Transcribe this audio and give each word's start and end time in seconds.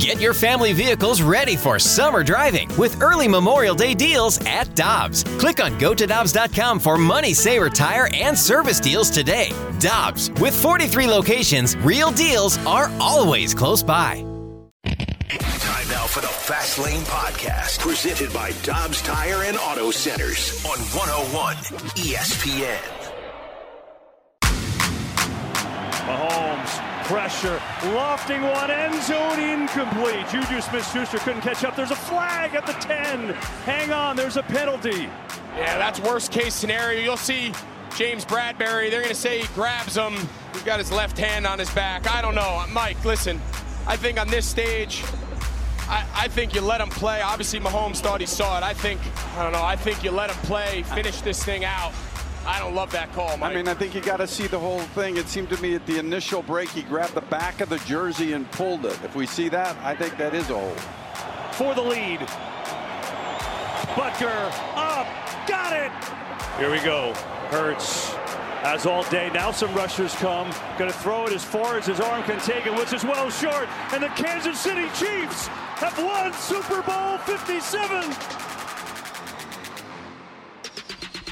Get 0.00 0.18
your 0.18 0.32
family 0.32 0.72
vehicles 0.72 1.20
ready 1.20 1.56
for 1.56 1.78
summer 1.78 2.24
driving 2.24 2.74
with 2.78 3.02
early 3.02 3.28
Memorial 3.28 3.74
Day 3.74 3.92
deals 3.92 4.40
at 4.46 4.74
Dobbs. 4.74 5.24
Click 5.38 5.62
on 5.62 5.78
gotodobbs.com 5.78 6.80
for 6.80 6.96
money 6.96 7.34
saver 7.34 7.68
tire 7.68 8.08
and 8.14 8.36
service 8.36 8.80
deals 8.80 9.10
today. 9.10 9.52
Dobbs, 9.78 10.30
with 10.40 10.54
43 10.54 11.06
locations, 11.06 11.76
real 11.76 12.10
deals 12.12 12.56
are 12.64 12.90
always 12.98 13.52
close 13.52 13.82
by. 13.82 14.24
Time 14.84 15.88
now 15.90 16.06
for 16.06 16.22
the 16.22 16.28
Fast 16.28 16.78
Lane 16.78 17.02
Podcast, 17.02 17.80
presented 17.80 18.32
by 18.32 18.52
Dobbs 18.62 19.02
Tire 19.02 19.42
and 19.42 19.58
Auto 19.58 19.90
Centers 19.90 20.64
on 20.64 20.78
101 20.78 21.56
ESPN. 21.96 22.99
Pressure, 27.10 27.60
lofting 27.86 28.40
one, 28.40 28.70
end 28.70 29.02
zone 29.02 29.40
incomplete. 29.40 30.28
Juju 30.30 30.60
Smith 30.60 30.88
Schuster 30.92 31.18
couldn't 31.18 31.40
catch 31.40 31.64
up. 31.64 31.74
There's 31.74 31.90
a 31.90 31.96
flag 31.96 32.54
at 32.54 32.64
the 32.66 32.72
10. 32.74 33.34
Hang 33.64 33.92
on, 33.92 34.14
there's 34.14 34.36
a 34.36 34.44
penalty. 34.44 35.08
Yeah, 35.56 35.76
that's 35.76 35.98
worst 35.98 36.30
case 36.30 36.54
scenario. 36.54 37.00
You'll 37.00 37.16
see 37.16 37.52
James 37.96 38.24
Bradberry. 38.24 38.90
They're 38.90 39.02
going 39.02 39.08
to 39.08 39.14
say 39.16 39.40
he 39.40 39.46
grabs 39.54 39.96
him. 39.96 40.14
He's 40.52 40.62
got 40.62 40.78
his 40.78 40.92
left 40.92 41.18
hand 41.18 41.48
on 41.48 41.58
his 41.58 41.68
back. 41.70 42.08
I 42.08 42.22
don't 42.22 42.36
know. 42.36 42.64
Mike, 42.70 43.04
listen, 43.04 43.40
I 43.88 43.96
think 43.96 44.20
on 44.20 44.28
this 44.28 44.46
stage, 44.46 45.02
I, 45.88 46.06
I, 46.14 46.28
think 46.28 46.54
you 46.54 46.60
let 46.60 46.80
him 46.80 46.90
play. 46.90 47.22
Obviously, 47.22 47.58
Mahomes 47.58 47.96
thought 47.96 48.20
he 48.20 48.26
saw 48.26 48.56
it. 48.56 48.62
I 48.62 48.72
think, 48.72 49.00
I 49.36 49.42
don't 49.42 49.52
know, 49.52 49.64
I 49.64 49.74
think 49.74 50.04
you 50.04 50.12
let 50.12 50.30
him 50.30 50.36
play, 50.46 50.84
finish 50.84 51.20
this 51.22 51.42
thing 51.42 51.64
out. 51.64 51.92
I 52.46 52.58
don't 52.58 52.74
love 52.74 52.90
that 52.92 53.12
call, 53.12 53.36
Mike. 53.36 53.52
I 53.52 53.54
mean, 53.54 53.68
I 53.68 53.74
think 53.74 53.94
you 53.94 54.00
got 54.00 54.16
to 54.16 54.26
see 54.26 54.46
the 54.46 54.58
whole 54.58 54.80
thing. 54.80 55.16
It 55.16 55.28
seemed 55.28 55.50
to 55.50 55.60
me 55.62 55.74
at 55.74 55.86
the 55.86 55.98
initial 55.98 56.42
break, 56.42 56.70
he 56.70 56.82
grabbed 56.82 57.14
the 57.14 57.20
back 57.22 57.60
of 57.60 57.68
the 57.68 57.78
jersey 57.80 58.32
and 58.32 58.50
pulled 58.52 58.86
it. 58.86 58.98
If 59.04 59.14
we 59.14 59.26
see 59.26 59.48
that, 59.50 59.76
I 59.84 59.94
think 59.94 60.16
that 60.16 60.34
is 60.34 60.48
a 60.50 60.58
hold. 60.58 60.80
For 61.52 61.74
the 61.74 61.82
lead. 61.82 62.20
Butker 63.94 64.50
up, 64.76 65.06
got 65.46 65.72
it. 65.74 65.92
Here 66.58 66.70
we 66.70 66.78
go. 66.80 67.12
Hurts 67.50 68.14
as 68.62 68.86
all 68.86 69.02
day. 69.04 69.30
Now 69.32 69.50
some 69.50 69.74
rushers 69.74 70.14
come. 70.16 70.50
Going 70.78 70.90
to 70.90 70.98
throw 70.98 71.26
it 71.26 71.32
as 71.32 71.44
far 71.44 71.76
as 71.76 71.86
his 71.86 72.00
arm 72.00 72.22
can 72.24 72.38
take 72.40 72.66
it, 72.66 72.74
which 72.74 72.92
is 72.92 73.04
well 73.04 73.30
short. 73.30 73.68
And 73.92 74.02
the 74.02 74.08
Kansas 74.08 74.58
City 74.58 74.86
Chiefs 74.94 75.48
have 75.78 75.98
won 75.98 76.32
Super 76.34 76.82
Bowl 76.82 77.18
57. 77.18 78.59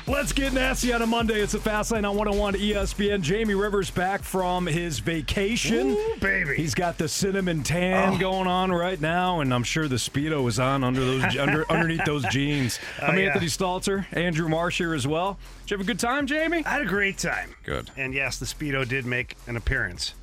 Let's 0.09 0.33
get 0.33 0.55
nasty 0.55 0.92
on 0.95 1.03
a 1.03 1.06
Monday. 1.06 1.39
It's 1.41 1.53
a 1.53 1.59
fast 1.61 1.92
lane 1.92 2.06
on 2.06 2.17
101 2.17 2.55
ESPN. 2.55 3.20
Jamie 3.20 3.55
Rivers 3.55 3.91
back 3.91 4.23
from 4.23 4.65
his 4.67 5.00
vacation. 5.00 5.91
Ooh, 5.91 6.17
baby. 6.19 6.55
He's 6.56 6.75
got 6.75 6.97
the 6.97 7.06
cinnamon 7.09 7.62
tan 7.62 8.15
Oh. 8.15 8.19
going 8.19 8.47
on 8.47 8.73
right 8.73 8.98
now, 8.98 9.41
and 9.41 9.53
I'm 9.53 9.62
sure 9.62 9.87
the 9.87 9.97
Speedo 9.97 10.48
is 10.48 10.59
on 10.59 10.83
under 10.83 11.05
those 11.05 11.37
under, 11.39 11.70
underneath 11.70 12.05
those 12.06 12.25
jeans. 12.31 12.81
I'm 13.03 13.17
Oh, 13.17 13.19
yeah. 13.19 13.27
Anthony 13.28 13.47
Stalter, 13.48 14.06
Andrew 14.17 14.48
Marsh 14.48 14.78
here 14.78 14.95
as 14.95 15.06
well. 15.06 15.39
Did 15.65 15.70
you 15.73 15.77
have 15.77 15.87
a 15.87 15.87
good 15.87 16.00
time, 16.00 16.27
Jamie? 16.27 16.65
I 16.65 16.70
had 16.70 16.83
a 16.83 16.87
great 16.87 17.19
time. 17.19 17.55
Good. 17.65 17.91
And 17.98 18.15
yes, 18.15 18.39
the 18.39 18.47
Speedo 18.47 18.89
did 18.89 19.05
make 19.05 19.37
an 19.47 19.56
appearance, 19.56 20.15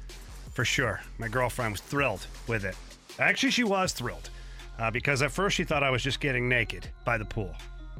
for 0.54 0.66
sure. 0.66 1.02
My 1.20 1.28
girlfriend 1.28 1.74
was 1.74 1.82
thrilled 1.82 2.26
with 2.48 2.66
it. 2.66 2.76
Actually, 3.20 3.52
she 3.52 3.64
was 3.64 3.94
thrilled 3.94 4.32
uh, 4.80 4.90
because 4.90 5.22
at 5.22 5.32
first 5.32 5.56
she 5.56 5.64
thought 5.64 5.84
I 5.84 5.92
was 5.92 6.02
just 6.02 6.20
getting 6.20 6.50
naked 6.50 6.90
by 7.06 7.20
the 7.20 7.26
pool. 7.26 7.54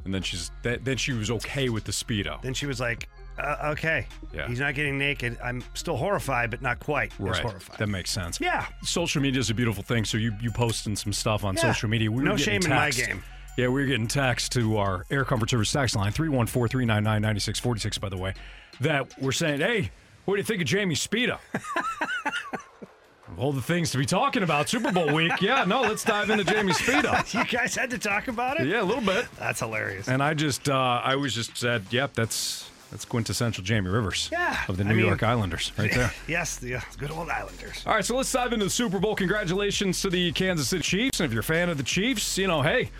And 0.06 0.14
then 0.14 0.22
she's 0.22 0.50
th- 0.62 0.80
then 0.82 0.96
she 0.96 1.12
was 1.12 1.30
okay 1.30 1.68
with 1.68 1.84
the 1.84 1.92
Speedo. 1.92 2.40
Then 2.40 2.54
she 2.54 2.64
was 2.66 2.80
like, 2.80 3.08
uh, 3.38 3.72
"Okay, 3.72 4.06
Yeah. 4.32 4.46
he's 4.48 4.60
not 4.60 4.74
getting 4.74 4.96
naked. 4.98 5.36
I'm 5.44 5.62
still 5.74 5.96
horrified, 5.96 6.50
but 6.50 6.62
not 6.62 6.80
quite 6.80 7.12
as 7.28 7.38
horrified." 7.38 7.78
That 7.78 7.88
makes 7.88 8.10
sense. 8.10 8.40
Yeah. 8.40 8.66
Social 8.82 9.20
media 9.20 9.40
is 9.40 9.50
a 9.50 9.54
beautiful 9.54 9.82
thing. 9.82 10.04
So 10.04 10.16
you 10.16 10.32
you 10.40 10.50
posting 10.50 10.96
some 10.96 11.12
stuff 11.12 11.44
on 11.44 11.54
Yeah. 11.56 11.60
social 11.72 11.88
media. 11.90 12.10
We 12.10 12.22
No 12.24 12.30
were 12.32 12.36
getting 12.38 12.62
shame 12.62 12.70
in 12.72 12.76
my 12.78 12.90
text. 12.90 13.06
game. 13.06 13.22
Yeah, 13.58 13.68
we 13.68 13.80
were 13.82 13.86
getting 13.86 14.06
text 14.08 14.52
to 14.52 14.76
our 14.76 15.04
Air 15.10 15.24
Comfort 15.24 15.50
Service 15.50 15.72
text 15.72 15.96
line, 15.96 16.12
314 16.12 16.68
399 16.68 17.22
9646, 17.22 17.98
by 17.98 18.08
the 18.10 18.16
way, 18.18 18.34
that 18.80 19.12
we're 19.20 19.32
saying, 19.32 19.60
hey, 19.60 19.90
what 20.26 20.34
do 20.34 20.38
you 20.40 20.44
think 20.44 20.60
of 20.60 20.66
Jamie 20.68 20.94
Speedo? 20.94 21.38
All 23.38 23.52
the 23.52 23.60
things 23.62 23.90
to 23.90 23.98
be 23.98 24.06
talking 24.06 24.42
about 24.42 24.68
Super 24.68 24.90
Bowl 24.92 25.12
week. 25.12 25.32
Yeah, 25.40 25.64
no, 25.64 25.82
let's 25.82 26.02
dive 26.04 26.30
into 26.30 26.44
Jamie 26.44 26.72
Speedo. 26.72 27.34
you 27.38 27.44
guys 27.44 27.74
had 27.76 27.90
to 27.90 27.98
talk 27.98 28.28
about 28.28 28.58
it. 28.60 28.66
Yeah, 28.66 28.82
a 28.82 28.84
little 28.84 29.04
bit. 29.04 29.26
That's 29.38 29.60
hilarious. 29.60 30.08
And 30.08 30.22
I 30.22 30.32
just, 30.34 30.68
uh, 30.68 31.00
I 31.04 31.16
was 31.16 31.34
just 31.34 31.56
said, 31.56 31.84
yep, 31.90 32.14
that's 32.14 32.70
that's 32.90 33.04
quintessential 33.04 33.62
Jamie 33.64 33.90
Rivers 33.90 34.28
Yeah, 34.32 34.56
of 34.68 34.76
the 34.76 34.84
I 34.84 34.88
New 34.88 34.94
mean- 34.94 35.06
York 35.06 35.22
Islanders 35.22 35.72
right 35.76 35.92
there. 35.92 36.12
yes, 36.28 36.56
the 36.56 36.76
uh, 36.76 36.80
good 36.98 37.10
old 37.10 37.28
Islanders. 37.28 37.82
All 37.84 37.94
right, 37.94 38.04
so 38.04 38.16
let's 38.16 38.30
dive 38.32 38.52
into 38.52 38.64
the 38.64 38.70
Super 38.70 38.98
Bowl. 38.98 39.14
Congratulations 39.16 40.00
to 40.02 40.08
the 40.10 40.32
Kansas 40.32 40.68
City 40.68 40.82
Chiefs. 40.82 41.20
And 41.20 41.26
if 41.26 41.32
you're 41.32 41.40
a 41.40 41.44
fan 41.44 41.68
of 41.68 41.76
the 41.78 41.82
Chiefs, 41.82 42.38
you 42.38 42.46
know, 42.46 42.62
hey, 42.62 42.90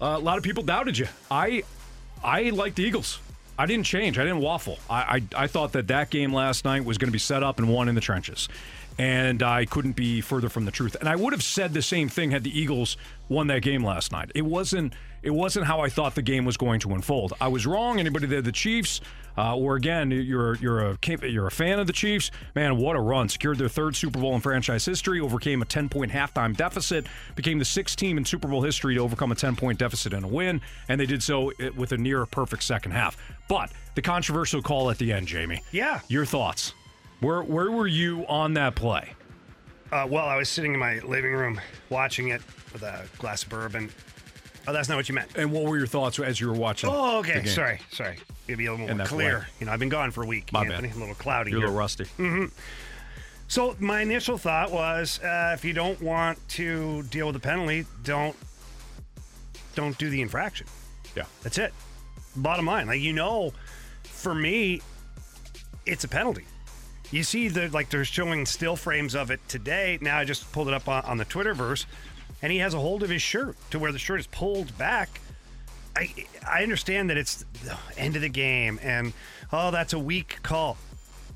uh, 0.00 0.16
a 0.16 0.18
lot 0.18 0.38
of 0.38 0.42
people 0.44 0.62
doubted 0.64 0.96
you. 0.98 1.06
I, 1.30 1.62
I 2.24 2.50
like 2.50 2.74
the 2.74 2.82
Eagles. 2.82 3.20
I 3.58 3.66
didn't 3.66 3.86
change. 3.86 4.18
I 4.18 4.22
didn't 4.24 4.40
waffle. 4.40 4.78
I, 4.90 5.22
I, 5.36 5.44
I 5.44 5.46
thought 5.46 5.72
that 5.72 5.86
that 5.88 6.10
game 6.10 6.32
last 6.32 6.64
night 6.64 6.84
was 6.84 6.98
going 6.98 7.08
to 7.08 7.12
be 7.12 7.18
set 7.18 7.42
up 7.42 7.58
and 7.58 7.68
won 7.68 7.88
in 7.88 7.94
the 7.94 8.00
trenches. 8.00 8.48
And 8.98 9.42
I 9.42 9.66
couldn't 9.66 9.96
be 9.96 10.20
further 10.20 10.48
from 10.48 10.64
the 10.64 10.70
truth. 10.70 10.96
And 10.98 11.08
I 11.08 11.16
would 11.16 11.32
have 11.32 11.42
said 11.42 11.74
the 11.74 11.82
same 11.82 12.08
thing 12.08 12.30
had 12.30 12.44
the 12.44 12.58
Eagles 12.58 12.96
won 13.28 13.46
that 13.48 13.62
game 13.62 13.84
last 13.84 14.12
night. 14.12 14.30
It 14.34 14.42
wasn't. 14.42 14.94
It 15.22 15.34
wasn't 15.34 15.66
how 15.66 15.80
I 15.80 15.88
thought 15.88 16.14
the 16.14 16.22
game 16.22 16.44
was 16.44 16.56
going 16.56 16.78
to 16.80 16.94
unfold. 16.94 17.32
I 17.40 17.48
was 17.48 17.66
wrong. 17.66 17.98
Anybody 17.98 18.26
that 18.28 18.44
the 18.44 18.52
Chiefs, 18.52 19.00
uh, 19.36 19.56
or 19.56 19.74
again, 19.74 20.12
you're 20.12 20.54
you're 20.56 20.90
a 20.92 20.98
you're 21.22 21.48
a 21.48 21.50
fan 21.50 21.80
of 21.80 21.88
the 21.88 21.92
Chiefs, 21.92 22.30
man. 22.54 22.76
What 22.76 22.94
a 22.94 23.00
run! 23.00 23.28
Secured 23.28 23.58
their 23.58 23.68
third 23.68 23.96
Super 23.96 24.20
Bowl 24.20 24.34
in 24.36 24.40
franchise 24.40 24.84
history. 24.84 25.18
Overcame 25.20 25.62
a 25.62 25.64
10 25.64 25.88
point 25.88 26.12
halftime 26.12 26.56
deficit. 26.56 27.06
Became 27.34 27.58
the 27.58 27.64
sixth 27.64 27.96
team 27.96 28.18
in 28.18 28.24
Super 28.24 28.46
Bowl 28.46 28.62
history 28.62 28.94
to 28.94 29.00
overcome 29.00 29.32
a 29.32 29.34
10 29.34 29.56
point 29.56 29.80
deficit 29.80 30.14
and 30.14 30.24
a 30.24 30.28
win. 30.28 30.60
And 30.88 31.00
they 31.00 31.06
did 31.06 31.22
so 31.22 31.50
uh, 31.50 31.70
with 31.74 31.90
a 31.90 31.98
near 31.98 32.24
perfect 32.24 32.62
second 32.62 32.92
half. 32.92 33.16
But 33.48 33.72
the 33.96 34.02
controversial 34.02 34.62
call 34.62 34.90
at 34.90 34.98
the 34.98 35.12
end, 35.12 35.26
Jamie. 35.26 35.60
Yeah. 35.72 36.00
Your 36.08 36.24
thoughts? 36.24 36.72
Where 37.20 37.42
where 37.42 37.70
were 37.70 37.86
you 37.86 38.26
on 38.26 38.54
that 38.54 38.74
play? 38.74 39.14
Uh, 39.92 40.06
well, 40.08 40.26
I 40.26 40.36
was 40.36 40.48
sitting 40.48 40.74
in 40.74 40.80
my 40.80 40.98
living 41.00 41.32
room 41.32 41.60
watching 41.90 42.28
it 42.28 42.42
with 42.72 42.82
a 42.82 43.06
glass 43.18 43.44
of 43.44 43.48
bourbon. 43.48 43.90
Oh, 44.68 44.72
that's 44.72 44.88
not 44.88 44.96
what 44.96 45.08
you 45.08 45.14
meant. 45.14 45.36
And 45.36 45.52
what 45.52 45.64
were 45.64 45.78
your 45.78 45.86
thoughts 45.86 46.18
as 46.18 46.40
you 46.40 46.48
were 46.48 46.54
watching? 46.54 46.90
Oh, 46.92 47.18
okay. 47.20 47.44
Sorry, 47.44 47.80
sorry. 47.92 48.18
Maybe 48.48 48.66
a 48.66 48.72
little 48.74 48.96
more 48.96 49.06
clear. 49.06 49.46
You 49.60 49.66
know, 49.66 49.72
I've 49.72 49.78
been 49.78 49.88
gone 49.88 50.10
for 50.10 50.24
a 50.24 50.26
week. 50.26 50.52
My 50.52 50.62
Anthony. 50.62 50.88
bad. 50.88 50.96
A 50.96 51.00
little 51.00 51.14
cloudy. 51.14 51.52
You're 51.52 51.58
a 51.58 51.60
here. 51.60 51.66
little 51.68 51.78
rusty. 51.78 52.04
Mm-hmm. 52.04 52.46
So 53.48 53.76
my 53.78 54.00
initial 54.00 54.38
thought 54.38 54.72
was, 54.72 55.20
uh, 55.22 55.52
if 55.54 55.64
you 55.64 55.72
don't 55.72 56.00
want 56.02 56.46
to 56.50 57.04
deal 57.04 57.26
with 57.26 57.34
the 57.34 57.40
penalty, 57.40 57.86
don't 58.02 58.34
don't 59.76 59.96
do 59.98 60.10
the 60.10 60.20
infraction. 60.20 60.66
Yeah. 61.14 61.24
That's 61.42 61.58
it. 61.58 61.72
Bottom 62.34 62.66
line, 62.66 62.88
like 62.88 63.00
you 63.00 63.12
know, 63.12 63.52
for 64.02 64.34
me, 64.34 64.82
it's 65.86 66.02
a 66.02 66.08
penalty. 66.08 66.44
You 67.10 67.22
see 67.22 67.48
the 67.48 67.68
like 67.68 67.88
they're 67.90 68.04
showing 68.04 68.46
still 68.46 68.76
frames 68.76 69.14
of 69.14 69.30
it 69.30 69.40
today. 69.48 69.98
Now 70.00 70.18
I 70.18 70.24
just 70.24 70.50
pulled 70.52 70.68
it 70.68 70.74
up 70.74 70.88
on, 70.88 71.04
on 71.04 71.16
the 71.18 71.24
Twitterverse, 71.24 71.86
and 72.42 72.52
he 72.52 72.58
has 72.58 72.74
a 72.74 72.78
hold 72.78 73.02
of 73.02 73.10
his 73.10 73.22
shirt 73.22 73.56
to 73.70 73.78
where 73.78 73.92
the 73.92 73.98
shirt 73.98 74.20
is 74.20 74.26
pulled 74.26 74.76
back. 74.76 75.20
I 75.96 76.12
I 76.48 76.62
understand 76.62 77.10
that 77.10 77.16
it's 77.16 77.44
the 77.64 77.76
end 77.96 78.16
of 78.16 78.22
the 78.22 78.28
game 78.28 78.78
and 78.82 79.12
oh 79.52 79.70
that's 79.70 79.92
a 79.92 79.98
weak 79.98 80.42
call. 80.42 80.76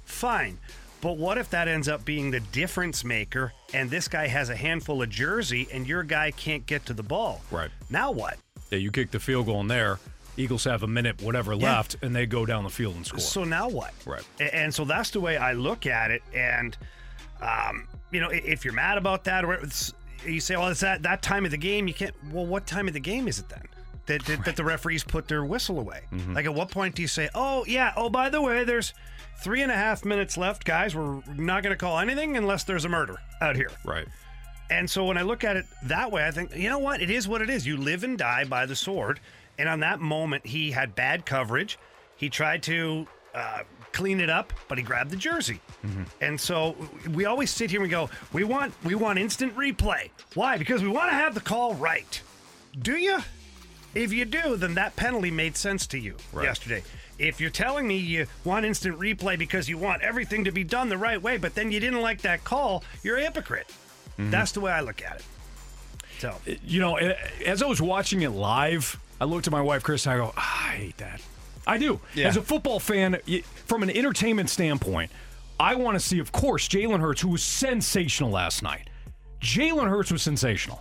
Fine. 0.04 0.59
But 1.00 1.16
what 1.16 1.38
if 1.38 1.48
that 1.50 1.66
ends 1.66 1.88
up 1.88 2.04
being 2.04 2.30
the 2.30 2.41
difference 2.41 3.04
maker 3.04 3.54
and 3.72 3.88
this 3.88 4.06
guy 4.06 4.26
has 4.26 4.50
a 4.50 4.56
handful 4.56 5.03
of 5.03 5.09
jersey 5.09 5.66
and 5.72 5.86
your 5.86 6.03
guy 6.03 6.30
can't 6.30 6.66
get 6.66 6.84
to 6.86 6.92
the 6.92 7.03
ball? 7.03 7.41
Right. 7.50 7.70
Now 7.88 8.10
what? 8.10 8.36
Yeah, 8.70 8.78
you 8.78 8.91
kick 8.91 9.10
the 9.10 9.20
field 9.20 9.47
goal 9.47 9.60
in 9.62 9.69
there. 9.69 9.98
Eagles 10.40 10.64
have 10.64 10.82
a 10.82 10.86
minute, 10.86 11.20
whatever 11.22 11.52
Yeah. 11.54 11.76
left, 11.76 11.96
and 12.02 12.14
they 12.14 12.26
go 12.26 12.44
down 12.46 12.64
the 12.64 12.70
field 12.70 12.96
and 12.96 13.06
score. 13.06 13.20
So 13.20 13.44
now 13.44 13.68
what? 13.68 13.92
Right. 14.06 14.24
And 14.40 14.74
so 14.74 14.84
that's 14.84 15.10
the 15.10 15.20
way 15.20 15.36
I 15.36 15.52
look 15.52 15.86
at 15.86 16.10
it. 16.10 16.22
And, 16.34 16.76
um, 17.40 17.86
you 18.10 18.20
know, 18.20 18.28
if 18.30 18.64
you're 18.64 18.74
mad 18.74 18.98
about 18.98 19.24
that, 19.24 19.44
or 19.44 19.60
you 20.26 20.40
say, 20.40 20.56
well, 20.56 20.68
it's 20.68 20.80
that, 20.80 21.02
that 21.02 21.22
time 21.22 21.44
of 21.44 21.50
the 21.50 21.56
game, 21.56 21.86
you 21.88 21.94
can't. 21.94 22.15
Well, 22.32 22.47
what 22.47 22.66
time 22.66 22.88
of 22.88 22.94
the 22.94 23.00
game 23.00 23.28
is 23.28 23.38
it 23.38 23.48
then? 23.48 23.62
That, 24.06 24.24
that, 24.24 24.44
that 24.44 24.56
the 24.56 24.65
referees 24.65 25.04
put 25.04 25.28
their 25.28 25.44
whistle 25.44 25.78
away. 25.78 26.00
Mm-hmm. 26.12 26.34
Like, 26.34 26.44
at 26.47 26.54
what 26.54 26.70
point 26.70 26.97
do 26.97 27.03
you 27.03 27.09
say, 27.09 27.28
oh, 27.34 27.65
yeah, 27.66 27.92
oh, 27.97 28.10
by 28.10 28.28
the 28.28 28.42
way, 28.42 28.65
there's 28.65 28.92
three 29.42 29.62
and 29.62 29.70
a 29.70 29.76
half 29.76 30.04
minutes 30.04 30.36
left, 30.36 30.65
guys. 30.65 30.97
We're 30.97 31.22
not 31.36 31.62
going 31.62 31.72
to 31.72 31.76
call 31.76 31.98
anything 32.00 32.36
unless 32.36 32.65
there's 32.65 32.84
a 32.84 32.88
murder 32.88 33.16
out 33.41 33.54
here. 33.56 33.70
right. 33.84 34.06
And 34.68 34.88
so 34.88 35.04
when 35.04 35.18
I 35.18 35.22
look 35.22 35.42
at 35.42 35.56
it 35.56 35.66
that 35.84 36.12
way, 36.12 36.24
I 36.24 36.30
think, 36.30 36.54
you 36.54 36.68
know 36.68 36.78
what? 36.78 37.03
It 37.03 37.10
is 37.10 37.26
what 37.26 37.42
it 37.42 37.50
is. 37.50 37.66
You 37.66 37.76
live 37.76 38.04
and 38.04 38.16
die 38.16 38.44
by 38.44 38.66
the 38.66 38.76
sword. 38.76 39.18
And 39.60 39.68
on 39.68 39.80
that 39.80 40.01
moment, 40.01 40.47
he 40.47 40.71
had 40.71 40.95
bad 40.95 41.27
coverage. 41.27 41.78
He 42.16 42.30
tried 42.30 42.62
to 42.62 43.07
uh, 43.34 43.60
clean 43.92 44.18
it 44.21 44.30
up, 44.30 44.54
but 44.68 44.78
he 44.78 44.84
grabbed 44.84 45.10
the 45.10 45.16
jersey. 45.16 45.60
Mm-hmm. 45.86 46.04
And 46.22 46.41
so 46.41 46.74
we 47.12 47.27
always 47.27 47.51
sit 47.51 47.71
here 47.71 47.80
and 47.80 47.84
we 47.86 47.91
go, 47.91 48.09
we 48.33 48.42
want 48.42 48.72
we 48.84 48.95
want 48.95 49.18
instant 49.18 49.54
replay. 49.57 50.09
Why? 50.34 50.57
Because 50.57 50.83
we 50.83 50.89
want 50.89 51.10
to 51.10 51.15
have 51.15 51.34
the 51.34 51.41
call 51.42 51.74
right. 51.74 52.22
Do 52.78 52.92
you? 52.97 53.18
If 53.95 54.15
you 54.15 54.24
do, 54.24 54.57
then 54.57 54.74
that 54.77 54.97
penalty 54.97 55.30
made 55.30 55.57
sense 55.59 55.86
to 55.89 55.98
you 55.98 56.16
Right. 56.33 56.45
yesterday. 56.45 56.83
If 57.18 57.39
you're 57.39 57.51
telling 57.51 57.86
me 57.86 57.98
you 57.98 58.27
want 58.45 58.65
instant 58.65 58.98
replay 58.98 59.36
because 59.39 59.68
you 59.68 59.77
want 59.77 60.01
everything 60.01 60.45
to 60.45 60.53
be 60.53 60.65
done 60.65 60.89
the 60.89 60.97
right 60.97 61.21
way, 61.21 61.36
but 61.36 61.54
then 61.54 61.71
you 61.71 61.80
didn't 61.80 62.01
like 62.01 62.22
that 62.22 62.45
call, 62.45 62.83
you're 63.03 63.18
a 63.18 63.22
hypocrite. 63.22 63.68
Mm-hmm. 64.18 64.30
That's 64.30 64.53
the 64.53 64.60
way 64.60 64.72
I 64.72 64.80
look 64.80 65.03
at 65.04 65.16
it. 65.16 65.24
So, 66.18 66.28
uh, 66.30 66.53
You 66.65 66.80
know, 66.80 66.97
as 67.45 67.63
I 67.63 67.66
was 67.66 67.83
watching 67.83 68.22
it 68.22 68.30
live, 68.30 68.98
I 69.20 69.24
looked 69.24 69.46
at 69.46 69.52
my 69.52 69.60
wife, 69.60 69.82
Chris, 69.82 70.06
and 70.06 70.14
I 70.14 70.16
go, 70.16 70.32
ah, 70.36 70.68
I 70.70 70.76
hate 70.76 70.96
that. 70.98 71.20
I 71.66 71.76
do. 71.78 72.00
Yeah. 72.14 72.28
As 72.28 72.36
a 72.36 72.42
football 72.42 72.80
fan, 72.80 73.18
from 73.66 73.82
an 73.82 73.90
entertainment 73.90 74.48
standpoint, 74.50 75.10
I 75.58 75.74
want 75.74 75.94
to 75.94 76.00
see, 76.00 76.18
of 76.18 76.32
course, 76.32 76.66
Jalen 76.68 77.00
Hurts, 77.00 77.20
who 77.20 77.28
was 77.28 77.42
sensational 77.42 78.30
last 78.30 78.62
night. 78.62 78.88
Jalen 79.40 79.88
Hurts 79.88 80.10
was 80.10 80.22
sensational. 80.22 80.80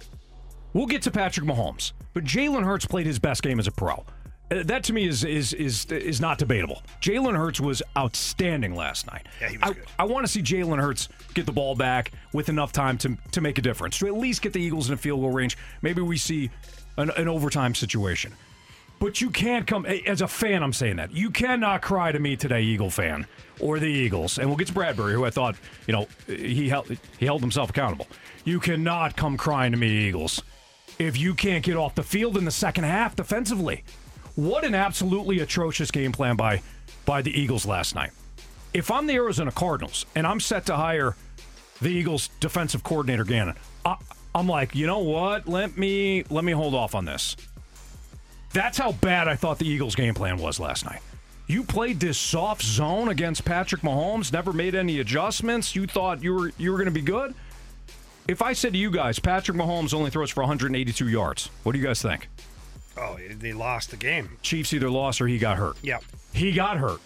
We'll 0.74 0.86
get 0.88 1.02
to 1.04 1.12
Patrick 1.12 1.46
Mahomes, 1.46 1.92
but 2.14 2.24
Jalen 2.24 2.64
Hurts 2.64 2.86
played 2.86 3.06
his 3.06 3.20
best 3.20 3.44
game 3.44 3.60
as 3.60 3.68
a 3.68 3.72
pro. 3.72 4.06
Uh, 4.52 4.64
That 4.64 4.84
to 4.86 4.94
me 4.94 5.08
is 5.08 5.24
is 5.24 5.54
is 5.54 5.86
is 5.86 6.22
not 6.22 6.38
debatable. 6.38 6.82
Jalen 7.02 7.36
Hurts 7.36 7.60
was 7.60 7.82
outstanding 7.98 8.74
last 8.76 9.06
night. 9.08 9.28
Yeah, 9.42 9.50
he 9.50 9.58
was 9.58 9.70
I, 9.70 9.74
good. 9.74 9.84
I 10.00 10.04
want 10.06 10.26
to 10.26 10.32
see 10.32 10.42
Jalen 10.42 10.80
Hurts 10.80 11.10
get 11.34 11.46
the 11.46 11.52
ball 11.52 11.76
back 11.76 12.12
with 12.34 12.50
enough 12.50 12.72
time 12.72 12.98
to 13.00 13.18
to 13.32 13.42
make 13.42 13.58
a 13.58 13.62
difference, 13.62 13.98
to 14.00 14.08
at 14.08 14.14
least 14.16 14.42
get 14.42 14.54
the 14.54 14.62
Eagles 14.62 14.88
in 14.88 14.94
a 14.94 14.98
field 14.98 15.22
goal 15.22 15.32
range. 15.32 15.58
Maybe 15.82 16.02
we 16.02 16.18
see 16.18 16.50
an, 16.98 17.10
an 17.12 17.28
overtime 17.28 17.76
situation. 17.76 18.34
But 19.00 19.22
you 19.22 19.30
can't 19.30 19.66
come 19.66 19.86
as 19.86 20.22
a 20.22 20.28
fan. 20.28 20.62
I'm 20.62 20.74
saying 20.74 20.98
that 20.98 21.14
you 21.14 21.30
cannot 21.32 21.82
cry 21.82 22.12
to 22.12 22.20
me 22.20 22.36
today, 22.36 22.62
Eagle 22.62 22.90
fan 22.90 23.26
or 23.60 23.80
the 23.80 23.88
Eagles. 23.88 24.38
And 24.38 24.50
we'll 24.50 24.58
get 24.58 24.68
to 24.68 24.74
Bradberry, 24.74 25.14
who 25.14 25.24
I 25.24 25.30
thought 25.30 25.56
you 25.88 25.94
know 25.94 26.08
he 26.28 26.68
held 26.68 26.88
he 27.18 27.26
held 27.26 27.42
himself 27.42 27.70
accountable. 27.70 28.08
You 28.44 28.60
cannot 28.60 29.16
come 29.16 29.38
crying 29.38 29.72
to 29.72 29.78
me, 29.78 29.90
Eagles, 29.90 30.42
if 30.98 31.18
you 31.18 31.34
can't 31.34 31.64
get 31.64 31.78
off 31.78 31.96
the 31.96 32.04
field 32.04 32.38
in 32.38 32.46
the 32.46 32.52
second 32.52 32.84
half 32.84 33.16
defensively. 33.16 33.84
What 34.36 34.64
an 34.64 34.76
absolutely 34.76 35.40
atrocious 35.40 35.92
game 35.92 36.12
plan 36.12 36.36
by 36.36 36.62
by 37.06 37.22
the 37.22 37.32
Eagles 37.32 37.66
last 37.66 37.96
night. 37.96 38.12
If 38.74 38.92
I'm 38.92 39.08
the 39.08 39.16
Arizona 39.16 39.52
Cardinals 39.52 40.06
and 40.14 40.28
I'm 40.28 40.40
set 40.40 40.66
to 40.68 40.76
hire 40.76 41.16
the 41.82 41.90
Eagles 41.90 42.30
defensive 42.40 42.84
coordinator 42.84 43.24
Gannon, 43.24 43.56
I, 43.86 43.96
I'm 44.34 44.48
like, 44.48 44.76
you 44.76 44.86
know 44.88 45.00
what? 45.00 45.48
Let 45.48 45.78
me 45.78 46.24
let 46.30 46.44
me 46.44 46.52
hold 46.52 46.76
off 46.76 46.96
on 46.96 47.06
this. 47.06 47.36
That's 48.54 48.78
how 48.78 48.94
bad 48.94 49.28
I 49.28 49.36
thought 49.36 49.60
the 49.60 49.68
Eagles' 49.68 49.96
game 49.96 50.14
plan 50.14 50.38
was 50.38 50.60
last 50.60 50.86
night. 50.86 51.02
You 51.48 51.64
played 51.64 52.00
this 52.00 52.18
soft 52.18 52.62
zone 52.62 53.10
against 53.10 53.44
Patrick 53.44 53.82
Mahomes, 53.82 54.32
never 54.32 54.54
made 54.54 54.76
any 54.76 55.00
adjustments. 55.00 55.76
You 55.76 55.88
thought 55.88 56.24
you 56.24 56.34
were 56.34 56.52
you 56.58 56.72
were 56.72 56.78
going 56.78 56.86
to 56.86 56.92
be 56.92 57.02
good. 57.02 57.34
If 58.28 58.44
I 58.44 58.54
said 58.54 58.74
to 58.74 58.80
you 58.80 58.92
guys, 58.92 59.18
Patrick 59.18 59.58
Mahomes 59.58 59.94
only 59.94 60.12
throws 60.12 60.30
for 60.30 60.42
182 60.42 61.08
yards, 61.08 61.50
what 61.64 61.72
do 61.72 61.80
you 61.80 61.86
guys 61.86 62.00
think? 62.00 62.30
Oh, 62.96 63.18
they 63.40 63.54
lost 63.54 63.90
the 63.90 63.98
game. 63.98 64.38
Chiefs 64.44 64.74
either 64.74 64.90
lost 64.90 65.22
or 65.22 65.28
he 65.28 65.40
got 65.40 65.58
hurt. 65.58 65.78
Yep. 65.82 66.04
He 66.34 66.52
got 66.52 66.78
hurt. 66.78 67.00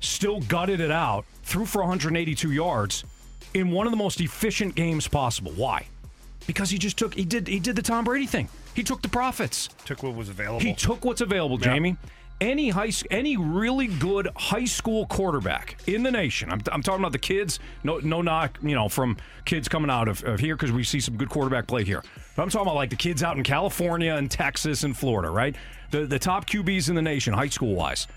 Still 0.00 0.40
gutted 0.40 0.80
it 0.80 0.90
out, 0.90 1.26
threw 1.42 1.66
for 1.66 1.80
182 1.80 2.50
yards 2.50 3.04
in 3.52 3.70
one 3.70 3.86
of 3.86 3.90
the 3.90 3.96
most 3.96 4.20
efficient 4.20 4.74
games 4.74 5.06
possible. 5.06 5.52
Why? 5.52 5.86
Because 6.46 6.70
he 6.70 6.78
just 6.78 6.96
took 6.98 7.14
he 7.14 7.24
did 7.24 7.46
he 7.46 7.60
did 7.60 7.76
the 7.76 7.82
Tom 7.82 8.04
Brady 8.04 8.26
thing. 8.26 8.48
He 8.74 8.82
took 8.82 9.02
the 9.02 9.08
profits. 9.08 9.68
Took 9.84 10.02
what 10.02 10.14
was 10.14 10.28
available. 10.28 10.60
He 10.60 10.74
took 10.74 11.04
what's 11.04 11.20
available, 11.20 11.58
Yeah. 11.60 11.74
Jamie. 11.74 11.96
Any 12.40 12.70
high, 12.70 12.90
any 13.08 13.36
really 13.36 13.86
good 13.86 14.28
high 14.34 14.64
school 14.64 15.06
quarterback 15.06 15.76
in 15.86 16.02
the 16.02 16.10
nation. 16.10 16.50
I'm, 16.50 16.60
I'm 16.72 16.82
talking 16.82 17.00
about 17.00 17.12
the 17.12 17.18
kids. 17.18 17.60
No, 17.84 17.98
no 17.98 18.20
knock, 18.20 18.58
you 18.62 18.74
know, 18.74 18.88
from 18.88 19.16
kids 19.44 19.68
coming 19.68 19.90
out 19.90 20.08
of, 20.08 20.24
of 20.24 20.40
here 20.40 20.56
because 20.56 20.72
we 20.72 20.82
see 20.82 20.98
some 20.98 21.16
good 21.16 21.30
quarterback 21.30 21.68
play 21.68 21.84
here. 21.84 22.02
But 22.34 22.42
I'm 22.42 22.48
talking 22.48 22.66
about 22.66 22.74
like 22.74 22.90
the 22.90 22.96
kids 22.96 23.22
out 23.22 23.36
in 23.36 23.44
California 23.44 24.14
and 24.16 24.28
Texas 24.28 24.82
and 24.82 24.96
Florida, 24.96 25.30
right? 25.30 25.54
The 25.92 26.04
the 26.04 26.18
top 26.18 26.46
QBs 26.46 26.88
in 26.88 26.96
the 26.96 27.02
nation, 27.02 27.32
high 27.32 27.48
school 27.48 27.76
wise, 27.76 28.08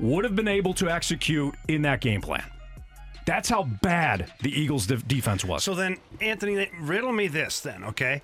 would 0.00 0.24
have 0.24 0.34
been 0.34 0.48
able 0.48 0.74
to 0.74 0.88
execute 0.90 1.54
in 1.68 1.82
that 1.82 2.00
game 2.00 2.20
plan. 2.20 2.42
That's 3.30 3.48
how 3.48 3.62
bad 3.62 4.32
the 4.42 4.50
Eagles' 4.50 4.88
de- 4.88 4.96
defense 4.96 5.44
was. 5.44 5.62
So 5.62 5.76
then, 5.76 5.98
Anthony, 6.20 6.68
riddle 6.80 7.12
me 7.12 7.28
this 7.28 7.60
then, 7.60 7.84
okay? 7.84 8.22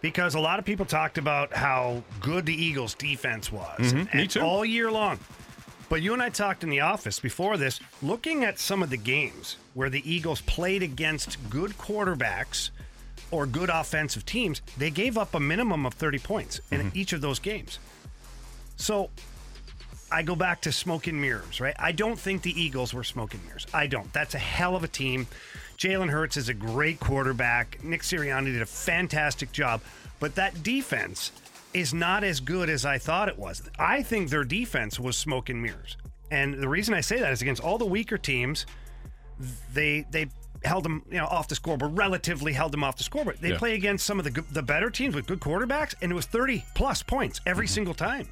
Because 0.00 0.34
a 0.34 0.40
lot 0.40 0.58
of 0.58 0.64
people 0.64 0.84
talked 0.84 1.16
about 1.16 1.52
how 1.54 2.02
good 2.20 2.44
the 2.44 2.54
Eagles' 2.54 2.94
defense 2.94 3.52
was 3.52 3.92
Mhm, 3.92 4.12
me 4.12 4.26
too. 4.26 4.40
all 4.40 4.64
year 4.64 4.90
long. 4.90 5.20
But 5.88 6.02
you 6.02 6.12
and 6.12 6.20
I 6.20 6.30
talked 6.30 6.64
in 6.64 6.70
the 6.70 6.80
office 6.80 7.20
before 7.20 7.56
this, 7.56 7.78
looking 8.02 8.42
at 8.42 8.58
some 8.58 8.82
of 8.82 8.90
the 8.90 8.96
games 8.96 9.58
where 9.74 9.88
the 9.90 10.02
Eagles 10.12 10.40
played 10.40 10.82
against 10.82 11.38
good 11.48 11.78
quarterbacks 11.78 12.70
or 13.30 13.46
good 13.46 13.70
offensive 13.70 14.26
teams, 14.26 14.60
they 14.76 14.90
gave 14.90 15.16
up 15.16 15.36
a 15.36 15.40
minimum 15.40 15.86
of 15.86 15.94
30 15.94 16.18
points 16.18 16.60
in 16.72 16.80
Mm-hmm. 16.80 16.98
each 16.98 17.12
of 17.12 17.20
those 17.20 17.38
games. 17.38 17.78
So 18.76 19.10
I 20.10 20.22
go 20.22 20.34
back 20.34 20.60
to 20.62 20.72
smoke 20.72 21.06
and 21.06 21.20
mirrors, 21.20 21.60
right? 21.60 21.74
I 21.78 21.92
don't 21.92 22.18
think 22.18 22.42
the 22.42 22.58
Eagles 22.60 22.94
were 22.94 23.04
smoke 23.04 23.34
and 23.34 23.44
mirrors. 23.44 23.66
I 23.74 23.86
don't. 23.86 24.10
That's 24.12 24.34
a 24.34 24.38
hell 24.38 24.74
of 24.74 24.82
a 24.84 24.88
team. 24.88 25.26
Jalen 25.76 26.08
Hurts 26.10 26.36
is 26.36 26.48
a 26.48 26.54
great 26.54 26.98
quarterback. 26.98 27.82
Nick 27.84 28.02
Sirianni 28.02 28.46
did 28.46 28.62
a 28.62 28.66
fantastic 28.66 29.52
job, 29.52 29.80
but 30.18 30.34
that 30.36 30.62
defense 30.62 31.30
is 31.74 31.92
not 31.92 32.24
as 32.24 32.40
good 32.40 32.70
as 32.70 32.84
I 32.86 32.98
thought 32.98 33.28
it 33.28 33.38
was. 33.38 33.62
I 33.78 34.02
think 34.02 34.30
their 34.30 34.44
defense 34.44 34.98
was 34.98 35.16
smoke 35.18 35.50
and 35.50 35.62
mirrors. 35.62 35.96
And 36.30 36.54
the 36.54 36.68
reason 36.68 36.94
I 36.94 37.00
say 37.02 37.20
that 37.20 37.32
is 37.32 37.42
against 37.42 37.62
all 37.62 37.78
the 37.78 37.86
weaker 37.86 38.18
teams, 38.18 38.66
they 39.72 40.04
they 40.10 40.26
held 40.64 40.84
them 40.84 41.02
you 41.08 41.18
know 41.18 41.26
off 41.26 41.46
the 41.48 41.54
scoreboard, 41.54 41.96
relatively 41.96 42.52
held 42.52 42.72
them 42.72 42.82
off 42.82 42.96
the 42.96 43.04
scoreboard. 43.04 43.36
They 43.40 43.50
Yeah. 43.50 43.58
play 43.58 43.74
against 43.74 44.04
some 44.04 44.18
of 44.18 44.24
the 44.24 44.42
the 44.52 44.62
better 44.62 44.90
teams 44.90 45.14
with 45.14 45.26
good 45.26 45.40
quarterbacks, 45.40 45.94
and 46.02 46.10
it 46.10 46.14
was 46.14 46.26
30 46.26 46.64
plus 46.74 47.02
points 47.02 47.40
every 47.46 47.66
Mm-hmm. 47.66 47.74
single 47.74 47.94
time. 47.94 48.28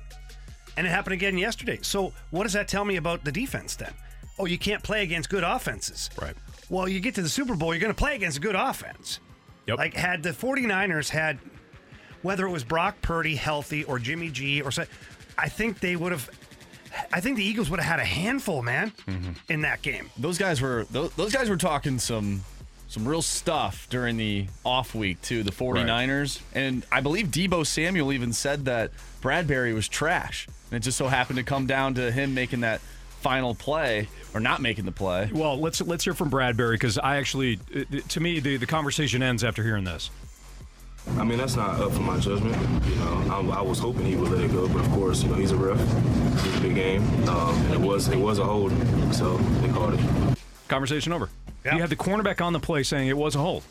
And 0.77 0.87
it 0.87 0.91
happened 0.91 1.15
again 1.15 1.39
yesterday. 1.39 1.79
So 1.83 2.13
what 2.31 2.43
does 2.45 2.53
that 2.53 2.69
tell 2.69 2.85
me 2.85 2.97
about 2.97 3.25
the 3.25 3.33
defense 3.33 3.77
then? 3.77 3.93
Oh, 4.39 4.45
you 4.45 4.59
can't 4.59 4.83
play 4.83 5.03
against 5.03 5.31
good 5.31 5.43
offenses. 5.45 6.11
Right. 6.21 6.35
Well, 6.69 6.89
you 6.89 7.01
get 7.01 7.15
to 7.15 7.23
the 7.23 7.29
Super 7.29 7.55
Bowl, 7.55 7.73
you're 7.73 7.81
going 7.81 7.95
to 7.95 7.99
play 7.99 8.15
against 8.15 8.37
a 8.39 8.41
good 8.41 8.55
offense. 8.57 9.21
Yep. 9.67 9.79
Like 9.79 9.95
had 9.95 10.23
the 10.23 10.31
49ers 10.31 11.09
had 11.09 11.39
whether 12.23 12.47
it 12.47 12.51
was 12.51 12.65
Brock 12.65 12.97
Purdy 13.03 13.37
healthy 13.37 13.85
or 13.85 13.99
Jimmy 13.99 14.31
G 14.31 14.61
or 14.61 14.71
so, 14.71 14.85
I 15.39 15.49
think 15.49 15.81
they 15.81 15.97
would 15.97 16.13
have 16.13 16.29
I 17.13 17.21
think 17.21 17.37
the 17.37 17.45
Eagles 17.45 17.69
would 17.71 17.79
have 17.81 17.89
had 17.89 18.01
a 18.01 18.05
handful, 18.05 18.63
man, 18.63 18.91
Mm-hmm. 19.07 19.33
in 19.53 19.61
that 19.63 19.83
game. 19.83 20.11
Those 20.19 20.39
guys 20.39 20.61
were 20.61 20.87
those, 20.91 21.13
those 21.15 21.33
guys 21.33 21.49
were 21.49 21.57
talking 21.57 21.99
some 21.99 22.43
some 22.89 23.07
real 23.07 23.23
stuff 23.23 23.89
during 23.91 24.17
the 24.17 24.47
off 24.65 24.95
week 24.95 25.21
too, 25.23 25.43
the 25.43 25.51
49ers. 25.51 26.41
And 26.55 26.85
I 26.93 27.01
believe 27.01 27.29
Deebo 27.29 27.67
Samuel 27.67 28.13
even 28.13 28.33
said 28.33 28.65
that 28.67 28.93
Bradberry 29.23 29.75
was 29.75 29.89
trash. 29.89 30.47
And 30.71 30.77
it 30.77 30.81
just 30.81 30.99
so 30.99 31.07
happened 31.07 31.39
to 31.39 31.45
come 31.45 31.67
down 31.67 31.95
to 31.95 32.11
him 32.11 32.35
making 32.35 32.61
that 32.61 32.81
final 33.21 33.55
play 33.55 34.09
or 34.35 34.41
not 34.41 34.61
making 34.61 34.85
the 34.85 34.93
play. 34.93 35.31
Well, 35.33 35.59
let's 35.59 35.81
let's 35.81 36.05
hear 36.05 36.15
from 36.15 36.31
Bradberry 36.31 36.75
because 36.75 36.99
I 36.99 37.17
actually, 37.17 37.59
uh, 37.75 37.85
to 38.09 38.21
me, 38.21 38.41
the, 38.41 38.57
the 38.57 38.67
conversation 38.67 39.23
ends 39.23 39.43
after 39.43 39.63
hearing 39.63 39.85
this. 39.85 40.11
I 41.17 41.25
mean, 41.25 41.39
that's 41.39 41.55
not 41.55 41.81
up 41.81 41.93
for 41.93 42.01
my 42.01 42.19
judgment. 42.19 42.57
You 42.85 42.95
know, 42.97 43.27
I, 43.31 43.59
I 43.59 43.63
was 43.63 43.79
hoping 43.79 44.07
he 44.07 44.17
would 44.17 44.31
let 44.31 44.43
it 44.43 44.51
go, 44.51 44.67
but 44.69 44.85
of 44.85 44.91
course, 44.91 45.23
you 45.23 45.29
know, 45.29 45.37
he's 45.37 45.53
a 45.53 45.57
ref. 45.57 45.81
It's 46.45 46.57
a 46.57 46.61
big 46.61 46.75
game. 46.75 47.03
Um, 47.29 47.73
it 47.73 47.81
was 47.81 48.09
it 48.09 48.19
was 48.19 48.39
a 48.39 48.45
hold, 48.45 48.73
so 49.15 49.37
they 49.37 49.69
called 49.69 49.95
it. 49.95 50.39
Conversation 50.69 51.13
over. 51.13 51.31
You 51.65 51.81
had 51.81 51.91
the 51.91 51.97
cornerback 51.97 52.41
on 52.45 52.53
the 52.53 52.61
play 52.61 52.85
saying 52.85 53.09
it 53.09 53.17
was 53.17 53.35
a 53.35 53.39
hold, 53.39 53.65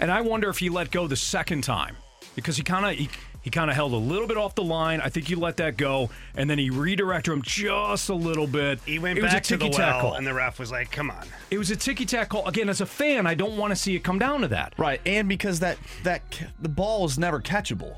and 0.00 0.10
I 0.10 0.22
wonder 0.22 0.48
if 0.48 0.58
he 0.58 0.70
let 0.70 0.90
go 0.90 1.06
the 1.06 1.16
second 1.16 1.64
time 1.64 1.96
because 2.34 2.56
he 2.56 2.62
kind 2.62 2.86
of 2.86 3.08
he, 3.42 3.46
he 3.46 3.50
kind 3.50 3.70
of 3.70 3.76
held 3.76 3.92
a 3.92 3.96
little 3.96 4.26
bit 4.26 4.36
off 4.36 4.54
the 4.54 4.64
line. 4.64 5.00
I 5.00 5.08
think 5.08 5.28
he 5.28 5.34
let 5.34 5.56
that 5.58 5.76
go, 5.76 6.10
and 6.36 6.48
then 6.48 6.58
he 6.58 6.70
redirected 6.70 7.32
him 7.32 7.42
just 7.42 8.08
a 8.08 8.14
little 8.14 8.46
bit. 8.46 8.80
He 8.86 8.98
went 8.98 9.18
it 9.18 9.22
back 9.22 9.42
to 9.44 9.56
the 9.56 9.64
ticky-tack 9.64 9.94
well, 9.94 10.10
call. 10.10 10.14
and 10.14 10.26
the 10.26 10.34
ref 10.34 10.58
was 10.58 10.70
like, 10.70 10.90
"Come 10.90 11.10
on." 11.10 11.26
It 11.50 11.58
was 11.58 11.70
a 11.70 11.76
ticky 11.76 12.06
tack 12.06 12.30
call. 12.30 12.46
Again, 12.46 12.68
as 12.68 12.80
a 12.80 12.86
fan, 12.86 13.26
I 13.26 13.34
don't 13.34 13.56
want 13.56 13.70
to 13.72 13.76
see 13.76 13.94
it 13.94 14.00
come 14.04 14.18
down 14.18 14.40
to 14.42 14.48
that. 14.48 14.74
Right, 14.78 15.00
and 15.06 15.28
because 15.28 15.60
that 15.60 15.78
that 16.04 16.22
the 16.60 16.68
ball 16.68 17.02
was 17.02 17.18
never 17.18 17.40
catchable. 17.40 17.96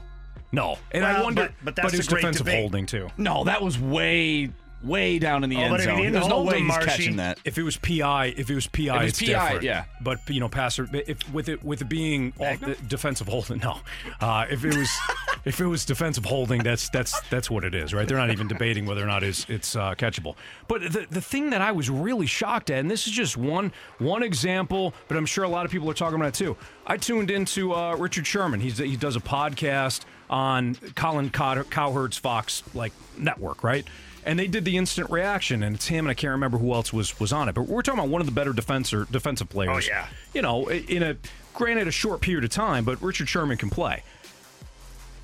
No, 0.52 0.78
and 0.92 1.04
I 1.04 1.20
wonder, 1.22 1.42
but- 1.42 1.52
but 1.64 1.76
that's 1.76 1.94
it 1.94 1.96
was 1.96 2.06
a 2.06 2.10
great 2.10 2.20
defensive 2.20 2.46
debate. 2.46 2.60
holding 2.60 2.86
too. 2.86 3.08
No, 3.16 3.44
that 3.44 3.60
was 3.60 3.78
way 3.78 4.50
way 4.84 5.18
down 5.18 5.44
in 5.44 5.50
the 5.50 5.56
Oh, 5.56 5.60
end 5.60 5.70
but 5.70 5.80
zone. 5.80 6.12
There's 6.12 6.28
no 6.28 6.42
way 6.42 6.58
he's 6.58 6.68
Marshy- 6.68 6.86
catching 6.86 7.16
that. 7.16 7.38
If 7.44 7.58
it 7.58 7.62
was 7.62 7.76
PI, 7.76 8.34
if 8.36 8.50
it 8.50 8.54
was 8.54 8.66
PI, 8.66 9.02
it 9.02 9.04
was 9.04 9.18
PI, 9.20 9.26
different. 9.26 9.62
yeah. 9.62 9.84
But 10.00 10.20
you 10.28 10.40
know, 10.40 10.48
passer, 10.48 10.88
if 10.92 11.28
with 11.32 11.48
it 11.48 11.64
with 11.64 11.80
it 11.80 11.88
being 11.88 12.32
off, 12.38 12.58
defensive 12.88 13.28
holding, 13.28 13.58
no. 13.62 13.78
Uh, 14.20 14.46
if 14.50 14.64
it 14.64 14.76
was 14.76 14.90
if 15.44 15.60
it 15.60 15.66
was 15.66 15.84
defensive 15.84 16.24
holding, 16.24 16.62
that's 16.62 16.88
that's 16.90 17.18
that's 17.30 17.50
what 17.50 17.64
it 17.64 17.74
is, 17.74 17.94
right? 17.94 18.06
They're 18.06 18.18
not 18.18 18.30
even 18.30 18.46
debating 18.48 18.86
whether 18.86 19.02
or 19.02 19.06
not 19.06 19.22
it's 19.22 19.46
it's 19.48 19.74
uh, 19.76 19.94
catchable. 19.94 20.36
But 20.68 20.82
the 20.92 21.06
the 21.10 21.20
thing 21.20 21.50
that 21.50 21.60
I 21.62 21.72
was 21.72 21.88
really 21.90 22.26
shocked 22.26 22.70
at, 22.70 22.78
and 22.80 22.90
this 22.90 23.06
is 23.06 23.12
just 23.12 23.36
one 23.36 23.72
one 23.98 24.22
example, 24.22 24.94
but 25.08 25.16
I'm 25.16 25.26
sure 25.26 25.44
a 25.44 25.48
lot 25.48 25.64
of 25.64 25.70
people 25.72 25.90
are 25.90 25.94
talking 25.94 26.16
about 26.16 26.28
it 26.28 26.34
too. 26.34 26.56
I 26.86 26.96
tuned 26.98 27.30
into 27.30 27.72
uh, 27.74 27.96
Richard 27.96 28.26
Sherman. 28.26 28.60
He's 28.60 28.78
he 28.78 28.96
does 28.96 29.16
a 29.16 29.20
podcast 29.20 30.02
on 30.30 30.74
Colin 30.96 31.30
Cow- 31.30 31.62
Cowherd's 31.64 32.16
Fox 32.18 32.62
like 32.74 32.92
network, 33.18 33.62
right? 33.62 33.86
And 34.24 34.38
they 34.38 34.46
did 34.46 34.64
the 34.64 34.76
instant 34.76 35.10
reaction, 35.10 35.62
and 35.62 35.76
it's 35.76 35.86
him, 35.86 36.06
and 36.06 36.10
I 36.10 36.14
can't 36.14 36.32
remember 36.32 36.58
who 36.58 36.72
else 36.72 36.92
was 36.92 37.18
was 37.20 37.32
on 37.32 37.48
it. 37.48 37.54
But 37.54 37.62
we're 37.62 37.82
talking 37.82 38.00
about 38.00 38.10
one 38.10 38.20
of 38.20 38.26
the 38.26 38.32
better 38.32 38.52
defensor 38.52 39.10
defensive 39.10 39.48
players. 39.48 39.88
Oh, 39.88 39.92
yeah. 39.92 40.06
you 40.32 40.42
know, 40.42 40.68
in 40.68 41.02
a 41.02 41.16
granted 41.52 41.88
a 41.88 41.92
short 41.92 42.20
period 42.20 42.44
of 42.44 42.50
time, 42.50 42.84
but 42.84 43.00
Richard 43.02 43.28
Sherman 43.28 43.56
can 43.56 43.70
play. 43.70 44.02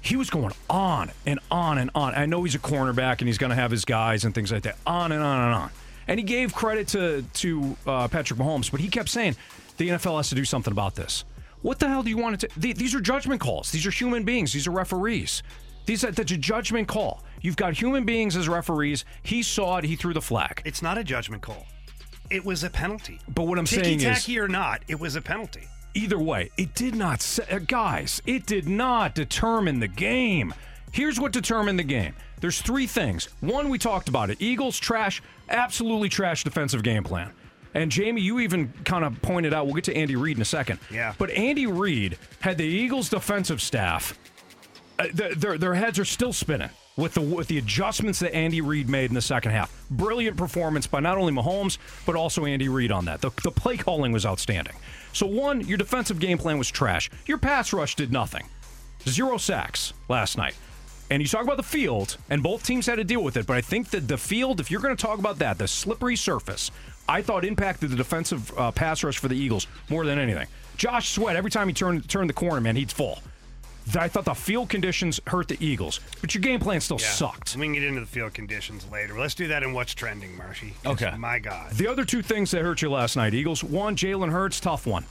He 0.02 0.16
was 0.16 0.30
going 0.30 0.52
on 0.70 1.10
and 1.26 1.40
on 1.50 1.76
and 1.76 1.90
on. 1.94 2.14
I 2.14 2.24
know 2.26 2.42
he's 2.44 2.54
a 2.54 2.58
cornerback, 2.58 3.18
and 3.18 3.28
he's 3.28 3.38
going 3.38 3.50
to 3.50 3.56
have 3.56 3.70
his 3.70 3.84
guys 3.84 4.24
and 4.24 4.34
things 4.34 4.50
like 4.50 4.62
that. 4.62 4.76
On 4.86 5.12
and 5.12 5.22
on 5.22 5.40
and 5.44 5.54
on. 5.54 5.70
And 6.08 6.18
he 6.18 6.24
gave 6.24 6.54
credit 6.54 6.88
to 6.88 7.22
to 7.34 7.76
uh, 7.86 8.08
Patrick 8.08 8.38
Mahomes, 8.38 8.70
but 8.70 8.80
he 8.80 8.88
kept 8.88 9.08
saying 9.08 9.36
the 9.76 9.88
NFL 9.88 10.16
has 10.16 10.28
to 10.30 10.34
do 10.34 10.44
something 10.44 10.72
about 10.72 10.94
this. 10.94 11.24
What 11.62 11.78
the 11.78 11.88
hell 11.88 12.02
do 12.02 12.08
you 12.08 12.16
want 12.16 12.40
to? 12.40 12.48
Th- 12.48 12.76
these 12.76 12.94
are 12.94 13.00
judgment 13.00 13.40
calls. 13.40 13.70
These 13.70 13.86
are 13.86 13.90
human 13.90 14.24
beings. 14.24 14.52
These 14.52 14.66
are 14.66 14.70
referees. 14.70 15.42
These 15.86 16.04
are, 16.04 16.10
that's 16.10 16.32
a 16.32 16.36
judgment 16.36 16.88
call. 16.88 17.22
You've 17.40 17.56
got 17.56 17.72
human 17.74 18.04
beings 18.04 18.36
as 18.36 18.48
referees. 18.48 19.04
He 19.22 19.42
saw 19.42 19.78
it. 19.78 19.84
He 19.84 19.96
threw 19.96 20.12
the 20.14 20.20
flag. 20.20 20.62
It's 20.64 20.82
not 20.82 20.98
a 20.98 21.04
judgment 21.04 21.42
call. 21.42 21.66
It 22.30 22.44
was 22.44 22.62
a 22.62 22.70
penalty. 22.70 23.18
But 23.34 23.44
what 23.48 23.58
I'm 23.58 23.66
saying 23.66 24.00
is, 24.00 24.28
or 24.28 24.46
not, 24.46 24.82
it 24.88 25.00
was 25.00 25.16
a 25.16 25.20
penalty. 25.20 25.66
either 25.94 26.18
way, 26.18 26.50
it 26.56 26.74
did 26.74 26.94
not. 26.94 27.38
Uh, 27.50 27.58
guys, 27.58 28.22
it 28.26 28.46
did 28.46 28.68
not 28.68 29.14
determine 29.14 29.80
the 29.80 29.88
game. 29.88 30.54
Here's 30.92 31.18
what 31.18 31.32
determined 31.32 31.78
the 31.78 31.84
game. 31.84 32.14
There's 32.40 32.60
three 32.62 32.86
things. 32.86 33.28
One, 33.40 33.68
we 33.68 33.78
talked 33.78 34.08
about 34.08 34.30
it. 34.30 34.40
Eagles 34.40 34.78
trash, 34.78 35.22
absolutely 35.48 36.08
trash 36.08 36.44
defensive 36.44 36.82
game 36.82 37.02
plan. 37.02 37.32
And 37.74 37.90
Jamie, 37.90 38.20
you 38.22 38.40
even 38.40 38.72
kind 38.84 39.04
of 39.04 39.20
pointed 39.22 39.54
out. 39.54 39.66
We'll 39.66 39.74
get 39.74 39.84
to 39.84 39.96
Andy 39.96 40.16
Reid 40.16 40.36
in 40.36 40.42
a 40.42 40.46
second. 40.46 40.80
Yeah. 40.90 41.14
But 41.18 41.30
Andy 41.30 41.66
Reid 41.66 42.18
had 42.40 42.58
the 42.58 42.64
Eagles' 42.64 43.08
defensive 43.08 43.60
staff. 43.62 44.18
Uh, 45.00 45.06
their, 45.14 45.34
their 45.34 45.58
their 45.58 45.74
heads 45.74 45.98
are 45.98 46.04
still 46.04 46.32
spinning 46.32 46.68
with 46.96 47.14
the 47.14 47.22
with 47.22 47.48
the 47.48 47.56
adjustments 47.56 48.18
that 48.18 48.34
Andy 48.34 48.60
Reid 48.60 48.86
made 48.88 49.10
in 49.10 49.14
the 49.14 49.22
second 49.22 49.52
half. 49.52 49.72
Brilliant 49.90 50.36
performance 50.36 50.86
by 50.86 51.00
not 51.00 51.16
only 51.16 51.32
Mahomes 51.32 51.78
but 52.04 52.16
also 52.16 52.44
Andy 52.44 52.68
Reid 52.68 52.92
on 52.92 53.06
that. 53.06 53.22
The, 53.22 53.30
the 53.42 53.50
play 53.50 53.78
calling 53.78 54.12
was 54.12 54.26
outstanding. 54.26 54.74
So 55.14 55.26
one, 55.26 55.62
your 55.62 55.78
defensive 55.78 56.20
game 56.20 56.36
plan 56.36 56.58
was 56.58 56.70
trash. 56.70 57.10
Your 57.24 57.38
pass 57.38 57.72
rush 57.72 57.96
did 57.96 58.12
nothing. 58.12 58.46
Zero 59.08 59.38
sacks 59.38 59.94
last 60.10 60.36
night. 60.36 60.54
And 61.10 61.22
you 61.22 61.26
talk 61.26 61.42
about 61.42 61.56
the 61.56 61.64
field, 61.64 62.18
and 62.28 62.40
both 62.42 62.62
teams 62.62 62.86
had 62.86 62.96
to 62.96 63.04
deal 63.04 63.24
with 63.24 63.36
it. 63.36 63.46
But 63.46 63.56
I 63.56 63.62
think 63.62 63.90
that 63.90 64.06
the 64.06 64.18
field, 64.18 64.60
if 64.60 64.70
you're 64.70 64.80
going 64.80 64.94
to 64.94 65.02
talk 65.02 65.18
about 65.18 65.38
that, 65.38 65.58
the 65.58 65.66
slippery 65.66 66.14
surface, 66.14 66.70
I 67.08 67.22
thought 67.22 67.44
impacted 67.44 67.90
the 67.90 67.96
defensive 67.96 68.56
uh, 68.56 68.70
pass 68.70 69.02
rush 69.02 69.18
for 69.18 69.26
the 69.26 69.34
Eagles 69.34 69.66
more 69.88 70.04
than 70.04 70.18
anything. 70.20 70.46
Josh 70.76 71.08
Sweat, 71.08 71.34
every 71.34 71.50
time 71.50 71.66
he 71.66 71.74
turned 71.74 72.08
turned 72.08 72.28
the 72.28 72.34
corner, 72.34 72.60
man, 72.60 72.76
he'd 72.76 72.92
fall. 72.92 73.20
I 73.98 74.08
thought 74.08 74.24
the 74.24 74.34
field 74.34 74.68
conditions 74.68 75.20
hurt 75.26 75.48
the 75.48 75.56
Eagles, 75.64 76.00
but 76.20 76.34
your 76.34 76.42
game 76.42 76.60
plan 76.60 76.80
still 76.80 76.98
Yeah. 77.00 77.10
sucked. 77.10 77.56
We 77.56 77.66
can 77.66 77.72
get 77.74 77.82
into 77.82 78.00
the 78.00 78.06
field 78.06 78.34
conditions 78.34 78.86
later. 78.90 79.18
Let's 79.18 79.34
do 79.34 79.48
that 79.48 79.62
in 79.62 79.72
what's 79.72 79.94
trending, 79.94 80.36
Marshy. 80.36 80.74
'Cause 80.84 80.92
Okay. 81.02 81.16
My 81.16 81.38
God. 81.38 81.72
The 81.72 81.88
other 81.88 82.04
two 82.04 82.22
things 82.22 82.50
that 82.52 82.62
hurt 82.62 82.82
you 82.82 82.90
last 82.90 83.16
night, 83.16 83.34
Eagles. 83.34 83.64
One, 83.64 83.96
Jalen 83.96 84.30
Hurts, 84.30 84.60
tough 84.60 84.86
one, 84.86 85.04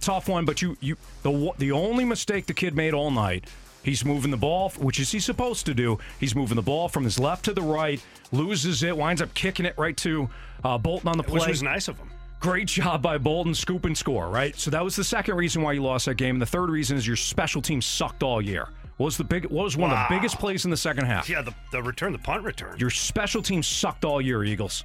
tough 0.00 0.28
one. 0.28 0.44
But 0.44 0.60
you, 0.60 0.76
you, 0.80 0.96
the 1.22 1.52
the 1.58 1.72
only 1.72 2.04
mistake 2.04 2.46
the 2.46 2.54
kid 2.54 2.74
made 2.74 2.92
all 2.92 3.10
night, 3.10 3.44
he's 3.82 4.04
moving 4.04 4.30
the 4.30 4.36
ball, 4.36 4.70
which 4.76 5.00
is 5.00 5.10
he 5.12 5.20
supposed 5.20 5.64
to 5.66 5.74
do. 5.74 5.98
He's 6.20 6.34
moving 6.34 6.56
the 6.56 6.62
ball 6.62 6.88
from 6.88 7.04
his 7.04 7.18
left 7.18 7.44
to 7.46 7.54
the 7.54 7.62
right, 7.62 8.00
loses 8.32 8.82
it, 8.82 8.96
winds 8.96 9.22
up 9.22 9.32
kicking 9.34 9.64
it 9.64 9.74
right 9.78 9.96
to 9.98 10.28
uh, 10.64 10.76
Bolton 10.76 11.08
on 11.08 11.16
the 11.16 11.22
play. 11.22 11.34
Which 11.40 11.48
was 11.48 11.62
nice 11.62 11.88
of 11.88 11.96
him. 11.96 12.10
Great 12.40 12.68
job 12.68 13.02
by 13.02 13.18
Bolton, 13.18 13.54
scoop 13.54 13.84
and 13.86 13.96
score, 13.96 14.28
right? 14.28 14.54
So 14.56 14.70
that 14.70 14.84
was 14.84 14.94
the 14.94 15.04
second 15.04 15.36
reason 15.36 15.62
why 15.62 15.72
you 15.72 15.82
lost 15.82 16.06
that 16.06 16.14
game. 16.16 16.36
And 16.36 16.42
the 16.42 16.46
third 16.46 16.70
reason 16.70 16.96
is 16.96 17.06
your 17.06 17.16
special 17.16 17.62
team 17.62 17.80
sucked 17.80 18.22
all 18.22 18.42
year. 18.42 18.68
What 18.98 19.06
was 19.06 19.16
the 19.16 19.24
big? 19.24 19.44
What 19.46 19.64
was 19.64 19.76
one 19.76 19.90
of 19.90 19.98
the 19.98 20.14
biggest 20.14 20.38
plays 20.38 20.64
in 20.64 20.70
the 20.70 20.76
second 20.76 21.04
half? 21.04 21.28
Yeah, 21.28 21.42
the, 21.42 21.54
the 21.70 21.82
return, 21.82 22.12
the 22.12 22.18
punt 22.18 22.44
return. 22.44 22.78
Your 22.78 22.88
special 22.88 23.42
team 23.42 23.62
sucked 23.62 24.04
all 24.06 24.22
year, 24.22 24.42
Eagles. 24.44 24.84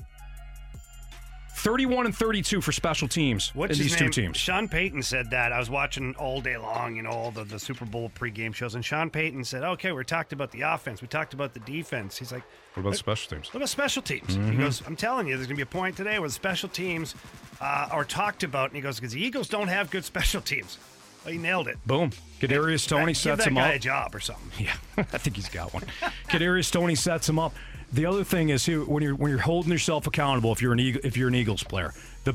31 1.62 2.08
and 2.08 2.16
32 2.16 2.60
for 2.60 2.72
special 2.72 3.08
teams 3.08 3.52
What's 3.54 3.78
in 3.78 3.84
these 3.84 4.00
name? 4.00 4.10
two 4.12 4.22
teams. 4.22 4.38
Sean 4.38 4.68
Payton 4.68 5.04
said 5.04 5.30
that. 5.30 5.52
I 5.52 5.60
was 5.60 5.70
watching 5.70 6.16
all 6.16 6.42
day 6.42 6.58
long, 6.58 6.96
you 6.96 7.04
know, 7.04 7.12
all 7.12 7.30
the, 7.32 7.44
the 7.44 7.60
Super 7.60 7.86
Bowl 7.86 8.12
pregame 8.16 8.54
shows, 8.54 8.74
and 8.74 8.84
Sean 8.84 9.10
Payton 9.12 9.44
said, 9.44 9.64
"Okay, 9.64 9.92
we 9.92 10.04
talked 10.04 10.34
about 10.34 10.52
the 10.52 10.62
offense, 10.62 11.02
we 11.02 11.08
talked 11.08 11.36
about 11.36 11.54
the 11.54 11.60
defense." 11.62 12.18
He's 12.18 12.32
like, 12.32 12.44
What 12.74 12.82
about 12.82 12.96
special 12.96 13.30
teams? 13.30 13.54
What 13.54 13.58
about 13.58 13.70
special 13.70 14.02
teams? 14.02 14.36
Mm-hmm. 14.36 14.52
He 14.54 14.58
goes, 14.58 14.82
I'm 14.88 14.96
telling 14.96 15.28
you, 15.28 15.36
there's 15.36 15.48
going 15.48 15.56
to 15.58 15.66
be 15.66 15.70
a 15.70 15.80
point 15.82 15.96
today 15.96 16.18
where 16.18 16.30
the 16.30 16.34
special 16.34 16.68
teams 16.70 17.14
uh, 17.60 17.90
are 17.92 18.06
talked 18.06 18.44
about. 18.44 18.70
And 18.70 18.76
he 18.76 18.82
goes, 18.82 19.00
because 19.00 19.14
the 19.14 19.24
Eagles 19.24 19.48
don't 19.48 19.68
have 19.68 19.92
good 19.92 20.04
special 20.06 20.42
teams. 20.42 20.78
Well, 21.24 21.32
he 21.34 21.38
nailed 21.38 21.68
it. 21.68 21.78
Boom. 21.86 22.10
Kadarius 22.40 22.88
Toney 22.88 23.14
sets 23.14 23.46
him 23.46 23.56
up. 23.56 23.72
a 23.72 23.78
job 23.78 24.16
or 24.16 24.20
something. 24.20 24.50
Yeah, 24.66 24.74
I 24.98 25.20
think 25.20 25.36
he's 25.36 25.50
got 25.50 25.72
one. 25.72 25.84
Kadarius 26.28 26.72
Toney 26.72 26.96
sets 26.96 27.30
him 27.30 27.38
up. 27.38 27.54
The 27.94 28.06
other 28.06 28.24
thing 28.24 28.50
is 28.50 28.68
when 28.68 29.04
you're 29.04 29.16
when 29.16 29.32
you're 29.32 29.40
holding 29.40 29.72
yourself 29.72 30.08
accountable, 30.08 30.52
if 30.52 30.62
you're 30.62 30.74
an 30.74 30.80
Eagle, 30.80 31.02
if 31.04 31.18
you're 31.18 31.28
an 31.28 31.36
Eagles 31.36 31.64
player, 31.64 31.94
the 32.24 32.34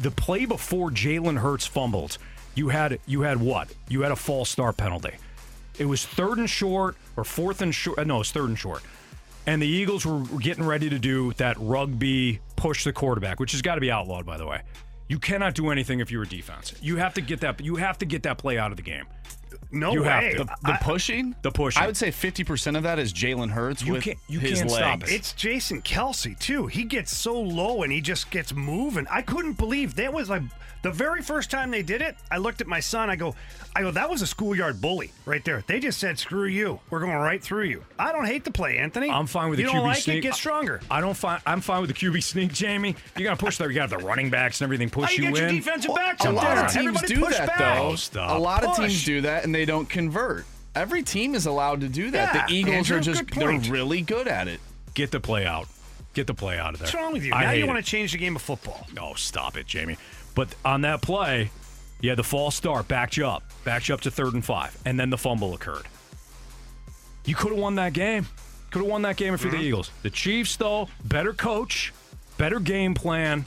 the 0.00 0.10
play 0.10 0.46
before 0.46 0.90
Jalen 0.90 1.38
Hurts 1.38 1.66
fumbled, 1.66 2.18
you 2.54 2.68
had 2.68 2.98
you 3.06 3.22
had 3.22 3.40
what? 3.40 3.68
You 3.88 4.02
had 4.02 4.12
a 4.12 4.16
false 4.16 4.48
start 4.48 4.76
penalty. 4.76 5.12
It 5.78 5.86
was 5.86 6.06
third 6.06 6.38
and 6.38 6.48
short 6.48 6.96
or 7.16 7.24
fourth 7.24 7.60
and 7.60 7.74
short. 7.74 8.04
No, 8.06 8.16
it 8.16 8.18
was 8.18 8.32
third 8.32 8.48
and 8.48 8.58
short. 8.58 8.82
And 9.46 9.60
the 9.60 9.66
Eagles 9.66 10.06
were 10.06 10.22
getting 10.38 10.64
ready 10.64 10.88
to 10.88 10.98
do 10.98 11.32
that 11.34 11.56
rugby 11.58 12.40
push 12.56 12.84
the 12.84 12.92
quarterback, 12.92 13.40
which 13.40 13.52
has 13.52 13.60
got 13.60 13.74
to 13.74 13.80
be 13.80 13.90
outlawed, 13.90 14.24
by 14.24 14.38
the 14.38 14.46
way. 14.46 14.62
You 15.08 15.18
cannot 15.18 15.54
do 15.54 15.68
anything 15.70 16.00
if 16.00 16.10
you're 16.10 16.22
a 16.22 16.28
defense. 16.28 16.74
You 16.80 16.96
have 16.96 17.12
to 17.14 17.20
get 17.20 17.40
that. 17.40 17.60
You 17.60 17.76
have 17.76 17.98
to 17.98 18.06
get 18.06 18.22
that 18.22 18.38
play 18.38 18.56
out 18.56 18.70
of 18.70 18.78
the 18.78 18.82
game. 18.82 19.04
No 19.74 19.92
You 19.92 20.02
have 20.04 20.22
way. 20.22 20.32
to. 20.34 20.44
The, 20.44 20.56
the 20.62 20.78
pushing? 20.80 21.34
The 21.42 21.50
pushing. 21.50 21.82
I 21.82 21.86
would 21.86 21.96
say 21.96 22.08
50% 22.10 22.76
of 22.76 22.82
that 22.84 22.98
is 22.98 23.12
Jalen 23.12 23.50
Hurts 23.50 23.82
You 23.82 23.94
with 23.94 24.04
can't- 24.04 24.18
you 24.28 24.38
his 24.38 24.58
can't 24.60 24.70
stop 24.70 25.00
legs. 25.00 25.12
it. 25.12 25.14
It's 25.16 25.32
Jason 25.32 25.82
Kelce 25.82 26.38
too. 26.38 26.66
He 26.66 26.84
gets 26.84 27.16
so 27.16 27.38
low 27.40 27.82
and 27.82 27.92
he 27.92 28.00
just 28.00 28.30
gets 28.30 28.54
moving. 28.54 29.06
I 29.10 29.22
couldn't 29.22 29.54
believe 29.54 29.96
that 29.96 30.12
was 30.12 30.30
like 30.30 30.42
the 30.84 30.92
very 30.92 31.22
first 31.22 31.50
time 31.50 31.70
they 31.70 31.82
did 31.82 32.02
it. 32.02 32.14
I 32.30 32.36
looked 32.36 32.60
at 32.60 32.66
my 32.66 32.78
son. 32.78 33.08
I 33.08 33.16
go, 33.16 33.34
I 33.74 33.80
go. 33.80 33.90
That 33.90 34.08
was 34.10 34.20
a 34.20 34.26
schoolyard 34.26 34.82
bully 34.82 35.10
right 35.24 35.42
there. 35.42 35.64
They 35.66 35.80
just 35.80 35.98
said, 35.98 36.18
"Screw 36.18 36.44
you. 36.44 36.78
We're 36.90 37.00
going 37.00 37.16
right 37.16 37.42
through 37.42 37.64
you." 37.64 37.82
I 37.98 38.12
don't 38.12 38.26
hate 38.26 38.44
the 38.44 38.50
play, 38.50 38.76
Anthony. 38.76 39.10
I'm 39.10 39.26
fine 39.26 39.48
with 39.48 39.58
you 39.58 39.64
the 39.66 39.72
QB 39.72 39.82
like 39.82 39.96
sneak. 39.96 40.18
it. 40.18 40.20
Get 40.20 40.34
stronger. 40.34 40.82
I 40.90 41.00
don't 41.00 41.16
find. 41.16 41.42
I'm 41.46 41.62
fine 41.62 41.80
with 41.80 41.88
the 41.88 41.94
QB 41.96 42.22
sneak, 42.22 42.52
Jamie. 42.52 42.94
You 43.16 43.24
got 43.24 43.38
to 43.38 43.42
push 43.44 43.56
there. 43.56 43.68
You 43.70 43.74
got 43.76 43.88
to 43.88 43.94
have 43.94 44.02
the 44.02 44.06
running 44.06 44.28
backs 44.28 44.60
and 44.60 44.66
everything 44.66 44.90
push 44.90 45.06
How 45.06 45.22
you 45.22 45.28
you 45.30 45.34
get 45.34 45.38
your 45.40 45.48
in. 45.48 45.54
defensive 45.56 45.94
backs 45.94 46.24
a 46.26 46.30
lot 46.30 46.54
there? 46.54 46.64
of 46.66 46.70
teams 46.72 46.86
Everybody 47.02 47.14
do 47.14 47.20
that, 47.30 47.46
back. 47.48 47.58
though. 47.58 47.88
Oh, 47.88 47.96
stop. 47.96 48.30
A 48.36 48.38
lot 48.38 48.62
of 48.62 48.76
teams 48.76 49.04
do 49.04 49.22
that, 49.22 49.44
and 49.44 49.54
they 49.54 49.64
don't 49.64 49.88
convert. 49.88 50.44
Every 50.74 51.02
team 51.02 51.34
is 51.34 51.46
allowed 51.46 51.80
to 51.80 51.88
do 51.88 52.10
that. 52.10 52.34
Yeah, 52.34 52.46
the 52.46 52.52
Eagles 52.52 52.76
Andrew, 52.76 52.96
are 52.98 53.00
just—they're 53.00 53.58
really 53.72 54.02
good 54.02 54.28
at 54.28 54.48
it. 54.48 54.60
Get 54.92 55.10
the 55.12 55.20
play 55.20 55.46
out. 55.46 55.66
Get 56.14 56.28
the 56.28 56.34
play 56.34 56.58
out 56.58 56.74
of 56.74 56.78
there. 56.78 56.86
What's 56.86 56.94
wrong 56.94 57.12
with 57.12 57.24
you? 57.24 57.32
I 57.32 57.44
now 57.46 57.50
you 57.52 57.66
want 57.66 57.84
to 57.84 57.90
change 57.90 58.12
the 58.12 58.18
game 58.18 58.36
of 58.36 58.42
football. 58.42 58.86
Oh, 59.00 59.14
stop 59.14 59.56
it, 59.56 59.66
Jamie. 59.66 59.96
But 60.34 60.54
on 60.64 60.80
that 60.82 61.02
play, 61.02 61.50
yeah, 62.00 62.14
the 62.14 62.24
false 62.24 62.56
start 62.56 62.88
backed 62.88 63.16
you 63.16 63.26
up, 63.26 63.42
backed 63.64 63.88
you 63.88 63.94
up 63.94 64.00
to 64.02 64.10
third 64.10 64.34
and 64.34 64.44
five, 64.44 64.76
and 64.84 64.98
then 64.98 65.10
the 65.10 65.18
fumble 65.18 65.54
occurred. 65.54 65.86
You 67.24 67.34
could 67.34 67.52
have 67.52 67.60
won 67.60 67.76
that 67.76 67.92
game. 67.92 68.26
Could 68.70 68.82
have 68.82 68.90
won 68.90 69.02
that 69.02 69.16
game 69.16 69.34
if 69.34 69.42
you're 69.42 69.50
the 69.50 69.56
mm-hmm. 69.56 69.66
Eagles. 69.66 69.90
The 70.02 70.10
Chiefs, 70.10 70.56
though, 70.56 70.88
better 71.04 71.32
coach, 71.32 71.92
better 72.36 72.60
game 72.60 72.94
plan, 72.94 73.46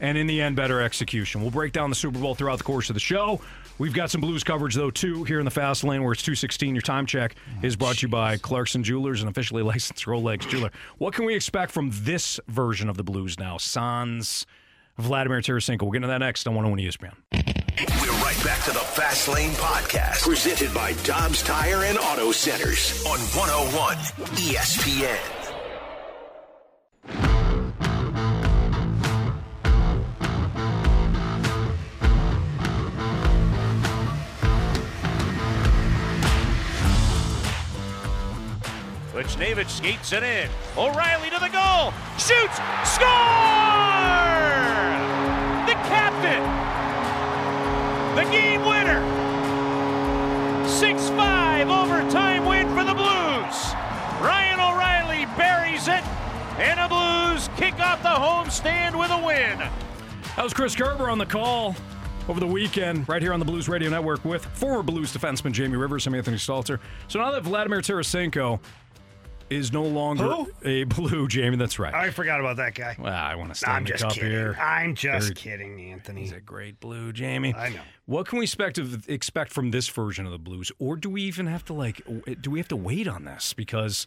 and 0.00 0.18
in 0.18 0.26
the 0.26 0.40
end, 0.40 0.56
better 0.56 0.80
execution. 0.80 1.42
We'll 1.42 1.50
break 1.50 1.72
down 1.72 1.90
the 1.90 1.96
Super 1.96 2.18
Bowl 2.18 2.34
throughout 2.34 2.58
the 2.58 2.64
course 2.64 2.90
of 2.90 2.94
the 2.94 3.00
show. 3.00 3.40
We've 3.76 3.92
got 3.92 4.10
some 4.10 4.20
Blues 4.20 4.44
coverage, 4.44 4.74
though, 4.74 4.90
too, 4.90 5.24
here 5.24 5.38
in 5.38 5.44
the 5.44 5.50
fast 5.50 5.84
lane 5.84 6.02
where 6.02 6.12
it's 6.12 6.22
216. 6.22 6.74
Your 6.74 6.82
time 6.82 7.06
check 7.06 7.34
is 7.62 7.76
brought 7.76 7.96
to 7.96 8.02
you 8.02 8.08
by 8.08 8.36
Clarkson 8.36 8.84
Jewelers, 8.84 9.22
an 9.22 9.28
officially 9.28 9.62
licensed 9.64 10.04
Rolex 10.06 10.48
jeweler. 10.48 10.70
What 10.98 11.12
can 11.12 11.24
we 11.24 11.34
expect 11.34 11.72
from 11.72 11.90
this 11.92 12.38
version 12.48 12.88
of 12.88 12.96
the 12.96 13.02
Blues 13.02 13.38
now? 13.38 13.58
Sans 13.58 14.46
Vladimir 14.98 15.40
Tarasenko. 15.40 15.82
We'll 15.82 15.92
get 15.92 15.98
into 15.98 16.08
that 16.08 16.18
next 16.18 16.46
on 16.46 16.54
101 16.54 16.78
ESPN. 16.84 17.14
We're 18.00 18.22
right 18.22 18.44
back 18.44 18.62
to 18.64 18.70
the 18.70 18.78
Fast 18.78 19.28
Lane 19.28 19.50
Podcast, 19.52 20.22
presented 20.22 20.72
by 20.72 20.92
Dobbs 21.04 21.42
Tire 21.42 21.84
and 21.84 21.98
Auto 21.98 22.30
Centers 22.32 23.04
on 23.06 23.18
101 23.18 23.96
ESPN. 24.36 25.40
Buchnevich 39.12 39.70
skates 39.70 40.12
it 40.12 40.22
in. 40.24 40.48
O'Reilly 40.76 41.30
to 41.30 41.38
the 41.38 41.48
goal. 41.48 41.92
Shoots. 42.18 42.58
Score! 42.84 44.73
The. 46.24 46.40
The 48.16 48.24
game 48.30 48.62
winner. 48.62 49.02
6-5 50.64 51.84
overtime 51.84 52.46
win 52.46 52.66
for 52.68 52.82
the 52.82 52.94
Blues. 52.94 53.74
Ryan 54.22 54.58
O'Reilly 54.58 55.26
buries 55.36 55.86
it. 55.86 56.02
And 56.56 56.80
the 56.80 56.88
Blues 56.88 57.50
kick 57.58 57.78
off 57.78 58.02
the 58.02 58.08
homestand 58.08 58.98
with 58.98 59.10
a 59.10 59.18
win. 59.22 59.58
That 59.58 60.42
was 60.42 60.54
Chris 60.54 60.74
Kerber 60.74 61.10
on 61.10 61.18
the 61.18 61.26
call 61.26 61.76
over 62.26 62.40
the 62.40 62.46
weekend, 62.46 63.06
right 63.06 63.20
here 63.20 63.34
on 63.34 63.38
the 63.38 63.44
Blues 63.44 63.68
Radio 63.68 63.90
Network 63.90 64.24
with 64.24 64.46
former 64.46 64.82
Blues 64.82 65.14
defenseman 65.14 65.52
Jamie 65.52 65.76
Rivers. 65.76 66.06
I'm 66.06 66.14
Anthony 66.14 66.38
Stalter. 66.38 66.78
So 67.06 67.18
now 67.18 67.32
that 67.32 67.42
Vladimir 67.42 67.82
Tarasenko 67.82 68.60
is 69.50 69.72
no 69.72 69.82
longer 69.82 70.24
Who? 70.24 70.48
a 70.64 70.84
Blue, 70.84 71.28
Jamie, 71.28 71.56
that's 71.56 71.78
right. 71.78 71.92
I 71.94 72.10
forgot 72.10 72.40
about 72.40 72.56
that 72.56 72.74
guy. 72.74 72.96
well, 72.98 73.12
I 73.12 73.34
want 73.34 73.50
to 73.50 73.54
stay 73.54 73.70
I'm 73.70 73.84
the 73.84 73.90
just 73.90 74.02
cup 74.04 74.12
kidding. 74.12 74.30
here. 74.30 74.56
I'm 74.60 74.94
just 74.94 75.26
Very- 75.28 75.34
kidding, 75.34 75.80
Anthony. 75.92 76.22
He's 76.22 76.32
a 76.32 76.40
great 76.40 76.80
Blue, 76.80 77.12
Jamie. 77.12 77.54
I 77.54 77.70
know. 77.70 77.80
What 78.06 78.26
can 78.26 78.38
we 78.38 78.44
expect 78.44 78.78
of, 78.78 79.08
expect 79.08 79.52
from 79.52 79.70
this 79.70 79.88
version 79.88 80.26
of 80.26 80.32
the 80.32 80.38
Blues, 80.38 80.70
or 80.78 80.96
do 80.96 81.08
we 81.10 81.22
even 81.22 81.46
have 81.46 81.64
to 81.66 81.72
like? 81.72 82.00
Do 82.40 82.50
we 82.50 82.58
have 82.58 82.68
to 82.68 82.76
wait 82.76 83.06
on 83.08 83.24
this 83.24 83.52
because 83.52 84.06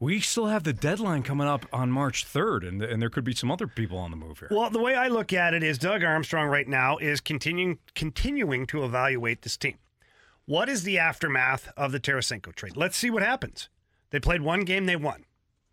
we 0.00 0.20
still 0.20 0.46
have 0.46 0.64
the 0.64 0.72
deadline 0.72 1.22
coming 1.22 1.46
up 1.46 1.64
on 1.72 1.90
March 1.90 2.26
3rd, 2.26 2.68
and, 2.68 2.82
and 2.82 3.00
there 3.00 3.08
could 3.08 3.24
be 3.24 3.34
some 3.34 3.50
other 3.50 3.66
people 3.66 3.96
on 3.96 4.10
the 4.10 4.16
move 4.16 4.40
here. 4.40 4.48
Well, 4.50 4.68
the 4.68 4.80
way 4.82 4.94
I 4.96 5.08
look 5.08 5.32
at 5.32 5.54
it 5.54 5.62
is 5.62 5.78
Doug 5.78 6.02
Armstrong 6.02 6.48
right 6.48 6.66
now 6.68 6.98
is 6.98 7.20
continuing 7.20 7.78
continuing 7.94 8.66
to 8.66 8.84
evaluate 8.84 9.42
this 9.42 9.56
team. 9.56 9.78
What 10.46 10.68
is 10.68 10.82
the 10.82 10.98
aftermath 10.98 11.72
of 11.76 11.92
the 11.92 12.00
Tarasenko 12.00 12.54
trade? 12.54 12.76
Let's 12.76 12.96
see 12.98 13.08
what 13.08 13.22
happens. 13.22 13.70
They 14.10 14.20
played 14.20 14.42
one 14.42 14.60
game, 14.60 14.86
they 14.86 14.96
won. 14.96 15.24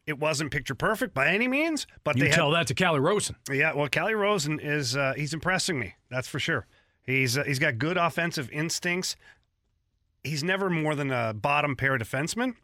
It 0.08 0.20
wasn't 0.20 0.52
picture 0.52 0.76
perfect 0.76 1.14
by 1.14 1.28
any 1.28 1.48
means, 1.48 1.86
but 2.04 2.18
you 2.18 2.24
they 2.24 2.32
tell 2.32 2.52
had, 2.52 2.62
that 2.62 2.68
to 2.68 2.74
Calle 2.74 3.00
Rosen. 3.00 3.36
Yeah, 3.52 3.74
well, 3.74 3.88
Calle 3.88 4.14
Rosen 4.16 4.60
is 4.60 4.96
uh, 4.96 5.14
he's 5.16 5.34
impressing 5.34 5.80
me. 5.80 5.94
That's 6.10 6.28
for 6.28 6.40
sure. 6.40 6.66
He's 7.04 7.38
uh, 7.38 7.44
he's 7.44 7.60
got 7.60 7.78
good 7.78 7.98
offensive 7.98 8.50
instincts. 8.52 9.16
He's 10.24 10.44
never 10.44 10.70
more 10.70 10.96
than 10.96 11.12
a 11.12 11.34
bottom 11.34 11.76
pair 11.76 11.98
defenseman. 11.98 12.56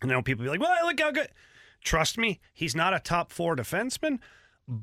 And 0.00 0.10
I 0.10 0.14
know 0.14 0.22
people 0.22 0.44
be 0.44 0.50
like, 0.50 0.60
"Well, 0.60 0.72
I 0.72 0.86
look 0.86 1.00
how 1.00 1.10
good." 1.10 1.28
Trust 1.82 2.18
me, 2.18 2.40
he's 2.52 2.76
not 2.76 2.94
a 2.94 3.00
top 3.00 3.32
four 3.32 3.56
defenseman, 3.56 4.18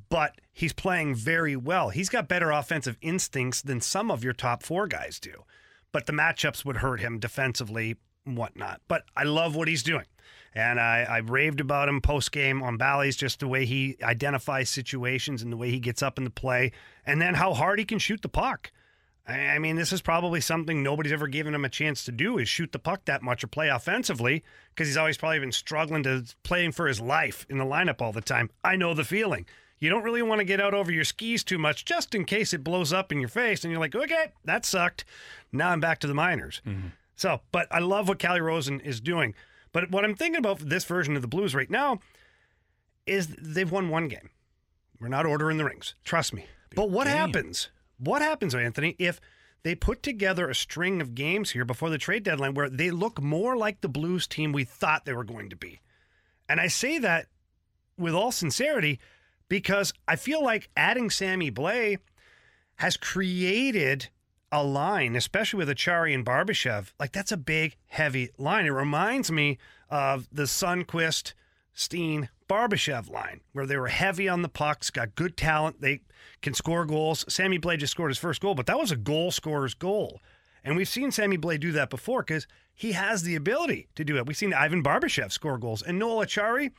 but 0.09 0.41
he's 0.51 0.73
playing 0.73 1.15
very 1.15 1.55
well. 1.55 1.89
He's 1.89 2.09
got 2.09 2.27
better 2.27 2.51
offensive 2.51 2.97
instincts 3.01 3.61
than 3.61 3.81
some 3.81 4.11
of 4.11 4.23
your 4.23 4.33
top 4.33 4.63
four 4.63 4.87
guys 4.87 5.19
do. 5.19 5.43
But 5.91 6.05
the 6.05 6.13
matchups 6.13 6.65
would 6.65 6.77
hurt 6.77 6.99
him 6.99 7.19
defensively, 7.19 7.95
whatnot. 8.35 8.81
But 8.87 9.03
I 9.15 9.23
love 9.23 9.55
what 9.55 9.67
he's 9.67 9.83
doing. 9.83 10.05
And 10.53 10.79
I, 10.79 11.03
I 11.03 11.17
raved 11.19 11.59
about 11.59 11.87
him 11.87 12.01
post 12.01 12.31
game 12.31 12.63
on 12.63 12.77
Bally's, 12.77 13.15
just 13.15 13.39
the 13.39 13.47
way 13.47 13.65
he 13.65 13.95
identifies 14.01 14.69
situations 14.69 15.43
and 15.43 15.51
the 15.51 15.57
way 15.57 15.69
he 15.69 15.79
gets 15.79 16.01
up 16.01 16.17
in 16.17 16.23
the 16.23 16.31
play, 16.31 16.71
and 17.05 17.21
then 17.21 17.35
how 17.35 17.53
hard 17.53 17.77
he 17.77 17.85
can 17.85 17.99
shoot 17.99 18.21
the 18.21 18.29
puck. 18.29 18.71
I 19.27 19.37
I 19.37 19.59
mean, 19.59 19.75
this 19.75 19.93
is 19.93 20.01
probably 20.01 20.41
something 20.41 20.81
nobody's 20.81 21.11
ever 21.11 21.27
given 21.27 21.53
him 21.53 21.65
a 21.65 21.69
chance 21.69 22.05
to 22.05 22.11
do 22.11 22.37
is 22.37 22.49
shoot 22.49 22.71
the 22.71 22.79
puck 22.79 23.05
that 23.05 23.21
much 23.21 23.43
or 23.43 23.47
play 23.47 23.69
offensively 23.69 24.43
because 24.69 24.87
he's 24.87 24.97
always 24.97 25.17
probably 25.17 25.39
been 25.39 25.51
struggling 25.51 26.03
to 26.03 26.23
playing 26.43 26.71
for 26.71 26.87
his 26.87 27.01
life 27.01 27.45
in 27.49 27.57
the 27.57 27.65
lineup 27.65 28.01
all 28.01 28.13
the 28.13 28.21
time. 28.21 28.49
I 28.63 28.77
know 28.77 28.93
the 28.93 29.03
feeling. 29.03 29.45
You 29.79 29.91
don't 29.91 30.03
really 30.03 30.23
want 30.23 30.39
to 30.39 30.45
get 30.45 30.59
out 30.59 30.73
over 30.73 30.91
your 30.91 31.03
skis 31.03 31.43
too 31.43 31.59
much 31.59 31.85
just 31.85 32.15
in 32.15 32.25
case 32.25 32.51
it 32.51 32.63
blows 32.63 32.91
up 32.91 33.11
in 33.11 33.19
your 33.19 33.29
face 33.29 33.63
and 33.63 33.71
you're 33.71 33.79
like, 33.79 33.95
okay, 33.95 34.31
that 34.45 34.65
sucked. 34.65 35.05
Now 35.51 35.69
I'm 35.69 35.79
back 35.79 35.99
to 35.99 36.07
the 36.07 36.15
minors. 36.15 36.61
Mm-hmm. 36.65 36.87
So, 37.17 37.41
but 37.51 37.67
I 37.71 37.79
love 37.79 38.07
what 38.07 38.19
Calle 38.19 38.39
Rosen 38.39 38.79
is 38.79 39.01
doing. 39.01 39.33
But 39.73 39.91
what 39.91 40.05
I'm 40.05 40.15
thinking 40.15 40.39
about 40.39 40.59
for 40.59 40.65
this 40.65 40.85
version 40.85 41.15
of 41.15 41.21
the 41.21 41.27
Blues 41.27 41.53
right 41.53 41.69
now 41.69 41.99
is 43.05 43.27
they've 43.27 43.69
won 43.69 43.89
one 43.89 44.07
game. 44.07 44.29
We're 44.99 45.09
not 45.09 45.25
ordering 45.25 45.57
the 45.57 45.65
rings. 45.65 45.95
Trust 46.05 46.33
me. 46.33 46.45
but 46.75 46.89
what 46.89 47.07
happens? 47.07 47.69
What 47.99 48.21
happens, 48.21 48.55
Anthony, 48.55 48.95
if 48.99 49.19
they 49.63 49.75
put 49.75 50.03
together 50.03 50.49
a 50.49 50.55
string 50.55 51.01
of 51.01 51.15
games 51.15 51.51
here 51.51 51.65
before 51.65 51.89
the 51.89 51.97
trade 51.97 52.23
deadline 52.23 52.53
where 52.53 52.69
they 52.69 52.91
look 52.91 53.21
more 53.21 53.57
like 53.57 53.81
the 53.81 53.89
Blues 53.89 54.27
team 54.27 54.51
we 54.51 54.63
thought 54.63 55.05
they 55.05 55.13
were 55.13 55.23
going 55.23 55.49
to 55.49 55.55
be? 55.55 55.81
And 56.47 56.61
I 56.61 56.67
say 56.67 56.99
that 56.99 57.27
with 57.97 58.13
all 58.13 58.31
sincerity 58.31 58.99
because 59.49 59.93
I 60.07 60.15
feel 60.15 60.43
like 60.43 60.69
adding 60.77 61.09
Sammy 61.09 61.51
Blais 61.51 61.97
has 62.75 62.95
created 62.97 64.09
a 64.51 64.63
line, 64.63 65.15
especially 65.15 65.57
with 65.57 65.69
Acciari 65.69 66.13
and 66.13 66.25
Barbashev. 66.25 66.91
Like 66.99 67.11
that's 67.11 67.31
a 67.31 67.37
big, 67.37 67.75
heavy 67.87 68.29
line. 68.37 68.65
It 68.65 68.69
reminds 68.69 69.31
me 69.31 69.57
of 69.89 70.27
the 70.31 70.43
Sundqvist, 70.43 71.33
Steen, 71.73 72.29
Barbashev 72.49 73.09
line, 73.09 73.41
where 73.51 73.65
they 73.65 73.77
were 73.77 73.87
heavy 73.87 74.29
on 74.29 74.41
the 74.41 74.49
pucks, 74.49 74.89
got 74.89 75.15
good 75.15 75.35
talent, 75.35 75.81
they 75.81 76.01
can 76.41 76.53
score 76.53 76.85
goals. 76.85 77.25
Sammy 77.27 77.59
Blais 77.59 77.79
just 77.79 77.91
scored 77.91 78.11
his 78.11 78.17
first 78.17 78.41
goal, 78.41 78.55
but 78.55 78.65
that 78.67 78.79
was 78.79 78.91
a 78.91 78.95
goal 78.95 79.31
scorer's 79.31 79.73
goal. 79.73 80.21
And 80.63 80.75
we've 80.75 80.87
seen 80.87 81.11
Sammy 81.11 81.37
Blais 81.37 81.59
do 81.59 81.71
that 81.73 81.89
before 81.89 82.23
because 82.23 82.47
he 82.73 82.93
has 82.93 83.23
the 83.23 83.35
ability 83.35 83.87
to 83.95 84.03
do 84.03 84.17
it. 84.17 84.25
We've 84.25 84.37
seen 84.37 84.53
Ivan 84.53 84.83
Barbashev 84.83 85.31
score 85.31 85.57
goals. 85.57 85.81
And 85.81 85.99
Noel 85.99 86.25
Acciari, 86.25 86.71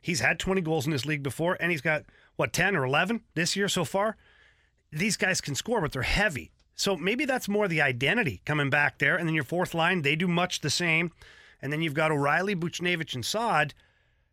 he's 0.00 0.20
had 0.20 0.38
20 0.38 0.60
goals 0.62 0.86
in 0.86 0.92
this 0.92 1.06
league 1.06 1.22
before, 1.22 1.56
and 1.60 1.70
he's 1.70 1.80
got, 1.80 2.04
what, 2.36 2.52
10 2.52 2.76
or 2.76 2.84
11 2.84 3.22
this 3.34 3.56
year 3.56 3.68
so 3.68 3.84
far? 3.84 4.16
These 4.92 5.16
guys 5.16 5.40
can 5.40 5.54
score, 5.54 5.80
but 5.80 5.92
they're 5.92 6.02
heavy. 6.02 6.50
So 6.80 6.96
maybe 6.96 7.26
that's 7.26 7.46
more 7.46 7.68
the 7.68 7.82
identity 7.82 8.40
coming 8.46 8.70
back 8.70 9.00
there. 9.00 9.14
And 9.14 9.28
then 9.28 9.34
your 9.34 9.44
fourth 9.44 9.74
line, 9.74 10.00
they 10.00 10.16
do 10.16 10.26
much 10.26 10.62
the 10.62 10.70
same. 10.70 11.12
And 11.60 11.70
then 11.70 11.82
you've 11.82 11.92
got 11.92 12.10
O'Reilly, 12.10 12.56
Buchnevich, 12.56 13.14
and 13.14 13.22
Saad 13.22 13.74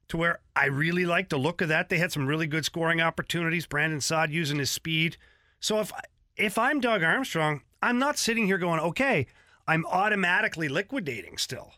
to 0.07 0.15
where 0.15 0.39
I 0.55 0.67
really 0.67 1.05
like 1.05 1.27
the 1.27 1.37
look 1.37 1.59
of 1.59 1.67
that. 1.67 1.89
They 1.89 1.97
had 1.97 2.13
some 2.13 2.25
really 2.25 2.47
good 2.47 2.63
scoring 2.63 3.01
opportunities. 3.01 3.65
Brandon 3.65 3.99
Saad 3.99 4.31
using 4.31 4.59
his 4.59 4.71
speed. 4.71 5.17
So 5.59 5.81
if 5.81 5.91
if 6.37 6.57
I'm 6.57 6.79
Doug 6.79 7.03
Armstrong, 7.03 7.63
I'm 7.81 7.99
not 7.99 8.17
sitting 8.17 8.45
here 8.45 8.57
going, 8.57 8.79
okay, 8.79 9.27
I'm 9.67 9.85
automatically 9.85 10.69
liquidating 10.69 11.37
still. 11.37 11.73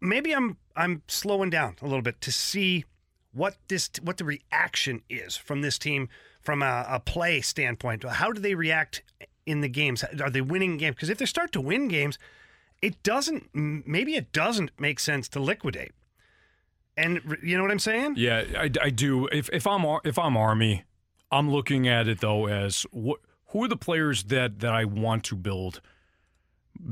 Maybe 0.00 0.34
I'm 0.34 0.56
I'm 0.74 1.02
slowing 1.06 1.50
down 1.50 1.76
a 1.82 1.84
little 1.84 2.00
bit 2.00 2.22
to 2.22 2.32
see 2.32 2.86
what 3.34 3.56
this 3.68 3.90
what 4.00 4.16
the 4.16 4.24
reaction 4.24 5.02
is 5.10 5.36
from 5.36 5.60
this 5.60 5.78
team 5.78 6.08
from 6.40 6.62
a, 6.62 6.86
a 6.88 7.00
play 7.00 7.42
standpoint. 7.42 8.04
How 8.04 8.32
do 8.32 8.40
they 8.40 8.54
react 8.54 9.02
in 9.46 9.60
the 9.60 9.68
games? 9.68 10.04
Are 10.20 10.30
they 10.30 10.40
winning 10.40 10.76
games? 10.76 10.96
Because 10.96 11.10
if 11.10 11.18
they 11.18 11.26
start 11.26 11.52
to 11.52 11.60
win 11.60 11.88
games, 11.88 12.18
it 12.82 13.02
doesn't. 13.02 13.48
Maybe 13.54 14.16
it 14.16 14.32
doesn't 14.32 14.70
make 14.78 15.00
sense 15.00 15.28
to 15.30 15.40
liquidate. 15.40 15.92
And 16.96 17.38
you 17.42 17.56
know 17.56 17.62
what 17.62 17.72
I'm 17.72 17.78
saying? 17.78 18.14
Yeah, 18.16 18.44
I, 18.56 18.70
I 18.80 18.90
do. 18.90 19.26
If 19.28 19.48
if 19.52 19.66
I'm 19.66 19.84
if 20.04 20.18
I'm 20.18 20.36
Army, 20.36 20.84
I'm 21.30 21.50
looking 21.50 21.88
at 21.88 22.08
it 22.08 22.20
though 22.20 22.46
as 22.46 22.86
what 22.90 23.20
who 23.48 23.64
are 23.64 23.68
the 23.68 23.76
players 23.76 24.24
that 24.24 24.60
that 24.60 24.72
I 24.72 24.84
want 24.84 25.24
to 25.24 25.36
build 25.36 25.80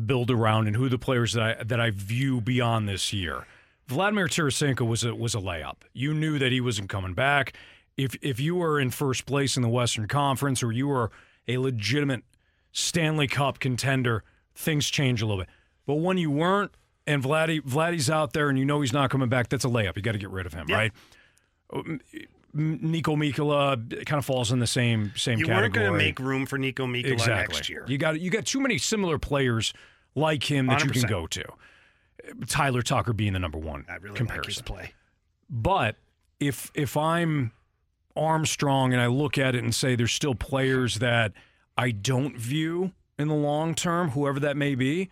build 0.06 0.30
around, 0.30 0.66
and 0.66 0.76
who 0.76 0.86
are 0.86 0.88
the 0.88 0.98
players 0.98 1.32
that 1.34 1.60
I 1.60 1.62
that 1.62 1.80
I 1.80 1.90
view 1.90 2.40
beyond 2.40 2.88
this 2.88 3.12
year. 3.12 3.46
Vladimir 3.86 4.26
Tarasenko 4.26 4.86
was 4.86 5.04
a 5.04 5.14
was 5.14 5.34
a 5.34 5.38
layup. 5.38 5.82
You 5.92 6.14
knew 6.14 6.38
that 6.38 6.52
he 6.52 6.60
wasn't 6.60 6.88
coming 6.88 7.14
back. 7.14 7.52
If 7.96 8.16
if 8.22 8.40
you 8.40 8.56
were 8.56 8.80
in 8.80 8.90
first 8.90 9.26
place 9.26 9.56
in 9.56 9.62
the 9.62 9.68
Western 9.68 10.08
Conference 10.08 10.62
or 10.62 10.72
you 10.72 10.88
were 10.88 11.10
a 11.46 11.58
legitimate 11.58 12.24
Stanley 12.72 13.28
Cup 13.28 13.58
contender, 13.60 14.24
things 14.54 14.88
change 14.90 15.22
a 15.22 15.26
little 15.26 15.42
bit. 15.42 15.50
But 15.86 15.94
when 15.96 16.18
you 16.18 16.30
weren't, 16.30 16.72
and 17.06 17.22
Vladdy 17.22 17.60
Vladdy's 17.60 18.08
out 18.10 18.32
there, 18.32 18.48
and 18.48 18.58
you 18.58 18.64
know 18.64 18.80
he's 18.80 18.92
not 18.92 19.10
coming 19.10 19.28
back, 19.28 19.48
that's 19.48 19.64
a 19.64 19.68
layup. 19.68 19.96
You 19.96 20.02
got 20.02 20.12
to 20.12 20.18
get 20.18 20.30
rid 20.30 20.46
of 20.46 20.54
him, 20.54 20.66
Yeah. 20.68 20.76
right? 20.76 20.92
Niko 22.54 23.16
Mikkola 23.16 24.04
kind 24.06 24.18
of 24.18 24.24
falls 24.26 24.52
in 24.52 24.58
the 24.58 24.66
same 24.66 25.12
same 25.16 25.38
You 25.38 25.46
category. 25.46 25.62
weren't 25.62 25.74
going 25.74 25.92
to 25.92 25.98
make 25.98 26.18
room 26.18 26.44
for 26.46 26.58
Niko 26.58 26.80
Mikkola 26.86 27.12
exactly. 27.12 27.54
next 27.56 27.68
year. 27.70 27.84
You 27.88 27.96
got 27.98 28.20
you 28.20 28.30
got 28.30 28.44
too 28.44 28.60
many 28.60 28.76
similar 28.78 29.18
players 29.18 29.72
like 30.14 30.50
him 30.50 30.66
that 30.66 30.84
you 30.84 30.90
can 30.90 31.02
go 31.08 31.26
to. 31.28 31.44
Tyler 32.46 32.82
Tucker 32.82 33.12
being 33.14 33.32
the 33.32 33.38
number 33.38 33.58
one 33.58 33.84
I 33.88 33.96
really 33.96 34.16
comparison. 34.16 34.42
like 34.42 34.46
his 34.46 34.62
play. 34.62 34.92
But 35.48 35.96
if 36.40 36.70
if 36.74 36.94
I'm 36.96 37.52
Armstrong 38.14 38.92
and 38.92 39.00
I 39.00 39.06
look 39.06 39.38
at 39.38 39.54
it 39.54 39.64
and 39.64 39.74
say 39.74 39.96
there's 39.96 40.12
still 40.12 40.34
players 40.34 40.96
that 40.96 41.32
I 41.76 41.90
don't 41.90 42.36
view 42.36 42.92
in 43.18 43.28
the 43.28 43.34
long 43.34 43.74
term, 43.74 44.10
whoever 44.10 44.40
that 44.40 44.56
may 44.56 44.74
be, 44.74 45.10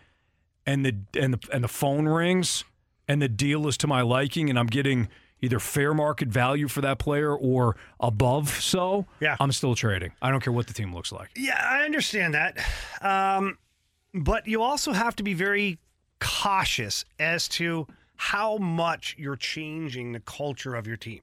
and 0.66 0.84
the 0.84 0.94
and 1.18 1.34
the 1.34 1.48
and 1.52 1.64
the 1.64 1.68
phone 1.68 2.06
rings 2.06 2.64
and 3.08 3.20
the 3.20 3.28
deal 3.28 3.66
is 3.66 3.76
to 3.78 3.86
my 3.86 4.02
liking 4.02 4.48
and 4.50 4.58
I'm 4.58 4.66
getting 4.66 5.08
either 5.42 5.58
fair 5.58 5.94
market 5.94 6.28
value 6.28 6.68
for 6.68 6.80
that 6.82 6.98
player 6.98 7.34
or 7.34 7.74
above 7.98 8.50
so, 8.50 9.06
Yeah. 9.20 9.36
I'm 9.40 9.52
still 9.52 9.74
trading. 9.74 10.12
I 10.20 10.30
don't 10.30 10.40
care 10.42 10.52
what 10.52 10.66
the 10.66 10.74
team 10.74 10.94
looks 10.94 11.10
like. 11.12 11.30
Yeah, 11.34 11.58
I 11.66 11.84
understand 11.84 12.34
that. 12.34 12.58
Um, 13.00 13.56
but 14.12 14.46
you 14.46 14.62
also 14.62 14.92
have 14.92 15.16
to 15.16 15.22
be 15.22 15.32
very 15.32 15.78
cautious 16.20 17.04
as 17.18 17.48
to 17.48 17.86
how 18.16 18.58
much 18.58 19.16
you're 19.18 19.34
changing 19.34 20.12
the 20.12 20.20
culture 20.20 20.74
of 20.74 20.86
your 20.86 20.98
team. 20.98 21.22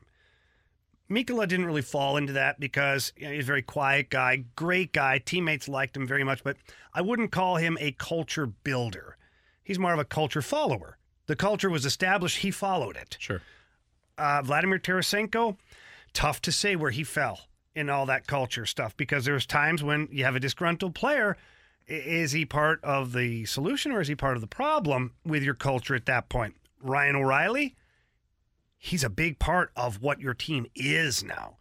Mikkola 1.09 1.47
didn't 1.47 1.65
really 1.65 1.81
fall 1.81 2.17
into 2.17 2.33
that 2.33 2.59
because 2.59 3.13
you 3.15 3.27
know, 3.27 3.33
he's 3.33 3.45
a 3.45 3.47
very 3.47 3.61
quiet 3.61 4.09
guy, 4.09 4.43
great 4.55 4.91
guy. 4.91 5.19
Teammates 5.19 5.67
liked 5.67 5.95
him 5.95 6.05
very 6.05 6.23
much, 6.23 6.43
but 6.43 6.57
I 6.93 7.01
wouldn't 7.01 7.31
call 7.31 7.55
him 7.55 7.77
a 7.79 7.93
culture 7.93 8.45
builder. 8.45 9.17
He's 9.63 9.79
more 9.79 9.93
of 9.93 9.99
a 9.99 10.05
culture 10.05 10.41
follower. 10.41 10.97
The 11.27 11.35
culture 11.35 11.69
was 11.69 11.85
established, 11.85 12.37
he 12.37 12.51
followed 12.51 12.95
it. 12.95 13.17
Sure. 13.19 13.41
Uh, 14.17 14.41
Vladimir 14.41 14.79
Tarasenko, 14.79 15.57
tough 16.13 16.41
to 16.41 16.51
say 16.51 16.75
where 16.75 16.91
he 16.91 17.03
fell 17.03 17.41
in 17.75 17.89
all 17.89 18.05
that 18.07 18.27
culture 18.27 18.65
stuff 18.65 18.97
because 18.97 19.25
there's 19.25 19.45
times 19.45 19.83
when 19.83 20.07
you 20.11 20.23
have 20.23 20.35
a 20.35 20.39
disgruntled 20.39 20.95
player. 20.95 21.37
Is 21.85 22.31
he 22.33 22.43
part 22.43 22.83
of 22.83 23.13
the 23.13 23.45
solution 23.45 23.91
or 23.91 24.01
is 24.01 24.07
he 24.09 24.15
part 24.15 24.35
of 24.35 24.41
the 24.41 24.47
problem 24.47 25.13
with 25.23 25.43
your 25.43 25.53
culture 25.53 25.95
at 25.95 26.05
that 26.07 26.27
point? 26.27 26.55
Ryan 26.81 27.15
O'Reilly, 27.15 27.75
he's 28.77 29.03
a 29.03 29.09
big 29.09 29.39
part 29.39 29.71
of 29.75 30.01
what 30.01 30.19
your 30.19 30.33
team 30.33 30.67
is 30.75 31.23
now. 31.23 31.57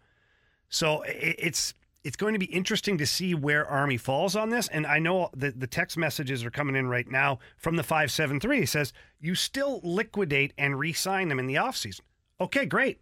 So 0.68 1.02
it's 1.06 1.74
it's 2.04 2.16
going 2.16 2.34
to 2.34 2.38
be 2.38 2.46
interesting 2.46 2.98
to 2.98 3.06
see 3.06 3.34
where 3.34 3.66
Army 3.66 3.96
falls 3.96 4.36
on 4.36 4.50
this. 4.50 4.68
And 4.68 4.86
I 4.86 5.00
know 5.00 5.28
the, 5.34 5.50
the 5.50 5.66
text 5.66 5.98
messages 5.98 6.44
are 6.44 6.52
coming 6.52 6.76
in 6.76 6.86
right 6.86 7.10
now 7.10 7.40
from 7.56 7.74
the 7.74 7.82
573. 7.82 8.60
It 8.60 8.68
says, 8.68 8.92
you 9.18 9.34
still 9.34 9.80
liquidate 9.82 10.52
and 10.56 10.78
re 10.78 10.92
sign 10.92 11.28
them 11.28 11.40
in 11.40 11.48
the 11.48 11.56
offseason. 11.56 12.02
Okay, 12.40 12.64
great. 12.64 13.00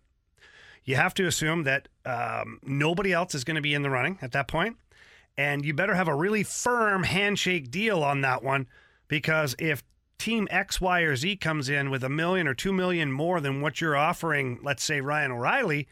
You 0.84 0.96
have 0.96 1.12
to 1.14 1.26
assume 1.26 1.64
that 1.64 1.88
um, 2.06 2.60
nobody 2.62 3.12
else 3.12 3.34
is 3.34 3.44
going 3.44 3.56
to 3.56 3.60
be 3.60 3.74
in 3.74 3.82
the 3.82 3.90
running 3.90 4.18
at 4.22 4.32
that 4.32 4.48
point, 4.48 4.78
And 5.36 5.66
you 5.66 5.74
better 5.74 5.94
have 5.94 6.08
a 6.08 6.14
really 6.14 6.42
firm 6.42 7.02
handshake 7.02 7.70
deal 7.70 8.02
on 8.02 8.22
that 8.22 8.42
one 8.42 8.68
because 9.08 9.54
if 9.58 9.82
team 10.18 10.48
X, 10.50 10.80
Y, 10.80 11.00
or 11.00 11.16
Z 11.16 11.36
comes 11.36 11.68
in 11.68 11.90
with 11.90 12.04
a 12.04 12.08
million 12.08 12.46
or 12.46 12.54
two 12.54 12.72
million 12.72 13.12
more 13.12 13.40
than 13.40 13.60
what 13.60 13.80
you're 13.80 13.96
offering, 13.96 14.60
let's 14.62 14.84
say 14.84 15.00
Ryan 15.00 15.32
O'Reilly, 15.32 15.88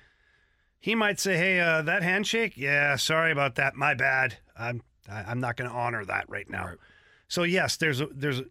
he 0.81 0.95
might 0.95 1.21
say, 1.21 1.37
"Hey, 1.37 1.61
uh, 1.61 1.83
that 1.83 2.03
handshake, 2.03 2.57
yeah, 2.57 2.97
sorry 2.97 3.31
about 3.31 3.55
that, 3.55 3.77
my 3.77 3.95
bad. 3.95 4.39
I'm 4.59 4.83
I'm 5.09 5.41
not 5.41 5.57
going 5.57 5.71
to 5.71 5.77
honor 5.77 6.05
that 6.05 6.29
right 6.29 6.51
now." 6.51 6.73
So 7.29 7.45
yes, 7.45 7.77
there's 7.77 8.01
a, 8.01 8.09
there's 8.13 8.41
a 8.41 8.47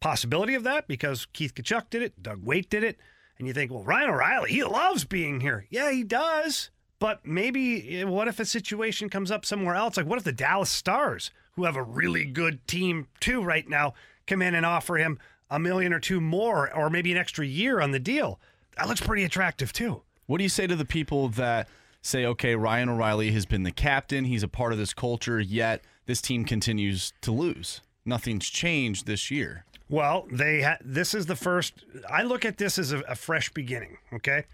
possibility 0.00 0.54
of 0.54 0.62
that 0.64 0.86
because 0.86 1.26
Keith 1.32 1.54
Tkachuk 1.54 1.88
did 1.90 2.02
it, 2.02 2.22
Doug 2.22 2.44
Weight 2.44 2.68
did 2.68 2.84
it, 2.84 2.98
and 3.38 3.48
you 3.48 3.54
think, 3.54 3.72
well, 3.72 3.82
Ryan 3.82 4.10
O'Reilly, 4.10 4.50
he 4.50 4.62
loves 4.62 5.04
being 5.04 5.40
here. 5.40 5.66
Yeah, 5.70 5.90
he 5.90 6.04
does. 6.04 6.70
But 6.98 7.26
maybe 7.26 8.00
eh, 8.00 8.04
what 8.04 8.28
if 8.28 8.38
a 8.38 8.44
situation 8.44 9.08
comes 9.08 9.30
up 9.30 9.44
somewhere 9.44 9.74
else? 9.74 9.96
Like 9.96 10.06
what 10.06 10.18
if 10.18 10.24
the 10.24 10.32
Dallas 10.32 10.70
Stars, 10.70 11.30
who 11.52 11.64
have 11.64 11.76
a 11.76 11.82
really 11.82 12.24
good 12.24 12.66
team 12.66 13.08
too 13.20 13.42
right 13.42 13.68
now, 13.68 13.94
come 14.26 14.42
in 14.42 14.54
and 14.54 14.66
offer 14.66 14.96
him 14.96 15.18
a 15.50 15.58
million 15.58 15.92
or 15.92 16.00
two 16.00 16.20
more, 16.20 16.74
or 16.74 16.90
maybe 16.90 17.12
an 17.12 17.18
extra 17.18 17.46
year 17.46 17.80
on 17.80 17.90
the 17.90 17.98
deal? 17.98 18.40
That 18.76 18.88
looks 18.88 19.00
pretty 19.00 19.24
attractive 19.24 19.72
too. 19.72 20.02
What 20.26 20.38
do 20.38 20.42
you 20.42 20.48
say 20.48 20.66
to 20.66 20.76
the 20.76 20.84
people 20.84 21.28
that 21.30 21.68
say, 22.02 22.24
okay, 22.26 22.54
Ryan 22.54 22.88
O'Reilly 22.88 23.30
has 23.32 23.46
been 23.46 23.62
the 23.62 23.70
captain, 23.70 24.24
he's 24.24 24.42
a 24.42 24.48
part 24.48 24.72
of 24.72 24.78
this 24.78 24.94
culture, 24.94 25.40
yet 25.40 25.82
this 26.06 26.20
team 26.20 26.44
continues 26.44 27.12
to 27.20 27.32
lose? 27.32 27.80
Nothing's 28.04 28.48
changed 28.48 29.06
this 29.06 29.30
year. 29.30 29.64
Well, 29.88 30.26
they 30.30 30.62
ha- 30.62 30.78
this 30.82 31.14
is 31.14 31.26
the 31.26 31.36
first. 31.36 31.84
I 32.10 32.22
look 32.22 32.44
at 32.44 32.56
this 32.56 32.78
as 32.78 32.92
a, 32.92 33.00
a 33.00 33.14
fresh 33.14 33.50
beginning. 33.50 33.98
Okay, 34.12 34.44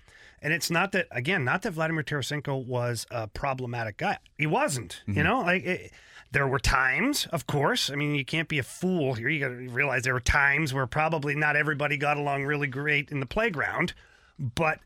and 0.42 0.52
it's 0.52 0.70
not 0.70 0.92
that 0.92 1.06
again, 1.10 1.44
not 1.44 1.62
that 1.62 1.72
Vladimir 1.72 2.02
Tarasenko 2.02 2.64
was 2.64 3.06
a 3.10 3.28
problematic 3.28 3.96
guy. 3.96 4.18
He 4.38 4.46
wasn't. 4.46 5.02
You 5.06 5.14
mm-hmm. 5.14 5.22
know, 5.22 5.40
like 5.40 5.64
it, 5.64 5.92
there 6.32 6.46
were 6.46 6.58
times, 6.58 7.26
of 7.32 7.46
course. 7.46 7.90
I 7.90 7.96
mean, 7.96 8.14
you 8.14 8.24
can't 8.24 8.48
be 8.48 8.58
a 8.58 8.62
fool 8.62 9.14
here. 9.14 9.28
You 9.28 9.40
got 9.40 9.48
to 9.48 9.68
realize 9.68 10.02
there 10.02 10.14
were 10.14 10.20
times 10.20 10.72
where 10.72 10.86
probably 10.86 11.34
not 11.34 11.56
everybody 11.56 11.96
got 11.96 12.16
along 12.16 12.44
really 12.44 12.68
great 12.68 13.10
in 13.10 13.20
the 13.20 13.26
playground, 13.26 13.94
but 14.38 14.78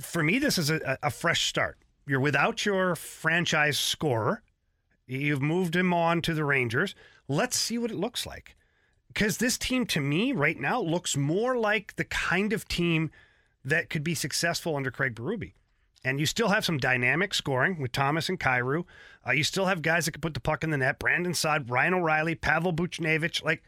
for 0.00 0.22
me, 0.22 0.38
this 0.38 0.56
is 0.58 0.70
a, 0.70 0.98
a 1.02 1.10
fresh 1.10 1.46
start. 1.46 1.78
You're 2.06 2.20
without 2.20 2.64
your 2.64 2.96
franchise 2.96 3.78
scorer. 3.78 4.42
You've 5.06 5.42
moved 5.42 5.76
him 5.76 5.92
on 5.92 6.22
to 6.22 6.34
the 6.34 6.44
Rangers. 6.44 6.94
Let's 7.28 7.56
see 7.56 7.76
what 7.76 7.90
it 7.90 7.98
looks 7.98 8.26
like. 8.26 8.56
Because 9.08 9.36
this 9.36 9.58
team, 9.58 9.84
to 9.86 10.00
me, 10.00 10.32
right 10.32 10.58
now, 10.58 10.80
looks 10.80 11.18
more 11.18 11.58
like 11.58 11.96
the 11.96 12.04
kind 12.04 12.52
of 12.54 12.66
team 12.66 13.10
that 13.64 13.90
could 13.90 14.04
be 14.04 14.14
successful 14.14 14.76
under 14.76 14.90
Craig 14.90 15.14
Berube. 15.14 15.52
And 16.04 16.18
you 16.18 16.26
still 16.26 16.48
have 16.48 16.64
some 16.64 16.78
dynamic 16.78 17.32
scoring 17.32 17.80
with 17.80 17.92
Thomas 17.92 18.28
and 18.28 18.40
Kyrou. 18.40 18.84
Uh, 19.26 19.32
you 19.32 19.44
still 19.44 19.66
have 19.66 19.82
guys 19.82 20.04
that 20.04 20.12
can 20.12 20.20
put 20.20 20.34
the 20.34 20.40
puck 20.40 20.64
in 20.64 20.70
the 20.70 20.76
net. 20.76 20.98
Brandon 20.98 21.32
Saad, 21.32 21.70
Ryan 21.70 21.94
O'Reilly, 21.94 22.34
Pavel 22.34 22.72
Buchnevich. 22.72 23.44
Like, 23.44 23.62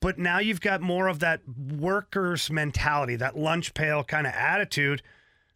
but 0.00 0.18
now 0.18 0.40
you've 0.40 0.60
got 0.60 0.80
more 0.80 1.06
of 1.06 1.20
that 1.20 1.42
workers 1.48 2.50
mentality, 2.50 3.14
that 3.16 3.38
lunch 3.38 3.72
pail 3.72 4.02
kind 4.02 4.26
of 4.26 4.32
attitude. 4.32 5.02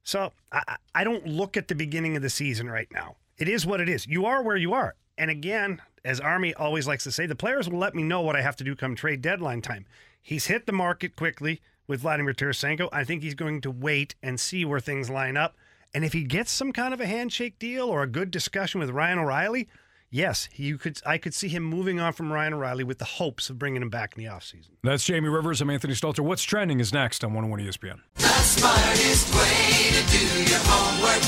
So 0.04 0.32
I, 0.52 0.76
I 0.94 1.04
don't 1.04 1.26
look 1.26 1.56
at 1.56 1.66
the 1.66 1.74
beginning 1.74 2.16
of 2.16 2.22
the 2.22 2.30
season 2.30 2.70
right 2.70 2.88
now. 2.92 3.16
It 3.36 3.48
is 3.48 3.66
what 3.66 3.80
it 3.80 3.88
is. 3.88 4.06
You 4.06 4.24
are 4.24 4.42
where 4.42 4.56
you 4.56 4.72
are. 4.72 4.94
And 5.16 5.30
again, 5.30 5.82
as 6.04 6.20
Army 6.20 6.54
always 6.54 6.86
likes 6.86 7.04
to 7.04 7.12
say, 7.12 7.26
the 7.26 7.34
players 7.34 7.68
will 7.68 7.78
let 7.78 7.94
me 7.94 8.04
know 8.04 8.20
what 8.20 8.36
I 8.36 8.42
have 8.42 8.56
to 8.56 8.64
do 8.64 8.76
come 8.76 8.94
trade 8.94 9.20
deadline 9.20 9.62
time. 9.62 9.84
He's 10.22 10.46
hit 10.46 10.66
the 10.66 10.72
market 10.72 11.16
quickly 11.16 11.60
with 11.88 12.02
Vladimir 12.02 12.34
Tarasenko. 12.34 12.88
I 12.92 13.02
think 13.02 13.22
he's 13.22 13.34
going 13.34 13.60
to 13.62 13.70
wait 13.70 14.14
and 14.22 14.38
see 14.38 14.64
where 14.64 14.78
things 14.78 15.10
line 15.10 15.36
up. 15.36 15.56
And 15.92 16.04
if 16.04 16.12
he 16.12 16.22
gets 16.22 16.52
some 16.52 16.72
kind 16.72 16.94
of 16.94 17.00
a 17.00 17.06
handshake 17.06 17.58
deal 17.58 17.88
or 17.88 18.02
a 18.02 18.06
good 18.06 18.30
discussion 18.30 18.78
with 18.78 18.90
Ryan 18.90 19.18
O'Reilly, 19.18 19.68
yes, 20.10 20.48
you 20.54 20.76
could. 20.78 21.00
I 21.06 21.16
could 21.18 21.32
see 21.34 21.48
him 21.48 21.64
moving 21.64 21.98
on 21.98 22.12
from 22.12 22.30
Ryan 22.30 22.54
O'Reilly 22.54 22.84
with 22.84 22.98
the 22.98 23.06
hopes 23.06 23.48
of 23.48 23.58
bringing 23.58 23.80
him 23.82 23.88
back 23.90 24.16
in 24.16 24.22
the 24.22 24.30
offseason. 24.30 24.68
That's 24.84 25.02
Jamie 25.02 25.30
Rivers. 25.30 25.60
I'm 25.62 25.70
Anthony 25.70 25.94
Stalter. 25.94 26.20
What's 26.20 26.44
trending 26.44 26.78
is 26.78 26.92
next 26.92 27.24
on 27.24 27.32
101 27.32 27.60
ESPN. 27.66 28.00
The 28.16 28.28
smartest 28.42 29.34
way 29.34 29.90
to 29.90 30.06
do 30.12 30.50
your 30.50 30.60
homework 30.62 31.22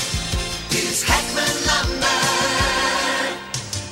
is 0.73 1.03
Hackman 1.03 1.27
Lumber. 1.27 1.30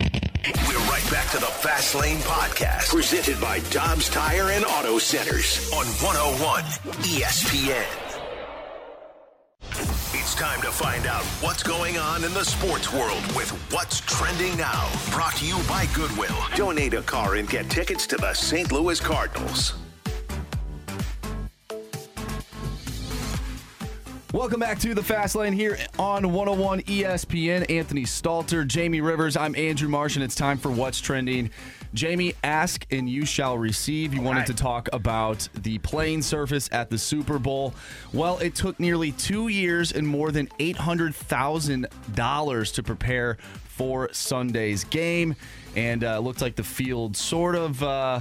We're 0.00 0.78
right 0.88 1.06
back 1.10 1.30
to 1.32 1.38
the 1.38 1.46
Fast 1.46 1.94
Lane 1.94 2.18
Podcast, 2.18 2.88
presented 2.88 3.40
by 3.40 3.60
Dobbs 3.70 4.08
Tire 4.08 4.50
and 4.50 4.64
Auto 4.64 4.98
Centers 4.98 5.70
on 5.72 5.84
101 5.86 6.64
ESPN. 7.04 7.84
It's 10.12 10.34
time 10.34 10.60
to 10.62 10.70
find 10.70 11.06
out 11.06 11.24
what's 11.42 11.62
going 11.62 11.98
on 11.98 12.24
in 12.24 12.32
the 12.32 12.44
sports 12.44 12.92
world 12.92 13.22
with 13.36 13.50
What's 13.72 14.00
Trending 14.00 14.56
Now. 14.56 14.90
Brought 15.10 15.36
to 15.36 15.46
you 15.46 15.58
by 15.68 15.86
Goodwill. 15.94 16.36
Donate 16.56 16.94
a 16.94 17.02
car 17.02 17.34
and 17.34 17.48
get 17.48 17.68
tickets 17.68 18.06
to 18.08 18.16
the 18.16 18.32
St. 18.32 18.72
Louis 18.72 18.98
Cardinals. 19.00 19.74
Welcome 24.32 24.60
back 24.60 24.78
to 24.78 24.94
the 24.94 25.02
Fast 25.02 25.34
Lane 25.34 25.52
here 25.52 25.76
on 25.98 26.32
101 26.32 26.82
ESPN. 26.82 27.68
Anthony 27.68 28.04
Stalter, 28.04 28.64
Jamie 28.64 29.00
Rivers. 29.00 29.36
I'm 29.36 29.56
Andrew 29.56 29.88
Marsh, 29.88 30.14
and 30.14 30.22
it's 30.22 30.36
time 30.36 30.56
for 30.56 30.70
What's 30.70 31.00
Trending. 31.00 31.50
Jamie, 31.94 32.34
ask 32.44 32.86
and 32.92 33.10
you 33.10 33.26
shall 33.26 33.58
receive. 33.58 34.14
You 34.14 34.22
wanted 34.22 34.46
to 34.46 34.54
talk 34.54 34.88
about 34.92 35.48
the 35.54 35.78
playing 35.78 36.22
surface 36.22 36.68
at 36.70 36.90
the 36.90 36.98
Super 36.98 37.40
Bowl. 37.40 37.74
Well, 38.12 38.38
it 38.38 38.54
took 38.54 38.78
nearly 38.78 39.10
two 39.10 39.48
years 39.48 39.90
and 39.90 40.06
more 40.06 40.30
than 40.30 40.46
$800,000 40.60 42.74
to 42.74 42.82
prepare 42.84 43.36
for 43.64 44.12
Sunday's 44.12 44.84
game. 44.84 45.34
And 45.74 46.04
uh, 46.04 46.20
looked 46.20 46.40
like 46.40 46.54
the 46.54 46.62
field 46.62 47.16
sort 47.16 47.56
of. 47.56 47.82
Uh, 47.82 48.20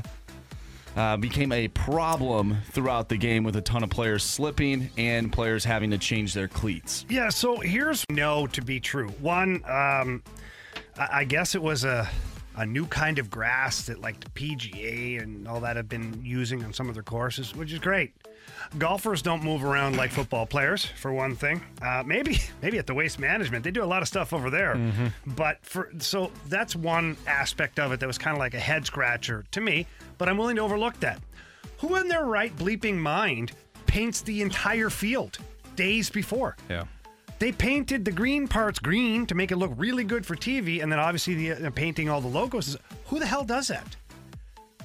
uh, 0.95 1.17
became 1.17 1.51
a 1.51 1.67
problem 1.69 2.57
throughout 2.71 3.09
the 3.09 3.17
game 3.17 3.43
with 3.43 3.55
a 3.55 3.61
ton 3.61 3.83
of 3.83 3.89
players 3.89 4.23
slipping 4.23 4.89
and 4.97 5.31
players 5.31 5.63
having 5.63 5.91
to 5.91 5.97
change 5.97 6.33
their 6.33 6.47
cleats. 6.47 7.05
Yeah, 7.09 7.29
so 7.29 7.57
here's 7.57 8.05
no 8.09 8.47
to 8.47 8.61
be 8.61 8.79
true. 8.79 9.09
One, 9.19 9.63
um, 9.67 10.23
I 10.97 11.23
guess 11.23 11.55
it 11.55 11.61
was 11.61 11.83
a 11.83 12.09
a 12.55 12.65
new 12.65 12.85
kind 12.87 13.19
of 13.19 13.29
grass 13.29 13.83
that 13.83 14.01
like 14.01 14.19
the 14.19 14.29
PGA 14.31 15.23
and 15.23 15.47
all 15.47 15.61
that 15.61 15.77
have 15.77 15.87
been 15.87 16.19
using 16.21 16.61
on 16.65 16.73
some 16.73 16.89
of 16.89 16.93
their 16.93 17.03
courses, 17.03 17.55
which 17.55 17.71
is 17.71 17.79
great. 17.79 18.13
Golfers 18.77 19.21
don't 19.21 19.43
move 19.43 19.63
around 19.63 19.95
like 19.95 20.11
football 20.11 20.45
players, 20.45 20.83
for 20.83 21.13
one 21.13 21.37
thing. 21.37 21.61
Uh, 21.81 22.03
maybe 22.05 22.39
maybe 22.61 22.77
at 22.77 22.85
the 22.85 22.93
waste 22.93 23.17
management, 23.17 23.63
they 23.63 23.71
do 23.71 23.83
a 23.83 23.85
lot 23.85 24.01
of 24.01 24.09
stuff 24.09 24.33
over 24.33 24.49
there. 24.49 24.77
But 25.25 25.59
for 25.61 25.89
so 25.99 26.31
that's 26.47 26.75
one 26.75 27.15
aspect 27.27 27.79
of 27.79 27.93
it 27.93 28.01
that 28.01 28.07
was 28.07 28.17
kind 28.17 28.35
of 28.35 28.39
like 28.39 28.53
a 28.53 28.59
head 28.59 28.85
scratcher 28.85 29.45
to 29.51 29.61
me. 29.61 29.87
But 30.19 30.29
I'm 30.29 30.37
willing 30.37 30.57
to 30.57 30.61
overlook 30.61 30.99
that. 30.99 31.19
Who 31.79 31.95
in 31.95 32.07
their 32.07 32.25
right 32.25 32.55
bleeping 32.57 32.97
mind 32.97 33.53
paints 33.87 34.21
the 34.21 34.43
entire 34.43 34.91
field 34.91 35.39
days 35.75 36.11
before? 36.11 36.55
Yeah. 36.69 36.83
They 37.39 37.53
painted 37.53 38.03
the 38.03 38.11
green 38.11 38.47
parts 38.47 38.79
green 38.79 39.25
to 39.27 39.33
make 39.33 39.51
it 39.51 39.55
look 39.55 39.71
really 39.77 40.03
good 40.03 40.25
for 40.25 40.35
TV, 40.35 40.83
and 40.83 40.91
then 40.91 40.99
obviously 40.99 41.35
the 41.35 41.67
uh, 41.67 41.69
painting 41.71 42.09
all 42.09 42.19
the 42.19 42.27
logos. 42.27 42.67
Is, 42.67 42.77
who 43.05 43.17
the 43.17 43.25
hell 43.25 43.45
does 43.45 43.69
that? 43.69 43.95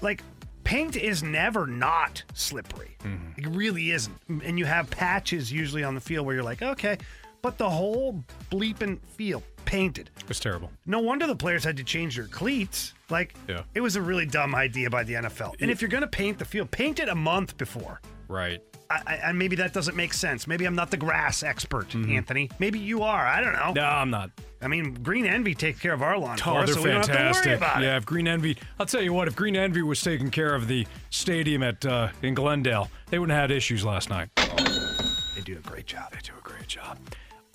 Like, 0.00 0.22
paint 0.62 0.96
is 0.96 1.24
never 1.24 1.66
not 1.66 2.22
slippery. 2.32 2.96
It 3.36 3.48
really 3.48 3.90
isn't. 3.90 4.16
And 4.28 4.56
you 4.56 4.64
have 4.66 4.88
patches 4.88 5.50
usually 5.50 5.82
on 5.82 5.96
the 5.96 6.00
field 6.00 6.26
where 6.26 6.36
you're 6.36 6.44
like, 6.44 6.62
okay, 6.62 6.96
but 7.42 7.58
the 7.58 7.68
whole 7.68 8.22
bleeping 8.50 9.00
field 9.16 9.42
painted. 9.64 10.10
It 10.16 10.28
was 10.28 10.38
terrible. 10.38 10.70
No 10.86 11.00
wonder 11.00 11.26
the 11.26 11.36
players 11.36 11.64
had 11.64 11.76
to 11.78 11.84
change 11.84 12.16
their 12.16 12.28
cleats. 12.28 12.93
Like, 13.10 13.34
Yeah. 13.48 13.62
it 13.74 13.80
was 13.80 13.96
a 13.96 14.02
really 14.02 14.26
dumb 14.26 14.54
idea 14.54 14.88
by 14.90 15.04
the 15.04 15.14
NFL. 15.14 15.54
And 15.60 15.70
if 15.70 15.82
you're 15.82 15.90
going 15.90 16.02
to 16.02 16.06
paint 16.08 16.38
the 16.38 16.44
field, 16.44 16.70
paint 16.70 16.98
it 17.00 17.08
a 17.08 17.14
month 17.14 17.56
before. 17.58 18.00
Right. 18.28 18.60
I, 18.90 19.00
I, 19.06 19.14
and 19.16 19.38
maybe 19.38 19.56
that 19.56 19.72
doesn't 19.72 19.96
make 19.96 20.12
sense. 20.14 20.46
Maybe 20.46 20.64
I'm 20.66 20.74
not 20.74 20.90
the 20.90 20.96
grass 20.96 21.42
expert, 21.42 21.94
Anthony. 21.94 22.50
Maybe 22.58 22.78
you 22.78 23.02
are. 23.02 23.26
I 23.26 23.40
don't 23.42 23.52
know. 23.54 23.58
Mm-hmm. 23.58 23.74
No, 23.74 23.82
I'm 23.84 24.10
not. 24.10 24.30
I 24.62 24.68
mean, 24.68 24.94
Green 24.94 25.26
Envy 25.26 25.54
takes 25.54 25.78
care 25.80 25.92
of 25.92 26.02
our 26.02 26.16
lawn 26.18 26.38
Oh, 26.46 26.56
us, 26.56 26.66
they're 26.66 26.74
so 26.76 26.82
we 26.82 26.90
don't 26.90 27.06
have 27.06 27.06
to 27.06 27.12
worry 27.12 27.58
fantastic. 27.58 27.82
yeah, 27.82 27.96
if 27.98 28.06
Green 28.06 28.26
Envy, 28.28 28.56
I'll 28.78 28.86
tell 28.86 29.02
you 29.02 29.12
what, 29.12 29.28
if 29.28 29.36
Green 29.36 29.56
Envy 29.56 29.82
was 29.82 30.00
taking 30.00 30.30
care 30.30 30.54
of 30.54 30.68
the 30.68 30.86
stadium 31.10 31.62
at 31.62 31.84
uh, 31.84 32.08
in 32.22 32.34
Glendale, 32.34 32.90
they 33.10 33.18
wouldn't 33.18 33.34
have 33.34 33.50
had 33.50 33.56
issues 33.56 33.84
last 33.84 34.08
night. 34.10 34.28
They 34.36 35.42
do 35.44 35.56
a 35.58 35.68
great 35.68 35.86
job. 35.86 36.12
They 36.12 36.18
do 36.22 36.32
a 36.38 36.42
great 36.42 36.66
job. 36.68 36.98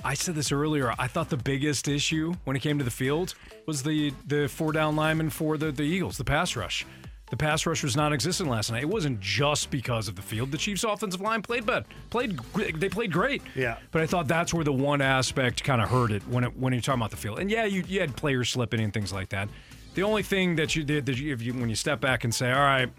I 0.03 0.13
said 0.13 0.35
this 0.35 0.51
earlier. 0.51 0.93
I 0.97 1.07
thought 1.07 1.29
the 1.29 1.38
biggest 1.38 1.88
issue 1.88 2.33
when 2.45 2.55
it 2.55 2.59
came 2.59 2.77
to 2.77 2.83
the 2.83 2.91
field 2.91 3.35
was 3.65 3.83
the 3.83 4.13
the 4.27 4.47
four 4.47 4.71
down 4.71 4.95
lineman 4.95 5.29
for 5.29 5.57
the, 5.57 5.71
the 5.71 5.83
Eagles, 5.83 6.17
the 6.17 6.23
pass 6.23 6.55
rush. 6.55 6.85
The 7.29 7.38
pass 7.38 7.65
rush 7.67 7.83
was 7.83 7.95
non-existent 7.95 8.49
last 8.49 8.71
night. 8.71 8.81
It 8.81 8.89
wasn't 8.89 9.19
just 9.19 9.69
because 9.69 10.07
of 10.07 10.15
the 10.15 10.21
field. 10.21 10.51
The 10.51 10.57
Chiefs' 10.57 10.83
offensive 10.83 11.21
line 11.21 11.43
played 11.43 11.65
bad, 11.65 11.85
played 12.09 12.39
they 12.55 12.89
played 12.89 13.12
great. 13.12 13.43
Yeah. 13.55 13.77
But 13.91 14.01
I 14.01 14.07
thought 14.07 14.27
that's 14.27 14.51
where 14.53 14.63
the 14.63 14.73
one 14.73 15.01
aspect 15.01 15.63
kind 15.63 15.81
of 15.81 15.89
hurt 15.89 16.12
it 16.12 16.23
when 16.27 16.43
it, 16.43 16.57
when 16.57 16.73
you're 16.73 16.81
talking 16.81 17.01
about 17.01 17.12
the 17.12 17.17
field. 17.17 17.39
And 17.39 17.51
yeah, 17.51 17.65
you, 17.65 17.83
you 17.88 17.99
had 17.99 18.15
players 18.15 18.49
slipping 18.49 18.79
and 18.79 18.91
things 18.91 19.13
like 19.13 19.29
that. 19.29 19.47
The 19.93 20.01
only 20.01 20.23
thing 20.23 20.55
that 20.55 20.75
you 20.75 20.83
did 20.83 21.05
that 21.05 21.19
you, 21.19 21.33
if 21.33 21.41
you 21.41 21.53
when 21.53 21.69
you 21.69 21.75
step 21.75 22.01
back 22.01 22.23
and 22.23 22.33
say, 22.33 22.51
all 22.51 22.59
right, 22.59 22.89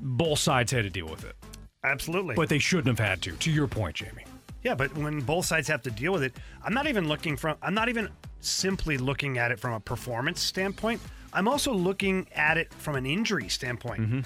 both 0.00 0.38
sides 0.38 0.72
had 0.72 0.84
to 0.84 0.90
deal 0.90 1.06
with 1.06 1.24
it, 1.24 1.36
Absolutely. 1.84 2.34
but 2.34 2.48
they 2.48 2.58
shouldn't 2.58 2.98
have 2.98 3.06
had 3.06 3.20
to. 3.22 3.32
To 3.32 3.50
your 3.50 3.66
point, 3.66 3.96
Jamie. 3.96 4.24
Yeah, 4.62 4.74
but 4.74 4.96
when 4.96 5.20
both 5.20 5.46
sides 5.46 5.68
have 5.68 5.82
to 5.82 5.90
deal 5.90 6.12
with 6.12 6.22
it, 6.22 6.36
I'm 6.64 6.74
not 6.74 6.86
even 6.86 7.08
looking 7.08 7.36
from 7.36 7.56
I'm 7.62 7.74
not 7.74 7.88
even 7.88 8.08
simply 8.40 8.96
looking 8.98 9.38
at 9.38 9.50
it 9.50 9.58
from 9.58 9.72
a 9.72 9.80
performance 9.80 10.40
standpoint. 10.40 11.00
I'm 11.32 11.48
also 11.48 11.72
looking 11.72 12.28
at 12.34 12.58
it 12.58 12.72
from 12.74 12.96
an 12.96 13.06
injury 13.06 13.48
standpoint. 13.48 14.02
Mm-hmm. 14.02 14.20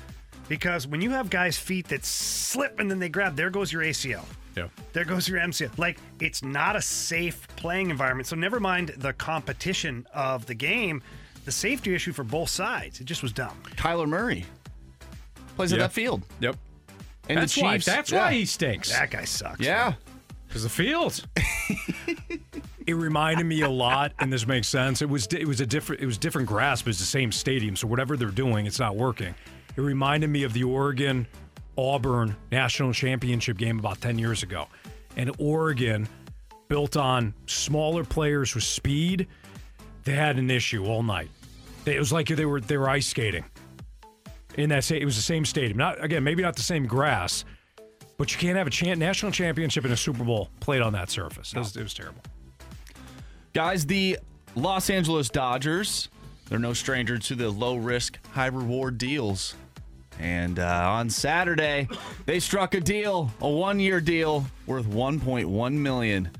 Because 0.48 0.86
when 0.86 1.00
you 1.00 1.10
have 1.10 1.28
guys' 1.30 1.58
feet 1.58 1.88
that 1.88 2.04
slip 2.04 2.78
and 2.78 2.90
then 2.90 2.98
they 2.98 3.08
grab, 3.08 3.34
there 3.36 3.50
goes 3.50 3.72
your 3.72 3.82
ACL. 3.82 4.24
Yeah. 4.56 4.68
There 4.92 5.04
goes 5.04 5.28
your 5.28 5.40
MCL. 5.40 5.76
Like 5.78 5.98
it's 6.20 6.42
not 6.42 6.76
a 6.76 6.82
safe 6.82 7.46
playing 7.56 7.90
environment. 7.90 8.26
So 8.26 8.36
never 8.36 8.60
mind 8.60 8.90
the 8.96 9.12
competition 9.12 10.06
of 10.14 10.46
the 10.46 10.54
game, 10.54 11.02
the 11.44 11.52
safety 11.52 11.94
issue 11.94 12.12
for 12.12 12.24
both 12.24 12.48
sides. 12.48 13.00
It 13.00 13.04
just 13.04 13.22
was 13.22 13.32
dumb. 13.32 13.56
Kyler 13.76 14.08
Murray 14.08 14.44
plays 15.56 15.72
at 15.72 15.78
Yeah. 15.78 15.84
that 15.84 15.92
field. 15.92 16.22
Yep. 16.40 16.56
And 17.28 17.38
that's 17.38 17.54
the 17.54 17.62
why. 17.62 17.74
Chiefs. 17.74 17.86
That's 17.86 18.12
yeah. 18.12 18.24
why 18.24 18.32
he 18.34 18.46
stinks. 18.46 18.90
That 18.90 19.10
guy 19.10 19.24
sucks. 19.24 19.60
Yeah. 19.60 19.94
Because 20.56 20.74
the 20.74 20.84
fields. 20.84 21.26
it 22.86 22.94
reminded 22.94 23.44
me 23.44 23.60
a 23.60 23.68
lot, 23.68 24.14
and 24.20 24.32
this 24.32 24.46
makes 24.46 24.68
sense. 24.68 25.02
It 25.02 25.08
was 25.10 25.26
it 25.26 25.46
was 25.46 25.60
a 25.60 25.66
different 25.66 26.00
it 26.00 26.06
was 26.06 26.16
different 26.16 26.48
grass, 26.48 26.80
but 26.80 26.88
it's 26.88 26.98
the 26.98 27.04
same 27.04 27.30
stadium. 27.30 27.76
So 27.76 27.86
whatever 27.86 28.16
they're 28.16 28.30
doing, 28.30 28.64
it's 28.64 28.78
not 28.78 28.96
working. 28.96 29.34
It 29.76 29.80
reminded 29.82 30.30
me 30.30 30.44
of 30.44 30.54
the 30.54 30.64
Oregon 30.64 31.26
Auburn 31.76 32.34
national 32.50 32.94
championship 32.94 33.58
game 33.58 33.78
about 33.78 34.00
ten 34.00 34.18
years 34.18 34.42
ago, 34.42 34.66
and 35.14 35.30
Oregon 35.38 36.08
built 36.68 36.96
on 36.96 37.34
smaller 37.44 38.02
players 38.02 38.54
with 38.54 38.64
speed. 38.64 39.26
They 40.04 40.14
had 40.14 40.38
an 40.38 40.50
issue 40.50 40.86
all 40.86 41.02
night. 41.02 41.28
It 41.84 41.98
was 41.98 42.14
like 42.14 42.28
they 42.28 42.46
were 42.46 42.62
they 42.62 42.78
were 42.78 42.88
ice 42.88 43.08
skating. 43.08 43.44
In 44.56 44.70
that 44.70 44.90
it 44.90 45.04
was 45.04 45.16
the 45.16 45.22
same 45.22 45.44
stadium. 45.44 45.76
Not 45.76 46.02
again, 46.02 46.24
maybe 46.24 46.42
not 46.42 46.56
the 46.56 46.62
same 46.62 46.86
grass, 46.86 47.44
but 48.16 48.32
you 48.32 48.38
can't 48.38 48.56
have 48.56 48.66
a 48.66 48.70
cha- 48.70 48.94
national 48.94 49.32
championship 49.32 49.84
and 49.84 49.92
a 49.92 49.96
Super 49.96 50.24
Bowl 50.24 50.50
played 50.60 50.82
on 50.82 50.92
that 50.94 51.10
surface. 51.10 51.52
It, 51.52 51.58
was, 51.58 51.76
it 51.76 51.82
was 51.82 51.94
terrible. 51.94 52.20
Guys, 53.52 53.86
the 53.86 54.18
Los 54.54 54.90
Angeles 54.90 55.28
Dodgers, 55.28 56.08
they're 56.48 56.58
no 56.58 56.72
stranger 56.72 57.18
to 57.18 57.34
the 57.34 57.50
low 57.50 57.76
risk, 57.76 58.18
high 58.32 58.46
reward 58.46 58.98
deals. 58.98 59.54
And 60.18 60.58
uh, 60.58 60.90
on 60.90 61.10
Saturday, 61.10 61.88
they 62.24 62.40
struck 62.40 62.74
a 62.74 62.80
deal, 62.80 63.30
a 63.40 63.48
one 63.48 63.78
year 63.78 64.00
deal 64.00 64.46
worth 64.66 64.86
1.1 64.86 65.72
million 65.72 66.30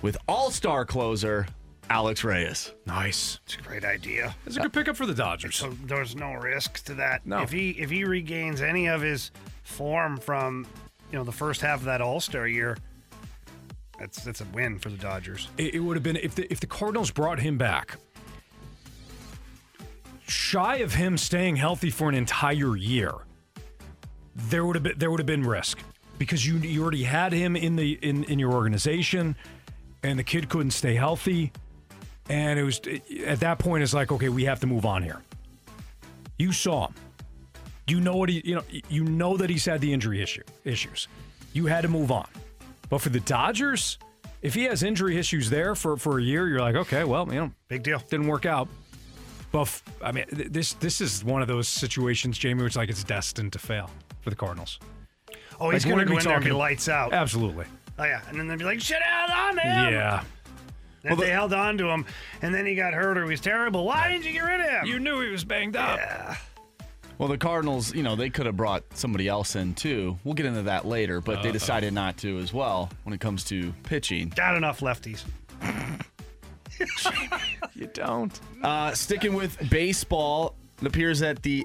with 0.00 0.16
all 0.26 0.50
star 0.50 0.86
closer 0.86 1.46
Alex 1.90 2.24
Reyes. 2.24 2.72
Nice. 2.86 3.40
It's 3.44 3.56
a 3.56 3.62
great 3.62 3.84
idea. 3.84 4.34
It's 4.46 4.56
a 4.56 4.60
good 4.60 4.72
pickup 4.72 4.96
for 4.96 5.06
the 5.06 5.14
Dodgers. 5.14 5.56
So 5.56 5.70
there's 5.84 6.16
no 6.16 6.32
risk 6.34 6.84
to 6.84 6.94
that. 6.94 7.26
No. 7.26 7.42
If 7.42 7.50
he 7.50 7.70
if 7.70 7.90
he 7.90 8.04
regains 8.04 8.60
any 8.60 8.88
of 8.88 9.00
his 9.00 9.30
form 9.68 10.16
from 10.16 10.66
you 11.12 11.18
know 11.18 11.24
the 11.24 11.32
first 11.32 11.60
half 11.60 11.80
of 11.80 11.84
that 11.84 12.00
All 12.00 12.20
Star 12.20 12.48
year, 12.48 12.76
that's 13.98 14.22
that's 14.24 14.40
a 14.40 14.44
win 14.46 14.78
for 14.78 14.88
the 14.88 14.96
Dodgers. 14.96 15.48
It, 15.58 15.76
it 15.76 15.80
would 15.80 15.96
have 15.96 16.02
been 16.02 16.16
if 16.16 16.34
the 16.34 16.50
if 16.50 16.60
the 16.60 16.66
Cardinals 16.66 17.10
brought 17.10 17.38
him 17.38 17.58
back, 17.58 17.96
shy 20.26 20.76
of 20.76 20.94
him 20.94 21.16
staying 21.18 21.56
healthy 21.56 21.90
for 21.90 22.08
an 22.08 22.14
entire 22.14 22.76
year. 22.76 23.12
There 24.34 24.64
would 24.64 24.76
have 24.76 24.82
been 24.82 24.98
there 24.98 25.10
would 25.10 25.20
have 25.20 25.26
been 25.26 25.44
risk 25.44 25.78
because 26.18 26.46
you 26.46 26.56
you 26.58 26.82
already 26.82 27.04
had 27.04 27.32
him 27.32 27.56
in 27.56 27.76
the 27.76 27.92
in 28.02 28.24
in 28.24 28.38
your 28.38 28.52
organization, 28.52 29.36
and 30.02 30.18
the 30.18 30.24
kid 30.24 30.48
couldn't 30.48 30.70
stay 30.72 30.94
healthy, 30.94 31.52
and 32.28 32.58
it 32.58 32.64
was 32.64 32.80
at 33.26 33.40
that 33.40 33.58
point 33.58 33.82
it's 33.82 33.94
like 33.94 34.12
okay 34.12 34.28
we 34.28 34.44
have 34.44 34.60
to 34.60 34.66
move 34.66 34.86
on 34.86 35.02
here. 35.02 35.22
You 36.38 36.52
saw 36.52 36.86
him. 36.86 36.94
You 37.88 38.00
know 38.00 38.16
what 38.16 38.28
he 38.28 38.42
you 38.44 38.54
know 38.54 38.62
you 38.88 39.04
know 39.04 39.36
that 39.36 39.48
he's 39.50 39.64
had 39.64 39.80
the 39.80 39.92
injury 39.92 40.22
issue 40.22 40.42
issues. 40.64 41.08
You 41.52 41.66
had 41.66 41.80
to 41.82 41.88
move 41.88 42.10
on. 42.12 42.28
But 42.90 42.98
for 43.00 43.08
the 43.08 43.20
Dodgers, 43.20 43.98
if 44.42 44.54
he 44.54 44.64
has 44.64 44.82
injury 44.82 45.18
issues 45.18 45.50
there 45.50 45.74
for, 45.74 45.96
for 45.96 46.18
a 46.18 46.22
year, 46.22 46.48
you're 46.48 46.60
like, 46.60 46.74
okay, 46.74 47.04
well, 47.04 47.26
you 47.32 47.38
know, 47.40 47.50
Big 47.68 47.82
deal. 47.82 47.98
didn't 48.08 48.28
work 48.28 48.46
out. 48.46 48.68
But 49.52 49.62
f- 49.62 49.82
I 50.02 50.12
mean, 50.12 50.24
th- 50.26 50.48
this 50.50 50.74
this 50.74 51.00
is 51.00 51.24
one 51.24 51.40
of 51.42 51.48
those 51.48 51.68
situations, 51.68 52.38
Jamie, 52.38 52.58
where 52.58 52.66
it's 52.66 52.76
like 52.76 52.88
it's 52.90 53.04
destined 53.04 53.52
to 53.54 53.58
fail 53.58 53.90
for 54.20 54.30
the 54.30 54.36
Cardinals. 54.36 54.78
Oh, 55.60 55.70
he's 55.70 55.84
Like, 55.84 55.94
going 55.94 56.06
to 56.06 56.12
go 56.12 56.18
in 56.18 56.18
be 56.18 56.24
there 56.24 56.34
and 56.34 56.44
be 56.44 56.50
talking- 56.50 56.58
lights 56.58 56.88
out. 56.88 57.12
Absolutely. 57.12 57.64
Oh 57.98 58.04
yeah, 58.04 58.20
and 58.28 58.38
then 58.38 58.46
they'd 58.46 58.58
be 58.58 58.64
like, 58.64 58.80
"Shit 58.80 59.02
held 59.02 59.30
on 59.30 59.54
to 59.56 59.60
him." 59.62 59.92
Yeah. 59.92 60.22
And 61.04 61.12
if 61.14 61.18
they 61.18 61.30
held 61.30 61.52
on 61.52 61.78
to 61.78 61.88
him, 61.88 62.04
and 62.42 62.54
then 62.54 62.64
he 62.66 62.74
got 62.74 62.92
hurt 62.92 63.16
or 63.18 63.24
he 63.24 63.30
was 63.30 63.40
terrible. 63.40 63.84
Why 63.86 64.08
didn't 64.12 64.24
you 64.24 64.32
get 64.32 64.44
rid 64.44 64.60
of 64.60 64.66
him? 64.66 64.86
You 64.86 64.98
knew 65.00 65.20
he 65.20 65.30
was 65.30 65.44
banged 65.44 65.74
up. 65.76 65.98
Yeah. 65.98 66.36
Well, 67.18 67.28
the 67.28 67.36
Cardinals, 67.36 67.92
you 67.94 68.04
know, 68.04 68.14
they 68.14 68.30
could 68.30 68.46
have 68.46 68.56
brought 68.56 68.84
somebody 68.96 69.26
else 69.26 69.56
in 69.56 69.74
too. 69.74 70.16
We'll 70.22 70.34
get 70.34 70.46
into 70.46 70.62
that 70.62 70.86
later, 70.86 71.20
but 71.20 71.42
they 71.42 71.50
decided 71.50 71.92
not 71.92 72.16
to 72.18 72.38
as 72.38 72.52
well 72.52 72.90
when 73.02 73.12
it 73.12 73.20
comes 73.20 73.42
to 73.46 73.72
pitching. 73.82 74.28
Got 74.36 74.56
enough 74.56 74.80
lefties. 74.80 75.24
You 77.74 77.86
don't. 77.86 78.40
Uh, 78.62 78.92
sticking 78.92 79.34
with 79.34 79.56
baseball, 79.70 80.56
it 80.80 80.86
appears 80.86 81.20
that 81.20 81.42
the 81.42 81.64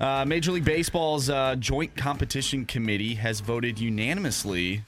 uh, 0.00 0.24
Major 0.26 0.52
League 0.52 0.64
Baseball's 0.64 1.28
uh, 1.28 1.54
Joint 1.56 1.94
Competition 1.96 2.64
Committee 2.64 3.14
has 3.14 3.40
voted 3.40 3.78
unanimously 3.78 4.82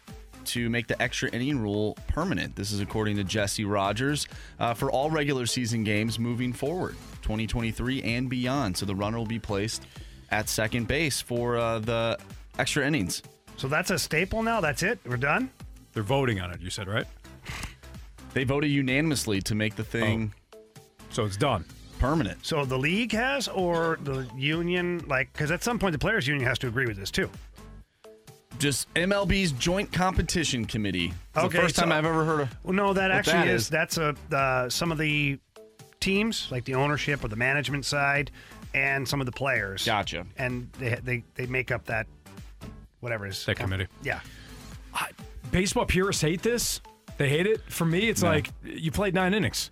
to 0.47 0.71
make 0.71 0.87
the 0.87 1.01
extra 1.01 1.29
inning 1.31 1.59
rule 1.59 1.97
permanent. 2.07 2.57
This 2.57 2.73
is 2.73 2.81
according 2.81 3.17
to 3.17 3.25
Jesse 3.25 3.67
Rogers 3.67 4.29
uh, 4.59 4.73
for 4.73 4.91
all 4.91 5.11
regular 5.11 5.45
season 5.45 5.85
games 5.85 6.19
moving 6.19 6.53
forward, 6.55 6.97
2023 7.31 8.03
and 8.03 8.29
beyond. 8.29 8.77
So 8.77 8.85
the 8.87 8.95
runner 8.95 9.19
will 9.19 9.25
be 9.27 9.39
placed 9.39 9.85
at 10.31 10.49
second 10.49 10.89
base 10.89 11.21
for 11.21 11.57
uh, 11.57 11.79
the 11.79 12.19
extra 12.59 12.85
innings. 12.87 13.23
So 13.57 13.69
that's 13.69 13.91
a 13.91 13.99
staple 13.99 14.43
now. 14.43 14.61
That's 14.61 14.83
it. 14.83 14.99
We're 15.07 15.17
done. 15.17 15.51
They're 15.93 16.03
voting 16.03 16.41
on 16.41 16.51
it, 16.51 16.61
you 16.61 16.71
said, 16.71 16.89
right? 16.89 17.07
They 18.33 18.45
voted 18.45 18.71
unanimously 18.71 19.41
to 19.43 19.55
make 19.55 19.77
the 19.77 19.85
thing 19.85 20.33
So 21.11 21.25
it's 21.25 21.37
done. 21.37 21.65
permanent. 21.99 22.45
So 22.47 22.65
the 22.65 22.79
league 22.79 23.13
has, 23.13 23.49
or 23.49 23.99
the 24.03 24.29
union, 24.37 25.05
like, 25.07 25.33
because 25.33 25.51
at 25.51 25.63
some 25.63 25.79
point 25.79 25.93
the 25.93 25.99
players' 25.99 26.27
union 26.27 26.47
has 26.49 26.59
to 26.61 26.69
agree 26.69 26.87
with 26.87 26.97
this 26.97 27.11
too. 27.11 27.29
Just 28.59 28.93
MLB's 28.95 29.53
Joint 29.53 29.91
Competition 29.91 30.65
Committee. 30.67 31.13
It's 31.35 31.45
Okay, 31.45 31.57
the 31.57 31.63
first 31.63 31.77
time 31.77 31.91
I've 31.93 32.05
ever 32.05 32.25
heard 32.25 32.41
of. 32.43 32.57
Well, 32.63 32.75
no, 32.75 32.93
that 32.93 33.03
what 33.09 33.11
actually 33.11 33.33
that 33.39 33.49
is, 33.49 33.63
is. 33.63 33.69
that's 33.71 33.97
a 33.97 34.15
uh, 34.31 34.69
some 34.69 34.93
of 34.93 34.99
the 34.99 35.39
teams, 36.01 36.49
like 36.51 36.65
the 36.65 36.75
ownership 36.75 37.23
or 37.25 37.29
the 37.29 37.37
management 37.37 37.85
side, 37.85 38.31
and 38.75 39.07
some 39.07 39.21
of 39.21 39.27
the 39.27 39.33
players. 39.33 39.85
Gotcha. 39.85 40.27
And 40.37 40.71
they 40.79 40.99
they, 41.03 41.25
they 41.35 41.47
make 41.47 41.71
up 41.71 41.87
that 41.87 42.07
whatever 43.01 43.27
is 43.27 43.45
That 43.47 43.57
committee. 43.57 43.87
Yeah. 44.03 44.21
Baseball 45.51 45.87
purists 45.87 46.23
hate 46.23 46.43
this. 46.43 46.81
They 47.19 47.29
hate 47.29 47.47
it. 47.47 47.61
For 47.71 47.85
me, 47.85 48.09
it's 48.09 48.23
like 48.23 48.51
you 48.65 48.91
played 48.91 49.15
nine 49.15 49.35
innings. 49.35 49.71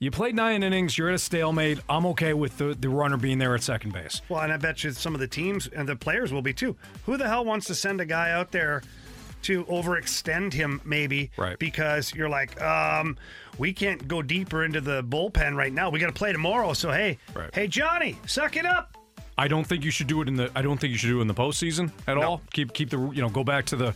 You 0.00 0.10
played 0.10 0.34
nine 0.34 0.62
innings. 0.62 0.98
You're 0.98 1.08
at 1.08 1.14
a 1.14 1.18
stalemate. 1.18 1.78
I'm 1.88 2.04
okay 2.06 2.34
with 2.34 2.58
the, 2.58 2.74
the 2.74 2.88
runner 2.88 3.16
being 3.16 3.38
there 3.38 3.54
at 3.54 3.62
second 3.62 3.92
base. 3.92 4.20
Well, 4.28 4.40
and 4.40 4.52
I 4.52 4.56
bet 4.56 4.82
you 4.82 4.90
some 4.90 5.14
of 5.14 5.20
the 5.20 5.28
teams 5.28 5.66
and 5.68 5.88
the 5.88 5.96
players 5.96 6.32
will 6.32 6.42
be 6.42 6.52
too. 6.52 6.76
Who 7.06 7.16
the 7.16 7.28
hell 7.28 7.44
wants 7.44 7.66
to 7.66 7.74
send 7.74 8.00
a 8.00 8.04
guy 8.04 8.30
out 8.32 8.50
there 8.50 8.82
to 9.42 9.64
overextend 9.64 10.52
him, 10.52 10.80
maybe? 10.84 11.30
Right. 11.36 11.58
Because 11.58 12.12
you're 12.14 12.28
like, 12.28 12.60
um, 12.60 13.16
we 13.58 13.72
can't 13.72 14.06
go 14.08 14.22
deeper 14.22 14.64
into 14.64 14.80
the 14.80 15.02
bullpen 15.04 15.54
right 15.56 15.72
now. 15.72 15.90
We 15.90 15.98
got 16.00 16.06
to 16.08 16.12
play 16.12 16.32
tomorrow. 16.32 16.72
So 16.72 16.90
hey, 16.90 17.18
Right. 17.34 17.50
hey 17.54 17.66
Johnny, 17.68 18.18
suck 18.26 18.56
it 18.56 18.66
up. 18.66 18.96
I 19.36 19.48
don't 19.48 19.64
think 19.66 19.84
you 19.84 19.90
should 19.90 20.06
do 20.06 20.22
it 20.22 20.28
in 20.28 20.36
the. 20.36 20.50
I 20.54 20.62
don't 20.62 20.78
think 20.78 20.92
you 20.92 20.98
should 20.98 21.08
do 21.08 21.18
it 21.18 21.22
in 21.22 21.26
the 21.28 21.34
postseason 21.34 21.90
at 22.06 22.16
all. 22.16 22.40
Keep 22.52 22.72
keep 22.72 22.90
the 22.90 22.98
you 23.10 23.20
know 23.20 23.28
go 23.28 23.42
back 23.44 23.64
to 23.66 23.76
the 23.76 23.94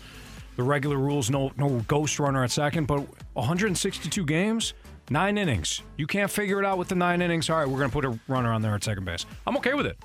the 0.56 0.62
regular 0.62 0.96
rules. 0.96 1.30
No 1.30 1.52
no 1.56 1.80
ghost 1.86 2.18
runner 2.18 2.42
at 2.42 2.50
second. 2.50 2.86
But 2.86 3.06
162 3.34 4.24
games, 4.26 4.74
nine 5.10 5.38
innings. 5.38 5.82
You 5.96 6.06
can't 6.08 6.30
figure 6.30 6.58
it 6.58 6.64
out 6.64 6.76
with 6.78 6.88
the 6.88 6.96
nine 6.96 7.22
innings. 7.22 7.48
All 7.50 7.56
right, 7.58 7.68
we're 7.68 7.78
gonna 7.78 7.90
put 7.90 8.04
a 8.04 8.18
runner 8.26 8.52
on 8.52 8.62
there 8.62 8.74
at 8.74 8.82
second 8.82 9.04
base. 9.04 9.26
I'm 9.46 9.56
okay 9.58 9.74
with 9.74 9.86
it. 9.86 9.96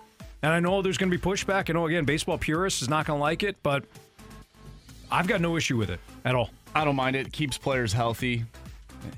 And 0.44 0.52
I 0.52 0.60
know 0.60 0.82
there's 0.82 0.98
going 0.98 1.10
to 1.10 1.18
be 1.18 1.24
pushback. 1.24 1.70
I 1.70 1.74
know, 1.74 1.88
again, 1.88 2.04
baseball 2.04 2.38
purists 2.38 2.82
is 2.82 2.90
not 2.90 3.06
going 3.06 3.18
to 3.18 3.22
like 3.22 3.44
it, 3.44 3.56
but 3.64 3.86
I've 5.10 5.26
got 5.26 5.40
no 5.40 5.56
issue 5.56 5.78
with 5.78 5.90
it 5.90 6.02
at 6.26 6.36
all. 6.36 6.50
I 6.76 6.84
don't 6.84 6.98
mind 6.98 7.16
it. 7.16 7.28
It 7.28 7.32
keeps 7.32 7.58
players 7.58 7.94
healthy 7.94 8.44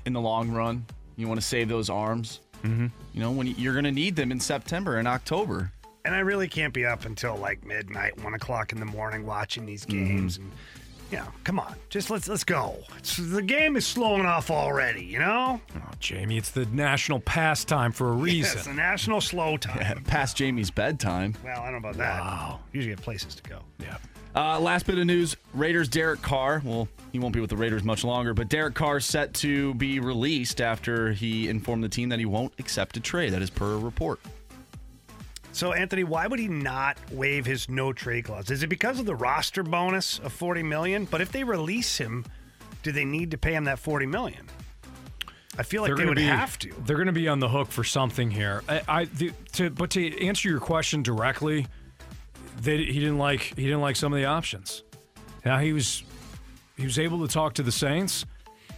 in 0.04 0.12
the 0.12 0.20
long 0.20 0.50
run. 0.50 0.84
You 1.16 1.28
want 1.28 1.40
to 1.40 1.46
save 1.46 1.68
those 1.68 1.88
arms. 1.90 2.40
Mm-hmm. 2.62 2.86
You 3.14 3.20
know, 3.20 3.30
when 3.30 3.46
you- 3.46 3.54
you're 3.56 3.72
going 3.74 3.84
to 3.84 3.92
need 3.92 4.16
them 4.16 4.30
in 4.32 4.40
September 4.40 4.96
and 4.98 5.06
October. 5.08 5.72
And 6.04 6.14
I 6.14 6.20
really 6.20 6.48
can't 6.48 6.72
be 6.72 6.84
up 6.86 7.04
until 7.04 7.36
like 7.36 7.64
midnight, 7.64 8.22
one 8.22 8.34
o'clock 8.34 8.72
in 8.72 8.78
the 8.80 8.86
morning 8.86 9.26
watching 9.26 9.66
these 9.66 9.84
Mm-hmm. 9.86 10.06
games. 10.16 10.36
And 10.38 10.50
you 11.10 11.18
know, 11.18 11.26
come 11.44 11.60
on, 11.60 11.76
just 11.88 12.10
let's 12.10 12.26
let's 12.28 12.42
go. 12.42 12.74
It's, 12.98 13.16
the 13.16 13.40
game 13.42 13.76
is 13.76 13.86
slowing 13.86 14.26
off 14.26 14.50
already. 14.50 15.04
You 15.04 15.20
know, 15.20 15.60
Oh, 15.76 15.80
Jamie, 16.00 16.36
it's 16.36 16.50
the 16.50 16.66
national 16.66 17.20
pastime 17.20 17.92
for 17.92 18.08
a 18.08 18.12
reason. 18.12 18.58
it's 18.58 18.66
the 18.66 18.74
national 18.74 19.20
slow 19.20 19.56
time. 19.56 20.02
Past 20.04 20.36
Jamie's 20.36 20.70
bedtime. 20.70 21.34
Well, 21.44 21.60
I 21.60 21.70
don't 21.70 21.72
know 21.80 21.88
about 21.90 21.96
that. 21.98 22.20
Wow. 22.20 22.60
Usually 22.72 22.90
have 22.90 23.02
places 23.02 23.36
to 23.36 23.42
go. 23.48 23.60
Yeah. 23.80 23.98
Uh, 24.34 24.58
last 24.60 24.84
bit 24.86 24.98
of 24.98 25.06
news 25.06 25.36
Raiders 25.54 25.88
Derek 25.88 26.22
Carr. 26.22 26.60
Well, 26.64 26.88
he 27.16 27.20
won't 27.20 27.32
be 27.32 27.40
with 27.40 27.48
the 27.48 27.56
Raiders 27.56 27.82
much 27.82 28.04
longer, 28.04 28.34
but 28.34 28.50
Derek 28.50 28.74
Carr 28.74 29.00
set 29.00 29.32
to 29.34 29.72
be 29.74 30.00
released 30.00 30.60
after 30.60 31.12
he 31.12 31.48
informed 31.48 31.82
the 31.82 31.88
team 31.88 32.10
that 32.10 32.18
he 32.18 32.26
won't 32.26 32.52
accept 32.58 32.96
a 32.98 33.00
trade. 33.00 33.32
That 33.32 33.40
is 33.40 33.48
per 33.48 33.72
a 33.72 33.78
report. 33.78 34.20
So, 35.52 35.72
Anthony, 35.72 36.04
why 36.04 36.26
would 36.26 36.38
he 36.38 36.48
not 36.48 36.98
waive 37.10 37.46
his 37.46 37.70
no 37.70 37.94
trade 37.94 38.26
clause? 38.26 38.50
Is 38.50 38.62
it 38.62 38.66
because 38.66 39.00
of 39.00 39.06
the 39.06 39.14
roster 39.14 39.62
bonus 39.62 40.18
of 40.18 40.30
forty 40.30 40.62
million? 40.62 41.06
But 41.06 41.22
if 41.22 41.32
they 41.32 41.42
release 41.42 41.96
him, 41.96 42.26
do 42.82 42.92
they 42.92 43.06
need 43.06 43.30
to 43.30 43.38
pay 43.38 43.54
him 43.54 43.64
that 43.64 43.78
forty 43.78 44.04
million? 44.04 44.46
I 45.56 45.62
feel 45.62 45.80
like 45.80 45.92
they 45.92 45.96
gonna 45.96 46.08
would 46.10 46.16
be, 46.16 46.24
have 46.24 46.58
to. 46.58 46.74
They're 46.84 46.96
going 46.96 47.06
to 47.06 47.12
be 47.12 47.28
on 47.28 47.40
the 47.40 47.48
hook 47.48 47.68
for 47.68 47.82
something 47.82 48.30
here. 48.30 48.62
I, 48.68 48.82
I 48.86 49.04
the, 49.06 49.32
to, 49.52 49.70
but 49.70 49.88
to 49.92 50.26
answer 50.26 50.50
your 50.50 50.60
question 50.60 51.02
directly, 51.02 51.66
they, 52.60 52.76
he 52.84 53.00
didn't 53.00 53.16
like 53.16 53.40
he 53.40 53.64
didn't 53.64 53.80
like 53.80 53.96
some 53.96 54.12
of 54.12 54.18
the 54.18 54.26
options. 54.26 54.82
Now 55.46 55.58
he 55.58 55.72
was 55.72 56.02
he 56.76 56.84
was 56.84 56.98
able 56.98 57.26
to 57.26 57.32
talk 57.32 57.54
to 57.54 57.62
the 57.62 57.72
Saints. 57.72 58.24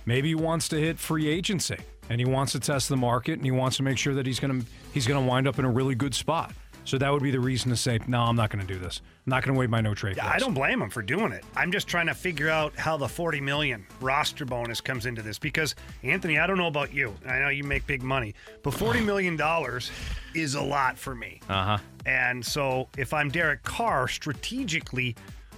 Maybe 0.06 0.28
he 0.28 0.34
wants 0.34 0.68
to 0.68 0.76
hit 0.76 0.98
free 0.98 1.28
agency 1.28 1.76
and 2.08 2.20
he 2.20 2.24
wants 2.24 2.52
to 2.52 2.60
test 2.60 2.88
the 2.88 2.96
market 2.96 3.34
and 3.34 3.44
he 3.44 3.50
wants 3.50 3.76
to 3.78 3.82
make 3.82 3.98
sure 3.98 4.14
that 4.14 4.26
he's 4.26 4.40
going 4.40 4.60
to 4.60 4.66
he's 4.92 5.06
going 5.06 5.22
to 5.22 5.28
wind 5.28 5.46
up 5.46 5.58
in 5.58 5.64
a 5.64 5.70
really 5.70 5.94
good 5.94 6.14
spot. 6.14 6.52
So 6.84 6.96
that 6.96 7.12
would 7.12 7.22
be 7.22 7.30
the 7.30 7.40
reason 7.40 7.70
to 7.70 7.76
say, 7.76 7.98
no, 8.06 8.22
I'm 8.22 8.34
not 8.36 8.48
going 8.48 8.66
to 8.66 8.72
do 8.72 8.80
this. 8.80 9.02
I'm 9.26 9.30
not 9.30 9.44
going 9.44 9.54
to 9.54 9.60
waive 9.60 9.68
my 9.68 9.82
no 9.82 9.92
trade. 9.92 10.16
Yeah, 10.16 10.26
I 10.26 10.38
don't 10.38 10.54
blame 10.54 10.80
him 10.80 10.88
for 10.88 11.02
doing 11.02 11.32
it. 11.32 11.44
I'm 11.54 11.70
just 11.70 11.86
trying 11.86 12.06
to 12.06 12.14
figure 12.14 12.48
out 12.48 12.74
how 12.76 12.96
the 12.96 13.06
40 13.06 13.42
million 13.42 13.86
roster 14.00 14.46
bonus 14.46 14.80
comes 14.80 15.04
into 15.04 15.20
this 15.20 15.38
because 15.38 15.74
Anthony, 16.02 16.38
I 16.38 16.46
don't 16.46 16.56
know 16.56 16.66
about 16.66 16.94
you. 16.94 17.14
I 17.26 17.40
know 17.40 17.50
you 17.50 17.62
make 17.62 17.86
big 17.86 18.02
money, 18.02 18.34
but 18.62 18.72
40 18.72 19.02
million 19.02 19.36
dollars 19.36 19.90
is 20.34 20.54
a 20.54 20.62
lot 20.62 20.96
for 20.96 21.14
me. 21.14 21.42
Uh 21.50 21.64
huh. 21.64 21.78
And 22.06 22.42
so 22.42 22.88
if 22.96 23.12
I'm 23.12 23.28
Derek 23.28 23.64
Carr, 23.64 24.08
strategically, 24.08 25.14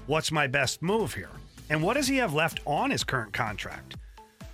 what's 0.07 0.33
my 0.33 0.49
best 0.49 0.83
move 0.83 1.15
here? 1.15 1.31
And 1.71 1.83
what 1.83 1.95
does 1.95 2.09
he 2.09 2.17
have 2.17 2.35
left 2.35 2.61
on 2.67 2.91
his 2.91 3.05
current 3.05 3.33
contract? 3.33 3.97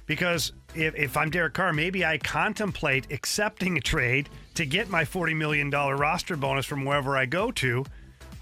Because 0.04 0.52
if, 0.74 0.94
if 0.94 1.16
I'm 1.16 1.30
Derek 1.30 1.54
Carr, 1.54 1.72
maybe 1.72 2.04
I 2.04 2.18
contemplate 2.18 3.10
accepting 3.10 3.76
a 3.78 3.80
trade 3.80 4.28
to 4.54 4.64
get 4.66 4.88
my 4.88 5.02
$40 5.04 5.34
million 5.34 5.70
roster 5.70 6.36
bonus 6.36 6.66
from 6.66 6.84
wherever 6.84 7.16
I 7.16 7.26
go 7.26 7.50
to. 7.52 7.84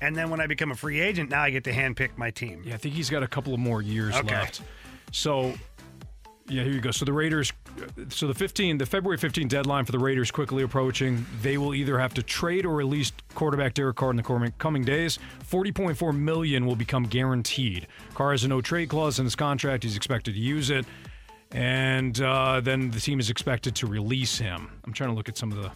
And 0.03 0.15
then 0.15 0.29
when 0.29 0.41
I 0.41 0.47
become 0.47 0.73
a 0.73 0.75
free 0.75 1.01
agent, 1.01 1.31
now 1.31 1.43
I 1.43 1.51
get 1.51 1.65
to 1.65 1.73
handpick 1.73 2.19
my 2.19 2.31
team. 2.31 2.63
Yeah, 2.67 2.75
I 2.75 2.77
think 2.77 2.95
he's 2.97 3.09
got 3.09 3.23
a 3.23 3.29
couple 3.29 3.55
of 3.55 3.61
more 3.61 3.81
years 3.81 4.15
Okay. 4.17 4.35
left. 4.35 4.61
So, 5.13 5.55
yeah, 6.49 6.63
here 6.63 6.73
you 6.73 6.81
go. 6.81 6.91
So 6.91 7.05
the 7.05 7.13
Raiders, 7.13 7.53
so 8.11 8.27
the 8.27 8.35
15, 8.35 8.77
the 8.77 8.85
February 8.85 9.17
15 9.17 9.49
deadline 9.49 9.85
for 9.87 9.93
the 9.93 9.99
Raiders 9.99 10.31
quickly 10.31 10.63
approaching. 10.63 11.25
They 11.41 11.57
will 11.57 11.75
either 11.75 11.99
have 11.99 12.13
to 12.15 12.23
trade 12.23 12.67
or 12.67 12.75
release 12.75 13.13
quarterback 13.35 13.75
Derek 13.75 13.97
Carr 13.97 14.11
in 14.11 14.17
the 14.17 14.53
coming- 14.59 14.85
days. 14.85 15.19
40.4 15.49 16.15
million 16.15 16.67
will 16.67 16.77
become 16.77 17.05
guaranteed. 17.05 17.87
Carr 18.15 18.33
has 18.33 18.45
a 18.45 18.49
no 18.49 18.61
trade 18.61 18.91
clause 18.91 19.19
in 19.19 19.25
his 19.25 19.35
contract. 19.35 19.85
He's 19.85 19.97
expected 19.97 20.35
to 20.35 20.41
use 20.41 20.69
it, 20.69 20.85
and 21.53 22.21
uh, 22.21 22.61
then 22.61 22.91
the 22.91 23.01
team 23.01 23.21
is 23.21 23.31
expected 23.31 23.75
to 23.77 23.87
release 23.87 24.37
him. 24.37 24.69
I'm 24.85 24.93
trying 24.93 25.11
to 25.11 25.17
look 25.17 25.29
at 25.31 25.39
some 25.39 25.51
of 25.51 25.63
the 25.63 25.71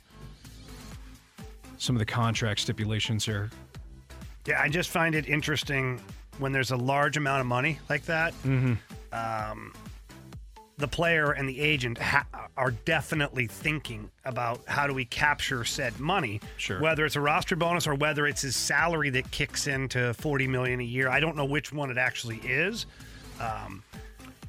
some 1.79 1.95
of 1.95 2.01
the 2.01 2.07
contract 2.07 2.61
stipulations 2.61 3.25
here. 3.25 3.51
Yeah, 4.47 4.61
I 4.61 4.69
just 4.69 4.91
find 4.91 5.15
it 5.15 5.29
interesting 5.29 6.01
when 6.39 6.53
there's 6.53 6.73
a 6.73 6.77
large 6.77 7.17
amount 7.17 7.41
of 7.41 7.47
money 7.47 7.79
like 7.89 8.05
that. 8.07 8.35
Mm-hmm. 8.43 8.75
Um, 9.13 9.73
the 10.79 10.89
player 10.89 11.33
and 11.33 11.49
the 11.49 11.61
agent 11.61 11.99
ha- 11.99 12.27
are 12.57 12.71
definitely 12.71 13.47
thinking 13.47 14.11
about 14.25 14.61
how 14.67 14.87
do 14.87 14.95
we 14.95 15.05
capture 15.05 15.65
said 15.65 15.99
money. 15.99 16.41
Sure. 16.57 16.81
Whether 16.81 17.05
it's 17.05 17.17
a 17.17 17.21
roster 17.21 17.57
bonus 17.57 17.87
or 17.87 17.95
whether 17.95 18.27
it's 18.27 18.43
his 18.43 18.57
salary 18.57 19.11
that 19.11 19.31
kicks 19.31 19.67
into 19.67 20.15
forty 20.15 20.47
million 20.47 20.81
a 20.81 20.85
year. 20.85 21.09
I 21.09 21.21
don't 21.21 21.37
know 21.37 21.45
which 21.45 21.73
one 21.73 21.91
it 21.91 21.99
actually 21.99 22.39
is. 22.39 22.87
Um, 23.41 23.83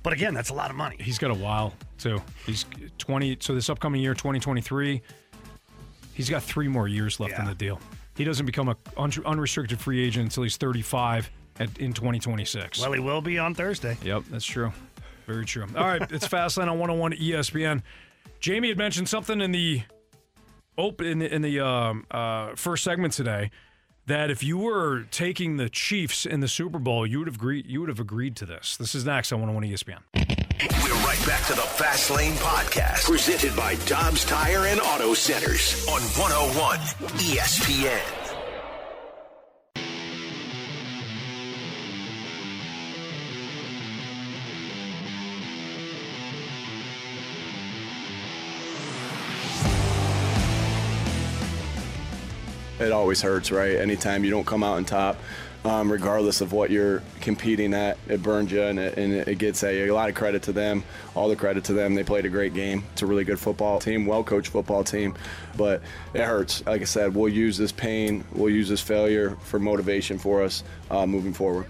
but 0.03 0.13
again, 0.13 0.33
that's 0.33 0.49
a 0.49 0.53
lot 0.53 0.69
of 0.69 0.75
money. 0.75 0.95
He's 0.99 1.17
got 1.17 1.31
a 1.31 1.35
while 1.35 1.73
too. 1.97 2.21
He's 2.45 2.65
20. 2.99 3.37
So 3.41 3.53
this 3.53 3.69
upcoming 3.69 4.01
year, 4.01 4.13
2023, 4.13 5.01
he's 6.13 6.29
got 6.29 6.41
three 6.41 6.67
more 6.67 6.87
years 6.87 7.19
left 7.19 7.37
in 7.37 7.45
the 7.45 7.55
deal. 7.55 7.79
He 8.15 8.23
doesn't 8.23 8.45
become 8.45 8.69
a 8.69 8.77
un- 8.97 9.11
unrestricted 9.25 9.79
free 9.79 10.05
agent 10.05 10.23
until 10.25 10.43
he's 10.43 10.57
35 10.57 11.29
in 11.79 11.93
2026. 11.93 12.79
Well, 12.79 12.91
he 12.93 12.99
will 12.99 13.21
be 13.21 13.37
on 13.39 13.53
Thursday. 13.53 13.97
Yep, 14.03 14.23
that's 14.29 14.45
true. 14.45 14.71
Very 15.29 15.45
true. 15.45 15.67
All 15.77 15.85
right, 15.85 16.11
it's 16.11 16.27
Fastlane 16.27 16.71
on 16.71 16.79
101 16.79 17.11
ESPN. 17.13 17.83
Jamie 18.39 18.69
had 18.69 18.79
mentioned 18.79 19.07
something 19.07 19.41
in 19.41 19.51
the 19.51 19.83
open 20.75 21.05
in 21.05 21.19
the, 21.19 21.31
in 21.31 21.43
the 21.43 21.59
um, 21.59 22.07
uh, 22.09 22.55
first 22.55 22.83
segment 22.83 23.13
today 23.13 23.51
that 24.07 24.31
if 24.31 24.41
you 24.41 24.57
were 24.57 25.03
taking 25.11 25.57
the 25.57 25.69
Chiefs 25.69 26.25
in 26.25 26.39
the 26.39 26.47
Super 26.47 26.79
Bowl, 26.79 27.05
you 27.05 27.19
would 27.19 27.27
have 27.27 27.35
agreed. 27.35 27.67
You 27.67 27.79
would 27.81 27.89
have 27.89 27.99
agreed 27.99 28.37
to 28.37 28.47
this. 28.47 28.75
This 28.77 28.95
is 28.95 29.05
next 29.05 29.31
on 29.31 29.39
101 29.39 29.71
ESPN. 29.71 29.99
We're 30.83 31.05
right 31.05 31.27
back 31.27 31.45
to 31.45 31.53
the 31.53 31.61
Fast 31.61 32.09
Lane 32.09 32.33
Podcast, 32.33 33.05
presented 33.05 33.55
by 33.55 33.75
Dobbs 33.85 34.25
Tire 34.25 34.65
and 34.65 34.81
Auto 34.81 35.13
Centers 35.13 35.87
on 35.87 36.01
101 36.01 36.79
ESPN. 37.19 38.18
It 52.79 52.91
always 52.91 53.21
hurts, 53.21 53.51
right? 53.51 53.75
Anytime 53.75 54.23
you 54.23 54.31
don't 54.31 54.45
come 54.45 54.63
out 54.63 54.77
on 54.77 54.85
top, 54.85 55.17
um, 55.65 55.91
regardless 55.91 56.39
of 56.39 56.53
what 56.53 56.69
you're 56.69 57.03
competing 57.19 57.73
at, 57.73 57.97
it 58.07 58.23
burns 58.23 58.51
you 58.51 58.63
and 58.63 58.79
it, 58.79 58.97
and 58.97 59.13
it 59.13 59.37
gets 59.37 59.61
at 59.63 59.75
you. 59.75 59.91
A 59.91 59.93
lot 59.93 60.07
of 60.07 60.15
credit 60.15 60.41
to 60.43 60.53
them, 60.53 60.83
all 61.15 61.27
the 61.27 61.35
credit 61.35 61.65
to 61.65 61.73
them. 61.73 61.95
They 61.95 62.03
played 62.03 62.25
a 62.25 62.29
great 62.29 62.53
game. 62.53 62.83
It's 62.93 63.01
a 63.01 63.05
really 63.05 63.25
good 63.25 63.39
football 63.39 63.79
team, 63.79 64.05
well 64.05 64.23
coached 64.23 64.51
football 64.51 64.83
team, 64.83 65.15
but 65.57 65.81
it 66.13 66.21
hurts. 66.21 66.65
Like 66.65 66.81
I 66.81 66.85
said, 66.85 67.13
we'll 67.13 67.29
use 67.29 67.57
this 67.57 67.73
pain, 67.73 68.23
we'll 68.31 68.53
use 68.53 68.69
this 68.69 68.81
failure 68.81 69.35
for 69.43 69.59
motivation 69.59 70.17
for 70.17 70.43
us 70.43 70.63
uh, 70.89 71.05
moving 71.05 71.33
forward. 71.33 71.65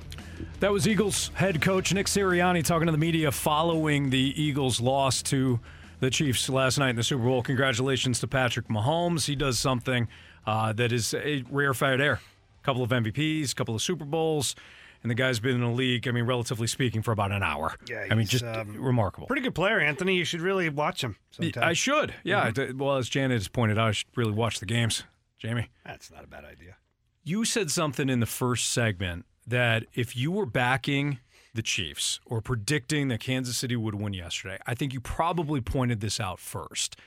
That 0.59 0.71
was 0.71 0.87
Eagles 0.87 1.31
head 1.33 1.61
coach 1.61 1.93
Nick 1.93 2.05
Sirianni 2.05 2.63
talking 2.63 2.85
to 2.85 2.91
the 2.91 2.97
media 2.97 3.31
following 3.31 4.09
the 4.09 4.41
Eagles' 4.41 4.79
loss 4.79 5.21
to 5.23 5.59
the 5.99 6.09
Chiefs 6.09 6.47
last 6.49 6.77
night 6.77 6.91
in 6.91 6.95
the 6.95 7.03
Super 7.03 7.23
Bowl. 7.23 7.41
Congratulations 7.41 8.19
to 8.19 8.27
Patrick 8.27 8.67
Mahomes. 8.67 9.25
He 9.25 9.35
does 9.35 9.57
something 9.59 10.07
uh, 10.49 10.73
that 10.73 10.91
is 10.91 11.13
a 11.13 11.43
rarefied 11.49 12.01
air. 12.01 12.19
A 12.61 12.65
couple 12.65 12.83
of 12.83 12.89
MVPs, 12.89 13.51
a 13.51 13.55
couple 13.55 13.75
of 13.75 13.81
Super 13.81 14.05
Bowls, 14.05 14.55
and 15.01 15.09
the 15.09 15.15
guy's 15.15 15.39
been 15.39 15.55
in 15.55 15.61
the 15.61 15.67
league, 15.69 16.07
I 16.07 16.11
mean, 16.11 16.25
relatively 16.25 16.67
speaking, 16.67 17.01
for 17.01 17.11
about 17.11 17.31
an 17.31 17.41
hour. 17.41 17.75
Yeah, 17.87 18.05
I 18.11 18.15
mean, 18.15 18.27
just 18.27 18.43
um, 18.43 18.75
remarkable. 18.81 19.27
Pretty 19.27 19.41
good 19.43 19.55
player, 19.55 19.79
Anthony. 19.79 20.15
You 20.15 20.25
should 20.25 20.41
really 20.41 20.67
watch 20.69 21.01
him 21.03 21.15
sometime. 21.31 21.63
I 21.63 21.73
should. 21.73 22.13
Yeah. 22.23 22.51
Mhm. 22.51 22.73
Well, 22.77 22.97
as 22.97 23.07
Janet 23.07 23.35
has 23.37 23.47
pointed 23.47 23.77
out, 23.77 23.87
I 23.87 23.91
should 23.91 24.07
really 24.15 24.33
watch 24.33 24.59
the 24.59 24.65
games. 24.65 25.03
Jamie? 25.37 25.69
That's 25.85 26.11
not 26.11 26.23
a 26.25 26.27
bad 26.27 26.43
idea. 26.43 26.75
You 27.23 27.45
said 27.45 27.71
something 27.71 28.09
in 28.09 28.19
the 28.19 28.25
first 28.25 28.71
segment 28.71 29.25
that 29.47 29.85
if 29.93 30.17
you 30.17 30.31
were 30.31 30.45
backing 30.45 31.19
the 31.53 31.61
Chiefs 31.61 32.19
or 32.25 32.41
predicting 32.41 33.07
that 33.07 33.19
Kansas 33.21 33.55
City 33.57 33.75
would 33.77 33.95
win 33.95 34.13
yesterday, 34.13 34.57
I 34.67 34.73
think 34.75 34.93
you 34.93 34.99
probably 34.99 35.61
pointed 35.61 36.01
this 36.01 36.19
out 36.19 36.39
first. 36.39 36.97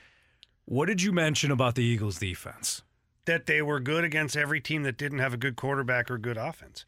What 0.65 0.87
did 0.87 1.01
you 1.03 1.11
mention 1.11 1.51
about 1.51 1.75
the 1.75 1.83
Eagles 1.83 2.17
defense? 2.19 2.81
That 3.25 3.45
they 3.45 3.61
were 3.61 3.79
good 3.79 4.03
against 4.03 4.35
every 4.35 4.59
team 4.59 4.83
that 4.83 4.97
didn't 4.97 5.19
have 5.19 5.33
a 5.33 5.37
good 5.37 5.55
quarterback 5.55 6.11
or 6.11 6.17
good 6.17 6.37
offense. 6.37 6.85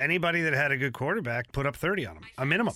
Anybody 0.00 0.42
that 0.42 0.52
had 0.52 0.72
a 0.72 0.76
good 0.76 0.92
quarterback 0.92 1.52
put 1.52 1.66
up 1.66 1.76
30 1.76 2.06
on 2.06 2.14
them, 2.16 2.24
a 2.36 2.44
minimum. 2.44 2.74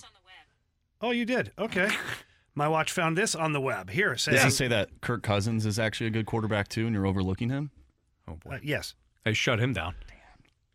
Oh, 1.01 1.11
you 1.11 1.25
did? 1.25 1.51
Okay. 1.57 1.89
My 2.55 2.67
watch 2.67 2.91
found 2.91 3.17
this 3.17 3.35
on 3.35 3.53
the 3.53 3.61
web. 3.61 3.89
Here, 3.89 4.13
it 4.13 4.19
says, 4.19 4.41
Does 4.41 4.53
it 4.53 4.55
say 4.55 4.67
that 4.67 4.89
Kirk 5.01 5.23
Cousins 5.23 5.65
is 5.65 5.79
actually 5.79 6.07
a 6.07 6.11
good 6.11 6.25
quarterback 6.25 6.67
too, 6.67 6.85
and 6.85 6.93
you're 6.93 7.05
overlooking 7.05 7.49
him? 7.49 7.71
Oh 8.27 8.33
boy. 8.43 8.55
uh, 8.55 8.59
yes. 8.63 8.95
They 9.23 9.33
shut 9.33 9.59
him 9.59 9.73
down. 9.73 9.95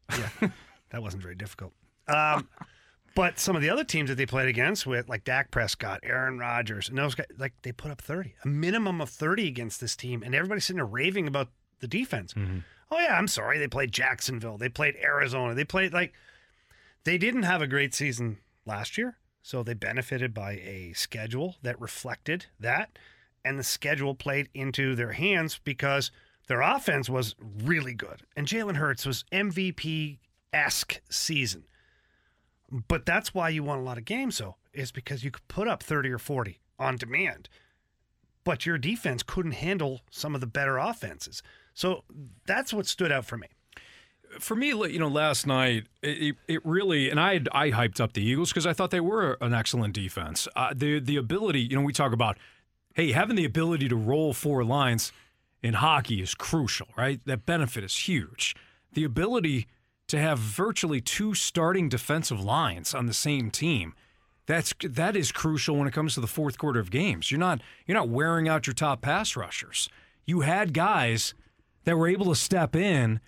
Damn. 0.08 0.20
Yeah, 0.40 0.48
that 0.90 1.02
wasn't 1.02 1.22
very 1.22 1.34
difficult. 1.34 1.72
Um, 2.08 2.48
but 3.14 3.38
some 3.38 3.54
of 3.56 3.62
the 3.62 3.70
other 3.70 3.84
teams 3.84 4.08
that 4.08 4.16
they 4.16 4.26
played 4.26 4.48
against, 4.48 4.86
with 4.86 5.08
like 5.08 5.24
Dak 5.24 5.50
Prescott, 5.50 6.00
Aaron 6.02 6.38
Rodgers, 6.38 6.88
and 6.88 6.98
those 6.98 7.14
guys, 7.14 7.26
like 7.38 7.52
they 7.62 7.72
put 7.72 7.90
up 7.90 8.00
30, 8.00 8.34
a 8.44 8.48
minimum 8.48 9.00
of 9.00 9.08
30 9.10 9.46
against 9.46 9.80
this 9.80 9.96
team, 9.96 10.22
and 10.22 10.34
everybody's 10.34 10.64
sitting 10.64 10.78
there 10.78 10.86
raving 10.86 11.26
about 11.26 11.48
the 11.80 11.88
defense. 11.88 12.34
Mm-hmm. 12.34 12.58
Oh 12.90 12.98
yeah, 13.00 13.16
I'm 13.16 13.28
sorry. 13.28 13.58
They 13.58 13.68
played 13.68 13.92
Jacksonville. 13.92 14.58
They 14.58 14.68
played 14.68 14.96
Arizona. 15.02 15.54
They 15.54 15.64
played 15.64 15.92
like 15.92 16.12
they 17.04 17.18
didn't 17.18 17.42
have 17.42 17.62
a 17.62 17.66
great 17.66 17.94
season 17.94 18.38
last 18.66 18.96
year, 18.96 19.16
so 19.42 19.62
they 19.62 19.74
benefited 19.74 20.32
by 20.32 20.52
a 20.52 20.92
schedule 20.94 21.56
that 21.62 21.80
reflected 21.80 22.46
that, 22.60 22.98
and 23.44 23.58
the 23.58 23.64
schedule 23.64 24.14
played 24.14 24.48
into 24.54 24.94
their 24.94 25.12
hands 25.12 25.60
because 25.64 26.10
their 26.46 26.60
offense 26.60 27.08
was 27.08 27.34
really 27.62 27.94
good, 27.94 28.22
and 28.36 28.46
Jalen 28.46 28.76
Hurts 28.76 29.06
was 29.06 29.24
MVP 29.32 30.18
esque 30.52 31.00
season. 31.10 31.64
But 32.88 33.06
that's 33.06 33.34
why 33.34 33.50
you 33.50 33.62
won 33.62 33.78
a 33.78 33.82
lot 33.82 33.98
of 33.98 34.04
games, 34.04 34.38
though, 34.38 34.56
is 34.72 34.90
because 34.90 35.22
you 35.24 35.30
could 35.30 35.46
put 35.48 35.68
up 35.68 35.82
30 35.82 36.10
or 36.10 36.18
40 36.18 36.60
on 36.78 36.96
demand. 36.96 37.48
But 38.42 38.66
your 38.66 38.78
defense 38.78 39.22
couldn't 39.22 39.52
handle 39.52 40.02
some 40.10 40.34
of 40.34 40.40
the 40.40 40.46
better 40.46 40.76
offenses. 40.76 41.42
So 41.74 42.04
that's 42.46 42.72
what 42.72 42.86
stood 42.86 43.12
out 43.12 43.26
for 43.26 43.36
me. 43.36 43.48
for 44.38 44.54
me, 44.56 44.68
you 44.68 44.98
know, 44.98 45.08
last 45.08 45.46
night 45.46 45.84
it, 46.02 46.36
it 46.48 46.64
really, 46.64 47.10
and 47.10 47.20
I 47.20 47.40
I 47.52 47.70
hyped 47.70 48.00
up 48.00 48.12
the 48.14 48.22
Eagles 48.22 48.50
because 48.50 48.66
I 48.66 48.72
thought 48.72 48.90
they 48.90 49.00
were 49.00 49.36
an 49.40 49.52
excellent 49.52 49.94
defense. 49.94 50.48
Uh, 50.56 50.72
the 50.74 51.00
the 51.00 51.16
ability, 51.16 51.60
you 51.60 51.76
know, 51.76 51.82
we 51.82 51.92
talk 51.92 52.12
about, 52.12 52.38
hey, 52.94 53.12
having 53.12 53.36
the 53.36 53.44
ability 53.44 53.88
to 53.88 53.96
roll 53.96 54.32
four 54.32 54.64
lines 54.64 55.12
in 55.62 55.74
hockey 55.74 56.20
is 56.22 56.34
crucial, 56.34 56.88
right? 56.96 57.20
That 57.26 57.44
benefit 57.46 57.84
is 57.84 57.96
huge. 58.08 58.54
The 58.92 59.04
ability 59.04 59.66
to 60.08 60.18
have 60.18 60.38
virtually 60.38 61.00
two 61.00 61.34
starting 61.34 61.88
defensive 61.88 62.38
lines 62.38 62.94
on 62.94 63.06
the 63.06 63.14
same 63.14 63.50
team. 63.50 63.94
That's 64.46 64.74
that 64.82 65.16
is 65.16 65.32
crucial 65.32 65.76
when 65.76 65.88
it 65.88 65.94
comes 65.94 66.14
to 66.14 66.20
the 66.20 66.26
fourth 66.26 66.58
quarter 66.58 66.78
of 66.78 66.90
games. 66.90 67.30
You're 67.30 67.40
not 67.40 67.60
you're 67.86 67.96
not 67.96 68.10
wearing 68.10 68.48
out 68.48 68.66
your 68.66 68.74
top 68.74 69.00
pass 69.00 69.36
rushers. 69.36 69.88
You 70.26 70.40
had 70.42 70.74
guys 70.74 71.34
that 71.84 71.96
were 71.96 72.08
able 72.08 72.26
to 72.26 72.34
step 72.34 72.74
in 72.76 73.20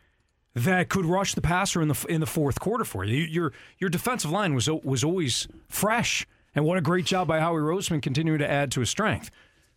that 0.54 0.88
could 0.88 1.04
rush 1.04 1.34
the 1.34 1.40
passer 1.42 1.82
in 1.82 1.88
the 1.88 2.06
in 2.08 2.20
the 2.20 2.26
fourth 2.26 2.58
quarter 2.60 2.84
for 2.84 3.04
you. 3.04 3.22
Your 3.24 3.52
your 3.78 3.90
defensive 3.90 4.30
line 4.30 4.54
was 4.54 4.68
was 4.68 5.04
always 5.04 5.48
fresh, 5.68 6.26
and 6.54 6.64
what 6.64 6.78
a 6.78 6.80
great 6.80 7.04
job 7.04 7.28
by 7.28 7.40
Howie 7.40 7.60
Roseman 7.60 8.00
continuing 8.02 8.38
to 8.38 8.50
add 8.50 8.70
to 8.72 8.80
his 8.80 8.90
strength. 8.90 9.30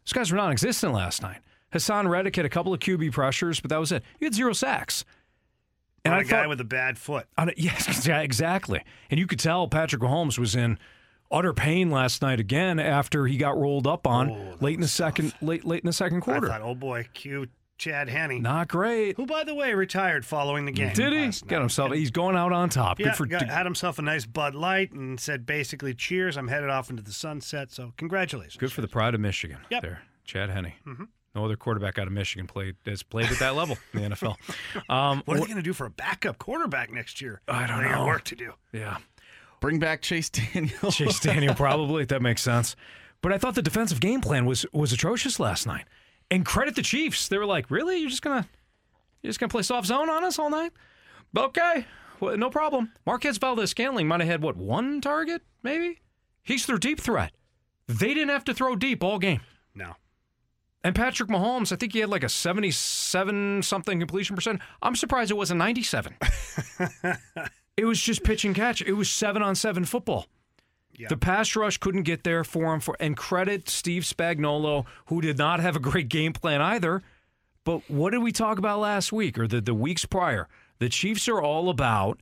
Those 0.06 0.14
guys 0.14 0.32
were 0.32 0.38
non-existent 0.38 0.94
last 0.94 1.22
night. 1.22 1.40
Haason 1.74 2.10
Reddick 2.10 2.36
had 2.36 2.46
a 2.46 2.50
couple 2.50 2.74
of 2.74 2.80
QB 2.80 3.12
pressures, 3.12 3.60
but 3.60 3.70
that 3.70 3.80
was 3.80 3.92
it. 3.92 4.04
You 4.20 4.26
had 4.26 4.34
zero 4.34 4.54
sacks. 4.54 5.06
And 6.06 6.14
I 6.16 6.22
a 6.22 6.24
guy 6.24 6.30
thought- 6.30 6.50
with 6.50 6.62
a 6.62 6.66
bad 6.66 6.98
foot. 6.98 7.28
on 7.38 7.50
a- 7.50 7.54
yes, 7.58 8.08
yeah, 8.08 8.22
exactly. 8.22 8.82
And 9.12 9.20
you 9.20 9.28
could 9.28 9.40
tell 9.40 9.68
Patrick 9.68 10.02
Mahomes 10.02 10.40
was 10.40 10.56
in 10.56 10.80
utter 11.30 11.54
pain 11.54 11.92
last 11.92 12.22
night 12.22 12.40
again 12.40 12.80
after 12.80 13.28
he 13.28 13.38
got 13.38 13.56
rolled 13.58 13.86
up 13.86 14.08
on 14.08 14.32
oh, 14.32 14.56
late 14.62 14.74
in 14.76 14.82
the 14.82 14.88
second 14.88 15.34
late 15.42 15.64
late 15.66 15.84
in 15.84 15.88
the 15.88 15.94
second 15.94 16.22
quarter. 16.22 16.48
I 16.48 16.54
thought, 16.58 16.62
oh 16.62 16.74
boy, 16.74 17.08
cue 17.14 17.48
Chad 17.80 18.10
Henne. 18.10 18.42
Not 18.44 18.68
great. 18.68 19.16
Who, 19.18 19.26
by 19.26 19.44
the 19.44 19.56
way, 19.56 19.74
retired 19.74 20.26
following 20.26 20.66
the 20.66 20.72
game. 20.72 20.94
Did 20.94 21.12
he 21.14 21.20
last 21.22 21.48
get 21.48 21.60
himself? 21.60 21.92
He's 21.94 22.12
going 22.12 22.36
out 22.36 22.52
on 22.52 22.70
top. 22.70 23.00
Yeah, 23.00 23.08
Good 23.08 23.16
for 23.16 23.26
got- 23.26 23.48
had 23.50 23.66
himself 23.66 23.98
a 23.98 24.02
nice 24.04 24.26
Bud 24.28 24.54
Light 24.54 24.92
and 24.92 25.20
said 25.20 25.46
basically, 25.48 25.94
"Cheers! 25.96 26.38
I'm 26.38 26.48
headed 26.50 26.70
off 26.70 26.90
into 26.92 27.02
the 27.02 27.14
sunset." 27.14 27.72
So, 27.72 27.94
congratulations. 27.98 28.58
good 28.58 28.72
for 28.72 28.82
the 28.82 28.88
pride 28.88 29.16
of 29.16 29.22
Michigan. 29.22 29.58
Yep. 29.72 29.82
There, 29.82 30.02
Chad 30.26 30.50
Henne. 30.52 30.74
Mhm. 30.86 31.08
No 31.36 31.46
other 31.46 31.56
quarterback 31.56 31.98
out 32.00 32.08
of 32.08 32.14
Michigan 32.14 32.48
played 32.48 32.76
has 32.86 33.02
played 33.04 33.28
at 33.32 33.40
that 33.40 33.56
level 33.56 33.78
in 33.94 34.02
the 34.02 34.10
NFL. 34.10 34.36
Um, 34.90 35.22
What 35.26 35.38
are 35.38 35.40
they 35.40 35.46
going 35.46 35.58
to 35.58 35.62
do 35.64 35.74
for 35.74 35.86
a 35.86 35.90
backup 35.92 36.38
quarterback 36.40 36.92
next 36.92 37.22
year? 37.22 37.42
I 37.48 37.66
don't 37.68 37.84
They 37.84 37.90
know. 37.92 38.06
work 38.06 38.24
to 38.26 38.36
do. 38.36 38.54
Yeah. 38.74 38.98
Bring 39.62 39.78
back 39.80 40.02
Chase 40.02 40.30
Daniel. 40.30 40.92
Chase 40.92 41.20
Daniel 41.20 41.54
probably. 41.54 42.06
That 42.10 42.22
makes 42.22 42.42
sense. 42.42 42.76
But 43.22 43.32
I 43.34 43.38
thought 43.38 43.56
the 43.56 43.62
defensive 43.62 44.00
game 44.00 44.22
plan 44.22 44.46
was 44.46 44.66
was 44.74 44.92
atrocious 44.92 45.40
last 45.40 45.68
night. 45.68 45.86
And 46.32 46.46
credit 46.46 46.76
the 46.76 46.82
Chiefs. 46.82 47.28
They 47.28 47.38
were 47.38 47.46
like, 47.46 47.72
"Really? 47.72 47.98
You're 48.00 48.10
just 48.10 48.22
gonna 48.22 48.48
you're 49.22 49.30
just 49.30 49.40
gonna 49.40 49.50
play 49.50 49.64
soft 49.64 49.88
zone 49.88 50.10
on 50.10 50.24
us 50.24 50.38
all 50.40 50.50
night? 50.50 50.72
Okay, 51.36 51.86
well, 52.20 52.38
no 52.38 52.50
problem." 52.50 52.92
Marquez 53.06 53.38
Valdes-Scantling 53.38 54.08
might 54.08 54.20
have 54.22 54.30
had 54.30 54.42
what 54.42 54.58
one 54.58 55.02
target, 55.02 55.42
maybe. 55.64 56.00
He's 56.44 56.66
their 56.66 56.78
deep 56.78 57.00
threat. 57.00 57.32
They 57.88 58.14
didn't 58.14 58.30
have 58.30 58.46
to 58.46 58.54
throw 58.54 58.76
deep 58.76 59.04
all 59.04 59.18
game. 59.20 59.42
No. 59.74 59.96
And 60.84 60.96
Patrick 60.96 61.30
Mahomes, 61.30 61.72
I 61.72 61.76
think 61.76 61.94
he 61.94 62.00
had 62.00 62.10
like 62.10 62.24
a 62.24 62.30
77 62.30 63.64
something 63.64 64.00
completion 64.00 64.36
percent. 64.36 64.62
I'm 64.82 64.96
surprised 64.96 65.32
it 65.32 65.36
wasn't 65.36 65.58
97. 65.58 66.16
it 67.78 67.86
was 67.86 68.00
just 68.02 68.24
pitch 68.24 68.46
and 68.46 68.56
catch. 68.56 68.82
It 68.82 68.94
was 68.94 69.10
seven 69.10 69.42
on 69.42 69.56
seven 69.56 69.84
football. 69.84 70.28
The 71.08 71.18
pass 71.18 71.56
rush 71.56 71.78
couldn't 71.78 72.04
get 72.04 72.24
there 72.24 72.44
for 72.44 72.74
him. 72.74 72.80
For 72.80 72.98
and 73.00 73.16
credit 73.16 73.70
Steve 73.70 74.04
Spagnuolo, 74.04 74.86
who 75.06 75.22
did 75.22 75.38
not 75.38 75.60
have 75.60 75.76
a 75.76 75.80
great 75.80 76.10
game 76.10 76.34
plan 76.34 76.62
either. 76.62 77.02
But 77.64 77.90
what 77.90 78.12
did 78.12 78.24
we 78.24 78.32
talk 78.32 78.58
about 78.58 78.80
last 78.80 79.12
week 79.12 79.38
or 79.38 79.48
the, 79.48 79.62
the 79.62 79.74
weeks 79.74 80.06
prior? 80.06 80.48
The 80.80 80.90
Chiefs 80.90 81.28
are 81.28 81.42
all 81.42 81.70
about 81.70 82.20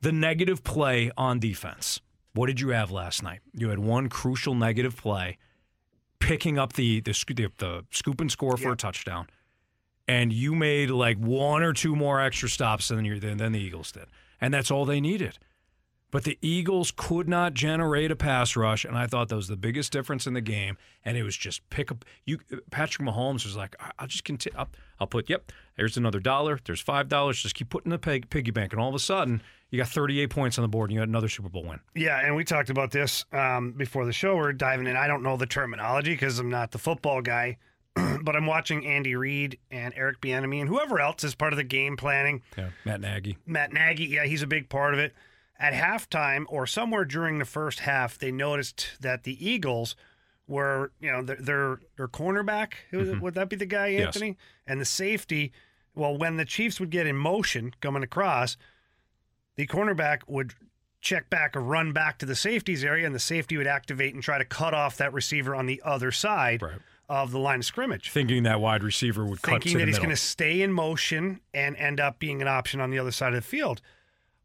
the 0.00 0.12
negative 0.12 0.64
play 0.64 1.10
on 1.16 1.38
defense. 1.38 2.00
What 2.32 2.46
did 2.46 2.60
you 2.60 2.68
have 2.70 2.90
last 2.90 3.22
night? 3.22 3.40
You 3.54 3.70
had 3.70 3.78
one 3.78 4.08
crucial 4.08 4.54
negative 4.54 4.96
play, 4.96 5.38
picking 6.18 6.58
up 6.58 6.74
the 6.74 7.00
the, 7.00 7.12
the, 7.12 7.52
the 7.58 7.84
scoop 7.90 8.20
and 8.20 8.30
score 8.30 8.56
for 8.56 8.72
a 8.72 8.76
touchdown, 8.76 9.28
and 10.06 10.32
you 10.32 10.54
made 10.54 10.90
like 10.90 11.18
one 11.18 11.62
or 11.62 11.72
two 11.72 11.96
more 11.96 12.20
extra 12.20 12.48
stops 12.48 12.88
than 12.88 13.04
you 13.04 13.18
than, 13.18 13.38
than 13.38 13.52
the 13.52 13.60
Eagles 13.60 13.92
did, 13.92 14.06
and 14.40 14.54
that's 14.54 14.70
all 14.70 14.84
they 14.84 15.00
needed. 15.00 15.38
But 16.12 16.24
the 16.24 16.38
Eagles 16.42 16.92
could 16.96 17.28
not 17.28 17.54
generate 17.54 18.10
a 18.10 18.16
pass 18.16 18.56
rush, 18.56 18.84
and 18.84 18.98
I 18.98 19.06
thought 19.06 19.28
that 19.28 19.36
was 19.36 19.46
the 19.46 19.56
biggest 19.56 19.92
difference 19.92 20.26
in 20.26 20.34
the 20.34 20.40
game. 20.40 20.76
And 21.04 21.16
it 21.16 21.22
was 21.22 21.36
just 21.36 21.68
pick 21.70 21.92
up. 21.92 22.04
You 22.24 22.38
Patrick 22.72 23.06
Mahomes 23.06 23.44
was 23.44 23.56
like, 23.56 23.76
"I- 23.78 23.92
"I'll 24.00 24.06
just 24.08 24.24
continue. 24.24 24.58
I'll, 24.58 24.68
I'll 24.98 25.06
put. 25.06 25.30
Yep, 25.30 25.52
there's 25.76 25.96
another 25.96 26.18
dollar. 26.18 26.58
There's 26.64 26.80
five 26.80 27.08
dollars. 27.08 27.40
Just 27.40 27.54
keep 27.54 27.68
putting 27.70 27.90
the 27.90 27.98
pig, 27.98 28.28
piggy 28.28 28.50
bank." 28.50 28.72
And 28.72 28.80
all 28.82 28.88
of 28.88 28.94
a 28.94 28.98
sudden, 28.98 29.40
you 29.70 29.78
got 29.78 29.86
38 29.88 30.30
points 30.30 30.58
on 30.58 30.62
the 30.62 30.68
board, 30.68 30.90
and 30.90 30.94
you 30.94 31.00
got 31.00 31.08
another 31.08 31.28
Super 31.28 31.48
Bowl 31.48 31.62
win. 31.64 31.78
Yeah, 31.94 32.18
and 32.18 32.34
we 32.34 32.42
talked 32.42 32.70
about 32.70 32.90
this 32.90 33.24
um, 33.32 33.72
before 33.72 34.04
the 34.04 34.12
show. 34.12 34.34
We're 34.36 34.52
diving 34.52 34.88
in. 34.88 34.96
I 34.96 35.06
don't 35.06 35.22
know 35.22 35.36
the 35.36 35.46
terminology 35.46 36.12
because 36.12 36.40
I'm 36.40 36.50
not 36.50 36.72
the 36.72 36.78
football 36.78 37.22
guy, 37.22 37.56
but 37.94 38.34
I'm 38.34 38.46
watching 38.46 38.84
Andy 38.84 39.14
Reid 39.14 39.58
and 39.70 39.94
Eric 39.96 40.20
Bieniemy 40.20 40.58
and 40.60 40.68
whoever 40.68 40.98
else 41.00 41.22
is 41.22 41.36
part 41.36 41.52
of 41.52 41.56
the 41.56 41.62
game 41.64 41.96
planning. 41.96 42.42
Yeah, 42.58 42.70
Matt 42.84 43.00
Nagy. 43.00 43.38
Matt 43.46 43.72
Nagy, 43.72 44.06
yeah, 44.06 44.24
he's 44.24 44.42
a 44.42 44.48
big 44.48 44.68
part 44.68 44.92
of 44.92 44.98
it. 44.98 45.14
At 45.60 45.74
halftime 45.74 46.46
or 46.48 46.66
somewhere 46.66 47.04
during 47.04 47.38
the 47.38 47.44
first 47.44 47.80
half, 47.80 48.16
they 48.18 48.32
noticed 48.32 48.92
that 49.00 49.24
the 49.24 49.46
Eagles 49.46 49.94
were, 50.48 50.90
you 51.00 51.12
know, 51.12 51.22
their 51.22 51.36
their, 51.36 51.80
their 51.96 52.08
cornerback. 52.08 52.72
Mhm. 52.92 53.20
Would 53.20 53.34
that 53.34 53.48
be 53.50 53.56
the 53.56 53.66
guy, 53.66 53.88
Yes. 53.88 54.06
Anthony? 54.06 54.36
And 54.66 54.80
the 54.80 54.84
safety. 54.86 55.52
Well, 55.94 56.16
when 56.16 56.36
the 56.38 56.44
Chiefs 56.46 56.80
would 56.80 56.90
get 56.90 57.06
in 57.06 57.16
motion 57.16 57.74
coming 57.80 58.02
across, 58.02 58.56
the 59.56 59.66
cornerback 59.66 60.20
would 60.26 60.54
check 61.02 61.28
back 61.30 61.54
or 61.56 61.60
run 61.60 61.92
back 61.92 62.18
to 62.18 62.26
the 62.26 62.34
safeties 62.36 62.82
area, 62.84 63.04
and 63.06 63.14
the 63.14 63.18
safety 63.20 63.56
would 63.56 63.66
activate 63.66 64.14
and 64.14 64.22
try 64.22 64.38
to 64.38 64.44
cut 64.44 64.72
off 64.74 64.96
that 64.96 65.12
receiver 65.12 65.54
on 65.54 65.66
the 65.66 65.80
other 65.84 66.10
side 66.10 66.62
of 67.08 67.32
the 67.32 67.38
line 67.38 67.58
of 67.60 67.64
scrimmage 67.64 68.10
Thinking 68.10 68.44
that 68.44 68.60
wide 68.60 68.82
receiver 68.82 69.24
would 69.26 69.42
cut 69.42 69.50
to 69.50 69.68
thinking 69.68 69.72
the 69.74 69.78
that 69.80 69.88
he's 69.88 69.98
going 69.98 70.10
to 70.10 70.16
stay 70.16 70.62
in 70.62 70.72
motion 70.72 71.40
and 71.52 71.76
end 71.76 72.00
up 72.00 72.18
being 72.18 72.40
an 72.40 72.48
option 72.48 72.80
on 72.80 72.90
the 72.90 72.98
other 72.98 73.10
side 73.10 73.34
of 73.34 73.42
the 73.42 73.46
field. 73.48 73.80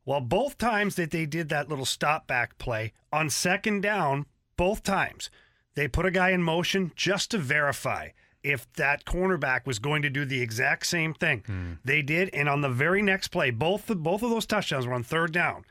Well, 0.05 0.21
both 0.21 0.57
times 0.57 0.95
that 0.95 1.11
they 1.11 1.25
did 1.25 1.49
that 1.49 1.67
little 1.67 1.85
stop 1.85 2.27
back 2.27 2.57
play 2.57 2.93
on 3.11 3.29
second 3.29 3.81
down, 3.81 4.27
both 4.55 4.83
times 4.83 5.29
they 5.75 5.87
put 5.87 6.05
a 6.05 6.11
guy 6.11 6.29
in 6.29 6.43
motion 6.43 6.91
just 6.95 7.31
to 7.31 7.37
verify 7.37 8.09
if 8.43 8.71
that 8.73 9.05
cornerback 9.05 9.65
was 9.65 9.79
going 9.79 10.03
to 10.03 10.09
do 10.09 10.23
the 10.23 10.41
exact 10.41 10.85
same 10.85 11.15
thing. 11.15 11.43
Hmm. 11.47 11.73
They 11.83 12.03
did, 12.03 12.29
and 12.33 12.47
on 12.47 12.61
the 12.61 12.69
very 12.69 13.01
next 13.01 13.29
play, 13.29 13.49
both 13.49 13.87
both 13.87 14.21
of 14.21 14.29
those 14.29 14.45
touchdowns 14.45 14.85
were 14.85 14.93
on 14.93 15.03
third 15.03 15.31
down. 15.31 15.65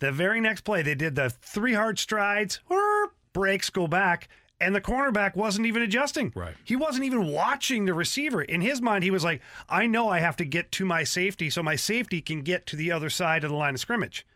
The 0.00 0.10
very 0.10 0.40
next 0.40 0.62
play, 0.62 0.82
they 0.82 0.94
did 0.94 1.14
the 1.14 1.30
three 1.30 1.74
hard 1.74 1.98
strides, 1.98 2.60
or 2.68 3.12
breaks, 3.34 3.68
go 3.68 3.86
back, 3.86 4.28
and 4.64 4.74
the 4.74 4.80
cornerback 4.80 5.36
wasn't 5.36 5.66
even 5.66 5.82
adjusting. 5.82 6.32
Right. 6.34 6.54
He 6.64 6.74
wasn't 6.74 7.04
even 7.04 7.26
watching 7.26 7.84
the 7.84 7.92
receiver. 7.92 8.42
In 8.42 8.62
his 8.62 8.80
mind, 8.80 9.04
he 9.04 9.10
was 9.10 9.22
like, 9.22 9.42
I 9.68 9.86
know 9.86 10.08
I 10.08 10.20
have 10.20 10.36
to 10.36 10.44
get 10.44 10.72
to 10.72 10.86
my 10.86 11.04
safety 11.04 11.50
so 11.50 11.62
my 11.62 11.76
safety 11.76 12.22
can 12.22 12.40
get 12.40 12.66
to 12.66 12.76
the 12.76 12.90
other 12.90 13.10
side 13.10 13.44
of 13.44 13.50
the 13.50 13.56
line 13.56 13.74
of 13.74 13.80
scrimmage. 13.80 14.26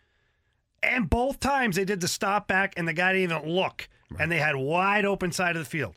And 0.83 1.09
both 1.09 1.41
times 1.41 1.76
they 1.76 1.85
did 1.87 2.01
the 2.01 2.09
stop 2.09 2.47
back 2.47 2.74
and 2.76 2.87
the 2.87 2.93
guy 2.93 3.14
didn't 3.14 3.33
even 3.33 3.51
look. 3.51 3.89
And 4.18 4.31
they 4.31 4.39
had 4.39 4.55
wide 4.55 5.05
open 5.07 5.33
side 5.33 5.57
of 5.57 5.64
the 5.64 5.68
field. 5.68 5.95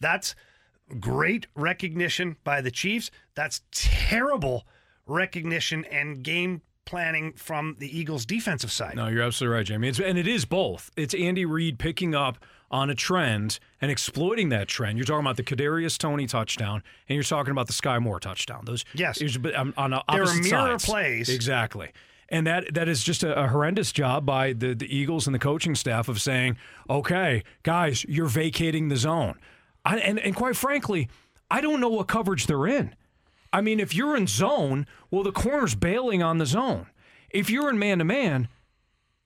That's 0.00 0.34
great 1.00 1.46
recognition 1.56 2.36
by 2.44 2.60
the 2.60 2.70
Chiefs. 2.70 3.10
That's 3.34 3.62
terrible 3.72 4.66
recognition 5.06 5.84
and 5.86 6.22
game 6.22 6.62
planning 6.84 7.32
from 7.32 7.76
the 7.78 7.98
Eagles 7.98 8.24
defensive 8.24 8.70
side. 8.70 8.94
No, 8.96 9.08
you're 9.08 9.22
absolutely 9.22 9.56
right, 9.56 9.66
Jamie. 9.66 9.88
It's, 9.88 10.00
and 10.00 10.18
it 10.18 10.28
is 10.28 10.44
both. 10.44 10.90
It's 10.96 11.14
Andy 11.14 11.44
Reid 11.44 11.78
picking 11.78 12.14
up 12.14 12.38
on 12.70 12.90
a 12.90 12.94
trend 12.94 13.58
and 13.80 13.90
exploiting 13.90 14.48
that 14.48 14.68
trend. 14.68 14.98
You're 14.98 15.04
talking 15.04 15.24
about 15.24 15.36
the 15.36 15.44
Kadarius 15.44 15.96
Toney 15.98 16.26
touchdown, 16.26 16.82
and 17.08 17.14
you're 17.14 17.22
talking 17.22 17.52
about 17.52 17.66
the 17.66 17.72
Sky 17.72 17.98
Moore 17.98 18.18
touchdown. 18.20 18.64
Those 18.64 18.84
yes, 18.94 19.20
um, 19.54 19.74
on, 19.76 19.92
on 19.92 20.02
They 20.10 20.16
were 20.18 20.22
opposite 20.22 20.42
mirror 20.44 20.70
sides. 20.78 20.84
plays. 20.84 21.28
exactly. 21.28 21.92
And 22.30 22.46
that 22.46 22.74
that 22.74 22.88
is 22.88 23.04
just 23.04 23.22
a, 23.22 23.38
a 23.44 23.48
horrendous 23.48 23.92
job 23.92 24.24
by 24.26 24.54
the, 24.54 24.74
the 24.74 24.94
Eagles 24.94 25.26
and 25.26 25.34
the 25.34 25.38
coaching 25.38 25.74
staff 25.74 26.08
of 26.08 26.20
saying, 26.20 26.56
okay, 26.88 27.42
guys, 27.62 28.04
you're 28.06 28.26
vacating 28.26 28.88
the 28.88 28.96
zone. 28.96 29.38
I, 29.84 29.98
and, 29.98 30.18
and 30.18 30.34
quite 30.34 30.56
frankly, 30.56 31.08
I 31.50 31.60
don't 31.60 31.80
know 31.80 31.90
what 31.90 32.08
coverage 32.08 32.46
they're 32.46 32.66
in. 32.66 32.94
I 33.52 33.60
mean, 33.60 33.78
if 33.78 33.94
you're 33.94 34.16
in 34.16 34.26
zone, 34.26 34.86
well, 35.10 35.22
the 35.22 35.30
corner's 35.30 35.74
bailing 35.74 36.22
on 36.22 36.38
the 36.38 36.46
zone. 36.46 36.86
If 37.30 37.50
you're 37.50 37.68
in 37.68 37.78
man 37.78 37.98
to 37.98 38.04
man, 38.04 38.48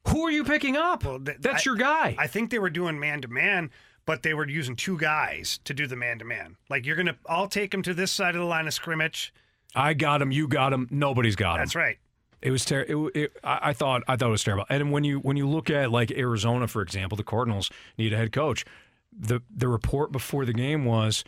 who 0.08 0.22
are 0.26 0.30
you 0.30 0.44
picking 0.44 0.76
up? 0.76 1.04
That's 1.40 1.66
your 1.66 1.76
guy. 1.76 2.14
I 2.18 2.26
think 2.26 2.50
they 2.50 2.58
were 2.58 2.70
doing 2.70 2.98
man 2.98 3.20
to 3.22 3.28
man, 3.28 3.70
but 4.06 4.22
they 4.22 4.34
were 4.34 4.48
using 4.48 4.76
two 4.76 4.98
guys 4.98 5.60
to 5.64 5.74
do 5.74 5.86
the 5.86 5.96
man 5.96 6.18
to 6.18 6.24
man. 6.24 6.56
Like 6.68 6.86
you're 6.86 6.96
gonna, 6.96 7.16
I'll 7.26 7.48
take 7.48 7.72
him 7.72 7.82
to 7.82 7.94
this 7.94 8.10
side 8.10 8.34
of 8.34 8.40
the 8.40 8.46
line 8.46 8.66
of 8.66 8.74
scrimmage. 8.74 9.32
I 9.74 9.94
got 9.94 10.22
him. 10.22 10.32
You 10.32 10.48
got 10.48 10.72
him. 10.72 10.88
Nobody's 10.90 11.36
got 11.36 11.56
him. 11.56 11.60
That's 11.60 11.74
right. 11.74 11.98
It 12.40 12.50
was 12.50 12.64
terrible. 12.64 13.08
It, 13.08 13.16
it, 13.16 13.36
I, 13.42 13.70
I 13.70 13.72
thought 13.72 14.02
I 14.08 14.16
thought 14.16 14.28
it 14.28 14.32
was 14.32 14.44
terrible. 14.44 14.64
And 14.68 14.92
when 14.92 15.04
you 15.04 15.18
when 15.18 15.36
you 15.36 15.48
look 15.48 15.70
at 15.70 15.90
like 15.90 16.10
Arizona, 16.10 16.68
for 16.68 16.82
example, 16.82 17.16
the 17.16 17.24
Cardinals 17.24 17.70
need 17.96 18.12
a 18.12 18.16
head 18.16 18.32
coach. 18.32 18.64
the 19.12 19.40
The 19.54 19.68
report 19.68 20.12
before 20.12 20.44
the 20.44 20.52
game 20.52 20.84
was 20.84 21.24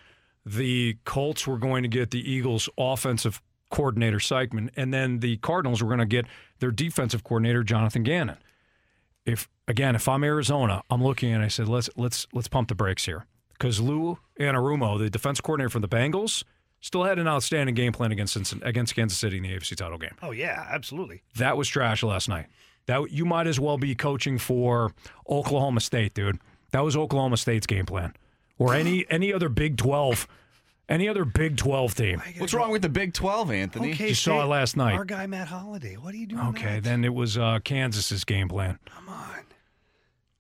the 0.46 0.96
Colts 1.04 1.46
were 1.46 1.58
going 1.58 1.82
to 1.82 1.88
get 1.88 2.10
the 2.12 2.30
Eagles' 2.30 2.68
offensive 2.78 3.42
coordinator 3.70 4.18
Steichen, 4.18 4.70
and 4.76 4.92
then 4.92 5.20
the 5.20 5.36
Cardinals 5.38 5.82
were 5.82 5.88
going 5.88 6.00
to 6.00 6.06
get 6.06 6.26
their 6.60 6.70
defensive 6.70 7.22
coordinator 7.24 7.62
Jonathan 7.62 8.02
Gannon. 8.02 8.38
If 9.26 9.48
again, 9.68 9.94
if 9.94 10.08
I'm 10.08 10.24
Arizona, 10.24 10.82
I'm 10.90 11.02
looking 11.02 11.32
and 11.32 11.42
I 11.42 11.48
said 11.48 11.68
let's 11.68 11.90
let's 11.96 12.26
let's 12.32 12.48
pump 12.48 12.68
the 12.68 12.74
brakes 12.74 13.04
here 13.04 13.26
because 13.52 13.80
Lou 13.80 14.18
Anarumo, 14.38 14.98
the 14.98 15.10
defense 15.10 15.40
coordinator 15.40 15.68
from 15.68 15.82
the 15.82 15.88
Bengals, 15.88 16.42
still 16.80 17.04
had 17.04 17.18
an 17.18 17.28
outstanding 17.28 17.74
game 17.74 17.92
plan 17.92 18.12
against 18.12 18.36
against 18.62 18.94
Kansas 18.94 19.18
City 19.18 19.36
in 19.36 19.42
the 19.42 19.50
AFC 19.50 19.76
title 19.76 19.98
game. 19.98 20.14
Oh 20.22 20.30
yeah, 20.30 20.66
absolutely. 20.70 21.22
That 21.36 21.56
was 21.56 21.68
trash 21.68 22.02
last 22.02 22.28
night. 22.28 22.46
That 22.86 23.10
you 23.10 23.24
might 23.24 23.46
as 23.46 23.60
well 23.60 23.78
be 23.78 23.94
coaching 23.94 24.38
for 24.38 24.92
Oklahoma 25.28 25.80
State, 25.80 26.14
dude. 26.14 26.38
That 26.72 26.80
was 26.80 26.96
Oklahoma 26.96 27.36
State's 27.36 27.66
game 27.66 27.86
plan, 27.86 28.14
or 28.58 28.74
any 28.74 29.04
any 29.10 29.32
other 29.32 29.48
Big 29.48 29.76
Twelve, 29.76 30.26
any 30.90 31.08
other 31.08 31.24
Big 31.24 31.56
Twelve 31.56 31.94
team. 31.94 32.20
What's 32.38 32.52
wrong 32.52 32.70
with 32.70 32.82
the 32.82 32.88
Big 32.88 33.14
12, 33.14 33.50
Anthony? 33.50 33.92
You 33.92 34.14
saw 34.14 34.42
it 34.42 34.46
last 34.46 34.76
night. 34.76 34.94
Our 34.94 35.04
guy 35.04 35.26
Matt 35.26 35.48
Holliday. 35.48 35.96
What 35.96 36.12
are 36.12 36.18
you 36.18 36.26
doing? 36.26 36.42
Okay, 36.48 36.80
then 36.80 37.04
it 37.04 37.14
was 37.14 37.38
uh, 37.38 37.60
Kansas's 37.64 38.24
game 38.24 38.48
plan. 38.48 38.78
Come 38.86 39.08
on. 39.08 39.26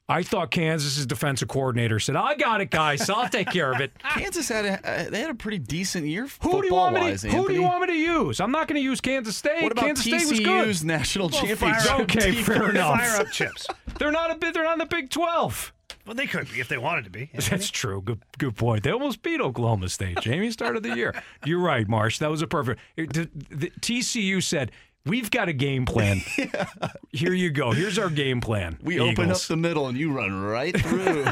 I 0.08 0.24
thought 0.24 0.50
Kansas's 0.50 1.06
defensive 1.06 1.46
coordinator 1.46 2.00
said, 2.00 2.16
"I 2.16 2.34
got 2.34 2.60
it, 2.60 2.70
guys. 2.70 3.08
I'll 3.08 3.28
take 3.28 3.48
care 3.48 3.72
of 3.72 3.80
it." 3.80 3.92
Kansas 4.16 4.48
had 4.48 4.64
a 4.64 4.90
uh, 5.06 5.08
they 5.08 5.20
had 5.20 5.30
a 5.30 5.34
pretty 5.34 5.58
decent 5.58 6.04
year 6.04 6.26
Who 6.42 6.62
do 6.62 6.66
you 6.66 6.74
want 6.74 6.96
me 6.96 7.00
football-wise, 7.00 7.22
to? 7.22 7.28
Who 7.30 7.46
do 7.46 7.54
you 7.54 7.62
want 7.62 7.82
me 7.82 7.86
to 7.86 7.94
use? 7.94 8.40
I'm 8.40 8.50
not 8.50 8.66
going 8.66 8.80
to 8.80 8.84
use 8.84 9.00
Kansas 9.00 9.36
State. 9.36 9.62
What 9.62 9.70
about 9.70 9.84
Kansas 9.84 10.04
State 10.04 10.28
was 10.28 10.40
good. 10.40 10.66
TCU's 10.66 10.82
national 10.84 11.28
Well, 11.28 11.46
championship? 11.46 11.92
Okay, 12.00 12.32
fair 12.42 12.70
enough. 12.70 12.98
Fire 12.98 13.20
up 13.20 13.30
chips. 13.30 13.68
They're 14.00 14.10
not 14.10 14.32
a 14.32 14.34
bit. 14.34 14.52
They're 14.52 14.64
not 14.64 14.72
in 14.72 14.78
the 14.80 14.86
Big 14.86 15.10
Twelve. 15.10 15.72
Well, 16.10 16.16
they 16.16 16.26
could 16.26 16.50
be 16.52 16.58
if 16.58 16.66
they 16.66 16.76
wanted 16.76 17.04
to 17.04 17.10
be. 17.10 17.30
That's 17.34 17.70
true. 17.70 18.02
Good, 18.02 18.18
good 18.36 18.56
point. 18.56 18.82
They 18.82 18.90
almost 18.90 19.22
beat 19.22 19.40
Oklahoma 19.40 19.88
State. 19.88 20.18
Jamie 20.20 20.50
started 20.50 20.82
the 20.82 20.96
year. 20.96 21.14
You're 21.44 21.60
right, 21.60 21.86
Marsh. 21.86 22.18
That 22.18 22.32
was 22.32 22.42
a 22.42 22.48
perfect. 22.48 22.80
it- 22.96 23.12
the- 23.12 23.30
the 23.48 23.70
TCU 23.80 24.42
said, 24.42 24.72
"We've 25.06 25.30
got 25.30 25.48
a 25.48 25.52
game 25.52 25.84
plan. 25.86 26.22
Here 27.12 27.32
you 27.32 27.50
go. 27.50 27.70
Here's 27.70 27.96
our 27.96 28.10
game 28.10 28.40
plan. 28.40 28.76
We 28.82 28.98
open 28.98 29.30
up 29.30 29.38
the 29.42 29.56
middle 29.56 29.86
and 29.86 29.96
you 29.96 30.10
run 30.12 30.42
right 30.42 30.76
through. 30.76 31.26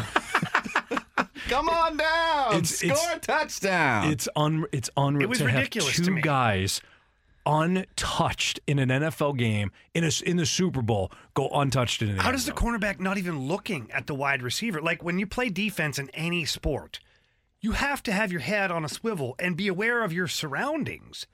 Come 1.48 1.68
on 1.68 1.96
down. 1.96 2.48
It's- 2.52 2.76
Score 2.76 2.90
it's- 2.92 3.16
a 3.16 3.18
touchdown. 3.18 4.12
It's 4.12 4.28
un. 4.36 4.64
It's 4.70 4.90
unreal. 4.96 5.24
It 5.24 5.28
was 5.28 5.38
to 5.38 5.46
ridiculous 5.46 5.96
Have 5.96 6.04
to 6.04 6.10
two 6.10 6.14
me. 6.14 6.22
guys 6.22 6.80
untouched 7.48 8.60
in 8.66 8.78
an 8.78 8.90
NFL 8.90 9.38
game 9.38 9.72
in 9.94 10.04
a 10.04 10.10
in 10.24 10.36
the 10.36 10.46
Super 10.46 10.82
Bowl 10.82 11.10
go 11.34 11.48
untouched 11.48 12.02
in 12.02 12.10
an. 12.10 12.18
How 12.18 12.30
does 12.30 12.44
the 12.44 12.52
cornerback 12.52 13.00
not 13.00 13.16
even 13.16 13.48
looking 13.48 13.90
at 13.90 14.06
the 14.06 14.14
wide 14.14 14.42
receiver? 14.42 14.80
Like 14.82 15.02
when 15.02 15.18
you 15.18 15.26
play 15.26 15.48
defense 15.48 15.98
in 15.98 16.10
any 16.10 16.44
sport, 16.44 17.00
you 17.60 17.72
have 17.72 18.02
to 18.04 18.12
have 18.12 18.30
your 18.30 18.42
head 18.42 18.70
on 18.70 18.84
a 18.84 18.88
swivel 18.88 19.34
and 19.38 19.56
be 19.56 19.66
aware 19.66 20.04
of 20.04 20.12
your 20.12 20.28
surroundings. 20.28 21.26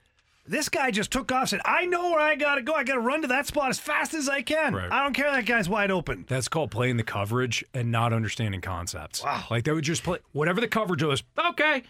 This 0.47 0.69
guy 0.69 0.91
just 0.91 1.11
took 1.11 1.33
off, 1.33 1.49
said, 1.49 1.63
I 1.65 1.87
know 1.87 2.11
where 2.11 2.21
I 2.21 2.37
got 2.37 2.57
to 2.57 2.63
go. 2.63 2.75
I 2.75 2.85
got 2.85 2.95
to 2.95 3.01
run 3.01 3.23
to 3.23 3.29
that 3.29 3.47
spot 3.47 3.71
as 3.71 3.81
fast 3.81 4.13
as 4.13 4.29
I 4.29 4.43
can. 4.43 4.75
Right. 4.75 4.93
I 4.93 5.03
don't 5.03 5.15
care 5.15 5.33
that 5.33 5.47
guy's 5.47 5.71
wide 5.71 5.91
open. 5.91 6.27
That's 6.29 6.49
called 6.49 6.71
playing 6.71 6.99
the 6.99 7.03
coverage 7.03 7.65
and 7.73 7.91
not 7.91 8.13
understanding 8.13 8.61
concepts. 8.61 9.25
Wow. 9.25 9.45
Like 9.51 9.65
they 9.65 9.73
would 9.73 9.85
just 9.85 10.03
play 10.03 10.19
whatever 10.33 10.61
the 10.61 10.69
coverage 10.69 11.03
was. 11.03 11.23
Okay. 11.51 11.83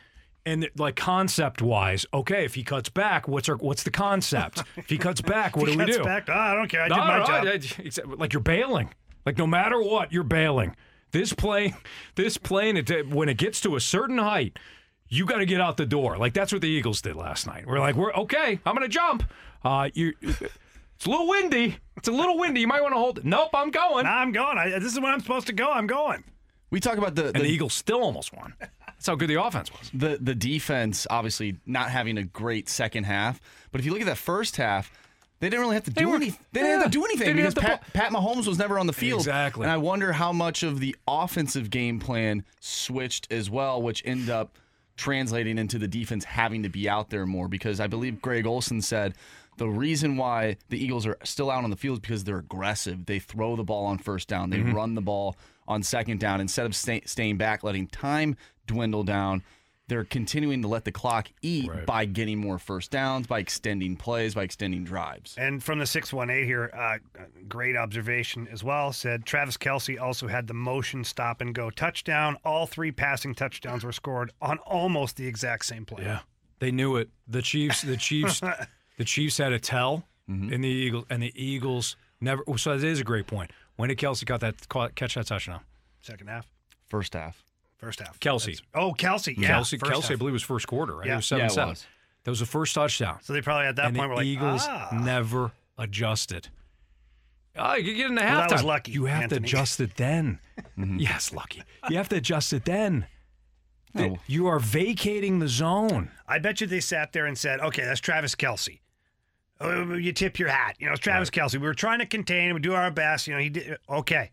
And 0.47 0.69
like 0.77 0.95
concept 0.97 1.63
wise, 1.63 2.05
okay, 2.13 2.45
if 2.45 2.55
he 2.55 2.65
cuts 2.65 2.91
back, 2.91 3.27
what's 3.27 3.49
our 3.49 3.57
what's 3.57 3.83
the 3.83 3.91
concept? 3.91 4.63
if 4.77 4.91
he 4.91 4.99
cuts 4.99 5.23
back, 5.23 5.57
what 5.57 5.67
do 5.67 5.79
we 5.79 5.85
do? 5.87 6.05
back, 6.05 6.27
"Ah, 6.29 6.53
I 6.53 6.55
don't 6.55 6.69
care. 6.69 6.83
I 6.83 6.89
No, 6.89 6.97
did 6.97 7.01
my 7.01 7.19
no, 7.19 7.25
job. 7.27 7.47
I- 7.47 8.13
I- 8.13 8.15
like 8.17 8.33
you're 8.35 8.43
bailing. 8.43 8.91
Like 9.25 9.39
no 9.39 9.47
matter 9.47 9.81
what, 9.83 10.13
you're 10.13 10.23
bailing. 10.23 10.77
This 11.13 11.33
plane, 11.33 11.75
this 12.17 12.37
plane, 12.37 12.77
it, 12.77 13.09
when 13.09 13.29
it 13.31 13.39
gets 13.39 13.61
to 13.63 13.77
a 13.77 13.81
certain 13.81 14.19
height, 14.19 14.59
you 15.09 15.25
got 15.25 15.39
to 15.39 15.47
get 15.47 15.61
out 15.61 15.77
the 15.79 15.87
door. 15.87 16.19
Like 16.19 16.35
that's 16.35 16.53
what 16.53 16.61
the 16.61 16.69
Eagles 16.69 17.01
did 17.01 17.17
last 17.17 17.47
night. 17.47 17.67
We're 17.67 17.79
like, 17.79 17.95
we're 17.95 18.13
okay. 18.13 18.59
I'm 18.67 18.75
gonna 18.75 18.89
jump. 18.89 19.23
Uh, 19.65 19.89
you. 19.95 20.13
It's 20.21 21.07
a 21.07 21.11
little 21.11 21.27
windy. 21.29 21.79
It's 21.97 22.09
a 22.09 22.13
little 22.13 22.37
windy. 22.39 22.61
You 22.61 22.67
might 22.69 22.83
want 22.83 22.93
to 22.95 22.99
hold 22.99 23.19
it. 23.19 23.25
Nope, 23.25 23.51
I'm 23.55 23.71
going. 23.71 24.05
Nah, 24.05 24.11
I'm 24.19 24.33
going. 24.33 24.59
I, 24.59 24.79
this 24.79 24.93
is 24.93 25.01
when 25.01 25.13
I'm 25.13 25.21
supposed 25.21 25.47
to 25.47 25.53
go. 25.55 25.71
I'm 25.71 25.87
going. 25.87 26.23
we 26.71 26.81
talk 26.81 26.99
about 26.99 27.15
the, 27.15 27.27
And 27.29 27.35
the 27.37 27.41
the 27.41 27.47
Eagles 27.47 27.73
still 27.75 28.03
almost 28.03 28.33
won. 28.35 28.55
That's 28.97 29.07
how 29.07 29.15
good 29.17 29.29
the 29.29 29.43
offense 29.43 29.71
was. 29.73 29.91
the 29.93 30.19
the 30.21 30.35
defense 30.35 31.07
obviously 31.11 31.57
not 31.67 31.91
having 31.91 32.19
a 32.19 32.25
great 32.25 32.69
second 32.69 33.05
half. 33.05 33.41
But 33.73 33.81
if 33.81 33.85
you 33.87 33.93
look 33.93 34.01
at 34.01 34.07
that 34.07 34.19
first 34.19 34.57
half, 34.57 34.91
they 35.41 35.49
didn't 35.51 35.61
really 35.63 35.75
have 35.75 35.85
to 35.85 35.91
They 35.91 36.03
do 36.03 36.11
were- 36.11 36.17
anything. 36.17 36.45
They 36.53 36.61
didn't 36.63 36.81
have 36.83 36.91
to 36.91 36.99
do 36.99 37.05
anything 37.05 37.37
because 37.37 37.55
Pat, 37.55 37.83
Pat 37.93 38.13
Mahomes 38.13 38.47
was 38.47 38.59
never 38.59 38.79
on 38.79 38.87
the 38.87 38.93
field. 38.93 39.21
Exactly. 39.21 39.65
And 39.65 39.71
I 39.73 39.77
wonder 39.77 40.13
how 40.13 40.33
much 40.33 40.63
of 40.63 40.81
the 40.81 40.97
offensive 41.09 41.71
game 41.71 41.99
plan 42.01 42.45
switched 42.61 43.31
as 43.33 43.51
well, 43.51 43.83
which 43.83 44.03
ended 44.07 44.31
up 44.31 44.57
translating 44.97 45.59
into 45.59 45.79
the 45.79 45.89
defense 45.89 46.25
having 46.25 46.63
to 46.63 46.69
be 46.69 46.89
out 46.89 47.11
there 47.11 47.27
more. 47.27 47.49
Because 47.49 47.81
I 47.81 47.87
believe 47.89 48.23
Greg 48.23 48.47
Olsen 48.47 48.81
said 48.81 49.15
the 49.57 49.69
reason 49.69 50.17
why 50.17 50.57
the 50.69 50.83
Eagles 50.83 51.05
are 51.07 51.17
still 51.25 51.51
out 51.51 51.65
on 51.65 51.71
the 51.71 51.77
field 51.77 51.97
is 51.97 52.01
because 52.01 52.25
they're 52.25 52.39
aggressive. 52.39 53.07
They 53.07 53.19
throw 53.19 53.57
the 53.57 53.65
ball 53.65 53.87
on 53.87 53.99
first 53.99 54.29
down. 54.29 54.51
They 54.51 54.59
Mm-hmm. 54.59 54.75
run 54.75 54.95
the 54.95 55.03
ball 55.03 55.37
on 55.69 55.83
second 55.83 56.21
down 56.21 56.41
instead 56.41 56.67
of 56.67 56.75
stay, 56.75 57.03
staying 57.07 57.37
back, 57.39 57.63
letting 57.63 57.87
time 57.87 58.37
dwindle 58.67 59.05
down. 59.05 59.43
They're 59.87 60.05
continuing 60.05 60.63
to 60.63 60.69
let 60.69 60.87
the 60.87 60.93
clock 60.93 61.29
eat 61.43 61.69
Right. 61.69 61.85
by 61.85 62.05
getting 62.07 62.39
more 62.39 62.59
first 62.59 62.91
downs, 62.91 63.27
by 63.27 63.41
extending 63.41 63.97
plays, 63.97 64.35
by 64.35 64.45
extending 64.45 64.83
drives. 64.83 65.35
And 65.37 65.63
from 65.63 65.79
the 65.79 65.85
618 65.85 66.47
here, 66.47 66.71
uh, 66.75 66.97
great 67.49 67.77
observation 67.77 68.49
as 68.51 68.65
well. 68.65 68.95
Said 68.95 69.27
Travis 69.27 69.59
Kelce 69.59 70.01
also 70.01 70.27
had 70.27 70.47
the 70.47 70.55
motion 70.55 71.05
stop 71.05 71.43
and 71.43 71.55
go 71.55 71.69
touchdown. 71.69 72.39
All 72.47 72.67
three 72.67 72.93
passing 72.93 73.35
touchdowns 73.35 73.85
were 73.85 73.93
scored 73.93 74.33
on 74.41 74.57
almost 74.61 75.17
the 75.17 75.27
exact 75.27 75.67
same 75.67 75.85
play. 75.85 76.05
Yeah, 76.05 76.21
they 76.61 76.71
knew 76.71 76.97
it. 76.97 77.11
The 77.29 77.43
Chiefs, 77.43 77.83
the 77.83 77.99
Chiefs, 77.99 78.41
the 78.97 79.05
Chiefs 79.05 79.37
had 79.37 79.53
a 79.53 79.59
tell 79.59 80.05
in 80.27 80.63
the 80.63 80.69
Eagles, 80.69 81.05
and 81.11 81.23
the 81.23 81.33
Eagles 81.37 81.97
never. 82.23 82.43
So 82.57 82.75
that 82.79 82.87
is 82.87 83.01
a 83.01 83.05
great 83.05 83.27
point. 83.27 83.51
When 83.77 83.89
did 83.89 83.99
Kelce 83.99 84.25
caught 84.27 84.41
that 84.41 84.69
catch 84.95 85.15
that 85.15 85.27
touchdown? 85.27 85.61
Second 86.01 86.29
half, 86.29 86.47
First 86.87 87.15
half. 87.15 87.43
first 87.77 88.01
half. 88.01 88.19
Kelce. 88.21 88.47
That's- 88.47 88.63
oh, 88.75 88.93
Kelce. 88.93 89.35
Yeah. 89.37 89.51
Kelce, 89.59 89.79
first 89.81 89.93
Kelce, 89.93 90.05
I 90.05 90.09
half. 90.11 90.19
believe 90.19 90.33
was 90.33 90.43
first 90.43 90.67
quarter. 90.67 90.97
Right? 90.97 91.07
Yeah. 91.07 91.15
It 91.15 91.17
was 91.17 91.27
seven 91.27 91.41
Yeah, 91.41 91.47
it 91.47 91.51
seven. 91.55 91.69
was. 91.71 91.87
That 92.25 92.31
was 92.31 92.41
the 92.41 92.47
first 92.47 92.75
touchdown. 92.75 93.19
So 93.23 93.33
they 93.33 93.43
probably 93.43 93.67
at 93.67 93.77
that 93.77 93.87
and 93.87 93.97
point 93.97 94.07
the 94.07 94.11
were 94.11 94.17
like, 94.17 94.27
Eagles 94.27 94.63
ah. 94.69 94.89
never 94.93 95.53
adjusted. 95.77 96.49
Oh, 97.57 97.75
you 97.75 97.95
get 97.95 98.07
in 98.07 98.15
the 98.17 98.23
Well, 98.23 98.41
that 98.41 98.51
was 98.53 98.65
lucky, 98.65 98.93
You 98.93 99.05
have 99.05 99.25
Anthony. 99.25 99.41
to 99.41 99.47
adjust 99.47 99.81
it 99.81 99.97
then. 99.97 100.41
Yes, 100.77 101.33
lucky. 101.33 101.63
You 101.91 101.97
have 101.99 102.09
to 102.11 102.17
adjust 102.17 102.53
it 102.53 102.65
then. 102.65 103.07
The- 103.95 104.05
Oh. 104.11 104.19
You 104.27 104.47
are 104.49 104.59
vacating 104.59 105.39
the 105.39 105.47
zone. 105.49 106.11
I 106.27 106.39
bet 106.41 106.61
you 106.61 106.67
they 106.67 106.81
sat 106.81 107.13
there 107.13 107.27
and 107.27 107.39
said, 107.39 107.61
okay, 107.61 107.85
that's 107.85 108.01
Travis 108.01 108.35
Kelce. 108.35 108.81
Oh, 109.61 109.95
you 109.95 110.13
tip 110.13 110.39
your 110.39 110.49
hat. 110.49 110.77
You 110.79 110.87
know, 110.87 110.93
it's 110.93 111.01
Travis 111.01 111.31
Kelce. 111.31 111.55
We 111.55 111.67
were 111.67 111.75
trying 111.75 112.01
to 112.01 112.07
contain 112.07 112.51
him, 112.51 112.55
we 112.55 112.61
do 112.61 112.75
our 112.75 112.91
best. 112.91 113.27
You 113.27 113.35
know, 113.35 113.41
he 113.41 113.51
did 113.51 113.79
okay. 113.89 114.31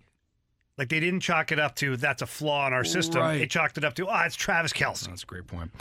Like 0.77 0.89
they 0.89 0.99
didn't 0.99 1.19
chalk 1.19 1.51
it 1.51 1.59
up 1.59 1.75
to 1.75 1.95
that's 1.95 2.21
a 2.21 2.25
flaw 2.25 2.65
in 2.67 2.73
our 2.73 2.83
system. 2.83 3.21
Right. 3.21 3.37
They 3.37 3.47
chalked 3.47 3.77
it 3.77 3.83
up 3.83 3.93
to, 3.95 4.07
oh, 4.07 4.21
it's 4.25 4.35
Travis 4.35 4.73
Kelce. 4.73 5.07
That's 5.07 5.23
a 5.23 5.25
great 5.25 5.45
point. 5.47 5.71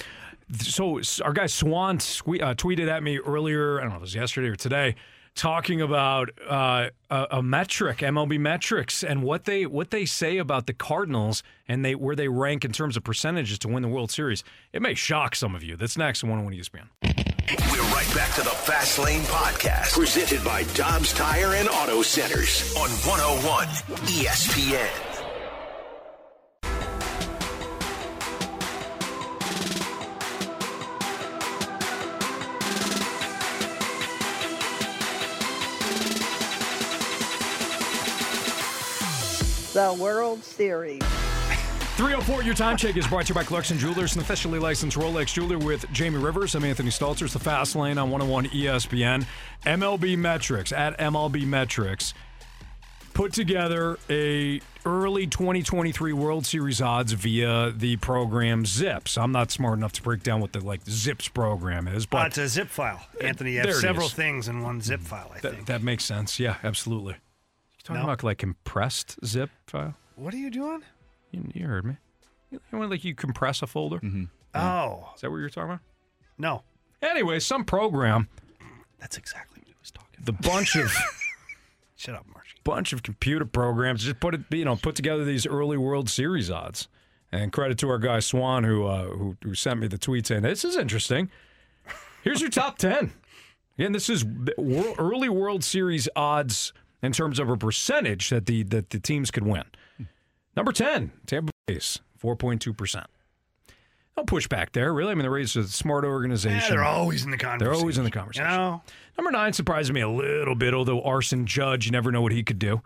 So 0.59 1.01
our 1.24 1.32
guy 1.32 1.47
Swan 1.47 1.99
sque- 1.99 2.43
uh, 2.43 2.55
tweeted 2.55 2.88
at 2.88 3.03
me 3.03 3.18
earlier. 3.18 3.78
I 3.78 3.82
don't 3.82 3.91
know 3.91 3.97
if 3.97 4.01
it 4.01 4.03
was 4.03 4.14
yesterday 4.14 4.49
or 4.49 4.57
today, 4.57 4.97
talking 5.34 5.80
about 5.80 6.30
uh, 6.47 6.91
a, 7.09 7.26
a 7.30 7.43
metric, 7.43 7.99
MLB 7.99 8.38
metrics, 8.38 9.05
and 9.05 9.22
what 9.22 9.45
they 9.45 9.64
what 9.64 9.91
they 9.91 10.05
say 10.05 10.38
about 10.38 10.66
the 10.66 10.74
Cardinals 10.74 11.43
and 11.68 11.84
they 11.84 11.95
where 11.95 12.16
they 12.16 12.28
rank 12.28 12.64
in 12.64 12.72
terms 12.72 12.97
of 12.97 13.05
percentages 13.05 13.59
to 13.61 13.68
win 13.68 13.82
the 13.82 13.88
World 13.88 14.11
Series. 14.11 14.43
It 14.72 14.82
may 14.82 14.95
shock 14.95 15.34
some 15.36 15.55
of 15.55 15.62
you. 15.62 15.76
That's 15.76 15.97
next 15.97 16.24
one 16.24 16.32
on 16.32 16.45
101 16.45 16.88
ESPN. 16.91 17.29
We're 17.49 17.82
right 17.93 18.11
back 18.14 18.34
to 18.34 18.43
the 18.43 18.51
Fast 18.51 18.99
Lane 18.99 19.22
Podcast, 19.22 19.93
presented 19.95 20.45
by 20.45 20.64
Dobbs 20.74 21.12
Tire 21.14 21.55
and 21.55 21.68
Auto 21.68 22.03
Centers 22.03 22.74
on 22.76 22.91
101 22.91 23.66
ESPN. 24.07 25.07
The 39.72 40.03
World 40.03 40.45
Series. 40.45 41.01
304, 42.01 42.42
your 42.44 42.55
time 42.55 42.78
check 42.78 42.96
is 42.96 43.07
brought 43.07 43.26
to 43.26 43.28
you 43.28 43.34
by 43.34 43.44
Clarkson 43.44 43.76
Jewelers, 43.76 44.14
an 44.14 44.22
officially 44.22 44.59
licensed 44.59 44.96
Rolex 44.96 45.34
jeweler 45.34 45.59
with 45.59 45.84
Jamie 45.92 46.16
Rivers. 46.16 46.55
I'm 46.55 46.64
Anthony 46.64 46.88
Stalters, 46.90 47.34
the 47.34 47.38
Fast 47.38 47.76
Lane 47.76 47.98
on 47.98 48.11
101 48.11 48.46
ESPN. 48.46 49.26
MLB 49.66 50.16
Metrics 50.16 50.72
at 50.72 50.98
MLB 50.98 51.44
Metrics 51.46 52.14
put 53.12 53.34
together 53.34 53.98
a 54.09 54.62
early 54.86 55.26
2023 55.26 56.14
World 56.14 56.46
Series 56.46 56.80
odds 56.80 57.12
via 57.12 57.70
the 57.70 57.96
program 57.98 58.64
Zips. 58.64 59.18
I'm 59.18 59.30
not 59.32 59.51
smart 59.51 59.76
enough 59.76 59.92
to 59.92 60.03
break 60.03 60.22
down 60.22 60.40
what 60.40 60.55
the 60.55 60.64
like 60.64 60.80
Zips 60.88 61.28
program 61.28 61.86
is, 61.86 62.05
Uh, 62.05 62.09
but 62.12 62.26
it's 62.28 62.38
a 62.38 62.48
zip 62.48 62.68
file, 62.68 63.07
Anthony. 63.20 63.53
You 63.53 63.61
have 63.61 63.74
several 63.74 64.07
is. 64.07 64.14
things 64.14 64.48
in 64.48 64.62
one 64.62 64.80
zip 64.80 65.03
file. 65.03 65.30
I 65.34 65.38
think. 65.40 65.57
that, 65.59 65.66
that 65.66 65.82
makes 65.82 66.07
sense. 66.07 66.40
Yeah, 66.40 66.57
absolutely. 66.64 67.12
You 67.12 67.82
talking 67.84 68.01
No. 68.01 68.05
about 68.09 68.22
like 68.24 68.38
compressed 68.38 69.22
zip 69.22 69.51
file? 69.66 69.96
What 70.16 70.32
are 70.32 70.38
you 70.38 70.48
doing? 70.48 70.80
You, 71.30 71.44
you 71.54 71.66
heard 71.66 71.84
me. 71.84 71.96
You 72.50 72.60
know, 72.72 72.80
like 72.80 73.04
you 73.04 73.14
compress 73.14 73.62
a 73.62 73.66
folder. 73.66 73.98
Mm-hmm. 73.98 74.24
Oh 74.54 75.10
Is 75.14 75.20
that 75.20 75.30
what 75.30 75.36
you're 75.38 75.48
talking 75.48 75.70
about? 75.70 75.80
no, 76.38 76.62
Anyway, 77.02 77.38
some 77.38 77.64
program, 77.64 78.28
That's 78.98 79.16
exactly 79.16 79.60
what 79.60 79.68
he 79.68 79.74
was 79.80 79.90
talking. 79.90 80.18
the 80.24 80.32
bunch 80.32 80.76
of 80.76 80.92
shut 81.96 82.14
up, 82.14 82.26
Marshy. 82.32 82.56
bunch 82.64 82.92
of 82.92 83.02
computer 83.02 83.44
programs 83.46 84.04
just 84.04 84.20
put 84.20 84.34
it, 84.34 84.40
you 84.50 84.64
know, 84.64 84.76
put 84.76 84.94
together 84.96 85.24
these 85.24 85.46
early 85.46 85.76
World 85.78 86.10
Series 86.10 86.50
odds. 86.50 86.88
And 87.32 87.52
credit 87.52 87.78
to 87.78 87.88
our 87.88 87.98
guy 87.98 88.18
Swan 88.18 88.64
who 88.64 88.86
uh, 88.86 89.04
who, 89.04 89.36
who 89.44 89.54
sent 89.54 89.78
me 89.80 89.86
the 89.86 89.98
tweet 89.98 90.26
saying 90.26 90.42
this 90.42 90.64
is 90.64 90.76
interesting. 90.76 91.30
Here's 92.24 92.40
your 92.40 92.50
top 92.50 92.76
ten. 92.78 93.12
Again, 93.78 93.92
this 93.92 94.10
is 94.10 94.24
the 94.24 94.94
early 94.98 95.28
World 95.28 95.62
Series 95.62 96.08
odds 96.16 96.72
in 97.02 97.12
terms 97.12 97.38
of 97.38 97.48
a 97.48 97.56
percentage 97.56 98.30
that 98.30 98.46
the 98.46 98.64
that 98.64 98.90
the 98.90 98.98
teams 98.98 99.30
could 99.30 99.46
win. 99.46 99.62
Number 100.57 100.72
ten, 100.72 101.12
Tampa 101.26 101.53
Bay's 101.66 102.01
four 102.16 102.36
point 102.36 102.61
two 102.62 102.72
percent. 102.74 103.07
No 104.16 104.24
pushback 104.24 104.72
there, 104.72 104.92
really. 104.92 105.12
I 105.12 105.14
mean, 105.14 105.22
the 105.22 105.30
Rays 105.30 105.57
are 105.57 105.61
a 105.61 105.64
smart 105.64 106.05
organization. 106.05 106.59
Yeah, 106.59 106.68
they're 106.68 106.84
always 106.84 107.24
in 107.24 107.30
the 107.30 107.38
conversation. 107.38 107.64
They're 107.72 107.80
always 107.80 107.96
in 107.96 108.05
the 108.05 108.09
You 108.09 108.12
conversation. 108.12 108.48
know, 108.51 108.82
Number 109.16 109.30
nine 109.30 109.53
surprised 109.53 109.92
me 109.92 110.01
a 110.01 110.09
little 110.09 110.55
bit, 110.57 110.74
although 110.74 111.01
Aaron 111.03 111.46
Judge, 111.46 111.86
you 111.86 111.92
never 111.92 112.11
know 112.11 112.20
what 112.20 112.32
he 112.32 112.42
could 112.42 112.59
do. 112.59 112.82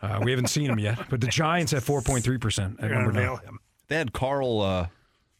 Uh, 0.00 0.18
we 0.22 0.30
haven't 0.32 0.48
seen 0.48 0.68
him 0.70 0.78
yet, 0.80 0.98
but 1.10 1.20
the 1.20 1.26
Giants 1.28 1.72
at 1.72 1.82
4.3% 1.82 2.24
at 2.24 2.78
they're 2.80 2.88
gonna 2.88 3.02
number 3.04 3.12
nine. 3.12 3.36
him. 3.44 3.58
They 3.88 3.96
had 3.96 4.12
Carl 4.12 4.60
uh, 4.60 4.86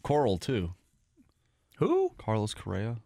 Coral 0.02 0.38
too. 0.38 0.74
Who? 1.78 2.12
Carlos 2.18 2.54
Correa, 2.54 2.96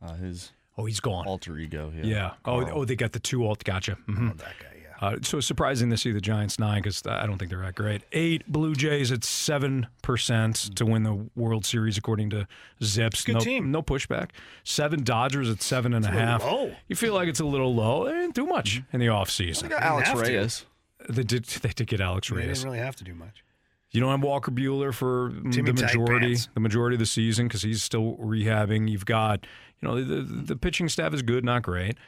uh, 0.00 0.14
his 0.14 0.52
Oh, 0.78 0.84
he's 0.86 1.00
gone. 1.00 1.26
alter 1.26 1.58
ego. 1.58 1.92
Yeah. 1.94 2.04
Yeah. 2.04 2.30
Oh, 2.44 2.64
oh, 2.70 2.84
they 2.84 2.96
got 2.96 3.12
the 3.12 3.18
two 3.20 3.44
alt. 3.46 3.64
Gotcha. 3.64 3.96
Mhm. 4.08 4.38
That 4.38 4.54
guy, 4.60 4.66
yeah. 4.71 4.71
Uh, 5.02 5.16
so 5.20 5.38
it's 5.38 5.48
surprising 5.48 5.90
to 5.90 5.96
see 5.96 6.12
the 6.12 6.20
Giants 6.20 6.60
nine 6.60 6.80
because 6.80 7.02
I 7.04 7.26
don't 7.26 7.36
think 7.36 7.50
they're 7.50 7.60
that 7.62 7.74
great. 7.74 8.02
Eight 8.12 8.46
Blue 8.46 8.72
Jays 8.76 9.10
at 9.10 9.24
seven 9.24 9.88
percent 10.00 10.76
to 10.76 10.86
win 10.86 11.02
the 11.02 11.26
World 11.34 11.66
Series 11.66 11.98
according 11.98 12.30
to 12.30 12.46
Zips. 12.80 13.24
Good 13.24 13.34
no, 13.34 13.40
team. 13.40 13.72
no 13.72 13.82
pushback. 13.82 14.30
Seven 14.62 15.02
Dodgers 15.02 15.50
at 15.50 15.60
seven 15.60 15.92
and 15.92 16.04
a 16.04 16.08
a 16.08 16.12
half. 16.12 16.44
low. 16.44 16.72
You 16.86 16.94
feel 16.94 17.14
like 17.14 17.26
it's 17.26 17.40
a 17.40 17.44
little 17.44 17.74
low. 17.74 18.04
They 18.04 18.12
didn't 18.12 18.36
do 18.36 18.46
much 18.46 18.80
in 18.92 19.00
the 19.00 19.06
offseason. 19.06 19.62
They 19.62 19.68
got 19.70 19.82
Alex 19.82 20.08
have 20.08 20.22
to. 20.22 20.30
Reyes. 20.30 20.66
They 21.08 21.24
did. 21.24 21.46
They 21.62 21.70
did 21.70 21.88
get 21.88 22.00
Alex 22.00 22.28
They 22.28 22.36
Reyes. 22.36 22.46
They 22.46 22.52
didn't 22.54 22.64
really 22.66 22.78
have 22.78 22.94
to 22.96 23.04
do 23.04 23.14
much. 23.14 23.42
You 23.90 24.00
don't 24.00 24.10
have 24.12 24.22
Walker 24.22 24.52
Buehler 24.52 24.94
for 24.94 25.30
mm, 25.30 25.52
Timmy 25.52 25.72
the 25.72 25.82
majority, 25.82 26.36
the 26.54 26.60
majority 26.60 26.94
of 26.94 27.00
the 27.00 27.06
season 27.06 27.48
because 27.48 27.62
he's 27.62 27.82
still 27.82 28.16
rehabbing. 28.18 28.88
You've 28.88 29.04
got, 29.04 29.48
you 29.80 29.88
know, 29.88 30.02
the, 30.02 30.22
the, 30.22 30.42
the 30.44 30.56
pitching 30.56 30.88
staff 30.88 31.12
is 31.12 31.22
good, 31.22 31.44
not 31.44 31.62
great. 31.62 31.98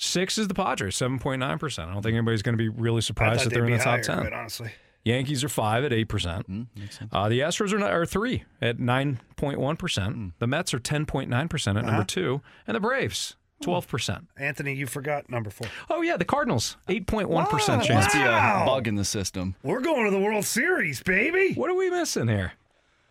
Six 0.00 0.38
is 0.38 0.46
the 0.46 0.54
Padres, 0.54 0.96
seven 0.96 1.18
point 1.18 1.40
nine 1.40 1.58
percent. 1.58 1.90
I 1.90 1.92
don't 1.92 2.02
think 2.02 2.14
anybody's 2.14 2.42
going 2.42 2.56
to 2.56 2.58
be 2.62 2.68
really 2.68 3.00
surprised 3.02 3.44
that 3.44 3.50
they'd 3.50 3.56
they're 3.56 3.64
in 3.66 3.72
the 3.72 3.78
top 3.78 3.86
higher, 3.86 4.02
ten. 4.02 4.20
quite 4.20 4.32
honestly. 4.32 4.70
Yankees 5.04 5.42
are 5.42 5.48
five 5.48 5.84
at 5.84 5.92
eight 5.92 6.08
percent. 6.08 6.48
Mm-hmm, 6.48 7.04
uh, 7.10 7.28
the 7.28 7.40
Astros 7.40 7.72
are, 7.72 7.84
are 7.84 8.06
three 8.06 8.44
at 8.62 8.78
nine 8.78 9.18
point 9.36 9.58
one 9.58 9.76
percent. 9.76 10.16
Mm. 10.16 10.32
The 10.38 10.46
Mets 10.46 10.72
are 10.72 10.78
ten 10.78 11.04
point 11.04 11.28
nine 11.28 11.48
percent 11.48 11.78
at 11.78 11.84
number 11.84 12.00
uh-huh. 12.00 12.04
two, 12.06 12.40
and 12.66 12.76
the 12.76 12.80
Braves 12.80 13.34
twelve 13.60 13.88
percent. 13.88 14.28
Anthony, 14.36 14.74
you 14.74 14.86
forgot 14.86 15.28
number 15.28 15.50
four. 15.50 15.66
Oh 15.90 16.02
yeah, 16.02 16.16
the 16.16 16.24
Cardinals 16.24 16.76
eight 16.88 17.06
point 17.08 17.28
one 17.28 17.46
percent 17.46 17.80
Wow. 17.80 17.86
chance. 17.86 18.04
Must 18.06 18.16
be 18.16 18.22
a 18.22 18.26
Wow. 18.26 18.66
bug 18.66 18.86
in 18.86 18.94
the 18.94 19.04
system. 19.04 19.56
We're 19.64 19.80
going 19.80 20.04
to 20.04 20.12
the 20.12 20.20
World 20.20 20.44
Series, 20.44 21.02
baby. 21.02 21.54
What 21.54 21.70
are 21.70 21.74
we 21.74 21.90
missing 21.90 22.28
here? 22.28 22.52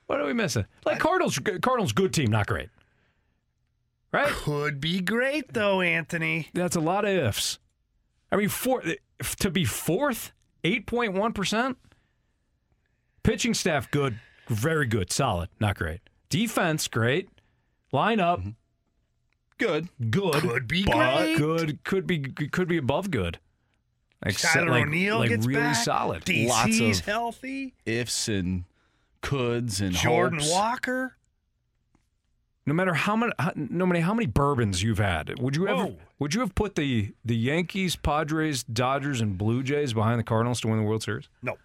What 0.05 0.21
are 0.21 0.25
we 0.25 0.31
missing? 0.33 0.65
Like 0.85 0.99
Cardinals, 0.99 1.37
Cardinals, 1.61 1.91
good 1.91 2.13
team, 2.13 2.31
not 2.31 2.47
great. 2.47 2.69
Right? 4.17 4.31
Could 4.33 4.81
be 4.81 4.99
great 4.99 5.53
though, 5.53 5.81
Anthony. 5.81 6.49
That's 6.53 6.75
a 6.75 6.79
lot 6.79 7.05
of 7.05 7.11
ifs. 7.11 7.59
I 8.31 8.35
mean, 8.35 8.49
four, 8.49 8.81
to 9.39 9.51
be 9.51 9.63
fourth, 9.63 10.33
8.1%. 10.63 11.75
Pitching 13.21 13.53
staff, 13.53 13.91
good, 13.91 14.19
very 14.47 14.87
good, 14.87 15.11
solid, 15.11 15.49
not 15.59 15.77
great. 15.77 16.01
Defense, 16.29 16.87
great. 16.87 17.29
Lineup, 17.93 18.39
mm-hmm. 18.39 18.49
Good. 19.59 19.89
good. 20.09 20.33
Could 20.33 20.67
be 20.67 20.83
but 20.83 20.93
great. 20.95 21.37
Good, 21.37 21.83
could 21.83 22.07
be 22.07 22.19
could 22.19 22.67
be 22.67 22.77
above 22.77 23.11
good. 23.11 23.37
Except 24.25 24.53
Tyler 24.55 24.71
like, 24.71 24.87
O'Neill 24.87 25.19
like 25.19 25.29
gets 25.29 25.45
really 25.45 25.61
back. 25.61 25.75
solid. 25.75 26.25
DC's 26.25 26.49
Lots 26.49 26.79
of- 26.99 27.05
healthy. 27.05 27.75
Ifs 27.85 28.27
and 28.27 28.63
coulds 29.21 29.79
and 29.79 29.93
Jordan 29.93 30.39
hopes. 30.39 30.51
Walker. 30.51 31.17
No 32.67 32.73
matter 32.73 32.93
how 32.93 33.15
many, 33.15 33.31
no 33.55 33.85
matter 33.85 34.01
how 34.01 34.13
many 34.13 34.25
bourbons 34.25 34.83
you've 34.83 34.97
had, 34.97 35.39
would 35.39 35.55
you 35.55 35.69
ever, 35.69 35.85
Whoa. 35.85 35.97
would 36.19 36.33
you 36.33 36.41
have 36.41 36.53
put 36.53 36.75
the 36.75 37.13
the 37.23 37.35
Yankees, 37.35 37.95
Padres, 37.95 38.61
Dodgers, 38.63 39.21
and 39.21 39.37
Blue 39.37 39.63
Jays 39.63 39.93
behind 39.93 40.19
the 40.19 40.23
Cardinals 40.25 40.59
to 40.61 40.67
win 40.67 40.77
the 40.77 40.83
World 40.83 41.01
Series? 41.01 41.29
No, 41.41 41.55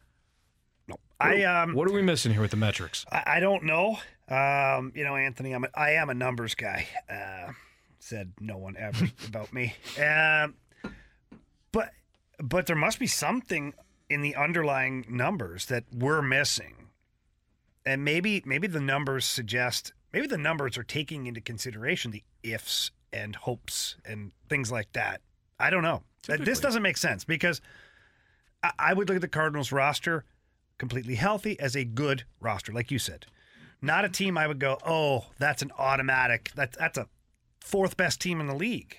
no. 0.87 0.95
I 1.19 1.43
um, 1.43 1.75
What 1.75 1.89
are 1.89 1.93
we 1.93 2.03
missing 2.03 2.31
here 2.31 2.41
with 2.41 2.53
the 2.53 2.57
metrics? 2.57 3.05
I, 3.11 3.23
I 3.27 3.41
don't 3.41 3.65
know. 3.65 3.99
Um, 4.29 4.93
you 4.95 5.03
know, 5.03 5.17
Anthony, 5.17 5.53
I'm 5.53 5.65
a, 5.65 5.69
I 5.75 5.91
am 5.95 6.09
a 6.09 6.15
numbers 6.15 6.55
guy. 6.55 6.87
Uh, 7.11 7.51
said 7.99 8.33
no 8.39 8.57
one 8.57 8.77
ever 8.79 9.09
about 9.27 9.53
me. 9.53 9.75
Um, 10.01 10.55
but 11.73 11.91
but 12.39 12.67
there 12.67 12.77
must 12.77 13.01
be 13.01 13.09
something 13.09 13.75
in 14.09 14.23
the 14.23 14.37
underlying 14.37 15.05
numbers 15.09 15.67
that 15.67 15.83
we're 15.93 16.23
missing, 16.23 16.91
and 17.85 18.05
maybe 18.05 18.41
maybe 18.47 18.69
the 18.69 18.81
numbers 18.81 19.25
suggest 19.25 19.93
maybe 20.13 20.27
the 20.27 20.39
numbers 20.39 20.77
are 20.79 20.83
taking 20.83 21.27
into 21.27 21.41
consideration 21.41 22.11
the 22.11 22.23
ifs 22.43 22.91
and 23.13 23.37
hopes 23.37 23.97
and 24.05 24.33
things 24.49 24.71
like 24.73 24.93
that. 24.93 25.21
I 25.59 25.71
don't 25.71 25.83
know. 25.83 26.03
Uh, 26.29 26.37
This 26.39 26.61
doesn't 26.61 26.83
make 26.83 26.97
sense 26.97 27.25
because 27.25 27.61
I, 28.63 28.73
I 28.79 28.95
would 28.95 29.09
look 29.09 29.17
at 29.17 29.21
the 29.23 29.29
Cardinals 29.29 29.73
roster 29.73 30.25
completely 30.79 31.15
healthy 31.15 31.59
as 31.61 31.77
a 31.77 31.85
good 31.85 32.25
roster, 32.41 32.73
like 32.73 32.91
you 32.91 32.99
said. 32.99 33.27
Not 33.81 34.05
a 34.05 34.09
team 34.09 34.39
I 34.39 34.47
would 34.47 34.59
go, 34.61 34.79
oh, 34.87 35.27
that's 35.39 35.63
an 35.63 35.73
automatic. 35.79 36.53
That, 36.55 36.73
that's 36.79 36.99
a 36.99 37.09
fourth 37.61 37.97
best 37.97 38.21
team 38.21 38.41
in 38.41 38.47
the 38.47 38.55
league. 38.55 38.99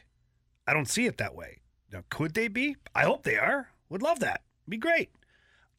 I 0.68 0.74
don't 0.74 0.88
see 0.90 1.06
it 1.06 1.18
that 1.18 1.36
way. 1.36 1.60
Now, 1.92 2.04
could 2.10 2.34
they 2.34 2.48
be? 2.48 2.76
I 2.96 3.04
hope 3.04 3.24
they 3.24 3.38
are. 3.38 3.70
Would 3.90 4.02
love 4.02 4.20
that. 4.20 4.42
Be 4.68 4.78
great. 4.78 5.12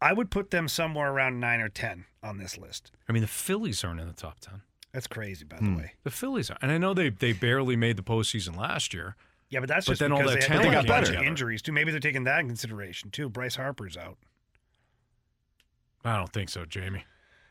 I 0.00 0.12
would 0.12 0.30
put 0.30 0.50
them 0.50 0.68
somewhere 0.68 1.10
around 1.10 1.40
nine 1.40 1.60
or 1.60 1.68
10 1.68 2.04
on 2.22 2.38
this 2.38 2.58
list. 2.58 2.90
I 3.08 3.12
mean, 3.12 3.22
the 3.22 3.26
Phillies 3.28 3.82
aren't 3.84 4.00
in 4.00 4.06
the 4.06 4.12
top 4.12 4.40
ten. 4.40 4.62
That's 4.94 5.06
crazy, 5.08 5.44
by 5.44 5.56
Hmm. 5.56 5.74
the 5.74 5.78
way. 5.80 5.92
The 6.04 6.10
Phillies 6.10 6.50
are, 6.50 6.56
and 6.62 6.70
I 6.72 6.78
know 6.78 6.94
they 6.94 7.10
they 7.10 7.32
barely 7.34 7.76
made 7.76 7.96
the 7.98 8.02
postseason 8.02 8.56
last 8.56 8.94
year. 8.94 9.16
Yeah, 9.50 9.60
but 9.60 9.68
that's 9.68 9.84
But 9.86 9.92
just 9.92 10.00
then 10.00 10.12
all 10.12 10.18
because 10.18 10.32
that 10.34 10.40
they, 10.40 10.46
talent 10.46 10.64
they 10.64 10.70
got 10.70 10.84
a 10.84 10.88
bunch 10.88 11.08
of 11.10 11.16
injuries 11.16 11.60
too. 11.60 11.72
Maybe 11.72 11.90
they're 11.90 12.00
taking 12.00 12.24
that 12.24 12.40
in 12.40 12.46
consideration 12.46 13.10
too. 13.10 13.28
Bryce 13.28 13.56
Harper's 13.56 13.96
out. 13.96 14.16
I 16.04 16.16
don't 16.16 16.32
think 16.32 16.48
so, 16.48 16.64
Jamie. 16.64 17.04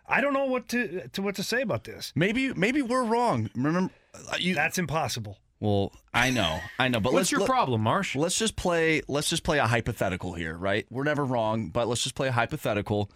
I 0.08 0.22
don't 0.22 0.34
know 0.34 0.46
what 0.46 0.68
to 0.70 1.08
to 1.10 1.22
what 1.22 1.36
to 1.36 1.44
say 1.44 1.62
about 1.62 1.84
this. 1.86 2.12
Maybe 2.16 2.54
maybe 2.54 2.82
we're 2.82 3.04
wrong. 3.04 3.50
Remember, 3.56 3.94
uh, 4.32 4.36
you. 4.40 4.54
That's 4.56 4.78
impossible. 4.78 5.38
Well, 5.60 5.94
I 6.14 6.30
know, 6.30 6.60
I 6.78 6.90
know, 6.90 7.00
but 7.00 7.14
What's 7.14 7.16
let's 7.24 7.32
your 7.32 7.42
let- 7.42 7.50
problem, 7.50 7.82
Marsh? 7.82 8.16
Let's 8.18 8.38
just 8.38 8.58
play. 8.58 9.02
Let's 9.08 9.30
just 9.30 9.44
play 9.44 9.60
a 9.60 9.68
hypothetical 9.68 10.34
here, 10.34 10.58
right? 10.58 10.86
We're 10.90 11.06
never 11.06 11.24
wrong, 11.24 11.70
but 11.70 11.88
let's 11.88 12.04
just 12.04 12.16
play 12.16 12.28
a 12.28 12.32
hypothetical. 12.34 13.10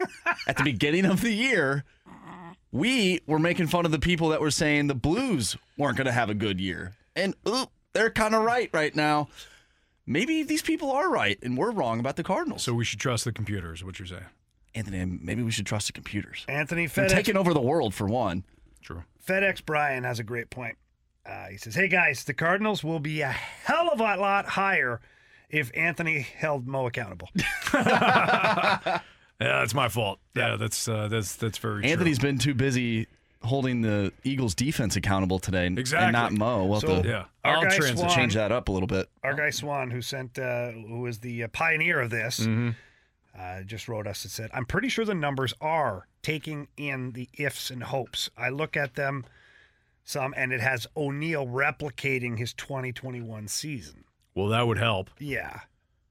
At 0.46 0.56
the 0.58 0.64
beginning 0.64 1.06
of 1.06 1.22
the 1.22 1.32
year, 1.32 1.84
we 2.72 3.20
were 3.26 3.38
making 3.38 3.66
fun 3.68 3.84
of 3.84 3.92
the 3.92 3.98
people 3.98 4.28
that 4.28 4.40
were 4.40 4.50
saying 4.50 4.86
the 4.86 4.94
Blues 4.94 5.56
weren't 5.76 5.96
going 5.96 6.06
to 6.06 6.12
have 6.12 6.30
a 6.30 6.34
good 6.34 6.60
year, 6.60 6.96
and 7.16 7.34
ooh, 7.46 7.66
they're 7.92 8.10
kind 8.10 8.34
of 8.34 8.42
right 8.42 8.70
right 8.72 8.94
now. 8.94 9.28
Maybe 10.06 10.42
these 10.42 10.62
people 10.62 10.90
are 10.90 11.10
right, 11.10 11.38
and 11.42 11.56
we're 11.56 11.70
wrong 11.70 12.00
about 12.00 12.16
the 12.16 12.22
Cardinals. 12.22 12.62
So 12.62 12.72
we 12.72 12.84
should 12.84 13.00
trust 13.00 13.24
the 13.24 13.32
computers. 13.32 13.84
What 13.84 13.98
you're 13.98 14.06
saying? 14.06 14.24
Anthony, 14.74 15.18
maybe 15.22 15.42
we 15.42 15.50
should 15.50 15.66
trust 15.66 15.88
the 15.88 15.92
computers. 15.92 16.44
Anthony 16.48 16.86
They're 16.86 17.08
taking 17.08 17.36
over 17.36 17.52
the 17.52 17.60
world 17.60 17.94
for 17.94 18.06
one. 18.06 18.44
True. 18.80 19.04
FedEx 19.26 19.64
Brian 19.64 20.04
has 20.04 20.18
a 20.18 20.24
great 20.24 20.50
point. 20.50 20.76
Uh, 21.26 21.48
he 21.48 21.56
says, 21.58 21.74
"Hey 21.74 21.88
guys, 21.88 22.24
the 22.24 22.32
Cardinals 22.32 22.82
will 22.82 23.00
be 23.00 23.20
a 23.20 23.28
hell 23.30 23.90
of 23.92 24.00
a 24.00 24.16
lot 24.16 24.46
higher 24.46 25.00
if 25.50 25.70
Anthony 25.74 26.20
held 26.20 26.66
Mo 26.66 26.86
accountable." 26.86 27.28
Yeah, 29.40 29.60
that's 29.60 29.74
my 29.74 29.88
fault. 29.88 30.18
Yeah, 30.34 30.56
that's 30.56 30.88
uh, 30.88 31.08
that's 31.08 31.36
that's 31.36 31.58
very 31.58 31.82
true. 31.82 31.90
Anthony's 31.90 32.18
been 32.18 32.38
too 32.38 32.54
busy 32.54 33.06
holding 33.42 33.82
the 33.82 34.12
Eagles 34.24 34.52
defense 34.54 34.96
accountable 34.96 35.38
today, 35.38 35.66
and, 35.66 35.78
Exactly. 35.78 36.06
and 36.06 36.12
not 36.12 36.32
Mo. 36.32 36.64
We'll 36.64 36.80
So- 36.80 37.02
to 37.02 37.08
Yeah, 37.08 37.24
Our 37.44 37.56
I'll 37.58 37.62
guy 37.62 37.76
transit. 37.76 37.98
Swan- 37.98 38.10
change 38.16 38.34
that 38.34 38.50
up 38.50 38.66
a 38.68 38.72
little 38.72 38.88
bit. 38.88 39.08
Our 39.22 39.34
guy 39.34 39.50
Swan, 39.50 39.90
who 39.92 40.02
sent, 40.02 40.38
uh, 40.40 40.72
who 40.72 41.00
was 41.00 41.20
the 41.20 41.44
uh, 41.44 41.48
pioneer 41.48 42.00
of 42.00 42.10
this, 42.10 42.40
Mm-hmm. 42.40 42.70
uh, 43.38 43.62
just 43.62 43.86
wrote 43.86 44.08
us 44.08 44.24
and 44.24 44.32
said, 44.32 44.50
I'm 44.52 44.66
pretty 44.66 44.88
sure 44.88 45.04
the 45.04 45.14
numbers 45.14 45.54
are 45.60 46.08
taking 46.20 46.66
in 46.76 47.12
the 47.12 47.28
ifs 47.38 47.70
and 47.70 47.84
hopes. 47.84 48.28
I 48.36 48.48
look 48.48 48.76
at 48.76 48.94
them 48.96 49.24
some, 50.02 50.34
and 50.36 50.52
it 50.52 50.60
has 50.60 50.88
O'Neill 50.96 51.46
replicating 51.46 52.38
his 52.38 52.52
2021 52.54 53.46
season. 53.46 54.02
Well, 54.34 54.48
that 54.48 54.66
would 54.66 54.78
help. 54.78 55.10
Yeah. 55.20 55.60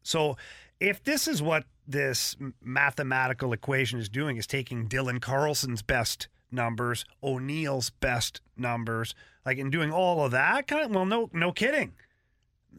So 0.01 0.38
if 0.80 1.03
this 1.03 1.28
is 1.28 1.41
what 1.41 1.65
this 1.88 2.35
mathematical 2.61 3.53
equation 3.53 3.99
is 3.99 4.09
doing, 4.09 4.38
is 4.38 4.45
taking 4.47 4.88
Dylan 4.89 5.21
Carlson's 5.21 5.81
best 5.81 6.27
numbers, 6.51 7.05
O'Neill's 7.23 7.89
best 7.89 8.41
numbers, 8.57 9.15
like 9.45 9.57
in 9.57 9.69
doing 9.69 9.91
all 9.91 10.25
of 10.25 10.31
that, 10.31 10.67
kind 10.67 10.85
of, 10.85 10.91
well, 10.91 11.05
no, 11.05 11.29
no 11.33 11.51
kidding. 11.51 11.93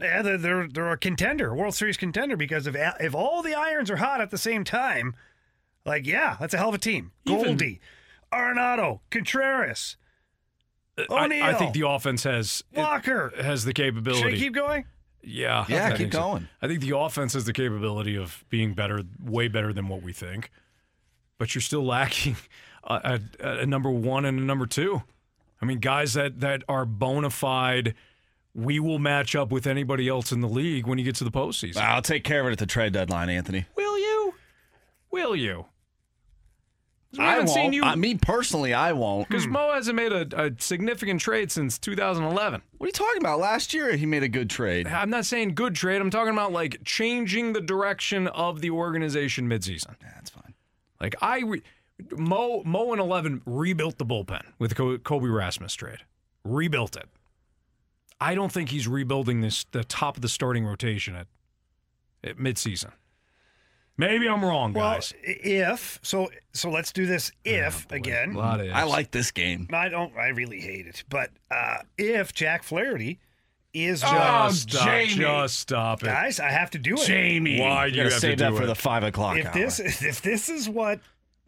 Yeah, 0.00 0.22
they're, 0.22 0.38
they're 0.38 0.68
they're 0.68 0.92
a 0.92 0.98
contender, 0.98 1.54
World 1.54 1.74
Series 1.74 1.96
contender, 1.96 2.36
because 2.36 2.66
if 2.68 2.76
if 3.00 3.14
all 3.14 3.42
the 3.42 3.54
irons 3.54 3.90
are 3.90 3.96
hot 3.96 4.20
at 4.20 4.30
the 4.30 4.38
same 4.38 4.62
time, 4.62 5.16
like 5.84 6.06
yeah, 6.06 6.36
that's 6.38 6.54
a 6.54 6.58
hell 6.58 6.68
of 6.68 6.74
a 6.74 6.78
team. 6.78 7.10
Even- 7.24 7.42
Goldie, 7.42 7.80
Arenado, 8.32 9.00
Contreras, 9.10 9.96
I, 10.98 11.24
O'Neill, 11.24 11.44
I 11.44 11.54
think 11.54 11.72
the 11.72 11.88
offense 11.88 12.22
has 12.24 12.62
Walker. 12.76 13.32
has 13.40 13.64
the 13.64 13.72
capability. 13.72 14.22
Should 14.22 14.34
I 14.34 14.36
keep 14.36 14.54
going? 14.54 14.84
Yeah. 15.22 15.64
Yeah, 15.68 15.88
I 15.88 15.96
keep 15.96 16.12
so. 16.12 16.20
going. 16.20 16.48
I 16.62 16.68
think 16.68 16.80
the 16.80 16.96
offense 16.96 17.34
has 17.34 17.44
the 17.44 17.52
capability 17.52 18.16
of 18.16 18.44
being 18.48 18.74
better, 18.74 19.02
way 19.22 19.48
better 19.48 19.72
than 19.72 19.88
what 19.88 20.02
we 20.02 20.12
think. 20.12 20.50
But 21.38 21.54
you're 21.54 21.62
still 21.62 21.84
lacking 21.84 22.36
a, 22.84 23.20
a, 23.40 23.48
a 23.60 23.66
number 23.66 23.90
one 23.90 24.24
and 24.24 24.38
a 24.38 24.42
number 24.42 24.66
two. 24.66 25.02
I 25.60 25.66
mean, 25.66 25.78
guys 25.78 26.14
that, 26.14 26.40
that 26.40 26.62
are 26.68 26.84
bona 26.84 27.30
fide, 27.30 27.94
we 28.54 28.80
will 28.80 28.98
match 28.98 29.34
up 29.34 29.50
with 29.50 29.66
anybody 29.66 30.08
else 30.08 30.32
in 30.32 30.40
the 30.40 30.48
league 30.48 30.86
when 30.86 30.98
you 30.98 31.04
get 31.04 31.16
to 31.16 31.24
the 31.24 31.30
postseason. 31.30 31.78
I'll 31.78 32.02
take 32.02 32.24
care 32.24 32.40
of 32.40 32.46
it 32.48 32.52
at 32.52 32.58
the 32.58 32.66
trade 32.66 32.92
deadline, 32.92 33.28
Anthony. 33.28 33.66
Will 33.76 33.98
you? 33.98 34.34
Will 35.10 35.36
you? 35.36 35.66
We 37.12 37.20
I 37.20 37.30
haven't 37.30 37.46
won't. 37.46 37.56
seen 37.56 37.72
you 37.72 37.84
I, 37.84 37.94
me 37.94 38.16
personally, 38.16 38.74
I 38.74 38.92
won't. 38.92 39.28
because 39.28 39.46
Mo 39.46 39.72
hasn't 39.72 39.96
made 39.96 40.12
a, 40.12 40.44
a 40.46 40.50
significant 40.58 41.20
trade 41.22 41.50
since 41.50 41.78
2011. 41.78 42.60
What 42.76 42.84
are 42.84 42.88
you 42.88 42.92
talking 42.92 43.22
about? 43.22 43.38
Last 43.40 43.72
year, 43.72 43.96
he 43.96 44.04
made 44.04 44.22
a 44.22 44.28
good 44.28 44.50
trade. 44.50 44.86
I'm 44.86 45.08
not 45.08 45.24
saying 45.24 45.54
good 45.54 45.74
trade. 45.74 46.02
I'm 46.02 46.10
talking 46.10 46.34
about 46.34 46.52
like 46.52 46.84
changing 46.84 47.54
the 47.54 47.62
direction 47.62 48.26
of 48.28 48.60
the 48.60 48.70
organization 48.70 49.48
midseason. 49.48 49.94
Yeah, 50.02 50.10
That's 50.16 50.28
fine. 50.30 50.52
Like 51.00 51.14
I, 51.22 51.40
re- 51.40 51.62
Mo 52.12 52.62
Mo 52.66 52.92
and 52.92 53.00
Eleven 53.00 53.40
rebuilt 53.46 53.96
the 53.96 54.04
bullpen 54.04 54.42
with 54.58 54.74
the 54.74 54.98
Colby 55.02 55.28
Rasmus 55.28 55.72
trade. 55.74 56.00
Rebuilt 56.44 56.94
it. 56.96 57.06
I 58.20 58.34
don't 58.34 58.52
think 58.52 58.68
he's 58.68 58.86
rebuilding 58.86 59.40
this 59.40 59.64
the 59.70 59.82
top 59.84 60.16
of 60.16 60.22
the 60.22 60.28
starting 60.28 60.66
rotation 60.66 61.14
at, 61.16 61.26
at 62.22 62.36
midseason. 62.36 62.92
Maybe 63.98 64.28
I'm 64.28 64.44
wrong, 64.44 64.72
Well, 64.72 64.94
guys. 64.94 65.12
if 65.24 65.98
so, 66.02 66.30
so 66.52 66.70
let's 66.70 66.92
do 66.92 67.04
this. 67.04 67.32
If 67.44 67.90
again, 67.90 68.32
A 68.34 68.38
lot 68.38 68.60
of 68.60 68.70
I 68.72 68.84
like 68.84 69.10
this 69.10 69.30
game. 69.32 69.68
I 69.72 69.88
don't. 69.88 70.16
I 70.16 70.28
really 70.28 70.60
hate 70.60 70.86
it. 70.86 71.02
But 71.10 71.30
uh, 71.50 71.78
if 71.98 72.32
Jack 72.32 72.62
Flaherty 72.62 73.18
is 73.74 74.00
just 74.00 74.14
Oh, 74.14 74.50
stop, 74.50 74.86
Jamie. 74.86 75.14
just 75.14 75.58
stop 75.58 76.02
it, 76.02 76.06
guys, 76.06 76.38
I 76.40 76.48
have 76.50 76.70
to 76.70 76.78
do 76.78 76.94
it. 76.94 77.00
Jamie. 77.06 77.60
Why 77.60 77.90
do 77.90 77.96
you 77.96 77.96
you 77.96 78.02
gotta 78.04 78.14
have 78.14 78.20
save 78.20 78.38
to 78.38 78.44
that 78.44 78.50
do 78.50 78.56
for 78.56 78.62
it? 78.62 78.66
the 78.66 78.74
five 78.76 79.02
o'clock 79.02 79.36
If 79.36 79.46
hour? 79.46 79.52
this 79.52 79.80
if 79.80 80.22
this 80.22 80.48
is 80.48 80.68
what 80.68 81.00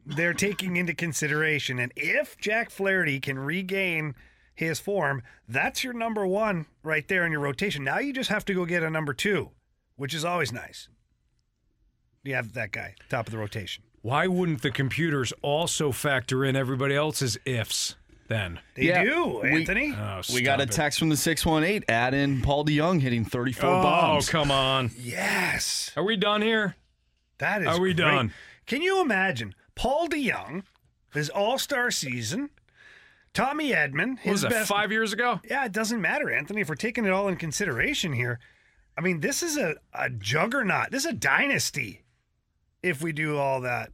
they're 0.04 0.34
taking 0.34 0.76
into 0.76 0.92
consideration, 0.92 1.78
and 1.78 1.92
if 1.94 2.36
Jack 2.36 2.70
Flaherty 2.70 3.20
can 3.20 3.38
regain 3.38 4.16
his 4.54 4.80
form, 4.80 5.22
that's 5.48 5.84
your 5.84 5.92
number 5.92 6.26
one 6.26 6.66
right 6.82 7.06
there 7.06 7.24
in 7.24 7.30
your 7.30 7.40
rotation. 7.42 7.84
Now 7.84 7.98
you 8.00 8.12
just 8.12 8.28
have 8.28 8.44
to 8.46 8.54
go 8.54 8.64
get 8.66 8.82
a 8.82 8.90
number 8.90 9.14
two, 9.14 9.50
which 9.96 10.14
is 10.14 10.24
always 10.24 10.52
nice. 10.52 10.88
You 12.22 12.34
have 12.34 12.52
that 12.54 12.72
guy 12.72 12.94
top 13.08 13.26
of 13.26 13.32
the 13.32 13.38
rotation. 13.38 13.82
Why 14.02 14.26
wouldn't 14.26 14.62
the 14.62 14.70
computers 14.70 15.32
also 15.42 15.92
factor 15.92 16.44
in 16.44 16.56
everybody 16.56 16.94
else's 16.94 17.38
ifs 17.44 17.96
then? 18.28 18.60
They 18.74 18.84
Yeah, 18.88 19.04
do, 19.04 19.40
we- 19.42 19.50
Anthony. 19.50 19.94
Oh, 19.96 20.20
we 20.32 20.42
got 20.42 20.60
a 20.60 20.64
stop 20.64 20.72
it. 20.72 20.72
text 20.72 20.98
from 20.98 21.08
the 21.08 21.16
618. 21.16 21.84
Add 21.88 22.14
in 22.14 22.40
Paul 22.42 22.64
DeJong 22.64 23.00
hitting 23.00 23.24
34 23.24 23.68
Oh, 23.70 24.20
come 24.28 24.50
on. 24.50 24.90
yes, 24.98 25.90
Are 25.96 26.04
we 26.04 26.16
done 26.16 26.42
here? 26.42 26.76
that 27.38 27.62
is. 27.62 27.68
Are 27.68 27.80
we 27.80 27.94
great. 27.94 28.04
done? 28.04 28.32
Can 28.66 28.82
you 28.82 29.00
imagine 29.00 29.54
Paul 29.74 30.08
DeJong, 30.08 30.62
his 31.14 31.28
All 31.30 31.58
Star 31.58 31.90
season, 31.90 32.50
Tommy 33.32 33.70
Edman, 33.72 34.16
What 34.16 34.32
was 34.32 34.32
his 34.32 34.42
that, 34.42 34.50
best 34.50 34.68
five 34.68 34.92
years 34.92 35.12
ago? 35.14 35.40
Yeah, 35.48 35.64
it 35.64 35.72
doesn't 35.72 36.00
matter, 36.00 36.30
Anthony. 36.30 36.60
If 36.62 36.68
we're 36.68 36.74
taking 36.74 37.04
it 37.06 37.10
all 37.12 37.28
in 37.28 37.36
consideration 37.36 38.12
here, 38.12 38.38
I 38.96 39.00
mean, 39.02 39.20
this 39.20 39.42
is 39.42 39.56
a, 39.56 39.76
a 39.94 40.10
juggernaut. 40.10 40.90
This 40.90 41.04
is 41.04 41.10
a 41.12 41.14
dynasty 41.14 42.02
if 42.82 43.02
we 43.02 43.12
do 43.12 43.36
all 43.38 43.62
that. 43.62 43.90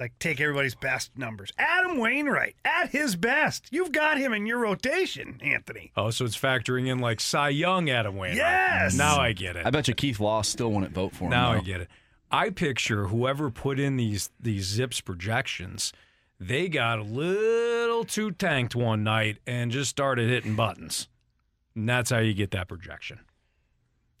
Like, 0.00 0.18
take 0.18 0.40
everybody's 0.40 0.74
best 0.74 1.16
numbers. 1.16 1.52
Adam 1.56 1.98
Wainwright, 1.98 2.56
at 2.64 2.90
his 2.90 3.14
best. 3.14 3.68
You've 3.70 3.92
got 3.92 4.18
him 4.18 4.32
in 4.32 4.44
your 4.44 4.58
rotation, 4.58 5.38
Anthony. 5.40 5.92
Oh, 5.96 6.10
so 6.10 6.24
it's 6.24 6.36
factoring 6.36 6.88
in 6.88 6.98
like 6.98 7.20
Cy 7.20 7.50
Young 7.50 7.88
Adam 7.88 8.16
Wainwright. 8.16 8.38
Yes! 8.38 8.96
Now 8.96 9.18
I 9.20 9.32
get 9.32 9.54
it. 9.54 9.64
I 9.64 9.70
bet 9.70 9.86
you 9.86 9.94
Keith 9.94 10.18
Law 10.18 10.42
still 10.42 10.72
wouldn't 10.72 10.92
vote 10.92 11.12
for 11.12 11.24
him. 11.24 11.30
Now 11.30 11.52
I 11.52 11.60
get 11.60 11.80
it. 11.80 11.88
I 12.28 12.50
picture 12.50 13.06
whoever 13.06 13.50
put 13.50 13.78
in 13.78 13.96
these 13.96 14.30
these 14.40 14.64
zips 14.64 15.00
projections, 15.00 15.92
they 16.40 16.68
got 16.68 16.98
a 16.98 17.02
little 17.02 18.04
too 18.04 18.32
tanked 18.32 18.74
one 18.74 19.04
night 19.04 19.38
and 19.46 19.70
just 19.70 19.90
started 19.90 20.28
hitting 20.28 20.56
buttons. 20.56 21.06
And 21.76 21.88
that's 21.88 22.10
how 22.10 22.18
you 22.18 22.34
get 22.34 22.50
that 22.50 22.66
projection. 22.66 23.20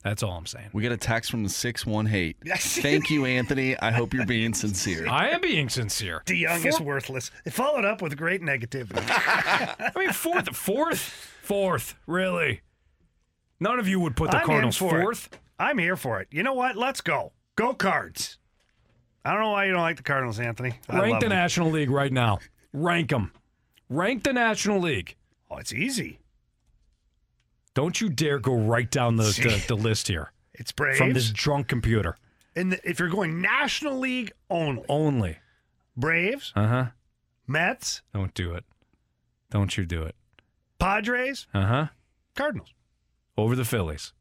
That's 0.04 0.22
all 0.22 0.32
I'm 0.32 0.44
saying. 0.44 0.68
We 0.74 0.82
got 0.82 0.92
a 0.92 0.98
text 0.98 1.30
from 1.30 1.42
the 1.42 1.48
618. 1.48 2.34
Yes. 2.44 2.78
Thank 2.82 3.08
you, 3.10 3.24
Anthony. 3.24 3.74
I 3.80 3.90
hope 3.90 4.12
you're 4.12 4.26
being 4.26 4.52
sincere. 4.52 5.08
I 5.08 5.30
am 5.30 5.40
being 5.40 5.70
sincere. 5.70 6.22
DeJong 6.26 6.66
is 6.66 6.78
worthless. 6.78 7.30
It 7.46 7.54
followed 7.54 7.86
up 7.86 8.02
with 8.02 8.14
great 8.16 8.42
negativity. 8.42 9.02
I 9.08 9.90
mean, 9.98 10.12
fourth, 10.12 10.54
fourth, 10.54 10.98
fourth. 11.42 11.94
Really? 12.06 12.60
None 13.60 13.78
of 13.78 13.88
you 13.88 13.98
would 13.98 14.14
put 14.14 14.30
the 14.30 14.36
I'm 14.38 14.46
Cardinals 14.46 14.76
for 14.76 14.98
it. 14.98 15.02
fourth. 15.02 15.40
I'm 15.58 15.78
here 15.78 15.96
for 15.96 16.20
it. 16.20 16.28
You 16.30 16.42
know 16.42 16.52
what? 16.54 16.76
Let's 16.76 17.00
go. 17.00 17.32
Go 17.56 17.72
Cards. 17.72 18.36
I 19.24 19.32
don't 19.32 19.40
know 19.40 19.52
why 19.52 19.64
you 19.64 19.72
don't 19.72 19.80
like 19.80 19.96
the 19.96 20.02
Cardinals, 20.02 20.38
Anthony. 20.38 20.74
I 20.90 21.00
Rank 21.00 21.20
the 21.20 21.28
them. 21.28 21.36
National 21.38 21.70
League 21.70 21.88
right 21.88 22.12
now. 22.12 22.40
Rank 22.74 23.08
them. 23.08 23.32
Rank 23.88 24.24
the 24.24 24.34
National 24.34 24.80
League. 24.80 25.16
Oh, 25.50 25.56
it's 25.56 25.72
easy. 25.72 26.18
Don't 27.74 28.00
you 28.00 28.08
dare 28.08 28.38
go 28.38 28.54
right 28.54 28.90
down 28.90 29.16
the, 29.16 29.24
the, 29.24 29.64
the 29.68 29.74
list 29.76 30.08
here 30.08 30.32
It's 30.54 30.72
Braves. 30.72 30.98
from 30.98 31.12
this 31.12 31.30
drunk 31.30 31.68
computer. 31.68 32.16
And 32.56 32.72
the, 32.72 32.88
if 32.88 32.98
you're 33.00 33.08
going 33.08 33.40
National 33.40 33.98
League 33.98 34.32
only, 34.48 34.84
Only. 34.88 35.38
Braves, 35.96 36.52
Uh 36.56 36.66
huh. 36.66 36.86
Mets, 37.46 38.02
Don't 38.12 38.32
do 38.34 38.52
it. 38.54 38.64
Don't 39.50 39.76
you 39.76 39.84
do 39.84 40.02
it. 40.02 40.14
Padres, 40.78 41.46
Uh 41.54 41.66
huh. 41.66 41.86
Cardinals. 42.34 42.72
Over 43.36 43.54
the 43.56 43.64
Phillies. 43.64 44.12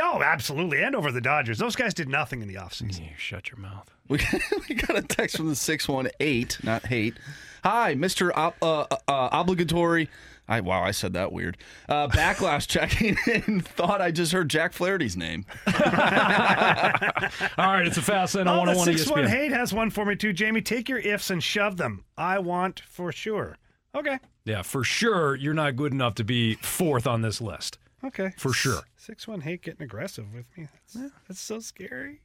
Oh, 0.00 0.22
absolutely. 0.22 0.82
And 0.82 0.96
over 0.96 1.12
the 1.12 1.20
Dodgers. 1.20 1.58
Those 1.58 1.76
guys 1.76 1.92
did 1.92 2.08
nothing 2.08 2.40
in 2.40 2.48
the 2.48 2.54
offseason. 2.54 3.00
You 3.00 3.10
shut 3.18 3.50
your 3.50 3.58
mouth. 3.58 3.90
We, 4.08 4.18
we 4.68 4.74
got 4.74 4.96
a 4.96 5.02
text 5.02 5.36
from 5.36 5.48
the 5.48 5.54
618, 5.56 6.48
not 6.64 6.86
hate. 6.86 7.14
Hi, 7.62 7.94
Mr. 7.94 8.32
Ob- 8.34 8.54
uh, 8.62 8.86
uh, 9.06 9.28
Obligatory. 9.32 10.08
I, 10.52 10.60
wow, 10.60 10.82
I 10.82 10.90
said 10.90 11.14
that 11.14 11.32
weird. 11.32 11.56
Uh, 11.88 12.08
backlash 12.08 12.66
checking 12.68 13.16
in. 13.26 13.60
Thought 13.60 14.00
I 14.02 14.10
just 14.10 14.32
heard 14.32 14.50
Jack 14.50 14.72
Flaherty's 14.72 15.16
name. 15.16 15.46
All 15.66 15.72
right, 15.74 17.86
it's 17.86 17.96
a 17.96 18.02
fast 18.02 18.34
lane. 18.34 18.48
I 18.48 18.54
Oh, 18.54 18.58
want 18.58 18.68
the 18.68 18.72
to 18.74 18.78
want 18.78 18.90
to 18.92 18.98
6 18.98 19.10
1 19.10 19.24
ESPN. 19.24 19.28
Hate 19.28 19.52
has 19.52 19.72
one 19.72 19.90
for 19.90 20.04
me 20.04 20.16
too. 20.16 20.32
Jamie, 20.32 20.62
take 20.62 20.88
your 20.88 20.98
ifs 20.98 21.30
and 21.30 21.42
shove 21.42 21.76
them. 21.76 22.04
I 22.16 22.38
want 22.38 22.80
for 22.80 23.12
sure. 23.12 23.56
Okay. 23.94 24.18
Yeah, 24.44 24.62
for 24.62 24.82
sure, 24.84 25.36
you're 25.36 25.54
not 25.54 25.76
good 25.76 25.92
enough 25.92 26.14
to 26.16 26.24
be 26.24 26.54
fourth 26.56 27.06
on 27.06 27.22
this 27.22 27.40
list. 27.40 27.78
Okay. 28.04 28.32
For 28.36 28.52
sure. 28.52 28.80
6 28.96 29.28
1 29.28 29.40
Hate 29.42 29.62
getting 29.62 29.82
aggressive 29.82 30.32
with 30.34 30.46
me. 30.56 30.68
That's, 30.94 31.12
that's 31.28 31.40
so 31.40 31.60
scary. 31.60 32.20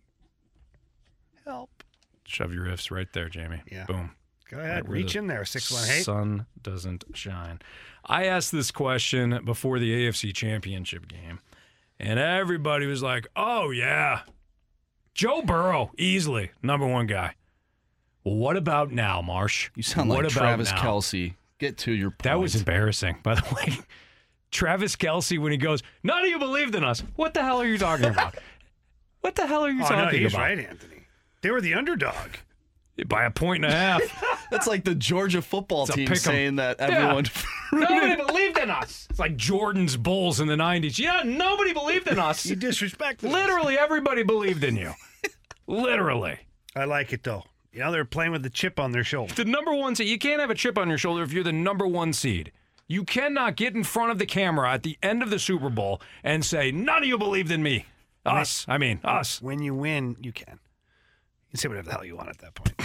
Help. 1.45 1.84
Shove 2.25 2.53
your 2.53 2.67
ifs 2.67 2.91
right 2.91 3.07
there, 3.13 3.30
Jamie. 3.30 3.61
Yeah. 3.71 3.86
Boom. 3.86 4.11
Go 4.49 4.59
ahead. 4.59 4.87
Right 4.87 4.89
Reach 4.89 5.13
the 5.13 5.19
in 5.19 5.27
there. 5.27 5.43
6 5.45 5.71
1 5.71 5.83
Hate. 5.87 6.03
Sun 6.03 6.45
doesn't 6.61 7.03
shine. 7.13 7.59
I 8.05 8.25
asked 8.25 8.51
this 8.51 8.71
question 8.71 9.41
before 9.43 9.79
the 9.79 9.91
AFC 10.07 10.33
Championship 10.33 11.07
game, 11.07 11.39
and 11.99 12.17
everybody 12.19 12.85
was 12.85 13.03
like, 13.03 13.27
"Oh 13.35 13.69
yeah, 13.71 14.21
Joe 15.13 15.41
Burrow, 15.41 15.91
easily 15.97 16.51
number 16.61 16.87
one 16.87 17.07
guy." 17.07 17.35
Well, 18.23 18.35
what 18.35 18.55
about 18.57 18.91
now, 18.91 19.21
Marsh? 19.21 19.69
You 19.75 19.83
sound 19.83 20.09
what 20.09 20.23
like 20.23 20.31
about 20.31 20.39
Travis 20.41 20.71
now? 20.71 20.81
Kelce. 20.81 21.35
Get 21.59 21.77
to 21.79 21.91
your 21.91 22.11
point. 22.11 22.23
That 22.23 22.39
was 22.39 22.55
embarrassing, 22.55 23.17
by 23.23 23.35
the 23.35 23.55
way. 23.55 23.77
Travis 24.51 24.95
Kelce, 24.95 25.39
when 25.39 25.51
he 25.51 25.57
goes, 25.57 25.81
none 26.03 26.23
of 26.23 26.29
you 26.29 26.39
believed 26.39 26.75
in 26.75 26.83
us. 26.83 27.03
What 27.15 27.33
the 27.33 27.41
hell 27.43 27.59
are 27.61 27.65
you 27.67 27.77
talking 27.77 28.05
about? 28.05 28.35
what 29.21 29.35
the 29.35 29.45
hell 29.47 29.65
are 29.65 29.69
you 29.69 29.83
Oh, 29.83 29.87
talking 29.87 29.97
no, 30.05 30.09
he's 30.09 30.33
about? 30.33 30.41
right, 30.43 30.59
Anthony. 30.59 31.07
They 31.41 31.51
were 31.51 31.59
the 31.61 31.73
underdog. 31.73 32.29
By 33.05 33.25
a 33.25 33.31
point 33.31 33.63
and 33.63 33.71
a 33.73 33.75
half. 33.75 34.47
That's 34.51 34.65
like 34.67 34.83
the 34.83 34.95
Georgia 34.95 35.41
football 35.41 35.83
It's 35.83 35.93
team 35.95 36.15
saying 36.15 36.55
that 36.55 36.77
Yeah. 36.79 36.85
everyone. 36.87 37.25
nobody 37.73 38.15
believed 38.15 38.57
in 38.57 38.69
us. 38.71 39.07
It's 39.09 39.19
like 39.19 39.35
Jordan's 39.35 39.95
Bulls 39.97 40.39
in 40.39 40.47
the 40.47 40.55
90s. 40.55 40.97
Yeah, 40.97 41.21
nobody 41.25 41.73
believed 41.73 42.07
in 42.07 42.17
us. 42.19 42.45
You 42.49 42.55
disrespect 42.55 43.21
them. 43.21 43.31
Literally 43.31 43.77
everybody 43.77 44.23
believed 44.23 44.63
in 44.63 44.75
you. 44.77 44.93
Literally. 45.67 46.39
I 46.75 46.85
like 46.85 47.13
it 47.13 47.23
though. 47.23 47.43
You 47.73 47.81
know, 47.81 47.91
they're 47.91 48.05
playing 48.05 48.31
with 48.31 48.43
the 48.43 48.49
chip 48.49 48.79
on 48.79 48.91
their 48.91 49.03
shoulder. 49.03 49.33
The 49.33 49.45
number 49.45 49.73
one 49.73 49.95
seed. 49.95 50.07
You 50.07 50.17
can't 50.17 50.39
have 50.39 50.49
a 50.49 50.55
chip 50.55 50.77
on 50.77 50.89
your 50.89 50.97
shoulder 50.97 51.23
if 51.23 51.31
you're 51.31 51.43
the 51.43 51.51
number 51.51 51.85
one 51.85 52.13
seed. 52.13 52.51
You 52.87 53.03
cannot 53.03 53.55
get 53.57 53.75
in 53.75 53.83
front 53.83 54.11
of 54.11 54.17
the 54.17 54.25
camera 54.25 54.71
at 54.71 54.83
the 54.83 54.97
end 55.03 55.21
of 55.21 55.29
the 55.29 55.39
Super 55.39 55.69
Bowl 55.69 56.01
and 56.23 56.43
say, 56.45 56.71
"None 56.71 57.03
of 57.03 57.07
you 57.07 57.17
believed 57.17 57.51
in 57.51 57.61
me." 57.61 57.85
Us. 58.25 58.65
I 58.67 58.77
mean, 58.77 58.99
us. 59.03 59.41
When 59.41 59.61
you 59.61 59.73
win, 59.75 60.15
you 60.21 60.31
can. 60.31 60.59
Say 61.57 61.67
whatever 61.67 61.87
the 61.87 61.93
hell 61.93 62.05
you 62.05 62.15
want 62.15 62.29
at 62.29 62.37
that 62.39 62.55
point. 62.55 62.73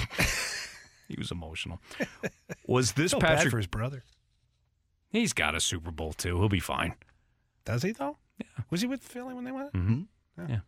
He 1.08 1.16
was 1.18 1.30
emotional. 1.30 1.78
Was 2.66 2.92
this 2.92 3.12
bad 3.12 3.20
Patrick? 3.20 3.50
for 3.50 3.58
his 3.58 3.66
brother. 3.66 4.02
He's 5.10 5.34
got 5.34 5.54
a 5.54 5.60
Super 5.60 5.90
Bowl 5.90 6.14
too. 6.14 6.38
He'll 6.38 6.48
be 6.48 6.58
fine. 6.60 6.94
Does 7.66 7.82
he 7.82 7.92
though? 7.92 8.16
Yeah. 8.38 8.64
Was 8.70 8.80
he 8.80 8.86
with 8.86 9.02
Philly 9.02 9.34
when 9.34 9.44
they 9.44 9.52
won? 9.52 9.68
Mm-hmm. 9.74 10.00
Yeah. 10.38 10.46
yeah. 10.48 10.60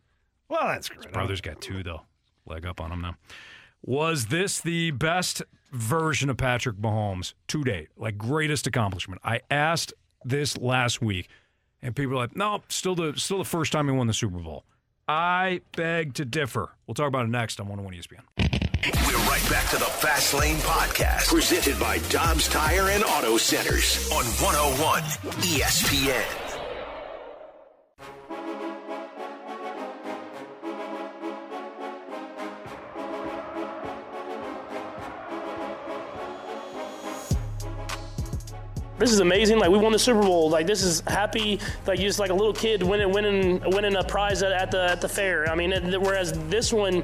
Well, 0.47 0.67
that's 0.67 0.87
great. 0.89 1.11
Brother's 1.11 1.41
got 1.41 1.61
two 1.61 1.81
though. 1.81 2.01
Leg 2.45 2.63
up 2.63 2.79
on 2.79 2.91
him 2.91 3.01
now. 3.01 3.15
Was 3.81 4.27
this 4.27 4.61
the 4.61 4.91
best 4.91 5.41
version 5.71 6.29
of 6.29 6.37
Patrick 6.37 6.75
Mahomes 6.75 7.33
to 7.47 7.63
date? 7.63 7.87
Like 7.97 8.17
greatest 8.19 8.67
accomplishment? 8.67 9.21
I 9.23 9.41
asked 9.49 9.93
this 10.23 10.57
last 10.57 11.01
week, 11.01 11.27
and 11.81 11.95
people 11.95 12.13
are 12.13 12.17
like, 12.17 12.35
"No, 12.35 12.61
still 12.69 12.93
the 12.93 13.13
still 13.17 13.39
the 13.39 13.45
first 13.45 13.71
time 13.71 13.87
he 13.87 13.93
won 13.95 14.05
the 14.05 14.13
Super 14.13 14.37
Bowl." 14.37 14.63
I 15.07 15.61
beg 15.75 16.15
to 16.15 16.25
differ. 16.25 16.69
We'll 16.87 16.95
talk 16.95 17.07
about 17.07 17.25
it 17.25 17.29
next 17.29 17.59
on 17.59 17.67
101 17.67 17.93
ESPN. 17.93 18.23
We're 19.07 19.17
right 19.29 19.49
back 19.49 19.69
to 19.69 19.77
the 19.77 19.85
Fast 19.85 20.33
Lane 20.33 20.57
Podcast, 20.57 21.27
presented 21.27 21.79
by 21.79 21.99
Dobbs 22.09 22.47
Tire 22.47 22.89
and 22.89 23.03
Auto 23.03 23.37
Centers 23.37 24.09
on 24.11 24.25
101 24.25 25.01
ESPN. 25.41 26.44
This 38.97 39.11
is 39.11 39.19
amazing. 39.19 39.59
Like 39.59 39.69
we 39.69 39.77
won 39.77 39.91
the 39.91 39.99
Super 39.99 40.21
Bowl. 40.21 40.49
Like 40.49 40.67
this 40.67 40.81
is 40.81 41.01
happy. 41.01 41.59
Like 41.85 41.99
just 41.99 42.17
like 42.17 42.29
a 42.29 42.33
little 42.33 42.53
kid 42.53 42.81
winning, 42.81 43.11
winning, 43.11 43.61
winning 43.71 43.95
a 43.95 44.03
prize 44.03 44.41
at, 44.41 44.53
at 44.53 44.71
the 44.71 44.83
at 44.83 45.01
the 45.01 45.09
fair. 45.09 45.49
I 45.49 45.55
mean, 45.55 45.73
it, 45.73 46.01
whereas 46.01 46.31
this 46.49 46.71
one, 46.71 47.03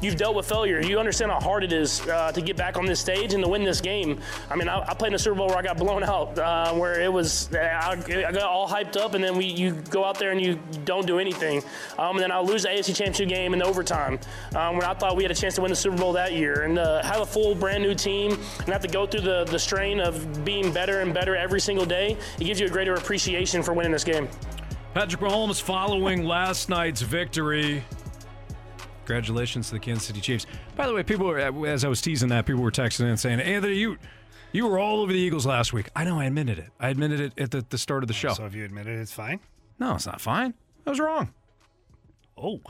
you've 0.00 0.16
dealt 0.16 0.34
with 0.34 0.48
failure. 0.48 0.80
You 0.80 0.98
understand 0.98 1.30
how 1.30 1.40
hard 1.40 1.64
it 1.64 1.72
is 1.72 2.06
uh, 2.08 2.32
to 2.32 2.40
get 2.40 2.56
back 2.56 2.76
on 2.76 2.86
this 2.86 3.00
stage 3.00 3.34
and 3.34 3.42
to 3.42 3.48
win 3.48 3.64
this 3.64 3.80
game. 3.80 4.20
I 4.50 4.56
mean, 4.56 4.68
I, 4.68 4.80
I 4.80 4.94
played 4.94 5.08
in 5.08 5.12
the 5.14 5.18
Super 5.18 5.36
Bowl 5.36 5.48
where 5.48 5.58
I 5.58 5.62
got 5.62 5.76
blown 5.76 6.02
out, 6.02 6.38
uh, 6.38 6.72
where 6.74 7.00
it 7.00 7.12
was 7.12 7.52
I, 7.54 7.92
I 7.92 8.32
got 8.32 8.42
all 8.42 8.68
hyped 8.68 8.96
up, 8.96 9.14
and 9.14 9.22
then 9.22 9.36
we 9.36 9.46
you 9.46 9.72
go 9.90 10.04
out 10.04 10.18
there 10.18 10.30
and 10.30 10.40
you 10.40 10.58
don't 10.84 11.06
do 11.06 11.18
anything, 11.18 11.62
um, 11.98 12.16
and 12.16 12.20
then 12.20 12.32
I 12.32 12.40
lose 12.40 12.62
the 12.62 12.68
AFC 12.68 12.96
Championship 12.96 13.28
game 13.28 13.52
in 13.52 13.58
the 13.58 13.64
overtime, 13.64 14.18
um, 14.56 14.76
where 14.76 14.88
I 14.88 14.94
thought 14.94 15.16
we 15.16 15.22
had 15.22 15.32
a 15.32 15.34
chance 15.34 15.54
to 15.56 15.62
win 15.62 15.70
the 15.70 15.76
Super 15.76 15.96
Bowl 15.96 16.12
that 16.12 16.32
year, 16.32 16.62
and 16.62 16.78
uh, 16.78 17.02
have 17.02 17.20
a 17.20 17.26
full 17.26 17.54
brand 17.54 17.82
new 17.82 17.94
team 17.94 18.32
and 18.58 18.68
have 18.68 18.82
to 18.82 18.88
go 18.88 19.06
through 19.06 19.22
the 19.22 19.44
the 19.44 19.58
strain 19.58 20.00
of 20.00 20.44
being 20.44 20.72
better 20.72 21.00
and 21.00 21.12
better 21.12 21.36
every 21.36 21.60
single 21.60 21.86
day. 21.86 22.16
It 22.38 22.44
gives 22.44 22.60
you 22.60 22.66
a 22.66 22.70
greater 22.70 22.94
appreciation 22.94 23.62
for 23.62 23.72
winning 23.72 23.92
this 23.92 24.04
game. 24.04 24.28
Patrick 24.94 25.20
Mahomes 25.20 25.62
following 25.62 26.24
last 26.24 26.68
night's 26.68 27.00
victory. 27.00 27.84
Congratulations 29.10 29.66
to 29.66 29.72
the 29.72 29.80
Kansas 29.80 30.04
City 30.06 30.20
Chiefs. 30.20 30.46
By 30.76 30.86
the 30.86 30.94
way, 30.94 31.02
people 31.02 31.26
were, 31.26 31.40
uh, 31.40 31.62
as 31.64 31.84
I 31.84 31.88
was 31.88 32.00
teasing 32.00 32.28
that, 32.28 32.46
people 32.46 32.62
were 32.62 32.70
texting 32.70 33.10
in 33.10 33.16
saying, 33.16 33.40
Anthony, 33.40 33.74
you 33.74 33.98
you 34.52 34.68
were 34.68 34.78
all 34.78 35.00
over 35.00 35.12
the 35.12 35.18
Eagles 35.18 35.44
last 35.44 35.72
week. 35.72 35.90
I 35.96 36.04
know, 36.04 36.20
I 36.20 36.26
admitted 36.26 36.60
it. 36.60 36.68
I 36.78 36.90
admitted 36.90 37.18
it 37.18 37.32
at 37.36 37.50
the, 37.50 37.66
the 37.68 37.76
start 37.76 38.04
of 38.04 38.06
the 38.06 38.14
show. 38.14 38.34
So 38.34 38.46
if 38.46 38.54
you 38.54 38.64
admit 38.64 38.86
it, 38.86 39.00
it's 39.00 39.12
fine. 39.12 39.40
No, 39.80 39.96
it's 39.96 40.06
not 40.06 40.20
fine. 40.20 40.54
I 40.86 40.90
was 40.90 41.00
wrong. 41.00 41.34
Oh, 42.38 42.60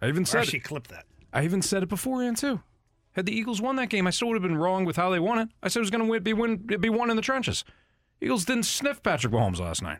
I 0.00 0.08
even 0.08 0.24
said 0.24 0.46
she 0.46 0.58
clipped 0.58 0.88
that. 0.88 1.04
I 1.34 1.44
even 1.44 1.60
said 1.60 1.82
it 1.82 1.90
beforehand 1.90 2.38
too. 2.38 2.62
Had 3.12 3.26
the 3.26 3.36
Eagles 3.36 3.60
won 3.60 3.76
that 3.76 3.90
game, 3.90 4.06
I 4.06 4.10
still 4.10 4.28
would 4.28 4.36
have 4.36 4.42
been 4.42 4.56
wrong 4.56 4.86
with 4.86 4.96
how 4.96 5.10
they 5.10 5.20
won 5.20 5.38
it. 5.38 5.50
I 5.62 5.68
said 5.68 5.80
it 5.80 5.82
was 5.82 5.90
going 5.90 6.10
to 6.10 6.20
be 6.20 6.32
win, 6.32 6.56
be 6.56 6.88
won 6.88 7.10
in 7.10 7.16
the 7.16 7.22
trenches. 7.22 7.62
Eagles 8.22 8.46
didn't 8.46 8.64
sniff 8.64 9.02
Patrick 9.02 9.34
Mahomes 9.34 9.60
last 9.60 9.82
night. 9.82 9.98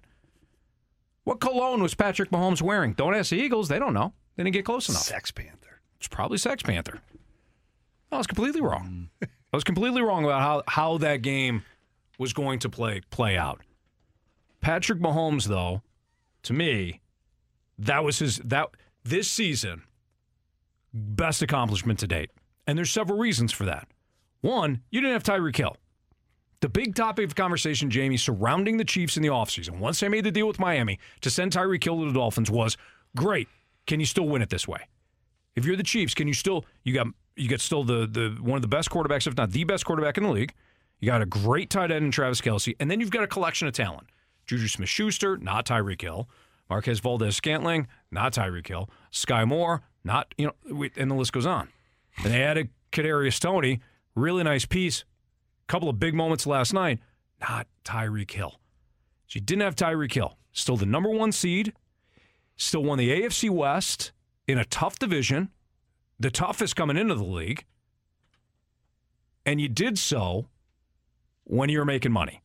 What 1.24 1.40
cologne 1.40 1.82
was 1.82 1.92
Patrick 1.92 2.30
Mahomes 2.30 2.62
wearing? 2.62 2.94
Don't 2.94 3.14
ask 3.14 3.28
the 3.28 3.36
Eagles; 3.36 3.68
they 3.68 3.78
don't 3.78 3.92
know. 3.92 4.14
They 4.36 4.44
didn't 4.44 4.54
get 4.54 4.64
close 4.64 4.88
enough. 4.88 5.02
Sex 5.02 5.30
Panther. 5.30 5.69
It's 6.00 6.08
probably 6.08 6.38
Sex 6.38 6.62
Panther. 6.62 7.00
I 8.10 8.16
was 8.18 8.26
completely 8.26 8.62
wrong. 8.62 9.10
I 9.22 9.56
was 9.56 9.64
completely 9.64 10.02
wrong 10.02 10.24
about 10.24 10.40
how, 10.40 10.62
how 10.66 10.98
that 10.98 11.22
game 11.22 11.62
was 12.18 12.32
going 12.32 12.58
to 12.60 12.68
play 12.68 13.02
play 13.10 13.36
out. 13.36 13.60
Patrick 14.60 14.98
Mahomes, 14.98 15.46
though, 15.46 15.82
to 16.42 16.52
me, 16.52 17.00
that 17.78 18.02
was 18.02 18.18
his 18.18 18.38
that 18.38 18.70
this 19.04 19.28
season 19.30 19.82
best 20.92 21.42
accomplishment 21.42 21.98
to 22.00 22.06
date. 22.06 22.30
And 22.66 22.76
there's 22.76 22.90
several 22.90 23.18
reasons 23.18 23.52
for 23.52 23.64
that. 23.66 23.86
One, 24.40 24.82
you 24.90 25.00
didn't 25.00 25.12
have 25.12 25.22
Tyreek 25.22 25.56
Hill. 25.56 25.76
The 26.60 26.68
big 26.68 26.94
topic 26.94 27.26
of 27.26 27.34
conversation, 27.34 27.90
Jamie, 27.90 28.16
surrounding 28.16 28.76
the 28.76 28.84
Chiefs 28.84 29.16
in 29.16 29.22
the 29.22 29.28
offseason, 29.28 29.78
once 29.78 30.00
they 30.00 30.08
made 30.08 30.24
the 30.24 30.30
deal 30.30 30.46
with 30.46 30.58
Miami 30.58 30.98
to 31.20 31.30
send 31.30 31.52
Tyreek 31.52 31.82
Hill 31.82 32.00
to 32.00 32.06
the 32.06 32.12
Dolphins, 32.12 32.50
was 32.50 32.76
great. 33.16 33.48
Can 33.86 33.98
you 34.00 34.06
still 34.06 34.28
win 34.28 34.42
it 34.42 34.50
this 34.50 34.68
way? 34.68 34.80
If 35.56 35.64
you're 35.64 35.76
the 35.76 35.82
Chiefs, 35.82 36.14
can 36.14 36.28
you 36.28 36.34
still 36.34 36.64
you 36.84 36.94
got 36.94 37.08
you 37.36 37.48
got 37.48 37.60
still 37.60 37.84
the 37.84 38.06
the 38.06 38.36
one 38.40 38.56
of 38.56 38.62
the 38.62 38.68
best 38.68 38.90
quarterbacks, 38.90 39.26
if 39.26 39.36
not 39.36 39.50
the 39.50 39.64
best 39.64 39.84
quarterback 39.84 40.16
in 40.16 40.24
the 40.24 40.30
league. 40.30 40.54
You 41.00 41.06
got 41.06 41.22
a 41.22 41.26
great 41.26 41.70
tight 41.70 41.90
end 41.90 42.04
in 42.04 42.10
Travis 42.10 42.40
Kelce, 42.40 42.76
and 42.78 42.90
then 42.90 43.00
you've 43.00 43.10
got 43.10 43.24
a 43.24 43.26
collection 43.26 43.66
of 43.66 43.72
talent. 43.72 44.08
Juju 44.46 44.68
Smith 44.68 44.88
Schuster, 44.88 45.38
not 45.38 45.64
Tyreek 45.64 46.02
Hill. 46.02 46.28
Marquez 46.68 47.00
Valdes-Scantling, 47.00 47.88
not 48.12 48.32
Tyreek 48.32 48.66
Hill. 48.66 48.88
Sky 49.10 49.44
Moore, 49.44 49.82
not, 50.04 50.32
you 50.38 50.46
know, 50.46 50.86
and 50.96 51.10
the 51.10 51.14
list 51.14 51.32
goes 51.32 51.44
on. 51.44 51.68
And 52.18 52.32
they 52.32 52.42
added 52.42 52.68
Kadarius 52.92 53.40
Toney, 53.40 53.80
really 54.14 54.44
nice 54.44 54.64
piece. 54.66 55.04
Couple 55.66 55.88
of 55.88 55.98
big 55.98 56.14
moments 56.14 56.46
last 56.46 56.72
night, 56.72 57.00
not 57.40 57.66
Tyreek 57.84 58.30
Hill. 58.30 58.60
So 59.26 59.36
you 59.36 59.40
didn't 59.40 59.62
have 59.62 59.74
Tyreek 59.74 60.12
Hill. 60.12 60.36
Still 60.52 60.76
the 60.76 60.86
number 60.86 61.10
one 61.10 61.32
seed, 61.32 61.72
still 62.56 62.82
won 62.82 62.98
the 62.98 63.22
AFC 63.22 63.50
West 63.50 64.12
in 64.50 64.58
a 64.58 64.64
tough 64.64 64.98
division, 64.98 65.50
the 66.18 66.30
toughest 66.30 66.76
coming 66.76 66.96
into 66.96 67.14
the 67.14 67.24
league. 67.24 67.64
And 69.46 69.60
you 69.60 69.68
did 69.68 69.98
so 69.98 70.46
when 71.44 71.68
you 71.68 71.78
were 71.78 71.84
making 71.84 72.12
money. 72.12 72.42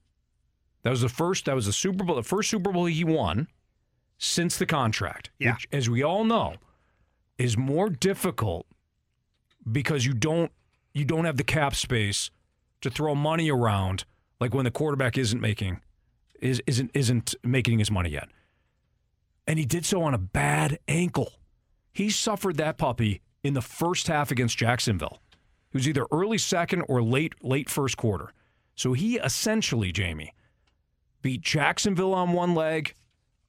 That 0.84 0.92
was 0.92 1.02
the 1.02 1.10
first, 1.10 1.46
that 1.46 1.56
was 1.56 1.66
the 1.66 1.74
Super 1.74 2.04
Bowl, 2.04 2.16
the 2.16 2.24
first 2.24 2.50
Super 2.50 2.72
Bowl 2.72 2.86
he 2.86 3.04
won 3.04 3.48
since 4.18 4.58
the 4.58 4.66
contract. 4.66 5.32
Yeah. 5.40 5.54
Which, 5.54 5.68
as 5.72 5.90
we 5.90 6.04
all 6.04 6.24
know, 6.24 6.56
is 7.38 7.58
more 7.58 7.90
difficult 7.90 8.66
because 9.70 10.06
you 10.06 10.14
don't 10.14 10.52
you 10.94 11.04
don't 11.04 11.26
have 11.26 11.38
the 11.38 11.44
cap 11.44 11.76
space 11.76 12.30
to 12.82 12.90
throw 12.90 13.16
money 13.16 13.52
around 13.52 14.06
like 14.40 14.54
when 14.54 14.64
the 14.64 14.72
quarterback 14.72 15.18
isn't 15.18 15.42
making 15.42 15.82
is 16.40 16.62
isn't 16.68 16.92
isn't 16.94 17.36
making 17.44 17.80
his 17.80 17.92
money 17.92 18.12
yet. 18.12 18.30
And 19.48 19.60
he 19.60 19.66
did 19.66 19.86
so 19.86 20.04
on 20.04 20.14
a 20.14 20.20
bad 20.20 20.80
ankle. 20.88 21.34
He 21.96 22.10
suffered 22.10 22.58
that 22.58 22.78
puppy 22.78 23.22
in 23.42 23.54
the 23.54 23.62
first 23.62 24.08
half 24.08 24.30
against 24.30 24.58
Jacksonville. 24.58 25.22
It 25.72 25.78
was 25.78 25.88
either 25.88 26.06
early 26.12 26.38
second 26.38 26.82
or 26.90 27.02
late 27.02 27.34
late 27.42 27.70
first 27.70 27.96
quarter. 27.96 28.34
So 28.76 28.92
he 28.92 29.16
essentially, 29.16 29.94
Jamie, 29.94 30.34
beat 31.22 31.40
Jacksonville 31.40 32.14
on 32.14 32.34
one 32.34 32.54
leg, 32.54 32.96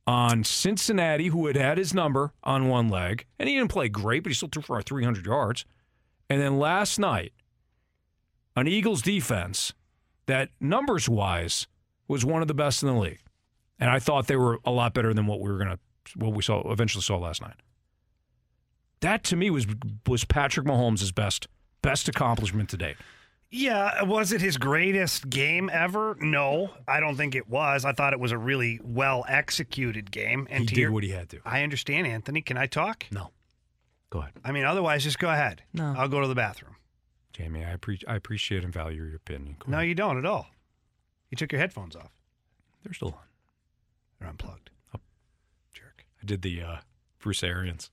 on 0.06 0.44
Cincinnati, 0.44 1.26
who 1.26 1.48
had 1.48 1.56
had 1.56 1.76
his 1.76 1.92
number 1.92 2.34
on 2.44 2.68
one 2.68 2.88
leg, 2.88 3.26
and 3.40 3.48
he 3.48 3.56
didn't 3.56 3.72
play 3.72 3.88
great, 3.88 4.22
but 4.22 4.30
he 4.30 4.34
still 4.34 4.48
threw 4.48 4.62
for 4.62 4.80
300 4.80 5.26
yards. 5.26 5.64
And 6.30 6.40
then 6.40 6.60
last 6.60 7.00
night, 7.00 7.32
an 8.54 8.68
Eagles 8.68 9.02
defense 9.02 9.72
that 10.26 10.50
numbers 10.60 11.08
wise 11.08 11.66
was 12.06 12.24
one 12.24 12.42
of 12.42 12.48
the 12.48 12.54
best 12.54 12.84
in 12.84 12.88
the 12.88 12.94
league. 12.94 13.22
And 13.80 13.90
I 13.90 13.98
thought 13.98 14.28
they 14.28 14.36
were 14.36 14.60
a 14.64 14.70
lot 14.70 14.94
better 14.94 15.12
than 15.12 15.26
what 15.26 15.40
we 15.40 15.50
were 15.50 15.58
gonna 15.58 15.80
what 16.14 16.32
we 16.32 16.44
saw 16.44 16.70
eventually 16.70 17.02
saw 17.02 17.16
last 17.16 17.42
night. 17.42 17.56
That 19.06 19.22
to 19.24 19.36
me 19.36 19.50
was 19.50 19.66
was 20.04 20.24
Patrick 20.24 20.66
Mahomes' 20.66 21.14
best 21.14 21.46
best 21.80 22.08
accomplishment 22.08 22.68
today. 22.68 22.96
Yeah, 23.52 24.02
was 24.02 24.32
it 24.32 24.40
his 24.40 24.56
greatest 24.58 25.30
game 25.30 25.70
ever? 25.72 26.16
No, 26.20 26.70
I 26.88 26.98
don't 26.98 27.14
think 27.16 27.36
it 27.36 27.48
was. 27.48 27.84
I 27.84 27.92
thought 27.92 28.12
it 28.14 28.18
was 28.18 28.32
a 28.32 28.38
really 28.38 28.80
well 28.82 29.24
executed 29.28 30.10
game. 30.10 30.48
And 30.50 30.62
He 30.62 30.66
did 30.66 30.76
your- 30.78 30.90
what 30.90 31.04
he 31.04 31.10
had 31.10 31.28
to. 31.30 31.38
I 31.44 31.62
understand, 31.62 32.08
Anthony. 32.08 32.42
Can 32.42 32.58
I 32.58 32.66
talk? 32.66 33.06
No. 33.12 33.30
Go 34.10 34.18
ahead. 34.22 34.32
I 34.44 34.50
mean, 34.50 34.64
otherwise, 34.64 35.04
just 35.04 35.20
go 35.20 35.30
ahead. 35.30 35.62
No. 35.72 35.94
I'll 35.96 36.08
go 36.08 36.20
to 36.20 36.26
the 36.26 36.34
bathroom. 36.34 36.74
Jamie, 37.32 37.64
I, 37.64 37.76
appre- 37.76 38.02
I 38.08 38.16
appreciate 38.16 38.64
and 38.64 38.72
value 38.74 39.04
your 39.04 39.14
opinion. 39.16 39.54
Go 39.60 39.70
No, 39.70 39.76
ahead. 39.78 39.88
you 39.88 39.94
don't 39.94 40.18
at 40.18 40.26
all. 40.26 40.48
You 41.30 41.36
took 41.36 41.52
your 41.52 41.60
headphones 41.60 41.94
off. 41.94 42.10
They're 42.82 42.92
still 42.94 43.08
on. 43.16 43.26
They're 44.18 44.28
unplugged. 44.28 44.70
Oh. 44.94 45.00
Jerk. 45.72 46.04
I 46.20 46.26
did 46.26 46.42
the 46.42 46.60
uh, 46.62 46.76
Bruce 47.20 47.44
Arians. 47.44 47.90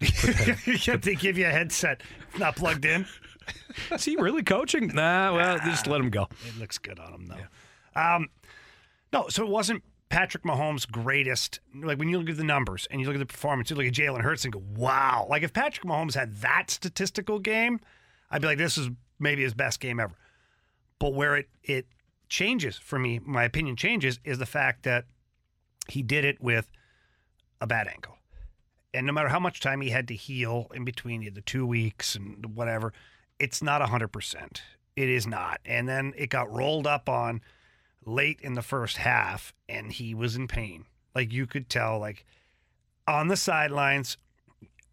they 1.02 1.14
give 1.14 1.38
you 1.38 1.46
a 1.46 1.50
headset 1.50 2.02
not 2.38 2.56
plugged 2.56 2.84
in. 2.84 3.06
Is 3.92 4.04
he 4.04 4.16
really 4.16 4.42
coaching? 4.42 4.88
Nah, 4.88 5.34
well, 5.34 5.58
just 5.58 5.86
let 5.86 6.00
him 6.00 6.10
go. 6.10 6.28
It 6.46 6.58
looks 6.58 6.78
good 6.78 6.98
on 6.98 7.12
him 7.12 7.26
though. 7.26 8.00
Um, 8.00 8.28
no, 9.12 9.28
so 9.28 9.44
it 9.44 9.48
wasn't 9.48 9.82
Patrick 10.08 10.44
Mahomes' 10.44 10.88
greatest? 10.90 11.60
Like 11.74 11.98
when 11.98 12.08
you 12.08 12.18
look 12.18 12.30
at 12.30 12.36
the 12.36 12.44
numbers 12.44 12.86
and 12.90 13.00
you 13.00 13.06
look 13.06 13.16
at 13.16 13.20
the 13.20 13.26
performance, 13.26 13.70
you 13.70 13.76
look 13.76 13.86
at 13.86 13.92
Jalen 13.92 14.20
Hurts 14.20 14.44
and 14.44 14.52
go, 14.52 14.62
"Wow!" 14.76 15.26
Like 15.28 15.42
if 15.42 15.52
Patrick 15.52 15.84
Mahomes 15.86 16.14
had 16.14 16.36
that 16.36 16.70
statistical 16.70 17.38
game, 17.38 17.80
I'd 18.30 18.40
be 18.40 18.46
like, 18.46 18.58
"This 18.58 18.78
is 18.78 18.90
maybe 19.18 19.42
his 19.42 19.54
best 19.54 19.80
game 19.80 19.98
ever." 19.98 20.14
But 20.98 21.14
where 21.14 21.36
it 21.36 21.48
it 21.62 21.86
changes 22.28 22.76
for 22.76 22.98
me, 22.98 23.20
my 23.24 23.44
opinion 23.44 23.76
changes, 23.76 24.20
is 24.24 24.38
the 24.38 24.46
fact 24.46 24.84
that 24.84 25.04
he 25.88 26.02
did 26.02 26.24
it 26.24 26.40
with 26.40 26.68
a 27.60 27.66
bad 27.66 27.88
ankle. 27.88 28.13
And 28.94 29.06
no 29.06 29.12
matter 29.12 29.28
how 29.28 29.40
much 29.40 29.60
time 29.60 29.80
he 29.80 29.90
had 29.90 30.08
to 30.08 30.14
heal 30.14 30.70
in 30.72 30.84
between 30.84 31.34
the 31.34 31.40
two 31.40 31.66
weeks 31.66 32.14
and 32.14 32.54
whatever, 32.54 32.92
it's 33.38 33.60
not 33.60 33.82
100%. 33.82 34.60
It 34.96 35.08
is 35.08 35.26
not. 35.26 35.60
And 35.64 35.88
then 35.88 36.14
it 36.16 36.30
got 36.30 36.50
rolled 36.50 36.86
up 36.86 37.08
on 37.08 37.40
late 38.06 38.40
in 38.40 38.54
the 38.54 38.62
first 38.62 38.98
half, 38.98 39.52
and 39.68 39.92
he 39.92 40.14
was 40.14 40.36
in 40.36 40.46
pain. 40.46 40.86
Like 41.14 41.32
you 41.32 41.46
could 41.46 41.68
tell, 41.68 41.98
like 41.98 42.24
on 43.06 43.28
the 43.28 43.36
sidelines, 43.36 44.16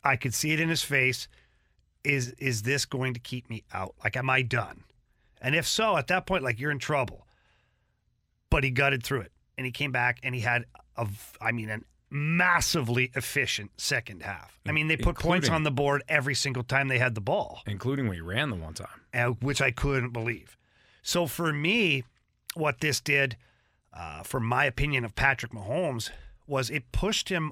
I 0.04 0.16
could 0.16 0.34
see 0.34 0.52
it 0.52 0.60
in 0.60 0.70
his 0.70 0.84
face. 0.84 1.28
Is 2.04 2.30
is 2.40 2.64
this 2.64 2.86
going 2.86 3.14
to 3.14 3.20
keep 3.20 3.48
me 3.50 3.64
out? 3.72 3.94
Like, 4.04 4.18
am 4.18 4.30
I 4.30 4.42
done? 4.42 4.84
And 5.40 5.56
if 5.56 5.68
so, 5.68 5.98
at 5.98 6.08
that 6.08 6.26
point, 6.26 6.44
like 6.44 6.60
you're 6.60 6.72
in 6.72 6.80
trouble. 6.80 7.28
But 8.50 8.64
he 8.64 8.72
gutted 8.72 9.04
through 9.04 9.22
it, 9.22 9.32
and 9.58 9.66
he 9.66 9.72
came 9.72 9.92
back, 9.92 10.20
and 10.24 10.34
he 10.34 10.42
had 10.42 10.66
a, 10.98 11.08
I 11.40 11.52
mean, 11.52 11.70
an 11.70 11.86
massively 12.12 13.10
efficient 13.16 13.72
second 13.78 14.22
half. 14.24 14.60
I 14.68 14.74
mean, 14.74 14.90
they 14.90 14.98
put 14.98 15.18
points 15.18 15.50
on 15.50 15.64
the 15.64 15.72
board 15.72 16.04
every 16.10 16.36
single 16.36 16.64
time 16.64 16.90
they 16.90 17.00
had 17.00 17.16
the 17.16 17.22
ball 17.22 17.62
including 17.66 18.08
when 18.08 18.16
he 18.16 18.22
ran 18.22 18.50
the 18.50 18.56
one 18.58 18.74
time. 18.74 19.02
uh, 19.14 19.28
which 19.28 19.62
I 19.62 19.72
couldn't 19.72 20.12
believe. 20.12 20.58
So 21.02 21.26
for 21.26 21.54
me, 21.54 22.04
what 22.54 22.82
this 22.82 23.00
did, 23.00 23.38
uh, 23.94 24.24
for 24.24 24.40
my 24.40 24.66
opinion 24.66 25.06
of 25.06 25.16
Patrick 25.16 25.54
Mahomes, 25.54 26.12
was 26.46 26.70
it 26.70 26.92
pushed 26.92 27.30
him 27.30 27.52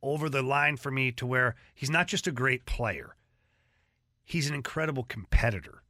over 0.00 0.28
the 0.30 0.42
line 0.42 0.76
for 0.76 0.92
me 0.92 1.10
to 1.12 1.26
where 1.26 1.56
he's 1.74 1.90
not 1.90 2.06
just 2.06 2.26
a 2.28 2.32
great 2.32 2.64
player, 2.66 3.16
he's 4.24 4.48
an 4.48 4.54
incredible 4.54 5.02
competitor. 5.02 5.82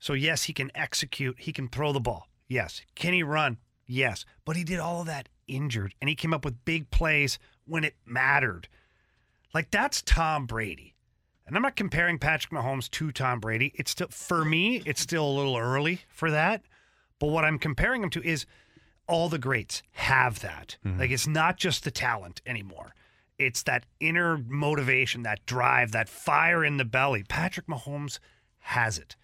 So 0.00 0.12
yes, 0.14 0.44
he 0.44 0.52
can 0.52 0.70
execute, 0.74 1.36
he 1.38 1.52
can 1.52 1.68
throw 1.68 1.92
the 1.92 2.00
ball. 2.00 2.28
Yes. 2.48 2.82
Can 2.96 3.12
he 3.12 3.22
run? 3.22 3.58
Yes. 3.86 4.24
But 4.44 4.56
he 4.56 4.64
did 4.64 4.80
all 4.80 5.00
of 5.00 5.06
that 5.06 5.28
injured 5.48 5.94
and 6.00 6.08
he 6.08 6.16
came 6.16 6.34
up 6.34 6.44
with 6.44 6.64
big 6.64 6.90
plays 6.90 7.38
when 7.66 7.84
it 7.84 7.94
mattered. 8.04 8.68
Like 9.54 9.70
that's 9.70 10.02
Tom 10.02 10.46
Brady. 10.46 10.94
And 11.46 11.56
I'm 11.56 11.62
not 11.62 11.76
comparing 11.76 12.18
Patrick 12.18 12.52
Mahomes 12.52 12.90
to 12.90 13.12
Tom 13.12 13.38
Brady. 13.38 13.72
It's 13.76 13.92
still 13.92 14.08
for 14.10 14.44
me, 14.44 14.82
it's 14.84 15.00
still 15.00 15.26
a 15.26 15.36
little 15.36 15.56
early 15.56 16.00
for 16.08 16.30
that. 16.30 16.62
But 17.18 17.28
what 17.28 17.44
I'm 17.44 17.58
comparing 17.58 18.02
him 18.02 18.10
to 18.10 18.22
is 18.22 18.46
all 19.06 19.28
the 19.28 19.38
greats 19.38 19.82
have 19.92 20.40
that. 20.40 20.76
Mm-hmm. 20.84 21.00
Like 21.00 21.10
it's 21.10 21.26
not 21.26 21.56
just 21.56 21.84
the 21.84 21.90
talent 21.90 22.42
anymore. 22.46 22.94
It's 23.38 23.62
that 23.64 23.86
inner 24.00 24.38
motivation, 24.38 25.22
that 25.22 25.44
drive, 25.46 25.92
that 25.92 26.08
fire 26.08 26.64
in 26.64 26.78
the 26.78 26.84
belly. 26.84 27.22
Patrick 27.22 27.66
Mahomes 27.66 28.18
has 28.58 28.98
it. 28.98 29.14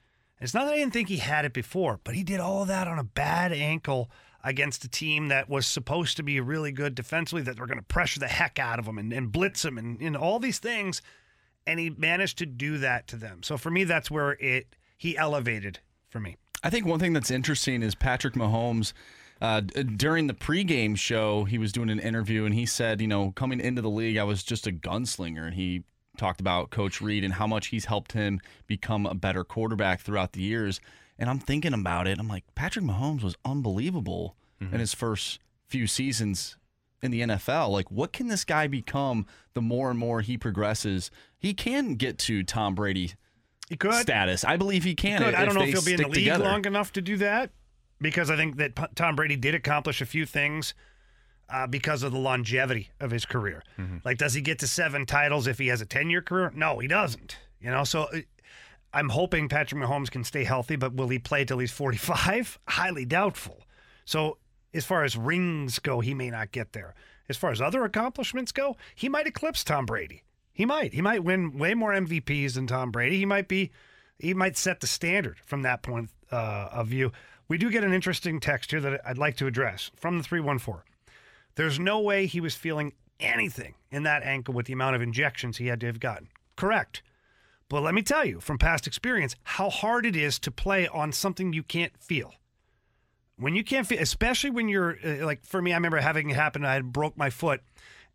It's 0.41 0.55
not 0.55 0.65
that 0.65 0.75
I 0.75 0.79
didn't 0.79 0.93
think 0.93 1.09
he 1.09 1.19
had 1.19 1.45
it 1.45 1.53
before, 1.53 2.01
but 2.03 2.15
he 2.15 2.25
did 2.25 2.41
all 2.41 2.63
of 2.63 2.69
that 2.69 2.89
on 2.89 2.99
a 2.99 3.05
bad 3.05 3.53
ankle 3.53 4.11
against 4.45 4.85
a 4.85 4.89
team 4.89 5.29
that 5.29 5.49
was 5.49 5.67
supposed 5.67 6.17
to 6.17 6.23
be 6.23 6.41
really 6.41 6.73
good 6.73 6.95
defensively, 6.95 7.43
that 7.43 7.57
they 7.57 7.61
were 7.61 7.67
going 7.67 7.79
to 7.79 7.85
pressure 7.85 8.21
the 8.21 8.29
heck 8.29 8.59
out 8.59 8.79
of 8.79 8.87
them 8.87 8.99
and, 8.99 9.13
and 9.13 9.31
blitz 9.31 9.63
them 9.63 9.79
and, 9.79 10.01
and 10.01 10.17
all 10.17 10.39
these 10.39 10.59
things. 10.59 11.01
And 11.67 11.79
he 11.79 11.91
managed 11.91 12.39
to 12.39 12.47
do 12.47 12.79
that 12.79 13.07
to 13.09 13.17
them. 13.17 13.43
So 13.43 13.57
for 13.57 13.71
me, 13.71 13.85
that's 13.85 14.11
where 14.11 14.33
it 14.33 14.75
he 14.97 15.17
elevated 15.17 15.81
for 16.09 16.21
me. 16.21 16.37
I 16.63 16.71
think 16.71 16.87
one 16.87 17.01
thing 17.01 17.13
that's 17.13 17.31
interesting 17.31 17.83
is 17.83 17.95
Patrick 17.95 18.35
Mahomes. 18.35 18.93
Uh, 19.41 19.61
during 19.61 20.29
the 20.29 20.35
pregame 20.35 20.97
show, 20.97 21.43
he 21.43 21.59
was 21.59 21.73
doing 21.73 21.91
an 21.91 21.99
interview 21.99 22.45
and 22.45 22.55
he 22.55 22.67
said, 22.67 23.01
you 23.01 23.09
know, 23.09 23.33
coming 23.33 23.59
into 23.59 23.83
the 23.83 23.91
league, 23.91 24.17
I 24.17 24.23
was 24.23 24.45
just 24.45 24.69
a 24.69 24.73
gunslinger. 24.73 25.45
And 25.45 25.55
he 25.55 25.83
talked 26.17 26.41
about 26.41 26.71
Coach 26.71 27.01
Reid 27.01 27.25
and 27.25 27.35
how 27.35 27.49
much 27.49 27.69
he's 27.69 27.87
helped 27.87 28.13
him 28.13 28.41
become 28.69 29.07
a 29.07 29.15
better 29.15 29.43
quarterback 29.43 30.01
throughout 30.01 30.33
the 30.33 30.43
years. 30.43 30.81
And 31.19 31.29
I'm 31.31 31.39
thinking 31.39 31.73
about 31.75 32.07
it. 32.07 32.19
I'm 32.19 32.29
like, 32.29 32.45
Patrick 32.55 32.85
Mahomes 32.85 33.23
was 33.23 33.37
unbelievable 33.45 34.37
in 34.61 34.79
his 34.79 34.95
first 34.95 35.41
few 35.67 35.87
seasons 35.89 36.57
in 37.03 37.11
the 37.11 37.21
NFL. 37.23 37.71
Like, 37.71 37.91
what 37.91 38.13
can 38.13 38.29
this 38.29 38.45
guy 38.45 38.69
become 38.69 39.27
the 39.55 39.61
more 39.61 39.91
and 39.91 39.99
more 39.99 40.21
he 40.21 40.39
progresses? 40.39 41.11
He 41.39 41.53
can 41.53 41.97
get 41.97 42.17
to 42.21 42.45
Tom 42.45 42.77
Brady 42.77 43.15
He 43.69 43.77
could. 43.77 43.95
status. 43.95 44.45
I 44.45 44.57
believe 44.57 44.85
he 44.85 44.95
can. 44.95 45.21
Good. 45.21 45.35
I 45.35 45.45
don't 45.45 45.55
know 45.57 45.63
if 45.63 45.71
he'll 45.71 45.83
be 45.85 45.95
in 45.95 45.97
the 46.03 46.05
league 46.07 46.15
together. 46.15 46.45
long 46.45 46.65
enough 46.65 46.93
to 46.93 47.03
do 47.03 47.17
that 47.17 47.51
because 48.01 48.31
I 48.31 48.37
think 48.37 48.57
that 48.59 48.77
P- 48.77 48.85
Tom 48.95 49.17
Brady 49.17 49.35
did 49.35 49.55
accomplish 49.57 50.01
a 50.01 50.07
few 50.07 50.27
things 50.27 50.75
uh, 51.49 51.67
because 51.67 52.05
of 52.05 52.13
the 52.13 52.19
longevity 52.19 52.91
of 53.01 53.11
his 53.11 53.25
career. 53.27 53.65
Like, 54.05 54.19
does 54.19 54.35
he 54.35 54.41
get 54.43 54.61
to 54.61 54.69
seven 54.69 55.07
titles 55.07 55.49
if 55.49 55.59
he 55.59 55.67
has 55.69 55.81
a 55.81 55.87
10 55.87 56.09
year 56.09 56.23
career? 56.23 56.53
No, 56.55 56.79
he 56.79 56.87
doesn't. 56.87 57.37
You 57.61 57.71
know, 57.73 57.83
so 57.83 58.03
uh, 58.05 58.19
I'm 58.93 59.09
hoping 59.09 59.49
Patrick 59.49 59.81
Mahomes 59.81 60.11
can 60.11 60.25
stay 60.25 60.45
healthy, 60.45 60.77
but 60.77 60.95
will 60.95 61.09
he 61.09 61.19
play 61.19 61.45
till 61.45 61.59
he's 61.59 61.73
45? 61.73 62.59
Highly 62.69 63.05
doubtful. 63.05 63.63
So, 64.05 64.39
as 64.75 64.85
far 64.85 65.05
as 65.05 65.17
rings 65.17 65.79
go, 65.79 66.01
he 66.01 66.15
may 66.15 66.31
not 66.31 66.53
get 66.53 66.73
there. 66.73 66.95
As 67.29 67.37
far 67.37 67.51
as 67.51 67.61
other 67.61 67.85
accomplishments 67.85 68.53
go, 68.53 68.77
he 68.95 69.09
might 69.09 69.27
eclipse 69.27 69.65
Tom 69.65 69.87
Brady. 69.87 70.23
He 70.53 70.67
might. 70.67 70.93
He 70.93 71.01
might 71.01 71.25
win 71.25 71.57
way 71.57 71.75
more 71.75 71.93
MVPs 71.93 72.55
than 72.55 72.67
Tom 72.67 72.91
Brady. 72.91 73.19
He 73.19 73.27
might 73.27 73.49
be. 73.49 73.71
He 74.19 74.35
might 74.35 74.57
set 74.57 74.81
the 74.81 74.87
standard 74.87 75.39
from 75.45 75.63
that 75.63 75.83
point 75.83 76.11
uh, 76.31 76.69
of 76.71 76.89
view. 76.89 77.13
We 77.49 77.59
do 77.59 77.71
get 77.71 77.85
an 77.85 77.93
interesting 77.93 78.41
text 78.41 78.71
here 78.71 78.81
that 78.81 79.01
I'd 79.07 79.19
like 79.19 79.37
to 79.39 79.47
address 79.47 79.91
from 79.97 80.19
the 80.19 80.25
three 80.25 80.41
one 80.41 80.59
four. 80.59 80.85
There's 81.55 81.79
no 81.79 82.01
way 82.01 82.27
he 82.27 82.41
was 82.41 82.55
feeling 82.55 82.93
anything 83.21 83.75
in 83.91 84.03
that 84.05 84.23
ankle 84.23 84.55
with 84.55 84.67
the 84.67 84.73
amount 84.73 84.97
of 84.97 85.03
injections 85.03 85.57
he 85.57 85.67
had 85.67 85.81
to 85.81 85.87
have 85.87 86.01
gotten. 86.01 86.29
Correct. 86.57 87.03
But 87.73 87.85
let 87.85 87.95
me 87.95 88.03
tell 88.03 88.27
you 88.27 88.39
from 88.39 88.59
past 88.59 88.87
experience 88.87 89.35
how 89.45 89.71
hard 89.71 90.05
it 90.05 90.15
is 90.15 90.39
to 90.41 90.51
play 90.51 90.87
on 90.89 91.11
something 91.11 91.55
you 91.55 91.63
can't 91.63 91.97
feel. 91.97 92.35
When 93.39 93.55
you 93.55 93.65
can't 93.65 93.87
feel, 93.87 93.99
especially 93.99 94.51
when 94.51 94.69
you're 94.69 94.99
uh, 95.03 95.25
like 95.25 95.43
for 95.47 95.63
me, 95.63 95.73
I 95.73 95.77
remember 95.77 95.97
having 95.97 96.29
it 96.29 96.37
happen. 96.37 96.67
I 96.67 96.75
had 96.75 96.93
broke 96.93 97.17
my 97.17 97.31
foot, 97.31 97.63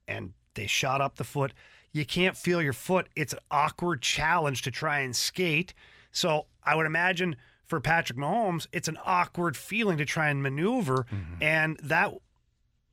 and 0.08 0.34
they 0.53 0.68
shot 0.68 1.01
up 1.01 1.16
the 1.16 1.24
foot. 1.24 1.53
You 1.91 2.05
can't 2.05 2.38
feel 2.38 2.62
your 2.62 2.72
foot. 2.72 3.10
It's 3.16 3.34
an 3.34 3.39
awkward 3.49 4.03
challenge 4.03 4.62
to 4.62 4.70
try 4.70 4.99
and 4.99 5.16
skate. 5.16 5.74
So 6.12 6.45
I 6.64 6.76
would 6.76 6.86
imagine 6.86 7.36
for 7.66 7.80
Patrick 7.80 8.20
Mahomes, 8.20 8.68
it's 8.72 8.88
an 8.88 8.99
awkward 9.08 9.58
feeling 9.58 9.97
to 9.97 10.05
try 10.05 10.30
and 10.30 10.43
maneuver, 10.43 11.08
and 11.41 11.80
that 11.82 12.14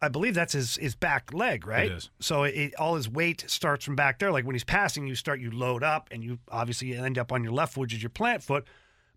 I 0.05 0.09
believe 0.09 0.35
that's 0.35 0.53
his 0.53 0.77
his 0.77 0.95
back 0.95 1.33
leg, 1.33 1.67
right? 1.67 1.91
is. 1.91 2.11
So 2.21 2.45
it, 2.45 2.75
all 2.77 2.97
his 2.97 3.09
weight 3.09 3.45
starts 3.49 3.85
from 3.85 3.97
back 3.97 4.19
there. 4.19 4.31
Like 4.31 4.45
when 4.45 4.55
he's 4.55 4.65
passing, 4.65 5.07
you 5.07 5.15
start 5.15 5.41
you 5.41 5.51
load 5.51 5.83
up, 5.83 6.09
and 6.11 6.23
you 6.23 6.39
obviously 6.51 6.95
end 6.95 7.19
up 7.19 7.33
on 7.33 7.43
your 7.43 7.53
left, 7.53 7.75
foot, 7.75 7.81
which 7.83 7.95
is 7.95 8.03
your 8.03 8.11
plant 8.11 8.43
foot. 8.43 8.65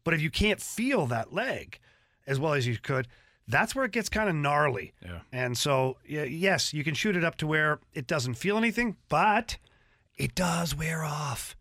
But 0.03 0.13
if 0.13 0.21
you 0.21 0.29
can't 0.29 0.61
feel 0.61 1.05
that 1.07 1.33
leg 1.33 1.79
as 2.25 2.39
well 2.39 2.53
as 2.53 2.65
you 2.65 2.77
could, 2.77 3.07
that's 3.47 3.75
where 3.75 3.85
it 3.85 3.91
gets 3.91 4.09
kind 4.09 4.29
of 4.29 4.35
gnarly. 4.35 4.93
Yeah. 5.03 5.19
And 5.31 5.57
so, 5.57 5.97
yes, 6.05 6.73
you 6.73 6.83
can 6.83 6.93
shoot 6.93 7.15
it 7.15 7.23
up 7.23 7.35
to 7.37 7.47
where 7.47 7.79
it 7.93 8.07
doesn't 8.07 8.35
feel 8.35 8.57
anything, 8.57 8.97
but 9.09 9.57
it 10.15 10.35
does 10.35 10.75
wear 10.75 11.03
off. 11.03 11.55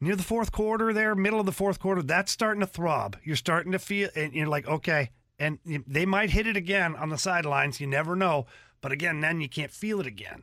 Near 0.00 0.14
the 0.14 0.22
fourth 0.22 0.52
quarter, 0.52 0.92
there, 0.92 1.14
middle 1.16 1.40
of 1.40 1.46
the 1.46 1.52
fourth 1.52 1.80
quarter, 1.80 2.02
that's 2.02 2.30
starting 2.30 2.60
to 2.60 2.66
throb. 2.66 3.16
You're 3.24 3.36
starting 3.36 3.72
to 3.72 3.80
feel, 3.80 4.08
and 4.14 4.32
you're 4.32 4.46
like, 4.46 4.68
okay. 4.68 5.10
And 5.38 5.58
they 5.64 6.04
might 6.04 6.30
hit 6.30 6.46
it 6.46 6.56
again 6.56 6.96
on 6.96 7.10
the 7.10 7.18
sidelines. 7.18 7.80
You 7.80 7.86
never 7.86 8.16
know. 8.16 8.46
But 8.80 8.92
again, 8.92 9.20
then 9.20 9.40
you 9.40 9.48
can't 9.48 9.70
feel 9.70 10.00
it 10.00 10.06
again. 10.06 10.42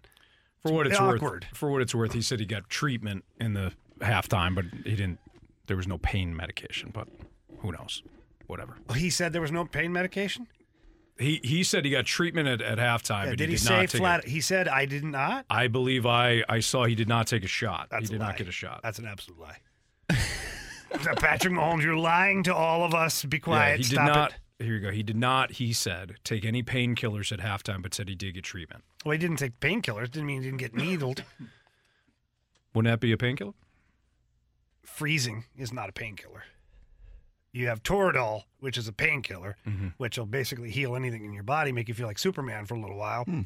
For 0.61 0.71
what 0.73 0.87
it's 0.87 0.97
awkward. 0.99 1.21
worth, 1.21 1.43
for 1.53 1.69
what 1.71 1.81
it's 1.81 1.93
worth, 1.93 2.13
he 2.13 2.21
said 2.21 2.39
he 2.39 2.45
got 2.45 2.69
treatment 2.69 3.23
in 3.39 3.53
the 3.53 3.71
halftime, 3.99 4.55
but 4.55 4.65
he 4.83 4.95
didn't. 4.95 5.19
There 5.67 5.77
was 5.77 5.87
no 5.87 5.97
pain 5.97 6.35
medication, 6.35 6.91
but 6.93 7.07
who 7.59 7.71
knows? 7.71 8.03
Whatever. 8.47 8.77
He 8.95 9.09
said 9.09 9.31
there 9.33 9.41
was 9.41 9.51
no 9.51 9.65
pain 9.65 9.91
medication. 9.93 10.47
He 11.17 11.39
he 11.43 11.63
said 11.63 11.85
he 11.85 11.91
got 11.91 12.05
treatment 12.05 12.47
at, 12.47 12.61
at 12.61 12.77
halftime, 12.77 13.25
Yeah, 13.25 13.35
did 13.35 13.39
he 13.41 13.45
he, 13.45 13.51
did 13.51 13.59
say 13.61 13.77
not 13.81 13.89
take 13.89 14.01
flat? 14.01 14.23
it. 14.25 14.29
He 14.29 14.41
said 14.41 14.67
I 14.67 14.85
did 14.85 15.03
not. 15.03 15.45
I 15.49 15.67
believe 15.67 16.05
I 16.05 16.43
I 16.49 16.59
saw 16.59 16.85
he 16.85 16.95
did 16.95 17.07
not 17.07 17.27
take 17.27 17.43
a 17.43 17.47
shot. 17.47 17.87
That's 17.91 18.09
he 18.09 18.15
a 18.15 18.17
did 18.17 18.25
not 18.25 18.35
get 18.37 18.47
a 18.47 18.51
shot. 18.51 18.81
That's 18.83 18.99
an 18.99 19.05
absolute 19.05 19.39
lie. 19.39 19.57
Patrick 21.17 21.53
Mahomes, 21.53 21.83
you're 21.83 21.95
lying 21.95 22.43
to 22.43 22.55
all 22.55 22.83
of 22.83 22.93
us. 22.93 23.23
Be 23.23 23.37
yeah, 23.37 23.41
quiet. 23.41 23.77
he 23.77 23.83
did 23.83 23.91
Stop 23.93 24.07
not. 24.07 24.31
it. 24.31 24.37
Here 24.59 24.73
you 24.75 24.79
go. 24.79 24.91
He 24.91 25.03
did 25.03 25.17
not. 25.17 25.53
He 25.53 25.73
said 25.73 26.15
take 26.23 26.45
any 26.45 26.63
painkillers 26.63 27.31
at 27.31 27.39
halftime, 27.39 27.81
but 27.81 27.93
said 27.93 28.07
he 28.07 28.15
did 28.15 28.35
get 28.35 28.43
treatment. 28.45 28.83
Well, 29.03 29.11
he 29.11 29.17
didn't 29.17 29.37
take 29.37 29.59
painkillers. 29.59 30.09
Didn't 30.11 30.25
mean 30.27 30.41
he 30.41 30.47
didn't 30.47 30.59
get 30.59 30.73
needled. 30.75 31.23
Wouldn't 32.73 32.91
that 32.91 32.99
be 32.99 33.11
a 33.11 33.17
painkiller? 33.17 33.53
Freezing 34.83 35.45
is 35.57 35.73
not 35.73 35.89
a 35.89 35.91
painkiller. 35.91 36.43
You 37.51 37.67
have 37.67 37.81
Toradol, 37.83 38.43
which 38.59 38.77
is 38.77 38.87
a 38.87 38.93
painkiller, 38.93 39.57
Mm-hmm. 39.67 39.87
which 39.97 40.17
will 40.17 40.25
basically 40.25 40.69
heal 40.71 40.95
anything 40.95 41.23
in 41.25 41.31
your 41.33 41.43
body, 41.43 41.71
make 41.71 41.87
you 41.87 41.93
feel 41.93 42.07
like 42.07 42.19
Superman 42.19 42.65
for 42.65 42.75
a 42.75 42.79
little 42.79 42.97
while. 42.97 43.23
Hmm. 43.23 43.41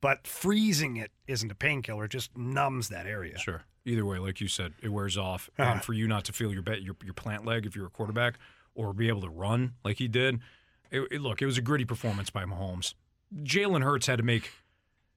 But 0.00 0.26
freezing 0.28 0.96
it 0.96 1.10
isn't 1.26 1.50
a 1.50 1.56
painkiller; 1.56 2.04
it 2.04 2.10
just 2.12 2.36
numbs 2.38 2.88
that 2.88 3.06
area. 3.06 3.36
Sure. 3.38 3.64
Either 3.84 4.04
way, 4.06 4.18
like 4.18 4.40
you 4.40 4.46
said, 4.46 4.74
it 4.80 4.90
wears 4.90 5.18
off. 5.18 5.50
Uh-huh. 5.58 5.70
And 5.72 5.82
for 5.82 5.92
you 5.92 6.06
not 6.06 6.24
to 6.26 6.32
feel 6.32 6.52
your 6.52 6.62
bet 6.62 6.82
your 6.82 6.94
your 7.04 7.14
plant 7.14 7.44
leg 7.44 7.66
if 7.66 7.74
you're 7.74 7.86
a 7.86 7.90
quarterback, 7.90 8.38
or 8.78 8.94
be 8.94 9.08
able 9.08 9.20
to 9.22 9.28
run 9.28 9.74
like 9.84 9.98
he 9.98 10.08
did, 10.08 10.38
it, 10.90 11.00
it- 11.10 11.20
look, 11.20 11.42
it 11.42 11.46
was 11.46 11.58
a 11.58 11.62
gritty 11.62 11.84
performance 11.84 12.30
by 12.30 12.44
Mahomes. 12.44 12.94
Jalen 13.42 13.82
Hurts 13.82 14.06
had 14.06 14.16
to 14.18 14.22
make. 14.22 14.50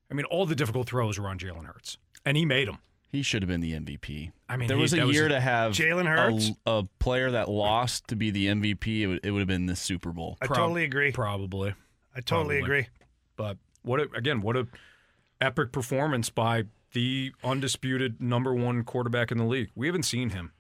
I 0.09 0.13
mean, 0.13 0.25
all 0.25 0.45
the 0.45 0.55
difficult 0.55 0.89
throws 0.89 1.17
were 1.17 1.29
on 1.29 1.37
Jalen 1.39 1.65
Hurts, 1.65 1.97
and 2.25 2.35
he 2.35 2.43
made 2.43 2.67
them. 2.67 2.79
He 3.07 3.21
should 3.23 3.41
have 3.41 3.47
been 3.49 3.61
the 3.61 3.73
MVP. 3.73 4.31
I 4.49 4.55
mean, 4.57 4.67
there 4.67 4.77
he- 4.77 4.81
was 4.81 4.93
a 4.93 4.97
that 4.97 5.05
was 5.07 5.15
year 5.15 5.27
to 5.29 5.39
have 5.39 5.71
Jalen 5.73 6.05
a- 6.05 6.09
Hurts? 6.09 6.51
a, 6.65 6.83
player 6.99 7.31
that 7.31 7.49
lost 7.49 8.07
to 8.07 8.15
be 8.15 8.31
the 8.31 8.47
MVP. 8.47 9.01
It 9.01 9.07
would, 9.07 9.19
it 9.23 9.31
would 9.31 9.39
have 9.39 9.47
been 9.47 9.65
the 9.67 9.75
Super 9.75 10.11
Bowl. 10.11 10.37
I 10.41 10.47
totally 10.47 10.83
agree. 10.83 11.11
Probably. 11.11 11.73
I 12.15 12.19
totally 12.21 12.59
Probably. 12.59 12.79
agree. 12.79 12.87
But 13.37 13.57
what 13.83 13.99
a, 14.01 14.09
again, 14.15 14.41
what 14.41 14.57
a 14.57 14.67
epic 15.39 15.71
performance 15.71 16.29
by 16.29 16.65
the 16.93 17.31
undisputed 17.43 18.19
number 18.21 18.53
one 18.53 18.83
quarterback 18.83 19.31
in 19.31 19.37
the 19.37 19.45
league. 19.45 19.69
We 19.75 19.87
haven't 19.87 20.03
seen 20.03 20.31
him. 20.31 20.51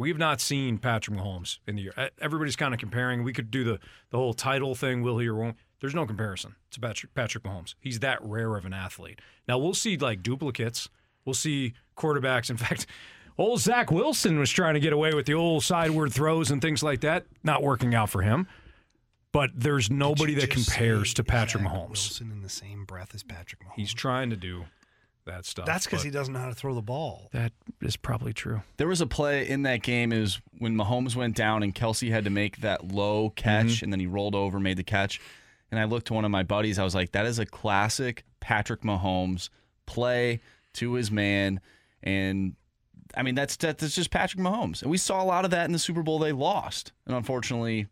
We 0.00 0.08
have 0.08 0.16
not 0.16 0.40
seen 0.40 0.78
Patrick 0.78 1.18
Mahomes 1.18 1.58
in 1.66 1.76
the 1.76 1.82
year. 1.82 1.92
Everybody's 2.22 2.56
kind 2.56 2.72
of 2.72 2.80
comparing. 2.80 3.22
We 3.22 3.34
could 3.34 3.50
do 3.50 3.64
the 3.64 3.78
the 4.08 4.16
whole 4.16 4.32
title 4.32 4.74
thing, 4.74 5.02
will 5.02 5.18
he 5.18 5.26
or 5.28 5.34
won't. 5.34 5.56
There's 5.80 5.94
no 5.94 6.06
comparison 6.06 6.56
to 6.70 6.80
Patrick, 6.80 7.14
Patrick 7.14 7.44
Mahomes. 7.44 7.74
He's 7.80 8.00
that 8.00 8.18
rare 8.22 8.56
of 8.56 8.64
an 8.64 8.72
athlete. 8.72 9.20
Now 9.46 9.58
we'll 9.58 9.74
see 9.74 9.98
like 9.98 10.22
duplicates. 10.22 10.88
We'll 11.26 11.34
see 11.34 11.74
quarterbacks. 11.98 12.48
In 12.48 12.56
fact, 12.56 12.86
old 13.36 13.60
Zach 13.60 13.90
Wilson 13.90 14.38
was 14.38 14.48
trying 14.48 14.72
to 14.72 14.80
get 14.80 14.94
away 14.94 15.12
with 15.12 15.26
the 15.26 15.34
old 15.34 15.64
sideward 15.64 16.14
throws 16.14 16.50
and 16.50 16.62
things 16.62 16.82
like 16.82 17.02
that. 17.02 17.26
Not 17.44 17.62
working 17.62 17.94
out 17.94 18.08
for 18.08 18.22
him. 18.22 18.48
But 19.32 19.50
there's 19.54 19.90
nobody 19.90 20.32
that 20.36 20.48
compares 20.48 21.12
to 21.12 21.24
Patrick 21.24 21.62
Mahomes. 21.62 21.88
Wilson 21.88 22.32
in 22.32 22.40
the 22.40 22.48
same 22.48 22.86
breath 22.86 23.14
as 23.14 23.22
Patrick 23.22 23.60
Mahomes. 23.60 23.76
He's 23.76 23.92
trying 23.92 24.30
to 24.30 24.36
do 24.36 24.64
that 25.26 25.44
stuff. 25.44 25.66
That's 25.66 25.84
because 25.86 26.02
he 26.02 26.10
doesn't 26.10 26.32
know 26.32 26.40
how 26.40 26.48
to 26.48 26.54
throw 26.54 26.74
the 26.74 26.82
ball. 26.82 27.28
That 27.32 27.52
is 27.80 27.96
probably 27.96 28.32
true. 28.32 28.62
There 28.78 28.88
was 28.88 29.00
a 29.00 29.06
play 29.06 29.48
in 29.48 29.62
that 29.62 29.82
game 29.82 30.12
is 30.12 30.40
when 30.58 30.76
Mahomes 30.76 31.14
went 31.14 31.36
down 31.36 31.62
and 31.62 31.74
Kelce 31.74 32.10
had 32.10 32.24
to 32.24 32.30
make 32.30 32.58
that 32.58 32.88
low 32.88 33.30
catch 33.30 33.66
Mm-hmm. 33.66 33.84
and 33.84 33.92
then 33.92 34.00
he 34.00 34.06
rolled 34.06 34.34
over, 34.34 34.58
made 34.58 34.76
the 34.76 34.82
catch. 34.84 35.20
And 35.70 35.78
I 35.78 35.84
looked 35.84 36.08
to 36.08 36.14
one 36.14 36.24
of 36.24 36.30
my 36.30 36.42
buddies. 36.42 36.78
I 36.78 36.84
was 36.84 36.94
like, 36.94 37.12
that 37.12 37.26
is 37.26 37.38
a 37.38 37.46
classic 37.46 38.24
Patrick 38.40 38.82
Mahomes 38.82 39.50
play 39.86 40.40
to 40.74 40.94
his 40.94 41.10
man. 41.10 41.60
And 42.02 42.56
I 43.16 43.22
mean, 43.22 43.34
that's 43.34 43.56
that's 43.56 43.94
just 43.94 44.10
Patrick 44.10 44.42
Mahomes. 44.42 44.82
And 44.82 44.90
we 44.90 44.96
saw 44.96 45.22
a 45.22 45.24
lot 45.24 45.44
of 45.44 45.50
that 45.52 45.66
in 45.66 45.72
the 45.72 45.78
Super 45.78 46.02
Bowl. 46.02 46.18
They 46.18 46.32
lost. 46.32 46.92
And 47.06 47.14
unfortunately, 47.14 47.86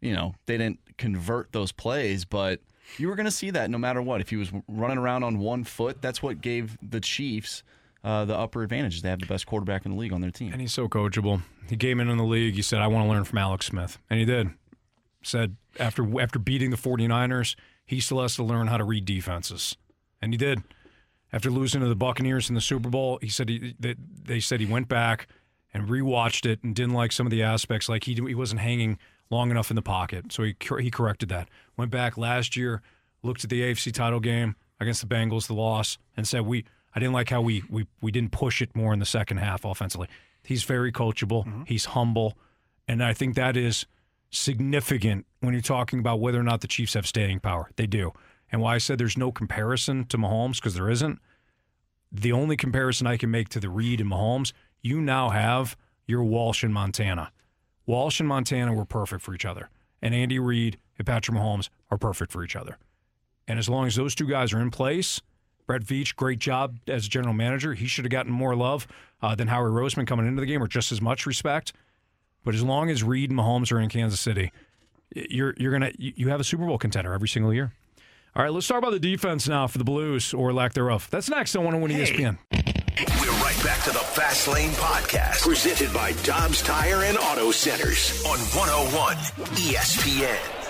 you 0.00 0.14
know, 0.14 0.34
they 0.46 0.58
didn't 0.58 0.80
convert 0.98 1.52
those 1.52 1.72
plays, 1.72 2.24
but 2.24 2.60
you 2.98 3.08
were 3.08 3.14
going 3.14 3.26
to 3.26 3.32
see 3.32 3.50
that 3.50 3.70
no 3.70 3.78
matter 3.78 4.00
what. 4.00 4.20
If 4.20 4.30
he 4.30 4.36
was 4.36 4.50
running 4.68 4.98
around 4.98 5.22
on 5.22 5.38
one 5.38 5.64
foot, 5.64 6.00
that's 6.00 6.22
what 6.22 6.40
gave 6.40 6.76
the 6.82 7.00
Chiefs 7.00 7.62
uh, 8.06 8.24
the 8.24 8.38
upper 8.38 8.62
advantage. 8.62 9.02
They 9.02 9.10
have 9.10 9.18
the 9.18 9.26
best 9.26 9.46
quarterback 9.46 9.84
in 9.84 9.92
the 9.92 9.98
league 9.98 10.12
on 10.12 10.20
their 10.20 10.30
team. 10.30 10.52
And 10.52 10.60
he's 10.60 10.72
so 10.72 10.88
coachable. 10.88 11.42
He 11.68 11.76
came 11.76 11.98
in 11.98 12.08
in 12.08 12.16
the 12.16 12.24
league. 12.24 12.54
He 12.54 12.62
said, 12.62 12.78
I 12.78 12.86
want 12.86 13.04
to 13.04 13.10
learn 13.10 13.24
from 13.24 13.38
Alex 13.38 13.66
Smith. 13.66 13.98
And 14.08 14.20
he 14.20 14.24
did. 14.24 14.50
Said 15.22 15.56
after 15.80 16.20
after 16.20 16.38
beating 16.38 16.70
the 16.70 16.76
49ers, 16.76 17.56
he 17.84 17.98
still 17.98 18.22
has 18.22 18.36
to 18.36 18.44
learn 18.44 18.68
how 18.68 18.76
to 18.76 18.84
read 18.84 19.04
defenses. 19.04 19.76
And 20.22 20.32
he 20.32 20.38
did. 20.38 20.62
After 21.32 21.50
losing 21.50 21.80
to 21.80 21.88
the 21.88 21.96
Buccaneers 21.96 22.48
in 22.48 22.54
the 22.54 22.60
Super 22.60 22.88
Bowl, 22.88 23.18
he 23.20 23.28
said 23.28 23.48
he, 23.48 23.74
they, 23.78 23.96
they 24.22 24.38
said 24.38 24.60
he 24.60 24.66
went 24.66 24.86
back 24.86 25.26
and 25.74 25.88
rewatched 25.88 26.46
it 26.46 26.62
and 26.62 26.76
didn't 26.76 26.94
like 26.94 27.10
some 27.10 27.26
of 27.26 27.32
the 27.32 27.42
aspects. 27.42 27.88
Like 27.88 28.04
he, 28.04 28.14
he 28.14 28.34
wasn't 28.36 28.60
hanging 28.60 28.98
long 29.28 29.50
enough 29.50 29.70
in 29.70 29.74
the 29.74 29.82
pocket. 29.82 30.32
So 30.32 30.44
he, 30.44 30.56
he 30.80 30.90
corrected 30.92 31.28
that. 31.30 31.48
Went 31.76 31.90
back 31.90 32.16
last 32.16 32.56
year, 32.56 32.82
looked 33.22 33.44
at 33.44 33.50
the 33.50 33.62
AFC 33.62 33.92
title 33.92 34.20
game 34.20 34.56
against 34.80 35.06
the 35.06 35.14
Bengals, 35.14 35.46
the 35.46 35.54
loss, 35.54 35.98
and 36.16 36.26
said, 36.26 36.42
we 36.42 36.64
I 36.96 36.98
didn't 36.98 37.12
like 37.12 37.28
how 37.28 37.42
we, 37.42 37.62
we, 37.68 37.86
we 38.00 38.10
didn't 38.10 38.32
push 38.32 38.62
it 38.62 38.74
more 38.74 38.94
in 38.94 39.00
the 39.00 39.06
second 39.06 39.36
half 39.36 39.66
offensively. 39.66 40.08
He's 40.42 40.64
very 40.64 40.90
coachable. 40.90 41.44
Mm-hmm. 41.44 41.64
He's 41.66 41.86
humble. 41.86 42.38
And 42.88 43.04
I 43.04 43.12
think 43.12 43.34
that 43.34 43.54
is 43.54 43.84
significant 44.30 45.26
when 45.40 45.52
you're 45.52 45.60
talking 45.60 45.98
about 45.98 46.20
whether 46.20 46.40
or 46.40 46.42
not 46.42 46.62
the 46.62 46.68
Chiefs 46.68 46.94
have 46.94 47.06
staying 47.06 47.40
power. 47.40 47.68
They 47.76 47.86
do. 47.86 48.12
And 48.50 48.62
why 48.62 48.76
I 48.76 48.78
said 48.78 48.96
there's 48.96 49.18
no 49.18 49.30
comparison 49.30 50.06
to 50.06 50.16
Mahomes, 50.16 50.56
because 50.56 50.74
there 50.74 50.88
isn't. 50.88 51.20
The 52.10 52.32
only 52.32 52.56
comparison 52.56 53.06
I 53.06 53.18
can 53.18 53.30
make 53.30 53.50
to 53.50 53.60
the 53.60 53.68
Reid 53.68 54.00
and 54.00 54.10
Mahomes, 54.10 54.52
you 54.80 55.02
now 55.02 55.28
have 55.28 55.76
your 56.06 56.24
Walsh 56.24 56.62
and 56.62 56.72
Montana. 56.72 57.30
Walsh 57.84 58.20
and 58.20 58.28
Montana 58.28 58.72
were 58.72 58.86
perfect 58.86 59.22
for 59.22 59.34
each 59.34 59.44
other. 59.44 59.68
And 60.02 60.14
Andy 60.14 60.38
Reid 60.38 60.78
and 60.98 61.06
Patrick 61.06 61.36
Mahomes 61.36 61.68
are 61.90 61.98
perfect 61.98 62.32
for 62.32 62.44
each 62.44 62.56
other. 62.56 62.76
And 63.48 63.58
as 63.58 63.68
long 63.68 63.86
as 63.86 63.96
those 63.96 64.14
two 64.14 64.26
guys 64.26 64.52
are 64.52 64.60
in 64.60 64.70
place, 64.70 65.20
Brett 65.66 65.82
Veach, 65.82 66.14
great 66.16 66.38
job 66.38 66.78
as 66.86 67.08
general 67.08 67.34
manager. 67.34 67.74
He 67.74 67.86
should 67.86 68.04
have 68.04 68.12
gotten 68.12 68.32
more 68.32 68.54
love 68.54 68.86
uh, 69.22 69.34
than 69.34 69.48
Howie 69.48 69.70
Roseman 69.70 70.06
coming 70.06 70.26
into 70.26 70.40
the 70.40 70.46
game, 70.46 70.62
or 70.62 70.68
just 70.68 70.92
as 70.92 71.00
much 71.00 71.26
respect. 71.26 71.72
But 72.44 72.54
as 72.54 72.62
long 72.62 72.90
as 72.90 73.02
Reid 73.02 73.30
and 73.30 73.38
Mahomes 73.38 73.72
are 73.72 73.80
in 73.80 73.88
Kansas 73.88 74.20
City, 74.20 74.52
you're 75.14 75.54
you're 75.58 75.72
gonna 75.72 75.92
you 75.98 76.28
have 76.28 76.40
a 76.40 76.44
Super 76.44 76.66
Bowl 76.66 76.78
contender 76.78 77.12
every 77.12 77.28
single 77.28 77.52
year. 77.52 77.72
All 78.36 78.42
right, 78.42 78.52
let's 78.52 78.68
talk 78.68 78.78
about 78.78 78.92
the 78.92 79.00
defense 79.00 79.48
now 79.48 79.66
for 79.66 79.78
the 79.78 79.84
Blues 79.84 80.34
or 80.34 80.52
lack 80.52 80.74
thereof. 80.74 81.08
That's 81.10 81.28
next. 81.30 81.56
I 81.56 81.60
want 81.60 81.74
to 81.74 81.78
win 81.78 81.90
E 81.90 81.94
ESPN. 81.94 82.38
Back 83.64 83.82
to 83.84 83.90
the 83.90 83.98
Fast 83.98 84.48
Lane 84.48 84.70
Podcast, 84.72 85.42
presented 85.42 85.92
by 85.92 86.12
Dobbs 86.24 86.62
Tire 86.62 87.02
and 87.02 87.16
Auto 87.16 87.50
Centers 87.50 88.22
on 88.24 88.38
101 88.38 89.16
ESPN. 89.56 90.66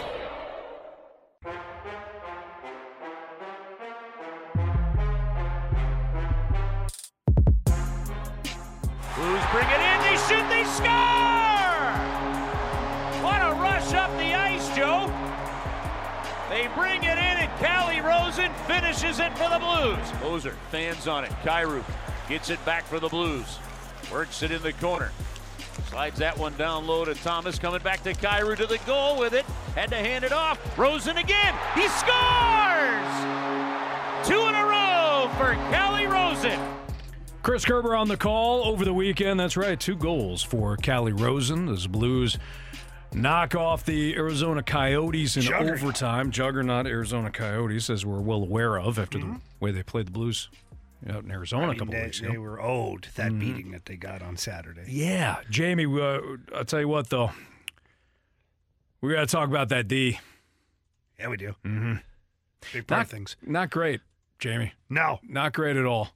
Blues 9.16 9.43
bring 9.53 9.68
it 9.68 9.80
in. 9.80 10.01
They 10.03 10.16
shoot. 10.28 10.49
They 10.49 10.64
score! 10.64 11.66
What 13.22 13.43
a 13.43 13.53
rush 13.61 13.93
up 13.95 14.11
the 14.16 14.32
ice, 14.32 14.74
Joe. 14.76 15.12
They 16.49 16.68
bring 16.74 17.03
it 17.03 17.18
in, 17.18 17.18
and 17.18 17.59
Calle 17.59 18.01
Rosen 18.01 18.53
finishes 18.66 19.18
it 19.18 19.37
for 19.37 19.51
the 19.51 19.59
Blues. 19.59 20.22
Moser 20.22 20.57
fans 20.70 21.09
on 21.09 21.24
it. 21.24 21.30
Kyrou 21.43 21.84
gets 22.28 22.50
it 22.50 22.64
back 22.64 22.84
for 22.84 22.98
the 23.00 23.08
Blues. 23.08 23.58
Works 24.12 24.42
it 24.42 24.50
in 24.50 24.62
the 24.62 24.72
corner. 24.74 25.10
Slides 25.90 26.18
that 26.18 26.36
one 26.38 26.56
down 26.56 26.86
low 26.86 27.04
to 27.04 27.14
Thomas. 27.14 27.58
Coming 27.58 27.80
back 27.82 28.02
to 28.04 28.12
Kyrou 28.14 28.56
to 28.56 28.66
the 28.66 28.78
goal 28.86 29.18
with 29.18 29.32
it. 29.34 29.44
Had 29.74 29.90
to 29.90 29.96
hand 29.96 30.24
it 30.24 30.32
off. 30.32 30.58
Rosen 30.78 31.16
again. 31.18 31.54
He 31.74 31.86
scores! 31.88 33.16
Two 34.26 34.40
in 34.48 34.54
a 34.54 34.64
row 34.66 35.30
for 35.36 35.54
Calle 35.70 36.06
Rosen. 36.06 36.58
Chris 37.42 37.64
Kerber 37.64 37.94
on 37.94 38.08
the 38.08 38.16
call 38.16 38.64
over 38.64 38.84
the 38.84 38.94
weekend. 38.94 39.38
That's 39.38 39.56
right, 39.56 39.78
two 39.78 39.94
goals 39.96 40.42
for 40.42 40.76
Calle 40.76 41.12
Rosen 41.12 41.68
as 41.68 41.86
Blues 41.86 42.38
knock 43.12 43.54
off 43.54 43.84
the 43.84 44.16
Arizona 44.16 44.62
Coyotes 44.64 45.36
in 45.36 45.42
Juggernaut. 45.42 45.80
overtime. 45.80 46.30
Juggernaut 46.32 46.86
Arizona 46.86 47.30
Coyotes, 47.30 47.88
as 47.88 48.04
we're 48.04 48.20
well 48.20 48.42
aware 48.42 48.78
of 48.78 48.98
after 48.98 49.18
Mm-hmm. 49.18 49.34
the 49.34 49.40
way 49.60 49.70
they 49.70 49.82
played 49.84 50.06
the 50.06 50.10
Blues 50.12 50.48
out 51.09 51.24
in 51.24 51.30
Arizona 51.30 51.62
I 51.62 51.66
a 51.66 51.68
mean, 51.70 51.78
couple 51.78 51.94
they, 51.94 52.02
weeks 52.04 52.20
ago. 52.20 52.30
they 52.32 52.38
were 52.38 52.61
owed 52.61 53.09
that 53.16 53.32
Mhm. 53.32 53.40
beating 53.40 53.70
that 53.72 53.86
they 53.86 53.96
got 53.96 54.22
on 54.22 54.36
Saturday. 54.36 54.84
Yeah, 54.88 55.40
Jamie, 55.50 55.86
uh, 55.86 56.20
I'll 56.54 56.64
tell 56.64 56.80
you 56.80 56.88
what 56.88 57.11
though, 57.11 57.32
we 59.00 59.12
got 59.14 59.20
to 59.20 59.26
talk 59.26 59.48
about 59.48 59.68
that 59.68 59.88
D. 59.88 60.18
Yeah, 61.18 61.28
we 61.28 61.36
do. 61.36 61.54
Mm-hmm. 61.64 61.94
Big 62.72 62.86
part 62.86 62.98
Not 62.98 63.04
of 63.07 63.11
things. 63.11 63.36
Not 63.42 63.70
great, 63.70 64.00
Jamie. 64.38 64.72
No, 64.90 65.20
not 65.22 65.52
great 65.52 65.76
at 65.76 65.84
all. 65.86 66.11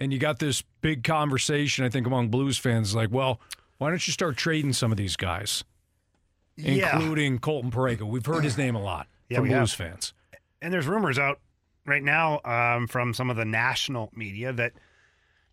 And 0.00 0.12
you 0.12 0.18
got 0.18 0.38
this 0.38 0.62
big 0.80 1.04
conversation, 1.04 1.84
I 1.84 1.88
think, 1.88 2.06
among 2.06 2.28
Blues 2.28 2.58
fans, 2.58 2.94
like, 2.94 3.10
well, 3.10 3.40
why 3.78 3.90
don't 3.90 4.06
you 4.06 4.12
start 4.12 4.36
trading 4.36 4.72
some 4.72 4.90
of 4.90 4.98
these 4.98 5.16
guys, 5.16 5.64
Yeah. 6.56 6.96
including 6.98 7.38
Colton 7.38 7.70
Parayko? 7.70 8.02
We've 8.02 8.26
heard 8.26 8.44
his 8.44 8.58
name 8.58 8.74
a 8.74 8.82
lot 8.82 9.06
Yeah, 9.28 9.38
from 9.38 9.48
Blues 9.48 9.74
have. 9.74 9.88
fans. 9.90 10.12
And 10.60 10.72
there's 10.74 10.86
rumors 10.86 11.18
out 11.18 11.40
right 11.86 12.02
now 12.02 12.40
um, 12.44 12.86
from 12.86 13.14
some 13.14 13.30
of 13.30 13.36
the 13.36 13.44
national 13.44 14.10
media 14.14 14.52
that 14.52 14.72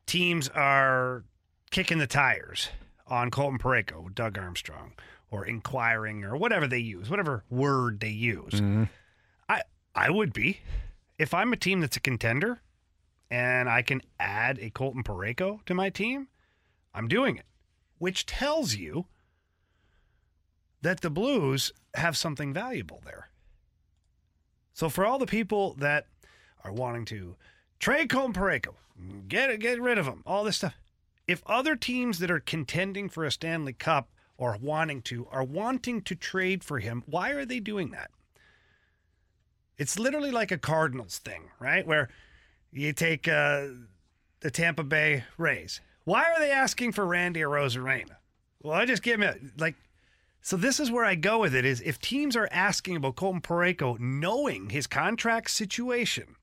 teams 0.06 0.50
are 0.50 1.24
kicking 1.70 1.98
the 1.98 2.08
tires 2.08 2.70
on 3.08 3.32
Colton 3.32 3.60
Parayko, 3.60 4.14
Doug 4.14 4.38
Armstrong, 4.38 4.94
or 5.30 5.46
inquiring, 5.46 6.24
or 6.24 6.36
whatever 6.38 6.68
they 6.68 6.80
use, 6.80 7.10
whatever 7.10 7.44
word 7.50 8.00
they 8.00 8.10
use. 8.10 8.62
I 9.50 9.62
I 9.96 10.10
would 10.10 10.34
be 10.34 10.62
if 11.18 11.34
I'm 11.34 11.54
a 11.54 11.58
team 11.58 11.82
that's 11.82 11.98
a 11.98 12.02
contender 12.02 12.62
and 13.30 13.70
I 13.70 13.82
can 13.82 14.02
add 14.20 14.60
a 14.60 14.70
Colton 14.70 15.04
Parayko 15.04 15.66
to 15.66 15.74
my 15.74 15.90
team. 15.90 16.28
I'm 16.94 17.08
doing 17.08 17.38
it, 17.38 17.46
which 17.98 18.26
tells 18.26 18.76
you 18.76 19.06
that 20.82 21.02
the 21.02 21.10
Blues 21.10 21.72
have 21.94 22.18
something 22.18 22.54
valuable 22.54 23.02
there. 23.06 23.30
So 24.74 24.90
for 24.90 25.06
all 25.06 25.20
the 25.20 25.26
people 25.26 25.76
that 25.76 26.08
are 26.64 26.74
wanting 26.74 27.06
to 27.06 27.36
trade 27.80 28.10
Colton 28.10 28.34
Parayko, 28.34 28.76
get 29.28 29.60
get 29.60 29.82
rid 29.82 29.98
of 29.98 30.06
him, 30.06 30.24
all 30.26 30.44
this 30.44 30.58
stuff. 30.58 30.76
If 31.28 31.44
other 31.46 31.76
teams 31.76 32.20
that 32.20 32.32
are 32.32 32.40
contending 32.40 33.10
for 33.10 33.24
a 33.24 33.32
Stanley 33.32 33.74
Cup 33.74 34.10
or 34.38 34.58
wanting 34.62 35.02
to 35.04 35.28
are 35.32 35.44
wanting 35.44 36.02
to 36.04 36.16
trade 36.16 36.64
for 36.64 36.80
him, 36.80 37.04
why 37.06 37.32
are 37.32 37.46
they 37.46 37.60
doing 37.60 37.92
that? 37.92 38.12
It's 39.78 39.98
literally 39.98 40.32
like 40.32 40.52
a 40.52 40.58
Cardinals 40.58 41.18
thing, 41.20 41.50
right? 41.60 41.86
Where 41.88 42.10
you 42.72 42.94
take 42.94 43.28
uh, 43.28 43.68
the 44.42 44.52
Tampa 44.52 44.84
Bay 44.84 45.24
Rays. 45.38 45.82
Why 46.04 46.24
are 46.24 46.40
they 46.40 46.52
asking 46.52 46.92
for 46.92 47.06
Randy 47.06 47.42
Arozarena? 47.42 48.18
Well, 48.62 48.74
I 48.74 48.86
just 48.86 49.04
give 49.04 49.22
a, 49.22 49.36
like 49.58 49.76
So 50.42 50.58
this 50.58 50.80
is 50.80 50.92
where 50.92 51.06
I 51.06 51.16
go 51.16 51.40
with 51.40 51.56
it 51.56 51.66
is 51.66 51.82
if 51.82 52.00
teams 52.00 52.36
are 52.36 52.50
asking 52.52 52.96
about 52.96 53.16
Colton 53.16 53.42
Parayko 53.42 54.00
knowing 54.00 54.70
his 54.70 54.88
contract 54.88 55.52
situation, 55.52 56.36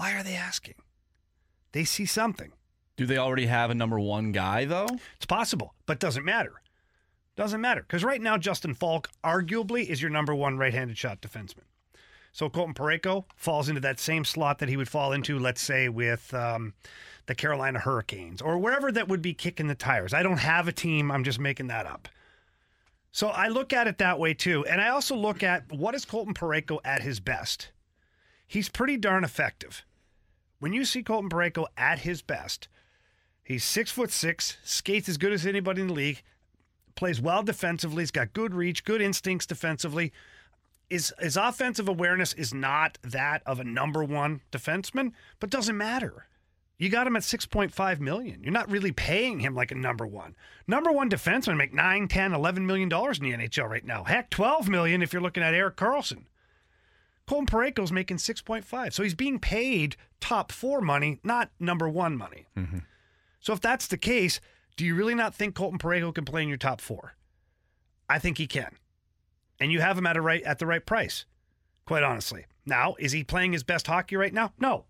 why 0.00 0.14
are 0.14 0.22
they 0.22 0.34
asking? 0.34 0.76
They 1.72 1.84
see 1.84 2.06
something. 2.06 2.52
Do 2.96 3.04
they 3.04 3.18
already 3.18 3.44
have 3.44 3.68
a 3.68 3.74
number 3.74 4.00
one 4.00 4.32
guy 4.32 4.64
though? 4.64 4.88
It's 5.16 5.26
possible, 5.26 5.74
but 5.84 6.00
doesn't 6.00 6.24
matter. 6.24 6.62
Doesn't 7.36 7.60
matter 7.60 7.82
because 7.82 8.02
right 8.02 8.22
now 8.22 8.38
Justin 8.38 8.72
Faulk 8.72 9.10
arguably 9.22 9.84
is 9.84 10.00
your 10.00 10.10
number 10.10 10.34
one 10.34 10.56
right-handed 10.56 10.96
shot 10.96 11.20
defenseman. 11.20 11.64
So 12.32 12.48
Colton 12.48 12.72
Parayko 12.72 13.26
falls 13.36 13.68
into 13.68 13.82
that 13.82 14.00
same 14.00 14.24
slot 14.24 14.58
that 14.60 14.70
he 14.70 14.76
would 14.78 14.88
fall 14.88 15.12
into, 15.12 15.38
let's 15.38 15.60
say, 15.60 15.90
with 15.90 16.32
um, 16.32 16.72
the 17.26 17.34
Carolina 17.34 17.78
Hurricanes 17.78 18.40
or 18.40 18.56
wherever 18.56 18.90
that 18.90 19.08
would 19.08 19.20
be 19.20 19.34
kicking 19.34 19.66
the 19.66 19.74
tires. 19.74 20.14
I 20.14 20.22
don't 20.22 20.38
have 20.38 20.66
a 20.66 20.72
team. 20.72 21.10
I'm 21.10 21.24
just 21.24 21.38
making 21.38 21.66
that 21.66 21.84
up. 21.84 22.08
So 23.12 23.28
I 23.28 23.48
look 23.48 23.74
at 23.74 23.86
it 23.86 23.98
that 23.98 24.18
way 24.18 24.32
too, 24.32 24.64
and 24.64 24.80
I 24.80 24.88
also 24.88 25.14
look 25.14 25.42
at 25.42 25.70
what 25.70 25.94
is 25.94 26.06
Colton 26.06 26.32
Parayko 26.32 26.78
at 26.86 27.02
his 27.02 27.20
best. 27.20 27.70
He's 28.46 28.70
pretty 28.70 28.96
darn 28.96 29.24
effective. 29.24 29.84
When 30.60 30.72
you 30.74 30.84
see 30.84 31.02
Colton 31.02 31.30
Parayko 31.30 31.66
at 31.76 32.00
his 32.00 32.22
best, 32.22 32.68
he's 33.42 33.64
six 33.64 33.90
foot 33.90 34.12
six, 34.12 34.58
skates 34.62 35.08
as 35.08 35.16
good 35.16 35.32
as 35.32 35.46
anybody 35.46 35.80
in 35.80 35.88
the 35.88 35.94
league, 35.94 36.22
plays 36.94 37.20
well 37.20 37.42
defensively. 37.42 38.02
He's 38.02 38.10
got 38.10 38.34
good 38.34 38.54
reach, 38.54 38.84
good 38.84 39.00
instincts 39.00 39.46
defensively. 39.46 40.12
His, 40.90 41.14
his 41.18 41.36
offensive 41.36 41.88
awareness 41.88 42.34
is 42.34 42.52
not 42.52 42.98
that 43.02 43.42
of 43.46 43.58
a 43.58 43.64
number 43.64 44.04
one 44.04 44.42
defenseman, 44.52 45.12
but 45.38 45.48
doesn't 45.50 45.76
matter. 45.76 46.26
You 46.76 46.88
got 46.88 47.06
him 47.06 47.16
at 47.16 47.22
6.5 47.22 48.00
million. 48.00 48.42
You're 48.42 48.52
not 48.52 48.70
really 48.70 48.92
paying 48.92 49.40
him 49.40 49.54
like 49.54 49.70
a 49.70 49.74
number 49.74 50.06
one. 50.06 50.34
Number 50.66 50.90
one 50.90 51.08
defensemen 51.10 51.56
make 51.56 51.72
9, 51.72 52.08
10, 52.08 52.32
11 52.32 52.66
million 52.66 52.88
dollars 52.88 53.18
in 53.18 53.24
the 53.24 53.32
NHL 53.36 53.68
right 53.68 53.84
now. 53.84 54.04
Heck, 54.04 54.30
12 54.30 54.68
million 54.68 55.02
if 55.02 55.12
you're 55.12 55.22
looking 55.22 55.42
at 55.42 55.54
Erik 55.54 55.76
Karlsson. 55.76 56.24
Colton 57.30 57.46
Parayko's 57.46 57.92
making 57.92 58.16
6.5. 58.16 58.92
So 58.92 59.04
he's 59.04 59.14
being 59.14 59.38
paid 59.38 59.94
top 60.18 60.50
four 60.50 60.80
money, 60.80 61.20
not 61.22 61.52
number 61.60 61.88
one 61.88 62.16
money. 62.16 62.48
Mm-hmm. 62.56 62.78
So 63.38 63.52
if 63.52 63.60
that's 63.60 63.86
the 63.86 63.96
case, 63.96 64.40
do 64.76 64.84
you 64.84 64.96
really 64.96 65.14
not 65.14 65.32
think 65.32 65.54
Colton 65.54 65.78
Parayko 65.78 66.12
can 66.12 66.24
play 66.24 66.42
in 66.42 66.48
your 66.48 66.58
top 66.58 66.80
four? 66.80 67.14
I 68.08 68.18
think 68.18 68.38
he 68.38 68.48
can. 68.48 68.74
And 69.60 69.70
you 69.70 69.80
have 69.80 69.96
him 69.96 70.08
at 70.08 70.16
a 70.16 70.20
right 70.20 70.42
at 70.42 70.58
the 70.58 70.66
right 70.66 70.84
price, 70.84 71.24
quite 71.86 72.02
honestly. 72.02 72.46
Now, 72.66 72.96
is 72.98 73.12
he 73.12 73.22
playing 73.22 73.52
his 73.52 73.62
best 73.62 73.86
hockey 73.86 74.16
right 74.16 74.34
now? 74.34 74.52
No. 74.58 74.86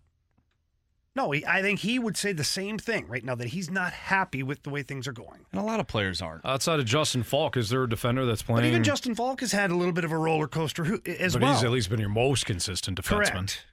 No, 1.13 1.31
he, 1.31 1.45
I 1.45 1.61
think 1.61 1.79
he 1.79 1.99
would 1.99 2.15
say 2.15 2.31
the 2.31 2.43
same 2.43 2.77
thing 2.77 3.05
right 3.07 3.23
now 3.23 3.35
that 3.35 3.49
he's 3.49 3.69
not 3.69 3.91
happy 3.91 4.43
with 4.43 4.63
the 4.63 4.69
way 4.69 4.81
things 4.81 5.07
are 5.09 5.13
going. 5.13 5.45
And 5.51 5.59
a 5.59 5.63
lot 5.63 5.81
of 5.81 5.87
players 5.87 6.21
aren't. 6.21 6.45
Outside 6.45 6.79
of 6.79 6.85
Justin 6.85 7.23
Faulk, 7.23 7.57
is 7.57 7.69
there 7.69 7.83
a 7.83 7.89
defender 7.89 8.25
that's 8.25 8.41
playing? 8.41 8.61
But 8.61 8.67
even 8.67 8.83
Justin 8.83 9.13
Faulk 9.13 9.41
has 9.41 9.51
had 9.51 9.71
a 9.71 9.75
little 9.75 9.91
bit 9.93 10.05
of 10.05 10.13
a 10.13 10.17
roller 10.17 10.47
coaster 10.47 10.85
who- 10.85 11.01
as 11.05 11.33
but 11.33 11.41
well. 11.41 11.51
But 11.51 11.55
he's 11.57 11.63
at 11.65 11.71
least 11.71 11.89
been 11.89 11.99
your 11.99 12.07
most 12.09 12.45
consistent 12.45 12.97
defenseman. 13.01 13.31
Correct. 13.31 13.65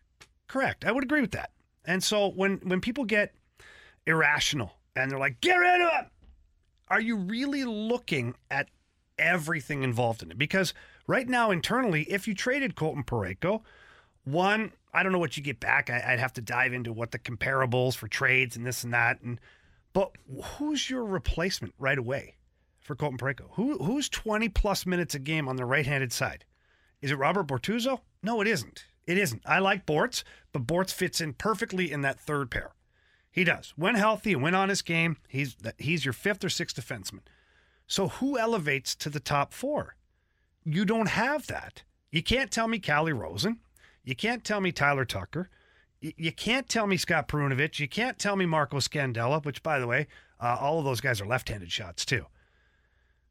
Correct. 0.49 0.85
I 0.85 0.91
would 0.91 1.05
agree 1.05 1.21
with 1.21 1.31
that. 1.33 1.53
And 1.85 2.03
so 2.03 2.29
when 2.29 2.57
when 2.65 2.81
people 2.81 3.05
get 3.05 3.35
irrational 4.07 4.73
and 4.97 5.11
they're 5.11 5.19
like, 5.19 5.41
"Get 5.41 5.55
rid 5.57 5.81
of 5.81 5.93
him," 5.93 6.11
are 6.89 7.01
you 7.01 7.17
really 7.17 7.65
looking 7.65 8.35
at 8.51 8.69
everything 9.19 9.83
involved 9.85 10.23
in 10.23 10.31
it? 10.31 10.39
Because 10.39 10.75
right 11.07 11.29
now 11.29 11.51
internally, 11.51 12.03
if 12.05 12.27
you 12.27 12.35
traded 12.35 12.75
Colton 12.77 13.05
Parayko, 13.05 13.63
one, 14.25 14.73
I 14.93 15.03
don't 15.03 15.13
know 15.13 15.19
what 15.19 15.37
you 15.37 15.43
get 15.43 15.61
back. 15.61 15.91
I, 15.91 16.03
I'd 16.07 16.19
have 16.19 16.33
to 16.35 16.41
dive 16.41 16.73
into 16.73 16.93
what 16.93 17.11
the 17.11 17.19
comparables 17.19 17.95
for 17.95 18.09
trades 18.09 18.57
and 18.57 18.67
this 18.67 18.85
and 18.85 18.93
that. 18.95 19.21
And 19.23 19.41
but 19.93 20.13
who's 20.43 20.89
your 20.89 21.05
replacement 21.05 21.75
right 21.79 21.99
away 21.99 22.37
for 22.81 22.95
Colton 22.95 23.19
Parayko? 23.19 23.51
Who 23.53 23.79
who's 23.79 24.09
twenty 24.09 24.49
plus 24.49 24.87
minutes 24.87 25.15
a 25.15 25.19
game 25.19 25.49
on 25.49 25.57
the 25.57 25.65
right 25.65 25.87
handed 25.87 26.13
side? 26.13 26.45
Is 27.01 27.11
it 27.11 27.19
Robert 27.19 27.47
Bortuzzo? 27.47 28.01
No, 28.23 28.41
it 28.41 28.49
isn't. 28.49 28.85
It 29.07 29.19
isn't. 29.19 29.43
I 29.47 29.59
like 29.59 29.87
Bortz, 29.87 30.23
but 30.53 30.67
Bortz 30.67 30.93
fits 30.93 31.21
in 31.21 31.33
perfectly 31.33 31.91
in 31.91 32.03
that 32.03 32.21
third 32.21 32.51
pair. 32.51 32.73
He 33.31 33.45
does. 33.45 33.73
When 33.77 33.95
healthy 33.95 34.33
and 34.33 34.43
when 34.43 34.55
on 34.55 34.69
his 34.69 34.83
game, 34.83 35.17
he's 35.29 35.57
he's 35.79 36.05
your 36.05 36.13
fifth 36.13 36.45
or 36.45 36.51
sixth 36.51 36.77
defenseman. 36.77 37.21
So 37.87 38.09
who 38.09 38.37
elevates 38.39 38.95
to 38.97 39.09
the 39.09 39.21
top 39.21 39.55
four? 39.55 39.97
You 40.65 40.85
don't 40.85 41.09
have 41.09 41.47
that. 41.47 41.85
You 42.11 42.23
can't 42.23 42.51
tell 42.51 42.69
me 42.69 42.79
Calle 42.79 43.13
Rosen. 43.13 43.61
You 44.09 44.17
can't 44.17 44.43
tell 44.43 44.63
me 44.63 44.73
Tyler 44.73 45.05
Tucker. 45.05 45.51
You, 46.01 46.33
can't 46.33 46.67
tell 46.67 46.87
me 46.87 46.97
Scott 46.97 47.29
Perunovich. 47.29 47.79
You 47.79 47.87
can't 47.87 48.19
tell 48.19 48.37
me 48.37 48.47
Marco 48.47 48.79
Scandella, 48.79 49.45
which, 49.45 49.63
by 49.63 49.79
the 49.79 49.87
way, 49.87 50.07
uh, 50.41 50.57
all 50.59 50.79
of 50.79 50.87
those 50.87 51.03
guys 51.03 51.21
are 51.21 51.27
left-handed 51.27 51.71
shots 51.71 52.07
too. 52.07 52.25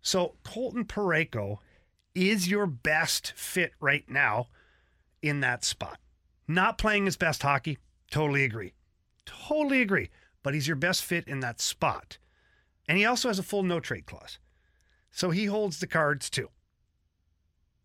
So 0.03 0.35
Colton 0.43 0.85
Parayko 0.85 1.57
is 2.13 2.47
your 2.47 2.67
best 2.67 3.33
fit 3.35 3.71
right 3.79 4.07
now 4.07 4.49
in 5.23 5.39
that 5.39 5.65
spot. 5.65 5.97
Not 6.47 6.77
playing 6.77 7.05
his 7.05 7.17
best 7.17 7.41
hockey, 7.41 7.79
totally 8.11 8.43
agree. 8.43 8.73
Totally 9.25 9.81
agree. 9.81 10.11
But 10.43 10.53
he's 10.53 10.67
your 10.67 10.75
best 10.75 11.03
fit 11.03 11.27
in 11.27 11.39
that 11.39 11.59
spot. 11.59 12.19
And 12.87 12.99
he 12.99 13.05
also 13.05 13.29
has 13.29 13.39
a 13.39 13.43
full 13.43 13.63
no 13.63 13.79
trade 13.79 14.05
clause. 14.05 14.37
So 15.09 15.31
he 15.31 15.45
holds 15.45 15.79
the 15.79 15.87
cards 15.87 16.29
too. 16.29 16.49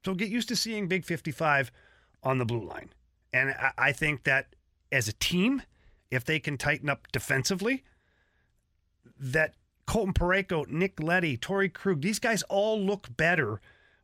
So 0.04 0.12
get 0.12 0.28
used 0.28 0.48
to 0.48 0.56
seeing 0.56 0.88
Big 0.88 1.06
55 1.06 1.72
on 2.22 2.38
the 2.38 2.44
blue 2.44 2.64
line. 2.64 2.90
And 3.32 3.54
I, 3.78 3.92
think 3.92 4.24
that 4.24 4.54
as 4.90 5.08
a 5.08 5.12
team, 5.14 5.62
if 6.10 6.24
they 6.24 6.38
can 6.38 6.58
tighten 6.58 6.88
up 6.90 7.10
defensively, 7.12 7.82
that 9.18 9.54
Colton 9.86 10.12
Parayko, 10.12 10.68
Nick 10.68 11.00
Leddy, 11.00 11.36
Torey 11.36 11.72
Krug, 11.72 12.02
these 12.02 12.18
guys 12.18 12.42
all 12.44 12.78
look 12.78 13.16
better 13.16 13.60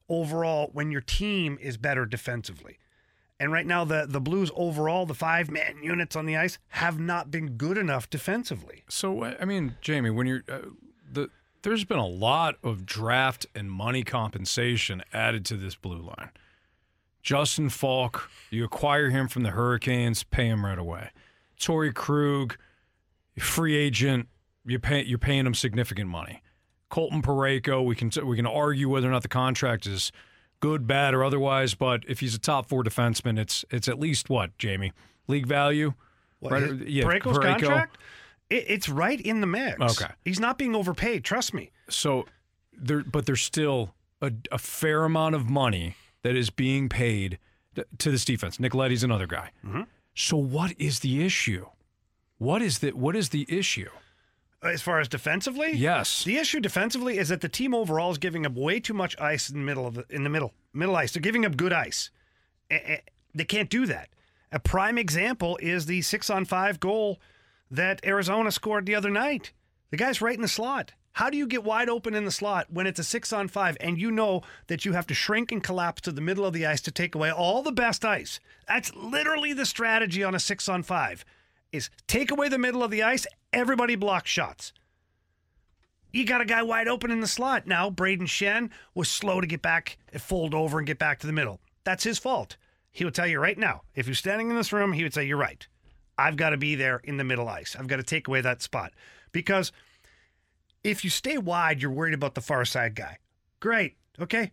overall 0.08 0.70
when 0.72 0.90
your 0.90 1.02
team 1.02 1.58
is 1.60 1.76
better 1.76 2.06
defensively. 2.06 2.78
And 3.40 3.52
right 3.52 3.66
now, 3.66 3.84
the, 3.84 4.06
the 4.08 4.20
Blues 4.20 4.50
overall, 4.56 5.06
the 5.06 5.14
five 5.14 5.50
man 5.50 5.82
units 5.82 6.16
on 6.16 6.26
the 6.26 6.36
ice, 6.36 6.58
have 6.68 6.98
not 6.98 7.30
been 7.30 7.50
good 7.52 7.78
enough 7.78 8.10
defensively. 8.10 8.82
So 8.88 9.22
I 9.22 9.44
mean, 9.44 9.76
Jamie, 9.80 10.10
when 10.10 10.26
you're 10.26 10.42
uh, 10.48 10.60
the 11.10 11.30
there's 11.62 11.84
been 11.84 11.98
a 11.98 12.06
lot 12.06 12.56
of 12.62 12.84
draft 12.86 13.46
and 13.54 13.70
money 13.70 14.02
compensation 14.02 15.02
added 15.12 15.44
to 15.46 15.56
this 15.56 15.74
blue 15.74 16.00
line. 16.00 16.30
Justin 17.28 17.68
Faulk, 17.68 18.30
you 18.50 18.64
acquire 18.64 19.10
him 19.10 19.28
from 19.28 19.42
the 19.42 19.50
Hurricanes, 19.50 20.24
pay 20.24 20.46
him 20.46 20.64
right 20.64 20.78
away. 20.78 21.10
Torey 21.60 21.92
Krug, 21.92 22.56
free 23.38 23.76
agent, 23.76 24.28
you 24.64 24.78
pay 24.78 25.04
you're 25.04 25.18
paying 25.18 25.44
him 25.44 25.52
significant 25.52 26.08
money. 26.08 26.42
Colton 26.88 27.20
Parayko, 27.20 27.84
we 27.84 27.94
can 27.94 28.10
we 28.26 28.34
can 28.34 28.46
argue 28.46 28.88
whether 28.88 29.06
or 29.06 29.10
not 29.10 29.20
the 29.20 29.28
contract 29.28 29.86
is 29.86 30.10
good, 30.60 30.86
bad, 30.86 31.12
or 31.12 31.22
otherwise, 31.22 31.74
but 31.74 32.02
if 32.08 32.20
he's 32.20 32.34
a 32.34 32.38
top 32.38 32.66
four 32.66 32.82
defenseman, 32.82 33.38
it's 33.38 33.62
it's 33.68 33.88
at 33.88 33.98
least 33.98 34.30
what 34.30 34.56
Jamie 34.56 34.92
league 35.26 35.46
value. 35.46 35.92
What, 36.40 36.52
Right, 36.52 36.62
his- 36.62 36.80
yeah, 36.88 37.04
Parayko's 37.04 37.36
Parayko. 37.36 37.58
contract? 37.58 37.98
It, 38.48 38.64
it's 38.68 38.88
right 38.88 39.20
in 39.20 39.42
the 39.42 39.46
mix. 39.46 39.78
Okay. 40.00 40.14
He's 40.24 40.40
not 40.40 40.56
being 40.56 40.74
overpaid. 40.74 41.24
Trust 41.24 41.52
me. 41.52 41.72
So 41.90 42.24
there, 42.72 43.02
but 43.04 43.26
there's 43.26 43.42
still 43.42 43.92
a, 44.22 44.32
a 44.50 44.56
fair 44.56 45.04
amount 45.04 45.34
of 45.34 45.50
money 45.50 45.94
that 46.28 46.36
is 46.36 46.50
being 46.50 46.90
paid 46.90 47.38
to 47.96 48.10
this 48.10 48.22
defense. 48.22 48.60
Nick 48.60 48.74
Leddy's 48.74 49.02
another 49.02 49.26
guy. 49.26 49.50
Mm-hmm. 49.64 49.82
So 50.14 50.36
what 50.36 50.74
is 50.78 51.00
the 51.00 51.24
issue? 51.24 51.64
What 52.36 52.60
is 52.60 52.80
the 52.80 52.90
what 52.90 53.16
is 53.16 53.30
the 53.30 53.46
issue? 53.48 53.88
Uh, 54.62 54.68
as 54.68 54.82
far 54.82 55.00
as 55.00 55.08
defensively, 55.08 55.72
Yes. 55.72 56.24
The 56.24 56.36
issue 56.36 56.60
defensively 56.60 57.16
is 57.16 57.30
that 57.30 57.40
the 57.40 57.48
team 57.48 57.74
overall 57.74 58.10
is 58.10 58.18
giving 58.18 58.44
up 58.44 58.52
way 58.52 58.78
too 58.78 58.92
much 58.92 59.18
ice 59.18 59.48
in 59.48 59.58
the 59.60 59.64
middle 59.64 59.86
of 59.86 59.94
the, 59.94 60.04
in 60.10 60.22
the 60.22 60.28
middle 60.28 60.52
middle 60.74 60.96
ice. 60.96 61.12
They're 61.12 61.22
giving 61.22 61.46
up 61.46 61.56
good 61.56 61.72
ice. 61.72 62.10
They 62.68 63.44
can't 63.46 63.70
do 63.70 63.86
that. 63.86 64.10
A 64.52 64.58
prime 64.58 64.98
example 64.98 65.58
is 65.62 65.86
the 65.86 66.02
six 66.02 66.28
on 66.28 66.44
five 66.44 66.78
goal 66.78 67.20
that 67.70 68.04
Arizona 68.04 68.50
scored 68.52 68.84
the 68.84 68.94
other 68.94 69.10
night. 69.10 69.52
The 69.90 69.96
guy's 69.96 70.20
right 70.20 70.34
in 70.36 70.42
the 70.42 70.48
slot. 70.48 70.92
How 71.12 71.30
do 71.30 71.36
you 71.36 71.46
get 71.46 71.64
wide 71.64 71.88
open 71.88 72.14
in 72.14 72.24
the 72.24 72.30
slot 72.30 72.68
when 72.70 72.86
it's 72.86 73.00
a 73.00 73.04
six 73.04 73.32
on 73.32 73.48
five 73.48 73.76
and 73.80 73.98
you 73.98 74.10
know 74.10 74.42
that 74.68 74.84
you 74.84 74.92
have 74.92 75.06
to 75.08 75.14
shrink 75.14 75.50
and 75.50 75.62
collapse 75.62 76.02
to 76.02 76.12
the 76.12 76.20
middle 76.20 76.46
of 76.46 76.52
the 76.52 76.64
ice 76.66 76.80
to 76.82 76.92
take 76.92 77.14
away 77.14 77.30
all 77.30 77.62
the 77.62 77.72
best 77.72 78.04
ice? 78.04 78.38
That's 78.68 78.94
literally 78.94 79.52
the 79.52 79.66
strategy 79.66 80.22
on 80.22 80.34
a 80.34 80.40
six 80.40 80.68
on 80.68 80.82
five 80.82 81.24
is 81.72 81.90
take 82.06 82.30
away 82.30 82.48
the 82.48 82.58
middle 82.58 82.82
of 82.82 82.90
the 82.90 83.02
ice, 83.02 83.26
everybody 83.52 83.96
blocks 83.96 84.30
shots. 84.30 84.72
You 86.12 86.24
got 86.24 86.40
a 86.40 86.46
guy 86.46 86.62
wide 86.62 86.88
open 86.88 87.10
in 87.10 87.20
the 87.20 87.26
slot. 87.26 87.66
Now, 87.66 87.90
Brayden 87.90 88.22
Schenn 88.22 88.70
was 88.94 89.10
slow 89.10 89.40
to 89.40 89.46
get 89.46 89.60
back, 89.60 89.98
fold 90.18 90.54
over, 90.54 90.78
and 90.78 90.86
get 90.86 90.98
back 90.98 91.18
to 91.20 91.26
the 91.26 91.32
middle. 91.32 91.60
That's 91.84 92.04
his 92.04 92.18
fault. 92.18 92.56
He 92.90 93.04
will 93.04 93.12
tell 93.12 93.26
you 93.26 93.38
right 93.38 93.58
now. 93.58 93.82
If 93.94 94.06
you're 94.06 94.14
standing 94.14 94.48
in 94.48 94.56
this 94.56 94.72
room, 94.72 94.94
he 94.94 95.02
would 95.02 95.12
say, 95.12 95.24
You're 95.24 95.36
right. 95.36 95.66
I've 96.16 96.36
got 96.36 96.50
to 96.50 96.56
be 96.56 96.74
there 96.74 97.00
in 97.04 97.16
the 97.16 97.24
middle 97.24 97.48
ice. 97.48 97.76
I've 97.78 97.86
got 97.86 97.96
to 97.96 98.02
take 98.02 98.26
away 98.26 98.40
that 98.40 98.62
spot. 98.62 98.92
Because 99.30 99.70
if 100.84 101.04
you 101.04 101.10
stay 101.10 101.38
wide, 101.38 101.82
you're 101.82 101.90
worried 101.90 102.14
about 102.14 102.34
the 102.34 102.40
far 102.40 102.64
side 102.64 102.94
guy. 102.94 103.18
Great. 103.60 103.96
Okay. 104.20 104.52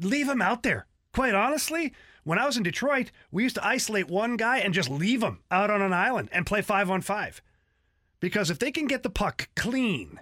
Leave 0.00 0.28
him 0.28 0.42
out 0.42 0.62
there. 0.62 0.86
Quite 1.12 1.34
honestly, 1.34 1.92
when 2.24 2.38
I 2.38 2.46
was 2.46 2.56
in 2.56 2.62
Detroit, 2.62 3.10
we 3.30 3.44
used 3.44 3.54
to 3.56 3.66
isolate 3.66 4.08
one 4.08 4.36
guy 4.36 4.58
and 4.58 4.74
just 4.74 4.90
leave 4.90 5.22
him 5.22 5.40
out 5.50 5.70
on 5.70 5.80
an 5.80 5.92
island 5.92 6.28
and 6.32 6.44
play 6.44 6.60
five 6.62 6.90
on 6.90 7.00
five. 7.00 7.40
Because 8.20 8.50
if 8.50 8.58
they 8.58 8.70
can 8.72 8.86
get 8.86 9.02
the 9.02 9.10
puck 9.10 9.48
clean 9.56 10.20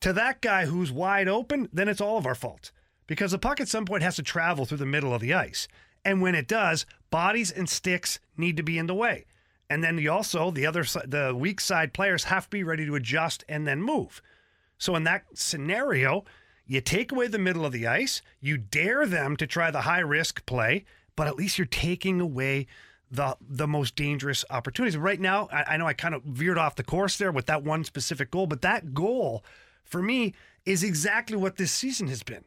to 0.00 0.12
that 0.12 0.40
guy 0.40 0.66
who's 0.66 0.90
wide 0.90 1.28
open, 1.28 1.68
then 1.72 1.88
it's 1.88 2.00
all 2.00 2.18
of 2.18 2.26
our 2.26 2.34
fault. 2.34 2.72
because 3.06 3.32
the 3.32 3.38
puck 3.38 3.60
at 3.60 3.68
some 3.68 3.84
point 3.84 4.02
has 4.02 4.16
to 4.16 4.22
travel 4.22 4.64
through 4.64 4.78
the 4.78 4.86
middle 4.86 5.12
of 5.14 5.20
the 5.20 5.34
ice. 5.34 5.68
And 6.04 6.22
when 6.22 6.34
it 6.34 6.48
does, 6.48 6.86
bodies 7.10 7.50
and 7.50 7.68
sticks 7.68 8.18
need 8.36 8.56
to 8.56 8.62
be 8.62 8.78
in 8.78 8.86
the 8.86 8.94
way. 8.94 9.26
And 9.68 9.82
then 9.84 10.06
also 10.08 10.50
the 10.50 10.66
other 10.66 10.82
the 10.82 11.34
weak 11.36 11.60
side 11.60 11.92
players 11.92 12.24
have 12.24 12.44
to 12.44 12.50
be 12.50 12.62
ready 12.64 12.86
to 12.86 12.94
adjust 12.94 13.44
and 13.48 13.66
then 13.66 13.82
move. 13.82 14.22
So 14.82 14.96
in 14.96 15.04
that 15.04 15.26
scenario, 15.34 16.24
you 16.66 16.80
take 16.80 17.12
away 17.12 17.28
the 17.28 17.38
middle 17.38 17.64
of 17.64 17.70
the 17.70 17.86
ice, 17.86 18.20
you 18.40 18.56
dare 18.58 19.06
them 19.06 19.36
to 19.36 19.46
try 19.46 19.70
the 19.70 19.82
high 19.82 20.00
risk 20.00 20.44
play, 20.44 20.84
but 21.14 21.28
at 21.28 21.36
least 21.36 21.56
you're 21.56 21.68
taking 21.68 22.20
away 22.20 22.66
the 23.08 23.36
the 23.40 23.68
most 23.68 23.94
dangerous 23.94 24.44
opportunities. 24.50 24.96
Right 24.96 25.20
now, 25.20 25.48
I, 25.52 25.74
I 25.74 25.76
know 25.76 25.86
I 25.86 25.92
kind 25.92 26.16
of 26.16 26.24
veered 26.24 26.58
off 26.58 26.74
the 26.74 26.82
course 26.82 27.16
there 27.16 27.30
with 27.30 27.46
that 27.46 27.62
one 27.62 27.84
specific 27.84 28.32
goal, 28.32 28.48
but 28.48 28.62
that 28.62 28.92
goal 28.92 29.44
for 29.84 30.02
me 30.02 30.34
is 30.66 30.82
exactly 30.82 31.36
what 31.36 31.58
this 31.58 31.70
season 31.70 32.08
has 32.08 32.24
been. 32.24 32.44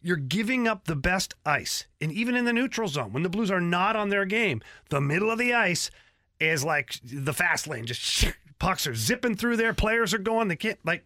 You're 0.00 0.16
giving 0.16 0.66
up 0.66 0.86
the 0.86 0.96
best 0.96 1.34
ice. 1.44 1.86
And 2.00 2.10
even 2.10 2.34
in 2.34 2.46
the 2.46 2.52
neutral 2.54 2.88
zone, 2.88 3.12
when 3.12 3.24
the 3.24 3.28
Blues 3.28 3.50
are 3.50 3.60
not 3.60 3.94
on 3.94 4.08
their 4.08 4.24
game, 4.24 4.62
the 4.88 5.02
middle 5.02 5.30
of 5.30 5.38
the 5.38 5.52
ice 5.52 5.90
is 6.40 6.64
like 6.64 6.98
the 7.04 7.34
fast 7.34 7.68
lane. 7.68 7.84
Just 7.84 8.24
pucks 8.58 8.86
are 8.86 8.94
zipping 8.94 9.34
through 9.34 9.58
there. 9.58 9.74
Players 9.74 10.14
are 10.14 10.18
going. 10.18 10.48
They 10.48 10.56
can't, 10.56 10.78
like, 10.82 11.04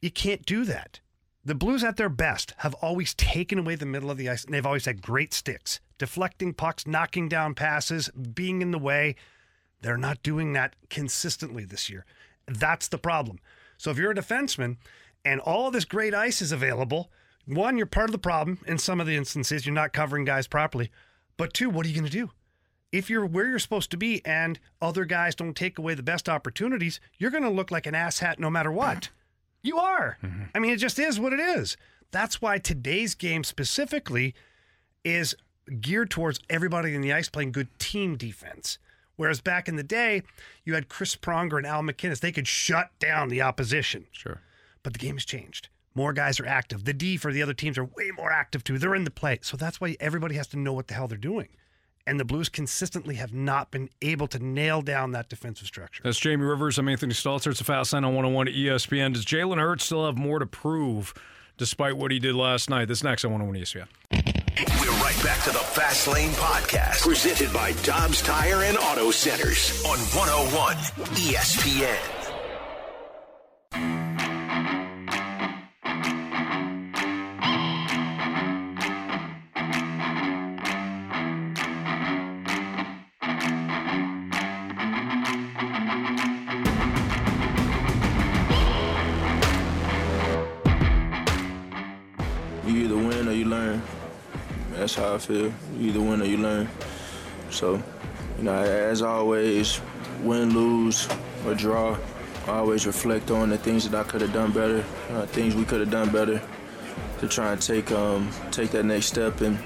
you 0.00 0.10
can't 0.10 0.44
do 0.46 0.64
that. 0.64 1.00
The 1.44 1.54
Blues 1.54 1.82
at 1.82 1.96
their 1.96 2.10
best 2.10 2.52
have 2.58 2.74
always 2.74 3.14
taken 3.14 3.58
away 3.58 3.74
the 3.74 3.86
middle 3.86 4.10
of 4.10 4.18
the 4.18 4.28
ice, 4.28 4.44
and 4.44 4.52
they've 4.52 4.66
always 4.66 4.84
had 4.84 5.00
great 5.00 5.32
sticks, 5.32 5.80
deflecting 5.96 6.52
pucks, 6.52 6.86
knocking 6.86 7.28
down 7.28 7.54
passes, 7.54 8.10
being 8.10 8.60
in 8.60 8.72
the 8.72 8.78
way. 8.78 9.16
They're 9.80 9.96
not 9.96 10.22
doing 10.22 10.52
that 10.52 10.76
consistently 10.90 11.64
this 11.64 11.88
year. 11.88 12.04
That's 12.46 12.88
the 12.88 12.98
problem. 12.98 13.38
So 13.78 13.90
if 13.90 13.96
you're 13.96 14.10
a 14.10 14.14
defenseman 14.14 14.76
and 15.24 15.40
all 15.40 15.70
this 15.70 15.86
great 15.86 16.14
ice 16.14 16.42
is 16.42 16.52
available, 16.52 17.10
one, 17.46 17.78
you're 17.78 17.86
part 17.86 18.10
of 18.10 18.12
the 18.12 18.18
problem 18.18 18.58
in 18.66 18.76
some 18.76 19.00
of 19.00 19.06
the 19.06 19.16
instances. 19.16 19.64
You're 19.64 19.74
not 19.74 19.94
covering 19.94 20.26
guys 20.26 20.46
properly. 20.46 20.90
But 21.38 21.54
two, 21.54 21.70
what 21.70 21.86
are 21.86 21.88
you 21.88 21.94
going 21.94 22.04
to 22.04 22.10
do? 22.10 22.30
If 22.92 23.08
you're 23.08 23.24
where 23.24 23.48
you're 23.48 23.58
supposed 23.58 23.90
to 23.92 23.96
be 23.96 24.24
and 24.26 24.58
other 24.82 25.06
guys 25.06 25.34
don't 25.34 25.56
take 25.56 25.78
away 25.78 25.94
the 25.94 26.02
best 26.02 26.28
opportunities, 26.28 27.00
you're 27.16 27.30
going 27.30 27.44
to 27.44 27.50
look 27.50 27.70
like 27.70 27.86
an 27.86 27.94
asshat 27.94 28.38
no 28.38 28.50
matter 28.50 28.70
what. 28.70 29.08
You 29.62 29.78
are. 29.78 30.18
Mm-hmm. 30.22 30.42
I 30.54 30.58
mean, 30.58 30.72
it 30.72 30.76
just 30.76 30.98
is 30.98 31.20
what 31.20 31.32
it 31.32 31.40
is. 31.40 31.76
That's 32.10 32.40
why 32.40 32.58
today's 32.58 33.14
game 33.14 33.44
specifically 33.44 34.34
is 35.04 35.34
geared 35.80 36.10
towards 36.10 36.40
everybody 36.48 36.94
in 36.94 37.02
the 37.02 37.12
ice 37.12 37.28
playing 37.28 37.52
good 37.52 37.68
team 37.78 38.16
defense. 38.16 38.78
Whereas 39.16 39.40
back 39.40 39.68
in 39.68 39.76
the 39.76 39.82
day, 39.82 40.22
you 40.64 40.74
had 40.74 40.88
Chris 40.88 41.14
Pronger 41.14 41.58
and 41.58 41.66
Al 41.66 41.82
MacInnis. 41.82 42.20
They 42.20 42.32
could 42.32 42.48
shut 42.48 42.90
down 42.98 43.28
the 43.28 43.42
opposition. 43.42 44.06
Sure. 44.12 44.40
But 44.82 44.94
the 44.94 44.98
game 44.98 45.16
has 45.16 45.26
changed. 45.26 45.68
More 45.94 46.12
guys 46.12 46.40
are 46.40 46.46
active. 46.46 46.84
The 46.84 46.94
D 46.94 47.16
for 47.16 47.32
the 47.32 47.42
other 47.42 47.52
teams 47.52 47.76
are 47.76 47.84
way 47.84 48.10
more 48.16 48.32
active 48.32 48.64
too. 48.64 48.78
They're 48.78 48.94
in 48.94 49.04
the 49.04 49.10
play. 49.10 49.38
So 49.42 49.56
that's 49.56 49.80
why 49.80 49.96
everybody 50.00 50.36
has 50.36 50.46
to 50.48 50.58
know 50.58 50.72
what 50.72 50.88
the 50.88 50.94
hell 50.94 51.06
they're 51.06 51.18
doing. 51.18 51.48
And 52.06 52.18
the 52.18 52.24
Blues 52.24 52.48
consistently 52.48 53.16
have 53.16 53.32
not 53.32 53.70
been 53.70 53.88
able 54.02 54.26
to 54.28 54.38
nail 54.38 54.82
down 54.82 55.12
that 55.12 55.28
defensive 55.28 55.66
structure. 55.66 56.02
That's 56.02 56.18
Jamie 56.18 56.44
Rivers. 56.44 56.78
I'm 56.78 56.88
Anthony 56.88 57.14
Stalter. 57.14 57.50
It's 57.50 57.60
a 57.60 57.64
fast 57.64 57.92
line 57.92 58.04
on 58.04 58.14
101 58.14 58.48
at 58.48 58.54
ESPN. 58.54 59.12
Does 59.14 59.24
Jalen 59.24 59.58
Hurts 59.58 59.84
still 59.84 60.06
have 60.06 60.16
more 60.16 60.38
to 60.38 60.46
prove 60.46 61.14
despite 61.56 61.96
what 61.96 62.10
he 62.10 62.18
did 62.18 62.34
last 62.34 62.70
night? 62.70 62.88
This 62.88 63.04
next 63.04 63.24
on 63.24 63.32
101 63.32 63.62
ESPN. 63.62 63.86
We're 64.80 64.90
right 65.02 65.22
back 65.22 65.42
to 65.44 65.50
the 65.50 65.58
Fast 65.58 66.08
Lane 66.08 66.30
Podcast, 66.32 67.02
presented 67.02 67.52
by 67.52 67.72
Dobbs 67.82 68.20
Tire 68.22 68.64
and 68.64 68.76
Auto 68.76 69.10
Centers 69.10 69.82
on 69.84 69.98
101 69.98 70.76
ESPN. 71.16 72.20
That's 94.90 95.06
how 95.06 95.14
I 95.14 95.18
feel. 95.18 95.52
You 95.78 95.90
either 95.90 96.00
win 96.00 96.20
or 96.20 96.24
you 96.24 96.38
learn. 96.38 96.68
So, 97.50 97.80
you 98.38 98.42
know, 98.42 98.60
as 98.60 99.02
always, 99.02 99.80
win, 100.20 100.52
lose, 100.52 101.08
or 101.46 101.54
draw, 101.54 101.96
I 102.48 102.50
always 102.54 102.88
reflect 102.88 103.30
on 103.30 103.50
the 103.50 103.58
things 103.58 103.88
that 103.88 103.96
I 103.96 104.02
could 104.02 104.20
have 104.20 104.32
done 104.32 104.50
better, 104.50 104.84
uh, 105.10 105.26
things 105.26 105.54
we 105.54 105.64
could 105.64 105.78
have 105.78 105.92
done 105.92 106.10
better 106.10 106.42
to 107.20 107.28
try 107.28 107.52
and 107.52 107.62
take 107.62 107.92
um, 107.92 108.28
take 108.50 108.72
that 108.72 108.84
next 108.84 109.06
step. 109.06 109.40
And 109.42 109.60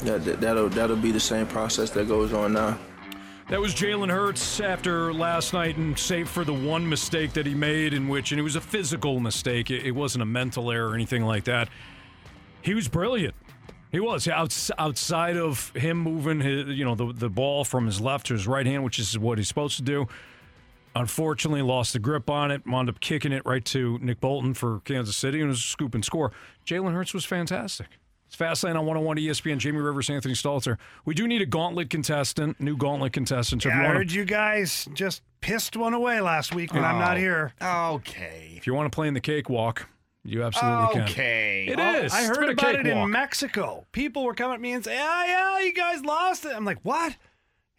that, 0.00 0.22
that, 0.26 0.40
that'll, 0.42 0.68
that'll 0.68 0.96
be 0.96 1.10
the 1.10 1.18
same 1.18 1.46
process 1.46 1.88
that 1.92 2.06
goes 2.06 2.34
on 2.34 2.52
now. 2.52 2.78
That 3.48 3.60
was 3.60 3.74
Jalen 3.74 4.10
Hurts 4.10 4.60
after 4.60 5.14
last 5.14 5.54
night, 5.54 5.78
and 5.78 5.98
save 5.98 6.28
for 6.28 6.44
the 6.44 6.52
one 6.52 6.86
mistake 6.86 7.32
that 7.32 7.46
he 7.46 7.54
made, 7.54 7.94
in 7.94 8.08
which, 8.08 8.32
and 8.32 8.38
it 8.38 8.42
was 8.42 8.56
a 8.56 8.60
physical 8.60 9.18
mistake. 9.18 9.70
It, 9.70 9.86
it 9.86 9.92
wasn't 9.92 10.20
a 10.20 10.26
mental 10.26 10.70
error 10.70 10.90
or 10.90 10.94
anything 10.94 11.24
like 11.24 11.44
that. 11.44 11.70
He 12.60 12.74
was 12.74 12.86
brilliant. 12.86 13.34
He 13.94 14.00
was 14.00 14.26
outs, 14.26 14.72
outside 14.76 15.36
of 15.36 15.70
him 15.70 15.98
moving 15.98 16.40
his, 16.40 16.66
you 16.76 16.84
know, 16.84 16.96
the 16.96 17.12
the 17.12 17.28
ball 17.30 17.64
from 17.64 17.86
his 17.86 18.00
left 18.00 18.26
to 18.26 18.32
his 18.34 18.44
right 18.44 18.66
hand, 18.66 18.82
which 18.82 18.98
is 18.98 19.16
what 19.16 19.38
he's 19.38 19.46
supposed 19.46 19.76
to 19.76 19.82
do. 19.84 20.08
Unfortunately, 20.96 21.62
lost 21.62 21.92
the 21.92 22.00
grip 22.00 22.28
on 22.28 22.50
it, 22.50 22.66
wound 22.66 22.88
up 22.88 22.98
kicking 22.98 23.30
it 23.32 23.42
right 23.46 23.64
to 23.66 23.98
Nick 24.00 24.18
Bolton 24.20 24.52
for 24.52 24.80
Kansas 24.80 25.16
City, 25.16 25.38
and 25.40 25.46
it 25.46 25.50
was 25.50 25.58
a 25.58 25.62
scoop 25.62 25.94
and 25.94 26.04
score. 26.04 26.32
Jalen 26.66 26.92
Hurts 26.92 27.14
was 27.14 27.24
fantastic. 27.24 27.86
It's 28.26 28.36
Fastlane 28.36 28.70
on 28.76 28.84
101 28.86 29.16
ESPN. 29.18 29.58
Jamie 29.58 29.78
Rivers, 29.80 30.10
Anthony 30.10 30.34
Stalter. 30.34 30.76
We 31.04 31.14
do 31.14 31.28
need 31.28 31.40
a 31.42 31.46
gauntlet 31.46 31.88
contestant, 31.90 32.60
new 32.60 32.76
gauntlet 32.76 33.12
contestant. 33.12 33.62
So 33.62 33.68
Yeah, 33.68 33.76
you 33.76 33.80
I 33.80 33.84
wanna- 33.86 33.98
heard 33.98 34.10
you 34.12 34.24
guys 34.24 34.88
just 34.92 35.22
pissed 35.40 35.76
one 35.76 35.94
away 35.94 36.20
last 36.20 36.52
week 36.52 36.74
when 36.74 36.84
I'm 36.84 36.98
not 36.98 37.16
Oh. 37.16 37.20
here. 37.20 37.52
Okay. 37.62 38.54
If 38.56 38.66
you 38.66 38.74
want 38.74 38.90
to 38.90 38.94
play 38.94 39.06
in 39.06 39.14
the 39.14 39.20
cakewalk, 39.20 39.88
you 40.24 40.42
absolutely 40.42 40.94
can. 40.94 41.02
Okay. 41.04 41.66
It 41.68 41.76
Well, 41.76 42.04
is. 42.04 42.12
I 42.12 42.24
heard 42.24 42.48
about 42.50 42.74
it 42.74 42.86
in. 42.86 43.10
Mexico. 43.10 43.86
People 43.92 44.24
were 44.24 44.34
coming 44.34 44.54
at 44.54 44.60
me 44.60 44.72
and 44.72 44.84
saying, 44.84 44.98
"Yeah, 44.98 45.26
yeah, 45.26 45.58
you 45.60 45.72
guys 45.72 46.04
lost 46.04 46.44
it." 46.44 46.52
I'm 46.54 46.64
like, 46.64 46.78
"What?" 46.82 47.16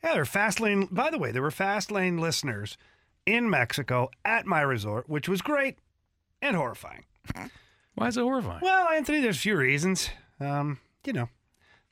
Yeah, 0.04 0.14
they're 0.14 0.26
fast 0.26 0.60
lane. 0.60 0.88
By 0.92 1.10
the 1.10 1.18
way, 1.18 1.32
there 1.32 1.42
were 1.42 1.52
fast 1.52 1.92
lane 1.92 2.18
listeners 2.20 2.78
in 3.26 3.50
Mexico 3.50 4.10
at 4.24 4.46
my 4.46 4.62
resort, 4.62 5.10
which 5.10 5.28
was 5.28 5.42
great 5.42 5.80
and 6.42 6.56
horrifying. 6.56 7.06
Why 7.96 8.08
is 8.08 8.18
it 8.18 8.22
horrifying? 8.22 8.60
Well, 8.62 8.90
Anthony, 8.90 9.22
there's 9.22 9.38
a 9.38 9.40
few 9.40 9.58
reasons. 9.58 10.10
Um, 10.40 10.80
you 11.06 11.14
know, 11.14 11.30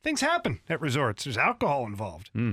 things 0.03 0.21
happen 0.21 0.59
at 0.69 0.79
resorts. 0.81 1.23
There's 1.23 1.37
alcohol 1.37 1.85
involved. 1.87 2.29
Hmm. 2.33 2.51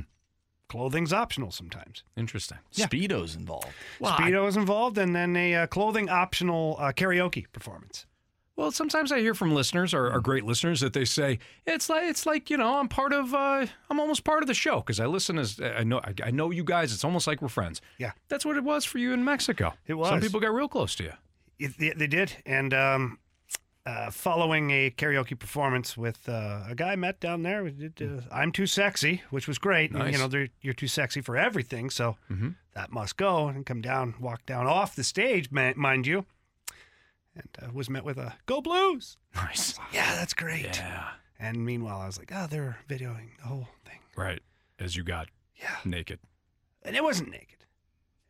Clothing's 0.70 1.12
optional 1.12 1.50
sometimes. 1.50 2.04
Interesting. 2.16 2.58
Speedo's 2.72 3.34
involved. 3.34 3.66
Speedo 4.00 4.46
is 4.46 4.56
involved, 4.56 4.98
and 4.98 5.16
then 5.16 5.34
a 5.34 5.54
uh, 5.56 5.66
clothing 5.66 6.08
optional 6.08 6.76
uh, 6.78 6.92
karaoke 6.92 7.44
performance. 7.52 8.06
Well, 8.54 8.70
sometimes 8.70 9.10
I 9.10 9.18
hear 9.18 9.34
from 9.34 9.52
listeners, 9.52 9.92
or, 9.92 10.12
or 10.12 10.20
great 10.20 10.44
listeners, 10.44 10.80
that 10.80 10.92
they 10.92 11.04
say 11.04 11.40
it's 11.66 11.88
like 11.88 12.04
it's 12.04 12.24
like 12.24 12.50
you 12.50 12.56
know 12.56 12.78
I'm 12.78 12.86
part 12.86 13.12
of 13.12 13.34
uh, 13.34 13.66
I'm 13.90 13.98
almost 13.98 14.22
part 14.22 14.44
of 14.44 14.46
the 14.46 14.54
show 14.54 14.76
because 14.76 15.00
I 15.00 15.06
listen 15.06 15.40
as 15.40 15.58
I 15.60 15.82
know 15.82 15.98
I, 16.04 16.14
I 16.26 16.30
know 16.30 16.52
you 16.52 16.62
guys. 16.62 16.92
It's 16.92 17.02
almost 17.02 17.26
like 17.26 17.42
we're 17.42 17.48
friends. 17.48 17.80
Yeah, 17.98 18.12
that's 18.28 18.44
what 18.44 18.56
it 18.56 18.62
was 18.62 18.84
for 18.84 18.98
you 18.98 19.12
in 19.12 19.24
Mexico. 19.24 19.74
It 19.88 19.94
was. 19.94 20.10
Some 20.10 20.20
people 20.20 20.38
got 20.38 20.54
real 20.54 20.68
close 20.68 20.94
to 20.96 21.02
you. 21.02 21.12
It, 21.58 21.78
they, 21.78 21.90
they 21.90 22.06
did, 22.06 22.36
and 22.46 22.72
um, 22.72 23.18
uh, 23.86 24.10
following 24.10 24.70
a 24.70 24.90
karaoke 24.90 25.38
performance 25.38 25.96
with 25.96 26.28
uh, 26.28 26.64
a 26.68 26.74
guy 26.74 26.92
I 26.92 26.96
met 26.96 27.18
down 27.20 27.42
there, 27.42 27.64
we 27.64 27.70
did 27.70 28.00
uh, 28.02 28.22
"I'm 28.30 28.52
Too 28.52 28.66
Sexy," 28.66 29.22
which 29.30 29.48
was 29.48 29.58
great. 29.58 29.92
Nice. 29.92 30.12
You 30.12 30.28
know, 30.28 30.46
you're 30.60 30.74
too 30.74 30.86
sexy 30.88 31.20
for 31.20 31.36
everything, 31.36 31.90
so 31.90 32.16
Mhm. 32.30 32.56
that 32.74 32.92
must 32.92 33.16
go 33.16 33.48
and 33.48 33.64
come 33.64 33.80
down, 33.80 34.14
walk 34.20 34.44
down 34.46 34.66
off 34.66 34.94
the 34.94 35.04
stage, 35.04 35.50
ma- 35.50 35.72
mind 35.76 36.06
you, 36.06 36.26
and 37.34 37.48
uh, 37.62 37.68
was 37.72 37.88
met 37.88 38.04
with 38.04 38.18
a 38.18 38.34
"Go 38.46 38.60
Blues." 38.60 39.16
Nice. 39.34 39.78
Yeah, 39.92 40.14
that's 40.14 40.34
great. 40.34 40.76
Yeah. 40.76 41.10
And 41.38 41.64
meanwhile, 41.64 42.00
I 42.00 42.06
was 42.06 42.18
like, 42.18 42.30
"Oh, 42.34 42.46
they're 42.50 42.78
videoing 42.88 43.36
the 43.38 43.44
whole 43.48 43.68
thing," 43.84 44.00
Right. 44.16 44.42
As 44.78 44.96
you 44.96 45.02
got 45.04 45.28
yeah 45.56 45.76
naked 45.84 46.18
and 46.82 46.96
it 46.96 47.02
wasn't 47.04 47.30
naked. 47.30 47.64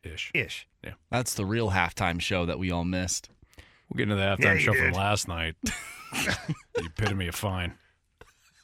ish. 0.03 0.31
Ish. 0.33 0.67
Yeah. 0.83 0.93
That's 1.09 1.33
the 1.33 1.45
real 1.45 1.71
halftime 1.71 2.19
show 2.19 2.45
that 2.45 2.57
we 2.59 2.71
all 2.71 2.83
missed. 2.85 3.29
We'll 3.91 3.97
get 3.97 4.03
into 4.11 4.15
the 4.15 4.21
halftime 4.21 4.53
you 4.55 4.59
show 4.61 4.73
did. 4.73 4.93
from 4.93 4.93
last 4.93 5.27
night. 5.27 5.55
the 5.63 6.35
epitome 6.77 7.27
of 7.27 7.35
fine. 7.35 7.73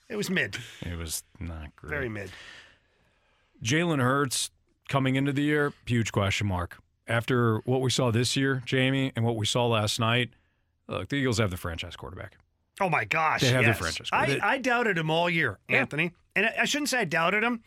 It 0.09 0.15
was 0.15 0.29
mid, 0.29 0.57
It 0.85 0.97
was 0.97 1.23
not 1.39 1.75
great. 1.75 1.89
very 1.89 2.07
mid. 2.09 2.31
Jalen 3.61 4.01
Hurts 4.01 4.51
coming 4.87 5.15
into 5.15 5.33
the 5.33 5.41
year, 5.41 5.73
huge 5.85 6.11
question 6.13 6.47
mark. 6.47 6.77
After 7.07 7.57
what 7.59 7.81
we 7.81 7.89
saw 7.89 8.11
this 8.11 8.35
year, 8.37 8.61
Jamie, 8.65 9.11
and 9.15 9.25
what 9.25 9.35
we 9.35 9.45
saw 9.45 9.65
last 9.67 9.99
night, 9.99 10.29
look, 10.87 11.09
the 11.09 11.15
Eagles 11.17 11.39
have 11.39 11.51
the 11.51 11.57
franchise 11.57 11.95
quarterback. 11.95 12.37
Oh 12.79 12.89
my 12.89 13.05
gosh! 13.05 13.41
They 13.41 13.47
have 13.49 13.63
yes. 13.63 13.77
franchise. 13.79 14.09
I, 14.13 14.39
I 14.43 14.57
doubted 14.59 14.97
him 14.97 15.09
all 15.09 15.29
year, 15.29 15.57
Yeah. 15.67 15.79
Anthony, 15.79 16.11
and 16.35 16.45
I, 16.45 16.53
I 16.61 16.65
shouldn't 16.65 16.89
say 16.89 16.99
I 16.99 17.05
doubted 17.05 17.43
him. 17.43 17.63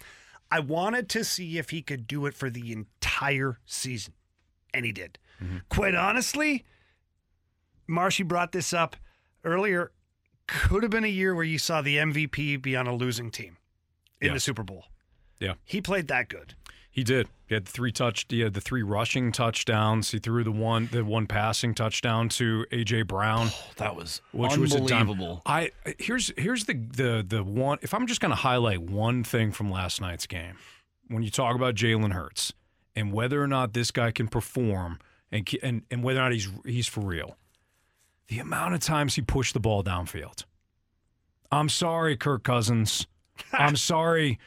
I 0.52 0.60
wanted 0.60 1.08
to 1.10 1.24
see 1.24 1.58
if 1.58 1.70
he 1.70 1.82
could 1.82 2.06
do 2.06 2.26
it 2.26 2.34
for 2.34 2.48
the 2.48 2.72
entire 2.72 3.58
season, 3.66 4.14
and 4.72 4.84
he 4.86 4.92
did. 4.92 5.18
Mm-hmm. 5.42 5.56
Quite 5.68 5.94
honestly, 5.94 6.64
Marshy 7.90 8.22
brought 8.22 8.52
this 8.52 8.72
up 8.72 8.96
earlier. 9.44 9.90
could 10.46 10.82
have 10.82 10.90
been 10.90 11.04
a 11.04 11.08
year 11.08 11.32
where 11.34 11.44
you 11.44 11.58
saw 11.58 11.80
the 11.80 11.96
MVP 11.98 12.60
be 12.60 12.74
on 12.74 12.86
a 12.88 12.94
losing 12.94 13.30
team 13.30 13.56
in 14.20 14.28
Yeah. 14.28 14.34
the 14.34 14.40
Super 14.40 14.62
Bowl. 14.64 14.86
Yeah. 15.38 15.54
He 15.64 15.80
played 15.80 16.08
that 16.08 16.28
good. 16.28 16.54
He 16.90 17.04
did. 17.04 17.28
He 17.46 17.54
had 17.54 17.66
the 17.66 17.70
three 17.70 17.92
touch. 17.92 18.26
He 18.28 18.40
had 18.40 18.52
the 18.54 18.60
three 18.60 18.82
rushing 18.82 19.30
touchdowns. 19.30 20.10
He 20.10 20.18
threw 20.18 20.42
the 20.42 20.50
one, 20.50 20.88
the 20.90 21.04
one 21.04 21.28
passing 21.28 21.72
touchdown 21.72 22.28
to 22.30 22.66
AJ 22.72 23.06
Brown. 23.06 23.46
Oh, 23.52 23.64
that 23.76 23.94
was 23.94 24.20
which 24.32 24.56
was 24.56 24.74
unbelievable. 24.74 25.40
I 25.46 25.70
here's 26.00 26.32
here's 26.36 26.64
the 26.64 26.74
the 26.74 27.24
the 27.26 27.44
one. 27.44 27.78
If 27.82 27.94
I'm 27.94 28.08
just 28.08 28.20
going 28.20 28.30
to 28.30 28.36
highlight 28.36 28.82
one 28.82 29.22
thing 29.22 29.52
from 29.52 29.70
last 29.70 30.00
night's 30.00 30.26
game, 30.26 30.56
when 31.06 31.22
you 31.22 31.30
talk 31.30 31.54
about 31.54 31.76
Jalen 31.76 32.12
Hurts 32.12 32.52
and 32.96 33.12
whether 33.12 33.40
or 33.40 33.46
not 33.46 33.72
this 33.72 33.92
guy 33.92 34.10
can 34.10 34.26
perform 34.26 34.98
and 35.30 35.48
and 35.62 35.82
and 35.92 36.02
whether 36.02 36.18
or 36.18 36.24
not 36.24 36.32
he's 36.32 36.48
he's 36.66 36.88
for 36.88 37.02
real, 37.02 37.36
the 38.30 38.38
amount 38.38 38.72
of 38.74 38.80
times 38.80 39.16
he 39.16 39.22
pushed 39.22 39.52
the 39.54 39.60
ball 39.60 39.84
downfield. 39.84 40.44
I'm 41.52 41.68
sorry, 41.68 42.16
Kirk 42.16 42.42
Cousins. 42.44 43.06
I'm 43.52 43.74
sorry, 43.90 44.38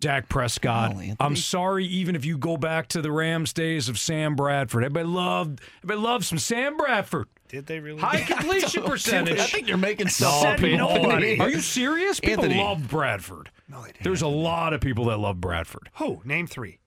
Dak 0.00 0.28
Prescott. 0.28 0.94
I'm 1.18 1.34
sorry, 1.36 1.86
even 1.86 2.14
if 2.14 2.24
you 2.26 2.36
go 2.36 2.56
back 2.58 2.88
to 2.88 3.00
the 3.00 3.10
Rams 3.10 3.52
days 3.54 3.88
of 3.88 3.98
Sam 3.98 4.36
Bradford. 4.36 4.84
Everybody 4.84 5.06
loved, 5.08 5.60
everybody 5.82 6.00
loved 6.06 6.24
some 6.26 6.38
Sam 6.38 6.76
Bradford. 6.76 7.28
Did 7.48 7.66
they 7.66 7.80
really? 7.80 8.00
High 8.00 8.20
completion 8.26 8.82
percentage. 8.82 9.38
I 9.38 9.44
think 9.46 9.66
you're 9.68 9.76
making 9.78 10.06
No, 10.06 10.10
stuff 10.10 10.44
up. 10.44 10.58
people- 10.58 10.88
Anthony. 10.90 11.38
Are 11.40 11.48
you 11.48 11.60
serious? 11.60 12.20
People 12.20 12.44
Anthony. 12.44 12.60
love 12.62 12.86
Bradford. 12.88 13.50
No, 13.68 13.84
There's 14.02 14.22
a 14.22 14.28
lot 14.28 14.74
of 14.74 14.80
people 14.82 15.06
that 15.06 15.18
love 15.18 15.40
Bradford. 15.40 15.88
Who? 15.94 16.20
Name 16.24 16.46
three. 16.46 16.78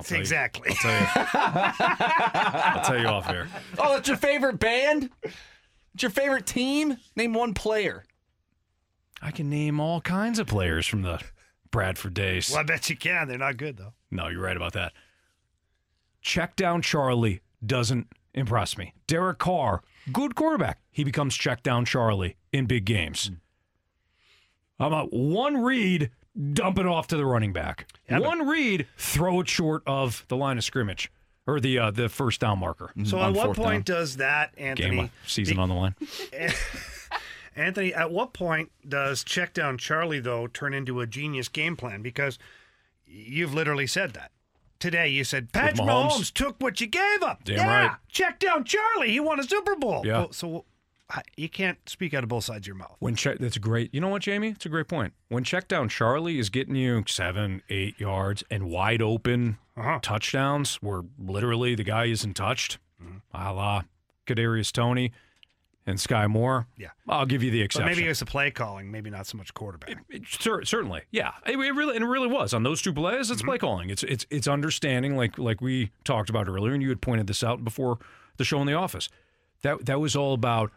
I'll 0.00 0.04
tell 0.04 0.16
you- 0.16 0.20
exactly. 0.22 0.70
I'll 0.70 0.76
tell 0.76 1.00
you. 1.00 1.06
I'll 1.14 2.84
tell 2.84 2.98
you 3.00 3.06
off 3.06 3.26
here. 3.26 3.48
Oh, 3.78 3.94
that's 3.94 4.08
your 4.08 4.16
favorite 4.16 4.58
band? 4.58 5.10
It's 5.22 6.02
your 6.02 6.10
favorite 6.10 6.46
team? 6.46 6.96
Name 7.16 7.34
one 7.34 7.54
player. 7.54 8.04
I 9.22 9.30
can 9.30 9.50
name 9.50 9.80
all 9.80 10.00
kinds 10.00 10.38
of 10.38 10.46
players 10.46 10.86
from 10.86 11.02
the 11.02 11.20
Bradford 11.70 12.14
days. 12.14 12.50
Well, 12.50 12.60
I 12.60 12.62
bet 12.62 12.88
you 12.88 12.96
can. 12.96 13.28
They're 13.28 13.38
not 13.38 13.56
good 13.56 13.76
though. 13.76 13.92
No, 14.10 14.28
you're 14.28 14.40
right 14.42 14.56
about 14.56 14.72
that. 14.72 14.92
Check 16.22 16.56
down 16.56 16.82
Charlie 16.82 17.40
doesn't 17.64 18.06
impress 18.34 18.76
me. 18.78 18.94
Derek 19.06 19.38
Carr, 19.38 19.82
good 20.12 20.34
quarterback. 20.34 20.78
He 20.90 21.04
becomes 21.04 21.34
check 21.36 21.62
down 21.62 21.84
Charlie 21.84 22.36
in 22.52 22.66
big 22.66 22.84
games. 22.84 23.30
How 24.78 24.86
about 24.86 25.12
one 25.12 25.58
read, 25.62 26.10
dump 26.52 26.78
it 26.78 26.86
off 26.86 27.06
to 27.08 27.16
the 27.16 27.24
running 27.26 27.52
back. 27.52 27.86
one 28.08 28.46
read, 28.46 28.86
throw 28.96 29.40
it 29.40 29.48
short 29.48 29.82
of 29.86 30.24
the 30.28 30.36
line 30.36 30.58
of 30.58 30.64
scrimmage 30.64 31.10
or 31.46 31.60
the 31.60 31.78
uh, 31.78 31.90
the 31.90 32.08
first 32.08 32.40
down 32.40 32.58
marker. 32.58 32.92
So 33.04 33.18
on 33.18 33.30
at 33.30 33.36
what 33.36 33.56
point 33.56 33.84
down. 33.86 33.96
does 33.96 34.16
that, 34.16 34.54
Anthony? 34.56 34.96
game 34.96 35.10
season 35.26 35.58
on 35.58 35.68
the 35.68 35.74
line? 35.74 35.94
Anthony, 37.56 37.92
at 37.92 38.10
what 38.10 38.32
point 38.32 38.70
does 38.88 39.24
check 39.24 39.52
down 39.52 39.76
Charlie 39.76 40.20
though 40.20 40.46
turn 40.46 40.72
into 40.72 41.00
a 41.00 41.06
genius 41.06 41.48
game 41.48 41.76
plan? 41.76 42.02
Because 42.02 42.38
you've 43.06 43.52
literally 43.52 43.86
said 43.86 44.12
that 44.14 44.30
today. 44.78 45.08
You 45.08 45.24
said 45.24 45.52
Patrick 45.52 45.76
Mahomes? 45.86 46.10
Mahomes. 46.10 46.32
took 46.32 46.56
what 46.60 46.80
you 46.80 46.86
gave 46.86 47.22
him. 47.22 47.36
Damn 47.44 47.56
yeah, 47.56 47.86
right. 47.86 47.96
check 48.08 48.38
down 48.38 48.64
Charlie. 48.64 49.10
He 49.10 49.20
won 49.20 49.40
a 49.40 49.42
Super 49.44 49.74
Bowl. 49.76 50.02
Yeah. 50.06 50.18
Well, 50.18 50.32
so 50.32 50.48
I- 50.56 50.62
you 51.36 51.48
can't 51.48 51.78
speak 51.88 52.14
out 52.14 52.22
of 52.22 52.28
both 52.28 52.44
sides 52.44 52.60
of 52.64 52.66
your 52.68 52.76
mouth. 52.76 52.96
When 52.98 53.14
check, 53.16 53.38
that's 53.38 53.58
great. 53.58 53.92
You 53.94 54.00
know 54.00 54.08
what, 54.08 54.22
Jamie? 54.22 54.48
It's 54.48 54.66
a 54.66 54.68
great 54.68 54.88
point. 54.88 55.12
When 55.28 55.44
check 55.44 55.68
down 55.68 55.88
Charlie 55.88 56.38
is 56.38 56.50
getting 56.50 56.74
you 56.76 57.02
seven, 57.08 57.62
eight 57.68 57.98
yards 57.98 58.44
and 58.50 58.64
wide 58.70 59.02
open 59.02 59.58
Uh-huh. 59.76 59.98
touchdowns, 60.02 60.76
where 60.76 61.02
literally 61.18 61.74
the 61.74 61.84
guy 61.84 62.04
isn't 62.06 62.34
touched, 62.34 62.78
Mm-hmm. 63.02 63.16
a 63.34 63.52
la 63.54 63.82
Kadarius 64.26 64.70
Toney 64.70 65.10
and 65.86 65.98
Skyy 65.98 66.28
Moore. 66.28 66.66
Yeah. 66.76 66.90
I'll 67.08 67.24
give 67.24 67.42
you 67.42 67.50
the 67.50 67.60
But 67.60 67.64
exception. 67.64 67.96
maybe 67.96 68.06
it's 68.08 68.20
the 68.20 68.26
play 68.26 68.50
calling, 68.50 68.90
maybe 68.90 69.08
not 69.08 69.26
so 69.26 69.38
much 69.38 69.54
quarterback. 69.54 69.96
It- 70.10 70.22
cer- 70.28 70.64
certainly, 70.66 71.02
yeah. 71.10 71.32
It, 71.46 71.58
it 71.58 71.72
really 71.72 71.96
and 71.96 72.04
it 72.04 72.08
really 72.08 72.28
was 72.28 72.52
on 72.52 72.62
those 72.62 72.82
two 72.82 72.92
plays. 72.92 73.24
Mm-hmm. 73.26 73.32
It's 73.32 73.42
play 73.42 73.56
calling. 73.58 73.88
It's 73.90 74.02
it's 74.02 74.26
it's 74.30 74.46
understanding, 74.46 75.16
like 75.16 75.38
like 75.38 75.60
we 75.62 75.90
talked 76.04 76.28
about 76.30 76.46
earlier, 76.46 76.74
and 76.74 76.82
you 76.82 76.90
had 76.90 77.00
pointed 77.00 77.26
this 77.26 77.42
out 77.42 77.64
before 77.64 77.98
the 78.36 78.44
show 78.44 78.60
in 78.60 78.66
the 78.66 78.74
office. 78.74 79.08
That 79.62 79.86
that 79.86 79.98
was 80.00 80.14
all 80.14 80.34
about. 80.34 80.70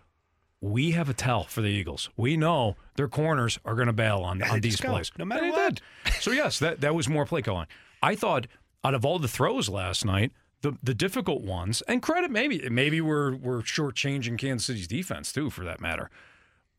We 0.64 0.92
have 0.92 1.10
a 1.10 1.14
tell 1.14 1.44
for 1.44 1.62
the 1.62 1.68
Eagles. 1.68 2.10
We 2.16 2.38
know 2.38 2.78
their 2.96 3.10
corners 3.10 3.60
are 3.66 3.76
going 3.76 3.88
to 3.88 3.94
bail 3.94 4.20
on, 4.20 4.40
Yeah, 4.40 4.52
on 4.54 4.62
these 4.62 4.80
plays. 4.80 5.12
no 5.18 5.26
matter 5.26 5.50
what. 5.52 5.76
did. 6.06 6.14
So 6.22 6.32
yes, 6.32 6.58
that 6.60 6.80
that 6.82 6.96
was 6.96 7.10
more 7.10 7.26
play 7.26 7.42
calling. 7.42 7.68
I 8.02 8.16
thought 8.16 8.48
out 8.84 8.94
of 8.94 9.04
all 9.06 9.20
the 9.20 9.28
throws 9.28 9.68
last 9.68 10.06
night, 10.06 10.32
the 10.62 10.78
the 10.82 10.94
difficult 10.94 11.42
ones, 11.42 11.82
and 11.88 12.02
credit 12.02 12.32
maybe 12.32 12.70
maybe 12.70 13.02
we're 13.02 13.36
we're 13.36 13.62
shortchanging 13.62 14.38
Kansas 14.38 14.66
City's 14.66 14.88
defense 14.88 15.34
too, 15.34 15.50
for 15.50 15.64
that 15.66 15.82
matter 15.82 16.10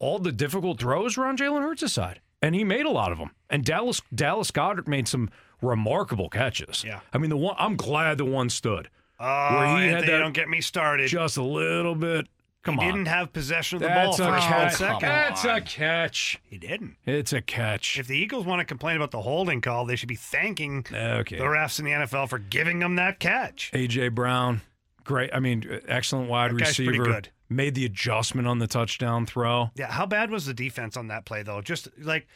all 0.01 0.19
the 0.19 0.33
difficult 0.33 0.81
throws 0.81 1.17
were 1.17 1.25
on 1.25 1.37
Jalen 1.37 1.63
Hurts' 1.63 1.93
side, 1.93 2.21
and 2.43 2.55
he 2.55 2.65
made 2.65 2.85
a 2.85 2.91
lot 2.91 3.13
of 3.13 3.19
them. 3.19 3.31
And 3.49 3.65
Dallas 3.65 4.03
Dallas 4.15 4.51
Goedert 4.51 4.89
made 4.89 5.07
some 5.09 5.31
remarkable 5.63 6.29
catches. 6.29 6.83
Yeah. 6.85 7.01
I 7.13 7.19
mean 7.19 7.31
the 7.31 7.37
one 7.37 7.55
I'm 7.59 7.77
glad 7.77 8.19
the 8.19 8.25
one 8.25 8.49
stood. 8.51 8.89
Oh, 9.21 9.57
where 9.57 9.79
he 9.83 9.89
had 9.89 10.03
that 10.05 10.19
don't 10.19 10.33
get 10.35 10.49
me 10.49 10.61
started. 10.61 11.09
just 11.09 11.37
a 11.37 11.43
little 11.43 11.95
bit. 11.95 12.27
Come 12.65 12.79
he 12.79 12.87
on, 12.87 12.93
didn't 12.93 13.09
have 13.09 13.33
possession 13.33 13.77
of 13.77 13.83
the 13.83 13.89
that's 13.89 14.17
ball 14.19 14.27
a 14.29 14.31
for 14.31 14.37
a 14.37 14.41
catch. 14.41 14.75
second. 14.75 15.01
That's 15.09 15.45
a 15.45 15.61
catch. 15.61 16.41
He 16.49 16.57
didn't. 16.59 16.97
It's 17.07 17.33
a 17.33 17.43
catch. 17.43 17.99
If 17.99 18.07
the 18.07 18.17
Eagles 18.17 18.47
want 18.47 18.61
to 18.61 18.65
complain 18.65 18.97
about 18.97 19.11
the 19.11 19.21
holding 19.23 19.61
call, 19.61 19.85
they 19.85 19.97
should 19.97 20.09
be 20.09 20.15
thanking 20.17 20.85
Okay. 20.93 21.37
the 21.37 21.45
refs 21.45 21.79
in 21.79 21.85
the 21.85 21.91
NFL 21.93 22.29
for 22.31 22.39
giving 22.39 22.79
them 22.79 22.97
that 22.97 23.21
catch. 23.21 23.71
AJ 23.75 24.15
Brown, 24.15 24.63
great. 25.05 25.31
I 25.35 25.41
mean, 25.41 25.81
excellent 25.87 26.29
wide 26.31 26.53
That 26.53 26.59
guy's 26.61 26.77
pretty 26.77 26.89
receiver. 26.99 27.05
good. 27.05 27.29
Made 27.51 27.75
the 27.75 27.85
adjustment 27.85 28.49
on 28.49 28.59
the 28.59 28.67
touchdown 28.67 29.27
throw. 29.27 29.71
Yeah, 29.77 29.91
how 29.91 30.07
bad 30.07 30.31
was 30.31 30.47
the 30.47 30.55
defense 30.55 30.97
on 30.97 31.09
that 31.09 31.27
play 31.27 31.43
though? 31.43 31.61
Just 31.61 31.89
like 31.99 32.27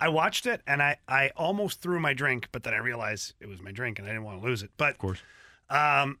I 0.00 0.08
watched 0.08 0.46
it 0.46 0.60
and 0.66 0.82
I 0.82 0.96
I 1.06 1.30
almost 1.36 1.80
threw 1.80 2.00
my 2.00 2.12
drink, 2.12 2.48
but 2.50 2.64
then 2.64 2.74
I 2.74 2.78
realized 2.78 3.34
it 3.40 3.46
was 3.48 3.62
my 3.62 3.70
drink 3.70 4.00
and 4.00 4.08
I 4.08 4.10
didn't 4.10 4.24
want 4.24 4.40
to 4.42 4.46
lose 4.46 4.64
it. 4.64 4.70
But 4.76 4.94
Of 4.94 4.98
course. 4.98 5.22
um, 5.70 6.18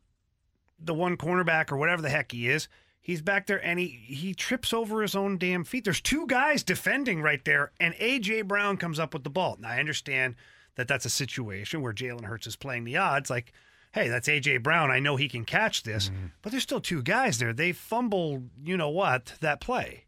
the 0.78 0.94
one 0.94 1.16
cornerback 1.16 1.72
or 1.72 1.76
whatever 1.76 2.00
the 2.02 2.08
heck 2.08 2.30
he 2.30 2.48
is, 2.48 2.68
he's 3.06 3.22
back 3.22 3.46
there 3.46 3.64
and 3.64 3.78
he 3.78 3.86
he 3.86 4.34
trips 4.34 4.72
over 4.72 5.00
his 5.02 5.14
own 5.14 5.38
damn 5.38 5.62
feet. 5.64 5.84
There's 5.84 6.00
two 6.00 6.26
guys 6.26 6.62
defending 6.64 7.22
right 7.22 7.44
there, 7.44 7.70
and 7.78 7.94
AJ 7.94 8.46
Brown 8.48 8.76
comes 8.76 8.98
up 8.98 9.14
with 9.14 9.22
the 9.24 9.30
ball. 9.30 9.56
Now 9.60 9.68
I 9.70 9.78
understand 9.78 10.34
that 10.74 10.88
that's 10.88 11.04
a 11.06 11.10
situation 11.10 11.80
where 11.82 11.92
Jalen 11.92 12.24
Hurts 12.24 12.46
is 12.46 12.56
playing 12.56 12.84
the 12.84 12.96
odds, 12.96 13.30
like. 13.30 13.52
Hey, 13.92 14.08
that's 14.08 14.28
AJ 14.28 14.62
Brown. 14.62 14.90
I 14.90 14.98
know 14.98 15.16
he 15.16 15.26
can 15.26 15.46
catch 15.46 15.82
this, 15.82 16.10
Mm-hmm. 16.10 16.26
but 16.42 16.50
there's 16.52 16.64
still 16.64 16.82
two 16.82 17.02
guys 17.02 17.38
there. 17.38 17.54
They 17.54 17.72
fumble, 17.72 18.42
you 18.62 18.76
know 18.76 18.90
what, 18.90 19.32
that 19.40 19.58
play. 19.58 20.04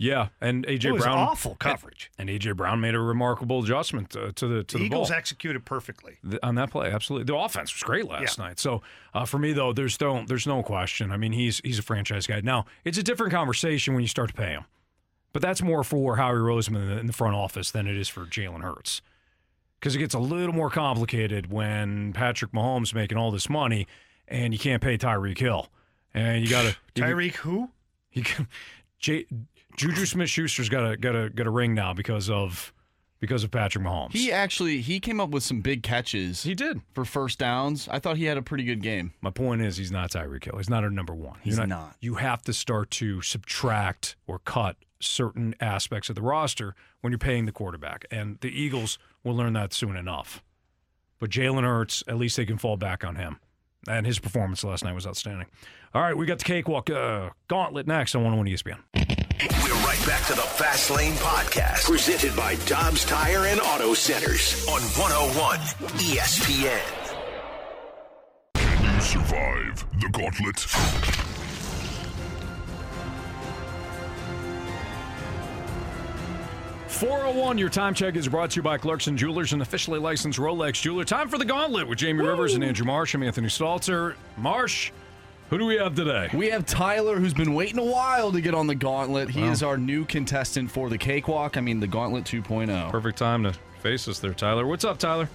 Yeah, 0.00 0.28
and 0.40 0.64
AJ 0.64 0.84
It 0.84 0.92
was 0.92 1.02
Brown 1.02 1.18
awful 1.18 1.56
coverage. 1.56 2.12
And 2.18 2.28
AJ 2.28 2.56
Brown 2.56 2.80
made 2.80 2.94
a 2.94 3.00
remarkable 3.00 3.64
adjustment 3.64 4.14
uh, 4.14 4.30
to 4.36 4.46
the 4.46 4.62
to 4.62 4.78
the 4.78 4.84
the 4.84 4.88
ball. 4.90 4.98
Eagles 4.98 5.10
executed 5.10 5.64
perfectly. 5.64 6.18
Th- 6.22 6.38
on 6.44 6.54
that 6.54 6.70
play. 6.70 6.92
Absolutely, 6.92 7.24
the 7.24 7.36
offense 7.36 7.74
was 7.74 7.82
great 7.82 8.06
last 8.06 8.38
night. 8.38 8.60
So 8.60 8.80
uh, 9.12 9.24
for 9.24 9.38
me 9.40 9.52
though, 9.52 9.72
there's 9.72 10.00
no 10.00 10.24
there's 10.24 10.46
no 10.46 10.62
question. 10.62 11.10
I 11.10 11.16
mean, 11.16 11.32
he's 11.32 11.60
he's 11.64 11.80
a 11.80 11.82
franchise 11.82 12.28
guy. 12.28 12.40
Now 12.40 12.64
it's 12.84 12.96
a 12.96 13.02
different 13.02 13.32
conversation 13.32 13.94
when 13.94 14.02
you 14.02 14.08
start 14.08 14.28
to 14.28 14.34
pay 14.34 14.50
him, 14.50 14.66
but 15.32 15.42
that's 15.42 15.62
more 15.62 15.82
for 15.82 16.14
Howie 16.14 16.36
Roseman 16.36 17.00
in 17.00 17.08
the, 17.08 17.12
front 17.12 17.34
office 17.34 17.72
than 17.72 17.88
it 17.88 17.96
is 17.96 18.08
for 18.08 18.24
Jalen 18.24 18.62
Hurts, 18.62 19.02
because 19.80 19.96
it 19.96 19.98
gets 19.98 20.14
a 20.14 20.20
little 20.20 20.54
more 20.54 20.70
complicated 20.70 21.50
when 21.50 22.12
Patrick 22.12 22.52
Mahomes 22.52 22.94
making 22.94 23.18
all 23.18 23.32
this 23.32 23.50
money 23.50 23.88
and 24.28 24.52
you 24.52 24.60
can't 24.60 24.80
pay 24.80 24.96
Tyreek 24.96 25.38
Hill, 25.38 25.70
and 26.14 26.44
you 26.44 26.48
got 26.48 26.76
to 26.94 27.02
Tyreek 27.02 27.34
who? 27.34 27.70
He 28.10 28.22
can, 28.22 28.48
J, 28.98 29.26
Juju 29.78 30.06
Smith 30.06 30.28
Schuster's 30.28 30.68
got 30.68 30.92
a 30.92 30.96
got 30.96 31.14
a 31.14 31.30
got 31.30 31.46
a 31.46 31.50
ring 31.50 31.72
now 31.72 31.94
because 31.94 32.28
of 32.28 32.72
because 33.20 33.44
of 33.44 33.50
Patrick 33.52 33.84
Mahomes. 33.84 34.12
He 34.12 34.32
actually 34.32 34.80
he 34.80 34.98
came 34.98 35.20
up 35.20 35.30
with 35.30 35.44
some 35.44 35.60
big 35.60 35.84
catches. 35.84 36.42
He 36.42 36.54
did 36.54 36.80
for 36.92 37.04
first 37.04 37.38
downs. 37.38 37.88
I 37.90 38.00
thought 38.00 38.16
he 38.16 38.24
had 38.24 38.36
a 38.36 38.42
pretty 38.42 38.64
good 38.64 38.82
game. 38.82 39.12
My 39.20 39.30
point 39.30 39.62
is, 39.62 39.76
he's 39.76 39.92
not 39.92 40.10
Tyreek 40.10 40.44
Hill. 40.44 40.56
He's 40.56 40.68
not 40.68 40.82
a 40.84 40.90
number 40.90 41.14
one. 41.14 41.38
He's 41.42 41.58
You're 41.58 41.66
not. 41.66 41.96
You 42.00 42.16
have 42.16 42.42
to 42.42 42.52
start 42.52 42.90
to 42.92 43.22
subtract 43.22 44.16
or 44.26 44.40
cut 44.40 44.76
certain 45.00 45.54
aspects 45.60 46.08
of 46.08 46.16
the 46.16 46.22
roster 46.22 46.74
when 47.00 47.12
you're 47.12 47.18
paying 47.18 47.46
the 47.46 47.52
quarterback, 47.52 48.04
and 48.10 48.38
the 48.40 48.48
Eagles 48.48 48.98
will 49.22 49.36
learn 49.36 49.52
that 49.52 49.72
soon 49.72 49.96
enough. 49.96 50.42
But 51.20 51.30
Jalen 51.30 51.62
Hurts, 51.62 52.02
at 52.08 52.16
least 52.16 52.36
they 52.36 52.46
can 52.46 52.58
fall 52.58 52.76
back 52.76 53.04
on 53.04 53.14
him, 53.14 53.38
and 53.88 54.06
his 54.06 54.18
performance 54.18 54.64
last 54.64 54.84
night 54.84 54.94
was 54.94 55.06
outstanding. 55.06 55.46
All 55.94 56.02
right, 56.02 56.16
we 56.16 56.26
got 56.26 56.38
the 56.38 56.44
cakewalk 56.44 56.90
uh, 56.90 57.30
gauntlet 57.46 57.86
next 57.86 58.14
on 58.16 58.24
101 58.24 58.46
ESPN. 58.48 59.07
We're 59.40 59.72
right 59.84 60.02
back 60.04 60.26
to 60.26 60.34
the 60.34 60.42
Fast 60.42 60.90
Lane 60.90 61.12
Podcast, 61.14 61.84
presented 61.84 62.34
by 62.34 62.56
Dobbs 62.66 63.04
Tire 63.04 63.46
and 63.46 63.60
Auto 63.60 63.94
Centers 63.94 64.66
on 64.66 64.80
101 64.98 65.58
ESPN. 66.00 66.82
Can 68.54 68.94
you 68.94 69.00
survive 69.00 69.86
the 70.00 70.08
gauntlet? 70.08 70.58
Four 76.88 77.20
hundred 77.20 77.40
one. 77.40 77.58
Your 77.58 77.68
time 77.68 77.94
check 77.94 78.16
is 78.16 78.26
brought 78.26 78.50
to 78.52 78.56
you 78.56 78.62
by 78.62 78.76
Clarkson 78.78 79.16
Jewelers, 79.16 79.52
an 79.52 79.60
officially 79.60 80.00
licensed 80.00 80.38
Rolex 80.38 80.80
jeweler. 80.80 81.04
Time 81.04 81.28
for 81.28 81.38
the 81.38 81.44
gauntlet 81.44 81.86
with 81.86 81.98
Jamie 81.98 82.24
Rivers 82.24 82.54
and 82.54 82.64
Andrew 82.64 82.86
Marsh. 82.86 83.14
I'm 83.14 83.22
Anthony 83.22 83.48
Stalter. 83.48 84.14
Marsh, 84.36 84.90
Who 85.50 85.56
do 85.56 85.64
we 85.64 85.76
have 85.78 85.94
today? 85.94 86.28
We 86.34 86.50
have 86.50 86.66
Tyler, 86.66 87.18
who's 87.18 87.32
been 87.32 87.54
waiting 87.54 87.78
a 87.78 87.84
while 87.84 88.32
to 88.32 88.40
get 88.40 88.54
on 88.54 88.66
the 88.66 88.74
gauntlet. 88.74 89.30
He 89.30 89.40
Wow. 89.40 89.50
is 89.50 89.62
our 89.62 89.78
new 89.78 90.04
contestant 90.04 90.70
for 90.70 90.90
the 90.90 90.98
cakewalk. 90.98 91.56
I 91.56 91.62
mean, 91.62 91.80
the 91.80 91.86
gauntlet 91.86 92.24
oh. 92.34 92.36
2.0. 92.36 92.90
Perfect 92.90 93.16
time 93.16 93.44
to 93.44 93.54
face 93.80 94.06
us 94.08 94.18
there, 94.18 94.34
Tyler. 94.34 94.66
What's 94.66 94.84
up, 94.84 94.98
Tyler? 94.98 95.30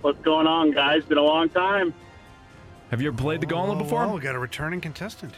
What's 0.00 0.20
going 0.22 0.48
on, 0.48 0.72
guys? 0.72 1.04
Been 1.04 1.18
a 1.18 1.22
long 1.22 1.48
time. 1.50 1.94
Have 2.90 3.00
you 3.00 3.08
ever 3.08 3.16
played 3.16 3.40
the 3.40 3.46
gauntlet 3.46 3.78
oh, 3.78 3.84
before? 3.84 4.04
Oh, 4.04 4.14
we 4.14 4.20
got 4.20 4.34
a 4.34 4.40
returning 4.40 4.80
contestant. 4.80 5.34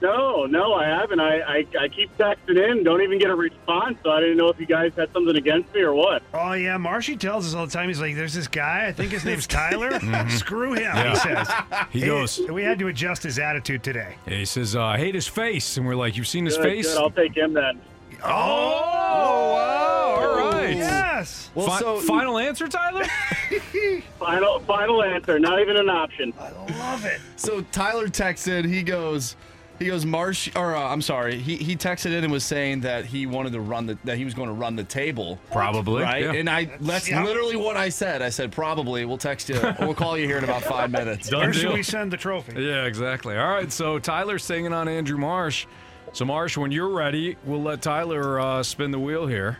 No, 0.00 0.46
no, 0.46 0.74
I 0.74 0.84
haven't. 0.86 1.18
I, 1.18 1.40
I, 1.40 1.66
I 1.80 1.88
keep 1.88 2.16
texting 2.16 2.56
in, 2.70 2.84
don't 2.84 3.02
even 3.02 3.18
get 3.18 3.30
a 3.30 3.34
response, 3.34 3.98
so 4.04 4.10
I 4.12 4.20
didn't 4.20 4.36
know 4.36 4.48
if 4.48 4.60
you 4.60 4.66
guys 4.66 4.92
had 4.96 5.12
something 5.12 5.34
against 5.36 5.74
me 5.74 5.80
or 5.80 5.92
what. 5.92 6.22
Oh 6.32 6.52
yeah, 6.52 6.76
Marshy 6.76 7.16
tells 7.16 7.46
us 7.48 7.54
all 7.54 7.66
the 7.66 7.72
time. 7.72 7.88
He's 7.88 8.00
like, 8.00 8.14
"There's 8.14 8.34
this 8.34 8.46
guy. 8.46 8.86
I 8.86 8.92
think 8.92 9.10
his 9.10 9.24
name's 9.24 9.46
Tyler. 9.48 9.90
Mhm. 9.90 10.30
Screw 10.30 10.74
him." 10.74 10.82
Yeah. 10.82 11.10
He 11.10 11.16
says. 11.16 11.48
He 11.90 12.00
goes- 12.06 12.38
We 12.50 12.62
had 12.62 12.78
to 12.78 12.86
adjust 12.88 13.22
his 13.24 13.38
attitude 13.38 13.82
today. 13.82 14.14
He 14.26 14.44
says, 14.44 14.76
uh, 14.76 14.82
I 14.84 14.98
hate 14.98 15.14
his 15.14 15.26
face. 15.26 15.76
And 15.76 15.86
we're 15.86 15.94
like, 15.96 16.16
You've 16.16 16.28
seen 16.28 16.44
his 16.44 16.56
Good, 16.56 16.62
face? 16.64 16.86
good, 16.94 16.98
I'll 17.02 17.10
take 17.10 17.36
him 17.36 17.52
then. 17.54 17.80
Oh, 18.22 19.52
wow. 19.52 20.16
All 20.20 20.52
right. 20.52 20.76
Yes. 20.76 21.50
Well, 21.54 21.66
Fi- 21.66 21.78
so- 21.80 22.00
final 22.00 22.38
answer, 22.38 22.68
Tyler? 22.68 23.04
Final, 24.18 24.58
final 24.60 25.02
answer. 25.02 25.38
Not 25.38 25.60
even 25.60 25.76
an 25.76 25.88
option. 25.88 26.32
I 26.38 26.50
love 26.78 27.04
it. 27.04 27.20
So 27.36 27.62
Tyler 27.72 28.08
texted. 28.08 28.64
He 28.66 28.82
goes, 28.82 29.36
he 29.78 29.86
goes, 29.86 30.04
Marsh, 30.04 30.50
or 30.56 30.74
uh, 30.74 30.88
I'm 30.88 31.02
sorry, 31.02 31.38
he 31.38 31.56
he 31.56 31.76
texted 31.76 32.06
in 32.06 32.24
and 32.24 32.32
was 32.32 32.44
saying 32.44 32.80
that 32.80 33.04
he 33.04 33.26
wanted 33.26 33.52
to 33.52 33.60
run 33.60 33.86
the 33.86 33.98
that 34.04 34.16
he 34.16 34.24
was 34.24 34.34
going 34.34 34.48
to 34.48 34.54
run 34.54 34.76
the 34.76 34.84
table. 34.84 35.38
Probably, 35.52 36.02
right. 36.02 36.24
yeah. 36.24 36.32
And 36.32 36.48
I 36.50 36.76
that's 36.80 37.08
yeah. 37.08 37.24
literally 37.24 37.56
what 37.56 37.76
I 37.76 37.88
said. 37.88 38.22
I 38.22 38.28
said 38.28 38.52
probably. 38.52 39.04
We'll 39.04 39.18
text 39.18 39.48
you. 39.48 39.60
we'll 39.80 39.94
call 39.94 40.18
you 40.18 40.26
here 40.26 40.38
in 40.38 40.44
about 40.44 40.62
five 40.62 40.90
minutes. 40.90 41.28
Done 41.28 41.40
Where 41.40 41.52
should 41.52 41.72
we 41.72 41.82
send 41.82 42.12
the 42.12 42.16
trophy? 42.16 42.60
Yeah, 42.60 42.84
exactly. 42.84 43.36
All 43.36 43.48
right, 43.48 43.70
so 43.70 43.98
Tyler's 43.98 44.44
singing 44.44 44.72
on 44.72 44.88
Andrew 44.88 45.18
Marsh. 45.18 45.66
So, 46.12 46.24
Marsh, 46.24 46.56
when 46.56 46.72
you're 46.72 46.88
ready, 46.88 47.36
we'll 47.44 47.62
let 47.62 47.82
Tyler 47.82 48.40
uh, 48.40 48.62
spin 48.62 48.90
the 48.90 48.98
wheel 48.98 49.26
here. 49.26 49.58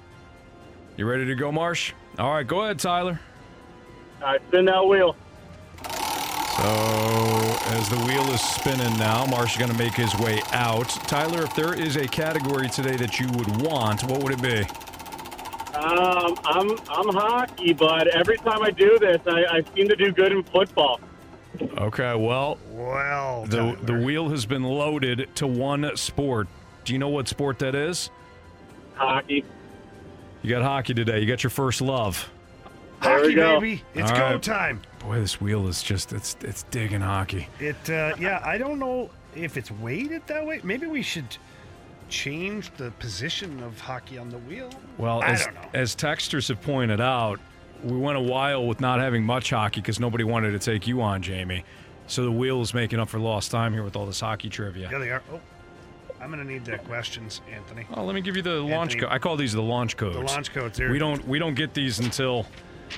You 0.96 1.06
ready 1.06 1.26
to 1.26 1.34
go, 1.34 1.52
Marsh? 1.52 1.92
All 2.18 2.32
right, 2.32 2.46
go 2.46 2.62
ahead, 2.62 2.78
Tyler. 2.78 3.20
All 4.20 4.28
right, 4.28 4.40
spin 4.48 4.64
that 4.64 4.84
wheel. 4.84 5.14
So, 6.58 6.64
as 7.76 7.88
the 7.88 7.98
wheel 8.04 8.24
is 8.32 8.40
spinning 8.40 8.96
now, 8.98 9.24
Marsh 9.26 9.52
is 9.52 9.58
going 9.58 9.70
to 9.70 9.78
make 9.78 9.94
his 9.94 10.12
way 10.18 10.40
out. 10.52 10.88
Tyler, 11.06 11.44
if 11.44 11.54
there 11.54 11.72
is 11.72 11.96
a 11.96 12.06
category 12.08 12.68
today 12.68 12.96
that 12.96 13.20
you 13.20 13.28
would 13.28 13.62
want, 13.62 14.02
what 14.04 14.22
would 14.22 14.32
it 14.32 14.42
be? 14.42 14.62
Um, 15.76 16.36
I'm 16.44 16.70
I'm 16.90 17.14
hockey, 17.14 17.72
but 17.74 18.08
every 18.08 18.38
time 18.38 18.62
I 18.62 18.70
do 18.72 18.98
this, 18.98 19.20
I, 19.26 19.58
I 19.58 19.64
seem 19.76 19.86
to 19.88 19.94
do 19.94 20.10
good 20.10 20.32
in 20.32 20.42
football. 20.42 20.98
Okay, 21.62 22.14
well, 22.16 22.58
well, 22.72 23.44
the 23.46 23.78
the 23.82 23.94
wheel 23.94 24.28
has 24.30 24.44
been 24.44 24.64
loaded 24.64 25.28
to 25.36 25.46
one 25.46 25.96
sport. 25.96 26.48
Do 26.84 26.92
you 26.92 26.98
know 26.98 27.08
what 27.08 27.28
sport 27.28 27.60
that 27.60 27.76
is? 27.76 28.10
Hockey. 28.94 29.44
You 30.42 30.50
got 30.50 30.62
hockey 30.62 30.94
today. 30.94 31.20
You 31.20 31.26
got 31.26 31.44
your 31.44 31.50
first 31.50 31.80
love. 31.80 32.28
There 33.00 33.12
Hockey, 33.12 33.28
we 33.28 33.34
go. 33.34 33.60
baby. 33.60 33.82
It's 33.94 34.10
All 34.10 34.16
go 34.16 34.24
right. 34.32 34.42
time. 34.42 34.80
Boy, 35.00 35.20
this 35.20 35.40
wheel 35.40 35.68
is 35.68 35.82
just 35.82 36.12
it's 36.12 36.36
it's 36.40 36.64
digging 36.64 37.00
hockey. 37.00 37.48
It. 37.60 37.76
Uh, 37.88 38.14
yeah, 38.18 38.42
I 38.44 38.58
don't 38.58 38.78
know 38.78 39.10
if 39.34 39.56
it's 39.56 39.70
weighted 39.70 40.26
that 40.26 40.44
way. 40.44 40.60
Maybe 40.62 40.86
we 40.86 41.02
should 41.02 41.36
change 42.08 42.70
the 42.76 42.90
position 42.92 43.62
of 43.62 43.78
hockey 43.80 44.18
on 44.18 44.30
the 44.30 44.38
wheel. 44.38 44.70
Well, 44.96 45.22
I 45.22 45.32
as 45.32 45.48
as 45.74 45.96
texters 45.96 46.48
have 46.48 46.60
pointed 46.62 47.00
out, 47.00 47.38
we 47.84 47.96
went 47.96 48.18
a 48.18 48.22
while 48.22 48.66
with 48.66 48.80
not 48.80 48.98
having 48.98 49.22
much 49.22 49.50
hockey 49.50 49.80
because 49.80 50.00
nobody 50.00 50.24
wanted 50.24 50.52
to 50.52 50.58
take 50.58 50.86
you 50.86 51.00
on, 51.00 51.22
Jamie. 51.22 51.64
So 52.06 52.24
the 52.24 52.32
wheel 52.32 52.62
is 52.62 52.72
making 52.72 52.98
up 52.98 53.08
for 53.08 53.18
lost 53.18 53.50
time 53.50 53.72
here 53.72 53.82
with 53.82 53.94
all 53.94 54.06
this 54.06 54.20
hockey 54.20 54.48
trivia. 54.48 54.88
Yeah, 54.90 54.98
they 54.98 55.10
are. 55.10 55.22
Oh, 55.30 55.40
I'm 56.20 56.30
gonna 56.30 56.44
need 56.44 56.64
the 56.64 56.78
questions, 56.78 57.40
Anthony. 57.52 57.86
Oh, 57.94 58.04
let 58.04 58.14
me 58.14 58.20
give 58.20 58.34
you 58.36 58.42
the 58.42 58.60
launch 58.60 58.98
code. 58.98 59.10
I 59.10 59.18
call 59.18 59.36
these 59.36 59.52
the 59.52 59.62
launch 59.62 59.96
codes. 59.96 60.16
The 60.16 60.22
launch 60.22 60.52
codes. 60.52 60.78
There. 60.78 60.90
We 60.90 60.98
don't 60.98 61.26
we 61.28 61.38
don't 61.38 61.54
get 61.54 61.74
these 61.74 62.00
until 62.00 62.46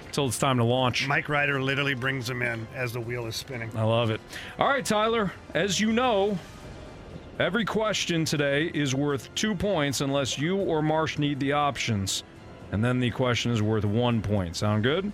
until 0.07 0.27
it's 0.27 0.39
time 0.39 0.57
to 0.59 0.65
launch. 0.65 1.07
Mike 1.09 1.29
Ryder 1.29 1.63
literally 1.63 1.95
brings 1.95 2.27
them 2.27 2.43
in 2.43 2.67
as 2.75 2.93
the 2.93 3.01
wheel 3.01 3.27
is 3.27 3.37
spinning. 3.37 3.71
I 3.77 3.83
love 3.83 4.11
it. 4.11 4.21
All 4.59 4.69
right, 4.69 4.85
Tyler. 4.85 5.33
As 5.55 5.81
you 5.81 5.93
know, 5.93 6.39
every 7.39 7.65
question 7.65 8.25
today 8.25 8.71
is 8.75 8.95
worth 8.95 9.35
two 9.35 9.55
points 9.55 10.01
unless 10.01 10.39
you 10.39 10.57
or 10.57 10.83
Marsh 10.83 11.19
need 11.19 11.41
the 11.41 11.53
options, 11.53 12.25
and 12.73 12.85
then 12.85 13.01
the 13.01 13.11
question 13.11 13.53
is 13.53 13.63
worth 13.63 13.85
one 13.85 14.23
point. 14.23 14.57
Sound 14.57 14.83
good? 14.83 15.11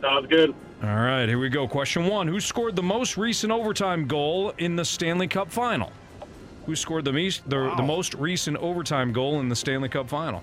Sounds 0.00 0.26
good. 0.26 0.54
All 0.82 0.96
right, 0.96 1.26
here 1.26 1.38
we 1.38 1.48
go. 1.48 1.66
Question 1.66 2.06
one: 2.06 2.28
Who 2.28 2.40
scored 2.40 2.76
the 2.76 2.82
most 2.82 3.16
recent 3.16 3.50
overtime 3.52 4.06
goal 4.06 4.52
in 4.58 4.76
the 4.76 4.84
Stanley 4.84 5.28
Cup 5.28 5.50
Final? 5.50 5.90
Who 6.66 6.76
scored 6.76 7.04
the, 7.04 7.12
meas- 7.12 7.42
the, 7.46 7.74
the 7.76 7.82
most 7.82 8.14
recent 8.14 8.56
overtime 8.56 9.12
goal 9.12 9.40
in 9.40 9.48
the 9.48 9.56
Stanley 9.56 9.88
Cup 9.88 10.08
Final? 10.08 10.42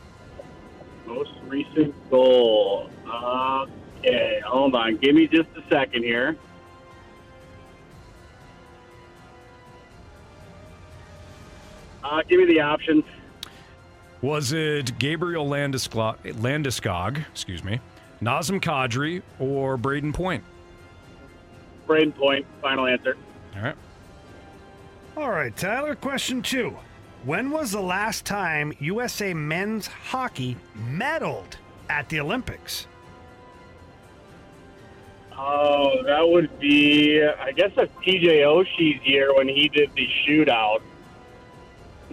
Most 1.14 1.32
recent 1.48 1.94
goal. 2.10 2.90
Okay, 3.06 4.40
hold 4.46 4.76
on. 4.76 4.96
Give 4.98 5.14
me 5.14 5.28
just 5.28 5.50
a 5.58 5.70
second 5.70 6.04
here. 6.04 6.38
Uh, 12.02 12.22
give 12.30 12.40
me 12.40 12.46
the 12.46 12.62
options. 12.62 13.04
Was 14.22 14.54
it 14.54 14.98
Gabriel 15.00 15.46
Landeskog, 15.48 16.18
Landeskog 16.24 17.26
excuse 17.30 17.64
me, 17.64 17.82
Nazem 18.22 18.62
Kadri, 18.62 19.22
or 19.40 19.78
Brayden 19.78 20.14
Point? 20.14 20.44
Brayden 21.88 22.16
Point. 22.16 22.46
Final 22.62 22.86
answer. 22.86 23.18
All 23.56 23.62
right. 23.62 23.76
All 25.18 25.30
right, 25.30 25.56
Tyler. 25.58 25.96
Question 25.96 26.42
two: 26.42 26.78
When 27.24 27.52
was 27.52 27.72
the 27.72 27.82
last 27.82 28.26
time 28.26 28.74
USA 28.80 29.32
men's 29.32 29.86
hockey 29.86 30.58
medaled 30.76 31.56
at 31.88 32.10
the 32.10 32.20
Olympics? 32.20 32.88
Oh, 35.38 36.02
that 36.04 36.28
would 36.28 36.60
be, 36.60 37.24
I 37.24 37.52
guess, 37.52 37.72
that's 37.76 37.92
TJ 37.98 38.44
Oshie's 38.44 39.06
year 39.06 39.36
when 39.36 39.48
he 39.48 39.70
did 39.70 39.92
the 39.94 40.08
shootout. 40.26 40.82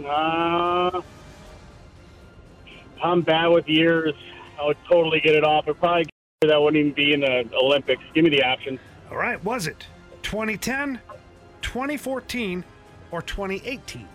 Uh, 0.04 1.00
I'm 3.02 3.22
bad 3.22 3.46
with 3.46 3.66
years. 3.66 4.14
I 4.60 4.66
would 4.66 4.76
totally 4.88 5.20
get 5.20 5.34
it 5.34 5.44
off. 5.44 5.64
But 5.66 5.78
probably 5.78 6.06
that 6.42 6.60
wouldn't 6.60 6.78
even 6.78 6.92
be 6.92 7.14
in 7.14 7.20
the 7.20 7.48
Olympics. 7.56 8.02
Give 8.12 8.24
me 8.24 8.30
the 8.30 8.42
options. 8.42 8.78
All 9.10 9.16
right, 9.16 9.42
was 9.42 9.66
it 9.66 9.86
2010, 10.22 11.00
2014, 11.62 12.64
or 13.10 13.22
2018? 13.22 14.06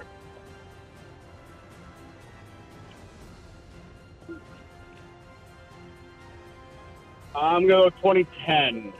I'm 7.35 7.67
going 7.67 7.83
to 7.83 7.89
go 8.01 8.13
2010. 8.13 8.93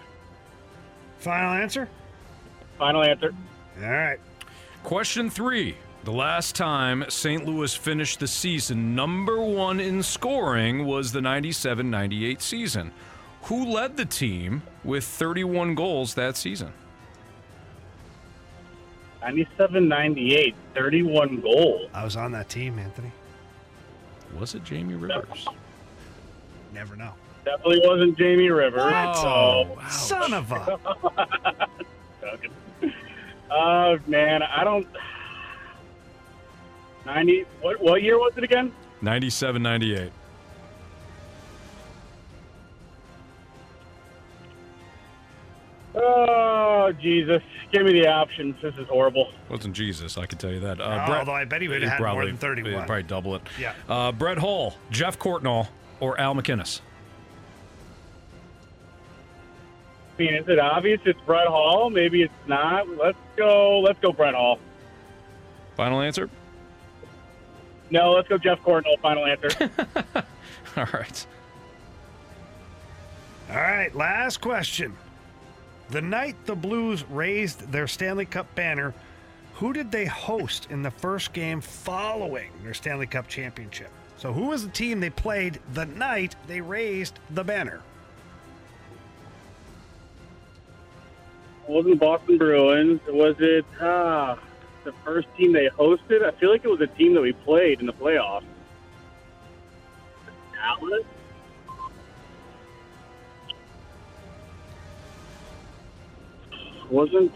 Final 1.20 1.54
answer? 1.54 1.90
Final 2.78 3.04
answer. 3.04 3.34
All 3.82 3.90
right. 3.90 4.20
Question 4.84 5.30
three. 5.30 5.78
The 6.04 6.12
last 6.12 6.56
time 6.56 7.06
St. 7.08 7.46
Louis 7.46 7.74
finished 7.74 8.20
the 8.20 8.28
season 8.28 8.94
number 8.94 9.42
one 9.42 9.80
in 9.80 10.04
scoring 10.04 10.86
was 10.86 11.14
the 11.14 11.22
97 11.22 11.90
98 11.90 12.42
season. 12.42 12.92
Who 13.44 13.66
led 13.66 13.96
the 13.96 14.06
team 14.06 14.64
with 14.84 15.06
31 15.06 15.76
goals 15.76 16.14
that 16.16 16.36
season? 16.36 16.74
97 19.22 19.88
98, 19.88 20.56
31 20.76 21.40
goals. 21.40 21.90
I 21.94 22.04
was 22.04 22.18
on 22.18 22.34
that 22.34 22.50
team, 22.50 22.78
Anthony. 22.78 23.12
Was 24.38 24.56
it 24.56 24.66
Jamie 24.66 24.96
Rivers? 24.96 25.48
Never 26.74 26.98
know. 26.98 27.14
Definitely 27.46 27.82
wasn't 27.86 28.18
Jamie 28.18 28.50
Rivers. 28.50 28.82
Oh, 28.86 29.78
so- 29.90 29.90
Son 29.90 30.34
of 30.34 30.52
a. 30.52 30.80
Oh 33.52 34.00
man, 34.08 34.42
I 34.44 34.64
don't. 34.64 34.88
Ninety. 37.06 37.46
What 37.62 37.82
what 37.82 38.02
year 38.02 38.18
was 38.18 38.34
it 38.38 38.44
again? 38.44 38.72
97 39.02 39.62
98. 39.62 40.12
Oh 45.96 46.92
Jesus! 47.00 47.42
Give 47.72 47.84
me 47.86 47.94
the 47.94 48.08
options. 48.08 48.56
This 48.62 48.74
is 48.78 48.88
horrible. 48.88 49.32
Wasn't 49.50 49.76
Jesus, 49.76 50.18
I 50.18 50.26
can 50.26 50.38
tell 50.40 50.52
you 50.52 50.60
that. 50.62 50.82
Uh, 50.82 50.90
No, 50.98 51.06
Brett- 51.06 51.20
although 51.20 51.34
I 51.34 51.46
bet 51.46 51.62
he 51.62 51.68
would've 51.68 51.84
he'd 51.84 51.90
had 51.90 52.00
more 52.02 52.26
than 52.26 52.38
31. 52.38 52.72
he'd 52.74 52.88
probably 52.88 53.04
double 53.04 53.36
it. 53.36 53.44
Yeah. 53.60 53.74
Uh, 53.88 54.12
Brett 54.12 54.40
Hull, 54.40 54.76
Geoff 54.90 55.20
Courtnall, 55.20 55.68
or 56.00 56.20
Al 56.20 56.34
MacInnis? 56.34 56.82
I 60.18 60.22
mean, 60.22 60.34
is 60.36 60.48
it 60.48 60.60
obvious 60.60 61.02
it's 61.06 61.20
Brett 61.22 61.48
Hall? 61.48 61.90
Maybe 61.90 62.22
it's 62.22 62.34
not. 62.48 62.88
Let's 62.88 63.18
go. 63.36 63.80
Let's 63.80 64.00
go 64.00 64.12
Brett 64.12 64.36
Hall. 64.36 64.60
Final 65.76 66.02
answer? 66.02 66.30
No, 67.90 68.12
let's 68.12 68.28
go 68.28 68.38
Geoff 68.38 68.62
Courtnall. 68.62 69.00
Final 69.02 69.26
answer. 69.26 69.50
All 70.78 70.88
right. 70.94 71.28
All 73.50 73.58
right, 73.58 73.94
last 73.94 74.42
question. 74.42 74.96
The 75.90 76.02
night 76.02 76.36
the 76.46 76.56
Blues 76.56 77.04
raised 77.10 77.72
their 77.72 77.88
Stanley 77.88 78.26
Cup 78.26 78.54
banner, 78.56 78.94
who 79.56 79.74
did 79.74 79.92
they 79.92 80.06
host 80.06 80.68
in 80.72 80.82
the 80.82 80.90
first 80.90 81.34
game 81.34 81.62
following 81.62 82.52
their 82.64 82.74
Stanley 82.74 83.06
Cup 83.06 83.28
championship? 83.28 83.90
So, 84.18 84.34
who 84.34 84.48
was 84.48 84.64
the 84.66 84.72
team 84.72 85.00
they 85.00 85.10
played 85.10 85.60
the 85.74 85.86
night 85.86 86.36
they 86.48 86.62
raised 86.62 87.20
the 87.32 87.44
banner? 87.44 87.82
Wasn't 91.68 92.00
Boston 92.00 92.38
Bruins. 92.38 93.02
Was 93.08 93.36
it 93.40 93.66
ah, 93.82 94.38
the 94.84 94.92
first 95.04 95.28
team 95.38 95.54
they 95.54 95.70
hosted? 95.70 96.24
I 96.24 96.32
feel 96.32 96.52
like 96.52 96.64
it 96.64 96.70
was 96.70 96.82
a 96.82 96.88
team 96.88 97.14
that 97.14 97.22
we 97.22 97.34
played 97.34 97.80
in 97.80 97.86
the 97.86 97.94
playoffs. 97.94 98.44
Dallas? 100.54 101.06
Wasn't. 106.90 107.32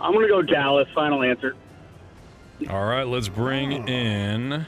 I'm 0.00 0.12
going 0.12 0.26
to 0.26 0.28
go 0.28 0.42
Dallas. 0.42 0.88
Final 0.94 1.22
answer. 1.22 1.56
All 2.68 2.84
right, 2.84 3.06
let's 3.06 3.28
bring 3.28 3.88
in 3.88 4.66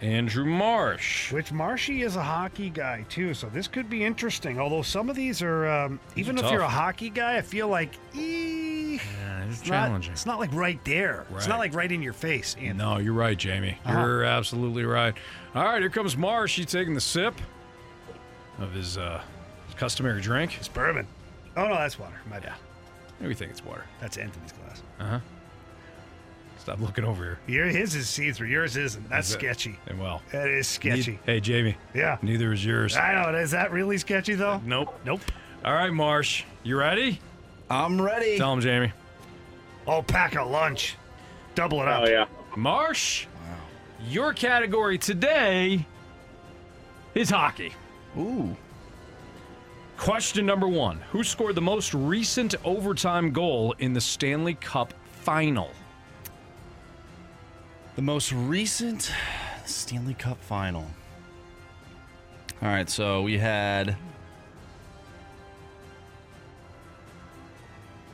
Andrew 0.00 0.44
Marsh. 0.44 1.32
Which 1.32 1.52
Marshy 1.52 2.02
is 2.02 2.16
a 2.16 2.22
hockey 2.22 2.68
guy 2.70 3.06
too, 3.08 3.32
so 3.34 3.48
this 3.48 3.68
could 3.68 3.88
be 3.88 4.04
interesting. 4.04 4.58
Although 4.58 4.82
some 4.82 5.08
of 5.08 5.16
these 5.16 5.40
are, 5.42 5.66
um, 5.66 6.00
even 6.16 6.36
if 6.36 6.50
you're 6.50 6.60
a 6.60 6.68
hockey 6.68 7.10
guy, 7.10 7.36
I 7.36 7.42
feel 7.42 7.68
like 7.68 7.94
ee, 8.14 8.94
it's 8.94 9.60
it's 9.60 9.70
not, 9.70 9.86
challenging. 9.86 10.12
it's 10.12 10.26
not 10.26 10.38
like 10.38 10.52
right 10.52 10.82
there. 10.84 11.26
It's 11.34 11.48
not 11.48 11.58
like 11.58 11.74
right 11.74 11.90
in 11.90 12.02
your 12.02 12.12
face. 12.12 12.54
Anthony. 12.56 12.74
No, 12.74 12.98
you're 12.98 13.14
right, 13.14 13.36
Jamie. 13.36 13.78
Uh-huh. 13.84 13.98
You're 13.98 14.24
absolutely 14.24 14.84
right. 14.84 15.14
All 15.54 15.64
right, 15.64 15.80
here 15.80 15.90
comes 15.90 16.16
Marsh. 16.16 16.56
He's 16.56 16.66
taking 16.66 16.94
the 16.94 17.00
sip 17.00 17.34
of 18.58 18.72
his, 18.72 18.98
uh, 18.98 19.22
his 19.66 19.74
customary 19.74 20.20
drink. 20.20 20.56
It's 20.58 20.68
bourbon. 20.68 21.06
Oh 21.56 21.68
no, 21.68 21.74
that's 21.74 21.98
water. 21.98 22.20
My 22.28 22.40
bad. 22.40 22.54
Maybe 23.20 23.28
we 23.28 23.34
think 23.34 23.52
it's 23.52 23.64
water. 23.64 23.84
That's 24.00 24.16
Anthony's 24.16 24.52
glass. 24.52 24.82
Uh 24.98 25.04
huh. 25.04 25.20
Stop 26.64 26.80
looking 26.80 27.04
over 27.04 27.22
here. 27.24 27.38
Your 27.46 27.66
his 27.66 27.94
is 27.94 28.08
see 28.08 28.32
through. 28.32 28.48
Yours 28.48 28.76
isn't. 28.76 29.08
That's 29.10 29.28
Is 29.28 29.34
it? 29.34 29.38
sketchy. 29.38 29.78
And 29.86 30.00
well, 30.00 30.22
That 30.32 30.48
is 30.48 30.66
sketchy. 30.66 31.12
ne- 31.12 31.18
hey, 31.34 31.40
Jamie. 31.40 31.76
Yeah. 31.94 32.16
Neither 32.22 32.52
is 32.54 32.64
yours. 32.64 32.96
I 32.96 33.12
know. 33.30 33.38
Is 33.38 33.50
that 33.50 33.70
really 33.70 33.98
sketchy 33.98 34.34
though? 34.34 34.60
Nope. 34.64 34.98
Nope. 35.04 35.20
All 35.62 35.74
right, 35.74 35.92
Marsh. 35.92 36.44
You 36.62 36.78
ready? 36.78 37.20
I'm 37.70 38.00
ready. 38.00 38.38
Tell 38.38 38.52
him, 38.54 38.60
Jamie. 38.62 38.92
Oh, 39.86 40.00
pack 40.02 40.36
a 40.36 40.42
lunch. 40.42 40.96
Double 41.54 41.82
it 41.82 41.88
up. 41.88 42.04
Oh 42.06 42.10
yeah. 42.10 42.26
Marsh, 42.56 43.26
Wow. 43.26 43.56
your 44.08 44.32
category 44.32 44.96
today 44.96 45.84
is 47.14 47.28
hockey. 47.28 47.74
Ooh. 48.18 48.56
Question 49.98 50.46
number 50.46 50.66
one 50.66 50.98
Who 51.10 51.22
scored 51.22 51.54
the 51.56 51.60
most 51.60 51.92
recent 51.92 52.54
overtime 52.64 53.32
goal 53.32 53.74
in 53.78 53.92
the 53.92 54.00
Stanley 54.00 54.54
Cup 54.54 54.94
final? 55.22 55.70
The 57.96 58.02
most 58.02 58.32
recent 58.32 59.12
Stanley 59.66 60.14
Cup 60.14 60.40
final. 60.42 60.84
All 62.62 62.68
right, 62.68 62.88
so 62.88 63.22
we 63.22 63.38
had 63.38 63.96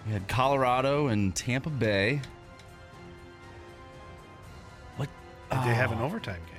we 0.06 0.12
had 0.12 0.26
Colorado 0.28 1.08
and 1.08 1.34
Tampa 1.34 1.70
Bay. 1.70 2.20
What 4.96 5.08
Did 5.50 5.62
they 5.64 5.74
have 5.74 5.92
an 5.92 5.98
Oh. 6.00 6.04
overtime 6.04 6.40
game? 6.46 6.56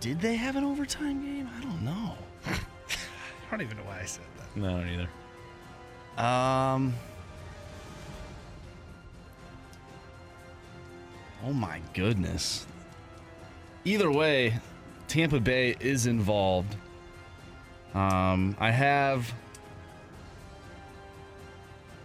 Did 0.00 0.20
they 0.20 0.36
have 0.36 0.56
an 0.56 0.64
overtime 0.64 1.24
game? 1.24 1.48
I 1.58 1.62
don't 1.62 1.82
know. 1.82 2.16
I 2.46 3.50
don't 3.50 3.62
even 3.62 3.76
know 3.78 3.84
why 3.84 4.00
I 4.00 4.04
said 4.04 4.24
that. 4.38 4.56
No, 4.56 4.82
neither. 4.84 5.08
Um. 6.22 6.94
Oh 11.46 11.52
my 11.52 11.80
goodness. 11.92 12.66
Either 13.84 14.10
way, 14.10 14.58
Tampa 15.08 15.40
Bay 15.40 15.76
is 15.78 16.06
involved. 16.06 16.74
Um, 17.92 18.56
I 18.58 18.70
have. 18.70 19.30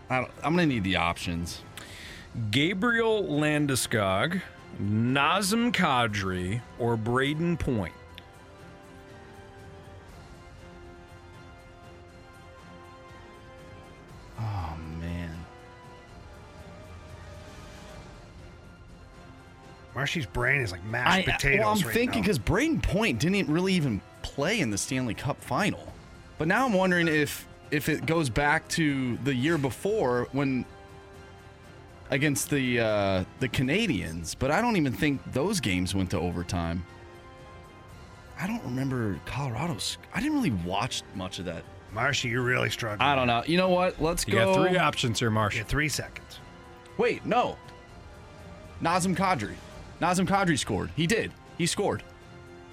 I 0.10 0.28
I'm 0.44 0.56
gonna 0.56 0.66
need 0.66 0.84
the 0.84 0.98
options. 0.98 1.62
Gabriel 2.52 3.24
Landeskog, 3.24 4.42
Nazem 4.82 5.72
Kadri, 5.72 6.62
or 6.78 6.98
Brayden 6.98 7.58
Point? 7.58 7.94
Oh 14.38 14.69
Marshy's 20.00 20.26
brain 20.26 20.62
is 20.62 20.72
like 20.72 20.82
mashed 20.86 21.28
I, 21.28 21.32
potatoes. 21.34 21.60
well, 21.60 21.72
I'm 21.72 21.82
right 21.82 21.94
thinking 21.94 22.22
because 22.22 22.40
Brayden 22.40 22.82
Point 22.82 23.20
didn't 23.20 23.50
really 23.50 23.74
even 23.74 24.00
play 24.22 24.62
in 24.62 24.70
the 24.70 24.78
Stanley 24.78 25.14
Cup 25.14 25.44
final. 25.44 25.92
But 26.38 26.48
now 26.48 26.66
I'm 26.66 26.72
wondering 26.72 27.10
if 27.10 27.46
if 27.70 27.90
it 27.90 28.06
goes 28.06 28.30
back 28.30 28.66
to 28.70 29.18
the 29.26 29.36
year 29.36 29.58
before 29.58 30.30
when 30.32 30.64
against 32.12 32.50
the 32.50 32.80
uh, 32.80 33.26
the 33.42 33.50
Canadiens. 33.50 34.38
But 34.40 34.52
I 34.52 34.62
don't 34.62 34.78
even 34.78 34.94
think 34.94 35.20
those 35.34 35.60
games 35.60 35.94
went 35.94 36.12
to 36.12 36.18
overtime. 36.18 36.86
I 38.40 38.48
don't 38.48 38.64
remember 38.64 39.20
Colorado's. 39.26 39.98
I 40.14 40.22
didn't 40.22 40.36
really 40.36 40.56
watch 40.66 41.04
much 41.14 41.40
of 41.40 41.46
that. 41.46 41.66
Marshy, 41.92 42.30
you're 42.30 42.42
really 42.42 42.70
struggling. 42.70 43.02
I 43.06 43.16
don't 43.16 43.28
know. 43.28 43.44
You 43.46 43.58
know 43.58 43.68
what? 43.68 44.02
Let's 44.02 44.26
You 44.26 44.36
go. 44.36 44.40
You 44.40 44.46
got 44.46 44.70
three 44.70 44.78
options 44.78 45.20
here, 45.20 45.30
Marsh. 45.30 45.58
Yeah, 45.58 45.64
three 45.64 45.90
seconds. 45.90 46.40
Wait, 46.98 47.26
no. 47.26 47.58
Nazem 48.82 49.14
Kadri. 49.14 49.56
Nazem 50.02 50.28
Kadri 50.28 50.58
scored. 50.58 50.90
He 50.96 51.08
did. 51.08 51.32
He 51.58 51.66
scored. 51.66 52.04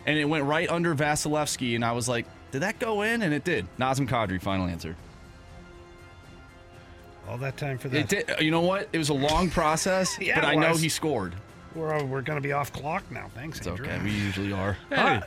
And 0.07 0.17
it 0.19 0.25
went 0.25 0.45
right 0.45 0.71
under 0.71 0.95
Vasilevskiy, 0.95 1.75
and 1.75 1.85
I 1.85 1.93
was 1.93 2.09
like, 2.09 2.27
did 2.53 2.63
that 2.63 2.79
go 2.79 3.03
in? 3.03 3.23
And 3.23 3.35
it 3.35 3.43
did. 3.45 3.67
Nazem 3.79 4.09
Kadri, 4.09 4.41
final 4.41 4.67
answer. 4.67 4.95
All 7.29 7.39
that 7.39 7.57
time 7.57 7.77
for 7.79 7.89
that. 7.89 8.13
It 8.13 8.27
did. 8.27 8.41
You 8.41 8.51
know 8.53 8.61
what? 8.61 8.89
It 8.93 8.99
was 8.99 9.09
a 9.09 9.15
long 9.15 9.51
process, 9.51 10.17
Yeah, 10.21 10.37
but 10.41 10.45
I 10.47 10.55
know 10.55 10.77
he 10.77 10.89
scored. 10.89 11.35
We're, 11.75 12.03
we're 12.05 12.23
going 12.23 12.37
to 12.41 12.47
be 12.47 12.53
off 12.53 12.73
clock 12.73 13.03
now. 13.11 13.29
Thanks, 13.35 13.59
It's 13.59 13.67
Andrew. 13.67 13.87
okay. 13.87 14.03
We 14.03 14.11
usually 14.13 14.53
are. 14.53 14.77
Ah, 14.93 15.15
yeah, 15.15 15.25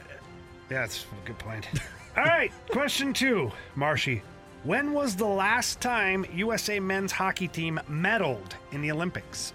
that's 0.70 1.04
a 1.24 1.28
good 1.28 1.38
point. 1.40 1.68
All 2.18 2.24
right, 2.24 2.52
question 2.70 3.14
two, 3.14 3.52
Marshy. 3.76 4.22
When 4.64 4.94
was 4.94 5.16
the 5.16 5.26
last 5.28 5.80
time 5.80 6.26
USA 6.34 6.80
men's 6.80 7.12
hockey 7.12 7.48
team 7.48 7.80
medaled 7.90 8.54
in 8.72 8.82
the 8.82 8.92
Olympics? 8.92 9.54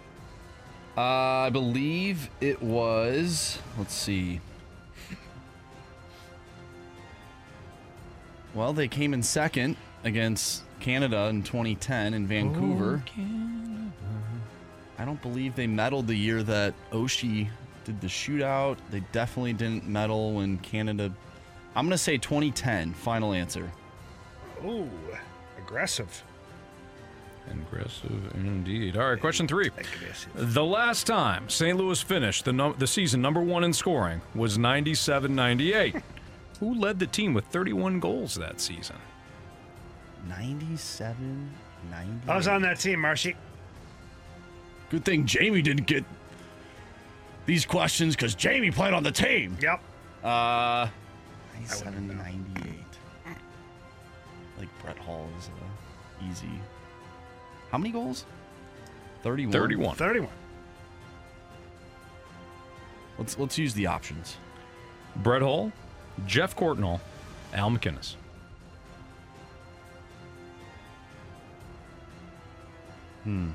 Uh, 0.97 1.01
I 1.01 1.51
believe 1.51 2.31
it 2.41 2.63
was. 2.63 3.59
Let's 3.79 3.95
see. 3.95 4.41
Well, 8.55 8.73
they 8.73 8.87
came 8.87 9.13
in 9.13 9.23
second 9.23 9.77
against 10.05 10.63
Canada 10.79 11.27
in 11.27 11.43
2010 11.43 12.15
in 12.15 12.27
Vancouver. 12.27 13.03
I 14.97 15.05
don't 15.05 15.21
believe 15.21 15.57
they 15.57 15.67
medaled 15.67 16.07
the 16.07 16.15
year 16.15 16.45
that 16.45 16.75
Oshie 16.93 17.49
did 17.85 18.01
the 18.01 18.07
shootout. 18.07 18.79
They 18.91 19.01
definitely 19.11 19.55
didn't 19.55 19.89
medal 19.89 20.35
when 20.35 20.59
Canada. 20.59 21.13
I'm 21.75 21.87
gonna 21.87 21.99
say 21.99 22.17
2010. 22.17 22.95
Final 22.95 23.33
answer. 23.33 23.73
Oh, 24.65 24.89
aggressive. 25.59 26.23
Aggressive 27.51 28.35
indeed. 28.35 28.97
All 28.97 29.11
right, 29.11 29.21
question 29.21 29.47
three. 29.47 29.71
The 30.35 30.65
last 30.65 31.07
time 31.07 31.49
St. 31.49 31.77
Louis 31.77 32.01
finished 32.01 32.45
the, 32.45 32.53
num- 32.53 32.75
the 32.79 32.87
season 32.87 33.21
number 33.21 33.41
one 33.41 33.65
in 33.65 33.73
scoring 33.73 34.21
was 34.35 34.59
97 34.59 35.35
98. 35.35 35.97
Who 36.61 36.75
led 36.75 36.99
the 36.99 37.07
team 37.07 37.35
with 37.35 37.45
31 37.47 38.01
goals 38.01 38.35
that 38.37 38.61
season? 38.61 38.97
97, 40.29 41.51
90. 41.91 42.31
I 42.31 42.37
was 42.37 42.49
on 42.49 42.63
that 42.63 42.81
team, 42.81 43.01
Marshy. 43.01 43.37
Good 44.91 45.05
thing 45.05 45.27
Jamie 45.27 45.63
didn't 45.63 45.87
get 45.87 46.05
these 47.47 47.67
questions 47.67 48.17
because 48.17 48.35
Jamie 48.35 48.71
played 48.71 48.95
on 48.95 49.03
the 49.03 49.13
team. 49.13 49.57
Yep. 49.61 49.81
Uh, 50.23 50.89
97 51.55 52.17
98. 52.17 52.75
Like 54.59 54.69
Brett 54.83 54.99
Hull 54.99 55.29
is 55.39 55.49
uh, 55.49 56.31
easy. 56.31 56.49
How 57.75 57.79
many 57.79 57.91
goals? 57.91 58.25
31. 59.25 59.51
31. 59.53 59.97
31. 59.97 60.31
Let's 63.19 63.37
let's 63.37 63.59
use 63.59 63.75
the 63.75 63.89
options. 63.89 64.37
Brett 65.17 65.43
Hull, 65.43 65.73
Geoff 66.25 66.55
Courtnall, 66.55 67.01
Al 67.53 67.73
MacInnis. 67.73 68.15
Hmm. 73.25 73.49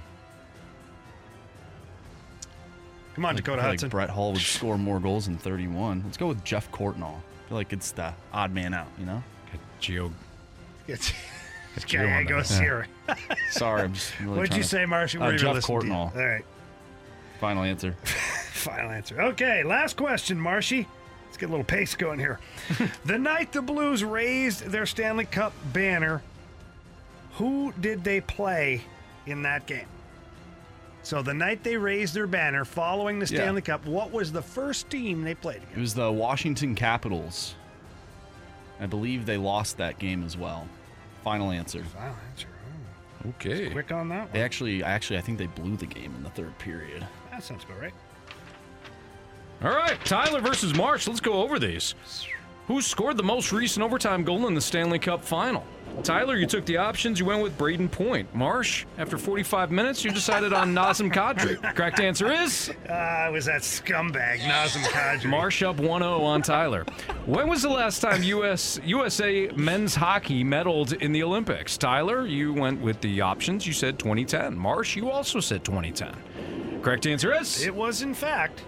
Come 3.15 3.23
on, 3.23 3.35
I 3.35 3.37
Dakota 3.37 3.61
feel 3.61 3.69
Hudson. 3.69 3.87
Like 3.87 3.91
Brett 3.91 4.09
Hull 4.09 4.33
would 4.33 4.41
score 4.41 4.77
more 4.77 4.99
goals 4.99 5.27
than 5.27 5.37
31. 5.37 6.01
Let's 6.03 6.17
go 6.17 6.27
with 6.27 6.43
Geoff 6.43 6.69
Courtnall. 6.73 7.15
I 7.15 7.47
feel 7.47 7.57
like 7.57 7.71
it's 7.71 7.91
the 7.91 8.13
odd 8.33 8.53
man 8.53 8.73
out, 8.73 8.89
you 8.99 9.05
know? 9.05 9.23
Geo. 9.79 10.11
It's, 10.89 11.13
it's 11.77 11.85
Geo 11.85 12.01
on 12.01 12.25
Gallego 12.25 12.39
that. 12.39 12.47
Sierra. 12.47 12.85
Sorry, 13.51 13.81
I'm 13.83 13.93
just 13.93 14.17
really 14.19 14.37
What'd 14.37 14.51
trying 14.51 14.57
you 14.59 14.63
to- 14.63 14.69
say, 14.69 14.85
Marshy? 14.85 15.17
Uh, 15.17 15.29
you 15.31 15.37
Geoff 15.37 15.55
listen 15.55 15.79
to 15.79 15.85
you? 15.87 15.91
Courtnall. 15.93 16.15
All 16.15 16.25
right. 16.25 16.45
Final 17.39 17.63
answer. 17.63 17.93
Final 18.03 18.91
answer. 18.91 19.21
Okay, 19.21 19.63
last 19.63 19.95
question, 19.95 20.39
Marshy. 20.39 20.87
Let's 21.25 21.37
get 21.37 21.47
a 21.47 21.51
little 21.51 21.63
pace 21.65 21.95
going 21.95 22.19
here. 22.19 22.39
the 23.05 23.17
night 23.17 23.51
the 23.53 23.61
Blues 23.61 24.03
raised 24.03 24.65
their 24.65 24.85
Stanley 24.85 25.25
Cup 25.25 25.53
banner, 25.71 26.21
who 27.33 27.71
did 27.79 28.03
they 28.03 28.19
play 28.19 28.81
in 29.25 29.43
that 29.43 29.65
game? 29.65 29.87
So 31.03 31.21
the 31.21 31.33
night 31.33 31.63
they 31.63 31.77
raised 31.77 32.13
their 32.13 32.27
banner 32.27 32.65
following 32.65 33.19
the 33.19 33.25
Yeah. 33.27 33.39
Stanley 33.41 33.61
Cup, 33.61 33.85
what 33.85 34.11
was 34.11 34.31
the 34.33 34.41
first 34.41 34.89
team 34.89 35.23
they 35.23 35.33
played 35.35 35.57
against? 35.57 35.77
It 35.77 35.79
was 35.79 35.93
the 35.93 36.11
Washington 36.11 36.75
Capitals. 36.75 37.55
I 38.81 38.85
believe 38.85 39.25
they 39.25 39.37
lost 39.37 39.77
that 39.77 39.97
game 39.99 40.23
as 40.25 40.35
well. 40.35 40.67
Final 41.23 41.51
answer. 41.51 41.83
Final 41.83 42.15
answer. 42.31 42.47
Okay. 43.27 43.69
Quick 43.69 43.91
on 43.91 44.07
that 44.09 44.23
One. 44.23 44.29
They 44.33 44.41
actually, 44.41 44.83
actually, 44.83 45.17
I 45.17 45.21
think 45.21 45.37
they 45.37 45.47
blew 45.47 45.75
the 45.75 45.85
game 45.85 46.15
in 46.15 46.23
the 46.23 46.29
third 46.29 46.57
period. 46.57 47.05
That 47.31 47.43
sounds 47.43 47.63
about 47.63 47.81
right. 47.81 47.93
All 49.61 49.75
right, 49.75 49.97
Tyler 50.05 50.39
versus 50.39 50.73
Marsh. 50.73 51.07
Let's 51.07 51.19
go 51.19 51.33
over 51.33 51.59
these. 51.59 51.95
Who 52.67 52.81
scored 52.81 53.17
the 53.17 53.23
most 53.23 53.51
recent 53.51 53.83
overtime 53.83 54.23
goal 54.23 54.47
in 54.47 54.53
the 54.53 54.61
Stanley 54.61 54.99
Cup 54.99 55.23
final? 55.23 55.65
Tyler, 56.03 56.35
you 56.37 56.45
took 56.45 56.65
the 56.65 56.77
options. 56.77 57.19
You 57.19 57.25
went 57.25 57.41
with 57.43 57.57
Brayden 57.57 57.91
Point. 57.91 58.33
Marsh, 58.33 58.85
after 58.97 59.17
45 59.17 59.69
minutes, 59.71 60.03
you 60.03 60.11
decided 60.11 60.53
on 60.53 60.73
Nazem 60.73 61.11
Kadri. 61.11 61.61
Correct 61.75 61.99
answer 61.99 62.31
is 62.31 62.71
Ah, 62.89 63.27
it 63.27 63.31
was 63.33 63.45
that 63.45 63.61
scumbag, 63.61 64.39
Nazem 64.39 64.81
Kadri. 64.83 65.25
Marsh 65.29 65.61
up 65.61 65.77
1-0 65.77 66.01
on 66.21 66.41
Tyler. 66.41 66.85
When 67.25 67.49
was 67.49 67.61
the 67.61 67.69
last 67.69 67.99
time 67.99 68.23
US 68.23 68.79
USA 68.85 69.47
men's 69.55 69.93
hockey 69.95 70.43
medaled 70.43 70.93
in 71.01 71.11
the 71.11 71.21
Olympics? 71.23 71.77
Tyler, 71.77 72.25
you 72.25 72.53
went 72.53 72.79
with 72.81 73.01
the 73.01 73.21
options. 73.21 73.67
You 73.67 73.73
said 73.73 73.99
2010. 73.99 74.57
Marsh, 74.57 74.95
you 74.95 75.09
also 75.11 75.39
said 75.39 75.63
2010. 75.65 76.79
Correct 76.81 77.05
answer 77.07 77.33
is 77.33 77.65
It 77.65 77.75
was, 77.75 78.01
in 78.03 78.13
fact, 78.13 78.63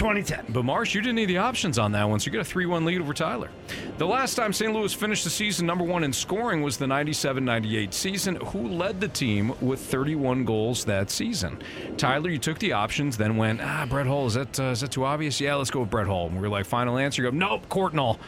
2010. 0.00 0.46
But 0.48 0.64
Marsh, 0.64 0.94
you 0.94 1.02
didn't 1.02 1.16
need 1.16 1.26
the 1.26 1.36
options 1.36 1.78
on 1.78 1.92
that 1.92 2.08
one, 2.08 2.18
so 2.18 2.24
you 2.26 2.32
get 2.32 2.40
a 2.40 2.44
3 2.44 2.64
1 2.64 2.86
lead 2.86 3.02
over 3.02 3.12
Tyler. 3.12 3.50
The 3.98 4.06
last 4.06 4.34
time 4.34 4.50
St. 4.50 4.72
Louis 4.72 4.94
finished 4.94 5.24
the 5.24 5.30
season 5.30 5.66
number 5.66 5.84
one 5.84 6.04
in 6.04 6.12
scoring 6.12 6.62
was 6.62 6.78
the 6.78 6.86
97 6.86 7.44
98 7.44 7.92
season. 7.92 8.36
Who 8.36 8.66
led 8.68 8.98
the 8.98 9.08
team 9.08 9.52
with 9.60 9.78
31 9.78 10.46
goals 10.46 10.86
that 10.86 11.10
season? 11.10 11.62
Tyler, 11.98 12.30
you 12.30 12.38
took 12.38 12.58
the 12.60 12.72
options, 12.72 13.18
then 13.18 13.36
went, 13.36 13.60
ah, 13.60 13.84
Brett 13.90 14.06
Hull, 14.06 14.26
is 14.26 14.34
that, 14.34 14.58
uh, 14.58 14.70
is 14.70 14.80
that 14.80 14.90
too 14.90 15.04
obvious? 15.04 15.38
Yeah, 15.38 15.56
let's 15.56 15.70
go 15.70 15.80
with 15.80 15.90
Brett 15.90 16.06
Hull. 16.06 16.28
And 16.28 16.36
we 16.36 16.40
were 16.40 16.48
like, 16.48 16.64
final 16.64 16.96
answer. 16.96 17.22
You 17.22 17.30
go, 17.30 17.36
nope, 17.36 17.68
Courtnall. 17.68 18.18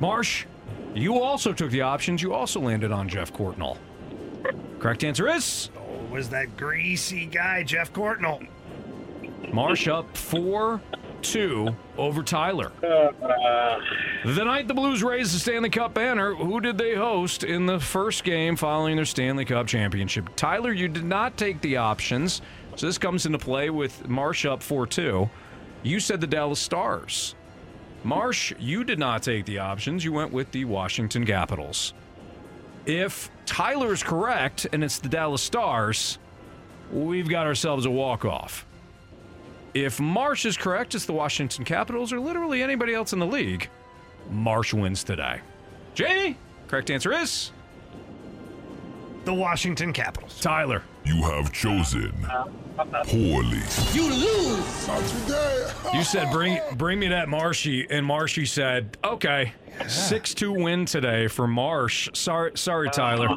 Marsh, 0.00 0.46
you 0.94 1.20
also 1.20 1.52
took 1.52 1.70
the 1.70 1.82
options. 1.82 2.22
You 2.22 2.32
also 2.32 2.60
landed 2.60 2.92
on 2.92 3.10
Geoff 3.10 3.34
Courtnall. 3.34 3.76
Correct 4.78 5.04
answer 5.04 5.28
is 5.28 5.68
Oh, 5.76 6.04
was 6.10 6.30
that 6.30 6.56
greasy 6.56 7.26
guy, 7.26 7.62
Geoff 7.62 7.92
Courtnall. 7.92 8.46
Marsh 9.52 9.88
up 9.88 10.16
4 10.16 10.80
2 11.22 11.74
over 11.96 12.22
Tyler. 12.22 12.72
Uh, 12.82 13.80
the 14.24 14.44
night 14.44 14.68
the 14.68 14.74
Blues 14.74 15.02
raised 15.02 15.34
the 15.34 15.38
Stanley 15.38 15.70
Cup 15.70 15.94
banner, 15.94 16.34
who 16.34 16.60
did 16.60 16.78
they 16.78 16.94
host 16.94 17.44
in 17.44 17.66
the 17.66 17.80
first 17.80 18.24
game 18.24 18.56
following 18.56 18.96
their 18.96 19.04
Stanley 19.04 19.44
Cup 19.44 19.66
championship? 19.66 20.28
Tyler, 20.36 20.72
you 20.72 20.88
did 20.88 21.04
not 21.04 21.36
take 21.36 21.60
the 21.60 21.76
options, 21.76 22.40
so 22.76 22.86
this 22.86 22.98
comes 22.98 23.26
into 23.26 23.38
play 23.38 23.70
with 23.70 24.08
Marsh 24.08 24.44
up 24.46 24.62
4 24.62 24.86
2. 24.86 25.28
You 25.82 26.00
said 26.00 26.20
the 26.20 26.26
Dallas 26.26 26.60
Stars. 26.60 27.34
Marsh, 28.04 28.52
you 28.58 28.84
did 28.84 28.98
not 28.98 29.22
take 29.22 29.44
the 29.44 29.58
options. 29.58 30.04
You 30.04 30.12
went 30.12 30.32
with 30.32 30.52
the 30.52 30.64
Washington 30.64 31.26
Capitals. 31.26 31.94
If 32.86 33.30
Tyler's 33.44 34.02
correct 34.02 34.66
and 34.72 34.84
it's 34.84 34.98
the 34.98 35.08
Dallas 35.08 35.42
Stars, 35.42 36.18
we've 36.92 37.28
got 37.28 37.46
ourselves 37.46 37.86
a 37.86 37.90
walk 37.90 38.24
off. 38.24 38.64
If 39.74 40.00
Marsh 40.00 40.44
is 40.46 40.56
correct, 40.56 40.94
it's 40.94 41.06
the 41.06 41.12
Washington 41.12 41.64
Capitals 41.64 42.12
or 42.12 42.20
literally 42.20 42.62
anybody 42.62 42.94
else 42.94 43.12
in 43.12 43.18
the 43.18 43.26
league. 43.26 43.68
Marsh 44.30 44.74
wins 44.74 45.04
today. 45.04 45.40
Jamie, 45.94 46.36
correct 46.68 46.90
answer 46.90 47.12
is 47.12 47.52
The 49.24 49.34
Washington 49.34 49.92
Capitals. 49.92 50.40
Tyler. 50.40 50.82
You 51.04 51.22
have 51.22 51.52
chosen 51.52 52.12
poorly. 53.04 53.62
You 53.92 54.10
lose. 54.10 54.88
Not 54.88 55.02
today. 55.04 55.72
You 55.94 56.04
said 56.04 56.30
bring 56.32 56.58
bring 56.76 56.98
me 56.98 57.08
that 57.08 57.28
Marshy, 57.28 57.86
and 57.90 58.04
Marshy 58.04 58.46
said, 58.46 58.96
okay. 59.04 59.52
Six 59.86 60.34
two 60.34 60.52
win 60.52 60.86
today 60.86 61.28
for 61.28 61.46
Marsh. 61.46 62.08
Sorry, 62.12 62.52
sorry, 62.56 62.90
Tyler. 62.90 63.36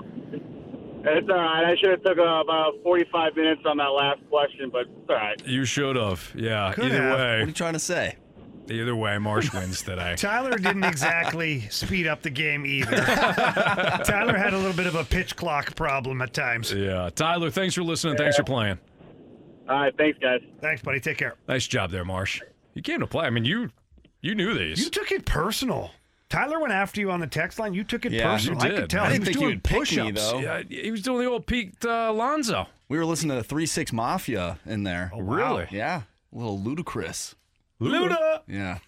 It's 1.04 1.30
all 1.30 1.36
right. 1.36 1.66
I 1.66 1.76
should 1.78 1.90
have 1.92 2.04
took 2.04 2.18
uh, 2.18 2.42
about 2.42 2.74
45 2.84 3.36
minutes 3.36 3.62
on 3.66 3.78
that 3.78 3.86
last 3.88 4.20
question, 4.30 4.70
but 4.72 4.82
it's 4.82 5.10
all 5.10 5.16
right. 5.16 5.42
You 5.48 5.66
should 5.66 5.96
have. 5.96 6.32
Yeah. 6.36 6.72
Could 6.74 6.86
either 6.86 7.02
have. 7.02 7.18
way. 7.18 7.40
What 7.40 7.44
are 7.44 7.46
you 7.48 7.52
trying 7.54 7.74
to 7.74 7.80
say? 7.80 8.16
Either 8.70 8.96
way, 8.96 9.18
Marsh 9.18 9.52
wins 9.54 9.82
today. 9.82 10.16
Tyler 10.18 10.58
didn't 10.58 10.84
exactly 10.84 11.62
speed 11.70 12.08
up 12.08 12.22
the 12.22 12.30
game 12.30 12.66
either. 12.66 12.96
Tyler 14.06 14.38
had 14.38 14.54
a 14.54 14.58
little 14.58 14.76
bit 14.78 14.88
of 14.88 14.96
a 14.96 15.04
pitch 15.04 15.36
clock 15.36 15.76
problem 15.76 16.22
at 16.22 16.34
times. 16.34 16.72
Yeah. 16.72 17.10
Tyler, 17.14 17.50
thanks 17.50 17.76
for 17.76 17.84
listening. 17.84 18.16
Thanks 18.18 18.38
for 18.38 18.44
playing. 18.44 18.78
All 19.68 19.80
right. 19.80 19.98
Thanks, 19.98 20.20
guys. 20.20 20.42
Thanks, 20.62 20.82
buddy. 20.82 21.00
Take 21.00 21.18
care. 21.18 21.36
Nice 21.48 21.68
job 21.68 21.92
there, 21.92 22.06
Marsh. 22.06 22.42
You 22.74 22.82
came 22.82 23.00
to 23.00 23.08
play. 23.08 23.26
I 23.26 23.30
mean, 23.30 23.44
you 23.46 23.72
you 24.22 24.36
knew 24.36 24.54
these. 24.54 24.80
You 24.84 24.90
took 24.90 25.12
it 25.12 25.26
personal. 25.26 25.92
Tyler 26.32 26.60
went 26.60 26.74
after 26.74 27.00
you 27.02 27.12
on 27.12 27.20
the 27.20 27.28
text 27.28 27.60
line. 27.60 27.74
You 27.74 27.84
took 27.84 28.06
it 28.06 28.12
Yeah, 28.12 28.32
personal. 28.32 28.62
I 28.62 28.70
could 28.70 28.90
tell. 28.90 29.04
I 29.04 29.08
he 29.08 29.14
didn't 29.14 29.22
was 29.22 29.28
think 29.28 29.38
doing 29.40 29.50
would 29.56 29.64
pick 29.64 29.74
me, 29.74 29.80
push-ups. 29.80 30.32
though. 30.32 30.40
Yeah, 30.40 30.64
he 30.68 30.90
was 30.92 31.02
doing 31.02 31.20
the 31.24 31.30
old 31.30 31.46
Pete 31.46 31.76
uh, 31.86 32.12
Lonzo. 32.14 32.68
We 32.90 32.98
were 32.98 33.06
listening 33.06 33.30
to 33.32 33.36
the 33.36 33.44
Three 33.44 33.66
Six 33.66 33.94
Mafia 33.94 34.58
in 34.66 34.84
there. 34.84 35.12
Oh, 35.14 35.18
wow. 35.20 35.34
Really? 35.36 35.68
Yeah, 35.72 36.02
a 36.34 36.38
little 36.38 36.60
ludicrous. 36.60 37.36
Luda. 37.80 38.42
Yeah. 38.48 38.80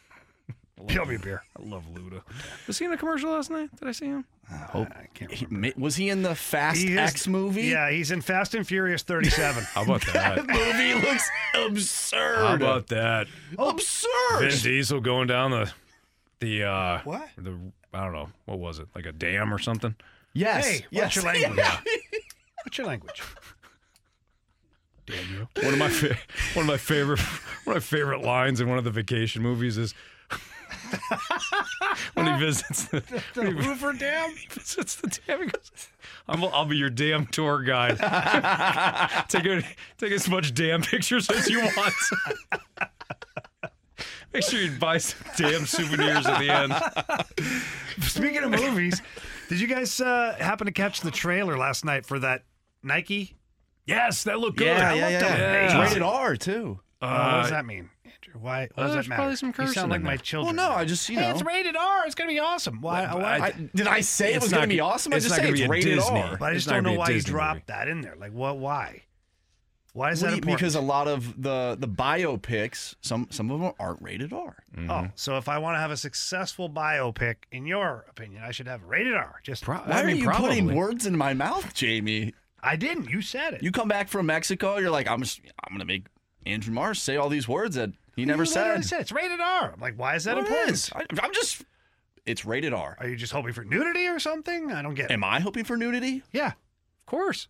Give 0.87 1.07
me 1.07 1.15
a 1.15 1.19
beer. 1.19 1.43
I 1.57 1.63
love 1.63 1.83
Luda. 1.93 2.21
Was 2.67 2.77
he 2.79 2.85
in 2.85 2.91
a 2.91 2.97
commercial 2.97 3.31
last 3.31 3.49
night? 3.49 3.69
Did 3.79 3.87
I 3.87 3.91
see 3.93 4.07
him? 4.07 4.25
Hope. 4.49 4.89
I 4.91 5.05
can't 5.13 5.31
remember. 5.41 5.67
ma- 5.77 5.81
was 5.83 5.95
he 5.95 6.09
in 6.09 6.21
the 6.23 6.35
Fast 6.35 6.83
is- 6.83 6.97
X 6.97 7.27
movie? 7.27 7.63
Yeah, 7.63 7.89
he's 7.89 8.11
in 8.11 8.19
Fast 8.21 8.53
and 8.53 8.67
Furious 8.67 9.01
37. 9.03 9.63
How 9.73 9.83
about 9.83 10.05
that? 10.13 10.35
The 10.45 10.53
movie 10.53 10.93
looks 11.07 11.29
absurd. 11.55 12.35
How 12.37 12.55
about 12.55 12.87
that? 12.87 13.27
absurd? 13.57 14.39
Vin 14.39 14.57
Diesel 14.61 14.99
going 14.99 15.27
down 15.27 15.51
the 15.51 15.71
the 16.43 16.63
uh 16.63 16.99
What? 17.03 17.27
the 17.37 17.57
I 17.93 18.03
don't 18.03 18.13
know 18.13 18.29
what 18.45 18.59
was 18.59 18.79
it 18.79 18.87
like 18.95 19.05
a 19.05 19.11
dam 19.11 19.53
or 19.53 19.59
something. 19.59 19.95
yes. 20.33 20.65
Hey, 20.65 20.85
yes. 20.91 21.03
what's 21.03 21.15
your 21.15 21.25
language? 21.25 21.65
What's 22.63 22.77
your 22.77 22.87
language? 22.87 23.21
One 25.61 25.73
of 25.73 25.77
my 25.79 25.89
fa- 25.89 26.17
one 26.53 26.63
of 26.63 26.67
my 26.67 26.77
favorite 26.77 27.19
one 27.65 27.75
of 27.77 27.81
my 27.83 27.85
favorite 27.85 28.21
lines 28.21 28.61
in 28.61 28.69
one 28.69 28.77
of 28.77 28.83
the 28.83 28.91
vacation 28.91 29.41
movies 29.41 29.77
is 29.77 29.93
when 32.13 32.25
he 32.27 32.39
visits 32.39 32.85
the, 32.85 32.99
The 33.33 33.41
when 33.41 33.57
he 33.57 33.63
Hoover 33.63 33.93
Dam? 33.93 34.33
visits 34.49 34.95
the 34.95 35.07
dam. 35.27 35.39
He 35.41 35.45
goes, 35.47 35.71
I'm, 36.27 36.43
I'll 36.45 36.65
be 36.65 36.77
your 36.77 36.89
damn 36.89 37.25
tour 37.27 37.61
guide. 37.63 37.97
take 39.29 39.45
a, 39.45 39.61
take 39.97 40.11
as 40.13 40.29
much 40.29 40.53
damn 40.53 40.81
pictures 40.81 41.29
as 41.29 41.49
you 41.49 41.59
want. 41.61 41.93
Make 44.33 44.43
sure 44.43 44.59
you 44.59 44.71
buy 44.71 44.97
some 44.97 45.19
damn 45.37 45.65
souvenirs 45.65 46.25
at 46.25 46.39
the 46.39 46.49
end. 46.49 48.03
Speaking 48.03 48.43
of 48.43 48.51
movies, 48.51 49.01
did 49.49 49.59
you 49.59 49.67
guys 49.67 49.99
uh, 50.01 50.35
happen 50.39 50.65
to 50.65 50.73
catch 50.73 51.01
the 51.01 51.11
trailer 51.11 51.57
last 51.57 51.85
night 51.85 52.05
for 52.05 52.19
that 52.19 52.43
Nike? 52.81 53.35
Yes, 53.85 54.23
that 54.23 54.39
looked 54.39 54.57
good. 54.57 54.67
Yeah, 54.67 54.79
That 54.95 54.97
yeah, 54.97 55.09
yeah. 55.09 55.65
It's 55.65 55.75
rated 55.91 56.01
R 56.03 56.35
too. 56.35 56.79
Uh, 57.01 57.31
what 57.33 57.41
does 57.41 57.49
that 57.51 57.65
mean, 57.65 57.89
Andrew? 58.05 58.39
Why? 58.41 58.61
What 58.61 58.71
Well, 58.77 58.85
does 58.87 58.93
there's 58.93 59.05
that 59.05 59.09
matter? 59.09 59.19
probably 59.19 59.35
some 59.35 59.49
you 59.49 59.53
cursing 59.53 59.73
sound 59.73 59.91
like 59.91 60.01
my 60.01 60.15
children. 60.17 60.55
Well, 60.55 60.69
no, 60.71 60.75
I 60.75 60.85
just 60.85 61.07
you 61.09 61.17
Hey, 61.19 61.27
know. 61.27 61.31
it's 61.33 61.43
rated 61.43 61.75
R. 61.75 62.05
It's 62.05 62.15
gonna 62.15 62.29
be 62.29 62.39
awesome. 62.39 62.79
Why? 62.81 63.05
But 63.05 63.17
why? 63.19 63.37
I- 63.37 63.45
I, 63.47 63.51
did 63.75 63.87
I 63.87 63.99
say 64.01 64.31
it 64.33 64.37
It's 64.37 64.45
was 64.45 64.51
not 64.53 64.59
going 64.59 64.69
to 64.69 64.75
be 64.75 64.79
awesome? 64.79 65.13
I 65.13 65.17
just 65.19 65.29
not 65.31 65.35
say 65.35 65.43
gonna 65.51 65.57
it's 65.57 65.67
rated 65.69 65.95
Disney. 65.95 66.21
R. 66.21 66.37
but 66.37 66.51
I 66.51 66.53
just 66.55 66.67
don't 66.69 66.83
know 66.83 66.91
be 66.91 66.95
a 66.95 66.99
why 66.99 67.09
you 67.09 67.21
dropped 67.21 67.55
movie. 67.55 67.63
that 67.67 67.87
in 67.89 68.01
there. 68.01 68.15
Like, 68.17 68.31
what? 68.31 68.57
Why? 68.57 69.01
Why 69.93 70.09
is 70.11 70.21
What 70.21 70.25
that 70.25 70.29
do 70.31 70.35
you- 70.35 70.37
important? 70.39 70.59
because 70.59 70.75
a 70.75 70.81
lot 70.81 71.07
of 71.07 71.41
the 71.41 71.77
the 71.79 71.87
biopics, 71.87 72.95
some 73.01 73.27
some 73.29 73.51
of 73.51 73.59
them 73.61 73.73
aren't 73.79 74.01
rated 74.01 74.33
R. 74.33 74.55
Mm-hmm. 74.75 74.89
Oh, 74.89 75.07
so 75.15 75.37
if 75.37 75.47
I 75.47 75.59
want 75.59 75.75
to 75.75 75.79
have 75.79 75.91
a 75.91 75.97
successful 75.97 76.69
biopic, 76.69 77.35
in 77.51 77.65
your 77.65 78.05
opinion, 78.09 78.43
I 78.43 78.51
should 78.51 78.67
have 78.67 78.83
rated 78.83 79.13
R. 79.13 79.39
Just 79.43 79.63
Pro- 79.63 79.77
Why 79.77 79.99
I 79.99 80.03
are 80.03 80.09
you 80.09 80.25
probably. 80.25 80.49
putting 80.49 80.75
words 80.75 81.05
in 81.05 81.15
my 81.17 81.33
mouth, 81.33 81.73
Jamie? 81.73 82.33
I 82.61 82.75
didn't. 82.75 83.09
You 83.09 83.21
said 83.21 83.53
it. 83.55 83.61
You 83.63 83.71
come 83.71 83.87
back 83.87 84.07
from 84.07 84.25
Mexico, 84.25 84.77
you're 84.77 84.89
like, 84.89 85.07
I'm 85.07 85.21
just, 85.21 85.41
I'm 85.63 85.73
gonna 85.75 85.85
make 85.85 86.07
Andrew 86.45 86.73
Marsh 86.73 86.99
say 86.99 87.17
all 87.17 87.29
these 87.29 87.47
words 87.47 87.75
that 87.75 87.91
he 88.15 88.25
never 88.25 88.43
You 88.43 88.47
said. 88.47 88.85
said 88.85 89.01
it's 89.01 89.11
rated 89.11 89.39
R. 89.41 89.73
I'm 89.73 89.79
like, 89.79 89.99
why 89.99 90.15
is 90.15 90.23
that 90.23 90.37
Well, 90.37 90.45
it 90.45 90.47
important? 90.49 90.73
is. 90.75 90.89
I, 90.95 91.05
I'm 91.21 91.33
just, 91.33 91.63
it's 92.25 92.45
rated 92.45 92.73
R. 92.73 92.95
Are 92.99 93.07
you 93.07 93.15
just 93.15 93.33
hoping 93.33 93.53
for 93.53 93.63
nudity 93.63 94.07
or 94.07 94.17
something? 94.17 94.71
I 94.71 94.81
don't 94.81 94.93
get 94.95 95.11
it. 95.11 95.13
Am 95.13 95.23
I 95.23 95.39
hoping 95.39 95.65
for 95.65 95.75
nudity? 95.77 96.23
Yeah. 96.31 96.47
Of 96.47 97.05
course. 97.05 97.47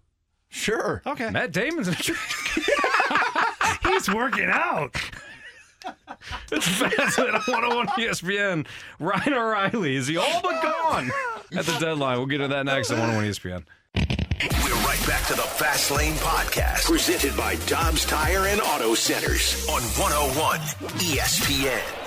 Sure. 0.54 1.02
Okay. 1.06 1.32
Matt 1.32 1.52
Damon's 1.52 1.88
in 1.88 1.96
a 1.96 1.98
trick. 1.98 2.18
He's 3.88 4.08
working 4.14 4.50
out. 4.52 4.96
It's 6.52 6.68
fascinating. 6.68 7.34
101 7.34 7.88
ESPN. 7.88 8.68
Ryan 9.00 9.34
O'Reilly 9.34 9.96
is 9.96 10.08
he 10.08 10.16
all 10.18 10.42
but 10.44 10.62
gone 10.62 11.12
at 11.58 11.66
the 11.66 11.76
deadline? 11.80 12.18
We'll 12.18 12.28
get 12.28 12.38
to 12.38 12.48
that 12.50 12.66
next 12.66 12.92
on 12.92 13.00
101 13.00 13.32
ESPN. 13.34 13.64
We're 14.64 14.86
right 14.86 15.08
back 15.08 15.26
to 15.28 15.34
the 15.34 15.42
Fast 15.42 15.90
Lane 15.90 16.14
Podcast, 16.16 16.86
presented 16.86 17.36
by 17.36 17.56
Dobbs 17.66 18.06
Tire 18.06 18.46
and 18.46 18.62
Auto 18.62 18.94
Centers 18.94 19.68
on 19.68 19.82
101 19.82 20.60
ESPN. 21.00 22.03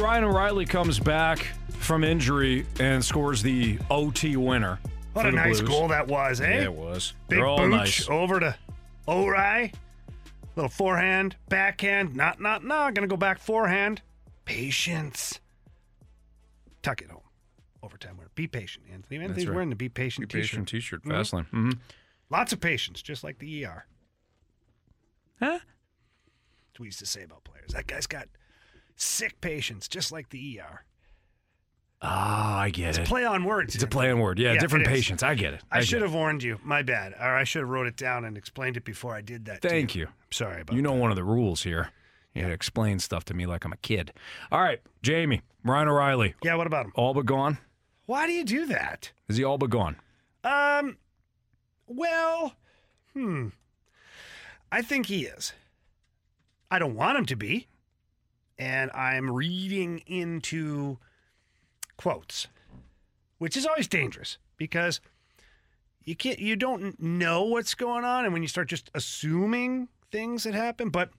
Ryan 0.00 0.24
O'Reilly 0.24 0.64
comes 0.64 0.98
back 0.98 1.38
from 1.78 2.04
injury 2.04 2.66
and 2.78 3.04
scores 3.04 3.42
the 3.42 3.78
OT 3.90 4.36
winner. 4.36 4.78
What 5.12 5.26
a 5.26 5.32
nice 5.32 5.58
Blues. 5.60 5.68
goal 5.68 5.88
that 5.88 6.06
was, 6.06 6.40
eh? 6.40 6.48
Yeah, 6.48 6.62
it 6.62 6.72
was. 6.72 7.14
Big 7.28 7.38
They're 7.38 7.46
all 7.46 7.58
booch 7.58 7.70
nice. 7.70 8.08
over 8.08 8.40
to 8.40 8.56
O'Reilly. 9.08 9.72
Little 10.56 10.68
forehand, 10.70 11.36
backhand. 11.48 12.14
Not, 12.16 12.40
not, 12.40 12.64
not. 12.64 12.94
Gonna 12.94 13.06
go 13.06 13.16
back 13.16 13.38
forehand. 13.38 14.02
Patience. 14.44 15.38
Tuck 16.82 17.02
it 17.02 17.10
home. 17.10 17.20
Overtime 17.82 18.16
winner. 18.16 18.30
Be 18.34 18.46
patient, 18.46 18.86
Anthony. 18.92 19.20
Anthony's 19.22 19.46
right. 19.46 19.54
wearing 19.54 19.70
the 19.70 19.76
Be 19.76 19.88
Patient 19.88 20.28
Be 20.28 20.40
patient 20.40 20.66
t-shirt. 20.68 21.02
t-shirt, 21.02 21.12
Mhm. 21.12 21.20
Fastlane. 21.20 21.50
Mhm. 21.50 21.78
Lots 22.30 22.52
of 22.52 22.60
patience, 22.60 23.00
just 23.02 23.22
like 23.22 23.38
the 23.38 23.64
ER. 23.64 23.86
Huh? 25.40 25.58
That's 25.60 25.62
what 26.74 26.80
we 26.80 26.86
used 26.86 26.98
to 27.00 27.06
say 27.06 27.22
about 27.22 27.44
players. 27.44 27.72
That 27.72 27.86
guy's 27.86 28.06
got 28.06 28.28
sick 29.02 29.40
patients, 29.40 29.88
just 29.88 30.12
like 30.12 30.30
the 30.30 30.60
ER. 30.60 30.84
Ah, 32.02 32.60
I 32.60 32.70
get 32.70 32.84
it. 32.84 32.88
It's 32.88 32.98
a 32.98 33.02
play 33.02 33.24
on 33.24 33.44
words. 33.44 33.74
It's 33.74 33.84
a 33.84 33.86
play 33.86 34.10
on 34.10 34.20
word. 34.20 34.38
Yeah, 34.38 34.58
different 34.58 34.86
patients. 34.86 35.22
I 35.22 35.34
get 35.34 35.52
it. 35.52 35.62
I, 35.70 35.80
get 35.80 35.88
should 35.88 35.98
it. 35.98 36.06
have 36.06 36.14
warned 36.14 36.42
you. 36.42 36.58
My 36.62 36.82
bad. 36.82 37.12
Or 37.12 37.36
I 37.36 37.44
should 37.44 37.60
have 37.60 37.68
wrote 37.68 37.86
it 37.86 37.96
down 37.96 38.24
and 38.24 38.38
explained 38.38 38.78
it 38.78 38.84
before 38.84 39.14
I 39.14 39.20
did 39.20 39.44
that. 39.46 39.60
Thank 39.60 39.94
you. 39.94 40.08
Sorry 40.30 40.62
about 40.62 40.74
You 40.74 40.80
know 40.82 40.94
one 40.94 41.10
of 41.10 41.16
the 41.16 41.24
rules 41.24 41.62
here. 41.62 41.90
You 42.34 42.42
to 42.42 42.50
explain 42.52 43.00
stuff 43.00 43.24
to 43.26 43.34
me 43.34 43.46
like 43.46 43.64
I'm 43.64 43.72
a 43.72 43.76
kid. 43.78 44.12
All 44.52 44.60
right, 44.60 44.80
Jamie, 45.02 45.42
Ryan 45.64 45.88
O'Reilly. 45.88 46.34
Yeah, 46.42 46.54
what 46.54 46.68
about 46.68 46.86
him? 46.86 46.92
All 46.94 47.12
but 47.12 47.26
gone? 47.26 47.58
Why 48.06 48.26
do 48.26 48.32
you 48.32 48.44
do 48.44 48.66
that? 48.66 49.10
Is 49.28 49.36
he 49.36 49.44
all 49.44 49.58
but 49.58 49.70
gone? 49.70 49.96
Um, 50.44 50.96
well, 51.88 52.54
hmm. 53.14 53.48
I 54.70 54.82
think 54.82 55.06
he 55.06 55.24
is. 55.24 55.52
I 56.70 56.78
don't 56.78 56.94
want 56.94 57.18
him 57.18 57.26
to 57.26 57.36
be. 57.36 57.66
And 58.60 58.90
I'm 58.92 59.30
reading 59.30 60.02
into 60.06 60.98
quotes, 61.96 62.46
which 63.38 63.56
is 63.56 63.64
always 63.64 63.88
dangerous 63.88 64.36
because 64.58 65.00
you 66.04 66.14
can't 66.14 66.38
you 66.38 66.56
don't 66.56 67.00
know 67.00 67.42
what's 67.44 67.74
going 67.74 68.04
on 68.04 68.24
and 68.24 68.34
when 68.34 68.42
you 68.42 68.48
start 68.48 68.68
just 68.68 68.90
assuming 68.94 69.88
things 70.12 70.44
that 70.44 70.52
happen, 70.52 70.90
but 70.90 71.10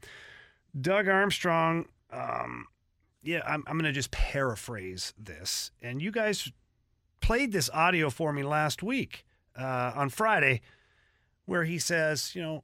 Doug 0.79 1.07
Armstrong 1.07 1.87
um 2.11 2.67
yeah, 3.23 3.41
I'm 3.45 3.63
I'm 3.65 3.73
going 3.73 3.85
to 3.85 3.91
just 3.91 4.11
paraphrase 4.11 5.13
this. 5.17 5.71
And 5.81 5.99
you 5.99 6.11
guys 6.11 6.51
played 7.21 7.51
this 7.51 7.69
audio 7.71 8.09
for 8.09 8.33
me 8.33 8.43
last 8.43 8.81
week 8.83 9.25
uh, 9.57 9.93
on 9.95 10.09
Friday, 10.09 10.61
where 11.45 11.63
he 11.63 11.77
says, 11.79 12.35
you 12.35 12.41
know, 12.41 12.63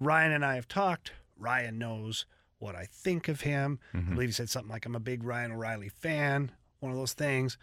Ryan 0.00 0.32
and 0.32 0.44
I 0.44 0.54
have 0.56 0.68
talked. 0.68 1.12
Ryan 1.38 1.78
knows 1.78 2.26
what 2.62 2.76
I 2.76 2.84
think 2.84 3.28
of 3.28 3.40
him. 3.40 3.80
I 3.92 3.98
mm-hmm. 3.98 4.14
believe 4.14 4.28
he 4.28 4.32
said 4.32 4.48
something 4.48 4.70
like, 4.70 4.86
I'm 4.86 4.94
a 4.94 5.00
big 5.00 5.24
Ryan 5.24 5.52
O'Reilly 5.52 5.88
fan, 5.88 6.52
one 6.80 6.92
of 6.92 6.98
those 6.98 7.12
things. 7.12 7.58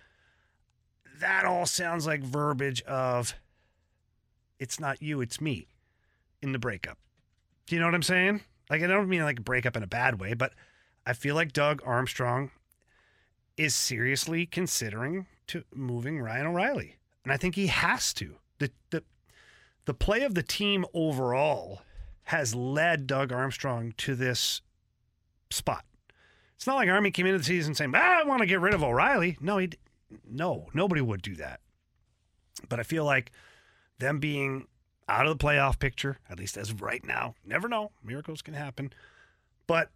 That 1.20 1.46
all 1.46 1.66
sounds 1.66 2.06
like 2.06 2.22
verbiage 2.22 2.82
of, 2.84 3.34
it's 4.60 4.80
not 4.80 5.02
you, 5.02 5.22
it's 5.22 5.40
me 5.40 5.68
in 6.42 6.52
the 6.52 6.60
breakup. 6.60 6.98
Do 7.66 7.76
you 7.76 7.80
know 7.80 7.88
what 7.88 7.96
I'm 7.96 8.04
saying? 8.04 8.42
Like, 8.70 8.84
I 8.84 8.88
don't 8.88 9.10
mean 9.10 9.24
like 9.24 9.40
a 9.40 9.44
breakup 9.44 9.78
in 9.78 9.84
a 9.84 9.88
bad 9.88 10.20
way, 10.20 10.34
but 10.34 10.54
I 11.06 11.14
feel 11.14 11.36
like 11.36 11.54
Doug 11.54 11.82
Armstrong 11.86 12.52
is 13.58 13.76
seriously 13.76 14.46
considering 14.46 15.28
to 15.48 15.64
moving 15.74 16.20
Ryan 16.20 16.48
O'Reilly. 16.48 16.98
And 17.24 17.34
I 17.34 17.38
think 17.38 17.56
he 17.56 17.68
has 17.68 18.14
to. 18.16 18.36
The 18.60 18.72
the 18.90 19.04
the 19.86 19.94
play 19.94 20.24
of 20.24 20.36
the 20.36 20.44
team 20.44 20.86
overall 20.94 21.82
has 22.24 22.54
led 22.54 23.08
Doug 23.08 23.32
Armstrong 23.32 23.94
to 23.98 24.16
this 24.16 24.62
spot. 25.52 25.86
It's 26.56 26.68
not 26.68 26.76
like 26.76 26.90
Army 26.90 27.12
came 27.12 27.26
into 27.26 27.38
the 27.38 27.44
season 27.44 27.74
saying, 27.74 27.94
ah, 27.96 28.20
"I 28.20 28.24
want 28.24 28.42
to 28.42 28.46
get 28.46 28.60
rid 28.60 28.74
of 28.74 28.84
O'Reilly." 28.84 29.38
No, 29.40 29.58
he 29.58 29.70
no, 30.28 30.68
nobody 30.74 31.02
would 31.02 31.22
do 31.22 31.36
that. 31.36 31.62
But 32.68 32.80
I 32.80 32.84
feel 32.84 33.06
like 33.06 33.32
them 34.00 34.20
being 34.20 34.68
out 35.08 35.26
of 35.26 35.38
the 35.38 35.44
playoff 35.44 35.80
picture, 35.80 36.18
at 36.30 36.38
least 36.38 36.58
as 36.58 36.70
of 36.70 36.82
right 36.82 37.04
now, 37.06 37.36
never 37.46 37.68
know, 37.68 37.92
miracles 38.04 38.42
can 38.42 38.54
happen. 38.54 38.94
But 39.68 39.90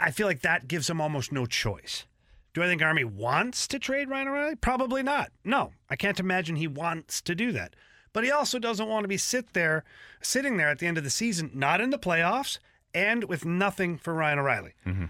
I 0.00 0.10
feel 0.10 0.26
like 0.26 0.40
that 0.42 0.68
gives 0.68 0.88
him 0.88 1.00
almost 1.00 1.32
no 1.32 1.46
choice. 1.46 2.06
Do 2.54 2.62
I 2.62 2.66
think 2.66 2.82
Army 2.82 3.04
wants 3.04 3.68
to 3.68 3.78
trade 3.78 4.08
Ryan 4.08 4.28
O'Reilly? 4.28 4.56
Probably 4.56 5.02
not. 5.02 5.30
No, 5.44 5.72
I 5.88 5.96
can't 5.96 6.18
imagine 6.18 6.56
he 6.56 6.66
wants 6.66 7.20
to 7.22 7.34
do 7.34 7.52
that. 7.52 7.76
But 8.12 8.24
he 8.24 8.30
also 8.30 8.58
doesn't 8.58 8.88
want 8.88 9.04
to 9.04 9.08
be 9.08 9.18
sit 9.18 9.52
there, 9.52 9.84
sitting 10.22 10.56
there 10.56 10.68
at 10.68 10.78
the 10.78 10.86
end 10.86 10.98
of 10.98 11.04
the 11.04 11.10
season, 11.10 11.50
not 11.54 11.80
in 11.80 11.90
the 11.90 11.98
playoffs, 11.98 12.58
and 12.94 13.24
with 13.24 13.44
nothing 13.44 13.98
for 13.98 14.14
Ryan 14.14 14.38
O'Reilly. 14.38 14.74
Mm-hmm. 14.86 15.06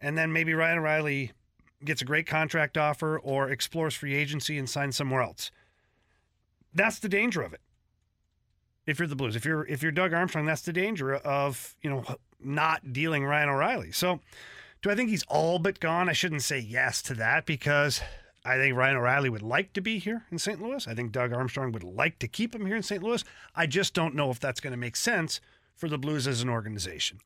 And 0.00 0.18
then 0.18 0.32
maybe 0.32 0.54
Ryan 0.54 0.78
O'Reilly 0.78 1.32
gets 1.84 2.02
a 2.02 2.04
great 2.04 2.26
contract 2.26 2.76
offer 2.76 3.18
or 3.18 3.48
explores 3.48 3.94
free 3.94 4.14
agency 4.14 4.58
and 4.58 4.68
signs 4.68 4.96
somewhere 4.96 5.22
else. 5.22 5.50
That's 6.74 6.98
the 6.98 7.08
danger 7.08 7.42
of 7.42 7.52
it. 7.52 7.60
If 8.86 8.98
you're 8.98 9.08
the 9.08 9.16
Blues, 9.16 9.36
if 9.36 9.44
you're 9.44 9.64
if 9.66 9.82
you're 9.82 9.92
Doug 9.92 10.12
Armstrong, 10.12 10.44
that's 10.44 10.62
the 10.62 10.72
danger 10.72 11.14
of 11.14 11.76
you 11.82 11.90
know 11.90 12.04
not 12.40 12.92
dealing 12.92 13.24
Ryan 13.24 13.50
O'Reilly. 13.50 13.92
So, 13.92 14.18
do 14.82 14.90
I 14.90 14.96
think 14.96 15.08
he's 15.08 15.22
all 15.28 15.60
but 15.60 15.78
gone? 15.78 16.08
I 16.08 16.12
shouldn't 16.12 16.42
say 16.42 16.58
yes 16.58 17.00
to 17.02 17.14
that 17.14 17.46
because 17.46 18.00
I 18.44 18.56
think 18.56 18.76
Ryan 18.76 18.96
O'Reilly 18.96 19.30
would 19.30 19.42
like 19.42 19.72
to 19.74 19.80
be 19.80 20.00
here 20.00 20.24
in 20.32 20.38
St. 20.38 20.60
Louis. 20.60 20.88
I 20.88 20.94
think 20.94 21.12
Doug 21.12 21.32
Armstrong 21.32 21.70
would 21.70 21.84
like 21.84 22.18
to 22.18 22.28
keep 22.28 22.54
him 22.54 22.66
here 22.66 22.74
in 22.74 22.82
St. 22.82 23.02
Louis. 23.02 23.22
I 23.54 23.66
just 23.66 23.94
don't 23.94 24.16
know 24.16 24.30
if 24.30 24.40
that's 24.40 24.60
going 24.60 24.72
to 24.72 24.76
make 24.76 24.96
sense 24.96 25.40
for 25.74 25.88
the 25.88 25.98
Blues 25.98 26.26
as 26.26 26.42
an 26.42 26.48
organization. 26.48 27.18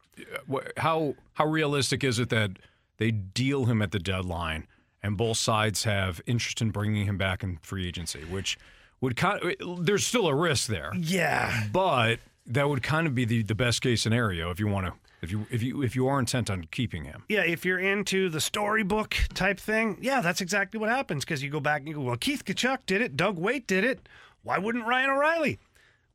How 0.79 1.15
how 1.35 1.47
realistic 1.47 2.03
is 2.03 2.19
it 2.19 2.29
that 2.31 2.53
they 2.99 3.11
deal 3.11 3.67
him 3.67 3.83
at 3.83 3.91
the 3.91 3.99
deadline 3.99 4.67
and 5.03 5.17
both 5.17 5.37
sides 5.37 5.85
have 5.85 6.21
interest 6.27 6.61
in 6.61 6.71
bringing 6.71 7.07
him 7.07 7.17
back 7.19 7.43
in 7.43 7.59
free 7.63 7.87
agency, 7.87 8.21
which 8.25 8.59
would 9.01 9.17
kind 9.17 9.55
there's 9.81 10.07
still 10.07 10.27
a 10.27 10.35
risk 10.35 10.69
there. 10.69 10.93
Yeah. 10.97 11.65
But 11.73 12.19
that 12.47 12.69
would 12.69 12.83
kind 12.83 13.07
of 13.07 13.15
be 13.15 13.25
the, 13.25 13.43
the 13.43 13.55
best 13.55 13.83
case 13.83 14.03
scenario 14.03 14.51
if 14.51 14.59
you 14.59 14.67
want 14.67 14.87
to 14.87 14.93
if 15.23 15.31
you 15.31 15.47
if 15.51 15.63
you 15.63 15.83
if 15.83 15.97
you 15.97 16.09
are 16.09 16.19
intent 16.19 16.51
on 16.51 16.65
keeping 16.71 17.05
him. 17.05 17.25
Yeah, 17.29 17.43
if 17.43 17.65
you're 17.65 17.79
into 17.79 18.29
the 18.29 18.41
storybook 18.41 19.17
type 19.35 19.59
thing, 19.59 19.99
yeah, 20.01 20.21
that's 20.21 20.41
exactly 20.41 20.79
what 20.79 20.89
happens 20.89 21.25
because 21.25 21.43
you 21.43 21.51
go 21.51 21.61
back 21.61 21.81
and 21.81 21.89
you 21.89 21.95
go, 21.95 22.01
well, 22.01 22.17
Keith 22.17 22.45
Tkachuk 22.45 22.79
did 22.87 23.01
it, 23.01 23.17
Doug 23.17 23.39
Weight 23.39 23.67
did 23.67 23.85
it. 23.85 24.09
Why 24.43 24.59
wouldn't 24.59 24.87
Ryan 24.87 25.11
O'Reilly? 25.11 25.59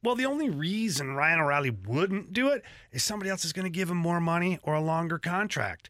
Well, 0.03 0.15
the 0.15 0.25
only 0.25 0.49
reason 0.49 1.15
Ryan 1.15 1.39
O'Reilly 1.39 1.69
wouldn't 1.69 2.33
do 2.33 2.49
it 2.49 2.63
is 2.91 3.03
somebody 3.03 3.29
else 3.29 3.45
is 3.45 3.53
going 3.53 3.65
to 3.65 3.69
give 3.69 3.89
him 3.89 3.97
more 3.97 4.19
money 4.19 4.59
or 4.63 4.73
a 4.73 4.81
longer 4.81 5.19
contract. 5.19 5.89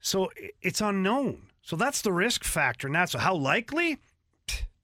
So 0.00 0.30
it's 0.60 0.80
unknown. 0.80 1.48
So 1.62 1.74
that's 1.76 2.02
the 2.02 2.12
risk 2.12 2.44
factor. 2.44 2.86
And 2.86 2.94
that's 2.94 3.14
how 3.14 3.34
likely? 3.34 3.98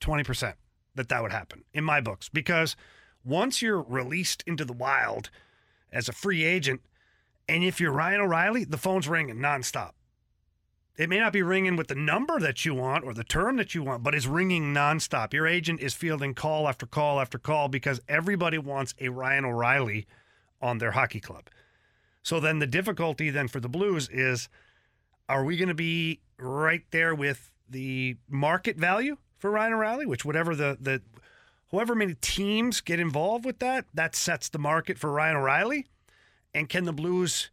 20% 0.00 0.54
that 0.94 1.08
that 1.08 1.22
would 1.22 1.32
happen 1.32 1.64
in 1.72 1.84
my 1.84 2.00
books. 2.00 2.28
Because 2.28 2.74
once 3.24 3.62
you're 3.62 3.82
released 3.82 4.42
into 4.46 4.64
the 4.64 4.72
wild 4.72 5.30
as 5.92 6.08
a 6.08 6.12
free 6.12 6.44
agent, 6.44 6.80
and 7.48 7.62
if 7.62 7.80
you're 7.80 7.92
Ryan 7.92 8.22
O'Reilly, 8.22 8.64
the 8.64 8.76
phone's 8.76 9.08
ringing 9.08 9.36
nonstop. 9.36 9.92
It 10.98 11.08
may 11.08 11.20
not 11.20 11.32
be 11.32 11.42
ringing 11.42 11.76
with 11.76 11.86
the 11.86 11.94
number 11.94 12.40
that 12.40 12.64
you 12.64 12.74
want 12.74 13.04
or 13.04 13.14
the 13.14 13.22
term 13.22 13.56
that 13.56 13.72
you 13.72 13.84
want, 13.84 14.02
but 14.02 14.16
it's 14.16 14.26
ringing 14.26 14.74
nonstop. 14.74 15.32
Your 15.32 15.46
agent 15.46 15.80
is 15.80 15.94
fielding 15.94 16.34
call 16.34 16.66
after 16.66 16.86
call 16.86 17.20
after 17.20 17.38
call 17.38 17.68
because 17.68 18.00
everybody 18.08 18.58
wants 18.58 18.96
a 18.98 19.08
Ryan 19.08 19.44
O'Reilly 19.44 20.08
on 20.60 20.78
their 20.78 20.90
hockey 20.90 21.20
club. 21.20 21.44
So 22.24 22.40
then 22.40 22.58
the 22.58 22.66
difficulty 22.66 23.30
then 23.30 23.46
for 23.46 23.60
the 23.60 23.68
Blues 23.68 24.08
is 24.08 24.48
are 25.28 25.44
we 25.44 25.56
going 25.56 25.68
to 25.68 25.74
be 25.74 26.18
right 26.36 26.82
there 26.90 27.14
with 27.14 27.52
the 27.70 28.16
market 28.28 28.76
value 28.76 29.18
for 29.38 29.52
Ryan 29.52 29.74
O'Reilly, 29.74 30.04
which 30.04 30.24
whatever 30.24 30.56
the 30.56 30.76
the 30.80 31.00
however 31.70 31.94
many 31.94 32.14
teams 32.14 32.80
get 32.80 32.98
involved 32.98 33.44
with 33.44 33.60
that, 33.60 33.84
that 33.94 34.16
sets 34.16 34.48
the 34.48 34.58
market 34.58 34.98
for 34.98 35.12
Ryan 35.12 35.36
O'Reilly. 35.36 35.86
And 36.52 36.68
can 36.68 36.86
the 36.86 36.92
Blues 36.92 37.50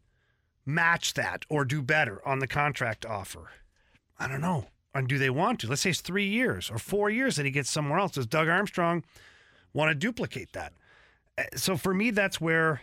match 0.66 1.14
that 1.14 1.44
or 1.48 1.64
do 1.64 1.80
better 1.80 2.20
on 2.26 2.40
the 2.40 2.46
contract 2.46 3.06
offer? 3.06 3.50
I 4.18 4.28
don't 4.28 4.40
know. 4.40 4.66
And 4.94 5.06
do 5.08 5.18
they 5.18 5.30
want 5.30 5.60
to? 5.60 5.68
Let's 5.68 5.82
say 5.82 5.90
it's 5.90 6.00
three 6.00 6.26
years 6.26 6.70
or 6.70 6.78
four 6.78 7.08
years 7.10 7.36
that 7.36 7.44
he 7.44 7.50
gets 7.52 7.70
somewhere 7.70 7.98
else. 7.98 8.12
Does 8.12 8.26
Doug 8.26 8.48
Armstrong 8.48 9.04
want 9.72 9.90
to 9.90 9.94
duplicate 9.94 10.52
that? 10.52 10.72
Uh, 11.38 11.42
So 11.54 11.76
for 11.76 11.92
me, 11.94 12.10
that's 12.10 12.40
where 12.40 12.80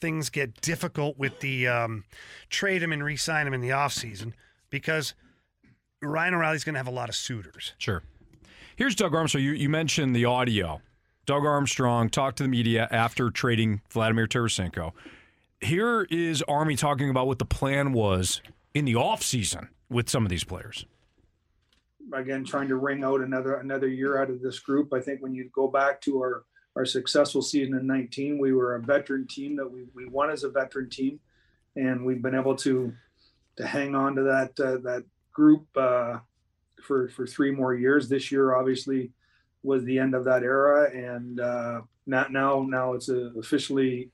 things 0.00 0.28
get 0.28 0.60
difficult 0.60 1.18
with 1.18 1.40
the 1.40 1.66
um, 1.66 2.04
trade 2.50 2.82
him 2.82 2.92
and 2.92 3.02
re-sign 3.02 3.46
him 3.46 3.54
in 3.54 3.62
the 3.62 3.70
offseason 3.70 4.34
because 4.68 5.14
Ryan 6.02 6.34
O'Reilly's 6.34 6.64
going 6.64 6.74
to 6.74 6.78
have 6.78 6.86
a 6.86 6.90
lot 6.90 7.08
of 7.08 7.14
suitors. 7.14 7.72
Sure. 7.78 8.02
Here's 8.76 8.94
Doug 8.94 9.14
Armstrong. 9.14 9.42
You, 9.42 9.52
you 9.52 9.70
mentioned 9.70 10.14
the 10.14 10.26
audio. 10.26 10.82
Doug 11.24 11.46
Armstrong 11.46 12.10
talked 12.10 12.36
to 12.38 12.42
the 12.42 12.48
media 12.50 12.86
after 12.90 13.30
trading 13.30 13.80
Vladimir 13.90 14.26
Tarasenko. 14.26 14.92
Here 15.64 16.02
is 16.10 16.42
Army 16.42 16.76
talking 16.76 17.08
about 17.08 17.26
what 17.26 17.38
the 17.38 17.46
plan 17.46 17.94
was 17.94 18.42
in 18.74 18.84
the 18.84 18.92
offseason 18.94 19.68
with 19.88 20.10
some 20.10 20.22
of 20.22 20.28
these 20.28 20.44
players. 20.44 20.84
again 22.12 22.44
trying 22.44 22.68
to 22.68 22.76
wring 22.76 23.02
out 23.02 23.22
another 23.22 23.54
another 23.54 23.88
year 23.88 24.20
out 24.20 24.28
of 24.28 24.42
this 24.42 24.58
group. 24.58 24.92
I 24.92 25.00
think 25.00 25.22
when 25.22 25.34
you 25.34 25.48
go 25.54 25.68
back 25.68 26.02
to 26.02 26.18
our 26.18 26.44
our 26.76 26.84
successful 26.84 27.40
season 27.40 27.74
in 27.74 27.86
19, 27.86 28.36
we 28.36 28.52
were 28.52 28.74
a 28.74 28.82
veteran 28.82 29.26
team 29.26 29.56
that 29.56 29.70
we, 29.70 29.84
we 29.94 30.06
won 30.06 30.28
as 30.28 30.44
a 30.44 30.50
veteran 30.50 30.90
team, 30.90 31.18
and 31.76 32.04
we've 32.04 32.20
been 32.20 32.34
able 32.34 32.56
to 32.56 32.92
to 33.56 33.66
hang 33.66 33.94
on 33.94 34.16
to 34.16 34.22
that 34.22 34.60
uh, 34.60 34.76
that 34.82 35.04
group 35.32 35.66
uh, 35.76 36.18
for 36.82 37.08
for 37.08 37.26
three 37.26 37.52
more 37.52 37.74
years. 37.74 38.10
This 38.10 38.30
year, 38.30 38.54
obviously, 38.54 39.12
was 39.62 39.82
the 39.84 39.98
end 39.98 40.14
of 40.14 40.24
that 40.24 40.42
era, 40.42 40.90
and 40.90 41.40
uh, 41.40 41.80
not 42.06 42.32
now 42.32 42.66
now 42.68 42.92
it's 42.92 43.08
uh 43.08 43.30
officially 43.38 44.10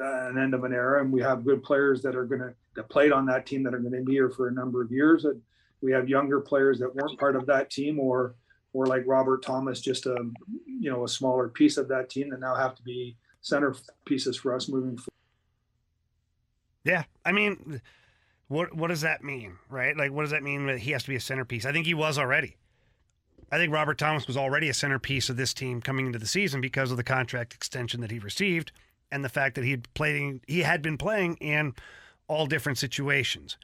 Uh, 0.00 0.28
an 0.28 0.38
end 0.38 0.54
of 0.54 0.64
an 0.64 0.72
era, 0.72 1.02
and 1.02 1.12
we 1.12 1.20
have 1.20 1.44
good 1.44 1.62
players 1.62 2.02
that 2.02 2.14
are 2.14 2.24
going 2.24 2.40
to 2.40 2.54
that 2.76 2.88
played 2.88 3.12
on 3.12 3.26
that 3.26 3.46
team 3.46 3.62
that 3.62 3.74
are 3.74 3.78
going 3.78 3.92
to 3.92 4.02
be 4.02 4.12
here 4.12 4.30
for 4.30 4.48
a 4.48 4.52
number 4.52 4.80
of 4.82 4.90
years. 4.90 5.24
And 5.24 5.40
we 5.80 5.92
have 5.92 6.08
younger 6.08 6.40
players 6.40 6.78
that 6.78 6.94
weren't 6.94 7.18
part 7.18 7.36
of 7.36 7.46
that 7.46 7.70
team, 7.70 7.98
or 7.98 8.34
or 8.72 8.86
like 8.86 9.02
Robert 9.06 9.42
Thomas, 9.42 9.80
just 9.80 10.06
a 10.06 10.16
you 10.66 10.90
know 10.90 11.04
a 11.04 11.08
smaller 11.08 11.48
piece 11.48 11.76
of 11.76 11.88
that 11.88 12.10
team 12.10 12.30
that 12.30 12.40
now 12.40 12.54
have 12.54 12.74
to 12.76 12.82
be 12.82 13.16
center 13.40 13.74
pieces 14.06 14.36
for 14.36 14.54
us 14.54 14.68
moving 14.68 14.96
forward. 14.96 15.08
Yeah, 16.84 17.04
I 17.24 17.32
mean, 17.32 17.80
what 18.48 18.74
what 18.74 18.88
does 18.88 19.02
that 19.02 19.24
mean, 19.24 19.58
right? 19.68 19.96
Like, 19.96 20.12
what 20.12 20.22
does 20.22 20.32
that 20.32 20.42
mean 20.42 20.66
that 20.66 20.78
he 20.78 20.92
has 20.92 21.02
to 21.02 21.10
be 21.10 21.16
a 21.16 21.20
centerpiece? 21.20 21.66
I 21.66 21.72
think 21.72 21.86
he 21.86 21.94
was 21.94 22.18
already. 22.18 22.56
I 23.50 23.58
think 23.58 23.72
Robert 23.72 23.98
Thomas 23.98 24.26
was 24.26 24.36
already 24.36 24.68
a 24.70 24.74
centerpiece 24.74 25.28
of 25.28 25.36
this 25.36 25.52
team 25.52 25.82
coming 25.82 26.06
into 26.06 26.18
the 26.18 26.26
season 26.26 26.60
because 26.60 26.90
of 26.90 26.96
the 26.96 27.04
contract 27.04 27.52
extension 27.52 28.00
that 28.00 28.10
he 28.10 28.18
received 28.18 28.72
and 29.12 29.24
the 29.24 29.28
fact 29.28 29.54
that 29.54 29.64
he 29.64 29.76
played 29.76 30.40
he 30.48 30.62
had 30.62 30.82
been 30.82 30.98
playing 30.98 31.36
in 31.36 31.74
all 32.26 32.46
different 32.46 32.78
situations. 32.78 33.56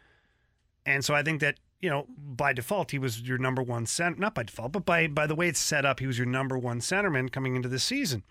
And 0.87 1.05
so 1.05 1.15
I 1.15 1.23
think 1.23 1.41
that, 1.41 1.57
you 1.81 1.91
know, 1.91 2.07
by 2.17 2.53
default 2.53 2.93
he 2.93 2.99
was 2.99 3.21
your 3.23 3.39
number 3.39 3.63
one 3.63 3.87
center 3.87 4.21
not 4.21 4.35
by 4.35 4.45
default, 4.45 4.73
but 4.73 4.85
by 4.85 5.09
by 5.09 5.27
the 5.27 5.35
way 5.35 5.49
it's 5.49 5.59
set 5.59 5.85
up, 5.85 6.01
he 6.01 6.07
was 6.07 6.19
your 6.19 6.27
number 6.27 6.57
one 6.57 6.81
centerman 6.81 7.33
coming 7.33 7.57
into 7.57 7.69
the 7.69 7.79
season. 7.79 8.23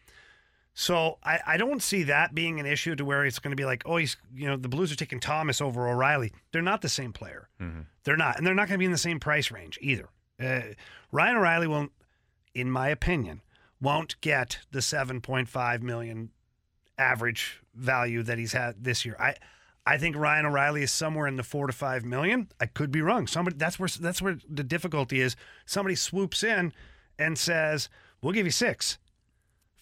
So 0.74 1.18
I, 1.24 1.40
I 1.48 1.58
don't 1.58 1.82
see 1.82 2.04
that 2.04 2.36
being 2.36 2.60
an 2.60 2.68
issue 2.68 2.96
to 2.96 3.04
where 3.04 3.26
it's 3.26 3.40
going 3.40 3.50
to 3.50 3.56
be 3.56 3.66
like, 3.66 3.82
oh, 3.88 3.98
he's 3.98 4.16
you 4.36 4.48
know 4.48 4.58
the 4.58 4.70
Blues 4.70 4.92
are 4.92 4.96
taking 4.96 5.20
Thomas 5.20 5.60
over 5.60 5.90
O'Reilly. 5.90 6.32
They're 6.52 6.62
not 6.62 6.82
the 6.82 6.90
same 6.90 7.12
player. 7.14 7.50
They're 8.04 8.16
not, 8.16 8.38
and 8.38 8.46
they're 8.46 8.54
not 8.54 8.68
going 8.68 8.78
to 8.78 8.80
be 8.80 8.86
in 8.86 8.92
the 8.92 8.98
same 8.98 9.20
price 9.20 9.50
range 9.52 9.80
either. 9.82 10.08
Uh, 10.40 10.74
Ryan 11.12 11.38
O'Reilly 11.38 11.68
won't, 11.68 11.92
in 12.54 12.70
my 12.70 12.90
opinion, 12.90 13.42
won't 13.82 14.22
get 14.22 14.60
the 14.72 14.82
seven 14.84 15.20
point 15.20 15.50
five 15.50 15.82
million 15.82 16.30
average 16.98 17.62
value 17.76 18.24
that 18.24 18.38
he's 18.38 18.54
had 18.54 18.84
this 18.84 19.06
year. 19.06 19.16
I 19.20 19.36
I 19.86 19.98
think 19.98 20.18
Ryan 20.18 20.46
O'Reilly 20.46 20.84
is 20.84 20.92
somewhere 20.92 21.28
in 21.28 21.38
the 21.38 21.44
four 21.44 21.68
to 21.68 21.74
five 21.74 22.04
million. 22.04 22.50
I 22.60 22.66
could 22.66 22.92
be 22.92 23.02
wrong. 23.02 23.26
Somebody 23.26 23.58
that's 23.58 23.80
where 23.80 23.88
that's 23.88 24.22
where 24.22 24.38
the 24.50 24.64
difficulty 24.64 25.22
is. 25.22 25.36
Somebody 25.66 25.96
swoops 25.96 26.44
in 26.44 26.74
and 27.18 27.38
says, 27.38 27.90
"We'll 28.22 28.34
give 28.34 28.46
you 28.46 28.52
six 28.52 28.98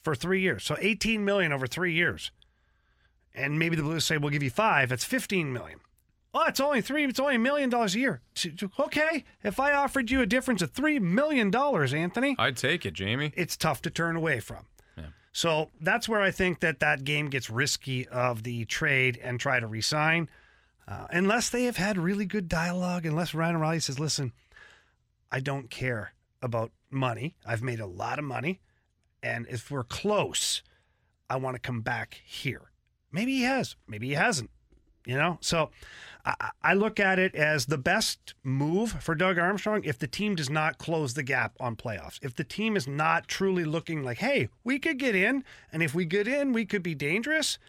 for 0.03 0.13
three 0.13 0.41
years, 0.41 0.63
so 0.63 0.77
eighteen 0.79 1.25
million 1.25 1.51
over 1.51 1.65
three 1.67 1.93
years." 1.93 2.31
And 3.33 3.59
maybe 3.59 3.75
the 3.75 3.83
Blues 3.83 4.05
say, 4.05 4.17
"We'll 4.17 4.29
give 4.29 4.43
you 4.43 4.51
five. 4.51 4.89
That's 4.89 5.03
fifteen 5.03 5.51
million. 5.51 5.79
Oh, 6.35 6.43
it's 6.47 6.59
only 6.59 6.81
three. 6.81 7.05
It's 7.05 7.19
only 7.19 7.35
a 7.35 7.39
million 7.39 7.69
dollars 7.69 7.95
a 7.95 7.99
year. 7.99 8.21
Okay, 8.79 9.23
if 9.41 9.59
I 9.59 9.73
offered 9.73 10.11
you 10.11 10.21
a 10.21 10.25
difference 10.25 10.61
of 10.61 10.71
three 10.71 10.99
million 10.99 11.49
dollars, 11.49 11.93
Anthony, 11.93 12.35
I'd 12.37 12.57
take 12.57 12.85
it, 12.85 12.93
Jamie. 12.93 13.31
It's 13.35 13.55
tough 13.57 13.81
to 13.83 13.89
turn 13.89 14.15
away 14.17 14.39
from. 14.41 14.67
So 15.35 15.69
that's 15.81 16.07
where 16.07 16.21
I 16.21 16.31
think 16.31 16.61
that 16.61 16.79
that 16.79 17.03
game 17.03 17.29
gets 17.29 17.49
risky 17.49 18.07
of 18.07 18.43
the 18.43 18.63
trade 18.63 19.19
and 19.21 19.37
try 19.37 19.59
to 19.59 19.67
resign, 19.67 20.29
uh, 20.87 21.07
unless 21.09 21.49
they 21.49 21.65
have 21.65 21.75
had 21.75 21.97
really 21.97 22.25
good 22.25 22.47
dialogue. 22.47 23.05
Unless 23.05 23.33
Ryan 23.33 23.57
O'Reilly 23.57 23.81
says, 23.81 23.99
"Listen, 23.99 24.31
I 25.29 25.41
don't 25.41 25.69
care 25.69 26.13
about 26.41 26.71
money. 26.89 27.35
I've 27.45 27.61
made 27.61 27.81
a 27.81 27.85
lot 27.85 28.17
of 28.17 28.23
money, 28.23 28.61
and 29.21 29.45
if 29.49 29.69
we're 29.69 29.83
close, 29.83 30.63
I 31.29 31.35
want 31.35 31.55
to 31.55 31.59
come 31.59 31.81
back 31.81 32.21
here." 32.23 32.71
Maybe 33.11 33.33
he 33.33 33.43
has. 33.43 33.75
Maybe 33.87 34.07
he 34.07 34.13
hasn't. 34.13 34.51
You 35.05 35.15
know, 35.15 35.37
so 35.39 35.69
I, 36.25 36.49
I 36.63 36.73
look 36.73 36.99
at 36.99 37.19
it 37.19 37.35
as 37.35 37.67
the 37.67 37.77
best 37.77 38.33
move 38.43 39.03
for 39.03 39.13
Doug 39.13 39.37
Armstrong 39.37 39.83
if 39.83 39.99
the 39.99 40.07
team 40.07 40.35
does 40.35 40.49
not 40.49 40.77
close 40.77 41.13
the 41.13 41.23
gap 41.23 41.53
on 41.59 41.75
playoffs. 41.75 42.19
If 42.23 42.35
the 42.35 42.43
team 42.43 42.75
is 42.75 42.87
not 42.87 43.27
truly 43.27 43.63
looking 43.65 44.03
like, 44.03 44.17
hey, 44.17 44.49
we 44.63 44.79
could 44.79 44.97
get 44.97 45.15
in, 45.15 45.43
and 45.71 45.83
if 45.83 45.93
we 45.93 46.05
get 46.05 46.27
in, 46.27 46.53
we 46.53 46.65
could 46.65 46.81
be 46.81 46.95
dangerous. 46.95 47.59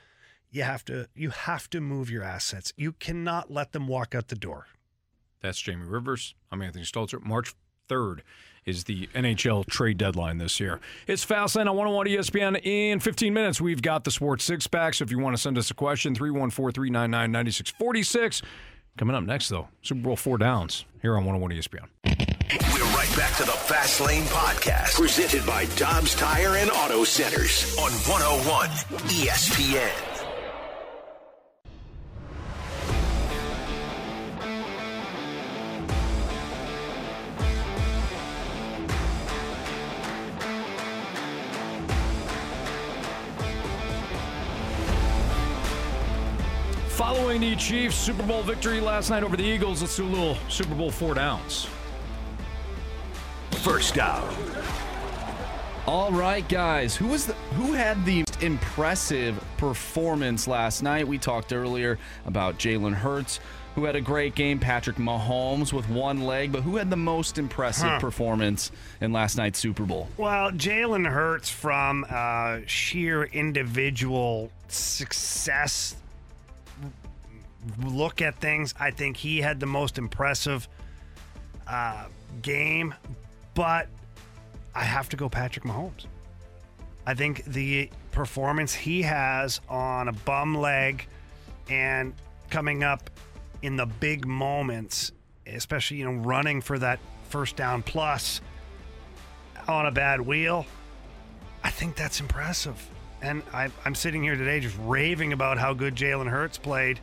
You 0.51 0.63
have 0.63 0.85
to 0.87 1.09
you 1.15 1.31
have 1.31 1.69
to 1.71 1.81
move 1.81 2.11
your 2.11 2.23
assets. 2.23 2.73
You 2.77 2.93
cannot 2.93 3.51
let 3.51 3.73
them 3.73 3.87
walk 3.87 4.15
out 4.15 4.29
the 4.29 4.37
door. 4.37 4.67
That's 5.43 5.61
Jamie 5.61 5.85
Rivers. 5.85 6.35
I'm 6.51 6.63
Anthony 6.63 6.85
Stalter. 6.85 7.23
March 7.23 7.55
3rd 7.89 8.21
is 8.67 8.85
the 8.85 9.07
NHL 9.15 9.65
trade 9.67 9.97
deadline 9.97 10.39
this 10.39 10.59
year. 10.61 10.81
It's 11.07 11.25
Fastlane 11.25 11.69
on 11.71 11.77
101 11.77 12.07
ESPN. 12.09 12.61
In 12.65 13.01
15 13.01 13.33
minutes, 13.33 13.61
we've 13.61 13.81
got 13.81 14.05
the 14.05 14.11
Sports 14.11 14.45
Six 14.45 14.67
Pack. 14.67 14.95
So 14.95 15.05
if 15.05 15.11
you 15.11 15.19
want 15.19 15.37
to 15.37 15.41
send 15.41 15.57
us 15.57 15.71
a 15.71 15.75
question, 15.75 16.15
314 16.15 16.73
399 16.75 17.33
9646. 17.33 18.43
Coming 18.99 19.15
up 19.15 19.25
next, 19.25 19.49
though, 19.49 19.69
Super 19.83 20.01
Bowl 20.01 20.17
four 20.17 20.39
downs 20.39 20.85
here 21.01 21.17
on 21.17 21.25
101 21.25 21.53
ESPN. 21.53 21.87
We're 22.75 22.85
right 22.97 23.17
back 23.17 23.37
to 23.37 23.45
the 23.45 23.53
Fast 23.53 24.01
Lane 24.01 24.25
Podcast, 24.25 24.95
presented 24.99 25.45
by 25.47 25.67
Dobbs 25.77 26.15
Tire 26.15 26.57
and 26.57 26.71
Auto 26.71 27.05
Centers 27.05 27.77
on 27.79 27.91
101 27.93 28.69
ESPN. 29.11 30.16
Following 47.17 47.41
the 47.41 47.57
Chiefs' 47.57 47.97
Super 47.97 48.23
Bowl 48.25 48.43
victory 48.43 48.79
last 48.79 49.09
night 49.09 49.23
over 49.23 49.39
the 49.39 49.43
Eagles, 49.43 49.81
let's 49.81 49.97
do 49.97 50.05
a 50.05 50.07
little 50.07 50.37
Super 50.51 50.75
Bowl 50.75 50.91
four 50.91 51.15
downs. 51.15 51.67
First 53.63 53.95
down. 53.95 54.29
All 55.87 56.13
right, 56.13 56.47
guys. 56.47 56.95
Who 56.95 57.07
was 57.07 57.25
the 57.25 57.33
who 57.55 57.73
had 57.73 58.05
the 58.05 58.19
most 58.19 58.43
impressive 58.43 59.43
performance 59.57 60.47
last 60.47 60.83
night? 60.83 61.09
We 61.09 61.17
talked 61.17 61.55
earlier 61.55 61.99
about 62.27 62.59
Jalen 62.59 62.93
Hurts, 62.93 63.41
who 63.77 63.85
had 63.87 63.97
a 63.97 64.01
great 64.03 64.35
game. 64.35 64.59
Patrick 64.59 64.97
Mahomes 64.97 65.73
with 65.73 65.89
one 65.89 66.21
leg, 66.21 66.53
but 66.53 66.61
who 66.65 66.77
had 66.77 66.91
the 66.91 66.97
most 66.99 67.39
impressive 67.39 67.89
Huh. 67.89 67.99
performance 67.99 68.71
in 69.01 69.15
last 69.15 69.39
night's 69.39 69.59
Super 69.59 69.85
Bowl? 69.85 70.11
Well, 70.19 70.51
Jalen 70.51 71.11
Hurts 71.11 71.49
from 71.49 72.05
uh, 72.11 72.59
sheer 72.67 73.25
individual 73.25 74.51
success 74.69 75.97
look 77.85 78.23
at 78.23 78.37
things, 78.41 78.75
I 78.79 78.91
think 78.91 79.17
he 79.17 79.41
had 79.41 79.61
the 79.61 79.67
most 79.67 79.99
impressive 79.99 80.69
uh, 81.67 82.07
game, 82.43 82.95
but 83.55 83.89
I 84.75 84.85
have 84.85 85.09
to 85.11 85.17
go 85.17 85.29
Patrick 85.29 85.65
Mahomes. 85.65 86.07
I 87.07 87.15
think 87.15 87.45
the 87.45 87.91
performance 88.13 88.75
he 88.75 89.03
has 89.03 89.61
on 89.69 90.09
a 90.09 90.13
bum 90.13 90.57
leg 90.57 91.07
and 91.69 92.15
coming 92.51 92.83
up 92.83 93.11
in 93.63 93.77
the 93.77 93.87
big 93.87 94.27
moments, 94.27 95.13
especially 95.47 95.99
you 95.99 96.05
know 96.05 96.21
running 96.23 96.61
for 96.61 96.79
that 96.79 96.99
first 97.29 97.57
down 97.57 97.83
plus 97.83 98.41
on 99.69 99.87
a 99.87 99.91
bad 99.91 100.21
wheel, 100.21 100.67
I 101.65 101.71
think 101.71 101.97
that's 101.97 102.21
impressive. 102.21 102.91
And 103.23 103.43
I, 103.53 103.71
I'm 103.85 103.95
sitting 103.95 104.23
here 104.23 104.37
today 104.37 104.61
just 104.61 104.77
raving 104.83 105.33
about 105.33 105.59
how 105.59 105.75
good 105.75 105.95
Jalen 105.95 106.29
Hurts 106.29 106.59
played, 106.59 107.01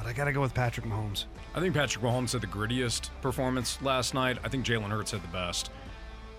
but 0.00 0.08
I 0.08 0.14
got 0.14 0.24
to 0.24 0.32
go 0.32 0.40
with 0.40 0.54
Patrick 0.54 0.86
Mahomes. 0.86 1.26
I 1.54 1.60
think 1.60 1.74
Patrick 1.74 2.02
Mahomes 2.02 2.32
had 2.32 2.40
the 2.40 2.46
grittiest 2.46 3.10
performance 3.20 3.80
last 3.82 4.14
night. 4.14 4.38
I 4.42 4.48
think 4.48 4.64
Jalen 4.64 4.88
Hurts 4.88 5.10
had 5.10 5.22
the 5.22 5.28
best. 5.28 5.70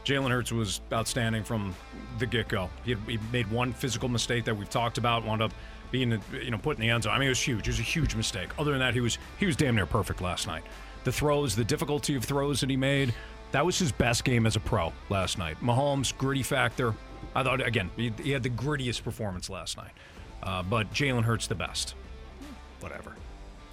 Jalen 0.04 0.32
Hurts 0.32 0.52
was 0.52 0.82
outstanding 0.92 1.44
from 1.44 1.76
the 2.18 2.26
get 2.26 2.48
go. 2.48 2.72
He, 2.84 2.96
he 3.08 3.20
made 3.32 3.52
one 3.52 3.72
physical 3.72 4.10
mistake 4.10 4.46
that 4.46 4.58
we've 4.58 4.70
talked 4.70 4.98
about, 4.98 5.24
wound 5.24 5.44
up 5.44 5.54
being 5.92 6.20
you 6.34 6.50
know 6.50 6.58
put 6.58 6.78
in 6.78 6.82
the 6.82 6.90
end 6.90 7.04
zone. 7.04 7.14
I 7.14 7.20
mean, 7.20 7.28
it 7.28 7.30
was 7.30 7.42
huge. 7.42 7.68
It 7.68 7.72
was 7.72 7.80
a 7.80 7.84
huge 7.84 8.16
mistake. 8.16 8.50
Other 8.58 8.72
than 8.72 8.80
that, 8.80 8.96
he 8.96 9.00
was 9.02 9.20
he 9.38 9.46
was 9.46 9.56
damn 9.56 9.76
near 9.76 9.86
perfect 9.86 10.22
last 10.22 10.48
night. 10.48 10.64
The 11.04 11.12
throws, 11.12 11.56
the 11.56 11.64
difficulty 11.64 12.16
of 12.16 12.26
throws 12.26 12.62
that 12.62 12.70
he 12.70 12.78
made, 12.78 13.14
That 13.52 13.66
was 13.66 13.78
his 13.78 13.92
best 13.92 14.24
game 14.24 14.48
as 14.48 14.56
a 14.56 14.60
pro 14.60 14.92
last 15.10 15.38
night. 15.38 15.58
Mahomes, 15.62 16.18
gritty 16.18 16.44
factor. 16.44 16.96
I 17.36 17.44
thought, 17.44 17.66
again, 17.66 17.92
he, 17.96 18.12
he 18.22 18.32
had 18.32 18.44
the 18.44 18.50
grittiest 18.50 19.04
performance 19.04 19.50
last 19.50 19.78
night. 19.78 19.92
Uh, 20.42 20.64
but 20.64 20.92
Jalen 20.94 21.24
Hurts 21.24 21.48
the 21.48 21.56
best. 21.56 21.96
Whatever. 22.80 23.16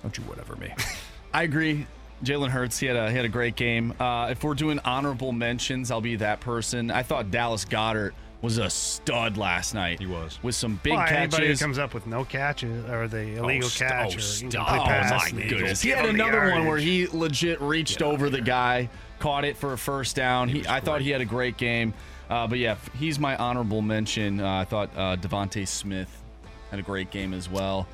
Don't 0.03 0.17
you 0.17 0.25
whatever 0.25 0.57
me. 0.57 0.73
I 1.35 1.43
agree. 1.43 1.87
Jalen 2.25 2.49
Hurts, 2.51 2.79
he 2.79 2.87
had 2.87 2.97
a 2.97 3.11
he 3.11 3.17
had 3.17 3.25
a 3.25 3.29
great 3.31 3.55
game. 3.55 3.95
Uh, 4.01 4.29
if 4.31 4.43
we're 4.43 4.55
doing 4.55 4.81
honorable 4.85 5.33
mentions, 5.33 5.91
I'll 5.91 6.01
be 6.01 6.17
that 6.17 6.41
person. 6.41 6.91
I 6.91 7.03
thought 7.03 7.31
Dallas 7.31 7.65
Goedert 7.65 8.13
was 8.43 8.59
a 8.59 8.71
stud 8.71 9.37
last 9.37 9.75
night. 9.75 9.99
He 9.99 10.07
was 10.07 10.39
with 10.43 10.55
some 10.55 10.81
big 10.83 10.95
Well, 10.95 11.03
anybody 11.09 11.43
who 11.47 11.49
catches. 11.49 11.61
comes 11.61 11.79
up 11.79 11.93
with 11.95 12.07
no 12.07 12.25
catches 12.25 12.89
or 12.89 13.09
the 13.09 13.37
illegal 13.37 13.69
st- 13.69 13.91
catch 13.91 14.15
oh, 14.15 14.19
or 14.19 14.21
stop. 14.21 14.43
incomplete 14.45 14.87
pass, 14.87 15.13
Oh, 15.33 15.35
my 15.37 15.43
goodness. 15.43 15.83
He 15.83 15.91
had 15.91 16.07
another 16.07 16.51
one 16.53 16.67
where 16.67 16.79
he 16.79 17.07
legit 17.09 17.61
reached 17.61 18.01
over 18.03 18.31
the 18.31 18.41
guy, 18.41 18.89
caught 19.19 19.45
it 19.45 19.57
for 19.57 19.73
a 19.73 19.79
first 19.79 20.15
down. 20.15 20.49
He, 20.49 20.65
I 20.69 20.81
thought 20.81 21.01
he 21.01 21.11
had 21.11 21.21
a 21.21 21.25
great 21.25 21.57
game. 21.57 21.95
Uh, 22.31 22.47
but 22.47 22.59
yeah, 22.59 22.77
he's 22.97 23.19
my 23.19 23.37
honorable 23.37 23.83
mention. 23.83 24.41
Uh, 24.41 24.59
I 24.59 24.65
thought 24.65 24.91
uh, 24.97 25.17
DeVonta 25.17 25.67
Smith 25.67 26.23
had 26.71 26.79
a 26.79 26.83
great 26.83 27.11
game 27.11 27.33
as 27.33 27.49
well. 27.49 27.89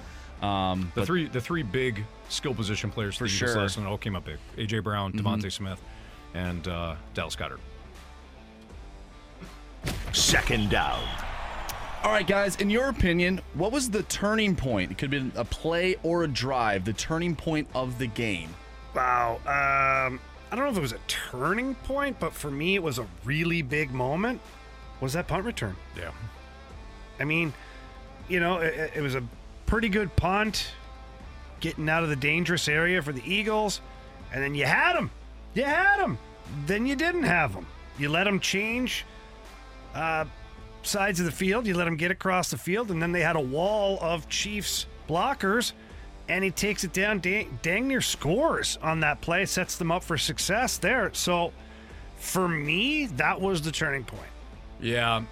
Um, 0.45 0.81
The 0.95 1.01
but- 1.01 1.07
three 1.07 1.29
the 1.29 1.41
three 1.41 1.63
big 1.63 2.05
skill 2.29 2.55
position 2.55 2.91
players 2.91 3.15
for 3.17 3.21
For 3.29 3.35
Eagles 3.35 3.53
sure. 3.53 3.61
last 3.63 3.79
all 3.79 3.99
came 3.99 4.17
up 4.17 4.25
big. 4.25 4.39
AJ 4.59 4.81
Brown, 4.83 5.13
Mhm. 5.13 5.21
DeVonta 5.21 5.51
Smith, 5.53 5.81
and 6.35 6.67
uh, 6.69 6.97
Dallas 7.15 7.37
Goedert. 7.37 7.61
Second 10.13 10.71
down. 10.71 11.03
All 12.03 12.11
right, 12.13 12.27
guys, 12.27 12.57
in 12.57 12.69
your 12.69 12.89
opinion, 12.91 13.41
what 13.55 13.73
was 13.73 13.91
the 13.91 14.03
turning 14.05 14.55
point? 14.55 14.91
It 14.93 14.99
could 14.99 15.13
have 15.13 15.33
been 15.33 15.41
a 15.41 15.45
play 15.45 15.97
or 16.03 16.25
a 16.25 16.29
drive, 16.29 16.85
the 16.85 16.93
turning 16.93 17.35
point 17.35 17.67
of 17.75 17.99
the 17.99 18.07
game. 18.07 18.51
Wow. 18.95 19.37
Um, 19.47 20.21
I 20.53 20.57
don't 20.57 20.67
know 20.67 20.71
if 20.71 20.77
it 20.77 20.83
was 20.83 20.93
a 20.93 20.99
turning 21.09 21.75
point, 21.77 22.21
but 22.21 22.33
for 22.35 22.51
me, 22.51 22.75
it 22.75 22.83
was 22.83 22.99
a 22.99 23.07
really 23.25 23.63
big 23.63 23.91
moment. 23.93 24.41
Was 25.01 25.15
that 25.15 25.27
punt 25.27 25.45
return? 25.45 25.77
Yeah. 25.97 26.11
I 27.19 27.25
mean, 27.25 27.53
you 28.29 28.39
know, 28.39 28.59
it, 28.59 28.93
it 28.97 29.01
was 29.01 29.15
a 29.15 29.23
pretty 29.67 29.89
good 29.89 30.15
punt, 30.17 30.69
getting 31.61 31.89
out 31.89 32.03
of 32.03 32.09
the 32.09 32.17
dangerous 32.17 32.69
area 32.69 33.01
for 33.03 33.13
the 33.13 33.23
Eagles, 33.25 33.81
and 34.33 34.43
then 34.43 34.55
you 34.55 34.67
had 34.67 34.95
them. 34.95 35.11
You 35.55 35.65
had 35.65 35.99
them. 35.99 36.19
Then 36.67 36.87
you 36.87 36.97
didn't 36.97 37.23
have 37.23 37.55
them. 37.55 37.67
You 37.99 38.09
let 38.09 38.25
them 38.25 38.41
change 38.41 39.05
uh, 39.95 40.25
sides 40.83 41.21
of 41.21 41.27
the 41.27 41.33
field. 41.33 41.67
You 41.67 41.75
let 41.77 41.85
them 41.85 41.97
get 41.97 42.11
across 42.11 42.51
the 42.51 42.59
field, 42.59 42.91
and 42.91 43.01
then 43.01 43.13
they 43.13 43.21
had 43.21 43.37
a 43.37 43.41
wall 43.41 43.99
of 44.01 44.29
Chiefs 44.29 44.87
blockers, 45.09 45.73
and 46.29 46.43
he 46.43 46.51
takes 46.51 46.85
it 46.85 46.93
down. 46.93 47.21
Dang, 47.21 47.59
dang 47.63 47.89
near 47.89 48.01
scores 48.01 48.79
on 48.83 49.01
that 49.01 49.21
play, 49.21 49.47
sets 49.47 49.77
them 49.77 49.91
up 49.91 50.03
for 50.03 50.19
success 50.19 50.79
there. 50.79 51.13
So, 51.15 51.53
for 52.17 52.49
me, 52.49 53.07
that 53.07 53.41
was 53.41 53.63
the 53.63 53.73
turning 53.73 54.05
point. 54.05 54.23
Yeah, 54.81 55.23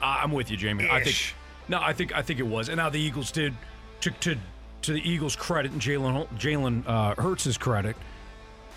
I'm 0.00 0.32
with 0.32 0.50
you, 0.50 0.56
Jamie. 0.56 0.88
I 0.90 0.98
think 0.98 1.08
Ish. 1.08 1.34
No, 1.70 1.80
I 1.80 1.92
think 1.92 2.14
I 2.14 2.20
think 2.20 2.40
it 2.40 2.46
was. 2.46 2.68
And 2.68 2.76
now 2.78 2.90
the 2.90 3.00
Eagles 3.00 3.30
did 3.30 3.54
to 4.00 4.10
to 4.10 4.36
to 4.82 4.92
the 4.92 5.08
Eagles' 5.08 5.36
credit 5.36 5.70
and 5.70 5.80
Jalen 5.80 6.26
Jalen 6.36 6.82
uh, 6.86 7.14
Hurts' 7.14 7.56
credit, 7.56 7.96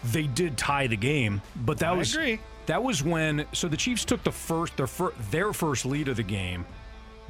they 0.03 0.27
did 0.27 0.57
tie 0.57 0.85
the 0.85 0.95
game. 0.95 1.41
But 1.55 1.79
that 1.79 1.89
I 1.89 1.93
was 1.93 2.13
agree. 2.13 2.39
that 2.67 2.83
was 2.83 3.01
when 3.01 3.47
so 3.51 3.67
the 3.67 3.77
Chiefs 3.77 4.05
took 4.05 4.23
the 4.23 4.31
first 4.31 4.77
their 4.77 4.87
fir- 4.87 5.13
their 5.31 5.53
first 5.53 5.87
lead 5.87 6.07
of 6.07 6.17
the 6.17 6.23
game 6.23 6.65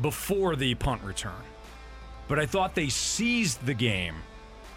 before 0.02 0.58
the 0.58 0.76
punt 0.76 1.02
return. 1.02 1.32
But 2.28 2.40
I 2.40 2.46
thought 2.46 2.76
they 2.76 2.90
seized 2.90 3.66
the 3.66 3.74
game 3.74 4.16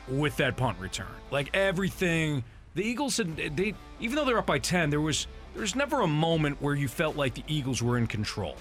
with 0.07 0.37
that 0.37 0.57
punt 0.57 0.79
return. 0.79 1.09
Like 1.33 1.51
everything, 1.53 2.45
the 2.77 2.85
Eagles 2.85 3.17
had 3.17 3.37
they 3.37 3.75
even 3.99 4.15
though 4.15 4.25
they're 4.25 4.39
up 4.39 4.47
by 4.47 4.61
ten, 4.61 4.91
there 4.91 5.01
was 5.01 5.27
there 5.53 5.63
was 5.63 5.75
never 5.75 6.03
a 6.03 6.07
moment 6.07 6.63
where 6.63 6.77
you 6.77 6.87
felt 6.87 7.17
like 7.17 7.35
the 7.35 7.45
Eagles 7.49 7.83
were 7.83 7.99
in 7.99 8.07
control. 8.07 8.55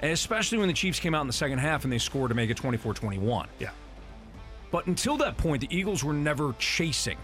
And 0.00 0.12
especially 0.12 0.58
when 0.58 0.68
the 0.68 0.74
Chiefs 0.74 1.00
came 1.00 1.14
out 1.14 1.22
in 1.22 1.26
the 1.26 1.32
second 1.32 1.58
half 1.58 1.84
and 1.84 1.92
they 1.92 1.98
scored 1.98 2.28
to 2.28 2.34
make 2.34 2.50
it 2.50 2.56
24-21. 2.56 3.46
Yeah. 3.58 3.70
But 4.70 4.86
until 4.86 5.16
that 5.18 5.36
point, 5.36 5.60
the 5.62 5.76
Eagles 5.76 6.04
were 6.04 6.12
never 6.12 6.54
chasing. 6.58 7.18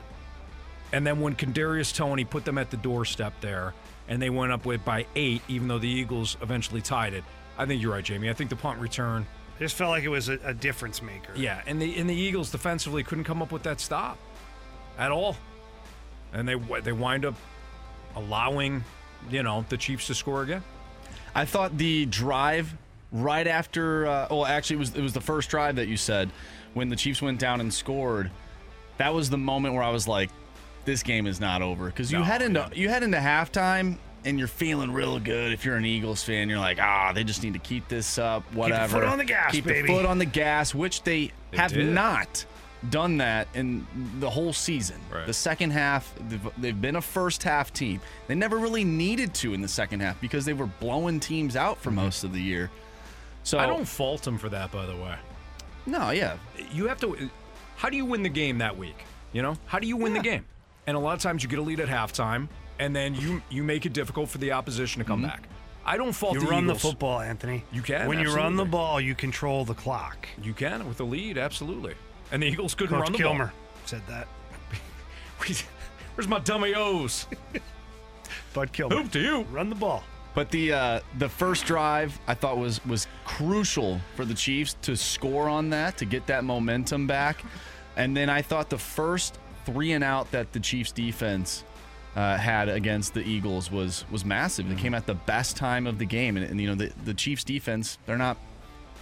And 0.93 1.07
then 1.07 1.21
when 1.21 1.35
Kadarius 1.35 1.95
Toney 1.95 2.25
put 2.25 2.45
them 2.45 2.59
at 2.59 2.71
the 2.71 2.77
doorstep 2.77 3.35
there, 3.41 3.75
and 4.09 4.21
they 4.21 4.31
went 4.31 4.53
up 4.53 4.67
with 4.67 4.85
by 4.85 5.07
eight, 5.17 5.43
even 5.49 5.69
though 5.69 5.79
the 5.79 5.89
Eagles 5.89 6.37
eventually 6.43 6.81
tied 6.81 7.15
it. 7.15 7.25
I 7.57 7.67
think 7.67 7.81
you're 7.81 7.93
right, 7.93 8.05
Jamie. 8.05 8.31
I 8.31 8.33
think 8.33 8.51
the 8.51 8.57
punt 8.57 8.81
return. 8.81 9.27
Just 9.59 9.77
felt 9.77 9.91
like 9.91 10.03
it 10.03 10.09
was 10.09 10.29
a, 10.29 10.39
a 10.45 10.53
difference 10.53 11.01
maker. 11.01 11.33
Yeah, 11.37 11.63
and 11.67 11.81
the 11.81 11.97
and 11.99 12.11
the 12.11 12.15
Eagles 12.15 12.51
defensively 12.51 13.03
couldn't 13.05 13.25
come 13.25 13.41
up 13.41 13.53
with 13.53 13.63
that 13.63 13.81
stop 13.81 14.19
at 14.99 15.13
all, 15.13 15.37
and 16.33 16.49
they 16.49 16.57
they 16.81 16.93
wind 16.93 17.25
up 17.25 17.35
allowing 18.17 18.85
you 19.31 19.43
know 19.43 19.65
the 19.69 19.77
Chiefs 19.77 20.09
to 20.09 20.15
score 20.15 20.43
again. 20.43 20.63
I 21.35 21.45
thought 21.45 21.77
the 21.77 22.07
drive 22.07 22.75
right 23.13 23.47
after, 23.47 24.07
uh, 24.07 24.29
well, 24.31 24.47
actually, 24.47 24.77
it 24.77 24.81
was 24.81 24.95
it 24.97 25.03
was 25.03 25.13
the 25.13 25.21
first 25.21 25.51
drive 25.51 25.77
that 25.77 25.89
you 25.89 25.97
said 25.97 26.31
when 26.75 26.89
the 26.89 26.97
Chiefs 26.97 27.21
went 27.23 27.39
down 27.39 27.61
and 27.61 27.73
scored. 27.73 28.31
That 28.99 29.13
was 29.15 29.31
the 29.31 29.39
moment 29.39 29.75
where 29.75 29.83
I 29.83 29.91
was 29.91 30.07
like, 30.07 30.31
"This 30.85 31.03
game 31.03 31.27
is 31.27 31.41
not 31.41 31.63
over." 31.63 31.87
Because 31.87 32.13
you 32.13 32.19
No, 32.19 32.25
head 32.25 32.43
into 32.43 32.69
you 32.75 32.89
head 32.89 33.03
into 33.03 33.19
halftime 33.19 33.97
and 34.25 34.39
you're 34.39 34.49
feeling 34.49 34.91
real 34.93 35.19
good. 35.19 35.53
If 35.53 35.65
you're 35.65 35.77
an 35.77 35.85
Eagles 35.85 36.23
fan, 36.23 36.49
you're 36.49 36.59
like, 36.61 36.79
"Ah, 36.81 37.13
they 37.13 37.25
just 37.25 37.43
need 37.43 37.53
to 37.55 37.59
keep 37.59 37.89
this 37.89 38.17
up. 38.19 38.43
Whatever." 38.55 38.83
Keep 38.85 38.91
the 38.91 38.99
foot 39.01 39.05
on 39.05 39.19
the 39.19 39.25
gas, 39.25 39.53
Keep 39.53 39.65
baby. 39.65 39.89
the 39.89 39.95
foot 39.95 40.07
on 40.07 40.19
the 40.19 40.25
gas, 40.25 40.75
which 40.75 41.03
they, 41.03 41.33
They 41.51 41.57
have 41.59 41.73
did. 41.73 41.89
not 41.93 42.45
done 42.91 43.17
that 43.19 43.49
in 43.55 43.87
the 44.21 44.29
whole 44.29 44.53
season. 44.53 45.01
The 45.27 45.33
second 45.33 45.71
half, 45.71 46.13
they've, 46.29 46.49
they've 46.59 46.81
been 46.81 46.97
a 46.97 47.01
first 47.03 47.43
half 47.43 47.73
team. 47.73 48.01
They 48.27 48.35
never 48.35 48.59
really 48.59 48.85
needed 48.85 49.35
to 49.35 49.55
in 49.55 49.61
the 49.63 49.69
second 49.69 50.01
half 50.01 50.21
because 50.21 50.45
they 50.45 50.53
were 50.53 50.67
blowing 50.67 51.21
teams 51.21 51.57
out 51.57 51.79
for 51.79 51.91
most 51.91 52.25
of 52.25 52.33
the 52.33 52.41
year. 52.41 52.71
So 53.43 53.59
Mm-hmm. 53.59 53.65
I 53.65 53.75
don't 53.75 53.85
fault 53.85 54.23
them 54.23 54.39
for 54.39 54.49
that, 54.49 54.73
by 54.73 54.87
the 54.87 54.97
way. 54.97 55.17
No, 55.87 56.11
yeah. 56.11 56.37
You 56.73 56.89
have 56.89 56.99
to. 57.01 57.31
How 57.77 57.91
do 57.91 57.97
you 57.97 58.05
win 58.05 58.23
the 58.23 58.29
game 58.29 58.59
that 58.59 58.77
week? 58.77 59.05
You 59.33 59.43
know, 59.43 59.57
how 59.67 59.79
do 59.79 59.87
you 59.87 59.97
win 59.97 60.15
the 60.15 60.21
game? 60.21 60.45
And 60.87 60.97
a 60.97 61.01
lot 61.01 61.15
of 61.15 61.21
times 61.21 61.43
you 61.43 61.49
get 61.49 61.59
a 61.59 61.63
lead 61.63 61.81
at 61.81 61.89
halftime, 61.89 62.49
and 62.79 62.95
then 62.97 63.15
you 63.15 63.43
you 63.51 63.63
make 63.63 63.85
it 63.85 63.93
difficult 63.93 64.29
for 64.31 64.39
the 64.39 64.53
opposition 64.53 65.01
to 65.01 65.05
come 65.05 65.23
back. 65.23 65.49
I 65.85 65.97
don't 65.99 66.13
fault 66.13 66.37
Mm-hmm. 66.37 66.43
You 66.43 66.47
the 66.49 66.53
run 66.53 66.67
the 66.67 66.75
football, 66.75 67.21
Anthony. 67.21 67.65
You 67.73 67.83
can. 67.83 68.09
When 68.09 68.19
you 68.19 68.35
run 68.35 68.57
the 68.57 68.65
ball, 68.65 69.01
you 69.01 69.15
control 69.15 69.65
the 69.67 69.75
clock. 69.75 70.27
You 70.43 70.55
can 70.55 70.87
with 70.89 70.97
the 70.97 71.05
lead, 71.05 71.37
absolutely. 71.37 71.95
And 72.33 72.43
the 72.43 72.47
Eagles 72.47 72.75
couldn't 72.75 72.97
Coach 72.97 73.03
run 73.03 73.13
the 73.13 73.19
Kilmer 73.19 73.47
ball. 73.47 73.55
said 73.87 74.03
that. 74.09 74.27
Where's 76.15 76.29
my 76.29 76.39
dummy 76.41 76.75
O's? 76.75 77.27
Bud 78.53 78.73
Kilmer. 78.73 78.97
Hoop 78.97 79.13
to 79.13 79.21
you. 79.21 79.43
Run 79.53 79.69
the 79.69 79.75
ball. 79.75 80.05
But 80.35 80.51
the 80.51 80.73
uh, 80.73 81.01
the 81.19 81.29
first 81.29 81.65
drive 81.65 82.19
I 82.27 82.35
thought 82.35 82.59
was 82.59 82.85
was 82.85 83.07
crucial 83.25 84.01
for 84.17 84.25
the 84.25 84.35
Chiefs 84.35 84.77
to 84.83 84.97
score 84.97 85.49
on 85.49 85.71
that 85.71 85.97
to 85.99 86.05
get 86.05 86.27
that 86.27 86.43
momentum 86.43 87.07
back, 87.07 87.45
and 87.97 88.17
then 88.17 88.29
I 88.29 88.43
thought 88.43 88.69
the 88.69 88.79
first 88.79 89.39
three 89.65 89.93
and 89.93 90.03
out 90.03 90.31
that 90.33 90.53
the 90.53 90.61
Chiefs 90.61 90.91
defense 90.91 91.65
uh, 92.17 92.37
had 92.37 92.69
against 92.69 93.15
the 93.15 93.23
Eagles 93.23 93.71
was 93.71 94.05
was 94.11 94.25
massive. 94.25 94.67
Mm-hmm. 94.67 94.75
They 94.75 94.83
came 94.83 94.95
at 94.95 95.07
the 95.07 95.15
best 95.15 95.57
time 95.57 95.87
of 95.87 95.99
the 95.99 96.05
game, 96.05 96.37
and, 96.37 96.45
and 96.45 96.61
you 96.61 96.67
know 96.67 96.75
the 96.75 96.93
the 97.05 97.15
Chiefs 97.15 97.45
defense 97.45 97.99
they're 98.05 98.19
not 98.19 98.37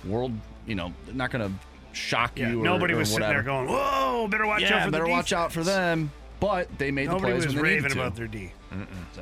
world 0.04 0.32
you 0.66 0.74
know 0.74 0.92
they're 1.06 1.14
not 1.14 1.30
going 1.30 1.48
to 1.48 1.54
shock 1.92 2.38
Yeah, 2.38 2.50
you. 2.50 2.60
or- 2.60 2.64
nobody 2.64 2.94
or 2.94 2.98
was 2.98 3.08
sitting 3.10 3.20
there 3.28 3.42
whatever. 3.42 3.66
going, 3.66 3.68
"Whoa, 3.68 4.28
better 4.28 4.46
watch 4.46 4.62
yeah, 4.62 4.76
out 4.76 4.80
for 4.84 4.90
the 4.90 4.92
better 4.98 5.08
watch 5.08 5.32
out 5.32 5.52
for 5.52 5.62
them. 5.64 6.10
But 6.40 6.76
they 6.78 6.90
made 6.90 7.06
Nobody 7.06 7.34
the 7.34 7.38
plays 7.38 7.46
was 7.46 7.54
when 7.54 7.64
they 7.64 7.70
raving 7.70 7.82
needed 7.84 7.94
to. 7.94 8.00
about 8.00 8.16
their 8.16 8.26
D. 8.26 8.52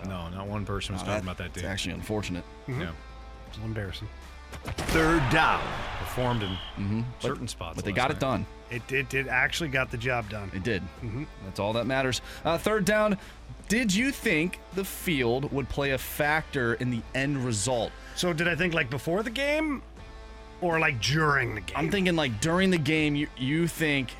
No, 0.06 0.28
not 0.30 0.46
one 0.46 0.64
person 0.64 0.94
was 0.94 1.02
Oh, 1.02 1.06
talking 1.06 1.16
that- 1.26 1.32
about 1.32 1.36
that 1.38 1.52
D. 1.52 1.60
it's 1.60 1.68
actually 1.68 1.94
unfortunate. 1.94 2.44
Mhm. 2.66 2.80
Yeah. 2.80 2.90
It's 3.48 3.56
a 3.58 3.60
little 3.60 3.66
embarrassing. 3.66 4.08
Third 4.64 5.22
down. 5.30 5.60
Performed 5.98 6.42
in 6.42 6.50
Mm-hmm. 6.78 7.00
certain 7.20 7.46
spots. 7.48 7.76
But 7.76 7.84
they 7.84 7.92
got 7.92 8.08
night. 8.08 8.16
it 8.16 8.20
done. 8.20 8.46
It 8.70 8.86
did. 8.86 9.12
It 9.14 9.28
actually 9.28 9.68
got 9.68 9.90
the 9.90 9.96
job 9.98 10.28
done. 10.30 10.50
It 10.54 10.62
did. 10.62 10.82
Mhm. 11.04 11.26
That's 11.44 11.60
all 11.60 11.72
that 11.74 11.86
matters. 11.86 12.20
Uh, 12.44 12.56
third 12.58 12.84
down. 12.84 13.18
Did 13.68 13.94
you 13.94 14.10
think 14.10 14.58
the 14.74 14.84
field 14.84 15.52
would 15.52 15.68
play 15.68 15.90
a 15.92 15.98
factor 15.98 16.74
in 16.74 16.90
the 16.90 17.02
end 17.14 17.44
result? 17.44 17.92
So 18.16 18.32
did 18.32 18.48
I 18.48 18.56
think 18.56 18.74
like 18.74 18.90
before 18.90 19.22
the 19.22 19.30
game, 19.30 19.82
or 20.60 20.78
like 20.78 21.00
during 21.00 21.54
the 21.54 21.60
game? 21.60 21.76
I'm 21.76 21.90
thinking 21.90 22.16
like 22.16 22.40
during 22.40 22.70
the 22.70 22.78
game, 22.78 23.14
you 23.14 23.28
you 23.36 23.66
think, 23.66 24.12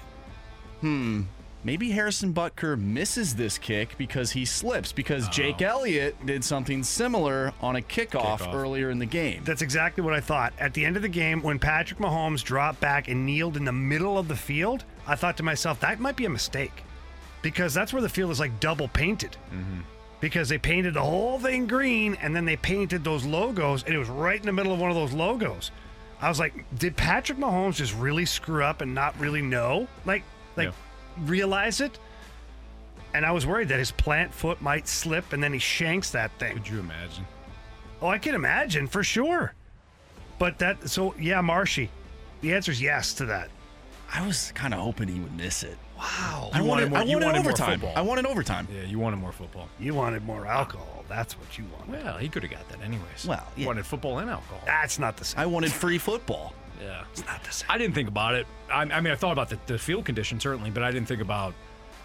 hmm, 0.80 1.22
maybe 1.64 1.90
Harrison 1.90 2.32
Butker 2.32 2.78
misses 2.78 3.34
this 3.34 3.58
kick 3.58 3.96
because 3.98 4.32
he 4.32 4.44
slips 4.44 4.92
because 4.92 5.28
Jake 5.28 5.60
Elliott 5.62 6.24
did 6.24 6.42
something 6.44 6.82
similar 6.82 7.52
on 7.60 7.76
a 7.76 7.80
kickoff, 7.82 8.38
Kickoff. 8.40 8.54
earlier 8.54 8.90
in 8.90 8.98
the 8.98 9.06
game. 9.06 9.42
That's 9.44 9.62
exactly 9.62 10.02
what 10.02 10.14
I 10.14 10.20
thought. 10.20 10.52
At 10.58 10.74
the 10.74 10.84
end 10.84 10.96
of 10.96 11.02
the 11.02 11.08
game, 11.08 11.42
when 11.42 11.58
Patrick 11.58 12.00
Mahomes 12.00 12.42
dropped 12.42 12.80
back 12.80 13.08
and 13.08 13.26
kneeled 13.26 13.56
in 13.56 13.64
the 13.64 13.72
middle 13.72 14.16
of 14.18 14.28
the 14.28 14.36
field, 14.36 14.84
I 15.06 15.16
thought 15.16 15.36
to 15.38 15.42
myself, 15.42 15.80
that 15.80 16.00
might 16.00 16.16
be 16.16 16.24
a 16.24 16.30
mistake. 16.30 16.82
Because 17.42 17.72
that's 17.72 17.92
where 17.92 18.02
the 18.02 18.08
field 18.08 18.30
is 18.30 18.38
like 18.40 18.60
double 18.60 18.88
painted. 18.88 19.36
Because 20.20 20.50
they 20.50 20.58
painted 20.58 20.92
the 20.92 21.02
whole 21.02 21.38
thing 21.38 21.66
green 21.66 22.14
and 22.20 22.36
then 22.36 22.44
they 22.44 22.56
painted 22.56 23.02
those 23.02 23.24
logos, 23.24 23.82
and 23.84 23.94
it 23.94 23.98
was 23.98 24.10
right 24.10 24.38
in 24.38 24.44
the 24.44 24.52
middle 24.52 24.72
of 24.74 24.78
one 24.78 24.90
of 24.90 24.96
those 24.96 25.12
logos. 25.14 25.70
I 26.20 26.28
was 26.28 26.38
like, 26.38 26.64
did 26.78 26.96
Patrick 26.96 27.38
Mahomes 27.38 27.76
just 27.76 27.94
really 27.96 28.26
screw 28.26 28.62
up 28.62 28.82
and 28.82 28.94
not 28.94 29.18
really 29.18 29.42
know? 29.42 29.88
Like, 30.04 30.22
like 30.56 30.72
realize 31.18 31.80
it? 31.80 31.98
and 33.14 33.26
I 33.26 33.32
was 33.32 33.46
worried 33.46 33.68
that 33.68 33.78
his 33.78 33.90
plant 33.90 34.32
foot 34.32 34.60
might 34.62 34.86
slip 34.86 35.32
and 35.32 35.42
then 35.42 35.52
he 35.52 35.58
shanks 35.58 36.10
that 36.10 36.30
thing. 36.38 36.54
Could 36.54 36.68
you 36.68 36.80
imagine? 36.80 37.26
Oh, 38.00 38.08
I 38.08 38.18
can 38.18 38.34
imagine 38.34 38.86
for 38.86 39.02
sure. 39.02 39.54
But 40.38 40.58
that, 40.60 40.88
so 40.88 41.14
yeah, 41.18 41.40
Marshy. 41.40 41.90
The 42.40 42.54
answer 42.54 42.72
is 42.72 42.80
yes 42.80 43.12
to 43.14 43.26
that. 43.26 43.50
I 44.12 44.26
was 44.26 44.52
kind 44.52 44.72
of 44.72 44.80
hoping 44.80 45.08
he 45.08 45.20
would 45.20 45.36
miss 45.36 45.62
it. 45.62 45.76
Wow. 46.00 46.50
I 46.52 46.58
You 46.60 46.64
wanted, 46.64 46.90
more, 46.90 46.98
I 46.98 47.02
you 47.02 47.16
wanted, 47.16 47.26
wanted 47.26 47.38
overtime. 47.40 47.80
football. 47.80 47.92
I 47.96 48.00
wanted 48.00 48.26
overtime. 48.26 48.68
Yeah, 48.74 48.82
you 48.84 48.98
wanted 48.98 49.16
more 49.18 49.32
football. 49.32 49.68
You 49.78 49.94
wanted 49.94 50.24
more 50.24 50.46
alcohol. 50.46 51.04
That's 51.08 51.38
what 51.38 51.58
you 51.58 51.64
wanted. 51.78 52.04
Well, 52.04 52.18
he 52.18 52.28
could 52.28 52.42
have 52.42 52.52
got 52.52 52.68
that 52.70 52.80
anyways. 52.82 53.26
Well, 53.26 53.46
yeah. 53.56 53.66
wanted 53.66 53.84
football 53.86 54.18
and 54.18 54.30
alcohol. 54.30 54.62
That's 54.64 54.98
not 54.98 55.16
the 55.16 55.24
same. 55.24 55.40
I 55.40 55.46
wanted 55.46 55.72
free 55.72 55.98
football. 55.98 56.54
Yeah, 56.80 57.04
It's 57.12 57.26
not 57.26 57.42
the 57.44 57.52
same. 57.52 57.66
I 57.70 57.76
didn't 57.76 57.94
think 57.94 58.08
about 58.08 58.34
it. 58.34 58.46
I, 58.72 58.82
I 58.82 59.00
mean, 59.00 59.12
I 59.12 59.16
thought 59.16 59.32
about 59.32 59.50
the, 59.50 59.58
the 59.66 59.78
field 59.78 60.04
condition 60.06 60.40
certainly, 60.40 60.70
but 60.70 60.82
I 60.82 60.90
didn't 60.90 61.08
think 61.08 61.20
about 61.20 61.52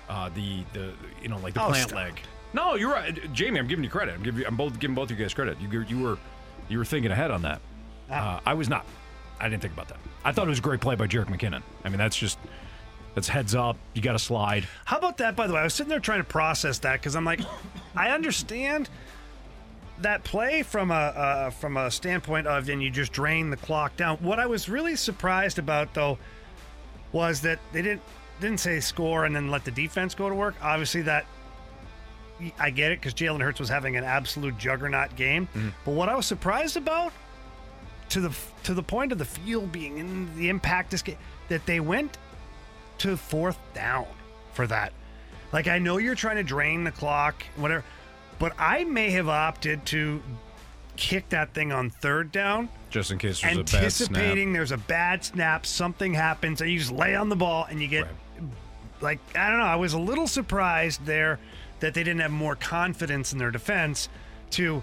uh, 0.10 0.30
the 0.36 0.64
the 0.74 0.92
you 1.22 1.30
know 1.30 1.38
like 1.40 1.54
the 1.54 1.64
Oh, 1.64 1.70
plant 1.70 1.90
stop. 1.90 1.98
leg. 2.00 2.20
No, 2.54 2.76
you're 2.76 2.92
right, 2.92 3.32
Jamie. 3.34 3.60
I'm 3.60 3.68
giving 3.68 3.84
you 3.84 3.90
credit. 3.90 4.16
I'm 4.16 4.24
giving 4.24 4.42
you, 4.42 4.48
I'm 4.48 4.58
both 4.58 4.78
giving 4.80 4.94
both 4.96 5.10
you 5.10 5.16
guys 5.16 5.34
credit. 5.34 5.58
You 5.62 5.82
you 5.88 6.00
were 6.04 6.18
you 6.68 6.78
were 6.78 6.86
thinking 6.86 7.12
ahead 7.12 7.32
on 7.32 7.42
that. 7.44 7.62
Ah. 8.12 8.38
Uh, 8.38 8.40
I 8.48 8.54
was 8.54 8.68
not. 8.68 8.86
I 9.40 9.48
didn't 9.50 9.62
think 9.62 9.74
about 9.74 9.88
that. 9.90 9.98
I 10.26 10.32
thought 10.34 10.48
it 10.48 10.50
was 10.50 10.60
a 10.60 10.64
great 10.64 10.82
play 10.82 10.96
by 10.96 11.08
Jerick 11.08 11.28
McKinnon. 11.28 11.62
I 11.86 11.90
mean, 11.90 11.98
that's 11.98 12.16
just 12.18 12.38
that's 13.16 13.30
heads 13.30 13.56
up. 13.56 13.78
You 13.94 14.02
got 14.02 14.12
to 14.12 14.20
slide. 14.20 14.68
How 14.84 14.98
about 14.98 15.18
that, 15.18 15.36
by 15.36 15.48
the 15.48 15.54
way? 15.54 15.62
I 15.62 15.64
was 15.64 15.74
sitting 15.74 15.90
there 15.90 16.00
trying 16.00 16.20
to 16.20 16.26
process 16.26 16.80
that 16.80 17.00
because 17.00 17.16
I'm 17.16 17.26
like, 17.26 17.40
I 17.96 18.10
understand 18.10 18.90
that 20.02 20.24
play 20.26 20.62
from 20.62 20.92
a 20.92 20.94
uh, 20.94 21.50
from 21.50 21.78
a 21.78 21.90
standpoint 21.90 22.48
of 22.48 22.66
then 22.66 22.82
you 22.82 22.92
just 22.92 23.14
drain 23.14 23.50
the 23.50 23.58
clock 23.58 23.96
down. 23.96 24.18
What 24.18 24.40
I 24.40 24.46
was 24.46 24.68
really 24.68 24.98
surprised 24.98 25.58
about 25.58 25.94
though 25.94 26.18
was 27.14 27.42
that 27.42 27.60
they 27.72 27.82
didn't 27.82 28.02
didn't 28.42 28.60
say 28.60 28.82
score 28.82 29.24
and 29.24 29.34
then 29.34 29.50
let 29.50 29.64
the 29.64 29.72
defense 29.72 30.14
go 30.14 30.28
to 30.28 30.36
work. 30.36 30.56
Obviously, 30.62 31.02
that 31.04 31.26
I 32.60 32.70
get 32.70 32.92
it 32.92 33.00
because 33.00 33.14
Jalen 33.14 33.42
Hurts 33.42 33.62
was 33.62 33.70
having 33.70 33.96
an 33.96 34.04
absolute 34.04 34.58
juggernaut 34.58 35.16
game. 35.16 35.48
But 35.86 35.92
what 35.94 36.10
I 36.10 36.16
was 36.16 36.26
surprised 36.26 36.76
about 36.76 37.14
to 38.10 38.20
the 38.20 38.36
to 38.64 38.74
the 38.74 38.84
point 38.84 39.14
of 39.14 39.18
the 39.18 39.26
field 39.26 39.72
being 39.72 39.98
in 39.98 40.36
the 40.36 40.50
impact 40.50 40.92
this 40.92 41.02
game 41.02 41.18
that 41.48 41.66
they 41.66 41.80
went 41.80 42.18
to 43.00 43.18
fourth 43.18 43.58
down 43.74 44.08
for 44.54 44.68
that. 44.68 44.94
Like 45.52 45.68
I 45.68 45.80
know 45.80 45.98
you're 45.98 46.16
trying 46.16 46.38
to 46.38 46.44
drain 46.44 46.84
the 46.84 46.92
clock, 46.92 47.44
whatever, 47.56 47.84
but 48.40 48.54
I 48.58 48.84
may 48.84 49.12
have 49.12 49.30
opted 49.30 49.86
to 49.88 50.22
kick 50.98 51.30
that 51.30 51.54
thing 51.54 51.72
on 51.72 51.90
third 51.90 52.32
down, 52.32 52.70
Just 52.90 53.12
in 53.12 53.18
case 53.18 53.42
there's 53.42 53.58
a 53.58 53.64
bad 53.64 53.76
anticipating 53.76 54.50
snap. 54.50 54.54
there's 54.56 54.72
a 54.72 54.78
bad 54.78 55.24
snap, 55.24 55.66
something 55.66 56.14
happens, 56.14 56.62
and 56.62 56.70
you 56.70 56.80
just 56.80 56.92
lay 56.92 57.16
on 57.16 57.30
the 57.30 57.36
ball 57.36 57.66
and 57.70 57.82
you 57.82 57.88
get 57.88 58.08
like 59.02 59.20
I 59.36 59.50
don't 59.50 59.60
know. 59.60 59.66
I 59.66 59.76
was 59.76 59.94
a 59.94 60.00
little 60.00 60.28
surprised 60.28 61.06
there 61.06 61.40
that 61.80 61.94
they 61.94 62.04
didn't 62.04 62.22
have 62.22 62.32
more 62.32 62.56
confidence 62.56 63.34
in 63.34 63.40
their 63.40 63.52
defense 63.52 64.10
to 64.52 64.82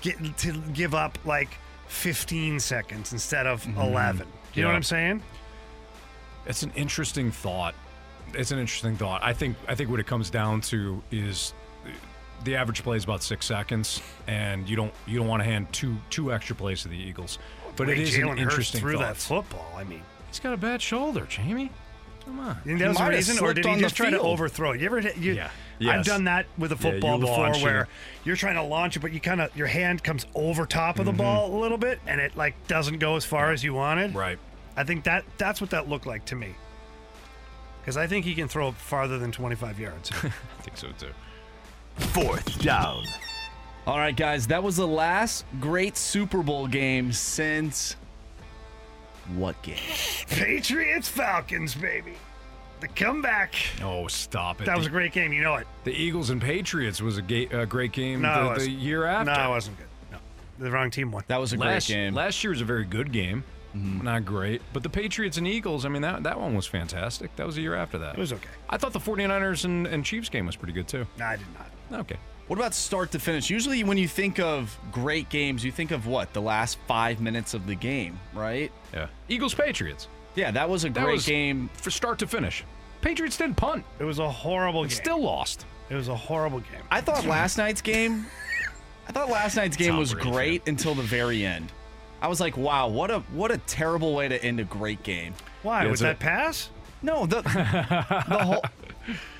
get 0.00 0.36
to 0.38 0.52
give 0.74 0.94
up 0.94 1.18
like 1.24 1.56
15 1.88 2.60
seconds 2.60 3.12
instead 3.12 3.46
of 3.46 3.64
mm-hmm. 3.64 3.80
11. 3.80 4.26
Do 4.52 4.60
you 4.60 4.62
know 4.62 4.70
what 4.70 4.76
I'm 4.76 4.82
saying? 4.82 5.22
It's 6.46 6.62
an 6.62 6.72
interesting 6.74 7.30
thought. 7.30 7.74
It's 8.34 8.50
an 8.50 8.58
interesting 8.58 8.96
thought. 8.96 9.22
I 9.22 9.32
think 9.32 9.56
I 9.68 9.74
think 9.74 9.90
what 9.90 10.00
it 10.00 10.06
comes 10.06 10.30
down 10.30 10.60
to 10.62 11.02
is 11.10 11.52
the 12.44 12.56
average 12.56 12.82
play 12.82 12.96
is 12.96 13.04
about 13.04 13.22
six 13.22 13.46
seconds, 13.46 14.00
and 14.26 14.68
you 14.68 14.74
don't 14.76 14.92
you 15.06 15.18
don't 15.18 15.28
want 15.28 15.42
to 15.42 15.48
hand 15.48 15.72
two 15.72 15.96
two 16.10 16.32
extra 16.32 16.56
plays 16.56 16.82
to 16.82 16.88
the 16.88 16.96
Eagles. 16.96 17.38
But 17.76 17.86
The 17.86 17.92
it 17.92 17.98
way 17.98 18.02
is 18.04 18.14
Jalen 18.16 18.32
an 18.32 18.38
interesting 18.38 18.80
through 18.80 18.94
thought. 18.94 19.00
that 19.02 19.16
football. 19.16 19.72
I 19.76 19.84
mean, 19.84 20.02
He's 20.28 20.40
got 20.40 20.52
a 20.54 20.56
bad 20.56 20.80
shoulder, 20.82 21.26
Jamie. 21.28 21.70
Come 22.24 22.38
on. 22.38 22.56
You 22.64 22.70
think 22.76 22.78
that 22.80 22.88
was 22.88 22.98
the 22.98 23.08
reason, 23.08 23.38
or 23.44 23.52
did 23.52 23.66
he 23.66 23.80
just 23.80 23.96
try 23.96 24.08
to 24.10 24.20
overthrow? 24.20 24.72
You 24.72 24.86
ever? 24.86 25.00
You, 25.00 25.34
Yeah. 25.34 25.50
I've 25.98 26.04
done 26.06 26.24
that 26.24 26.46
with 26.56 26.70
a 26.72 26.76
Yeah, 26.76 26.80
football 26.80 27.18
before, 27.18 27.36
launch 27.38 27.58
it. 27.58 27.64
where 27.64 27.88
you're 28.24 28.36
trying 28.36 28.54
to 28.54 28.62
launch 28.62 28.96
it, 28.96 29.00
but 29.00 29.12
you 29.12 29.18
kind 29.20 29.40
of 29.40 29.54
your 29.56 29.66
hand 29.66 30.02
comes 30.04 30.24
over 30.34 30.64
top 30.64 30.98
of 31.00 31.04
the 31.06 31.12
Mhm. 31.12 31.16
ball 31.18 31.54
a 31.54 31.58
little 31.60 31.78
bit, 31.78 32.00
and 32.06 32.20
it 32.20 32.36
like 32.36 32.54
doesn't 32.68 32.98
go 32.98 33.16
as 33.16 33.24
far 33.24 33.50
as 33.50 33.64
you 33.64 33.74
wanted. 33.74 34.14
Right. 34.14 34.38
I 34.76 34.84
think 34.84 35.04
that 35.04 35.24
that's 35.38 35.60
what 35.60 35.70
that 35.70 35.88
looked 35.88 36.06
like 36.06 36.24
to 36.26 36.34
me. 36.36 36.54
Because 37.80 37.96
I 37.96 38.06
think 38.06 38.24
he 38.24 38.34
can 38.34 38.48
throw 38.48 38.70
farther 38.72 39.18
than 39.18 39.32
25 39.32 39.78
yards. 39.78 40.10
I 40.22 40.62
think 40.62 40.76
so 40.76 40.88
too. 40.98 41.12
Fourth 41.96 42.58
down. 42.62 43.04
All 43.86 43.98
right, 43.98 44.14
guys, 44.16 44.46
that 44.46 44.62
was 44.62 44.76
the 44.76 44.86
last 44.86 45.44
great 45.60 45.96
Super 45.96 46.42
Bowl 46.42 46.66
game 46.68 47.12
since 47.12 47.96
what 49.34 49.60
game? 49.62 49.76
Patriots 50.28 51.08
Falcons, 51.08 51.74
baby. 51.74 52.14
The 52.80 52.88
comeback. 52.88 53.54
Oh, 53.82 54.06
stop 54.08 54.60
it. 54.60 54.64
That 54.64 54.76
was 54.76 54.86
a 54.86 54.90
great 54.90 55.12
game. 55.12 55.32
You 55.32 55.42
know 55.42 55.54
it. 55.56 55.66
The 55.84 55.92
Eagles 55.92 56.30
and 56.30 56.40
Patriots 56.40 57.00
was 57.00 57.18
a, 57.18 57.22
ga- 57.22 57.48
a 57.50 57.66
great 57.66 57.92
game 57.92 58.22
No, 58.22 58.30
it 58.30 58.34
the, 58.34 58.42
the 58.42 58.48
wasn't. 58.48 58.76
year 58.78 59.04
after. 59.04 59.32
No, 59.32 59.46
it 59.46 59.50
wasn't 59.50 59.78
good. 59.78 59.86
No, 60.12 60.18
the 60.58 60.70
wrong 60.70 60.90
team 60.90 61.12
won. 61.12 61.22
That 61.28 61.40
was 61.40 61.52
a 61.52 61.56
last, 61.56 61.86
great 61.88 61.94
game. 61.96 62.14
Last 62.14 62.42
year 62.42 62.50
was 62.50 62.60
a 62.60 62.64
very 62.64 62.84
good 62.84 63.12
game. 63.12 63.44
Mm-hmm. 63.76 64.04
Not 64.04 64.24
great. 64.24 64.62
But 64.72 64.82
the 64.82 64.88
Patriots 64.90 65.36
and 65.38 65.46
Eagles, 65.46 65.84
I 65.84 65.88
mean, 65.88 66.02
that, 66.02 66.22
that 66.24 66.38
one 66.38 66.54
was 66.54 66.66
fantastic. 66.66 67.34
That 67.36 67.46
was 67.46 67.56
a 67.56 67.60
year 67.60 67.74
after 67.74 67.98
that. 67.98 68.14
It 68.14 68.20
was 68.20 68.32
okay. 68.32 68.48
I 68.68 68.76
thought 68.76 68.92
the 68.92 68.98
49ers 69.00 69.64
and, 69.64 69.86
and 69.86 70.04
Chiefs 70.04 70.28
game 70.28 70.46
was 70.46 70.56
pretty 70.56 70.72
good 70.74 70.88
too. 70.88 71.06
No, 71.18 71.24
I 71.26 71.36
did 71.36 71.46
not. 71.90 72.00
Okay. 72.00 72.16
What 72.48 72.58
about 72.58 72.74
start 72.74 73.12
to 73.12 73.18
finish? 73.18 73.48
Usually, 73.48 73.82
when 73.84 73.96
you 73.96 74.08
think 74.08 74.38
of 74.38 74.76
great 74.90 75.28
games, 75.28 75.64
you 75.64 75.72
think 75.72 75.90
of 75.90 76.06
what? 76.06 76.32
The 76.32 76.42
last 76.42 76.76
five 76.86 77.20
minutes 77.20 77.54
of 77.54 77.66
the 77.66 77.74
game, 77.74 78.18
right? 78.34 78.70
Yeah. 78.92 79.06
Eagles 79.28 79.54
Patriots. 79.54 80.08
Yeah, 80.34 80.50
that 80.50 80.68
was 80.68 80.84
a 80.84 80.90
That 80.90 81.04
great 81.04 81.12
was 81.14 81.26
game. 81.26 81.70
For 81.74 81.90
start 81.90 82.18
to 82.18 82.26
finish. 82.26 82.64
Patriots 83.00 83.36
didn't 83.36 83.56
punt. 83.56 83.84
It 83.98 84.04
was 84.04 84.18
a 84.18 84.30
horrible 84.30 84.82
game. 84.82 84.90
Still 84.90 85.22
lost. 85.22 85.66
It 85.88 85.94
was 85.94 86.08
a 86.08 86.16
horrible 86.16 86.60
game. 86.60 86.82
I 86.90 87.00
thought 87.00 87.24
last 87.26 87.58
night's 87.58 87.80
game. 87.80 88.26
I 89.08 89.12
thought 89.12 89.28
last 89.30 89.56
night's 89.56 89.76
game 89.76 89.90
Tom 89.90 89.98
was 89.98 90.12
Brady 90.14 90.30
great 90.30 90.68
until 90.68 90.94
the 90.94 91.02
very 91.02 91.44
end. 91.44 91.72
I 92.22 92.28
was 92.28 92.40
like, 92.40 92.56
wow, 92.56 92.88
what 92.88 93.10
a 93.10 93.18
what 93.34 93.50
a 93.50 93.58
terrible 93.58 94.14
way 94.14 94.28
to 94.28 94.42
end 94.42 94.60
a 94.60 94.64
great 94.64 95.02
game. 95.02 95.34
Why? 95.62 95.82
Yeah, 95.84 95.90
was 95.90 96.00
it's 96.00 96.02
a- 96.02 96.04
that 96.04 96.18
pass? 96.20 96.70
No, 97.02 97.26
the 97.26 97.42
the 98.28 98.38
whole 98.44 98.62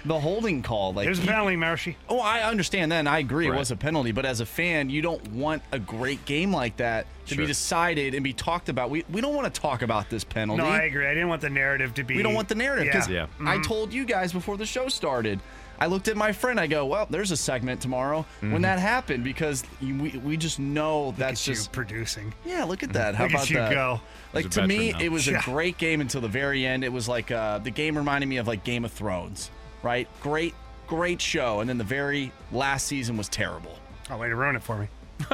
the 0.04 0.18
holding 0.18 0.62
call. 0.62 0.92
Like 0.92 1.06
It 1.06 1.10
was 1.10 1.20
a 1.20 1.26
penalty, 1.26 1.54
Marshy. 1.54 1.96
Oh, 2.08 2.18
I 2.18 2.42
understand 2.42 2.90
that. 2.90 2.96
And 2.98 3.08
I 3.08 3.20
agree 3.20 3.48
Right. 3.48 3.54
it 3.54 3.58
was 3.58 3.70
a 3.70 3.76
penalty, 3.76 4.10
but 4.10 4.26
as 4.26 4.40
a 4.40 4.46
fan, 4.46 4.90
you 4.90 5.00
don't 5.00 5.24
want 5.30 5.62
a 5.70 5.78
great 5.78 6.24
game 6.24 6.52
like 6.52 6.78
that 6.78 7.06
to 7.26 7.36
be 7.36 7.46
decided 7.46 8.14
and 8.14 8.24
be 8.24 8.32
talked 8.32 8.68
about. 8.68 8.90
We 8.90 9.04
we 9.08 9.20
don't 9.20 9.34
want 9.36 9.52
to 9.54 9.60
talk 9.60 9.82
about 9.82 10.10
this 10.10 10.24
penalty. 10.24 10.60
No, 10.60 10.68
I 10.68 10.82
agree. 10.82 11.06
I 11.06 11.14
didn't 11.14 11.28
want 11.28 11.40
the 11.42 11.50
narrative 11.50 11.94
to 11.94 12.02
be. 12.02 12.16
we 12.16 12.24
don't 12.24 12.34
want 12.34 12.48
the 12.48 12.56
narrative 12.56 12.86
because 12.86 13.08
Yeah. 13.08 13.26
I 13.40 13.58
Mhm. 13.58 13.64
told 13.64 13.92
you 13.92 14.04
guys 14.04 14.32
before 14.32 14.56
the 14.56 14.66
show 14.66 14.88
started. 14.88 15.38
I 15.82 15.86
looked 15.86 16.06
at 16.06 16.16
my 16.16 16.30
friend. 16.32 16.60
I 16.60 16.68
go, 16.68 16.86
"Well, 16.86 17.06
there's 17.10 17.32
a 17.32 17.36
segment 17.36 17.80
tomorrow 17.80 18.24
Mm-hmm. 18.36 18.52
when 18.52 18.62
that 18.62 18.78
happened 18.78 19.24
because 19.24 19.64
you- 19.80 20.00
we 20.00 20.10
we 20.18 20.36
just 20.36 20.58
know 20.60 21.12
that's 21.18 21.46
Look 21.46 21.54
at 21.54 21.58
you 21.58 21.62
just 21.62 21.72
producing. 21.72 22.32
yeah. 22.44 22.62
Look 22.64 22.82
at 22.84 22.92
that. 22.92 23.16
How 23.16 23.24
Look 23.24 23.32
at 23.32 23.36
about 23.38 23.50
you 23.50 23.56
that? 23.56 23.72
go. 23.72 24.00
Like 24.32 24.48
to 24.50 24.66
me, 24.66 24.92
now. 24.92 25.00
it 25.00 25.10
was 25.10 25.26
Yeah. 25.26 25.40
a 25.40 25.42
great 25.42 25.76
game 25.78 26.00
until 26.00 26.20
the 26.20 26.28
very 26.28 26.64
end. 26.64 26.84
It 26.84 26.92
was 26.92 27.08
like 27.08 27.30
uh, 27.32 27.58
the 27.58 27.70
game 27.70 27.96
reminded 27.98 28.28
me 28.28 28.36
of 28.36 28.46
like 28.46 28.62
Game 28.64 28.84
of 28.84 28.92
Thrones, 28.92 29.50
right? 29.82 30.06
Great, 30.22 30.54
great 30.86 31.20
show, 31.20 31.58
and 31.60 31.68
then 31.68 31.78
the 31.78 31.84
very 31.84 32.30
last 32.52 32.86
season 32.86 33.16
was 33.16 33.28
terrible. 33.28 33.76
Oh, 34.08 34.16
way 34.18 34.28
to 34.28 34.36
ruin 34.36 34.54
it 34.56 34.62
for 34.62 34.78
me. 34.78 34.86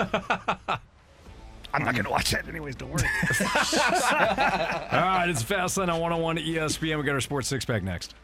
I'm 1.74 1.84
not 1.84 1.92
going 1.92 2.04
to 2.06 2.10
watch 2.10 2.30
that 2.30 2.48
anyways. 2.48 2.76
Don't 2.76 2.90
worry. 2.90 3.02
All 3.30 5.00
right, 5.00 5.26
it's 5.28 5.42
Fastlane 5.42 5.92
on 5.92 6.00
101 6.00 6.38
ESPN. 6.38 6.96
We 6.98 7.04
got 7.04 7.12
our 7.12 7.20
sports 7.20 7.46
six 7.48 7.64
pack 7.66 7.82
next. 7.82 8.14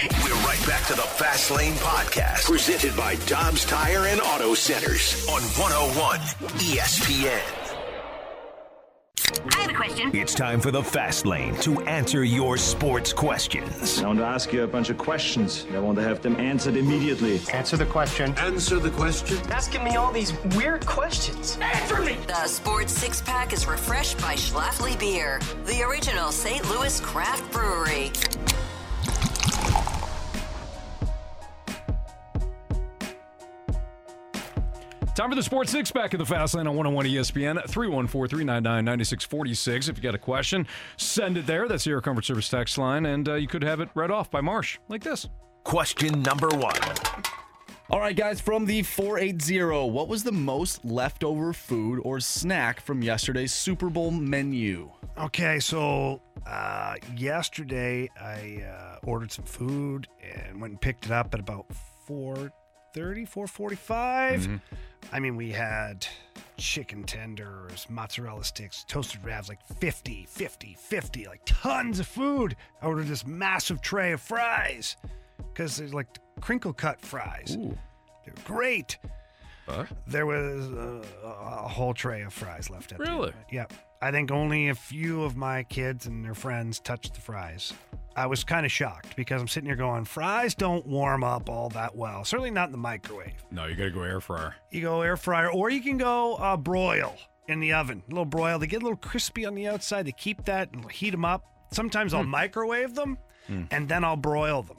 We're 0.00 0.34
right 0.44 0.64
back 0.64 0.86
to 0.86 0.94
the 0.94 1.02
Fast 1.02 1.50
Lane 1.50 1.72
Podcast, 1.74 2.44
presented 2.44 2.96
by 2.96 3.16
Dobbs 3.26 3.64
Tire 3.64 4.06
and 4.06 4.20
Auto 4.20 4.54
Centers 4.54 5.26
on 5.28 5.42
101 5.42 6.20
ESPN. 6.60 7.42
I 9.56 9.60
have 9.60 9.70
a 9.72 9.74
question. 9.74 10.14
It's 10.14 10.36
time 10.36 10.60
for 10.60 10.70
the 10.70 10.84
Fast 10.84 11.26
Lane 11.26 11.56
to 11.56 11.80
answer 11.82 12.22
your 12.22 12.56
sports 12.56 13.12
questions. 13.12 14.00
I 14.00 14.06
want 14.06 14.20
to 14.20 14.24
ask 14.24 14.52
you 14.52 14.62
a 14.62 14.68
bunch 14.68 14.88
of 14.88 14.98
questions. 14.98 15.66
I 15.74 15.80
want 15.80 15.98
to 15.98 16.04
have 16.04 16.22
them 16.22 16.36
answered 16.36 16.76
immediately. 16.76 17.40
Answer 17.52 17.76
the 17.76 17.86
question. 17.86 18.34
Answer 18.38 18.78
the 18.78 18.90
question. 18.90 19.38
Asking 19.50 19.82
me 19.82 19.96
all 19.96 20.12
these 20.12 20.32
weird 20.54 20.86
questions. 20.86 21.58
Answer 21.60 22.02
me. 22.02 22.16
The 22.28 22.46
Sports 22.46 22.92
Six 22.92 23.20
Pack 23.22 23.52
is 23.52 23.66
refreshed 23.66 24.18
by 24.18 24.34
Schlafly 24.34 24.96
Beer, 25.00 25.40
the 25.64 25.82
original 25.82 26.30
St. 26.30 26.64
Louis 26.70 27.00
craft 27.00 27.50
brewery. 27.52 28.12
Time 35.18 35.30
for 35.30 35.34
the 35.34 35.42
sports 35.42 35.72
six 35.72 35.90
pack 35.90 36.14
of 36.14 36.20
the 36.20 36.24
Fast 36.24 36.54
Lane 36.54 36.68
on 36.68 36.76
101 36.76 37.06
ESPN 37.06 37.68
314 37.68 38.28
399 38.28 38.84
9646. 38.84 39.88
If 39.88 39.96
you 39.96 40.02
got 40.04 40.14
a 40.14 40.18
question, 40.18 40.64
send 40.96 41.36
it 41.36 41.44
there. 41.44 41.66
That's 41.66 41.82
the 41.82 41.90
Air 41.90 42.00
Comfort 42.00 42.24
Service 42.24 42.48
text 42.48 42.78
line, 42.78 43.04
and 43.04 43.28
uh, 43.28 43.34
you 43.34 43.48
could 43.48 43.64
have 43.64 43.80
it 43.80 43.88
read 43.96 44.12
off 44.12 44.30
by 44.30 44.40
Marsh 44.40 44.78
like 44.86 45.02
this. 45.02 45.28
Question 45.64 46.22
number 46.22 46.46
one. 46.50 46.76
All 47.90 47.98
right, 47.98 48.14
guys, 48.14 48.40
from 48.40 48.64
the 48.64 48.84
480, 48.84 49.90
what 49.90 50.06
was 50.06 50.22
the 50.22 50.30
most 50.30 50.84
leftover 50.84 51.52
food 51.52 52.00
or 52.04 52.20
snack 52.20 52.80
from 52.80 53.02
yesterday's 53.02 53.52
Super 53.52 53.90
Bowl 53.90 54.12
menu? 54.12 54.88
Okay, 55.18 55.58
so 55.58 56.22
uh, 56.46 56.94
yesterday 57.16 58.08
I 58.20 58.62
uh, 58.62 58.98
ordered 59.02 59.32
some 59.32 59.46
food 59.46 60.06
and 60.22 60.60
went 60.60 60.74
and 60.74 60.80
picked 60.80 61.06
it 61.06 61.10
up 61.10 61.34
at 61.34 61.40
about 61.40 61.66
430, 62.94 63.24
445. 63.26 64.40
Mhm. 64.46 64.60
I 65.12 65.20
mean, 65.20 65.36
we 65.36 65.50
had 65.52 66.06
chicken 66.56 67.04
tenders, 67.04 67.86
mozzarella 67.88 68.44
sticks, 68.44 68.84
toasted 68.88 69.24
wraps, 69.24 69.48
like 69.48 69.62
50, 69.78 70.26
50, 70.28 70.74
50, 70.78 71.26
like 71.26 71.40
tons 71.44 72.00
of 72.00 72.06
food. 72.06 72.56
I 72.82 72.86
ordered 72.86 73.06
this 73.06 73.26
massive 73.26 73.80
tray 73.80 74.12
of 74.12 74.20
fries 74.20 74.96
because 75.38 75.76
there's 75.76 75.94
like 75.94 76.08
crinkle 76.40 76.72
cut 76.72 77.00
fries. 77.00 77.56
They're 78.24 78.34
great. 78.44 78.98
Huh? 79.66 79.84
There 80.06 80.24
was 80.26 80.66
uh, 80.70 81.04
a 81.24 81.68
whole 81.68 81.92
tray 81.94 82.22
of 82.22 82.32
fries 82.32 82.70
left 82.70 82.92
at 82.92 82.98
the 82.98 83.04
Really? 83.04 83.32
Yep. 83.52 83.72
I 84.00 84.10
think 84.10 84.30
only 84.30 84.68
a 84.68 84.74
few 84.74 85.22
of 85.24 85.36
my 85.36 85.62
kids 85.64 86.06
and 86.06 86.24
their 86.24 86.34
friends 86.34 86.80
touched 86.80 87.14
the 87.14 87.20
fries. 87.20 87.72
I 88.18 88.26
was 88.26 88.42
kind 88.42 88.66
of 88.66 88.72
shocked 88.72 89.14
because 89.14 89.40
I'm 89.40 89.46
sitting 89.46 89.68
here 89.68 89.76
going, 89.76 90.04
fries 90.04 90.54
don't 90.56 90.84
warm 90.86 91.22
up 91.22 91.48
all 91.48 91.68
that 91.70 91.94
well. 91.94 92.24
Certainly 92.24 92.50
not 92.50 92.66
in 92.66 92.72
the 92.72 92.78
microwave. 92.78 93.32
No, 93.52 93.66
you 93.66 93.76
got 93.76 93.84
to 93.84 93.90
go 93.90 94.02
air 94.02 94.20
fryer. 94.20 94.56
You 94.70 94.82
go 94.82 95.02
air 95.02 95.16
fryer, 95.16 95.52
or 95.52 95.70
you 95.70 95.80
can 95.80 95.98
go 95.98 96.34
uh, 96.34 96.56
broil 96.56 97.16
in 97.46 97.60
the 97.60 97.74
oven. 97.74 98.02
A 98.06 98.10
little 98.10 98.24
broil. 98.24 98.58
They 98.58 98.66
get 98.66 98.82
a 98.82 98.84
little 98.84 98.98
crispy 98.98 99.46
on 99.46 99.54
the 99.54 99.68
outside. 99.68 100.04
They 100.04 100.12
keep 100.12 100.44
that 100.46 100.72
and 100.72 100.90
heat 100.90 101.10
them 101.10 101.24
up. 101.24 101.44
Sometimes 101.70 102.12
I'll 102.12 102.24
microwave 102.24 102.94
them 102.94 103.18
and 103.70 103.88
then 103.88 104.04
I'll 104.04 104.16
broil 104.16 104.62
them. 104.62 104.78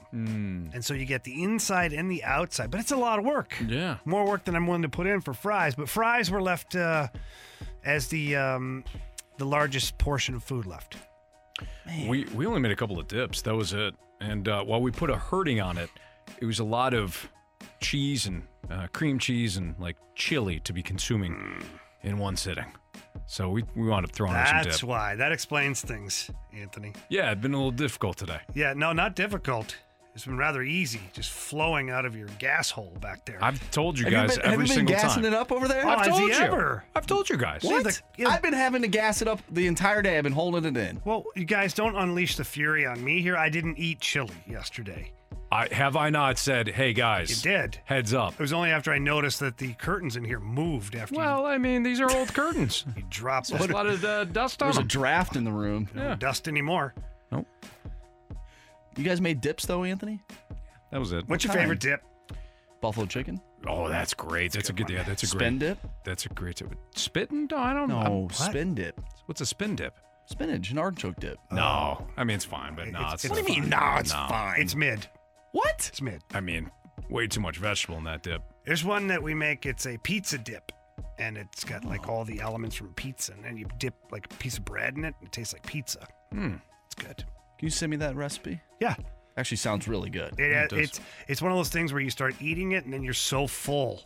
And 0.74 0.84
so 0.84 0.94
you 0.94 1.06
get 1.06 1.24
the 1.24 1.42
inside 1.42 1.92
and 1.92 2.10
the 2.10 2.22
outside. 2.22 2.70
But 2.70 2.80
it's 2.80 2.92
a 2.92 2.96
lot 2.96 3.18
of 3.18 3.24
work. 3.24 3.56
Yeah. 3.66 3.96
More 4.04 4.26
work 4.26 4.44
than 4.44 4.54
I'm 4.54 4.66
willing 4.66 4.82
to 4.82 4.88
put 4.88 5.06
in 5.06 5.20
for 5.22 5.32
fries. 5.34 5.74
But 5.74 5.88
fries 5.88 6.30
were 6.30 6.42
left 6.42 6.76
uh, 6.76 7.08
as 7.84 8.08
the 8.08 8.36
um, 8.36 8.84
the 9.38 9.46
largest 9.46 9.98
portion 9.98 10.34
of 10.34 10.44
food 10.44 10.66
left. 10.66 10.96
We 12.08 12.24
we 12.34 12.46
only 12.46 12.60
made 12.60 12.72
a 12.72 12.76
couple 12.76 12.98
of 12.98 13.08
dips. 13.08 13.42
That 13.42 13.54
was 13.54 13.72
it. 13.72 13.94
And 14.20 14.48
uh, 14.48 14.62
while 14.64 14.82
we 14.82 14.90
put 14.90 15.10
a 15.10 15.16
hurting 15.16 15.60
on 15.60 15.78
it, 15.78 15.90
it 16.40 16.44
was 16.44 16.58
a 16.58 16.64
lot 16.64 16.94
of 16.94 17.28
cheese 17.80 18.26
and 18.26 18.42
uh, 18.70 18.86
cream 18.92 19.18
cheese 19.18 19.56
and 19.56 19.74
like 19.78 19.96
chili 20.14 20.60
to 20.60 20.72
be 20.72 20.82
consuming 20.82 21.62
in 22.02 22.18
one 22.18 22.36
sitting. 22.36 22.66
So 23.26 23.48
we 23.50 23.64
we 23.74 23.88
wound 23.88 24.04
up 24.04 24.12
throwing 24.12 24.36
in 24.36 24.46
some 24.46 24.62
That's 24.62 24.84
why. 24.84 25.16
That 25.16 25.32
explains 25.32 25.80
things, 25.80 26.30
Anthony. 26.52 26.92
Yeah, 27.08 27.32
it's 27.32 27.40
been 27.40 27.54
a 27.54 27.56
little 27.56 27.70
difficult 27.70 28.16
today. 28.16 28.40
Yeah, 28.54 28.72
no, 28.74 28.92
not 28.92 29.14
difficult. 29.14 29.76
It's 30.14 30.24
been 30.24 30.36
rather 30.36 30.62
easy, 30.62 31.00
just 31.12 31.30
flowing 31.30 31.88
out 31.90 32.04
of 32.04 32.16
your 32.16 32.26
gas 32.38 32.68
hole 32.70 32.92
back 33.00 33.24
there. 33.24 33.38
I've 33.42 33.70
told 33.70 33.96
you 33.98 34.06
Have 34.06 34.12
you 34.12 34.18
guys 34.18 34.36
been- 34.36 34.44
have 34.44 34.52
you 34.54 34.58
been 34.58 34.66
single 34.66 34.94
gassing 34.96 35.22
time. 35.22 35.32
it 35.32 35.36
up 35.36 35.52
over 35.52 35.68
there? 35.68 35.86
Oh, 35.86 35.90
I've 35.90 35.98
has 36.06 36.06
he 36.06 36.12
told 36.12 36.30
you. 36.32 36.36
ever? 36.38 36.84
I've 36.96 37.06
told 37.06 37.30
you 37.30 37.36
guys. 37.36 37.62
What? 37.62 38.02
I've 38.26 38.42
been 38.42 38.52
having 38.52 38.82
to 38.82 38.88
gas 38.88 39.22
it 39.22 39.28
up 39.28 39.40
the 39.52 39.66
entire 39.68 40.02
day. 40.02 40.18
I've 40.18 40.24
been 40.24 40.32
holding 40.32 40.64
it 40.64 40.76
in. 40.76 41.00
Well, 41.04 41.24
you 41.36 41.44
guys 41.44 41.74
don't 41.74 41.94
unleash 41.96 42.36
the 42.36 42.44
fury 42.44 42.84
on 42.86 43.02
me 43.04 43.22
here. 43.22 43.36
I 43.36 43.48
didn't 43.48 43.78
eat 43.78 44.00
chili 44.00 44.34
yesterday. 44.48 45.12
I 45.52 45.66
have 45.72 45.96
I 45.96 46.10
not 46.10 46.38
said, 46.38 46.68
"Hey 46.68 46.92
guys, 46.92 47.44
You 47.44 47.50
did. 47.52 47.78
heads 47.84 48.12
up." 48.14 48.34
It 48.34 48.40
was 48.40 48.52
only 48.52 48.70
after 48.70 48.92
I 48.92 48.98
noticed 48.98 49.40
that 49.40 49.58
the 49.58 49.72
curtains 49.74 50.14
in 50.16 50.22
here 50.24 50.38
moved 50.38 50.94
after 50.94 51.14
Well, 51.16 51.44
I 51.46 51.58
mean, 51.58 51.82
these 51.82 51.98
are 52.00 52.08
old 52.10 52.32
curtains. 52.34 52.84
you, 52.86 52.92
you 53.02 53.02
dropped 53.10 53.48
There's 53.50 53.64
a 53.66 53.72
lot 53.72 53.86
of 53.86 54.04
uh, 54.04 54.24
dust 54.24 54.62
on 54.62 54.66
There's 54.68 54.76
a 54.76 54.80
them. 54.80 54.88
draft 54.88 55.34
in 55.36 55.42
the 55.44 55.50
room. 55.52 55.88
No 55.94 56.14
dust 56.14 56.46
anymore. 56.46 56.94
Nope. 57.32 57.46
You 58.96 59.04
guys 59.04 59.20
made 59.20 59.40
dips 59.40 59.66
though, 59.66 59.84
Anthony? 59.84 60.20
That 60.90 60.98
was 61.00 61.12
it. 61.12 61.28
What's 61.28 61.44
your 61.44 61.52
kind? 61.52 61.62
favorite 61.62 61.80
dip? 61.80 62.02
Buffalo 62.80 63.06
chicken? 63.06 63.40
Oh, 63.66 63.88
that's 63.88 64.14
great. 64.14 64.52
That's 64.52 64.70
a 64.70 64.72
good. 64.72 64.88
Yeah, 64.88 65.02
that's 65.02 65.22
a 65.22 65.26
great 65.26 65.40
Spin 65.46 65.58
dip? 65.58 65.78
That's 66.04 66.24
a 66.26 66.30
great 66.30 66.56
tip. 66.56 66.74
Spitting? 66.94 67.46
No, 67.50 67.58
I 67.58 67.72
don't 67.74 67.88
know. 67.88 68.02
No, 68.02 68.10
What? 68.22 68.34
spin 68.34 68.74
dip. 68.74 69.00
What's 69.26 69.40
a 69.42 69.46
spin 69.46 69.76
dip? 69.76 69.96
Spinach 70.26 70.70
and 70.70 70.78
artichoke 70.78 71.16
dip. 71.20 71.38
No, 71.52 72.06
I 72.16 72.24
mean 72.24 72.36
it's 72.36 72.44
fine, 72.44 72.74
but 72.74 72.88
no, 72.88 73.10
it's, 73.12 73.24
it's 73.24 73.34
not 73.34 73.46
fine. 73.46 73.60
fine. 73.62 73.68
No, 73.68 73.96
it's 73.98 74.12
No. 74.12 74.26
fine. 74.28 74.60
It's 74.60 74.74
mid. 74.74 75.06
What? 75.52 75.86
It's 75.88 76.00
mid. 76.00 76.22
I 76.32 76.40
mean, 76.40 76.70
way 77.10 77.26
too 77.26 77.40
much 77.40 77.58
vegetable 77.58 77.98
in 77.98 78.04
that 78.04 78.22
dip. 78.22 78.42
There's 78.64 78.84
one 78.84 79.08
that 79.08 79.22
we 79.22 79.34
make. 79.34 79.66
It's 79.66 79.86
a 79.86 79.98
pizza 79.98 80.38
dip, 80.38 80.72
and 81.18 81.36
it's 81.36 81.64
got 81.64 81.84
like 81.84 82.08
all 82.08 82.24
the 82.24 82.40
elements 82.40 82.76
from 82.76 82.94
pizza, 82.94 83.32
and 83.32 83.44
then 83.44 83.56
you 83.56 83.66
dip 83.78 83.94
like 84.10 84.26
a 84.26 84.36
piece 84.36 84.56
of 84.58 84.64
bread 84.64 84.96
in 84.96 85.04
it. 85.04 85.14
And 85.18 85.26
it 85.28 85.32
tastes 85.32 85.52
like 85.52 85.66
pizza. 85.66 86.06
Hmm. 86.32 86.54
It's 86.86 86.94
good. 86.94 87.24
Can 87.60 87.66
you 87.66 87.70
send 87.70 87.90
me 87.90 87.96
that 87.98 88.16
recipe? 88.16 88.58
Yeah. 88.80 88.94
Actually 89.36 89.58
sounds 89.58 89.86
really 89.86 90.08
good. 90.08 90.32
It, 90.40 90.50
it 90.50 90.72
it's 90.72 91.00
it's 91.28 91.42
one 91.42 91.52
of 91.52 91.58
those 91.58 91.68
things 91.68 91.92
where 91.92 92.00
you 92.00 92.08
start 92.08 92.34
eating 92.40 92.72
it 92.72 92.84
and 92.86 92.92
then 92.92 93.02
you're 93.04 93.12
so 93.12 93.46
full 93.46 94.02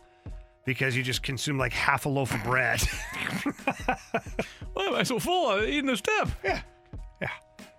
because 0.65 0.97
you 0.97 1.05
just 1.05 1.23
consume 1.23 1.57
like 1.57 1.73
half 1.73 2.05
a 2.05 2.09
loaf 2.09 2.35
of 2.35 2.43
bread. 2.43 2.81
Why 4.75 4.87
am 4.87 4.95
I 4.95 5.05
so 5.05 5.19
full? 5.21 5.51
I'm 5.51 5.65
eating 5.65 5.87
this 5.87 6.01
dip. 6.01 6.29
Yeah. 6.43 6.63
Yeah. 7.23 7.29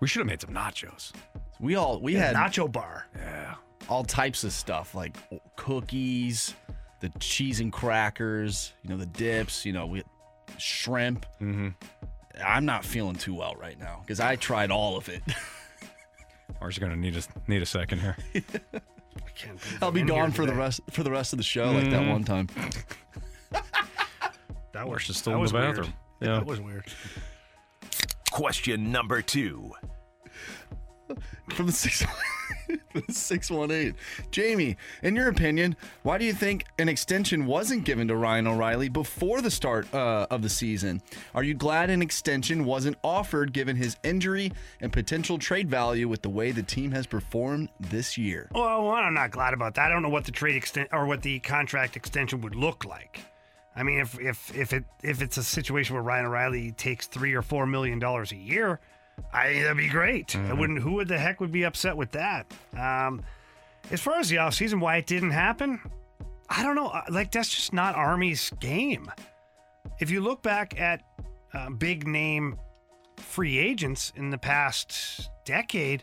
We 0.00 0.08
should 0.08 0.20
have 0.20 0.26
made 0.26 0.40
some 0.40 0.54
nachos. 0.54 1.12
We 1.60 1.74
all 1.76 2.00
we 2.00 2.14
Yeah, 2.14 2.32
had 2.32 2.36
nacho 2.36 2.72
bar. 2.72 3.06
Yeah. 3.14 3.54
all 3.90 4.02
types 4.02 4.44
of 4.44 4.52
stuff 4.52 4.94
like 4.94 5.14
cookies, 5.56 6.54
the 7.00 7.10
cheese 7.20 7.60
and 7.60 7.70
crackers, 7.70 8.72
you 8.82 8.88
know, 8.88 8.96
the 8.96 9.04
dips, 9.06 9.66
you 9.66 9.72
know, 9.74 9.84
we 9.86 10.02
shrimp. 10.56 11.26
Mm-hmm. 11.40 11.68
I'm 12.44 12.64
not 12.64 12.84
feeling 12.84 13.16
too 13.16 13.34
well 13.34 13.54
right 13.56 13.78
now 13.78 14.00
because 14.02 14.20
I 14.20 14.36
tried 14.36 14.70
all 14.70 14.96
of 14.96 15.08
it. 15.10 15.22
Ours 16.60 16.76
are 16.78 16.80
gonna 16.80 16.96
need 16.96 17.16
a 17.16 17.22
need 17.50 17.62
a 17.62 17.66
second 17.66 18.00
here. 18.00 18.16
I 18.34 18.40
can't 19.34 19.58
believe 19.60 19.78
I'll 19.82 19.88
I'm 19.88 19.94
be 19.94 20.00
here 20.00 20.08
gone 20.08 20.30
for 20.32 20.42
the 20.42 20.52
today. 20.52 20.58
rest 20.58 20.80
for 20.90 21.02
the 21.02 21.10
rest 21.10 21.32
of 21.32 21.36
the 21.38 21.42
show, 21.42 21.70
like 21.72 21.84
that 21.90 22.02
Mhm. 22.02 22.10
one 22.10 22.24
time. 22.24 22.48
That 24.72 24.86
Ours 24.86 25.08
was 25.08 25.10
is 25.10 25.16
still 25.16 25.32
that 25.32 25.36
in 25.36 25.42
was 25.42 25.52
the 25.52 25.58
weird. 25.58 25.76
bathroom. 25.76 25.94
Yeah, 26.20 26.28
Yeah. 26.28 26.34
that 26.34 26.46
was 26.46 26.60
weird. 26.60 26.84
Question 28.30 28.92
number 28.92 29.22
two. 29.22 29.72
from 31.50 31.66
the 31.66 31.72
six 31.72 32.04
six 33.08 33.50
one 33.50 33.70
eight. 33.70 33.94
Jamie, 34.30 34.76
in 35.02 35.16
your 35.16 35.28
opinion, 35.28 35.76
why 36.02 36.18
do 36.18 36.24
you 36.24 36.32
think 36.32 36.64
an 36.78 36.88
extension 36.88 37.46
wasn't 37.46 37.84
given 37.84 38.08
to 38.08 38.16
Ryan 38.16 38.46
O'Reilly 38.46 38.88
before 38.88 39.40
the 39.40 39.50
start 39.50 39.92
uh, 39.94 40.26
of 40.30 40.42
the 40.42 40.48
season? 40.48 41.02
Are 41.34 41.42
you 41.42 41.54
glad 41.54 41.90
an 41.90 42.02
extension 42.02 42.64
wasn't 42.64 42.96
offered 43.02 43.52
given 43.52 43.76
his 43.76 43.96
injury 44.02 44.52
and 44.80 44.92
potential 44.92 45.38
trade 45.38 45.68
value 45.68 46.08
with 46.08 46.22
the 46.22 46.30
way 46.30 46.52
the 46.52 46.62
team 46.62 46.92
has 46.92 47.06
performed 47.06 47.68
this 47.78 48.18
year? 48.18 48.48
Well, 48.54 48.90
I'm 48.90 49.14
not 49.14 49.30
glad 49.30 49.54
about 49.54 49.74
that. 49.74 49.86
I 49.86 49.88
don't 49.88 50.02
know 50.02 50.08
what 50.08 50.24
the 50.24 50.32
trade 50.32 50.56
extent 50.56 50.88
or 50.92 51.06
what 51.06 51.22
the 51.22 51.38
contract 51.40 51.96
extension 51.96 52.40
would 52.40 52.54
look 52.54 52.84
like. 52.84 53.20
I 53.76 53.82
mean, 53.82 54.00
if 54.00 54.18
if 54.18 54.56
if 54.56 54.72
it 54.72 54.84
if 55.02 55.20
it's 55.20 55.36
a 55.36 55.44
situation 55.44 55.94
where 55.94 56.02
Ryan 56.02 56.26
O'Reilly 56.26 56.72
takes 56.72 57.06
three 57.06 57.34
or 57.34 57.42
four 57.42 57.66
million 57.66 57.98
dollars 57.98 58.32
a 58.32 58.36
year, 58.36 58.80
I 59.32 59.48
think 59.48 59.62
that'd 59.62 59.76
be 59.76 59.88
great. 59.88 60.34
I 60.36 60.52
wouldn't. 60.52 60.80
Who 60.80 60.92
would 60.94 61.08
the 61.08 61.18
heck 61.18 61.40
would 61.40 61.52
be 61.52 61.64
upset 61.64 61.96
with 61.96 62.10
that? 62.12 62.52
Um, 62.78 63.22
as 63.90 64.00
far 64.00 64.18
as 64.18 64.28
the 64.28 64.36
offseason, 64.36 64.80
why 64.80 64.96
it 64.96 65.06
didn't 65.06 65.30
happen, 65.30 65.80
I 66.48 66.62
don't 66.62 66.74
know. 66.74 66.88
Uh, 66.88 67.02
Like 67.10 67.30
that's 67.32 67.48
just 67.54 67.72
not 67.72 67.94
Army's 67.94 68.50
game. 68.60 69.10
If 70.00 70.10
you 70.10 70.20
look 70.20 70.42
back 70.42 70.78
at 70.80 71.02
uh, 71.54 71.70
big 71.70 72.06
name 72.06 72.58
free 73.16 73.58
agents 73.58 74.12
in 74.16 74.30
the 74.30 74.38
past 74.38 75.30
decade, 75.44 76.02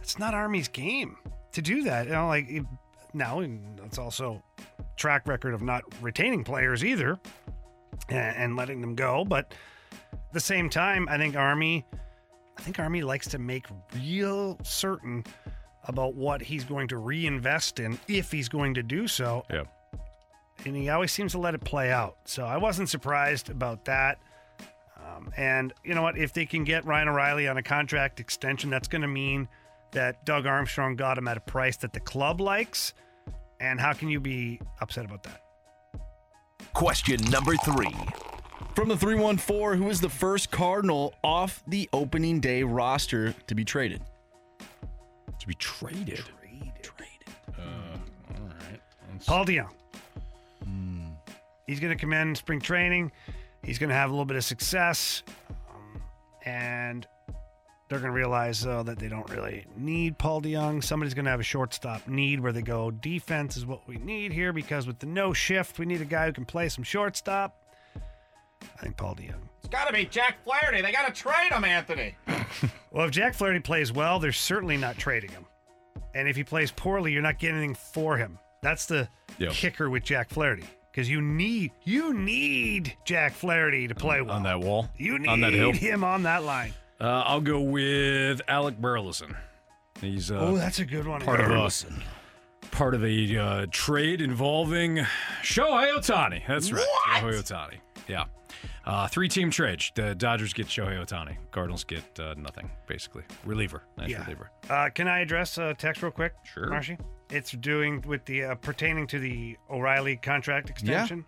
it's 0.00 0.18
not 0.18 0.34
Army's 0.34 0.68
game 0.68 1.16
to 1.52 1.62
do 1.62 1.82
that. 1.84 2.06
You 2.06 2.12
know, 2.12 2.28
like 2.28 2.46
it- 2.48 2.64
now, 3.14 3.40
and 3.40 3.80
it's 3.84 3.98
also 3.98 4.42
track 4.96 5.26
record 5.26 5.54
of 5.54 5.62
not 5.62 5.82
retaining 6.02 6.44
players 6.44 6.84
either 6.84 7.18
and, 8.10 8.36
and 8.36 8.56
letting 8.56 8.80
them 8.82 8.94
go. 8.94 9.24
But 9.24 9.54
at 10.12 10.32
the 10.32 10.40
same 10.40 10.68
time, 10.68 11.08
I 11.10 11.16
think 11.16 11.34
Army, 11.36 11.84
I 12.58 12.62
think 12.62 12.78
Army 12.78 13.02
likes 13.02 13.28
to 13.28 13.38
make 13.38 13.66
real 13.94 14.58
certain 14.62 15.24
about 15.84 16.14
what 16.14 16.42
he's 16.42 16.64
going 16.64 16.88
to 16.88 16.98
reinvest 16.98 17.78
in 17.78 17.98
if 18.08 18.32
he's 18.32 18.48
going 18.48 18.74
to 18.74 18.82
do 18.82 19.06
so. 19.06 19.44
Yeah. 19.50 19.64
And 20.64 20.74
he 20.74 20.88
always 20.88 21.12
seems 21.12 21.32
to 21.32 21.38
let 21.38 21.54
it 21.54 21.62
play 21.62 21.92
out. 21.92 22.16
So 22.24 22.44
I 22.44 22.56
wasn't 22.56 22.88
surprised 22.88 23.50
about 23.50 23.84
that. 23.84 24.18
Um, 24.96 25.30
and 25.36 25.72
you 25.84 25.94
know 25.94 26.02
what? 26.02 26.18
If 26.18 26.32
they 26.32 26.46
can 26.46 26.64
get 26.64 26.84
Ryan 26.84 27.08
O'Reilly 27.08 27.46
on 27.46 27.56
a 27.56 27.62
contract 27.62 28.20
extension, 28.20 28.70
that's 28.70 28.88
going 28.88 29.02
to 29.02 29.08
mean 29.08 29.48
that 29.92 30.24
Doug 30.24 30.46
Armstrong 30.46 30.96
got 30.96 31.18
him 31.18 31.28
at 31.28 31.36
a 31.36 31.40
price 31.40 31.76
that 31.78 31.92
the 31.92 32.00
club 32.00 32.40
likes. 32.40 32.94
And 33.60 33.80
how 33.80 33.92
can 33.92 34.08
you 34.08 34.20
be 34.20 34.60
upset 34.80 35.04
about 35.04 35.22
that? 35.22 35.42
Question 36.74 37.22
number 37.30 37.54
three. 37.64 37.94
From 38.74 38.88
the 38.88 38.96
314, 38.96 39.82
who 39.82 39.88
is 39.90 40.00
the 40.00 40.08
first 40.08 40.50
Cardinal 40.50 41.14
off 41.24 41.62
the 41.66 41.88
opening 41.92 42.40
day 42.40 42.62
roster 42.62 43.34
to 43.46 43.54
be 43.54 43.64
traded? 43.64 44.02
To 45.38 45.46
be 45.46 45.54
traded. 45.54 46.24
Uh, 47.58 47.62
all 47.62 48.48
right. 48.48 48.80
Paul 49.26 49.46
DeJong. 49.46 49.70
He's 51.66 51.80
going 51.80 51.96
to 51.96 52.00
come 52.00 52.12
in 52.12 52.34
spring 52.34 52.60
training. 52.60 53.10
He's 53.62 53.78
going 53.78 53.88
to 53.88 53.94
have 53.94 54.10
a 54.10 54.12
little 54.12 54.24
bit 54.24 54.36
of 54.36 54.44
success. 54.44 55.22
Um, 55.68 56.02
and 56.44 57.06
they're 57.88 57.98
going 57.98 58.12
to 58.12 58.16
realize, 58.16 58.60
though, 58.60 58.82
that 58.84 58.98
they 58.98 59.08
don't 59.08 59.28
really 59.30 59.66
need 59.76 60.16
Paul 60.18 60.42
DeJong. 60.42 60.82
Somebody's 60.84 61.14
going 61.14 61.24
to 61.24 61.30
have 61.30 61.40
a 61.40 61.44
shortstop 61.44 62.06
need 62.06 62.40
where 62.40 62.52
they 62.52 62.62
go, 62.62 62.90
defense 62.90 63.56
is 63.56 63.66
what 63.66 63.86
we 63.88 63.96
need 63.96 64.32
here 64.32 64.52
because 64.52 64.86
with 64.86 65.00
the 65.00 65.06
no 65.06 65.32
shift, 65.32 65.78
we 65.78 65.86
need 65.86 66.00
a 66.00 66.06
guy 66.06 66.26
who 66.26 66.32
can 66.32 66.44
play 66.44 66.68
some 66.68 66.84
shortstop. 66.84 67.65
I 68.62 68.82
think 68.82 68.96
Paul 68.96 69.14
DeJong. 69.14 69.34
It's 69.60 69.68
got 69.68 69.86
to 69.86 69.92
be 69.92 70.04
Jack 70.04 70.36
Flaherty. 70.44 70.80
They 70.82 70.92
got 70.92 71.12
to 71.12 71.12
trade 71.22 71.50
him, 71.52 71.64
Anthony. 71.64 72.14
Well, 72.92 73.04
if 73.04 73.10
Jack 73.10 73.34
Flaherty 73.34 73.60
plays 73.60 73.92
well, 73.92 74.18
they're 74.18 74.32
certainly 74.32 74.78
not 74.78 74.96
trading 74.96 75.28
him. 75.30 75.44
And 76.14 76.26
if 76.28 76.34
he 76.36 76.42
plays 76.42 76.70
poorly, 76.70 77.12
you're 77.12 77.20
not 77.20 77.38
getting 77.38 77.58
anything 77.58 77.74
for 77.74 78.16
him. 78.16 78.38
That's 78.62 78.86
the 78.86 79.06
Yeah. 79.36 79.50
kicker 79.50 79.90
with 79.90 80.02
Jack 80.02 80.30
Flaherty 80.30 80.64
because 80.90 81.10
you 81.10 81.20
need 81.20 81.72
you 81.84 82.14
need 82.14 82.96
Jack 83.04 83.34
Flaherty 83.34 83.86
to 83.88 83.94
play 83.94 84.22
well 84.22 84.34
on 84.36 84.44
that 84.44 84.60
wall. 84.60 84.88
You 84.96 85.18
need 85.18 85.28
on 85.28 85.40
that 85.42 85.52
hill. 85.52 85.72
him 85.72 86.04
on 86.04 86.22
that 86.22 86.44
line. 86.44 86.72
Uh, 86.98 87.22
I'll 87.26 87.42
go 87.42 87.60
with 87.60 88.40
Alec 88.48 88.78
Burleson. 88.78 89.36
He's 90.00 90.30
uh, 90.30 90.38
oh, 90.38 90.56
that's 90.56 90.78
a 90.78 90.86
good 90.86 91.06
one. 91.06 91.20
part 91.20 91.40
of 91.40 91.48
Burleson. 91.48 92.02
a 92.62 92.66
part 92.68 92.94
of 92.94 93.04
a 93.04 93.36
uh, 93.36 93.66
trade 93.72 94.22
involving 94.22 95.04
Shohei 95.42 95.94
Ohtani. 95.94 96.46
That's 96.46 96.72
right, 96.72 96.86
Shohei 97.20 97.42
Ohtani. 97.42 97.74
Yeah, 98.08 98.24
uh, 98.86 99.08
three-team 99.08 99.50
trade. 99.50 99.82
The 99.94 100.14
Dodgers 100.14 100.52
get 100.52 100.66
Shohei 100.66 101.04
Ohtani. 101.04 101.36
Cardinals 101.50 101.84
get 101.84 102.04
uh, 102.20 102.34
nothing, 102.36 102.70
basically. 102.86 103.24
Reliever, 103.44 103.82
nice 103.98 104.10
Yeah. 104.10 104.22
reliever. 104.22 104.50
Uh, 104.70 104.88
can 104.94 105.08
I 105.08 105.20
address 105.20 105.58
a 105.58 105.74
text 105.74 106.02
real 106.02 106.12
quick? 106.12 106.34
Sure. 106.44 106.68
Marshy? 106.68 106.96
It's 107.30 107.50
doing 107.52 108.02
with 108.06 108.24
the 108.24 108.44
uh, 108.44 108.54
pertaining 108.56 109.06
to 109.08 109.18
the 109.18 109.56
O'Reilly 109.70 110.16
contract 110.16 110.70
extension. 110.70 111.24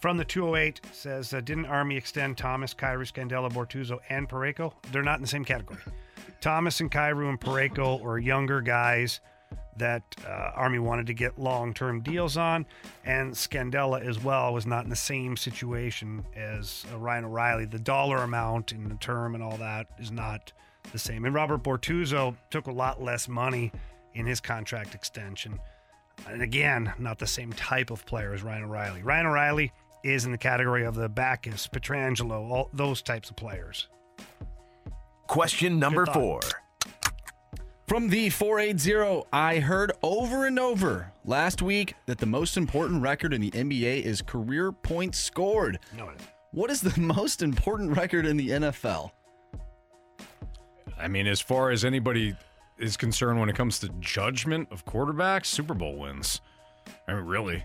From 0.00 0.16
the 0.18 0.24
208 0.24 0.80
says, 0.92 1.32
uh, 1.32 1.40
didn't 1.40 1.66
Army 1.66 1.96
extend 1.96 2.36
Thomas, 2.36 2.74
Kyrou, 2.74 3.10
Scandella, 3.10 3.50
Bortuzzo, 3.50 3.98
and 4.10 4.28
Parayko? 4.28 4.72
They're 4.92 5.02
not 5.02 5.16
in 5.16 5.22
the 5.22 5.28
same 5.28 5.44
category. 5.44 5.80
Thomas 6.40 6.80
and 6.80 6.90
Kyrou 6.90 7.28
and 7.30 7.40
Parayko 7.40 8.04
are 8.04 8.18
younger 8.18 8.60
guys 8.60 9.20
that 9.78 10.02
uh, 10.26 10.50
Army 10.54 10.78
wanted 10.78 11.06
to 11.06 11.14
get 11.14 11.38
long-term 11.38 12.00
deals 12.02 12.36
on, 12.36 12.66
and 13.04 13.32
Scandella 13.32 14.00
as 14.00 14.22
well 14.22 14.52
was 14.52 14.66
not 14.66 14.84
in 14.84 14.90
the 14.90 14.96
same 14.96 15.36
situation 15.36 16.24
as 16.34 16.84
uh, 16.92 16.98
Ryan 16.98 17.24
O'Reilly. 17.26 17.64
The 17.64 17.78
dollar 17.78 18.18
amount 18.18 18.72
and 18.72 18.90
the 18.90 18.96
term 18.96 19.34
and 19.34 19.42
all 19.42 19.56
that 19.58 19.88
is 19.98 20.10
not 20.10 20.52
the 20.92 20.98
same. 20.98 21.24
And 21.24 21.34
Robert 21.34 21.62
Bortuzzo 21.62 22.36
took 22.50 22.66
a 22.66 22.72
lot 22.72 23.02
less 23.02 23.28
money 23.28 23.72
in 24.14 24.26
his 24.26 24.40
contract 24.40 24.94
extension. 24.94 25.58
And 26.28 26.42
again, 26.42 26.92
not 26.98 27.18
the 27.18 27.26
same 27.26 27.52
type 27.52 27.90
of 27.90 28.06
player 28.06 28.32
as 28.32 28.42
Ryan 28.42 28.64
O'Reilly. 28.64 29.02
Ryan 29.02 29.26
O'Reilly 29.26 29.72
is 30.02 30.24
in 30.24 30.32
the 30.32 30.38
category 30.38 30.84
of 30.84 30.94
the 30.94 31.08
Backes, 31.08 31.66
Pietrangelo, 31.66 32.50
all 32.50 32.70
those 32.72 33.02
types 33.02 33.28
of 33.28 33.36
players. 33.36 33.88
Question 35.26 35.78
number 35.78 36.06
four. 36.06 36.40
From 37.86 38.08
the 38.08 38.30
480, 38.30 39.28
I 39.32 39.60
heard 39.60 39.92
over 40.02 40.46
and 40.46 40.58
over 40.58 41.12
last 41.24 41.62
week 41.62 41.94
that 42.06 42.18
the 42.18 42.26
most 42.26 42.56
important 42.56 43.00
record 43.00 43.32
in 43.32 43.40
the 43.40 43.50
NBA 43.52 44.02
is 44.02 44.22
career 44.22 44.72
points 44.72 45.20
scored. 45.20 45.78
No. 45.96 46.10
What 46.50 46.68
is 46.72 46.80
the 46.80 47.00
most 47.00 47.42
important 47.42 47.96
record 47.96 48.26
in 48.26 48.36
the 48.36 48.48
NFL? 48.48 49.12
I 50.98 51.06
mean, 51.06 51.28
as 51.28 51.40
far 51.40 51.70
as 51.70 51.84
anybody 51.84 52.34
is 52.76 52.96
concerned 52.96 53.38
when 53.38 53.48
it 53.48 53.54
comes 53.54 53.78
to 53.80 53.88
judgment 54.00 54.66
of 54.72 54.84
quarterbacks, 54.84 55.46
Super 55.46 55.74
Bowl 55.74 55.96
wins. 55.96 56.40
I 57.06 57.14
mean, 57.14 57.22
really. 57.24 57.64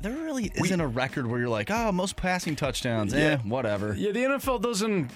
There 0.00 0.12
really 0.12 0.52
isn't 0.54 0.80
a 0.80 0.86
record 0.86 1.26
where 1.26 1.40
you're 1.40 1.48
like, 1.48 1.68
oh, 1.68 1.90
most 1.90 2.14
passing 2.14 2.54
touchdowns. 2.54 3.12
Yeah. 3.12 3.20
Eh, 3.20 3.36
whatever. 3.38 3.92
Yeah, 3.94 4.12
the 4.12 4.20
NFL 4.20 4.62
doesn't. 4.62 5.10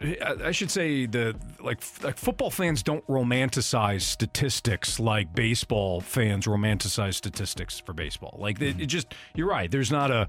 I 0.00 0.36
I 0.46 0.50
should 0.52 0.70
say 0.70 1.06
the 1.06 1.34
like 1.60 1.80
like 2.02 2.16
football 2.18 2.50
fans 2.50 2.82
don't 2.82 3.06
romanticize 3.06 4.02
statistics 4.02 5.00
like 5.00 5.34
baseball 5.34 6.00
fans 6.00 6.46
romanticize 6.46 7.14
statistics 7.14 7.80
for 7.80 7.92
baseball. 7.92 8.36
Like 8.38 8.60
it, 8.60 8.80
it 8.80 8.86
just 8.86 9.14
you're 9.34 9.48
right. 9.48 9.70
There's 9.70 9.90
not 9.90 10.10
a, 10.10 10.28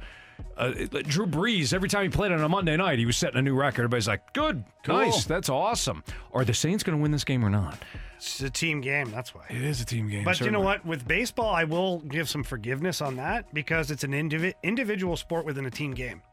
a 0.58 0.88
like 0.92 1.08
Drew 1.08 1.26
Brees 1.26 1.74
every 1.74 1.90
time 1.90 2.04
he 2.04 2.10
played 2.10 2.32
on 2.32 2.42
a 2.42 2.48
Monday 2.48 2.78
night 2.78 2.98
he 3.00 3.06
was 3.06 3.18
setting 3.18 3.38
a 3.38 3.42
new 3.42 3.56
record. 3.56 3.82
Everybody's 3.82 4.08
like, 4.08 4.32
good, 4.34 4.64
Cool. 4.84 4.96
nice, 4.96 5.26
that's 5.26 5.50
awesome. 5.50 6.04
Are 6.34 6.46
the 6.46 6.54
Saints 6.54 6.84
going 6.84 6.98
to 6.98 7.02
win 7.02 7.12
this 7.12 7.26
game 7.26 7.44
or 7.44 7.50
not? 7.50 7.78
It's 8.16 8.42
a 8.42 8.50
team 8.50 8.82
game, 8.82 9.12
that's 9.12 9.36
why. 9.36 9.44
It 9.50 9.62
is 9.62 9.80
a 9.82 9.86
team 9.86 10.10
game. 10.10 10.24
But 10.24 10.40
you 10.40 10.50
know 10.50 10.62
what? 10.62 10.84
With 10.86 11.08
baseball, 11.08 11.54
I 11.54 11.66
will 11.66 12.00
give 12.00 12.28
some 12.30 12.44
forgiveness 12.44 13.00
on 13.02 13.16
that 13.18 13.54
because 13.54 13.92
it's 13.92 14.04
an 14.04 14.12
indivi- 14.12 14.56
individual 14.64 15.16
sport 15.18 15.46
within 15.46 15.66
a 15.68 15.70
team 15.70 15.94
game. 15.94 16.24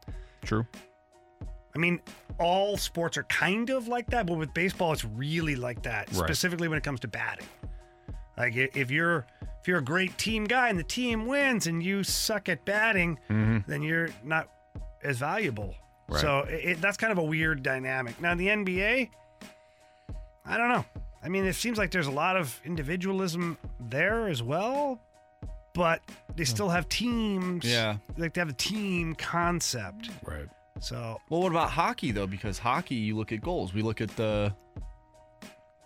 True. 0.43 0.65
I 1.75 1.77
mean, 1.77 1.99
all 2.39 2.77
sports 2.77 3.17
are 3.17 3.23
kind 3.23 3.69
of 3.69 3.87
like 3.87 4.07
that, 4.11 4.25
but 4.27 4.35
with 4.37 4.53
baseball, 4.53 4.93
it's 4.93 5.03
really 5.05 5.55
like 5.55 5.83
that. 5.83 6.07
Right. 6.13 6.25
Specifically 6.27 6.67
when 6.67 6.77
it 6.77 6.83
comes 6.83 7.01
to 7.01 7.07
batting. 7.07 7.47
Like 8.37 8.55
if 8.55 8.89
you're 8.91 9.25
if 9.61 9.67
you're 9.67 9.79
a 9.79 9.83
great 9.83 10.17
team 10.17 10.43
guy 10.45 10.69
and 10.69 10.77
the 10.77 10.83
team 10.83 11.25
wins 11.25 11.67
and 11.67 11.81
you 11.81 12.03
suck 12.03 12.49
at 12.49 12.63
batting, 12.65 13.17
Mhm. 13.29 13.65
then 13.65 13.81
you're 13.81 14.09
not 14.23 14.49
as 15.03 15.17
valuable. 15.17 15.73
Right. 16.07 16.21
So 16.21 16.39
it, 16.41 16.53
it- 16.65 16.81
that's 16.81 16.97
kind 16.97 17.11
of 17.11 17.17
a 17.17 17.23
weird 17.23 17.63
dynamic. 17.63 18.19
Now 18.21 18.35
the 18.35 18.47
NBA, 18.49 19.09
I 20.45 20.57
don't 20.57 20.69
know. 20.69 20.85
I 21.23 21.29
mean, 21.29 21.45
it 21.45 21.53
seems 21.55 21.77
like 21.77 21.89
there's 21.91 22.05
a 22.07 22.11
lot 22.11 22.37
of 22.37 22.61
individualism 22.63 23.57
there 23.79 24.27
as 24.27 24.43
well, 24.43 25.01
but 25.73 26.01
they 26.35 26.43
still 26.43 26.69
have 26.69 26.87
teams. 26.89 27.65
Yeah. 27.65 27.97
like 28.17 28.33
they 28.33 28.41
have 28.41 28.49
a 28.49 28.53
team 28.53 29.15
concept. 29.15 30.11
Right. 30.23 30.47
So 30.79 31.19
Well, 31.29 31.41
what 31.41 31.51
about 31.51 31.69
hockey 31.71 32.11
though? 32.11 32.27
Because 32.27 32.59
hockey, 32.59 32.95
you 32.95 33.15
look 33.15 33.31
at 33.31 33.41
goals. 33.41 33.73
We 33.73 33.81
look 33.81 34.01
at 34.01 34.09
the 34.15 34.53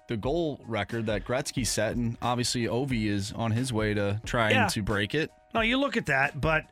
the 0.07 0.17
goal 0.17 0.59
record 0.65 1.05
that 1.05 1.23
Gretzky 1.23 1.65
set, 1.65 1.95
and 1.95 2.17
obviously 2.21 2.63
Ovi 2.63 3.05
is 3.07 3.31
on 3.33 3.51
his 3.51 3.71
way 3.71 3.93
to 3.93 4.19
trying 4.25 4.55
Yeah. 4.55 4.67
to 4.69 4.81
break 4.81 5.13
it. 5.13 5.29
No, 5.53 5.61
you 5.61 5.77
look 5.77 5.97
at 5.97 6.07
that, 6.07 6.41
but 6.41 6.65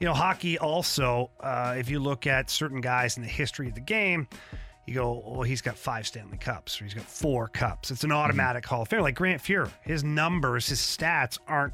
you 0.00 0.06
know, 0.06 0.12
hockey 0.12 0.58
also. 0.58 1.30
Uh, 1.40 1.74
if 1.78 1.88
you 1.88 1.98
look 2.00 2.26
at 2.26 2.50
certain 2.50 2.80
guys 2.82 3.16
in 3.16 3.22
the 3.22 3.28
history 3.28 3.68
of 3.68 3.74
the 3.74 3.80
game, 3.80 4.28
you 4.86 4.92
go, 4.92 5.22
well, 5.26 5.42
he's 5.42 5.62
got 5.62 5.78
five 5.78 6.06
Stanley 6.06 6.36
Cups, 6.36 6.78
or 6.78 6.84
he's 6.84 6.92
got 6.92 7.04
four 7.06 7.48
cups. 7.48 7.90
It's 7.90 8.04
an 8.04 8.12
automatic 8.12 8.66
Hall 8.66 8.82
of 8.82 8.88
Fame. 8.88 9.00
Like 9.00 9.14
Grant 9.14 9.40
Fuhr, 9.42 9.70
his 9.80 10.04
numbers, 10.04 10.66
his 10.66 10.80
stats 10.80 11.38
aren't. 11.48 11.72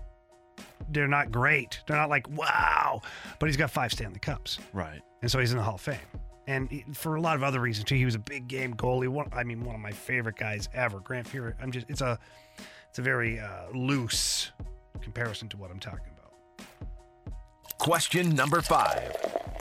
They're 0.90 1.08
not 1.08 1.32
great. 1.32 1.80
They're 1.88 1.96
not 1.96 2.08
like 2.10 2.28
wow, 2.28 3.00
but 3.40 3.46
he's 3.48 3.56
got 3.56 3.72
five 3.72 3.90
Stanley 3.90 4.20
Cups, 4.20 4.60
Right. 4.72 5.00
And 5.22 5.30
so 5.30 5.38
he's 5.38 5.52
in 5.52 5.58
the 5.58 5.62
Hall 5.64 5.74
of 5.76 5.80
Fame. 5.80 5.98
And 6.46 6.68
he- 6.70 6.84
for 6.94 7.16
a 7.16 7.20
lot 7.20 7.36
of 7.36 7.42
other 7.42 7.60
reasons 7.60 7.84
too, 7.86 7.94
he 7.94 8.04
was 8.04 8.14
a 8.14 8.18
big 8.20 8.48
game 8.48 8.74
goalie. 8.74 9.08
One, 9.08 9.28
I 9.32 9.44
mean, 9.44 9.62
one 9.62 9.74
of 9.74 9.80
my 9.80 9.92
favorite 9.92 10.36
guys 10.36 10.68
ever. 10.74 11.00
Grant 11.00 11.28
Fuhr. 11.28 11.54
I'm 11.60 11.70
just, 11.70 11.86
it's 11.88 12.00
a, 12.00 12.18
it's 12.88 12.98
a 12.98 13.02
very 13.02 13.38
uh, 13.38 13.70
loose 13.74 14.50
comparison 15.00 15.48
to 15.50 15.56
what 15.56 15.70
I'm 15.70 15.78
talking 15.78 16.06
about. 16.18 16.66
Question 17.78 18.34
number 18.34 18.60
five. 18.60 19.16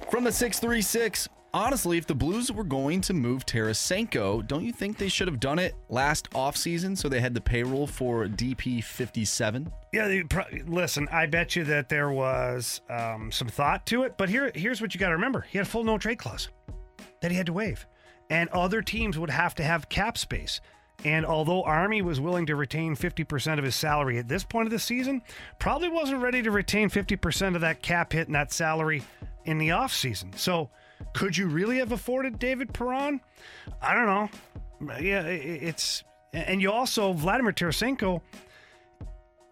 From 0.09 0.23
the 0.23 0.31
636, 0.31 1.29
honestly, 1.53 1.97
if 1.97 2.07
the 2.07 2.15
Blues 2.15 2.51
were 2.51 2.63
going 2.63 3.01
to 3.01 3.13
move 3.13 3.45
Tarasenko, 3.45 4.47
don't 4.47 4.63
you 4.63 4.71
think 4.71 4.97
they 4.97 5.07
should 5.07 5.27
have 5.27 5.39
done 5.39 5.59
it 5.59 5.75
last 5.89 6.29
offseason 6.31 6.97
so 6.97 7.09
they 7.09 7.19
had 7.19 7.33
the 7.33 7.41
payroll 7.41 7.87
for 7.87 8.25
DP 8.27 8.83
57? 8.83 9.71
Yeah, 9.93 10.21
pro- 10.29 10.43
listen. 10.67 11.07
I 11.11 11.25
bet 11.25 11.55
you 11.55 11.63
that 11.65 11.89
there 11.89 12.11
was 12.11 12.81
um, 12.89 13.31
some 13.31 13.47
thought 13.47 13.85
to 13.87 14.03
it, 14.03 14.17
but 14.17 14.29
here, 14.29 14.51
here's 14.53 14.81
what 14.81 14.93
you 14.93 14.99
got 14.99 15.09
to 15.09 15.15
remember: 15.15 15.41
he 15.49 15.57
had 15.57 15.67
a 15.67 15.69
full 15.69 15.83
no 15.83 15.97
trade 15.97 16.19
clause 16.19 16.49
that 17.21 17.31
he 17.31 17.37
had 17.37 17.47
to 17.47 17.53
waive, 17.53 17.85
and 18.29 18.49
other 18.49 18.81
teams 18.81 19.17
would 19.17 19.29
have 19.29 19.55
to 19.55 19.63
have 19.63 19.89
cap 19.89 20.17
space. 20.17 20.61
And 21.05 21.25
although 21.25 21.63
Army 21.63 22.01
was 22.01 22.19
willing 22.19 22.45
to 22.47 22.55
retain 22.57 22.95
50% 22.95 23.57
of 23.57 23.63
his 23.63 23.75
salary 23.75 24.17
at 24.17 24.27
this 24.27 24.43
point 24.43 24.67
of 24.67 24.71
the 24.71 24.79
season, 24.79 25.21
probably 25.57 25.87
wasn't 25.87 26.21
ready 26.21 26.41
to 26.41 26.51
retain 26.51 26.89
50% 26.89 27.55
of 27.55 27.61
that 27.61 27.81
cap 27.81 28.11
hit 28.11 28.27
and 28.27 28.35
that 28.35 28.51
salary 28.51 29.03
in 29.45 29.57
the 29.59 29.69
offseason. 29.69 30.37
So, 30.37 30.69
could 31.13 31.37
you 31.37 31.47
really 31.47 31.77
have 31.77 31.91
afforded 31.91 32.39
David 32.39 32.73
Perron? 32.73 33.21
I 33.81 33.93
don't 33.93 34.05
know. 34.05 34.97
Yeah, 34.99 35.23
it's 35.23 36.03
and 36.31 36.61
you 36.61 36.71
also 36.71 37.13
Vladimir 37.13 37.51
Tarasenko 37.51 38.21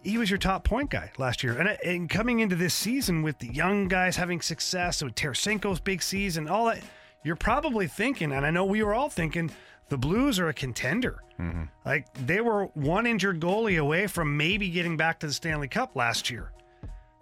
he 0.08 0.18
was 0.18 0.30
your 0.30 0.38
top 0.38 0.64
point 0.64 0.90
guy 0.90 1.12
last 1.18 1.44
year. 1.44 1.60
And, 1.60 1.78
and 1.84 2.10
coming 2.10 2.40
into 2.40 2.56
this 2.56 2.74
season 2.74 3.24
with 3.24 3.40
the 3.40 3.48
young 3.48 3.88
guys 3.88 4.16
having 4.16 4.42
success, 4.42 5.04
with 5.04 5.16
Tarasenko's 5.16 5.80
big 5.80 6.02
season, 6.02 6.48
all 6.48 6.68
that, 6.68 6.80
you're 7.24 7.36
probably 7.36 7.88
thinking, 7.88 8.32
and 8.32 8.46
I 8.46 8.52
know 8.52 8.64
we 8.64 8.84
were 8.84 8.94
all 8.94 9.10
thinking, 9.10 9.52
the 9.90 9.98
Blues 9.98 10.40
are 10.40 10.48
a 10.48 10.54
contender. 10.54 11.24
Mm-hmm. 11.40 11.64
Like 11.86 12.12
they 12.26 12.42
were 12.42 12.66
one 12.68 13.06
injured 13.06 13.40
goalie 13.40 13.80
away 13.80 14.08
from 14.08 14.38
maybe 14.38 14.70
getting 14.70 14.98
back 14.98 15.20
to 15.20 15.28
the 15.28 15.34
Stanley 15.34 15.68
Cup 15.68 15.96
last 15.96 16.30
year. 16.30 16.52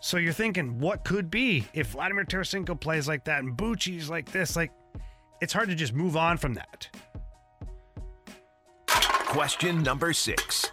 So 0.06 0.18
you're 0.18 0.34
thinking, 0.34 0.78
what 0.78 1.04
could 1.04 1.32
be 1.32 1.66
if 1.74 1.88
Vladimir 1.88 2.26
Tarasenko 2.26 2.80
plays 2.80 3.08
like 3.08 3.26
that 3.26 3.40
and 3.40 3.58
Bucci's 3.58 4.08
like 4.08 4.32
this? 4.32 4.56
Like, 4.56 4.72
it's 5.42 5.52
hard 5.52 5.68
to 5.70 5.74
just 5.74 5.96
move 5.96 6.16
on 6.16 6.38
from 6.38 6.54
that. 6.54 6.88
Question 8.86 9.82
number 9.82 10.14
six. 10.14 10.70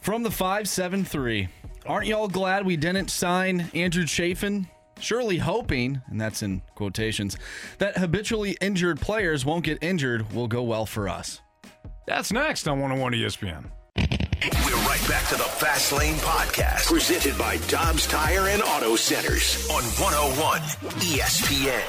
From 0.00 0.24
the 0.24 0.30
573, 0.32 1.46
aren't 1.86 2.08
y'all 2.08 2.26
glad 2.26 2.66
we 2.66 2.76
didn't 2.76 3.12
sign 3.12 3.70
Andrew 3.74 4.06
Chafin? 4.06 4.66
Surely 4.98 5.38
hoping, 5.38 6.02
and 6.08 6.20
that's 6.20 6.42
in 6.42 6.60
quotations, 6.74 7.36
that 7.78 7.96
habitually 7.96 8.56
injured 8.60 9.00
players 9.00 9.44
won't 9.44 9.64
get 9.64 9.80
injured 9.84 10.32
will 10.32 10.48
go 10.48 10.64
well 10.64 10.84
for 10.84 11.08
us. 11.08 11.40
That's 12.08 12.32
next 12.32 12.66
on 12.66 12.80
101 12.80 13.12
ESPN. 13.12 13.70
We're 14.44 14.76
right 14.86 15.00
back 15.08 15.26
to 15.28 15.36
the 15.36 15.44
Fast 15.44 15.90
Lane 15.90 16.16
Podcast, 16.16 16.88
presented 16.88 17.38
by 17.38 17.56
Dobbs 17.68 18.06
Tire 18.06 18.48
and 18.48 18.60
Auto 18.62 18.94
Centers 18.94 19.66
on 19.70 19.82
101 19.82 20.60
ESPN. 21.00 21.80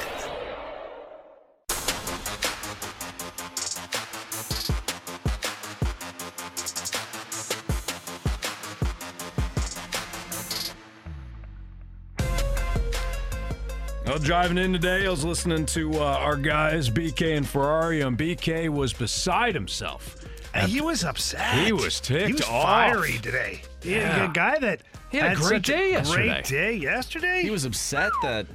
Well, 14.06 14.18
driving 14.18 14.56
in 14.56 14.72
today, 14.72 15.04
I 15.04 15.10
was 15.10 15.26
listening 15.26 15.66
to 15.66 15.92
uh, 15.96 15.98
our 15.98 16.36
guys, 16.36 16.88
BK 16.88 17.36
and 17.36 17.46
Ferrari, 17.46 18.00
and 18.00 18.16
BK 18.16 18.70
was 18.70 18.94
beside 18.94 19.54
himself. 19.54 20.25
And 20.62 20.70
he 20.70 20.80
was 20.80 21.04
upset. 21.04 21.64
He 21.64 21.72
was 21.72 22.00
ticked 22.00 22.26
He 22.26 22.32
was 22.32 22.42
off. 22.42 22.64
fiery 22.64 23.18
today. 23.22 23.62
Yeah. 23.82 23.98
Yeah. 23.98 24.30
A 24.30 24.32
guy 24.32 24.58
that 24.58 24.82
He 25.10 25.18
had 25.18 25.32
a 25.32 25.34
great 25.36 25.48
such 25.48 25.62
day 25.66 25.90
yesterday. 25.92 26.28
Great 26.28 26.44
day 26.44 26.74
yesterday. 26.74 27.42
He 27.42 27.50
was 27.50 27.64
upset 27.64 28.12
that 28.22 28.46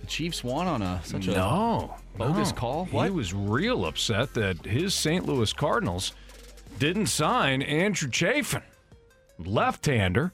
the 0.00 0.06
Chiefs 0.06 0.42
won 0.42 0.66
on 0.66 0.82
a 0.82 1.00
such 1.04 1.26
a 1.28 1.32
no 1.32 1.94
bogus 2.16 2.50
no. 2.50 2.56
call. 2.56 2.84
He 2.84 3.10
was 3.10 3.32
real 3.32 3.84
upset 3.86 4.34
that 4.34 4.64
his 4.64 4.94
St. 4.94 5.24
Louis 5.26 5.52
Cardinals 5.52 6.12
didn't 6.78 7.06
sign 7.06 7.62
Andrew 7.62 8.10
Chafin, 8.10 8.62
left-hander, 9.38 10.32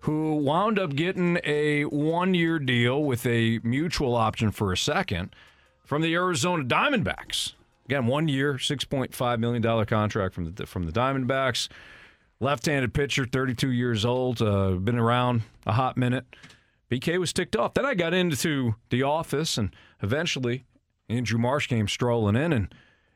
who 0.00 0.36
wound 0.36 0.78
up 0.78 0.94
getting 0.94 1.38
a 1.44 1.84
one-year 1.84 2.58
deal 2.58 3.02
with 3.02 3.26
a 3.26 3.58
mutual 3.62 4.14
option 4.14 4.50
for 4.50 4.72
a 4.72 4.76
second 4.76 5.34
from 5.84 6.02
the 6.02 6.14
Arizona 6.14 6.62
Diamondbacks. 6.64 7.54
Again, 7.90 8.06
one 8.06 8.28
year, 8.28 8.56
six 8.56 8.84
point 8.84 9.12
five 9.12 9.40
million 9.40 9.60
dollar 9.60 9.84
contract 9.84 10.32
from 10.32 10.54
the 10.54 10.64
from 10.64 10.84
the 10.84 10.92
Diamondbacks. 10.92 11.66
Left-handed 12.38 12.94
pitcher, 12.94 13.26
32 13.26 13.72
years 13.72 14.04
old, 14.04 14.40
uh, 14.40 14.70
been 14.70 14.96
around 14.96 15.42
a 15.66 15.72
hot 15.72 15.96
minute. 15.96 16.24
BK 16.88 17.18
was 17.18 17.32
ticked 17.32 17.56
off. 17.56 17.74
Then 17.74 17.84
I 17.84 17.94
got 17.94 18.14
into 18.14 18.76
the 18.90 19.02
office, 19.02 19.58
and 19.58 19.74
eventually 20.00 20.66
Andrew 21.08 21.36
Marsh 21.36 21.66
came 21.66 21.88
strolling 21.88 22.36
in, 22.36 22.52
and 22.52 22.72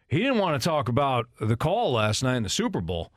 he 0.09 0.19
didn't 0.19 0.39
want 0.39 0.61
to 0.61 0.69
talk 0.69 0.89
about 0.89 1.29
the 1.41 1.57
call 1.57 1.93
last 1.93 2.25
night 2.25 2.39
in 2.39 2.43
the 2.43 2.49
Super 2.49 2.81
Bowl. 2.81 3.13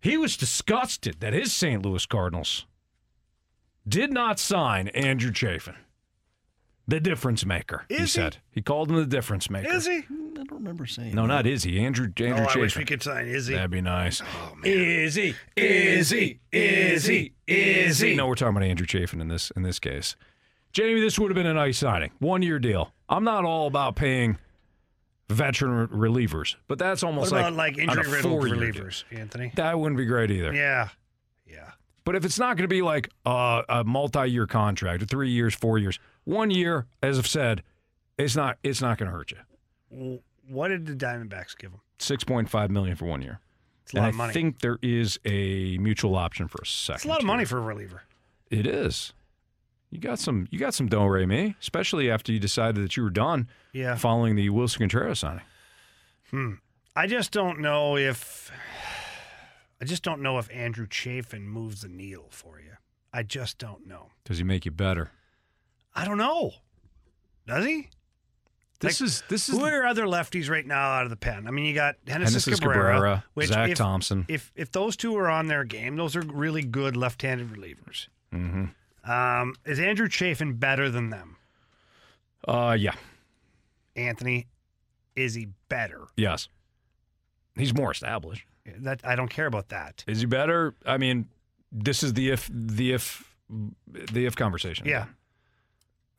He 0.00 0.16
was 0.16 0.36
disgusted 0.36 1.16
that 1.18 1.32
his 1.32 1.52
St. 1.52 1.84
Louis 1.84 2.06
Cardinals 2.06 2.64
did 3.88 4.12
not 4.12 4.38
sign 4.38 4.86
Andrew 4.88 5.32
Chafin, 5.32 5.74
the 6.86 7.00
difference 7.00 7.44
maker. 7.46 7.84
he 7.88 7.94
Is 7.96 8.00
he? 8.00 8.06
said 8.06 8.36
he 8.50 8.60
called 8.62 8.90
him 8.90 8.96
the 8.96 9.06
difference 9.06 9.48
maker. 9.50 9.70
Is 9.70 9.86
he? 9.86 9.98
I 9.98 10.02
don't 10.34 10.50
remember 10.52 10.86
saying. 10.86 11.14
No, 11.14 11.26
not 11.26 11.46
Izzy. 11.46 11.84
Andrew 11.84 12.06
Andrew 12.06 12.46
oh, 12.46 12.52
I 12.54 12.58
wish 12.58 12.76
we 12.76 12.84
could 12.84 13.02
sign 13.02 13.26
Izzy. 13.26 13.54
That'd 13.54 13.70
be 13.70 13.80
nice. 13.80 14.20
Oh, 14.20 14.54
man. 14.56 14.70
Izzy, 14.70 15.34
Izzy, 15.56 16.40
Izzy, 16.52 17.32
Izzy. 17.46 18.14
No, 18.16 18.26
we're 18.26 18.34
talking 18.34 18.56
about 18.56 18.66
Andrew 18.68 18.86
Chafin 18.86 19.20
in 19.20 19.28
this 19.28 19.50
in 19.52 19.62
this 19.62 19.78
case. 19.78 20.16
Jamie, 20.72 21.00
this 21.00 21.18
would 21.18 21.30
have 21.30 21.36
been 21.36 21.46
a 21.46 21.54
nice 21.54 21.78
signing. 21.78 22.10
One 22.18 22.42
year 22.42 22.58
deal. 22.58 22.92
I'm 23.08 23.22
not 23.24 23.44
all 23.44 23.66
about 23.68 23.94
paying 23.96 24.38
veteran 25.30 25.86
relievers, 25.88 26.56
but 26.68 26.78
that's 26.78 27.02
What 27.02 27.10
almost 27.10 27.32
about 27.32 27.52
like 27.54 27.76
like 27.76 27.78
injury 27.78 28.10
riddled 28.10 28.22
four-year 28.22 28.72
deal. 28.72 28.84
relievers, 28.84 29.04
Anthony? 29.10 29.52
That 29.54 29.78
wouldn't 29.78 29.96
be 29.96 30.04
great 30.04 30.30
either. 30.30 30.52
Yeah. 30.52 30.88
But 32.04 32.16
if 32.16 32.24
it's 32.24 32.38
not 32.38 32.56
going 32.56 32.64
to 32.64 32.68
be 32.68 32.82
like 32.82 33.08
a, 33.24 33.62
a 33.68 33.84
multi-year 33.84 34.46
contract, 34.46 35.08
three 35.08 35.30
years, 35.30 35.54
four 35.54 35.78
years, 35.78 35.98
one 36.24 36.50
year, 36.50 36.86
as 37.02 37.18
I've 37.18 37.26
said, 37.26 37.62
it's 38.18 38.36
not 38.36 38.58
it's 38.62 38.80
not 38.82 38.98
going 38.98 39.10
to 39.10 39.16
hurt 39.16 39.32
you. 39.32 40.20
What 40.48 40.68
did 40.68 40.86
the 40.86 40.94
Diamondbacks 40.94 41.56
give 41.56 41.70
him? 41.70 41.80
Six 41.98 42.22
point 42.24 42.50
five 42.50 42.70
million 42.70 42.96
for 42.96 43.06
one 43.06 43.22
year. 43.22 43.40
It's 43.84 43.94
a 43.94 43.96
lot 43.96 44.04
and 44.04 44.10
of 44.10 44.16
money. 44.16 44.30
I 44.30 44.32
think 44.32 44.60
there 44.60 44.78
is 44.82 45.18
a 45.24 45.78
mutual 45.78 46.16
option 46.16 46.48
for 46.48 46.60
a 46.62 46.66
second. 46.66 46.96
It's 46.96 47.04
a 47.04 47.08
lot 47.08 47.20
of 47.20 47.26
money 47.26 47.44
for 47.44 47.58
a 47.58 47.62
reliever. 47.62 48.02
It 48.50 48.66
is. 48.66 49.12
You 49.90 49.98
got 49.98 50.18
some. 50.18 50.48
You 50.50 50.58
got 50.58 50.74
some 50.74 50.88
don't 50.88 51.08
Ray 51.08 51.24
me, 51.24 51.54
especially 51.60 52.10
after 52.10 52.32
you 52.32 52.38
decided 52.38 52.82
that 52.82 52.96
you 52.96 53.02
were 53.02 53.10
done. 53.10 53.48
Yeah. 53.72 53.96
Following 53.96 54.36
the 54.36 54.50
Willson 54.50 54.78
Contreras 54.80 55.20
signing. 55.20 55.44
Hmm. 56.30 56.54
I 56.96 57.06
just 57.06 57.32
don't 57.32 57.60
know 57.60 57.96
if 57.96 58.50
I 59.84 59.86
just 59.86 60.02
don't 60.02 60.22
know 60.22 60.38
if 60.38 60.48
Andrew 60.50 60.86
Chafin 60.88 61.46
moves 61.46 61.82
the 61.82 61.88
needle 61.88 62.28
for 62.30 62.58
you. 62.58 62.70
I 63.12 63.22
just 63.22 63.58
don't 63.58 63.86
know. 63.86 64.12
Does 64.24 64.38
he 64.38 64.42
make 64.42 64.64
you 64.64 64.70
better? 64.70 65.10
I 65.94 66.06
don't 66.06 66.16
know. 66.16 66.52
Does 67.46 67.66
he? 67.66 67.90
This 68.80 69.02
is 69.02 69.22
this 69.28 69.50
is 69.50 69.58
who 69.58 69.62
are 69.62 69.84
other 69.84 70.06
lefties 70.06 70.48
right 70.48 70.66
now 70.66 70.92
out 70.92 71.04
of 71.04 71.10
the 71.10 71.16
pen? 71.16 71.46
I 71.46 71.50
mean, 71.50 71.66
you 71.66 71.74
got 71.74 71.96
Genesis 72.06 72.46
Cabrera, 72.46 72.94
Cabrera, 72.94 73.24
which 73.34 73.48
Zach 73.48 73.72
if, 73.72 73.76
Thompson. 73.76 74.24
If 74.26 74.50
if 74.56 74.72
those 74.72 74.96
two 74.96 75.14
are 75.18 75.28
on 75.28 75.48
their 75.48 75.64
game, 75.64 75.96
those 75.96 76.16
are 76.16 76.22
really 76.22 76.62
good 76.62 76.96
left-handed 76.96 77.50
relievers. 77.50 78.08
Mm-hmm. 78.32 79.10
Um, 79.10 79.54
is 79.66 79.78
Andrew 79.78 80.08
Chafin 80.08 80.54
better 80.54 80.88
than 80.88 81.10
them? 81.10 81.36
Uh, 82.48 82.74
yeah. 82.80 82.94
Anthony, 83.96 84.46
is 85.14 85.34
he 85.34 85.48
better? 85.68 86.06
Yes. 86.16 86.48
He's 87.54 87.74
more 87.74 87.92
established. 87.92 88.46
That 88.78 89.00
I 89.04 89.14
don't 89.16 89.28
care 89.28 89.46
about 89.46 89.68
that. 89.68 90.04
Is 90.06 90.20
he 90.20 90.26
better? 90.26 90.74
I 90.86 90.96
mean, 90.98 91.28
this 91.70 92.02
is 92.02 92.14
the 92.14 92.30
if 92.30 92.48
the 92.52 92.92
if 92.92 93.34
the 93.90 94.26
if 94.26 94.36
conversation. 94.36 94.86
Yeah. 94.86 95.06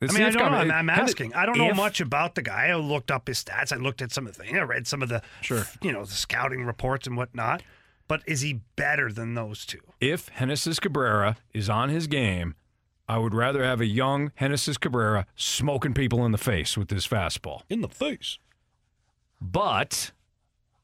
It's 0.00 0.14
I 0.14 0.18
mean, 0.18 0.26
I 0.28 0.30
don't 0.30 0.52
know. 0.52 0.58
I'm, 0.58 0.70
I'm 0.70 0.90
asking. 0.90 1.34
I 1.34 1.46
don't 1.46 1.56
know 1.56 1.70
if- 1.70 1.76
much 1.76 2.00
about 2.02 2.34
the 2.34 2.42
guy. 2.42 2.66
I 2.66 2.74
looked 2.76 3.10
up 3.10 3.26
his 3.28 3.42
stats. 3.42 3.72
I 3.72 3.76
looked 3.76 4.02
at 4.02 4.12
some 4.12 4.26
of 4.26 4.36
the 4.36 4.42
things. 4.44 4.56
I 4.58 4.62
read 4.62 4.86
some 4.86 5.02
of 5.02 5.08
the, 5.08 5.22
Sure. 5.40 5.64
you 5.80 5.90
know, 5.90 6.04
the 6.04 6.12
scouting 6.12 6.64
reports 6.64 7.06
and 7.06 7.16
whatnot. 7.16 7.62
But 8.06 8.22
is 8.26 8.42
he 8.42 8.60
better 8.76 9.10
than 9.10 9.32
those 9.34 9.64
two? 9.64 9.80
If 10.00 10.30
Genesis 10.38 10.78
Cabrera 10.78 11.38
is 11.54 11.70
on 11.70 11.88
his 11.88 12.06
game, 12.08 12.54
I 13.08 13.16
would 13.18 13.32
rather 13.34 13.64
have 13.64 13.80
a 13.80 13.86
young 13.86 14.32
Genesis 14.38 14.76
Cabrera 14.76 15.26
smoking 15.34 15.94
people 15.94 16.24
in 16.26 16.30
the 16.32 16.38
face 16.38 16.76
with 16.76 16.90
his 16.90 17.06
fastball. 17.08 17.62
In 17.70 17.80
the 17.80 17.88
face. 17.88 18.38
But 19.40 20.12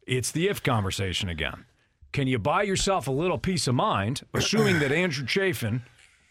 it's 0.07 0.31
the 0.31 0.49
if 0.49 0.63
conversation 0.63 1.29
again. 1.29 1.65
Can 2.13 2.27
you 2.27 2.39
buy 2.39 2.63
yourself 2.63 3.07
a 3.09 3.13
little 3.13 3.39
peace 3.39 3.67
of 3.67 3.75
mind, 3.75 4.23
assuming 4.35 4.79
that 4.81 4.93
Andrew 4.93 5.27
Chafin 5.27 5.83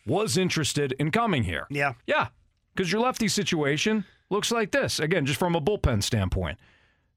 was 0.06 0.38
interested 0.38 0.94
in 1.00 1.10
coming 1.12 1.44
here? 1.44 1.66
Yeah. 1.70 1.94
Yeah. 2.06 2.28
Because 2.76 2.92
your 2.92 3.02
lefty 3.02 3.28
situation 3.28 4.06
looks 4.30 4.52
like 4.52 4.72
this. 4.72 5.00
Again, 5.00 5.26
just 5.26 5.40
from 5.40 5.56
a 5.56 5.62
bullpen 5.62 6.04
standpoint. 6.04 6.58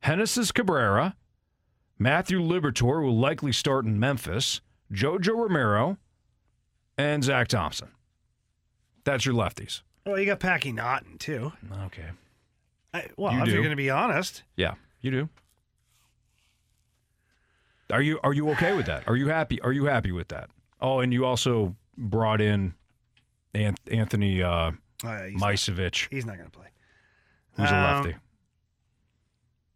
Genesis 0.04 0.50
Cabrera, 0.52 1.14
Matthew 1.98 2.40
Liberatore, 2.40 3.02
will 3.04 3.18
likely 3.18 3.52
start 3.52 3.84
in 3.84 3.98
Memphis, 4.00 4.60
Jojo 4.92 5.36
Romero, 5.36 5.98
and 6.98 7.22
Zack 7.22 7.48
Thompson. 7.48 7.88
That's 9.04 9.26
your 9.26 9.34
lefties. 9.34 9.82
Well, 10.06 10.18
you 10.18 10.26
got 10.26 10.40
Packy 10.40 10.72
Naughton 10.72 11.18
too. 11.18 11.52
Okay. 11.86 12.06
I, 12.92 13.08
well, 13.16 13.32
You 13.32 13.40
if 13.40 13.44
do. 13.46 13.50
you're 13.52 13.60
going 13.62 13.70
to 13.70 13.76
be 13.76 13.90
honest, 13.90 14.42
Yeah, 14.56 14.74
you 15.00 15.10
do. 15.10 15.28
Are 17.94 18.02
you 18.02 18.18
are 18.24 18.32
you 18.32 18.50
okay 18.50 18.74
with 18.74 18.86
that? 18.86 19.06
Are 19.08 19.16
you 19.16 19.28
happy? 19.28 19.60
Are 19.62 19.72
you 19.72 19.84
happy 19.84 20.10
with 20.12 20.28
that? 20.28 20.50
Oh, 20.80 20.98
and 21.00 21.12
you 21.12 21.24
also 21.24 21.76
brought 21.96 22.40
in 22.40 22.74
Anthony 23.54 24.42
uh, 24.42 24.48
Oh, 24.50 24.72
yeah, 25.04 25.26
he's 25.28 25.40
not- 25.40 25.40
he's 26.10 26.26
not 26.26 26.36
going 26.36 26.50
to 26.50 26.56
play. 26.58 26.66
who's 27.56 27.70
a 27.70 27.74
Um, 27.76 28.02
lefty. 28.04 28.16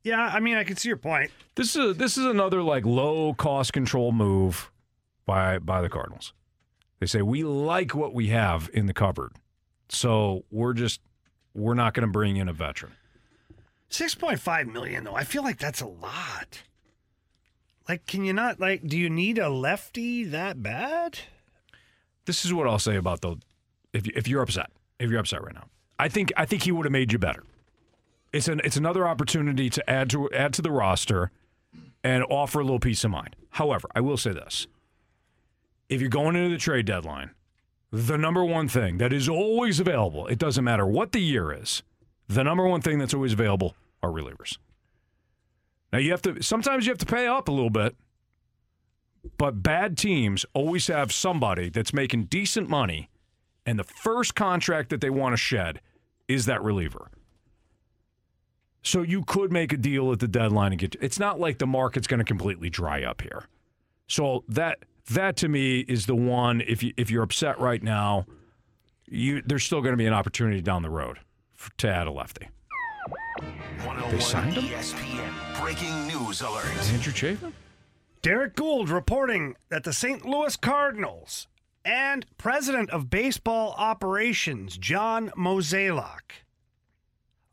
Yeah, 0.03 0.21
I 0.33 0.41
mean, 0.41 0.57
I 0.57 0.65
can 0.65 0.77
see 0.77 0.89
your 0.89 0.97
point. 0.97 1.31
This 1.55 1.77
is 1.77 1.97
this 1.97 2.17
is 2.19 2.25
another 2.25 2.63
like 2.63 2.85
low 2.87 3.35
cost 3.35 3.73
control 3.73 4.11
move 4.13 4.71
by 5.27 5.59
by 5.59 5.81
the 5.83 5.89
Cardinals. 5.89 6.33
They 7.01 7.07
say 7.07 7.23
we 7.23 7.45
like 7.45 7.95
what 7.95 8.15
we 8.15 8.29
have 8.29 8.69
in 8.73 8.87
the 8.87 8.95
cupboard, 8.95 9.33
so 9.89 10.45
we're 10.51 10.73
just 10.73 11.01
we're 11.55 11.75
not 11.75 11.95
going 11.95 12.07
to 12.07 12.13
bring 12.13 12.37
in 12.37 12.49
a 12.49 12.53
veteran. 12.53 12.93
Six 13.91 14.15
point 14.15 14.41
five 14.41 14.67
million, 14.67 15.05
though. 15.05 15.15
I 15.15 15.25
feel 15.25 15.43
like 15.43 15.59
that's 15.59 15.81
a 15.81 15.87
lot. 15.87 16.63
Like, 17.89 18.05
can 18.07 18.25
you 18.25 18.35
not 18.35 18.61
like? 18.61 18.87
Do 18.87 18.99
you 18.99 19.09
need 19.09 19.39
a 19.39 19.49
lefty 19.49 20.25
that 20.25 20.63
bad? 20.63 21.21
This 22.27 22.45
is 22.45 22.53
what 22.53 22.69
I'll 22.69 22.79
say 22.79 22.97
about 22.97 23.23
the 23.23 23.37
if 23.95 24.07
you, 24.07 24.13
if 24.15 24.29
you're 24.29 24.43
upset, 24.43 24.71
if 24.99 25.11
you're 25.11 25.21
upset 25.21 25.43
right 25.43 25.55
now, 25.55 25.69
I 25.99 26.09
think 26.09 26.33
I 26.37 26.45
think 26.45 26.65
he 26.65 26.73
would 26.73 26.85
have 26.85 26.93
made 26.93 27.13
you 27.13 27.19
better. 27.19 27.43
It's 28.33 28.47
an 28.47 28.61
it's 28.63 28.77
another 28.77 29.09
opportunity 29.09 29.71
to 29.71 29.91
add 29.91 30.11
to 30.11 30.31
add 30.33 30.53
to 30.55 30.63
the 30.63 30.71
roster 30.71 31.31
and 32.05 32.25
offer 32.29 32.61
a 32.61 32.63
little 32.63 32.79
peace 32.79 33.03
of 33.05 33.11
mind. 33.11 33.35
However, 33.53 33.89
I 33.95 34.01
will 34.01 34.19
say 34.19 34.33
this: 34.33 34.67
if 35.89 36.03
you're 36.03 36.11
going 36.11 36.37
into 36.37 36.51
the 36.51 36.59
trade 36.59 36.85
deadline, 36.85 37.31
the 37.91 38.19
number 38.19 38.45
one 38.45 38.69
thing 38.69 38.99
that 38.99 39.15
is 39.15 39.31
always 39.31 39.81
available, 39.81 40.27
it 40.27 40.39
doesn't 40.39 40.65
matter 40.65 40.87
what 40.87 41.13
the 41.13 41.21
year 41.21 41.51
is, 41.51 41.83
the 42.29 42.45
number 42.45 42.69
one 42.69 42.83
thing 42.83 42.99
that's 42.99 43.15
always 43.15 43.33
available 43.33 43.75
are 44.03 44.11
relievers. 44.11 44.59
Now 45.93 45.99
you 45.99 46.11
have 46.11 46.23
to 46.23 46.43
sometimes 46.43 46.87
you 46.87 46.91
have 46.91 46.99
to 46.99 47.07
pay 47.07 47.27
up 47.27 47.49
a 47.49 47.53
little 47.53 47.71
bit. 47.71 47.97
But 49.37 49.63
bad 49.63 49.99
teams 49.99 50.47
always 50.55 50.87
have 50.87 51.13
somebody 51.13 51.69
that's 51.69 51.93
making 51.93 52.25
decent 52.25 52.69
money, 52.69 53.11
and 53.67 53.79
the 53.79 53.85
first 53.85 54.35
contract 54.35 54.91
that 54.91 55.01
they 55.01 55.11
want 55.11 55.33
to 55.33 55.37
shed 55.37 55.81
is 56.29 56.47
that 56.47 56.63
reliever. 56.63 57.11
So 58.83 59.03
you 59.03 59.25
could 59.25 59.53
make 59.53 59.73
a 59.73 59.77
deal 59.77 60.13
at 60.13 60.21
the 60.21 60.29
deadline 60.29 60.73
and 60.73 60.81
get. 60.81 60.97
It's 61.01 61.19
not 61.19 61.41
like 61.41 61.59
the 61.59 61.67
market's 61.67 62.07
going 62.07 62.19
to 62.19 62.25
completely 62.25 62.71
dry 62.71 63.03
up 63.03 63.21
here. 63.21 63.45
So 64.07 64.45
that 64.49 64.79
that 65.11 65.37
to 65.39 65.49
me 65.49 65.81
is 65.81 66.07
the 66.07 66.15
one. 66.15 66.63
If 66.67 66.83
you 66.83 66.93
if 66.97 67.11
you're 67.11 67.25
upset 67.25 67.59
right 67.61 67.83
now, 67.83 68.27
you 69.07 69.43
there's 69.45 69.65
still 69.65 69.81
going 69.81 69.93
to 69.93 69.99
be 69.99 70.07
an 70.07 70.15
opportunity 70.15 70.61
down 70.61 70.83
the 70.83 70.91
road 70.91 71.19
for, 71.55 71.71
to 71.79 71.89
add 71.89 72.07
a 72.07 72.13
lefty. 72.13 72.49
Oh 73.43 74.09
they 74.11 74.21
signed 74.21 74.55
him. 74.55 74.65
ESPN 74.65 75.38
breaking 75.69 76.07
news 76.07 76.41
alert. 76.41 76.65
Andrew 76.95 77.13
Chafin. 77.13 77.53
Derrick 78.23 78.57
Goold 78.57 78.89
reporting 78.89 79.55
that 79.69 79.85
the 79.85 79.93
St. 79.93 80.25
Louis 80.25 80.57
Cardinals 80.57 81.47
and 81.85 82.25
president 82.39 82.89
of 82.89 83.11
baseball 83.11 83.75
operations, 83.77 84.79
John 84.79 85.29
Mozeliak, 85.37 86.47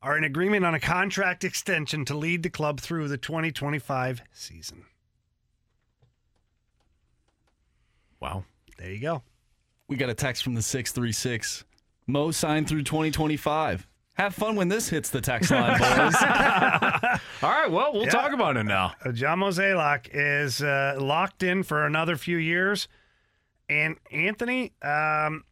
are 0.01 0.17
in 0.17 0.23
agreement 0.23 0.65
on 0.65 0.73
a 0.73 0.79
contract 0.79 1.43
extension 1.43 2.05
to 2.05 2.15
lead 2.15 2.43
the 2.43 2.49
club 2.49 2.79
through 2.79 3.09
the 3.09 3.17
2025 3.17 4.21
season. 4.31 4.85
Wow. 8.21 8.45
There 8.77 8.91
you 8.91 9.01
go. 9.01 9.23
We 9.89 9.97
got 9.97 10.09
a 10.09 10.13
text 10.13 10.41
from 10.41 10.55
the 10.55 10.61
636. 10.61 11.65
Mo 12.07 12.31
signed 12.31 12.69
through 12.69 12.83
2025. 12.83 13.85
Have 14.15 14.33
fun 14.33 14.55
when 14.55 14.69
this 14.69 14.87
hits 14.89 15.09
the 15.09 15.19
text 15.21 15.51
line, 15.51 15.77
boys. 15.77 16.15
All 17.43 17.49
right, 17.51 17.69
well, 17.69 17.91
we'll 17.93 18.03
Yeah. 18.05 18.09
talk 18.09 18.31
about 18.31 18.55
it 18.57 18.63
now. 18.63 18.93
Uh, 19.03 19.11
John 19.11 19.39
Mozeliak 19.39 20.07
is 20.13 20.61
uh, 20.61 20.95
locked 20.99 21.43
in 21.43 21.63
for 21.63 21.85
another 21.85 22.15
few 22.15 22.37
years. 22.37 22.87
And 23.67 23.97
Anthony, 24.11 24.71
um, 24.81 25.43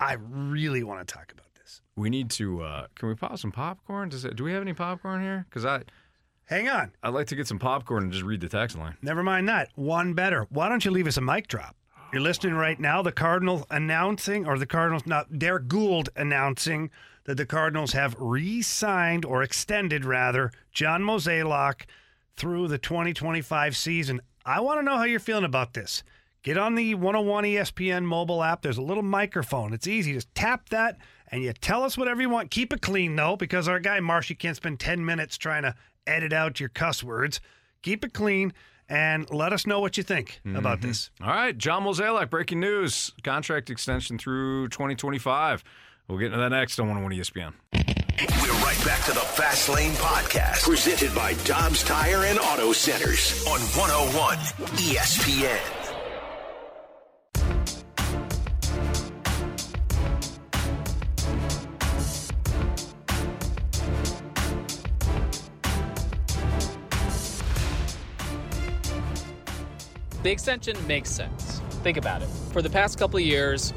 I 0.00 0.14
really 0.14 0.82
want 0.82 1.06
to 1.06 1.14
talk 1.14 1.30
about 1.32 1.46
this. 1.54 1.80
We 1.94 2.10
need 2.10 2.28
to. 2.30 2.62
Uh, 2.62 2.86
can 2.96 3.08
we 3.08 3.14
pop 3.14 3.38
some 3.38 3.52
popcorn? 3.52 4.08
Does 4.08 4.24
it, 4.24 4.36
do 4.36 4.44
we 4.44 4.52
have 4.52 4.62
any 4.62 4.74
popcorn 4.74 5.22
here? 5.22 5.46
Because 5.48 5.64
I 5.64 5.82
hang 6.46 6.68
on. 6.68 6.92
I'd 7.02 7.14
like 7.14 7.28
to 7.28 7.36
get 7.36 7.46
some 7.46 7.58
popcorn 7.58 8.04
and 8.04 8.12
just 8.12 8.24
read 8.24 8.40
the 8.40 8.48
text 8.48 8.76
line. 8.76 8.96
Never 9.00 9.22
mind 9.22 9.48
that. 9.48 9.68
One 9.76 10.14
better. 10.14 10.46
Why 10.50 10.68
don't 10.68 10.84
you 10.84 10.90
leave 10.90 11.06
us 11.06 11.16
a 11.16 11.20
mic 11.22 11.46
drop? 11.46 11.76
You're 12.16 12.22
listening 12.22 12.54
right 12.54 12.80
now. 12.80 13.02
The 13.02 13.12
Cardinals 13.12 13.64
announcing, 13.70 14.46
or 14.46 14.58
the 14.58 14.64
Cardinals, 14.64 15.04
not 15.04 15.38
Derrick 15.38 15.68
Goold 15.68 16.08
announcing 16.16 16.90
that 17.24 17.36
the 17.36 17.44
Cardinals 17.44 17.92
have 17.92 18.16
re 18.18 18.62
signed 18.62 19.26
or 19.26 19.42
extended, 19.42 20.02
rather, 20.02 20.50
John 20.72 21.02
Mozeliak 21.02 21.82
through 22.34 22.68
the 22.68 22.78
2025 22.78 23.76
season. 23.76 24.22
I 24.46 24.60
want 24.60 24.80
to 24.80 24.82
know 24.82 24.96
how 24.96 25.02
you're 25.02 25.20
feeling 25.20 25.44
about 25.44 25.74
this. 25.74 26.02
Get 26.42 26.56
on 26.56 26.74
the 26.74 26.94
101 26.94 27.44
ESPN 27.44 28.04
mobile 28.04 28.42
app. 28.42 28.62
There's 28.62 28.78
a 28.78 28.82
little 28.82 29.02
microphone. 29.02 29.74
It's 29.74 29.86
easy. 29.86 30.14
Just 30.14 30.34
tap 30.34 30.70
that 30.70 30.96
and 31.30 31.42
you 31.42 31.52
tell 31.52 31.82
us 31.82 31.98
whatever 31.98 32.22
you 32.22 32.30
want. 32.30 32.50
Keep 32.50 32.72
it 32.72 32.80
clean, 32.80 33.14
though, 33.14 33.36
because 33.36 33.68
our 33.68 33.78
guy 33.78 34.00
Marshy 34.00 34.34
can't 34.34 34.56
spend 34.56 34.80
10 34.80 35.04
minutes 35.04 35.36
trying 35.36 35.64
to 35.64 35.74
edit 36.06 36.32
out 36.32 36.60
your 36.60 36.70
cuss 36.70 37.04
words. 37.04 37.42
Keep 37.82 38.06
it 38.06 38.14
clean 38.14 38.54
and 38.88 39.28
let 39.30 39.52
us 39.52 39.66
know 39.66 39.80
what 39.80 39.96
you 39.96 40.02
think 40.02 40.40
about 40.54 40.78
Mhm. 40.78 40.82
this. 40.82 41.10
All 41.20 41.28
right, 41.28 41.56
John 41.56 41.84
Mozeliak, 41.84 42.30
breaking 42.30 42.60
news. 42.60 43.12
Contract 43.24 43.70
extension 43.70 44.18
through 44.18 44.68
2025. 44.68 45.64
We'll 46.08 46.18
get 46.18 46.26
into 46.26 46.38
that 46.38 46.50
next 46.50 46.78
on 46.78 46.86
101 46.88 47.12
ESPN. 47.12 47.54
We're 47.72 48.52
right 48.64 48.84
back 48.84 49.04
to 49.06 49.12
the 49.12 49.20
Fast 49.20 49.68
Lane 49.68 49.92
Podcast, 49.94 50.62
presented 50.62 51.14
by 51.14 51.34
Dobbs 51.44 51.82
Tire 51.82 52.24
and 52.24 52.38
Auto 52.38 52.72
Centers 52.72 53.44
on 53.46 53.60
101 53.76 54.38
ESPN. 54.78 55.85
The 70.26 70.32
extension 70.32 70.76
makes 70.88 71.08
sense. 71.08 71.60
Think 71.84 71.96
about 71.96 72.20
it. 72.20 72.26
For 72.50 72.60
the 72.60 72.68
past 72.68 72.98
couple 72.98 73.20
years, 73.20 73.72